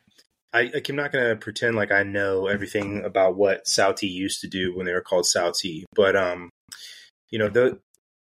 I, 0.54 0.72
I'm 0.88 0.96
not 0.96 1.12
going 1.12 1.30
to 1.30 1.36
pretend 1.36 1.76
like 1.76 1.92
I 1.92 2.04
know 2.04 2.48
everything 2.48 3.04
about 3.04 3.36
what 3.36 3.68
SOWT 3.68 4.04
used 4.04 4.42
to 4.42 4.48
do 4.48 4.76
when 4.76 4.86
they 4.86 4.94
were 4.94 5.02
called 5.02 5.26
SOWT. 5.26 5.86
But, 5.96 6.16
um, 6.16 6.50
you 7.30 7.40
know, 7.40 7.50
the, 7.50 7.80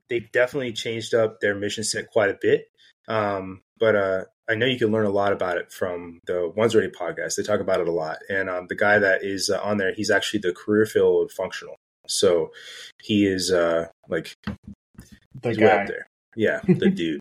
they've 0.09 0.31
definitely 0.33 0.73
changed 0.73 1.15
up 1.15 1.41
their 1.41 1.55
mission 1.55 1.85
set 1.85 2.09
quite 2.11 2.31
a 2.31 2.39
bit. 2.41 2.67
Um, 3.09 3.63
but 3.79 3.95
uh, 3.95 4.25
I 4.49 4.55
know 4.55 4.67
you 4.67 4.79
can 4.79 4.91
learn 4.91 5.07
a 5.07 5.11
lot 5.11 5.33
about 5.33 5.59
it 5.59 5.71
from 5.71 6.21
the 6.27 6.53
One's 6.57 6.75
Ready 6.75 6.89
podcast. 6.89 7.37
They 7.37 7.43
talk 7.43 7.61
about 7.61 7.81
it 7.81 7.89
a 7.89 7.93
lot. 7.93 8.19
And 8.29 8.49
um, 8.49 8.67
the 8.69 8.75
guy 8.77 8.99
that 8.99 9.23
is 9.23 9.51
uh, 9.51 9.61
on 9.63 9.77
there, 9.77 9.93
he's 9.93 10.11
actually 10.11 10.41
the 10.41 10.53
career 10.53 10.87
field 10.87 11.31
functional. 11.31 11.77
So 12.09 12.53
he 13.03 13.27
is 13.27 13.51
uh, 13.51 13.89
like 14.09 14.35
The 15.43 15.49
he's 15.51 15.59
way 15.59 15.67
guy. 15.67 15.83
up 15.83 15.87
there. 15.89 16.09
Yeah, 16.37 16.61
the 16.67 16.91
dude. 16.95 17.21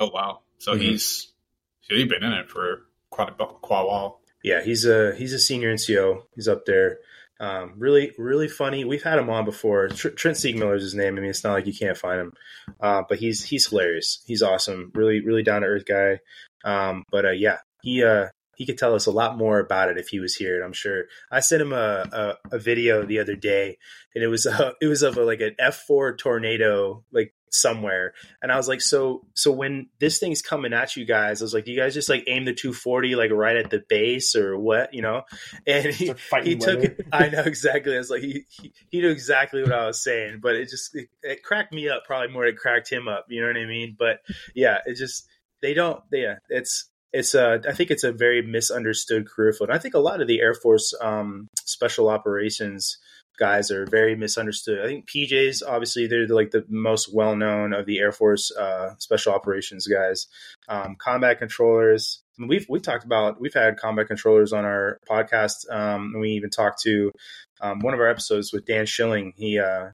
Oh, 0.00 0.10
wow. 0.12 0.40
So 0.58 0.72
Mhm. 0.74 0.80
he's, 0.80 1.32
he's 1.80 2.08
been 2.08 2.22
in 2.22 2.32
it 2.32 2.48
for 2.50 2.82
quite 3.10 3.28
a, 3.30 3.34
quite 3.46 3.82
a 3.82 3.86
while. 3.86 4.20
Yeah, 4.42 4.62
he's 4.62 4.84
a 4.84 5.14
he's 5.14 5.32
a 5.32 5.38
senior 5.38 5.72
NCO. 5.72 6.22
He's 6.34 6.48
up 6.48 6.66
there. 6.66 6.98
Um, 7.40 7.74
really, 7.78 8.12
really 8.18 8.46
funny. 8.48 8.84
We've 8.84 9.02
had 9.02 9.18
him 9.18 9.30
on 9.30 9.44
before. 9.44 9.88
Tr- 9.88 10.08
Trent 10.10 10.36
Siegmiller 10.36 10.76
is 10.76 10.82
his 10.82 10.94
name. 10.94 11.16
I 11.16 11.20
mean, 11.20 11.30
it's 11.30 11.42
not 11.44 11.52
like 11.54 11.66
you 11.66 11.72
can't 11.74 11.96
find 11.96 12.20
him, 12.20 12.32
uh, 12.80 13.02
but 13.08 13.18
he's 13.18 13.42
he's 13.44 13.66
hilarious. 13.68 14.22
He's 14.26 14.42
awesome. 14.42 14.90
Really, 14.94 15.20
really 15.20 15.42
down 15.42 15.62
to 15.62 15.66
earth 15.68 15.84
guy. 15.86 16.20
Um, 16.64 17.04
but 17.10 17.24
uh, 17.24 17.30
yeah, 17.30 17.58
he 17.82 18.04
uh, 18.04 18.26
he 18.56 18.66
could 18.66 18.78
tell 18.78 18.94
us 18.94 19.06
a 19.06 19.10
lot 19.10 19.36
more 19.36 19.58
about 19.58 19.88
it 19.88 19.98
if 19.98 20.08
he 20.08 20.20
was 20.20 20.34
here. 20.34 20.56
And 20.56 20.64
I'm 20.64 20.72
sure. 20.72 21.04
I 21.30 21.40
sent 21.40 21.62
him 21.62 21.72
a, 21.72 22.36
a, 22.52 22.56
a 22.56 22.58
video 22.58 23.04
the 23.04 23.20
other 23.20 23.36
day, 23.36 23.78
and 24.14 24.22
it 24.22 24.28
was 24.28 24.46
a, 24.46 24.52
uh, 24.68 24.72
it 24.80 24.86
was 24.86 25.02
of 25.02 25.16
a, 25.16 25.24
like 25.24 25.40
an 25.40 25.56
F4 25.60 26.18
tornado, 26.18 27.04
like 27.12 27.34
somewhere. 27.54 28.14
And 28.42 28.50
i 28.50 28.56
was 28.56 28.68
like 28.68 28.80
so 28.80 29.24
so 29.34 29.52
when 29.52 29.88
this 30.00 30.18
thing's 30.18 30.42
coming 30.42 30.72
at 30.72 30.96
you 30.96 31.04
guys 31.04 31.40
i 31.40 31.44
was 31.44 31.54
like 31.54 31.64
do 31.64 31.72
you 31.72 31.78
guys 31.78 31.94
just 31.94 32.08
like 32.08 32.24
aim 32.26 32.44
the 32.44 32.52
240 32.52 33.14
like 33.14 33.30
right 33.30 33.56
at 33.56 33.70
the 33.70 33.82
base 33.88 34.34
or 34.34 34.58
what? 34.58 34.92
You 34.92 35.02
know? 35.02 35.22
And 35.66 35.86
he, 35.86 36.12
he 36.42 36.56
took 36.56 36.82
it 36.82 37.06
i 37.12 37.28
know 37.28 37.42
exactly. 37.42 37.94
I 37.94 37.98
was 37.98 38.10
like 38.10 38.22
he, 38.22 38.44
he, 38.48 38.72
he 38.90 39.00
knew 39.00 39.10
exactly 39.10 39.62
what 39.62 39.72
i 39.72 39.86
was 39.86 40.02
saying 40.02 40.40
but 40.42 40.56
it 40.56 40.68
just 40.68 40.94
it, 40.94 41.08
it 41.22 41.42
cracked 41.42 41.72
me 41.72 41.88
up 41.88 42.04
probably 42.04 42.32
more 42.32 42.44
it 42.44 42.56
cracked 42.56 42.90
him 42.90 43.08
up 43.08 43.26
you 43.28 43.40
know 43.40 43.46
what 43.46 43.56
i 43.56 43.66
mean? 43.66 43.96
But 43.98 44.18
yeah 44.54 44.78
it 44.84 44.96
just 44.96 45.26
they 45.62 45.74
don't 45.74 46.02
yeah 46.12 46.36
it's 46.48 46.90
it's 47.14 47.34
a 47.34 47.60
i 47.68 47.72
think 47.72 47.90
it's 47.90 48.04
a 48.04 48.12
very 48.12 48.42
misunderstood 48.42 49.26
career 49.26 49.52
field 49.52 49.70
i 49.70 49.78
think 49.78 49.94
a 49.94 49.98
lot 49.98 50.20
of 50.20 50.28
the 50.28 50.40
air 50.40 50.54
force 50.54 50.92
um, 51.00 51.48
special 51.64 52.08
operations 52.08 52.98
guys 53.38 53.70
are 53.70 53.86
very 53.86 54.14
misunderstood. 54.14 54.84
I 54.84 54.86
think 54.86 55.08
PJs, 55.08 55.62
obviously, 55.66 56.06
they're 56.06 56.26
like 56.26 56.50
the 56.50 56.64
most 56.68 57.14
well 57.14 57.36
known 57.36 57.72
of 57.72 57.86
the 57.86 57.98
Air 57.98 58.12
Force 58.12 58.52
uh, 58.56 58.94
special 58.98 59.32
operations 59.32 59.86
guys. 59.86 60.26
Um, 60.68 60.96
combat 60.96 61.38
controllers, 61.38 62.22
I 62.38 62.42
mean, 62.42 62.48
we've 62.48 62.66
we 62.68 62.80
talked 62.80 63.04
about 63.04 63.40
we've 63.40 63.54
had 63.54 63.76
combat 63.76 64.06
controllers 64.06 64.52
on 64.52 64.64
our 64.64 64.98
podcast, 65.08 65.70
um, 65.70 66.12
and 66.12 66.20
we 66.20 66.30
even 66.30 66.50
talked 66.50 66.82
to 66.82 67.12
um, 67.60 67.80
one 67.80 67.94
of 67.94 68.00
our 68.00 68.08
episodes 68.08 68.52
with 68.52 68.66
Dan 68.66 68.86
Schilling. 68.86 69.32
He 69.36 69.58
uh, 69.58 69.90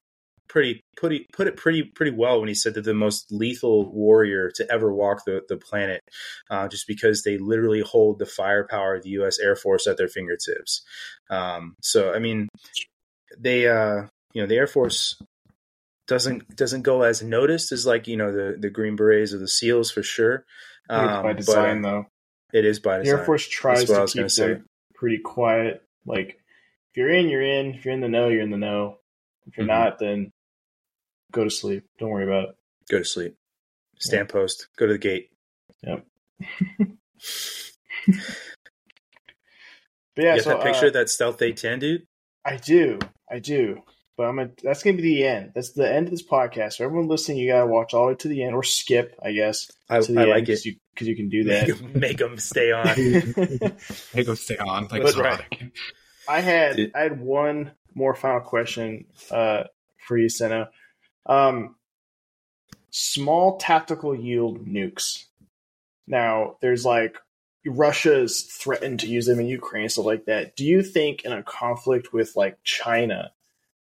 pretty 0.51 0.81
put 0.97 1.13
it, 1.13 1.31
put 1.31 1.47
it 1.47 1.55
pretty 1.55 1.83
pretty 1.83 2.11
well 2.11 2.39
when 2.39 2.49
he 2.49 2.53
said 2.53 2.73
that 2.73 2.83
the 2.83 2.93
most 2.93 3.31
lethal 3.31 3.91
warrior 3.91 4.51
to 4.51 4.69
ever 4.71 4.93
walk 4.93 5.23
the 5.25 5.41
the 5.47 5.57
planet, 5.57 6.01
uh, 6.49 6.67
just 6.67 6.87
because 6.87 7.23
they 7.23 7.37
literally 7.37 7.81
hold 7.81 8.19
the 8.19 8.25
firepower 8.25 8.95
of 8.95 9.03
the 9.03 9.09
U.S. 9.11 9.39
Air 9.39 9.55
Force 9.55 9.87
at 9.87 9.97
their 9.97 10.09
fingertips. 10.09 10.83
Um, 11.29 11.75
so 11.81 12.13
I 12.13 12.19
mean, 12.19 12.49
they 13.39 13.67
uh 13.67 14.03
you 14.33 14.41
know 14.41 14.47
the 14.47 14.57
air 14.57 14.67
force 14.67 15.17
doesn't 16.07 16.55
doesn't 16.55 16.81
go 16.81 17.03
as 17.03 17.21
noticed 17.21 17.71
as 17.71 17.85
like 17.85 18.07
you 18.07 18.17
know 18.17 18.31
the 18.31 18.57
the 18.59 18.69
green 18.69 18.95
berets 18.95 19.33
or 19.33 19.37
the 19.37 19.47
seals 19.47 19.91
for 19.91 20.03
sure 20.03 20.45
um, 20.89 21.23
by 21.23 21.33
design 21.33 21.81
but, 21.81 21.89
though 21.89 22.05
it 22.53 22.65
is 22.65 22.79
by 22.79 22.97
design 22.97 23.15
the 23.15 23.19
air 23.19 23.25
force 23.25 23.47
tries 23.47 23.85
to 23.85 24.05
keep 24.07 24.27
them 24.27 24.65
pretty 24.95 25.19
quiet 25.19 25.83
like 26.05 26.39
if 26.89 26.97
you're 26.97 27.09
in 27.09 27.29
you're 27.29 27.41
in 27.41 27.75
if 27.75 27.85
you're 27.85 27.93
in 27.93 28.01
the 28.01 28.09
know 28.09 28.27
you're 28.27 28.41
in 28.41 28.51
the 28.51 28.57
know 28.57 28.97
if 29.47 29.57
you're 29.57 29.65
mm-hmm. 29.65 29.83
not 29.83 29.99
then 29.99 30.31
go 31.31 31.43
to 31.43 31.49
sleep 31.49 31.83
don't 31.99 32.09
worry 32.09 32.25
about 32.25 32.49
it 32.49 32.55
go 32.89 32.97
to 32.97 33.05
sleep 33.05 33.35
stand 33.99 34.27
yeah. 34.27 34.33
post 34.33 34.67
go 34.77 34.87
to 34.87 34.93
the 34.93 34.99
gate 34.99 35.29
yep 35.83 36.05
But 40.15 40.25
yeah, 40.25 40.35
you 40.35 40.41
so, 40.41 40.49
that 40.49 40.63
picture 40.63 40.85
uh, 40.85 40.87
of 40.87 40.93
that 40.93 41.09
stealth 41.09 41.37
A10 41.39 41.79
dude? 41.79 42.07
I 42.43 42.57
do. 42.57 42.99
I 43.29 43.39
do. 43.39 43.81
But 44.17 44.27
I'm 44.27 44.35
gonna, 44.35 44.51
that's 44.61 44.83
going 44.83 44.97
to 44.97 45.01
be 45.01 45.15
the 45.15 45.25
end. 45.25 45.51
That's 45.55 45.71
the 45.71 45.91
end 45.91 46.07
of 46.07 46.11
this 46.11 46.25
podcast. 46.25 46.73
So 46.73 46.85
everyone 46.85 47.07
listening, 47.07 47.37
you 47.37 47.49
got 47.49 47.61
to 47.61 47.67
watch 47.67 47.93
all 47.93 48.05
the 48.05 48.11
way 48.11 48.15
to 48.17 48.27
the 48.27 48.43
end 48.43 48.53
or 48.53 48.63
skip, 48.63 49.15
I 49.23 49.31
guess. 49.31 49.71
I, 49.89 49.97
I 49.97 49.99
like 49.99 50.43
it. 50.43 50.45
Because 50.45 50.65
you, 50.65 50.75
you, 50.99 51.15
can 51.15 51.29
do 51.29 51.45
that. 51.45 51.67
Make, 51.67 51.95
make 51.95 52.17
them 52.17 52.37
stay 52.37 52.71
on. 52.71 52.85
make 54.13 54.25
them 54.25 54.35
stay 54.35 54.57
on. 54.57 54.87
Like 54.89 55.03
but, 55.03 55.15
right. 55.15 55.71
I 56.27 56.41
had, 56.41 56.91
I 56.93 56.99
had 56.99 57.19
one 57.19 57.71
more 57.95 58.13
final 58.13 58.41
question 58.41 59.05
uh, 59.31 59.63
for 60.05 60.17
you, 60.17 60.29
Sino. 60.29 60.67
Um, 61.25 61.75
small 62.89 63.57
tactical 63.57 64.15
yield 64.15 64.65
nukes. 64.65 65.25
Now, 66.07 66.57
there's 66.61 66.85
like 66.85 67.17
Russia's 67.65 68.43
threatened 68.43 69.01
to 69.01 69.07
use 69.07 69.27
them 69.27 69.39
in 69.39 69.47
Ukraine, 69.47 69.89
stuff 69.89 70.05
like 70.05 70.25
that. 70.25 70.55
Do 70.55 70.65
you 70.65 70.83
think 70.83 71.23
in 71.23 71.31
a 71.31 71.43
conflict 71.43 72.11
with 72.13 72.35
like 72.35 72.57
China 72.63 73.31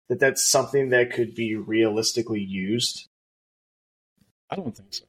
that 0.08 0.20
that's 0.20 0.48
something 0.48 0.90
that 0.90 1.12
could 1.12 1.34
be 1.34 1.56
realistically 1.56 2.40
used? 2.40 3.08
I 4.50 4.56
don't 4.56 4.76
think 4.76 4.94
so. 4.94 5.04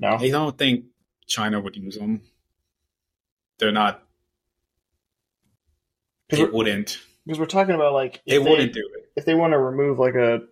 No, 0.00 0.16
I 0.16 0.30
don't 0.30 0.56
think 0.56 0.86
China 1.26 1.60
would 1.60 1.76
use 1.76 1.96
them. 1.96 2.22
They're 3.58 3.72
not. 3.72 4.02
They 6.28 6.44
wouldn't 6.44 6.98
because 7.24 7.38
we're 7.38 7.46
talking 7.46 7.74
about 7.74 7.92
like 7.92 8.22
they, 8.26 8.36
they 8.36 8.38
wouldn't 8.38 8.72
do 8.72 8.86
it 8.96 9.10
if 9.16 9.24
they 9.24 9.34
want 9.34 9.52
to 9.52 9.58
remove 9.58 9.98
like 9.98 10.14
a, 10.14 10.42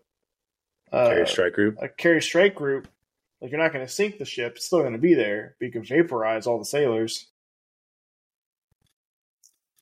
a 0.93 1.09
carrier 1.09 1.27
strike 1.27 1.53
group, 1.53 1.79
a 1.81 1.89
carrier 1.89 2.21
strike 2.21 2.55
group. 2.55 2.89
Like 3.41 3.51
you're 3.51 3.61
not 3.61 3.73
going 3.73 3.87
to 3.87 3.93
sink 3.93 4.19
the 4.19 4.25
ship; 4.25 4.55
it's 4.57 4.67
still 4.67 4.81
going 4.81 4.93
to 4.93 4.99
be 4.99 5.15
there, 5.15 5.57
but 5.59 5.67
you 5.67 5.73
can 5.73 5.85
vaporize 5.85 6.47
all 6.47 6.59
the 6.59 6.65
sailors. 6.65 7.27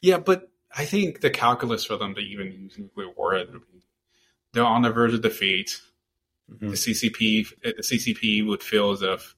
Yeah, 0.00 0.18
but 0.18 0.50
I 0.76 0.84
think 0.84 1.20
the 1.20 1.30
calculus 1.30 1.84
for 1.84 1.96
them 1.96 2.14
to 2.14 2.20
even 2.20 2.52
use 2.52 2.78
nuclear 2.78 3.10
warhead 3.16 3.52
would 3.52 3.62
be 3.72 3.82
they're 4.52 4.64
on 4.64 4.82
the 4.82 4.90
verge 4.90 5.14
of 5.14 5.22
defeat. 5.22 5.80
Mm-hmm. 6.50 6.68
The 6.68 6.76
CCP, 6.76 7.48
the 7.62 7.82
CCP 7.82 8.46
would 8.46 8.62
feel 8.62 8.90
as 8.90 9.02
if 9.02 9.34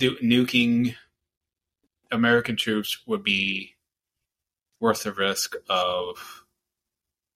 nuking 0.00 0.94
American 2.10 2.56
troops 2.56 2.98
would 3.06 3.24
be 3.24 3.74
worth 4.80 5.02
the 5.02 5.12
risk 5.12 5.56
of 5.68 6.44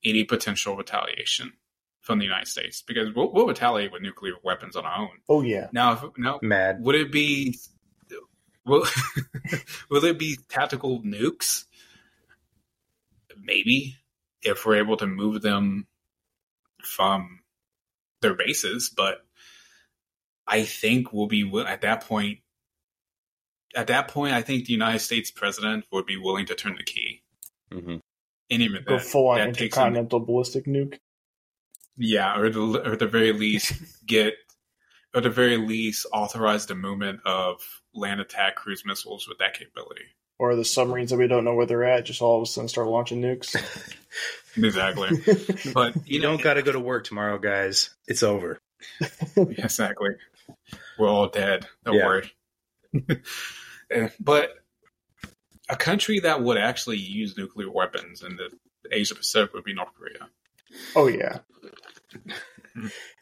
any 0.04 0.24
potential 0.24 0.76
retaliation 0.76 1.52
from 2.02 2.18
the 2.18 2.24
United 2.24 2.48
States 2.48 2.82
because 2.82 3.14
we'll, 3.14 3.32
we'll, 3.32 3.46
retaliate 3.46 3.92
with 3.92 4.02
nuclear 4.02 4.34
weapons 4.42 4.76
on 4.76 4.84
our 4.84 5.02
own. 5.02 5.18
Oh 5.28 5.40
yeah. 5.42 5.68
Now, 5.72 5.92
if, 5.92 6.02
now, 6.18 6.38
mad. 6.42 6.82
Would 6.82 6.96
it 6.96 7.10
be? 7.10 7.58
Will, 8.66 8.84
will 9.88 10.04
it 10.04 10.18
be 10.18 10.38
tactical 10.48 11.00
nukes? 11.02 11.64
maybe 13.42 13.96
if 14.42 14.64
we're 14.64 14.76
able 14.76 14.96
to 14.96 15.06
move 15.06 15.42
them 15.42 15.86
from 16.82 17.40
their 18.20 18.34
bases, 18.34 18.92
but 18.94 19.18
I 20.46 20.64
think 20.64 21.12
we'll 21.12 21.28
be 21.28 21.50
at 21.66 21.82
that 21.82 22.04
point. 22.04 22.38
At 23.74 23.86
that 23.86 24.08
point, 24.08 24.34
I 24.34 24.42
think 24.42 24.66
the 24.66 24.72
United 24.72 24.98
States 24.98 25.30
president 25.30 25.84
would 25.90 26.04
be 26.04 26.18
willing 26.18 26.46
to 26.46 26.54
turn 26.54 26.76
the 26.76 26.82
key. 26.82 27.22
Mm-hmm. 27.72 27.96
And 28.50 28.62
even 28.62 28.84
go 28.86 28.98
that, 28.98 29.04
full 29.04 29.28
on 29.28 29.40
intercontinental 29.40 30.20
ballistic 30.20 30.66
nuke. 30.66 30.98
Yeah, 32.02 32.38
or 32.38 32.50
the, 32.50 32.82
or 32.84 32.96
the 32.96 33.06
very 33.06 33.32
least 33.32 33.72
get, 34.06 34.34
or 35.14 35.20
the 35.20 35.30
very 35.30 35.56
least 35.56 36.06
authorize 36.12 36.66
the 36.66 36.74
movement 36.74 37.20
of 37.24 37.82
land 37.94 38.20
attack 38.20 38.56
cruise 38.56 38.84
missiles 38.84 39.28
with 39.28 39.38
that 39.38 39.54
capability 39.54 40.04
or 40.42 40.56
the 40.56 40.64
submarines 40.64 41.10
that 41.10 41.18
we 41.18 41.28
don't 41.28 41.44
know 41.44 41.54
where 41.54 41.66
they're 41.66 41.84
at 41.84 42.04
just 42.04 42.20
all 42.20 42.38
of 42.38 42.42
a 42.42 42.46
sudden 42.46 42.68
start 42.68 42.88
launching 42.88 43.22
nukes. 43.22 43.54
exactly. 44.56 45.10
But 45.72 45.94
you, 45.94 46.02
you 46.06 46.20
know, 46.20 46.32
don't 46.32 46.42
got 46.42 46.54
to 46.54 46.62
go 46.62 46.72
to 46.72 46.80
work 46.80 47.04
tomorrow, 47.04 47.38
guys. 47.38 47.90
It's 48.08 48.24
over. 48.24 48.58
exactly. 49.36 50.10
We're 50.98 51.08
all 51.08 51.28
dead. 51.28 51.68
Don't 51.84 51.94
yeah. 51.94 52.06
worry. 52.06 52.32
But 54.18 54.50
a 55.68 55.76
country 55.76 56.18
that 56.20 56.42
would 56.42 56.58
actually 56.58 56.98
use 56.98 57.36
nuclear 57.36 57.70
weapons 57.70 58.24
in 58.24 58.34
the 58.34 58.50
Asia 58.90 59.14
Pacific 59.14 59.54
would 59.54 59.62
be 59.62 59.74
North 59.74 59.94
Korea. 59.96 60.28
Oh 60.96 61.08
yeah. 61.08 61.38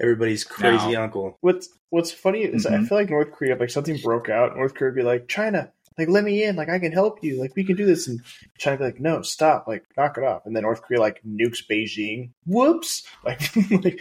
Everybody's 0.00 0.44
crazy 0.44 0.92
now, 0.92 1.04
uncle. 1.04 1.38
What's 1.40 1.68
What's 1.90 2.12
funny 2.12 2.42
is 2.42 2.66
mm-hmm. 2.66 2.84
I 2.84 2.86
feel 2.86 2.98
like 2.98 3.10
North 3.10 3.32
Korea, 3.32 3.56
like 3.56 3.70
something 3.70 3.98
broke 3.98 4.28
out, 4.28 4.56
North 4.56 4.74
Korea 4.74 4.92
would 4.92 4.96
be 4.96 5.02
like, 5.02 5.26
China, 5.26 5.72
like 5.98 6.08
let 6.08 6.24
me 6.24 6.44
in, 6.44 6.56
like 6.56 6.68
I 6.68 6.78
can 6.78 6.92
help 6.92 7.22
you, 7.22 7.40
like 7.40 7.56
we 7.56 7.64
can 7.64 7.76
do 7.76 7.84
this. 7.84 8.06
And 8.06 8.20
China 8.58 8.78
be 8.78 8.84
like, 8.84 9.00
no, 9.00 9.22
stop, 9.22 9.66
like 9.66 9.84
knock 9.96 10.16
it 10.16 10.24
off. 10.24 10.46
And 10.46 10.54
then 10.54 10.62
North 10.62 10.82
Korea 10.82 11.00
like 11.00 11.20
nukes 11.24 11.66
Beijing. 11.68 12.30
Whoops, 12.46 13.04
like, 13.24 13.40
like 13.70 14.00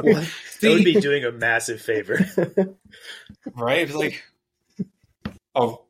what? 0.00 0.28
That 0.60 0.70
would 0.70 0.84
be 0.84 1.00
doing 1.00 1.24
a 1.24 1.32
massive 1.32 1.80
favor, 1.80 2.18
right? 3.54 3.82
It's 3.82 3.94
like, 3.94 4.22
oh, 5.54 5.84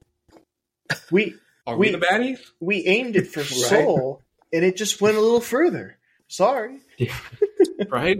we 1.10 1.36
are 1.66 1.76
we, 1.76 1.88
we 1.88 1.92
the 1.92 2.04
baddies? 2.04 2.40
We 2.58 2.86
aimed 2.86 3.16
it 3.16 3.28
for 3.28 3.40
right? 3.40 3.48
Seoul, 3.48 4.22
and 4.52 4.64
it 4.64 4.76
just 4.76 5.00
went 5.00 5.16
a 5.16 5.20
little 5.20 5.40
further. 5.40 5.96
Sorry. 6.30 6.78
right? 7.88 8.16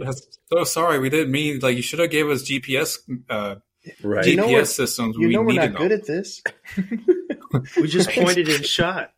So 0.51 0.65
sorry, 0.65 0.99
we 0.99 1.09
didn't 1.09 1.31
mean 1.31 1.59
like 1.61 1.77
you 1.77 1.81
should 1.81 1.99
have 1.99 2.11
gave 2.11 2.29
us 2.29 2.43
GPS 2.43 2.97
uh, 3.29 3.55
right. 4.03 4.25
GPS 4.25 4.27
you 4.27 4.35
know 4.35 4.63
systems. 4.65 5.15
You 5.17 5.27
we 5.29 5.33
know 5.33 5.43
we're 5.43 5.53
not 5.53 5.75
good 5.75 5.93
at 5.93 6.05
this. 6.05 6.43
we 7.77 7.87
just 7.87 8.09
pointed 8.09 8.49
and 8.49 8.65
shot. 8.65 9.13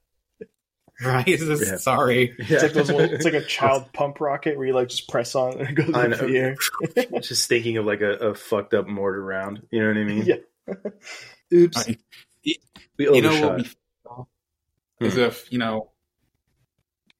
Right? 1.03 1.27
Yeah. 1.27 1.77
Sorry. 1.77 2.35
Yeah. 2.37 2.45
It's 2.49 2.63
like 2.63 2.73
those 2.73 2.91
little, 2.91 3.13
it's 3.13 3.25
like 3.25 3.33
a 3.33 3.43
child 3.43 3.91
pump 3.93 4.21
rocket 4.21 4.57
where 4.57 4.67
you 4.67 4.73
like 4.73 4.89
just 4.89 5.09
press 5.09 5.33
on 5.33 5.59
and 5.59 5.69
it 5.69 5.73
goes 5.73 5.87
into 5.87 6.27
the 6.27 6.37
air. 6.37 6.55
just 7.21 7.49
thinking 7.49 7.77
of 7.77 7.85
like 7.85 8.01
a, 8.01 8.11
a, 8.11 8.35
fucked 8.35 8.75
up 8.75 8.87
mortar 8.87 9.23
round. 9.23 9.63
You 9.71 9.81
know 9.81 9.87
what 9.87 9.97
I 9.97 10.03
mean? 10.03 10.23
Yeah. 10.23 10.73
Oops. 11.51 11.77
Right. 11.77 11.99
We 12.97 13.07
overshot. 13.07 13.15
You 13.15 13.21
know 13.23 13.47
what 13.47 13.57
we 13.57 13.63
feel 13.63 14.29
is 14.99 15.13
hmm. 15.15 15.19
if 15.21 15.51
you 15.51 15.57
know, 15.57 15.89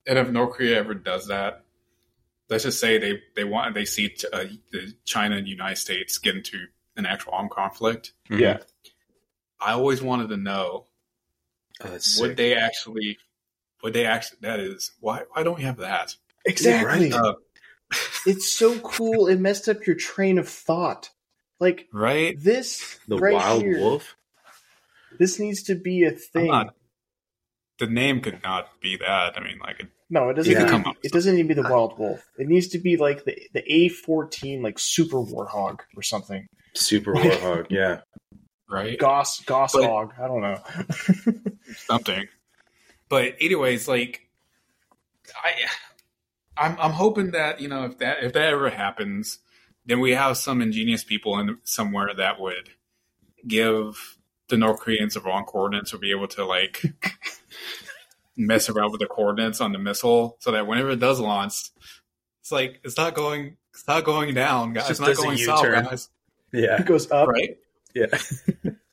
and 0.06 0.19
if 0.19 0.30
North 0.30 0.56
Korea 0.56 0.77
ever 0.77 0.93
does 0.93 1.27
that, 1.27 1.62
let's 2.50 2.64
just 2.64 2.80
say 2.80 2.98
they 2.98 3.22
they 3.36 3.44
want 3.44 3.74
they 3.74 3.86
see 3.86 4.16
uh, 4.32 4.46
the 4.72 4.94
China 5.06 5.38
and 5.38 5.48
United 5.48 5.78
States 5.78 6.18
get 6.18 6.36
into 6.36 6.66
an 6.96 7.06
actual 7.06 7.34
armed 7.34 7.52
conflict. 7.52 8.14
Mm-hmm. 8.30 8.42
Yeah. 8.42 8.58
I 9.60 9.74
always 9.74 10.02
wanted 10.02 10.30
to 10.30 10.38
know 10.38 10.86
Oh, 11.84 11.90
would 11.92 12.04
sick. 12.04 12.38
they 12.38 12.56
actually? 12.56 13.18
Would 13.82 13.94
they 13.94 14.06
actually? 14.06 14.40
That 14.42 14.60
is 14.60 14.92
why. 15.00 15.24
Why 15.32 15.44
don't 15.44 15.58
we 15.58 15.64
have 15.64 15.78
that? 15.78 16.16
Exactly. 16.46 17.12
Uh, 17.12 17.34
It's 18.26 18.52
so 18.52 18.80
cool. 18.80 19.28
It 19.28 19.40
messed 19.40 19.68
up 19.70 19.86
your 19.86 19.96
train 19.96 20.38
of 20.40 20.48
thought. 20.50 21.10
Like 21.60 21.88
right? 21.94 22.36
this 22.42 23.00
the 23.08 23.18
right 23.18 23.34
wild 23.34 23.62
here, 23.64 23.80
wolf? 23.80 24.16
This 25.20 25.40
needs 25.40 25.64
to 25.64 25.76
be 25.76 26.04
a 26.04 26.10
I'm 26.12 26.16
thing. 26.18 26.48
not- 26.48 26.76
the 27.80 27.88
name 27.88 28.22
could 28.22 28.42
not 28.44 28.70
be 28.82 28.98
that. 28.98 29.34
I 29.38 29.44
mean, 29.44 29.60
like, 29.60 29.80
it, 29.80 29.88
No, 30.14 30.30
it 30.30 30.35
doesn't. 30.35 30.51
Yeah. 30.53 30.77
Need, 30.77 30.85
it 31.01 31.11
doesn't 31.11 31.35
need 31.35 31.42
to 31.42 31.48
be 31.48 31.53
the 31.56 31.66
uh, 31.67 31.72
wild 31.72 31.98
wolf. 31.98 32.24
It 32.38 32.48
needs 32.48 32.67
to 32.69 32.77
be 32.77 32.98
like 32.98 33.25
the 33.25 33.35
the 33.51 33.64
A 33.74 33.90
fourteen, 33.90 34.61
like 34.61 34.77
super 34.77 35.17
warhog 35.17 35.80
or 35.98 36.03
something. 36.03 36.45
Super 36.75 37.14
warhog. 37.16 37.66
Yeah. 37.72 38.01
right? 38.69 38.98
Goss 39.00 39.42
Goss 39.42 39.74
But- 39.74 39.85
hog. 39.90 40.14
I 40.22 40.27
don't 40.27 40.42
know. 40.42 40.59
something. 41.77 42.27
But 43.09 43.38
anyways, 43.42 43.88
like 43.88 44.30
I 45.43 45.53
I'm 46.58 46.77
I'm 46.80 46.92
hoping 46.92 47.32
that, 47.32 47.59
you 47.59 47.67
know, 47.67 47.85
if 47.85 47.98
that 47.98 48.24
if 48.24 48.33
that 48.33 48.50
ever 48.53 48.69
happens, 48.69 49.40
then 49.88 50.00
we 50.00 50.11
have 50.11 50.38
some 50.38 50.61
ingenious 50.61 51.03
people 51.03 51.40
in 51.40 51.58
somewhere 51.64 52.14
that 52.16 52.40
would 52.40 52.69
give 53.48 54.17
the 54.50 54.58
North 54.58 54.80
Koreans 54.80 55.16
the 55.16 55.22
wrong 55.22 55.45
coordinates 55.45 55.92
or 55.92 55.98
be 55.98 56.11
able 56.11 56.27
to 56.27 56.45
like 56.45 56.83
mess 58.38 58.70
around 58.70 58.92
with 58.92 59.02
the 59.02 59.08
coordinates 59.08 59.62
on 59.62 59.72
the 59.72 59.80
missile 59.80 60.38
so 60.40 60.52
that 60.52 60.68
whenever 60.68 60.92
it 60.92 61.00
does 61.00 61.20
launch, 61.20 61.72
it's 62.42 62.52
like 62.52 62.80
it's 62.84 62.98
not 62.98 63.14
going 63.14 63.58
it's 63.74 63.88
not 63.88 64.03
going 64.03 64.34
down, 64.34 64.74
guys. 64.74 64.88
Just 64.88 65.02
It's 65.02 65.20
not 65.20 65.26
going 65.26 65.38
south, 65.38 65.64
U-turn. 65.64 65.84
guys. 65.86 66.10
Yeah. 66.52 66.80
it 66.82 66.86
goes 66.86 67.10
up. 67.12 67.28
Right? 67.28 67.58
Yeah. 67.95 68.08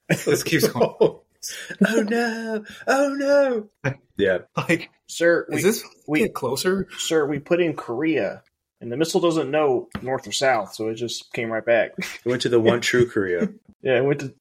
This 0.08 0.42
keeps 0.42 0.66
going. 0.68 0.94
oh 1.00 2.02
no! 2.02 2.64
Oh 2.86 3.14
no! 3.14 3.94
Yeah. 4.18 4.38
Like, 4.56 4.90
Sir, 5.06 5.46
we, 5.48 5.56
is 5.56 5.62
this 5.62 5.84
we- 6.06 6.18
get 6.20 6.34
closer? 6.34 6.86
sir, 6.98 7.24
we 7.26 7.38
put 7.38 7.60
in 7.60 7.74
Korea, 7.74 8.42
and 8.80 8.92
the 8.92 8.96
missile 8.98 9.20
doesn't 9.20 9.50
know 9.50 9.88
north 10.02 10.26
or 10.28 10.32
south, 10.32 10.74
so 10.74 10.88
it 10.88 10.96
just 10.96 11.32
came 11.32 11.50
right 11.50 11.64
back. 11.64 11.92
It 11.98 12.26
went 12.26 12.42
to 12.42 12.48
the 12.50 12.60
one 12.60 12.80
true 12.80 13.06
Korea. 13.08 13.48
Yeah, 13.82 13.96
it 13.96 14.04
went 14.04 14.20
to. 14.20 14.34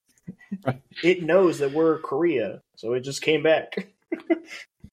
It 1.02 1.24
knows 1.24 1.60
that 1.60 1.72
we're 1.72 2.00
Korea, 2.00 2.62
so 2.76 2.92
it 2.94 3.02
just 3.02 3.22
came 3.22 3.42
back. 3.42 3.88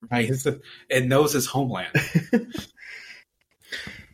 Right? 0.11 0.29
It's 0.31 0.47
a- 0.47 0.61
it 0.89 1.05
knows 1.07 1.35
its 1.35 1.47
homeland. 1.47 1.93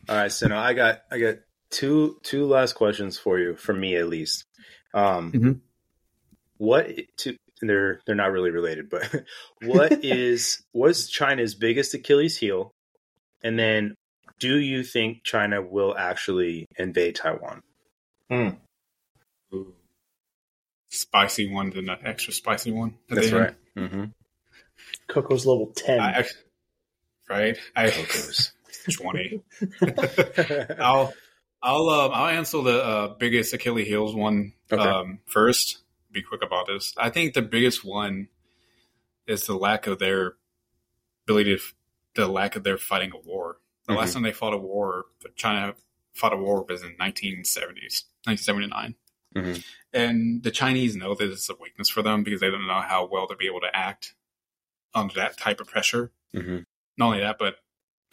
All 0.09 0.15
right, 0.17 0.31
so 0.31 0.47
now 0.47 0.59
I 0.59 0.73
got 0.73 1.01
I 1.11 1.19
got 1.19 1.35
two 1.69 2.17
two 2.23 2.45
last 2.45 2.73
questions 2.73 3.17
for 3.17 3.39
you, 3.39 3.55
for 3.55 3.73
me 3.73 3.95
at 3.95 4.07
least. 4.09 4.43
Um, 4.93 5.31
Mhm. 5.31 5.59
what 6.57 6.89
to 7.17 7.35
they're 7.61 8.01
they're 8.05 8.15
not 8.15 8.31
really 8.31 8.51
related, 8.51 8.89
but 8.89 9.03
what 9.63 10.03
is 10.03 10.61
what's 10.73 11.07
China's 11.09 11.55
biggest 11.55 11.93
Achilles 11.93 12.37
heel, 12.37 12.71
and 13.43 13.57
then 13.57 13.95
do 14.39 14.57
you 14.57 14.83
think 14.83 15.23
China 15.23 15.61
will 15.61 15.95
actually 15.97 16.65
invade 16.77 17.15
Taiwan? 17.15 17.61
spicy 20.89 21.49
one 21.51 21.69
than 21.69 21.89
an 21.89 21.97
extra 22.05 22.33
spicy 22.33 22.71
one. 22.71 22.95
at 23.09 23.15
That's 23.15 23.31
right. 23.31 23.55
Mm-hmm. 23.77 24.03
Coco's 25.07 25.45
level 25.45 25.71
ten. 25.75 25.99
I, 25.99 26.25
right? 27.29 27.57
I 27.75 27.89
Cocos. 27.89 28.51
twenty. 28.91 29.41
I'll 30.79 31.13
I'll 31.61 31.89
um, 31.89 32.11
I'll 32.13 32.27
answer 32.29 32.61
the 32.61 32.83
uh, 32.83 33.07
biggest 33.15 33.53
Achilles 33.53 33.87
heels 33.87 34.15
one 34.15 34.53
Okay. 34.71 34.81
um, 34.81 35.19
first. 35.25 35.79
Be 36.11 36.21
quick 36.21 36.43
about 36.43 36.67
this. 36.67 36.93
I 36.97 37.09
think 37.09 37.33
the 37.33 37.41
biggest 37.41 37.83
one 37.83 38.27
is 39.27 39.45
the 39.47 39.55
lack 39.55 39.87
of 39.87 39.99
their 39.99 40.33
ability 41.25 41.55
to 41.57 41.63
the 42.15 42.27
lack 42.27 42.55
of 42.55 42.63
their 42.63 42.77
fighting 42.77 43.11
a 43.13 43.17
war. 43.27 43.57
The 43.87 43.93
last 43.95 44.13
time 44.13 44.23
they 44.23 44.31
fought 44.31 44.53
a 44.53 44.57
war, 44.57 45.05
China 45.35 45.73
fought 46.13 46.31
a 46.33 46.37
war 46.37 46.63
was 46.69 46.83
in 46.83 46.95
1970s, 46.97 48.03
1979. 48.25 48.95
Mhm. 49.35 49.65
And 49.91 50.43
the 50.43 50.51
Chinese 50.51 50.95
know 50.95 51.15
that 51.15 51.29
it's 51.31 51.49
a 51.49 51.55
weakness 51.59 51.89
for 51.89 52.01
them 52.01 52.23
because 52.23 52.39
they 52.39 52.49
don't 52.51 52.67
know 52.67 52.81
how 52.81 53.05
well 53.11 53.27
to 53.27 53.35
be 53.35 53.47
able 53.47 53.59
to 53.61 53.75
act 53.75 54.13
under 54.93 55.15
that 55.15 55.37
type 55.37 55.59
of 55.59 55.67
pressure. 55.67 56.11
hmm 56.33 56.59
Not 56.97 57.05
only 57.07 57.19
that, 57.21 57.37
but 57.39 57.55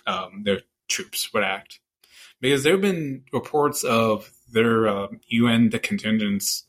um, 0.06 0.42
their 0.44 0.60
troops 0.88 1.32
would 1.32 1.42
act. 1.44 1.80
Because 2.40 2.62
there 2.62 2.72
have 2.72 2.80
been 2.80 3.24
reports 3.32 3.84
of 3.84 4.30
their 4.52 4.88
um, 4.88 5.20
UN 5.28 5.70
the 5.70 5.78
contingents 5.78 6.64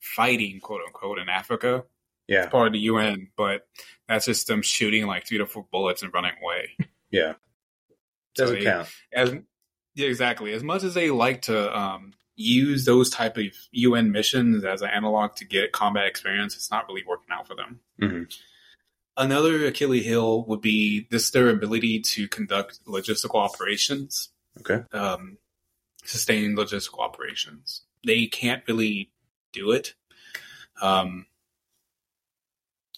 fighting, 0.00 0.60
quote 0.60 0.80
unquote, 0.86 1.18
in 1.18 1.28
Africa, 1.28 1.84
Yeah, 2.28 2.48
part 2.48 2.68
of 2.68 2.72
the 2.72 2.78
UN, 2.80 3.28
but 3.36 3.66
that's 4.08 4.26
just 4.26 4.46
them 4.46 4.62
shooting 4.62 5.06
like 5.06 5.26
three 5.26 5.38
to 5.38 5.46
four 5.46 5.66
bullets 5.70 6.02
and 6.02 6.12
running 6.14 6.32
away. 6.42 6.70
yeah. 7.10 7.34
Doesn't 8.34 8.58
they- 8.60 8.64
count. 8.64 8.88
As 9.12 9.34
yeah, 9.94 10.06
exactly. 10.08 10.52
As 10.52 10.62
much 10.62 10.84
as 10.84 10.94
they 10.94 11.10
like 11.10 11.42
to 11.42 11.78
um, 11.78 12.12
use 12.34 12.86
those 12.86 13.10
type 13.10 13.36
of 13.36 13.44
UN 13.72 14.10
missions 14.10 14.64
as 14.64 14.80
an 14.82 14.88
analog 14.88 15.34
to 15.36 15.44
get 15.44 15.72
combat 15.72 16.06
experience, 16.06 16.54
it's 16.56 16.70
not 16.70 16.88
really 16.88 17.02
working 17.06 17.28
out 17.30 17.46
for 17.46 17.54
them. 17.54 17.80
Mhm. 18.00 18.34
Another 19.16 19.66
Achilles 19.66 20.04
heel 20.04 20.44
would 20.46 20.60
be 20.62 21.06
this 21.10 21.30
their 21.30 21.50
ability 21.50 22.00
to 22.00 22.28
conduct 22.28 22.84
logistical 22.86 23.34
operations, 23.36 24.30
Okay. 24.60 24.84
um, 24.96 25.38
sustain 26.04 26.56
logistical 26.56 27.00
operations. 27.00 27.82
They 28.04 28.26
can't 28.26 28.64
really 28.66 29.12
do 29.52 29.70
it. 29.72 29.94
Um, 30.80 31.26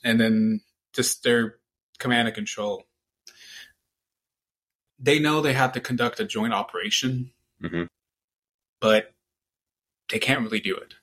and 0.05 0.21
then 0.21 0.61
just 0.93 1.25
their 1.25 1.59
command 1.99 2.29
and 2.29 2.35
control. 2.35 2.85
They 4.99 5.19
know 5.19 5.41
they 5.41 5.53
have 5.53 5.73
to 5.73 5.81
conduct 5.81 6.21
a 6.21 6.25
joint 6.25 6.53
operation, 6.55 7.33
Mhm. 7.61 7.89
but 8.81 9.15
they 10.09 10.19
can't 10.21 10.43
really 10.43 10.61
do 10.61 10.77
it. 10.77 10.95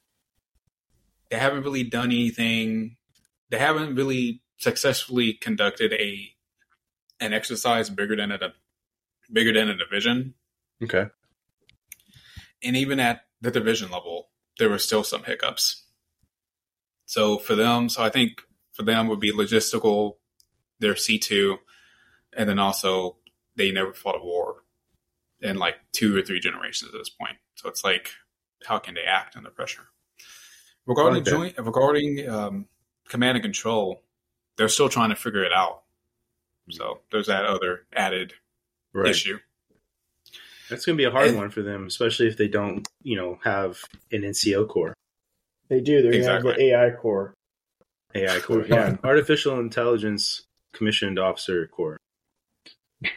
They 1.29 1.37
haven't 1.37 1.63
really 1.63 1.83
done 1.83 2.11
anything. 2.11 2.97
They 3.49 3.59
haven't 3.59 3.95
really 3.95 4.40
successfully 4.61 5.33
conducted 5.33 5.91
a 5.91 6.33
an 7.19 7.33
exercise 7.33 7.89
bigger 7.89 8.15
than 8.15 8.31
a 8.31 8.39
bigger 9.33 9.51
than 9.53 9.69
a 9.69 9.75
division. 9.75 10.35
Okay. 10.83 11.07
and 12.63 12.75
even 12.75 12.99
at 12.99 13.25
the 13.41 13.51
division 13.51 13.91
level, 13.91 14.29
there 14.59 14.69
were 14.69 14.77
still 14.77 15.03
some 15.03 15.23
hiccups. 15.23 15.83
So 17.05 17.37
for 17.37 17.55
them, 17.55 17.89
so 17.89 18.03
I 18.03 18.09
think 18.09 18.41
for 18.73 18.83
them 18.83 19.07
would 19.07 19.19
be 19.19 19.31
logistical, 19.31 20.17
their 20.79 20.95
C 20.95 21.17
two, 21.17 21.57
and 22.35 22.47
then 22.47 22.59
also 22.59 23.17
they 23.55 23.71
never 23.71 23.93
fought 23.93 24.15
a 24.15 24.23
war 24.23 24.63
in 25.41 25.57
like 25.57 25.75
two 25.91 26.15
or 26.17 26.21
three 26.21 26.39
generations 26.39 26.93
at 26.93 26.97
this 26.97 27.09
point. 27.09 27.37
So 27.55 27.67
it's 27.67 27.83
like, 27.83 28.11
how 28.65 28.79
can 28.79 28.93
they 28.93 29.03
act 29.03 29.35
under 29.35 29.49
pressure? 29.49 29.87
Regarding 30.85 31.23
like 31.23 31.25
joint, 31.25 31.57
regarding 31.57 32.29
um, 32.29 32.65
command 33.07 33.37
and 33.37 33.43
control, 33.43 34.03
they're 34.61 34.69
still 34.69 34.89
trying 34.89 35.09
to 35.09 35.15
figure 35.15 35.43
it 35.43 35.51
out. 35.51 35.81
So 36.69 36.99
there's 37.11 37.25
that 37.25 37.45
other 37.45 37.87
added 37.93 38.33
Right. 38.93 39.09
issue. 39.09 39.39
That's 40.69 40.85
going 40.85 40.95
to 40.95 41.01
be 41.01 41.05
a 41.07 41.09
hard 41.11 41.29
And- 41.29 41.37
one 41.37 41.49
for 41.49 41.63
them, 41.63 41.87
especially 41.87 42.27
if 42.27 42.37
they 42.37 42.47
don't, 42.47 42.87
you 43.01 43.15
know, 43.15 43.39
have 43.43 43.79
an 44.11 44.21
NCO 44.23 44.67
core, 44.67 44.93
They 45.69 45.79
do. 45.81 46.03
They're 46.03 46.11
gonna 46.11 46.23
have 46.25 46.35
Exactly. 46.45 46.67
the 46.69 46.73
AI 46.75 46.91
core. 46.91 47.33
AI 48.13 48.39
core, 48.43 48.65
Yeah. 48.67 48.75
yeah, 48.91 48.97
artificial 49.03 49.59
intelligence 49.59 50.43
commissioned 50.73 51.17
officer 51.17 51.65
core. 51.67 51.97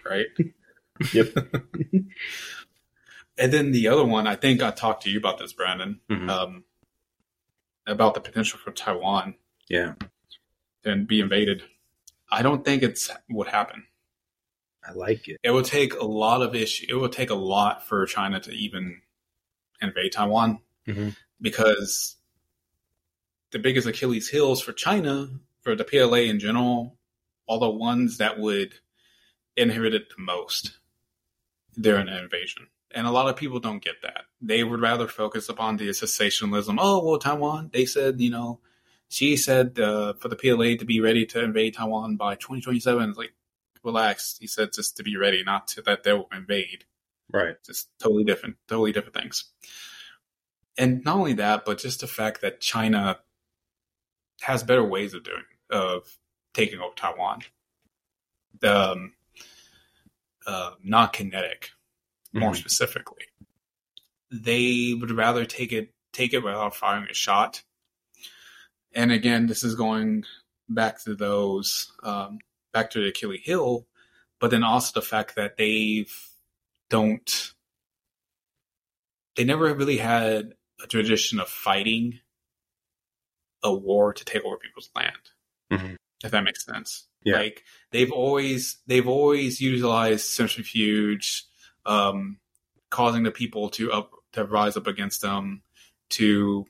right? 0.07 0.27
Yep. 1.13 1.35
and 3.37 3.53
then 3.53 3.73
the 3.73 3.89
other 3.89 4.05
one, 4.05 4.27
I 4.29 4.37
think 4.37 4.63
I 4.63 4.71
talked 4.71 5.03
to 5.03 5.11
you 5.11 5.19
about 5.19 5.39
this, 5.39 5.53
Brandon, 5.53 6.01
Mhm. 6.09 6.31
um, 6.31 6.65
about 7.87 8.15
the 8.15 8.21
potential 8.21 8.59
for 8.61 8.71
Taiwan 8.71 9.35
Yeah, 9.69 9.95
to 10.85 10.97
be 10.97 11.21
invaded. 11.21 11.63
I 12.31 12.43
don't 12.43 12.65
think 12.65 12.83
it's 12.83 13.11
would 13.29 13.49
happen. 13.49 13.85
I 14.87 14.93
like 14.93 15.29
it. 15.29 15.39
It 15.43 15.51
would 15.51 15.65
take 15.65 15.95
a 15.95 16.05
lot 16.05 16.43
of 16.43 16.55
issue. 16.55 16.87
It 16.89 16.95
would 16.95 17.13
take 17.13 17.31
a 17.31 17.35
lot 17.35 17.87
for 17.87 18.05
China 18.07 18.41
to 18.41 18.53
even 18.53 19.01
invade 19.81 20.13
Taiwan 20.13 20.61
Mhm. 20.87 21.17
because 21.41 22.17
the 23.51 23.59
biggest 23.59 23.87
Achilles 23.87 24.29
heels 24.29 24.61
for 24.61 24.73
China, 24.73 25.29
for 25.63 25.75
the 25.75 25.85
PLA 25.85 26.29
in 26.29 26.39
general, 26.39 26.99
are 27.49 27.59
the 27.59 27.71
ones 27.71 28.19
that 28.19 28.39
would 28.39 28.75
inherit 29.57 29.95
it 29.95 30.09
the 30.11 30.21
most 30.23 30.79
during 31.81 32.09
an 32.09 32.17
invasion. 32.17 32.69
And 32.91 33.07
a 33.07 33.11
lot 33.11 33.29
of 33.29 33.37
people 33.37 33.61
don't 33.61 33.83
get 33.83 34.03
that. 34.03 34.27
They 34.41 34.65
would 34.65 34.81
rather 34.81 35.09
focus 35.09 35.49
upon 35.49 35.77
the 35.77 35.93
sensationalism. 35.93 36.79
Oh, 36.81 37.05
well, 37.05 37.19
Taiwan, 37.19 37.71
they 37.73 37.87
said, 37.87 38.21
you 38.21 38.31
know, 38.31 38.61
Xi 39.15 39.37
said 39.37 39.79
uh, 39.79 40.15
for 40.15 40.29
the 40.29 40.35
PLA 40.35 40.77
to 40.77 40.85
be 40.85 40.99
ready 41.01 41.25
to 41.27 41.43
invade 41.43 41.75
Taiwan 41.75 42.17
by 42.17 42.35
2027. 42.35 43.11
It's 43.11 43.19
like, 43.19 43.33
relax. 43.85 44.37
He 44.41 44.49
said 44.49 44.73
just 44.73 44.97
to 44.97 45.05
be 45.05 45.17
ready, 45.17 45.45
not 45.45 45.69
to 45.69 45.83
that 45.83 46.03
they'll 46.03 46.27
invade. 46.33 46.85
Right. 47.33 47.57
Just 47.65 47.89
totally 48.01 48.25
different, 48.25 48.57
totally 48.67 48.91
different 48.93 49.15
things. 49.15 49.45
And 50.77 51.05
not 51.05 51.17
only 51.17 51.35
that, 51.35 51.65
but 51.65 51.79
just 51.79 52.01
the 52.01 52.09
fact 52.09 52.41
that 52.41 52.61
China 52.61 53.21
has 54.41 54.65
better 54.65 54.83
ways 54.85 55.15
of 55.15 55.23
doing 55.23 55.45
of 55.71 56.19
taking 56.53 56.81
over 56.81 56.95
Taiwan. 56.97 57.43
Um, 58.65 59.13
uh, 60.47 60.73
non 60.83 61.09
kinetic, 61.11 61.71
more 62.33 62.53
Mhm. 62.53 62.57
specifically. 62.57 63.25
They 64.31 64.95
would 64.95 65.13
rather 65.13 65.45
take 65.45 65.73
it 65.73 65.95
take 66.13 66.33
it 66.33 66.41
without 66.45 66.75
firing 66.75 67.09
a 67.11 67.15
shot. 67.15 67.63
And 68.95 69.11
again, 69.13 69.47
this 69.47 69.65
is 69.65 69.75
going 69.75 70.25
back 70.69 71.03
to 71.05 71.15
those 71.15 71.93
um, 72.03 72.39
back 72.73 72.91
to 72.91 73.01
the 73.01 73.09
Achilles 73.09 73.41
Hill, 73.45 73.87
but 74.41 74.51
then 74.51 74.63
also 74.63 75.01
the 75.01 75.07
fact 75.07 75.37
that 75.37 75.57
they've 75.57 76.13
don't 76.91 77.53
they 79.37 79.45
never 79.45 79.75
really 79.75 79.97
had 79.97 80.55
a 80.83 80.87
tradition 80.87 81.41
of 81.41 81.49
fighting 81.49 82.21
a 83.63 83.75
war 83.75 84.13
to 84.13 84.25
take 84.25 84.45
over 84.45 84.57
people's 84.59 84.91
land. 84.95 85.17
Mhm. 85.73 85.97
If 86.23 86.31
that 86.31 86.45
makes 86.45 86.65
sense. 86.65 87.07
Yeah. 87.25 87.39
Like 87.39 87.65
they've 87.91 88.13
always 88.13 88.79
they've 88.87 89.09
always 89.09 89.61
utilized 89.61 90.27
centrifuge, 90.27 91.45
um, 91.87 92.39
causing 92.91 93.23
the 93.25 93.31
people 93.31 93.71
to 93.71 93.91
up 93.93 94.13
to 94.33 94.45
rise 94.45 94.77
up 94.77 94.87
against 94.87 95.23
them, 95.23 95.63
to 96.11 96.67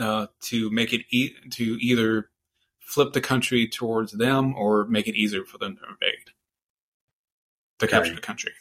uh, 0.00 0.26
to 0.42 0.70
make 0.70 0.92
it 0.92 1.02
e- 1.10 1.34
to 1.50 1.76
either 1.80 2.30
flip 2.80 3.12
the 3.12 3.20
country 3.20 3.66
towards 3.68 4.12
them 4.12 4.54
or 4.54 4.86
make 4.86 5.06
it 5.08 5.14
easier 5.16 5.44
for 5.44 5.58
them 5.58 5.76
to 5.76 5.82
invade, 5.88 6.30
to 7.78 7.86
capture 7.86 8.10
Okay. 8.10 8.16
the 8.16 8.20
country. 8.20 8.52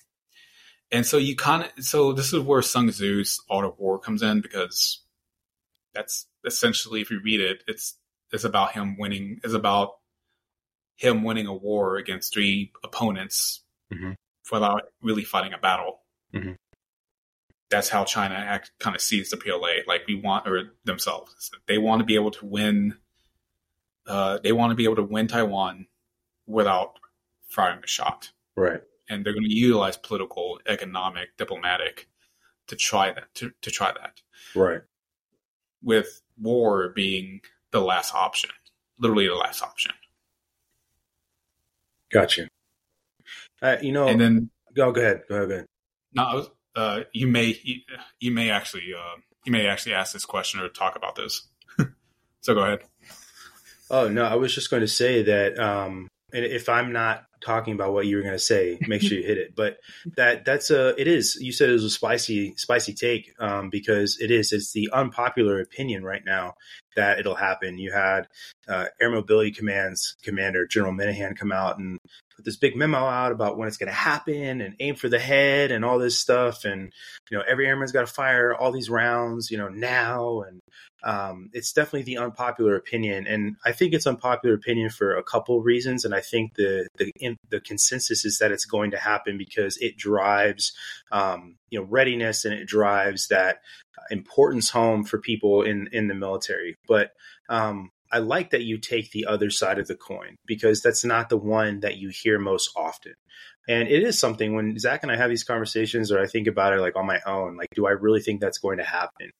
And 0.91 1.05
so 1.05 1.17
you 1.17 1.35
kind 1.35 1.63
of 1.77 1.83
so 1.83 2.13
this 2.13 2.33
is 2.33 2.39
where 2.41 2.61
Sun 2.61 2.89
Tzu's 2.91 3.41
Art 3.49 3.65
of 3.65 3.77
War 3.79 3.99
comes 3.99 4.21
in 4.21 4.41
because 4.41 5.01
that's 5.93 6.27
essentially 6.45 7.01
if 7.01 7.09
you 7.11 7.19
read 7.23 7.41
it, 7.41 7.63
it's 7.67 7.97
it's 8.31 8.43
about 8.43 8.73
him 8.73 8.97
winning. 8.97 9.39
It's 9.43 9.53
about 9.53 9.93
him 10.95 11.23
winning 11.23 11.47
a 11.47 11.53
war 11.53 11.97
against 11.97 12.33
three 12.33 12.71
opponents 12.83 13.63
Mhm. 13.91 14.15
without 14.51 14.83
really 15.01 15.23
fighting 15.23 15.53
a 15.53 15.57
battle. 15.57 16.01
Mhm. 16.33 16.55
That's 17.73 17.89
how 17.89 18.03
China 18.05 18.35
act, 18.35 18.69
kind 18.79 18.95
of 18.95 19.01
sees 19.01 19.31
the 19.31 19.37
PLA. 19.37 19.81
Like 19.87 20.03
we 20.07 20.13
want, 20.13 20.47
or 20.47 20.73
themselves, 20.85 21.49
they 21.65 21.79
want 21.79 22.01
to 22.01 22.05
be 22.05 22.13
able 22.13 22.29
to 22.29 22.45
win. 22.45 22.97
Uh, 24.05 24.37
they 24.43 24.51
want 24.51 24.69
to 24.69 24.75
be 24.75 24.83
able 24.83 24.97
to 24.97 25.03
win 25.03 25.27
Taiwan 25.27 25.87
without 26.45 26.99
firing 27.47 27.79
a 27.83 27.87
shot 27.87 28.31
Right. 28.55 28.81
and 29.09 29.25
they're 29.25 29.33
going 29.33 29.45
to 29.45 29.53
utilize 29.53 29.97
political, 29.97 30.59
economic, 30.67 31.35
diplomatic 31.37 32.09
to 32.67 32.75
try 32.75 33.11
that. 33.11 33.33
To, 33.35 33.51
to 33.61 33.71
try 33.71 33.91
that, 33.91 34.21
Right. 34.55 34.81
with 35.81 36.21
war 36.39 36.89
being 36.89 37.41
the 37.71 37.81
last 37.81 38.13
option, 38.13 38.51
literally 38.99 39.27
the 39.27 39.33
last 39.35 39.63
option. 39.63 39.93
Gotcha. 42.11 42.49
Uh, 43.63 43.77
you 43.81 43.91
know, 43.91 44.07
And 44.07 44.21
then, 44.21 44.49
go, 44.75 44.91
go 44.91 45.01
ahead. 45.01 45.23
Go 45.27 45.35
ahead. 45.37 45.47
Go 45.49 45.53
ahead. 45.55 45.67
no, 46.13 46.23
I 46.23 46.33
was- 46.35 46.49
uh, 46.75 47.01
you 47.13 47.27
may 47.27 47.57
you, 48.19 48.31
may 48.31 48.49
actually 48.49 48.93
uh, 48.97 49.19
you 49.45 49.51
may 49.51 49.67
actually 49.67 49.93
ask 49.93 50.13
this 50.13 50.25
question 50.25 50.59
or 50.59 50.69
talk 50.69 50.95
about 50.95 51.15
this. 51.15 51.47
so 52.41 52.53
go 52.53 52.61
ahead. 52.61 52.79
Oh 53.89 54.07
no, 54.07 54.23
I 54.23 54.35
was 54.35 54.53
just 54.53 54.69
going 54.69 54.81
to 54.81 54.87
say 54.87 55.23
that 55.23 55.59
um 55.59 56.07
and 56.33 56.45
if 56.45 56.67
I'm 56.67 56.91
not 56.91 57.25
talking 57.41 57.73
about 57.75 57.93
what 57.93 58.07
you 58.07 58.15
were 58.15 58.23
going 58.23 58.33
to 58.33 58.39
say, 58.39 58.79
make 58.87 59.01
sure 59.01 59.17
you 59.17 59.23
hit 59.23 59.37
it. 59.37 59.55
But 59.55 59.77
that 60.17 60.45
that's 60.45 60.71
a 60.71 60.99
it 60.99 61.07
is. 61.07 61.37
You 61.39 61.51
said 61.51 61.69
it 61.69 61.73
was 61.73 61.83
a 61.83 61.89
spicy 61.89 62.55
spicy 62.55 62.93
take 62.93 63.33
um 63.39 63.69
because 63.69 64.17
it 64.19 64.31
is 64.31 64.51
it's 64.51 64.71
the 64.73 64.89
unpopular 64.91 65.61
opinion 65.61 66.03
right 66.03 66.23
now 66.25 66.55
that 66.95 67.19
it'll 67.19 67.35
happen. 67.35 67.77
You 67.77 67.91
had 67.91 68.27
uh, 68.67 68.85
Air 68.99 69.11
Mobility 69.11 69.51
Command's 69.51 70.15
commander 70.23 70.65
General 70.65 70.93
Minihan 70.93 71.37
come 71.37 71.51
out 71.51 71.77
and 71.77 71.99
put 72.35 72.45
this 72.45 72.57
big 72.57 72.75
memo 72.75 72.97
out 72.97 73.31
about 73.31 73.57
when 73.57 73.67
it's 73.67 73.77
going 73.77 73.87
to 73.87 73.93
happen 73.93 74.61
and 74.61 74.75
aim 74.79 74.95
for 74.95 75.09
the 75.09 75.19
head 75.19 75.71
and 75.71 75.85
all 75.85 75.99
this 75.99 76.19
stuff 76.19 76.65
and 76.65 76.91
you 77.29 77.37
know 77.37 77.43
every 77.47 77.67
airman's 77.67 77.91
got 77.91 78.07
to 78.07 78.13
fire 78.13 78.55
all 78.55 78.71
these 78.71 78.89
rounds 78.89 79.51
you 79.51 79.57
know 79.57 79.69
now 79.69 80.41
and 80.41 80.59
um, 81.03 81.49
it's 81.51 81.73
definitely 81.73 82.03
the 82.03 82.17
unpopular 82.17 82.75
opinion, 82.75 83.27
and 83.27 83.57
I 83.65 83.73
think 83.73 83.93
it's 83.93 84.07
unpopular 84.07 84.55
opinion 84.55 84.89
for 84.89 85.17
a 85.17 85.23
couple 85.23 85.61
reasons. 85.61 86.05
And 86.05 86.15
I 86.15 86.21
think 86.21 86.55
the 86.55 86.87
the 86.97 87.11
in, 87.19 87.35
the 87.49 87.59
consensus 87.59 88.23
is 88.23 88.39
that 88.39 88.51
it's 88.51 88.65
going 88.65 88.91
to 88.91 88.97
happen 88.97 89.37
because 89.37 89.77
it 89.77 89.97
drives, 89.97 90.71
um, 91.11 91.57
you 91.69 91.79
know, 91.79 91.85
readiness 91.85 92.45
and 92.45 92.53
it 92.53 92.67
drives 92.67 93.27
that 93.27 93.59
importance 94.11 94.69
home 94.69 95.03
for 95.03 95.17
people 95.17 95.63
in 95.63 95.89
in 95.91 96.07
the 96.07 96.15
military. 96.15 96.75
But 96.87 97.11
um, 97.49 97.89
I 98.13 98.19
like 98.19 98.51
that 98.51 98.61
you 98.61 98.77
take 98.77 99.11
the 99.11 99.25
other 99.25 99.49
side 99.49 99.79
of 99.79 99.87
the 99.87 99.95
coin 99.95 100.35
because 100.45 100.81
that's 100.81 101.03
not 101.03 101.29
the 101.29 101.37
one 101.37 101.79
that 101.79 101.97
you 101.97 102.09
hear 102.09 102.37
most 102.37 102.69
often. 102.75 103.15
And 103.67 103.87
it 103.87 104.03
is 104.03 104.19
something 104.19 104.55
when 104.55 104.77
Zach 104.77 105.01
and 105.01 105.11
I 105.11 105.15
have 105.15 105.31
these 105.31 105.43
conversations, 105.43 106.11
or 106.11 106.19
I 106.19 106.27
think 106.27 106.47
about 106.47 106.73
it 106.73 106.81
like 106.81 106.95
on 106.95 107.07
my 107.07 107.19
own, 107.25 107.57
like, 107.57 107.69
do 107.73 107.87
I 107.87 107.91
really 107.91 108.21
think 108.21 108.39
that's 108.39 108.59
going 108.59 108.77
to 108.77 108.83
happen? 108.83 109.31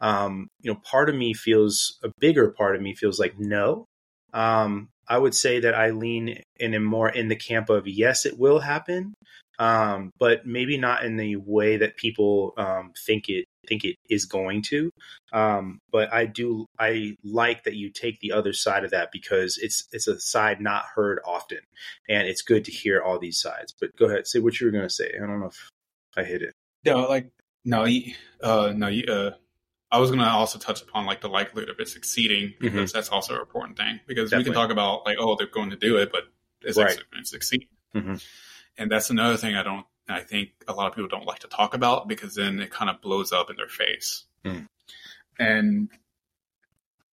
Um, 0.00 0.48
you 0.60 0.70
know, 0.72 0.78
part 0.84 1.08
of 1.08 1.16
me 1.16 1.34
feels 1.34 1.98
a 2.04 2.10
bigger 2.20 2.52
part 2.52 2.76
of 2.76 2.82
me 2.82 2.94
feels 2.94 3.18
like 3.18 3.34
no. 3.38 3.86
Um, 4.32 4.90
I 5.08 5.18
would 5.18 5.34
say 5.34 5.60
that 5.60 5.74
I 5.74 5.90
lean 5.90 6.40
in 6.60 6.74
a 6.74 6.80
more 6.80 7.08
in 7.08 7.26
the 7.26 7.36
camp 7.36 7.68
of 7.68 7.88
yes, 7.88 8.26
it 8.26 8.38
will 8.38 8.60
happen, 8.60 9.14
um, 9.58 10.12
but 10.20 10.46
maybe 10.46 10.78
not 10.78 11.04
in 11.04 11.16
the 11.16 11.34
way 11.36 11.78
that 11.78 11.96
people 11.96 12.54
um, 12.56 12.92
think 13.06 13.28
it 13.28 13.46
think 13.66 13.84
it 13.84 13.96
is 14.08 14.24
going 14.24 14.62
to. 14.62 14.90
Um, 15.32 15.80
but 15.92 16.12
I 16.12 16.26
do 16.26 16.66
I 16.78 17.16
like 17.24 17.64
that 17.64 17.74
you 17.74 17.90
take 17.90 18.20
the 18.20 18.32
other 18.32 18.52
side 18.52 18.84
of 18.84 18.90
that 18.92 19.10
because 19.12 19.58
it's 19.58 19.86
it's 19.92 20.08
a 20.08 20.18
side 20.20 20.60
not 20.60 20.84
heard 20.94 21.20
often, 21.26 21.58
and 22.08 22.26
it's 22.28 22.42
good 22.42 22.64
to 22.66 22.70
hear 22.72 23.00
all 23.02 23.18
these 23.18 23.38
sides. 23.40 23.74
But 23.78 23.94
go 23.96 24.06
ahead, 24.06 24.26
say 24.26 24.38
what 24.38 24.58
you 24.60 24.66
were 24.66 24.72
going 24.72 24.84
to 24.88 24.90
say. 24.94 25.12
I 25.14 25.18
don't 25.26 25.40
know 25.40 25.46
if 25.46 25.70
I 26.16 26.24
hit 26.24 26.42
it. 26.42 26.54
No, 26.84 27.00
like 27.08 27.30
no, 27.64 27.86
uh, 28.42 28.72
no. 28.74 28.88
you- 28.88 29.04
Uh, 29.06 29.32
I 29.92 29.98
was 29.98 30.10
going 30.10 30.20
to 30.20 30.26
also 30.28 30.58
touch 30.60 30.82
upon 30.82 31.04
like 31.04 31.20
the 31.20 31.28
likelihood 31.28 31.68
of 31.68 31.80
it 31.80 31.88
succeeding 31.88 32.54
because 32.60 32.92
that's 32.92 33.08
also 33.08 33.34
an 33.34 33.40
important 33.40 33.76
thing 33.76 33.98
because 34.06 34.32
we 34.32 34.44
can 34.44 34.52
talk 34.52 34.70
about 34.70 35.04
like 35.04 35.16
oh 35.18 35.34
they're 35.36 35.48
going 35.48 35.70
to 35.70 35.76
do 35.76 35.96
it, 35.98 36.12
but 36.12 36.24
is 36.62 36.76
Right. 36.76 36.92
it 36.96 37.10
going 37.10 37.24
to 37.24 37.28
succeed? 37.28 37.66
Mhm. 37.94 38.24
And 38.78 38.88
that's 38.90 39.10
another 39.10 39.36
thing 39.36 39.56
I 39.56 39.64
don't. 39.64 39.84
I 40.12 40.20
think 40.20 40.50
a 40.68 40.72
lot 40.72 40.88
of 40.88 40.94
people 40.94 41.08
don't 41.08 41.26
like 41.26 41.40
to 41.40 41.48
talk 41.48 41.74
about 41.74 42.08
because 42.08 42.34
then 42.34 42.60
it 42.60 42.70
kind 42.70 42.90
of 42.90 43.00
blows 43.00 43.32
up 43.32 43.50
in 43.50 43.56
their 43.56 43.68
face. 43.68 44.24
Mm. 44.44 44.66
And 45.38 45.88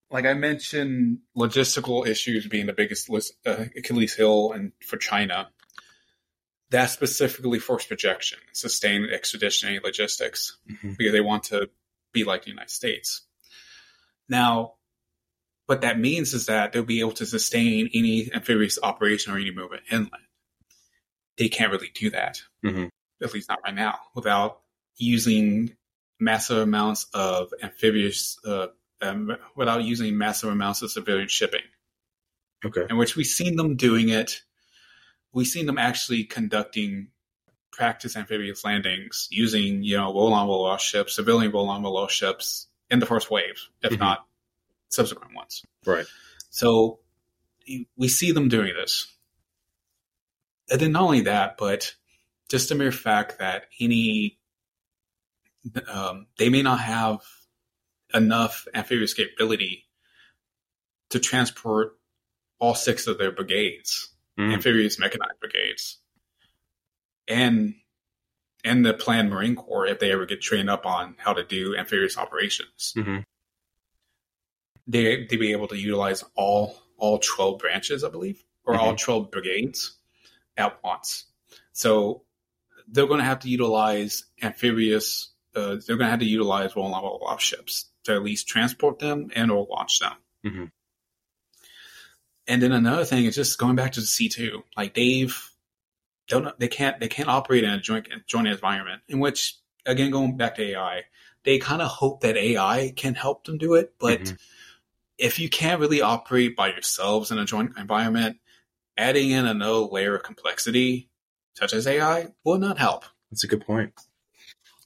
like 0.09 0.25
I 0.25 0.33
mentioned, 0.33 1.19
logistical 1.35 2.07
issues 2.07 2.47
being 2.47 2.65
the 2.65 2.73
biggest 2.73 3.09
uh, 3.45 3.65
Achilles 3.75 4.15
heel 4.15 4.51
and 4.53 4.71
for 4.85 4.97
China. 4.97 5.49
That's 6.69 6.91
specifically 6.91 7.59
force 7.59 7.85
projection, 7.85 8.39
sustained 8.51 9.09
expeditionary 9.11 9.79
logistics 9.81 10.57
Mhm. 10.69 10.97
because 10.97 11.13
they 11.13 11.21
want 11.21 11.43
to 11.45 11.69
be 12.11 12.25
like 12.25 12.43
the 12.43 12.49
United 12.49 12.71
States. 12.71 13.21
Now, 14.27 14.73
what 15.65 15.81
that 15.81 15.99
means 15.99 16.33
is 16.33 16.47
that 16.47 16.71
they'll 16.71 16.83
be 16.83 16.99
able 16.99 17.13
to 17.13 17.25
sustain 17.25 17.89
any 17.93 18.33
amphibious 18.33 18.79
operation 18.81 19.33
or 19.33 19.37
any 19.37 19.51
movement 19.51 19.83
inland. 19.91 20.26
They 21.37 21.49
can't 21.49 21.71
really 21.71 21.89
do 21.93 22.09
that, 22.11 22.41
Mhm. 22.63 22.89
at 23.21 23.33
least 23.33 23.49
not 23.49 23.59
right 23.63 23.73
now, 23.73 23.99
without 24.15 24.61
using 24.97 25.75
massive 26.19 26.57
amounts 26.57 27.05
of 27.13 27.53
amphibious, 27.61 28.39
uh, 28.45 28.67
um, 29.01 29.37
without 29.55 29.83
using 29.83 30.17
massive 30.17 30.49
amounts 30.49 30.81
of 30.81 30.91
civilian 30.91 31.27
shipping 31.27 31.61
Okay. 32.65 32.87
in 32.89 32.97
which 32.97 33.15
we've 33.15 33.27
seen 33.27 33.55
them 33.55 33.75
doing 33.75 34.09
it. 34.09 34.41
We've 35.31 35.45
seen 35.47 35.67
them 35.67 35.77
actually 35.77 36.23
conducting 36.23 37.11
practice 37.71 38.15
amphibious 38.15 38.63
landings 38.63 39.27
using, 39.29 39.83
you 39.83 39.97
know, 39.97 40.11
roll-on 40.11 40.47
roll-off 40.47 40.81
ships, 40.81 41.15
civilian 41.15 41.51
roll-on 41.51 41.83
roll-off 41.83 42.11
ships 42.11 42.67
in 42.89 42.97
the 42.97 43.05
first 43.05 43.29
wave, 43.29 43.69
if 43.83 43.91
Mhm. 43.91 43.99
not 43.99 44.27
subsequent 44.89 45.35
ones. 45.35 45.61
Right. 45.85 46.07
So 46.49 47.01
we 47.95 48.07
see 48.07 48.31
them 48.31 48.49
doing 48.49 48.73
this. 48.73 49.13
And 50.69 50.79
then 50.81 50.91
not 50.91 51.03
only 51.03 51.21
that, 51.21 51.57
but 51.57 51.95
just 52.49 52.69
the 52.69 52.75
mere 52.75 52.91
fact 52.91 53.39
that 53.39 53.63
any 53.79 54.39
um, 55.89 56.27
they 56.37 56.49
may 56.49 56.61
not 56.61 56.79
have 56.79 57.19
enough 58.13 58.67
amphibious 58.73 59.13
capability 59.13 59.85
to 61.09 61.19
transport 61.19 61.97
all 62.59 62.73
six 62.75 63.07
of 63.07 63.17
their 63.17 63.31
brigades, 63.31 64.13
Mm. 64.37 64.53
amphibious 64.53 64.99
mechanized 64.99 65.39
brigades, 65.39 65.97
and 67.27 67.73
and 68.63 68.85
the 68.85 68.93
planned 68.93 69.29
Marine 69.31 69.55
Corps 69.55 69.87
if 69.87 69.99
they 69.99 70.11
ever 70.11 70.25
get 70.27 70.41
trained 70.41 70.69
up 70.69 70.85
on 70.85 71.15
how 71.17 71.33
to 71.33 71.43
do 71.43 71.75
amphibious 71.75 72.17
operations 72.17 72.93
Mhm. 72.95 73.23
they 74.85 75.25
they 75.25 75.37
be 75.37 75.51
able 75.53 75.67
to 75.69 75.75
utilize 75.77 76.23
all 76.35 76.81
all 76.97 77.17
twelve 77.19 77.57
branches, 77.59 78.03
I 78.03 78.09
believe, 78.09 78.43
or 78.63 78.75
all 78.75 78.95
twelve 78.95 79.31
brigades 79.31 79.96
at 80.57 80.83
once. 80.83 81.25
So 81.73 82.23
they're 82.87 83.07
going 83.07 83.19
to 83.19 83.25
have 83.25 83.39
to 83.39 83.49
utilize 83.49 84.25
amphibious. 84.41 85.31
Uh, 85.55 85.77
they're 85.85 85.97
going 85.97 86.07
to 86.07 86.11
have 86.11 86.19
to 86.19 86.25
utilize 86.25 86.75
roll 86.75 86.93
on 86.93 87.03
roll 87.03 87.23
off 87.25 87.41
ships 87.41 87.89
to 88.03 88.13
at 88.13 88.23
least 88.23 88.47
transport 88.47 88.99
them 88.99 89.29
and 89.35 89.51
or 89.51 89.67
launch 89.69 89.99
them. 89.99 90.13
Mhm. 90.45 90.71
And 92.47 92.61
then 92.61 92.71
another 92.71 93.03
thing 93.05 93.25
is 93.25 93.35
just 93.35 93.57
going 93.57 93.75
back 93.75 93.93
to 93.93 93.99
the 94.01 94.05
C 94.05 94.29
two. 94.29 94.63
Like 94.75 94.93
they've 94.93 95.37
don't 96.27 96.57
they 96.59 96.67
can't 96.67 96.99
they 96.99 97.07
can't 97.07 97.29
operate 97.29 97.63
in 97.63 97.69
a 97.71 97.79
joint 97.79 98.07
joint 98.25 98.47
environment 98.47 99.01
in 99.07 99.19
which 99.19 99.57
again 99.85 100.11
going 100.11 100.37
back 100.37 100.55
to 100.55 100.63
AI, 100.63 101.03
they 101.43 101.57
kind 101.59 101.81
of 101.81 101.89
hope 101.89 102.21
that 102.21 102.37
AI 102.37 102.93
can 102.95 103.15
help 103.15 103.45
them 103.45 103.57
do 103.57 103.75
it, 103.75 103.93
but 103.99 104.21
Mhm. 104.21 104.39
if 105.17 105.39
you 105.39 105.49
can't 105.49 105.79
really 105.79 106.01
operate 106.01 106.55
by 106.55 106.69
yourselves 106.69 107.31
in 107.31 107.37
a 107.37 107.45
joint 107.45 107.77
environment, 107.77 108.37
adding 108.97 109.31
in 109.31 109.45
another 109.45 109.79
layer 109.79 110.15
of 110.15 110.23
complexity, 110.23 111.09
such 111.55 111.73
as 111.73 111.87
AI, 111.87 112.29
will 112.43 112.57
not 112.57 112.77
help. 112.77 113.05
That's 113.31 113.43
a 113.43 113.47
good 113.47 113.65
point. 113.65 113.93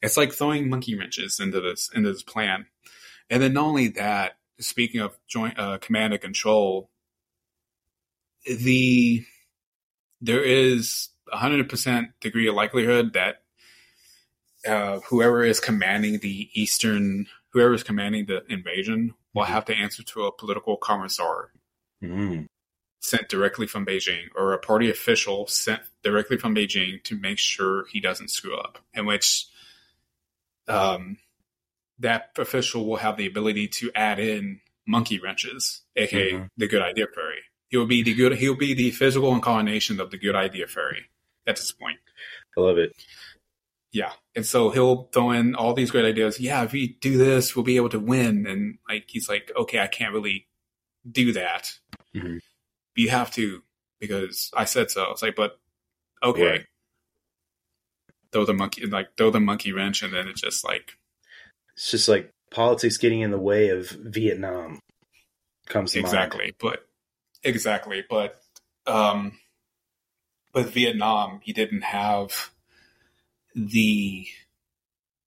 It's 0.02 0.18
like 0.18 0.34
throwing 0.34 0.70
monkey 0.70 0.98
wrenches 0.98 1.40
into 1.40 1.62
this 1.62 1.90
into 1.94 2.12
this 2.12 2.24
plan. 2.24 2.66
And 3.30 3.42
then 3.42 3.54
not 3.54 3.66
only 3.66 3.90
that, 3.90 4.38
speaking 4.60 5.00
of 5.00 5.18
joint 5.28 5.58
uh, 5.60 5.78
command 5.78 6.14
and 6.14 6.22
control, 6.22 6.90
the 8.46 9.24
there 10.20 10.44
is 10.44 11.10
a 11.32 11.38
hundred 11.38 11.70
percent 11.70 12.10
degree 12.20 12.48
of 12.48 12.56
likelihood 12.56 13.14
that 13.14 13.44
uh, 14.68 15.00
whoever 15.02 15.44
is 15.44 15.60
commanding 15.60 16.20
the 16.20 16.50
eastern, 16.54 17.28
whoever 17.50 17.74
is 17.74 17.84
commanding 17.84 18.26
the 18.26 18.44
invasion, 18.50 19.14
will 19.34 19.44
have 19.44 19.66
to 19.66 19.74
answer 19.74 20.04
to 20.04 20.24
a 20.24 20.32
political 20.32 20.78
commissar 20.78 21.52
Mm. 22.02 22.48
Sent 23.02 23.28
directly 23.28 23.68
from 23.68 23.86
Beijing 23.86 24.28
or 24.36 24.54
a 24.54 24.60
party 24.60 24.90
official 24.90 25.48
sent 25.48 25.82
directly 26.04 26.38
from 26.38 26.56
Beijing 26.56 27.04
to 27.04 27.20
make 27.20 27.40
sure 27.40 27.86
he 27.88 28.00
doesn't 28.00 28.30
screw 28.30 28.56
up, 28.56 28.78
in 28.94 29.06
which 29.06 29.48
um, 30.68 31.18
that 32.00 32.30
official 32.38 32.86
will 32.86 32.98
have 32.98 33.18
the 33.18 33.26
ability 33.28 33.68
to 33.68 33.92
add 33.96 34.20
in 34.20 34.62
monkey 34.88 35.20
wrenches, 35.20 35.82
aka 35.96 36.32
Mhm. 36.34 36.48
the 36.58 36.68
good 36.68 36.82
idea 36.82 37.08
fairy. 37.14 37.42
He 37.70 37.78
will 37.78 37.88
be 37.88 38.04
the 38.04 38.14
good. 38.14 38.34
He 38.38 38.48
will 38.50 38.58
be 38.58 38.74
the 38.74 38.92
physical 38.92 39.34
incarnation 39.34 40.00
of 40.00 40.12
the 40.12 40.18
good 40.18 40.36
idea 40.36 40.68
fairy 40.68 41.06
at 41.48 41.56
this 41.56 41.72
point. 41.72 42.00
I 42.58 42.62
love 42.62 42.78
it. 42.78 42.94
Yeah. 43.92 44.14
And 44.36 44.46
so 44.46 44.70
he'll 44.70 45.06
throw 45.14 45.32
in 45.32 45.56
all 45.56 45.74
these 45.74 45.92
great 45.92 46.06
ideas. 46.06 46.40
Yeah, 46.40 46.64
if 46.64 46.72
we 46.72 46.94
do 47.02 47.18
this, 47.18 47.56
we'll 47.56 47.66
be 47.66 47.76
able 47.78 47.90
to 47.90 48.00
win. 48.00 48.46
And 48.48 48.78
like 48.88 49.06
he's 49.10 49.28
like, 49.28 49.52
okay, 49.56 49.80
I 49.80 49.88
can't 49.88 50.14
really 50.14 50.48
do 51.10 51.34
that. 51.34 51.80
Mhm. 52.16 52.40
You 52.96 53.10
have 53.10 53.32
to 53.32 53.62
because 54.00 54.52
I 54.56 54.66
said 54.66 54.92
so. 54.92 55.12
It's 55.12 55.22
like, 55.22 55.36
but 55.36 55.60
okay. 56.24 56.46
Right. 56.46 56.66
Throw 58.32 58.46
the 58.46 58.54
monkey 58.54 58.86
like 58.86 59.16
throw 59.18 59.30
the 59.30 59.40
monkey 59.40 59.74
wrench 59.74 60.04
and 60.04 60.14
then 60.14 60.28
it's 60.28 60.42
just 60.42 60.64
like 60.64 60.94
It's 61.76 61.92
just 61.92 62.08
like 62.08 62.32
politics 62.50 62.98
getting 62.98 63.20
in 63.22 63.32
the 63.32 63.40
way 63.40 63.70
of 63.70 63.90
Vietnam 63.90 64.80
comes 65.68 65.92
to 65.94 66.02
mind. 66.02 66.14
exactly. 66.14 66.56
But 66.60 66.86
exactly. 67.44 68.04
But 68.10 68.42
um 68.88 69.38
with 70.54 70.72
Vietnam, 70.72 71.40
he 71.44 71.52
didn't 71.54 71.84
have 71.84 72.52
the 73.56 74.26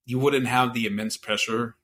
you 0.06 0.18
wouldn't 0.18 0.46
have 0.46 0.72
the 0.74 0.86
immense 0.86 1.16
pressure 1.16 1.76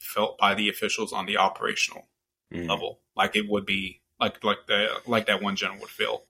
felt 0.00 0.38
by 0.38 0.54
the 0.54 0.68
officials 0.68 1.12
on 1.12 1.26
the 1.26 1.36
operational 1.36 2.06
Mm. 2.52 2.66
level 2.66 3.00
like 3.14 3.36
it 3.36 3.46
would 3.46 3.66
be 3.66 4.00
like 4.20 4.42
like 4.44 4.58
the 4.66 4.88
like 5.06 5.26
that 5.26 5.42
one 5.42 5.56
general 5.56 5.80
would 5.80 5.90
feel 5.90 6.24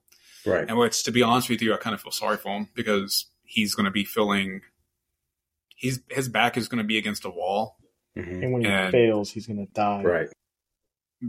Right. 0.45 0.67
and 0.67 0.77
which 0.77 1.03
to 1.03 1.11
be 1.11 1.21
honest 1.21 1.49
with 1.49 1.61
you 1.61 1.73
i 1.73 1.77
kind 1.77 1.93
of 1.93 2.01
feel 2.01 2.11
sorry 2.11 2.37
for 2.37 2.49
him 2.55 2.69
because 2.73 3.25
he's 3.43 3.75
going 3.75 3.85
to 3.85 3.91
be 3.91 4.05
feeling 4.05 4.61
he's 5.75 5.99
his 6.09 6.29
back 6.29 6.55
is 6.57 6.67
going 6.67 6.77
to 6.83 6.87
be 6.87 6.97
against 6.97 7.25
a 7.25 7.29
wall 7.29 7.77
Mhm. 8.17 8.43
And 8.43 8.51
when 8.53 8.61
he 8.63 8.67
And- 8.67 8.91
fails, 8.91 9.31
he's 9.31 9.45
gonna 9.47 9.67
die. 9.67 10.01
Right. 10.03 10.27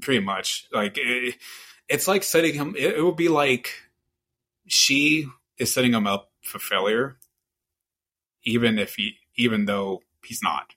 pretty 0.00 0.20
much 0.24 0.66
like 0.72 0.96
it, 0.96 1.36
it's 1.88 2.08
like 2.08 2.22
setting 2.22 2.54
him 2.54 2.74
it, 2.76 2.94
it 2.96 3.02
would 3.04 3.16
be 3.16 3.28
like 3.28 3.74
Xi 4.68 5.26
is 5.58 5.72
setting 5.74 5.92
him 5.92 6.06
up 6.06 6.30
for 6.42 6.58
failure 6.58 7.18
even 8.44 8.78
if 8.78 8.94
he 8.94 9.16
even 9.36 9.66
though 9.66 10.00
he's 10.24 10.42
not 10.42 10.74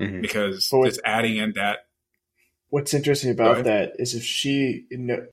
Mhm. 0.00 0.22
because 0.22 0.68
But 0.70 0.88
it's 0.88 0.98
adding 1.04 1.36
in 1.36 1.52
that 1.54 1.86
What's 2.74 2.92
interesting 2.92 3.30
about 3.30 3.52
ahead. 3.52 3.66
that 3.66 3.92
is 4.00 4.16
if 4.16 4.24
Xi, 4.24 4.84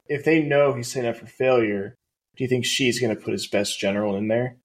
if 0.07 0.23
they 0.23 0.43
know 0.43 0.73
he's 0.73 0.91
setting 0.91 1.09
up 1.09 1.17
for 1.17 1.25
failure, 1.25 1.97
do 2.35 2.43
you 2.43 2.47
think 2.47 2.67
Xi's 2.67 2.99
going 2.99 3.15
to 3.15 3.19
put 3.19 3.31
his 3.31 3.47
best 3.47 3.79
general 3.79 4.15
in 4.15 4.27
there? 4.27 4.57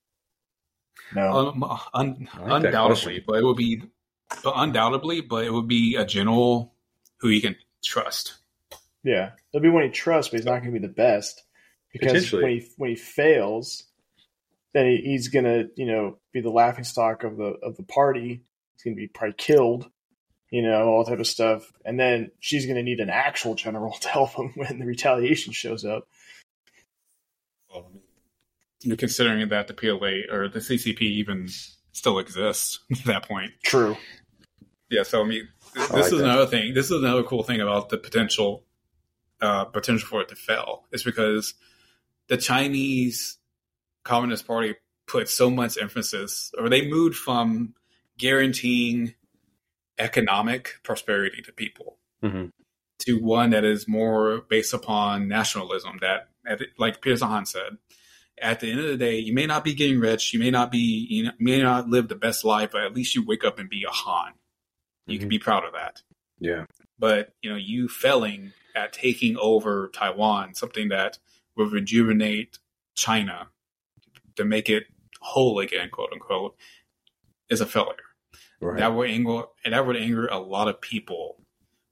No. 1.14 1.48
Um, 1.48 1.64
un, 1.94 2.28
like 2.38 2.64
undoubtedly, 2.64 3.24
but 3.26 3.38
it 3.38 3.44
would 3.44 3.56
be, 3.56 3.80
but 4.44 4.52
undoubtedly, 4.56 5.22
but 5.22 5.46
it 5.46 5.54
would 5.54 5.66
be 5.66 5.96
a 5.96 6.04
general 6.04 6.74
who 7.16 7.30
you 7.30 7.40
can 7.40 7.56
trust. 7.82 8.34
yeah, 9.02 9.30
it'll 9.54 9.62
be 9.62 9.70
one 9.70 9.84
he 9.84 9.88
trusts, 9.88 10.30
but 10.30 10.36
he's 10.38 10.44
not 10.44 10.60
going 10.60 10.74
to 10.74 10.78
be 10.78 10.86
the 10.86 10.92
best 10.92 11.44
because 11.94 12.30
when 12.30 12.50
he 12.50 12.68
when 12.76 12.90
he 12.90 12.96
fails, 12.96 13.84
then 14.74 14.84
he, 14.84 14.96
he's 14.98 15.28
going 15.28 15.46
to 15.46 15.70
you 15.76 15.86
know 15.86 16.18
be 16.30 16.42
the 16.42 16.50
laughing 16.50 16.84
stock 16.84 17.24
of 17.24 17.38
the 17.38 17.54
of 17.62 17.78
the 17.78 17.84
party. 17.84 18.42
He's 18.74 18.82
going 18.82 18.96
to 18.96 19.00
be 19.00 19.08
probably 19.08 19.32
killed, 19.38 19.90
you 20.50 20.62
know, 20.62 20.88
all 20.88 21.04
type 21.04 21.18
of 21.18 21.26
stuff, 21.26 21.72
and 21.84 21.98
then 21.98 22.30
Xi's 22.40 22.66
going 22.66 22.76
to 22.76 22.82
need 22.82 23.00
an 23.00 23.10
actual 23.10 23.54
general 23.54 23.92
to 24.00 24.08
help 24.08 24.34
him 24.34 24.52
when 24.54 24.78
the 24.78 24.86
retaliation 24.86 25.52
shows 25.52 25.84
up. 25.84 26.08
You're 28.82 28.96
considering 28.96 29.48
that 29.48 29.66
the 29.66 29.74
PLA 29.74 30.34
or 30.34 30.48
the 30.48 30.60
CCP 30.60 31.02
even 31.02 31.48
still 31.92 32.18
exists 32.18 32.80
at 32.92 33.04
that 33.04 33.28
point. 33.28 33.52
True. 33.64 33.96
Yeah, 34.88 35.02
so 35.02 35.22
I 35.22 35.24
mean, 35.24 35.48
this 35.74 35.90
like 35.90 36.04
is 36.04 36.10
that. 36.10 36.20
another 36.20 36.46
thing. 36.46 36.74
This 36.74 36.86
is 36.86 37.02
another 37.02 37.24
cool 37.24 37.42
thing 37.42 37.60
about 37.60 37.88
the 37.88 37.98
potential, 37.98 38.62
uh, 39.40 39.64
potential 39.64 40.06
for 40.06 40.20
it 40.20 40.28
to 40.28 40.36
fail. 40.36 40.84
Is 40.92 41.02
because 41.02 41.54
the 42.28 42.36
Chinese 42.36 43.38
Communist 44.04 44.46
Party 44.46 44.76
put 45.08 45.28
so 45.28 45.50
much 45.50 45.76
emphasis, 45.76 46.52
or 46.56 46.68
they 46.68 46.88
moved 46.88 47.16
from 47.16 47.74
guaranteeing 48.18 49.14
economic 49.98 50.74
prosperity 50.82 51.42
to 51.42 51.52
people 51.52 51.98
Mhm. 52.22 52.52
to 53.00 53.14
one 53.18 53.50
that 53.50 53.64
is 53.64 53.86
more 53.88 54.40
based 54.42 54.72
upon 54.74 55.28
nationalism. 55.28 55.98
That, 56.00 56.28
like 56.78 57.00
Peter 57.00 57.16
Zeihan 57.16 57.46
said, 57.46 57.78
at 58.38 58.60
the 58.60 58.70
end 58.70 58.80
of 58.80 58.86
the 58.86 58.96
day, 58.96 59.18
you 59.18 59.32
may 59.32 59.46
not 59.46 59.64
be 59.64 59.74
getting 59.74 59.98
rich, 59.98 60.32
you 60.34 60.38
may 60.38 60.50
not 60.50 60.70
be, 60.70 61.06
you 61.08 61.24
know, 61.24 61.32
may 61.38 61.62
not 61.62 61.88
live 61.88 62.08
the 62.08 62.14
best 62.14 62.44
life, 62.44 62.70
but 62.72 62.84
at 62.84 62.94
least 62.94 63.14
you 63.14 63.24
wake 63.24 63.44
up 63.44 63.58
and 63.58 63.68
be 63.70 63.84
a 63.84 63.90
Han. 63.90 64.34
You 65.06 65.18
can 65.18 65.28
Mhm. 65.28 65.30
be 65.30 65.38
proud 65.38 65.64
of 65.64 65.72
that. 65.72 66.02
Yeah. 66.38 66.66
But 66.98 67.34
you 67.42 67.50
know, 67.50 67.56
you 67.56 67.88
failing 67.88 68.52
at 68.74 68.92
taking 68.92 69.36
over 69.38 69.88
Taiwan, 69.94 70.54
something 70.54 70.88
that 70.88 71.18
will 71.54 71.70
rejuvenate 71.70 72.58
China 72.94 73.50
to 74.34 74.44
make 74.44 74.68
it 74.68 74.86
whole 75.20 75.58
again, 75.58 75.88
quote 75.90 76.12
unquote, 76.12 76.56
is 77.48 77.60
a 77.60 77.66
failure. 77.66 78.05
Right. 78.66 78.78
That 78.78 78.94
would 78.94 79.08
anger 79.10 79.42
and 79.64 79.74
that 79.74 79.86
would 79.86 79.96
anger 79.96 80.26
a 80.26 80.38
lot 80.38 80.66
of 80.66 80.80
people 80.80 81.40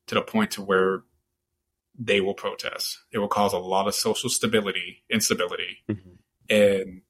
to 0.09 0.17
the 0.17 0.23
point 0.23 0.51
to 0.53 0.62
where 0.62 1.05
they 1.97 2.20
will 2.20 2.35
protest. 2.35 2.99
It 3.12 3.19
will 3.19 3.28
cause 3.28 3.53
a 3.53 3.59
lot 3.59 3.86
of 3.86 3.94
social 3.94 4.28
stability, 4.28 5.05
instability, 5.09 5.85
Mhm. 5.89 6.19
and 6.51 7.03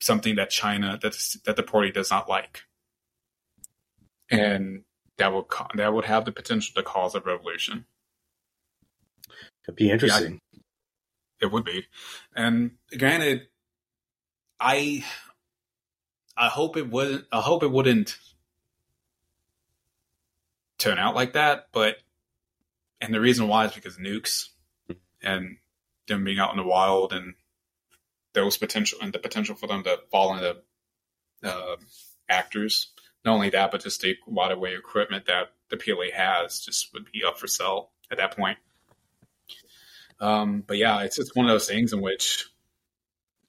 something 0.00 0.36
that 0.36 0.48
China 0.48 0.98
that 1.02 1.12
the, 1.12 1.38
that 1.44 1.56
the 1.56 1.62
party 1.62 1.92
does 1.92 2.10
not 2.10 2.26
like, 2.26 2.62
and 4.30 4.84
that 5.18 5.34
would 5.34 5.44
that 5.74 5.92
would 5.92 6.06
have 6.06 6.24
the 6.24 6.32
potential 6.32 6.72
to 6.74 6.82
cause 6.82 7.14
a 7.14 7.20
revolution. 7.20 7.84
It'd 9.64 9.76
be 9.76 9.90
interesting. 9.90 10.40
It 11.42 11.52
would 11.52 11.64
be, 11.66 11.86
and 12.34 12.78
granted, 12.96 13.48
I 14.58 15.04
I 16.34 16.48
hope 16.48 16.78
it 16.78 16.88
wouldn't. 16.88 17.26
I 17.30 17.42
hope 17.42 17.62
it 17.62 17.70
wouldn't 17.70 18.16
turn 20.78 20.98
out 20.98 21.14
like 21.14 21.34
that. 21.34 21.68
But 21.72 21.96
and 23.00 23.12
the 23.12 23.20
reason 23.20 23.48
why 23.48 23.66
is 23.66 23.72
because 23.72 23.96
nukes 23.96 24.48
and 25.22 25.56
them 26.06 26.24
being 26.24 26.38
out 26.38 26.50
in 26.52 26.56
the 26.56 26.66
wild 26.66 27.12
and 27.12 27.34
those 28.32 28.56
potential 28.56 28.98
and 29.02 29.12
the 29.12 29.18
potential 29.18 29.54
for 29.54 29.66
them 29.66 29.82
to 29.84 29.98
fall 30.10 30.34
into 30.34 30.56
uh, 31.44 31.76
actors. 32.28 32.92
Not 33.24 33.34
only 33.34 33.50
that, 33.50 33.70
but 33.70 33.82
just 33.82 34.00
the 34.00 34.16
wide 34.26 34.52
of 34.52 34.62
equipment 34.62 35.26
that 35.26 35.52
the 35.70 35.76
PLA 35.76 36.06
has 36.14 36.60
just 36.60 36.92
would 36.94 37.10
be 37.12 37.24
up 37.24 37.38
for 37.38 37.46
sale 37.46 37.90
at 38.10 38.18
that 38.18 38.36
point. 38.36 38.58
Um, 40.20 40.62
but 40.66 40.76
yeah, 40.76 41.02
it's 41.02 41.18
it's 41.18 41.34
one 41.34 41.46
of 41.46 41.50
those 41.52 41.68
things 41.68 41.92
in 41.92 42.00
which, 42.00 42.46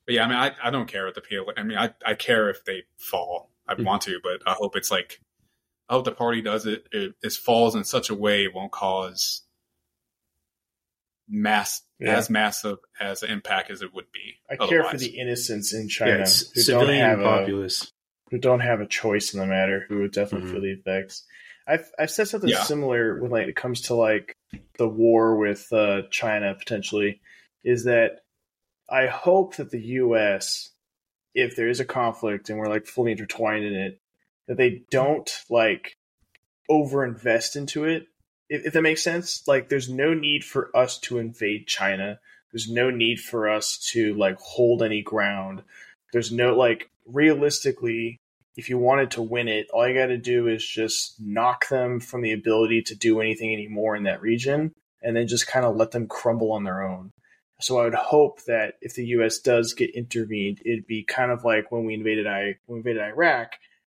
but 0.05 0.15
yeah, 0.15 0.25
I 0.25 0.27
mean, 0.27 0.37
I, 0.37 0.51
I 0.63 0.69
don't 0.69 0.87
care 0.87 1.07
if 1.07 1.15
the 1.15 1.21
PLA. 1.21 1.53
I 1.57 1.63
mean, 1.63 1.77
I, 1.77 1.93
I 2.05 2.13
care 2.15 2.49
if 2.49 2.63
they 2.65 2.83
fall. 2.97 3.51
I 3.67 3.75
Mhm. 3.75 3.85
want 3.85 4.01
to, 4.03 4.19
but 4.23 4.41
I 4.47 4.53
hope 4.53 4.75
it's 4.75 4.91
like, 4.91 5.21
I 5.89 5.93
hope 5.93 6.05
the 6.05 6.11
party 6.11 6.41
does 6.41 6.65
it. 6.67 6.85
It, 6.91 7.15
it 7.23 7.33
falls 7.33 7.75
in 7.75 7.83
such 7.83 8.09
a 8.09 8.15
way 8.15 8.43
it 8.43 8.53
won't 8.53 8.71
cause 8.71 9.41
mass 11.27 11.81
Yeah. 11.99 12.17
as 12.17 12.29
massive 12.29 12.77
as 12.99 13.23
an 13.23 13.29
impact 13.31 13.69
as 13.71 13.81
it 13.81 13.93
would 13.93 14.11
be. 14.11 14.35
I 14.49 14.55
care 14.55 14.83
for 14.83 14.97
the 14.97 15.17
innocents 15.19 15.73
in 15.73 15.87
China 15.89 16.19
it's 16.21 16.41
who 16.51 16.55
don't 16.55 16.63
civilian 16.81 17.05
have 17.05 17.19
a 17.19 17.23
populace. 17.23 17.91
who 18.31 18.37
don't 18.39 18.59
have 18.61 18.81
a 18.81 18.87
choice 18.87 19.33
in 19.33 19.39
the 19.39 19.45
matter 19.45 19.85
who 19.87 19.99
would 19.99 20.11
definitely 20.11 20.47
Mhm. 20.49 20.51
feel 20.53 20.61
the 20.61 20.71
effects. 20.71 21.25
I've 21.67 21.91
I've 21.99 22.11
said 22.11 22.27
something 22.27 22.49
Yeah. 22.49 22.63
similar 22.63 23.21
when 23.21 23.29
like 23.31 23.47
it 23.47 23.55
comes 23.55 23.81
to 23.83 23.95
like 23.95 24.33
the 24.77 24.87
war 24.87 25.35
with 25.37 25.71
uh, 25.71 26.03
China 26.09 26.55
potentially 26.55 27.21
is 27.63 27.83
that 27.83 28.21
I 28.89 29.05
hope 29.07 29.57
that 29.57 29.69
the 29.69 29.81
U.S. 30.01 30.71
if 31.35 31.55
there 31.55 31.69
is 31.69 31.79
a 31.79 31.85
conflict 31.85 32.49
and 32.49 32.57
we're 32.57 32.69
like 32.69 32.87
fully 32.87 33.11
intertwined 33.11 33.65
in 33.65 33.75
it, 33.75 34.01
that 34.49 34.57
they 34.57 34.81
don't 34.89 35.29
like 35.49 35.95
overinvest 36.69 37.55
into 37.55 37.85
it. 37.85 38.07
If, 38.49 38.65
if 38.65 38.73
that 38.73 38.81
makes 38.81 39.03
sense, 39.03 39.47
like 39.47 39.69
there's 39.69 39.87
no 39.87 40.13
need 40.13 40.43
for 40.43 40.75
us 40.75 40.97
to 41.01 41.19
invade 41.19 41.67
China. 41.67 42.19
There's 42.51 42.69
no 42.69 42.89
need 42.89 43.19
for 43.19 43.47
us 43.47 43.77
to 43.91 44.15
like 44.15 44.37
hold 44.39 44.81
any 44.81 45.03
ground. 45.03 45.61
There's 46.11 46.31
no 46.31 46.55
like 46.55 46.89
realistically, 47.05 48.17
if 48.57 48.69
you 48.69 48.79
wanted 48.79 49.11
to 49.11 49.21
win 49.21 49.47
it, 49.47 49.67
all 49.71 49.87
you 49.87 49.93
got 49.93 50.07
to 50.07 50.17
do 50.17 50.47
is 50.47 50.67
just 50.67 51.21
knock 51.21 51.69
them 51.69 51.99
from 51.99 52.21
the 52.21 52.33
ability 52.33 52.81
to 52.81 52.95
do 52.95 53.21
anything 53.21 53.53
anymore 53.53 53.95
in 53.95 54.03
that 54.03 54.21
region, 54.21 54.73
and 55.03 55.15
then 55.15 55.27
just 55.27 55.47
kind 55.47 55.65
of 55.65 55.75
let 55.75 55.91
them 55.91 56.07
crumble 56.07 56.51
on 56.51 56.63
their 56.63 56.81
own. 56.81 57.11
So 57.61 57.77
I 57.77 57.83
would 57.83 57.93
hope 57.93 58.43
that 58.45 58.75
if 58.81 58.95
the 58.95 59.05
U.S. 59.07 59.37
does 59.37 59.73
get 59.73 59.93
intervened, 59.93 60.59
it'd 60.65 60.87
be 60.87 61.03
kind 61.03 61.29
of 61.29 61.43
like 61.43 61.71
when 61.71 61.85
we 61.85 61.93
invaded 61.93 62.25
I 62.25 62.55
when 62.65 62.81
we 62.81 62.89
invaded 62.89 63.03
Iraq, 63.03 63.51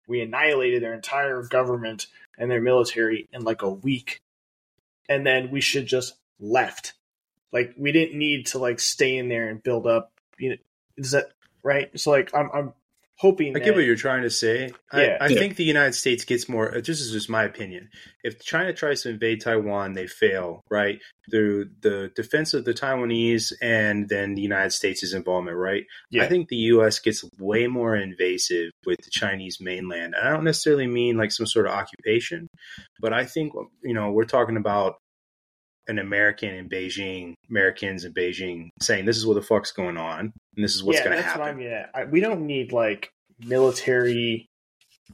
we 0.07 0.21
annihilated 0.21 0.81
their 0.81 0.93
entire 0.93 1.43
government 1.43 2.07
and 2.37 2.49
their 2.49 2.61
military 2.61 3.27
in 3.31 3.43
like 3.43 3.61
a 3.61 3.69
week, 3.69 4.19
and 5.07 5.25
then 5.25 5.51
we 5.51 5.61
should 5.61 5.85
just 5.85 6.15
left. 6.39 6.93
Like 7.51 7.73
we 7.77 7.91
didn't 7.91 8.17
need 8.17 8.47
to 8.47 8.59
like 8.59 8.79
stay 8.79 9.17
in 9.17 9.29
there 9.29 9.49
and 9.49 9.61
build 9.61 9.87
up. 9.87 10.11
You 10.37 10.51
know, 10.51 10.55
is 10.97 11.11
that 11.11 11.31
right? 11.61 11.97
So 11.99 12.11
like 12.11 12.33
I'm 12.33 12.49
I'm 12.53 12.73
hoping. 13.19 13.49
I 13.49 13.59
that, 13.59 13.65
get 13.65 13.75
what 13.75 13.85
you're 13.85 13.95
trying 13.95 14.23
to 14.23 14.29
say. 14.29 14.71
Yeah. 14.93 15.17
I, 15.21 15.25
I 15.25 15.27
Yeah. 15.29 15.39
think 15.39 15.55
the 15.55 15.63
United 15.63 15.93
States 15.93 16.25
gets 16.25 16.49
more. 16.49 16.75
uh, 16.75 16.81
This 16.81 16.99
is 16.99 17.11
just 17.11 17.29
my 17.29 17.43
opinion. 17.43 17.89
If 18.23 18.41
China 18.43 18.73
tries 18.73 19.03
to 19.03 19.09
invade 19.09 19.41
Taiwan, 19.41 19.93
they 19.93 20.07
fail, 20.07 20.61
right? 20.69 20.99
Through 21.29 21.69
the 21.81 22.11
defense 22.15 22.53
of 22.53 22.65
the 22.65 22.73
Taiwanese 22.73 23.53
and 23.61 24.09
then 24.09 24.35
the 24.35 24.41
United 24.41 24.71
States' 24.71 25.13
involvement, 25.13 25.57
right? 25.57 25.83
Yeah. 26.11 26.23
I 26.23 26.27
think 26.27 26.49
the 26.49 26.55
U.S. 26.73 26.99
gets 26.99 27.23
way 27.39 27.67
more 27.67 27.95
invasive 27.95 28.71
with 28.85 28.97
the 29.03 29.09
Chinese 29.11 29.57
mainland. 29.61 30.15
And 30.17 30.27
I 30.27 30.31
don't 30.31 30.43
necessarily 30.43 30.87
mean 30.87 31.17
like 31.17 31.31
some 31.31 31.45
sort 31.47 31.67
of 31.67 31.73
occupation, 31.73 32.47
but 32.99 33.13
I 33.13 33.25
think, 33.25 33.53
you 33.83 33.93
know, 33.93 34.11
we're 34.11 34.25
talking 34.25 34.57
about 34.57 34.95
an 35.87 35.99
American 35.99 36.53
in 36.53 36.69
Beijing, 36.69 37.33
Americans 37.49 38.05
in 38.05 38.13
Beijing 38.13 38.69
saying, 38.81 39.05
this 39.05 39.17
is 39.17 39.25
what 39.25 39.33
the 39.35 39.41
fuck's 39.41 39.71
going 39.71 39.97
on 39.97 40.31
and 40.55 40.63
this 40.63 40.75
is 40.75 40.83
what's 40.83 40.99
yeah, 40.99 41.05
going 41.05 41.17
to 41.17 41.23
happen. 41.23 41.41
what 41.41 41.49
I'm 41.49 41.59
getting. 41.59 41.85
I, 41.93 42.05
we 42.05 42.19
don't 42.21 42.45
need 42.47 42.71
like 42.71 43.11
military. 43.39 44.47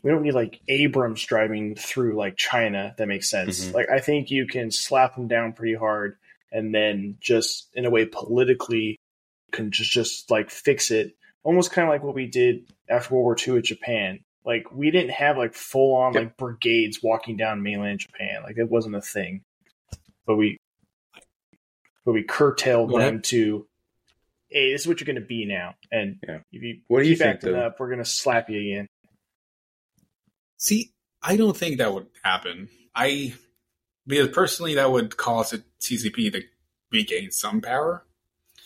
We 0.03 0.11
don't 0.11 0.21
need 0.23 0.33
like 0.33 0.61
Abrams 0.67 1.23
driving 1.25 1.75
through 1.75 2.15
like 2.15 2.37
China. 2.37 2.93
That 2.97 3.07
makes 3.07 3.29
sense. 3.29 3.65
Mhm. 3.65 3.73
Like 3.73 3.89
I 3.89 3.99
think 3.99 4.31
you 4.31 4.47
can 4.47 4.71
slap 4.71 5.15
them 5.15 5.27
down 5.27 5.53
pretty 5.53 5.75
hard, 5.75 6.17
and 6.51 6.73
then 6.73 7.17
just 7.19 7.67
in 7.73 7.85
a 7.85 7.89
way 7.89 8.05
politically 8.05 8.97
can 9.51 9.71
just 9.71 9.91
just 9.91 10.31
like 10.31 10.49
fix 10.49 10.91
it. 10.91 11.15
Almost 11.43 11.71
kind 11.71 11.87
of 11.87 11.91
like 11.91 12.03
what 12.03 12.15
we 12.15 12.27
did 12.27 12.71
after 12.89 13.15
World 13.15 13.23
War 13.25 13.35
II 13.45 13.55
with 13.55 13.65
Japan. 13.65 14.19
Like 14.45 14.71
we 14.71 14.89
didn't 14.91 15.11
have 15.11 15.37
like 15.37 15.53
full 15.53 15.95
on 15.95 16.13
Yep. 16.13 16.23
like 16.23 16.37
brigades 16.37 17.01
walking 17.03 17.35
down 17.37 17.61
mainland 17.63 17.99
Japan. 17.99 18.41
Like 18.43 18.57
it 18.57 18.69
wasn't 18.69 18.95
a 18.95 19.01
thing. 19.01 19.41
But 20.29 20.35
we 20.35 20.59
but 22.05 22.11
we 22.13 22.21
curtailed 22.21 22.91
Go 22.91 22.99
ahead. 22.99 23.13
them 23.15 23.21
to 23.23 23.67
hey, 24.51 24.71
this 24.71 24.81
is 24.81 24.87
what 24.87 24.99
you're 24.99 25.07
gonna 25.07 25.25
be 25.25 25.45
now. 25.45 25.73
And 25.91 26.19
Yeah. 26.21 26.41
if 26.51 26.61
you 26.61 26.81
What 26.87 26.99
do 27.01 27.05
you 27.09 27.15
keep 27.15 27.23
think, 27.23 27.35
acting 27.37 27.53
though? 27.53 27.65
up, 27.65 27.79
we're 27.79 27.89
gonna 27.89 28.05
slap 28.05 28.47
you 28.47 28.59
again. 28.59 28.87
See, 30.57 30.93
I 31.23 31.35
don't 31.35 31.57
think 31.57 31.79
that 31.79 31.91
would 31.95 32.05
happen. 32.23 32.69
I 32.93 33.33
because 34.05 34.27
personally 34.29 34.75
that 34.75 34.91
would 34.91 35.17
cause 35.17 35.49
the 35.49 35.63
CCP 35.79 36.29
to 36.31 36.43
regain 36.91 37.31
some 37.31 37.59
power 37.59 38.05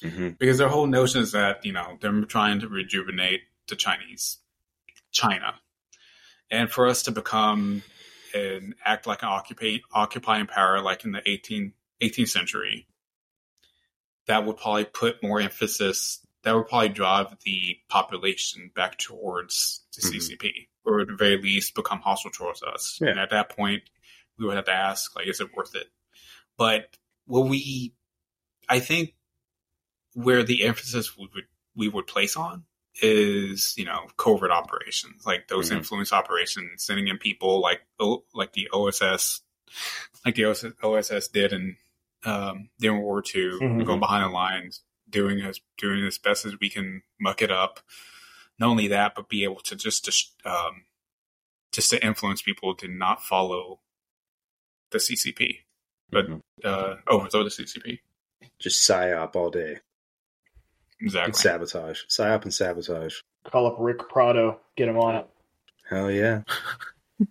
Mhm. 0.01 0.37
because 0.37 0.57
their 0.57 0.67
whole 0.69 0.87
notion 0.87 1.21
is 1.21 1.31
that 1.31 1.65
you 1.65 1.71
know 1.71 1.97
they're 2.01 2.25
trying 2.25 2.59
to 2.59 2.67
rejuvenate 2.67 3.43
the 3.67 3.77
Chinese 3.77 4.39
China, 5.13 5.61
and 6.51 6.69
for 6.69 6.87
us 6.87 7.03
to 7.03 7.11
become 7.11 7.83
and 8.33 8.75
act 8.83 9.07
like 9.07 9.21
an 9.23 9.29
occupy, 9.29 9.77
occupying 9.93 10.47
power 10.47 10.81
like 10.81 11.05
in 11.05 11.11
the 11.11 11.21
18, 11.29 11.73
18th 12.01 12.29
century, 12.29 12.87
that 14.27 14.45
would 14.45 14.57
probably 14.57 14.85
put 14.85 15.21
more 15.21 15.39
emphasis. 15.39 16.25
That 16.43 16.55
would 16.55 16.67
probably 16.67 16.89
drive 16.89 17.37
the 17.45 17.77
population 17.89 18.71
back 18.75 18.97
towards 18.97 19.85
the 19.95 20.01
Mhm. 20.01 20.11
CCP, 20.11 20.69
or 20.83 21.01
at 21.01 21.07
the 21.07 21.15
very 21.15 21.41
least 21.41 21.75
become 21.75 21.99
hostile 22.01 22.31
towards 22.31 22.63
us. 22.63 22.99
Yeah. 23.01 23.09
And 23.09 23.19
at 23.19 23.29
that 23.29 23.49
point, 23.49 23.83
we 24.37 24.45
would 24.45 24.55
have 24.55 24.65
to 24.65 24.73
ask, 24.73 25.15
like, 25.15 25.27
is 25.27 25.39
it 25.39 25.53
worth 25.53 25.75
it? 25.75 25.91
But 26.57 26.97
what 27.25 27.47
we, 27.47 27.95
I 28.67 28.79
think, 28.79 29.15
where 30.13 30.43
the 30.43 30.63
emphasis 30.63 31.17
we 31.17 31.29
would 31.33 31.47
we 31.75 31.87
would 31.87 32.05
place 32.05 32.37
on 32.37 32.65
is 33.01 33.73
you 33.77 33.85
know 33.85 34.07
covert 34.17 34.51
operations 34.51 35.25
like 35.25 35.47
those 35.47 35.69
Mhm. 35.71 35.77
influence 35.77 36.13
operations 36.13 36.83
sending 36.83 37.07
in 37.07 37.17
people 37.17 37.59
like 37.59 37.81
O- 37.99 38.23
like 38.33 38.53
the 38.53 38.69
OSS 38.71 39.41
like 40.25 40.35
the 40.35 40.45
OSS, 40.45 40.73
OSS 40.83 41.27
did 41.29 41.53
in 41.53 41.77
um, 42.25 42.69
during 42.79 43.01
World 43.01 43.05
War 43.05 43.23
II 43.35 43.59
Mhm. 43.59 43.85
going 43.85 43.99
behind 43.99 44.23
the 44.25 44.29
lines 44.29 44.81
doing 45.09 45.41
as 45.41 45.59
doing 45.77 46.05
as 46.05 46.17
best 46.17 46.45
as 46.45 46.57
we 46.59 46.69
can 46.69 47.01
muck 47.19 47.41
it 47.41 47.51
up 47.51 47.79
not 48.59 48.69
only 48.69 48.87
that 48.89 49.15
but 49.15 49.27
be 49.27 49.43
able 49.43 49.59
to 49.61 49.75
just 49.75 50.05
to, 50.05 50.49
um, 50.49 50.85
just 51.71 51.89
to 51.89 52.05
influence 52.05 52.41
people 52.43 52.75
to 52.75 52.87
not 52.87 53.23
follow 53.23 53.81
the 54.91 54.99
CCP 54.99 55.61
but 56.11 56.27
Mhm. 56.27 56.41
uh, 56.63 56.97
overthrow 57.07 57.43
the 57.43 57.49
CCP 57.49 57.99
Just 58.59 58.87
psyop 58.87 59.35
all 59.35 59.49
day. 59.49 59.79
And 61.03 61.27
exactly 61.27 61.33
sabotage. 61.33 62.01
Psyop 62.09 62.43
and 62.43 62.53
sabotage. 62.53 63.15
Call 63.45 63.67
up 63.67 63.75
Rick 63.79 64.07
Prado, 64.09 64.59
get 64.75 64.87
him 64.87 64.97
on 64.97 65.15
it. 65.15 65.27
Hell 65.89 66.09
yeah. 66.09 66.41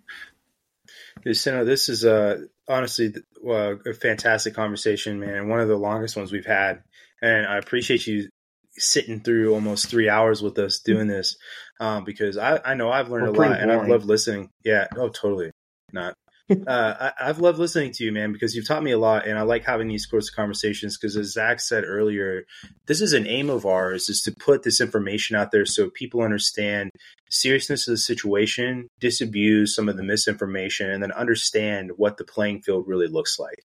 Dude, 1.24 1.36
Sino, 1.36 1.64
this 1.64 1.88
is 1.88 2.04
uh, 2.04 2.42
honestly 2.68 3.14
uh, 3.46 3.76
a 3.86 3.94
fantastic 3.94 4.54
conversation, 4.54 5.20
man, 5.20 5.34
and 5.34 5.48
one 5.48 5.60
of 5.60 5.68
the 5.68 5.76
longest 5.76 6.16
ones 6.16 6.32
we've 6.32 6.44
had. 6.46 6.82
And 7.20 7.46
I 7.46 7.58
appreciate 7.58 8.06
you 8.06 8.28
sitting 8.72 9.20
through 9.20 9.54
almost 9.54 9.88
three 9.88 10.08
hours 10.08 10.42
with 10.42 10.58
us 10.58 10.80
doing 10.80 11.06
this 11.06 11.36
um, 11.78 12.04
because 12.04 12.36
I, 12.38 12.58
I 12.64 12.74
know 12.74 12.90
I've 12.90 13.08
learned 13.10 13.24
We're 13.24 13.30
a 13.30 13.34
pretty 13.34 13.52
lot 13.52 13.60
and 13.60 13.70
I've 13.70 13.78
boring. 13.78 13.92
loved 13.92 14.04
listening. 14.06 14.50
Yeah, 14.64 14.88
oh, 14.96 15.08
totally 15.08 15.52
not. 15.92 16.14
Uh, 16.50 16.56
I, 16.66 17.12
I've 17.20 17.38
loved 17.38 17.58
listening 17.58 17.92
to 17.92 18.04
you, 18.04 18.12
man, 18.12 18.32
because 18.32 18.54
you've 18.54 18.66
taught 18.66 18.82
me 18.82 18.90
a 18.90 18.98
lot, 18.98 19.26
and 19.26 19.38
I 19.38 19.42
like 19.42 19.64
having 19.64 19.88
these 19.88 20.08
sorts 20.08 20.28
of 20.28 20.36
conversations. 20.36 20.98
Because 20.98 21.16
as 21.16 21.32
Zach 21.32 21.60
said 21.60 21.84
earlier, 21.86 22.44
this 22.86 23.00
is 23.00 23.12
an 23.12 23.26
aim 23.26 23.50
of 23.50 23.66
ours: 23.66 24.08
is 24.08 24.22
to 24.22 24.32
put 24.32 24.62
this 24.62 24.80
information 24.80 25.36
out 25.36 25.50
there 25.50 25.64
so 25.64 25.90
people 25.90 26.22
understand 26.22 26.90
the 26.94 27.32
seriousness 27.32 27.88
of 27.88 27.92
the 27.92 27.98
situation, 27.98 28.88
disabuse 29.00 29.74
some 29.74 29.88
of 29.88 29.96
the 29.96 30.02
misinformation, 30.02 30.90
and 30.90 31.02
then 31.02 31.12
understand 31.12 31.92
what 31.96 32.16
the 32.16 32.24
playing 32.24 32.62
field 32.62 32.84
really 32.86 33.08
looks 33.08 33.38
like. 33.38 33.62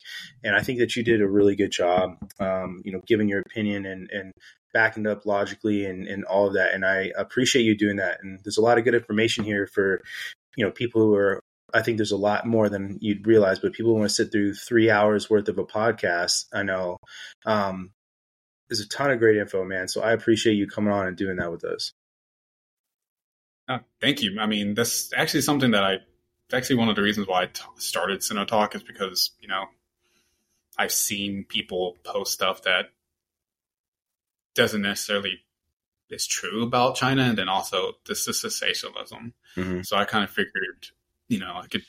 And 0.44 0.56
I 0.56 0.62
think 0.62 0.80
that 0.80 0.96
you 0.96 1.04
did 1.04 1.22
a 1.22 1.28
really 1.28 1.56
good 1.56 1.72
job, 1.72 2.18
um, 2.40 2.82
you 2.84 2.92
know, 2.92 3.02
giving 3.08 3.30
your 3.30 3.42
opinion 3.42 3.86
and 3.86 4.10
and 4.12 4.32
backing 4.74 5.06
up 5.08 5.26
logically 5.26 5.86
and, 5.86 6.08
and 6.08 6.26
all 6.26 6.48
of 6.48 6.56
that. 6.56 6.74
And 6.74 6.84
I 6.84 7.12
appreciate 7.16 7.62
you 7.62 7.78
doing 7.78 7.98
that. 7.98 8.18
And 8.22 8.40
there's 8.44 8.58
a 8.58 8.62
lot 8.62 8.78
of 8.78 8.84
good 8.84 8.96
information 8.96 9.44
here 9.44 9.68
for, 9.68 10.02
you 10.58 10.66
know, 10.66 10.72
people 10.72 11.02
who 11.02 11.14
are, 11.14 11.40
I 11.74 11.82
think 11.82 11.98
there's 11.98 12.12
a 12.12 12.18
lot 12.18 12.46
more 12.46 12.70
than 12.70 13.00
you'd 13.02 13.26
realize, 13.26 13.60
but 13.60 13.74
people 13.74 13.94
want 13.96 14.08
to 14.08 14.14
sit 14.14 14.32
through 14.32 14.54
three 14.54 14.92
hours 14.92 15.30
worth 15.30 15.50
of 15.50 15.58
a 15.58 15.66
podcast. 15.66 16.46
I 16.54 16.64
know, 16.64 16.98
um, 17.46 17.92
there's 18.70 18.82
a 18.82 18.88
ton 18.88 19.12
of 19.12 19.20
great 19.20 19.38
info, 19.38 19.64
man. 19.64 19.88
So 19.88 20.02
I 20.02 20.12
appreciate 20.12 20.54
you 20.54 20.68
coming 20.68 20.94
on 20.94 21.08
and 21.08 21.18
doing 21.18 21.38
that 21.38 21.52
with 21.52 21.64
us. 21.64 21.92
Oh, 23.68 23.80
thank 24.02 24.22
you. 24.22 24.38
I 24.40 24.46
mean, 24.46 24.74
that's 24.74 25.12
actually 25.14 25.42
something 25.42 25.72
that 25.72 25.84
I, 25.84 25.98
actually 26.52 26.76
one 26.76 26.90
of 26.90 26.96
the 26.96 27.02
reasons 27.02 27.28
why 27.28 27.44
I 27.44 27.46
t- 27.48 27.64
started 27.78 28.20
Sinotalk 28.20 28.76
is 28.76 28.84
because, 28.84 29.32
you 29.40 29.48
know, 29.48 29.66
I've 30.78 30.92
seen 30.92 31.46
people 31.48 31.98
post 32.04 32.34
stuff 32.34 32.64
that 32.64 32.86
doesn't 34.56 34.82
necessarily 34.82 35.40
is 36.10 36.28
true 36.28 36.64
about 36.64 36.96
China, 36.96 37.24
and 37.24 37.38
then 37.38 37.50
also 37.50 37.94
this 38.06 38.28
is 38.28 38.42
sensationalism. 38.42 39.34
Mhm. 39.56 39.86
So 39.86 39.98
I 39.98 40.06
kind 40.06 40.24
of 40.24 40.30
figured, 40.30 40.88
you 41.28 41.40
know, 41.40 41.54
I 41.56 41.68
could 41.68 41.84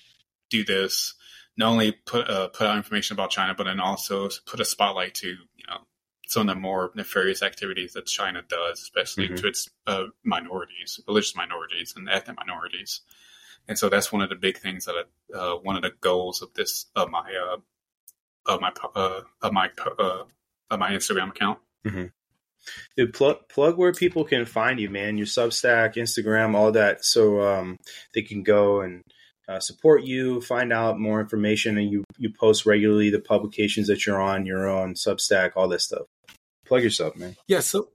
do 0.50 0.64
this, 0.64 1.14
not 1.56 1.70
only 1.70 1.92
put 1.92 2.28
uh, 2.28 2.48
put 2.48 2.66
out 2.66 2.76
information 2.76 3.14
about 3.14 3.30
China, 3.30 3.54
but 3.56 3.64
then 3.64 3.80
also 3.80 4.28
put 4.46 4.60
a 4.60 4.64
spotlight 4.64 5.14
to, 5.16 5.28
you 5.28 5.64
know, 5.68 5.78
some 6.26 6.48
of 6.48 6.54
the 6.54 6.60
more 6.60 6.90
nefarious 6.94 7.42
activities 7.42 7.92
that 7.92 8.06
China 8.06 8.42
does, 8.48 8.80
especially 8.80 9.28
Mhm. 9.28 9.40
to 9.40 9.46
its 9.48 9.68
uh, 9.86 10.06
minorities, 10.24 11.00
religious 11.06 11.36
minorities, 11.36 11.94
and 11.96 12.08
ethnic 12.08 12.36
minorities. 12.36 13.00
And 13.68 13.78
so 13.78 13.88
that's 13.88 14.12
one 14.12 14.22
of 14.22 14.28
the 14.28 14.34
big 14.36 14.58
things 14.58 14.84
that 14.84 14.94
I, 14.94 15.36
uh, 15.36 15.56
one 15.56 15.76
of 15.76 15.82
the 15.82 15.92
goals 16.00 16.42
of 16.42 16.52
this 16.54 16.86
of 16.94 17.10
my 17.10 17.32
uh, 17.34 17.58
of 18.46 18.60
my 18.60 18.72
uh, 18.94 19.20
of 19.42 19.52
my 19.52 19.70
uh, 19.98 20.24
of 20.70 20.78
my 20.78 20.90
Instagram 20.92 21.30
account. 21.30 21.58
Mhm. 21.84 22.12
Dude, 22.96 23.12
plug 23.14 23.48
plug 23.48 23.76
where 23.76 23.92
people 23.92 24.24
can 24.24 24.46
find 24.46 24.80
you, 24.80 24.88
man. 24.90 25.18
Your 25.18 25.26
Substack, 25.26 25.96
Instagram, 25.96 26.54
all 26.54 26.72
that, 26.72 27.04
so 27.04 27.42
um, 27.42 27.78
they 28.14 28.22
can 28.22 28.42
go 28.42 28.80
and 28.80 29.02
uh, 29.48 29.60
support 29.60 30.04
you, 30.04 30.40
find 30.40 30.72
out 30.72 30.98
more 30.98 31.20
information, 31.20 31.78
and 31.78 31.90
you 31.90 32.04
you 32.18 32.30
post 32.30 32.66
regularly 32.66 33.10
the 33.10 33.20
publications 33.20 33.88
that 33.88 34.06
you're 34.06 34.20
on, 34.20 34.46
your 34.46 34.68
own 34.68 34.94
Substack, 34.94 35.52
all 35.56 35.68
that 35.68 35.80
stuff. 35.80 36.06
Plug 36.66 36.82
yourself, 36.82 37.16
man. 37.16 37.36
Yeah, 37.46 37.60
so 37.60 37.90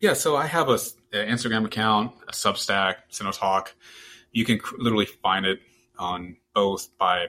yeah, 0.00 0.14
so 0.14 0.36
I 0.36 0.46
have 0.46 0.68
a, 0.68 0.78
a 1.12 1.26
Instagram 1.26 1.64
account, 1.64 2.12
a 2.28 2.32
Substack, 2.32 2.96
Sinotalk. 3.10 3.68
You 4.30 4.44
can 4.44 4.58
cr- 4.58 4.76
literally 4.78 5.06
find 5.06 5.46
it 5.46 5.60
on 5.98 6.36
both 6.54 6.88
by 6.98 7.26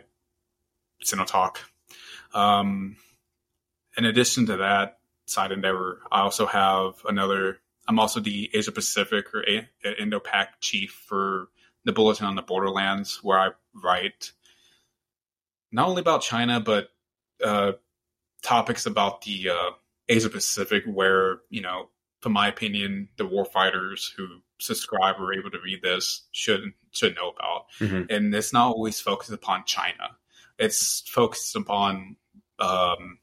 Sinotalk. 1.04 1.58
Um, 2.34 2.98
in 3.98 4.06
addition 4.06 4.48
to 4.48 4.58
that 4.58 4.98
side 5.26 5.52
endeavor, 5.52 6.02
I 6.12 6.22
also 6.22 6.46
have 6.46 6.96
another. 7.08 7.60
I'm 7.88 8.00
also 8.00 8.20
the 8.20 8.50
Asia 8.54 8.72
Pacific 8.72 9.34
or 9.34 9.44
A- 9.44 10.02
Indo-Pac 10.02 10.62
chief 10.62 10.92
for 11.08 11.50
the 11.86 11.92
Bulletin 11.92 12.26
on 12.26 12.36
the 12.36 12.42
Borderlands, 12.42 13.20
where 13.24 13.40
I 13.40 13.50
write 13.74 14.32
not 15.72 15.88
only 15.88 16.02
about 16.02 16.22
China 16.22 16.60
but 16.60 16.90
uh, 17.44 17.74
topics 18.42 18.86
about 18.86 19.22
the 19.24 19.50
uh, 19.50 19.72
Asia 20.08 20.30
Pacific, 20.30 20.84
where 20.86 21.40
you 21.50 21.62
know, 21.62 21.90
from 22.22 22.34
my 22.34 22.48
opinion, 22.48 23.10
the 23.18 23.28
warfighters 23.28 24.12
who 24.16 24.28
subscribe 24.60 25.16
or 25.20 25.26
are 25.26 25.34
able 25.34 25.52
to 25.52 25.60
read 25.60 25.82
this 25.82 26.24
should 26.32 26.74
should 26.92 27.16
know 27.16 27.30
about. 27.30 27.66
Mhm. 27.80 28.10
And 28.10 28.34
it's 28.34 28.54
not 28.54 28.68
always 28.68 29.02
focused 29.02 29.32
upon 29.32 29.66
China; 29.66 30.18
it's 30.58 31.02
focused 31.10 31.56
upon 31.56 32.16
um, 32.60 33.20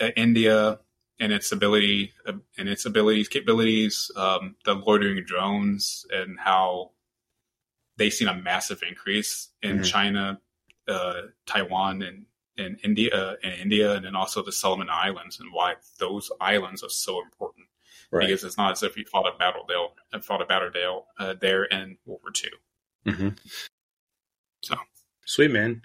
uh, 0.00 0.10
India 0.16 0.80
and 1.18 1.32
its 1.32 1.52
ability 1.52 2.12
uh, 2.26 2.32
and 2.58 2.68
its 2.68 2.86
abilities, 2.86 3.28
capabilities, 3.28 4.10
um, 4.16 4.56
the 4.64 4.74
loitering 4.74 5.24
drones, 5.24 6.06
and 6.10 6.38
how 6.38 6.92
they've 7.96 8.12
seen 8.12 8.28
a 8.28 8.34
massive 8.34 8.82
increase 8.82 9.48
in 9.62 9.78
Mhm. 9.78 9.84
China, 9.84 10.40
uh, 10.88 11.22
Taiwan, 11.46 12.02
and 12.02 12.26
and 12.58 12.80
India, 12.82 13.10
uh, 13.14 13.36
and 13.42 13.52
India, 13.60 13.92
and 13.92 14.06
then 14.06 14.16
also 14.16 14.42
the 14.42 14.50
Solomon 14.52 14.88
Islands, 14.90 15.38
and 15.40 15.52
why 15.52 15.74
those 15.98 16.32
islands 16.40 16.82
are 16.82 16.88
so 16.88 17.20
important. 17.20 17.66
Right. 18.10 18.26
Because 18.28 18.44
it's 18.44 18.56
not 18.56 18.72
as 18.72 18.82
if 18.82 18.96
you 18.96 19.04
fought 19.04 19.26
a 19.26 19.36
battle 19.36 19.66
there, 19.68 19.88
uh, 20.12 20.22
fought 20.22 20.40
a 20.40 20.46
battle 20.46 20.70
there, 20.72 21.00
uh, 21.18 21.34
there 21.34 21.64
in 21.64 21.98
World 22.06 22.22
War 22.22 22.32
II. 22.42 23.12
hmm 23.12 23.28
So 24.62 24.76
Sweet 25.26 25.50
man. 25.50 25.82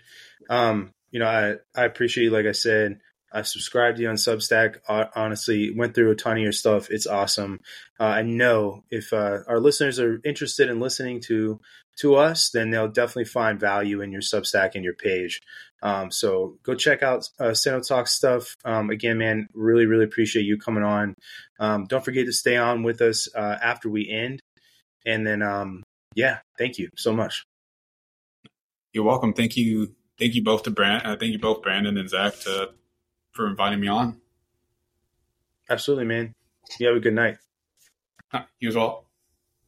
Um, 0.49 0.93
you 1.09 1.19
know, 1.19 1.27
I 1.27 1.55
I 1.75 1.83
appreciate. 1.85 2.31
Like 2.31 2.45
I 2.45 2.51
said, 2.53 3.01
I 3.31 3.43
subscribed 3.43 3.97
to 3.97 4.03
you 4.03 4.09
on 4.09 4.15
Substack. 4.15 4.77
Honestly, 5.15 5.71
went 5.71 5.95
through 5.95 6.11
a 6.11 6.15
ton 6.15 6.37
of 6.37 6.43
your 6.43 6.51
stuff. 6.51 6.89
It's 6.89 7.07
awesome. 7.07 7.59
Uh, 7.99 8.05
I 8.05 8.21
know 8.23 8.83
if 8.89 9.13
uh, 9.13 9.39
our 9.47 9.59
listeners 9.59 9.99
are 9.99 10.19
interested 10.23 10.69
in 10.69 10.79
listening 10.79 11.21
to 11.27 11.59
to 11.97 12.15
us, 12.15 12.49
then 12.49 12.71
they'll 12.71 12.87
definitely 12.87 13.25
find 13.25 13.59
value 13.59 14.01
in 14.01 14.11
your 14.11 14.21
Substack 14.21 14.75
and 14.75 14.83
your 14.83 14.93
page. 14.95 15.41
Um, 15.83 16.11
so 16.11 16.57
go 16.63 16.73
check 16.73 17.03
out 17.03 17.27
uh, 17.39 17.53
Talk 17.53 18.07
stuff. 18.07 18.55
Um, 18.63 18.89
again, 18.89 19.17
man, 19.17 19.47
really, 19.53 19.85
really 19.85 20.05
appreciate 20.05 20.43
you 20.43 20.57
coming 20.57 20.83
on. 20.83 21.15
Um, 21.59 21.85
don't 21.85 22.03
forget 22.03 22.25
to 22.25 22.33
stay 22.33 22.57
on 22.57 22.83
with 22.83 23.01
us 23.01 23.27
uh, 23.35 23.57
after 23.61 23.89
we 23.89 24.09
end. 24.09 24.39
And 25.05 25.25
then, 25.25 25.41
um, 25.41 25.83
yeah, 26.15 26.39
thank 26.57 26.77
you 26.77 26.89
so 26.95 27.13
much. 27.13 27.43
you're 28.93 29.03
welcome. 29.03 29.33
Thank 29.33 29.57
you, 29.57 29.93
thank 30.17 30.35
you 30.35 30.43
both 30.43 30.63
to 30.63 30.71
Brand, 30.71 31.05
uh, 31.05 31.17
thank 31.17 31.33
you 31.33 31.39
both 31.39 31.61
Brandon 31.61 31.97
and 31.97 32.09
Zach 32.09 32.39
to, 32.41 32.71
for 33.31 33.47
inviting 33.47 33.79
me 33.79 33.87
on. 33.87 34.21
Absolutely, 35.69 36.05
man. 36.05 36.35
You 36.79 36.87
have 36.87 36.97
a 36.97 36.99
good 36.99 37.13
night. 37.13 37.37
You 38.59 38.69
as 38.69 38.75
well. 38.75 39.05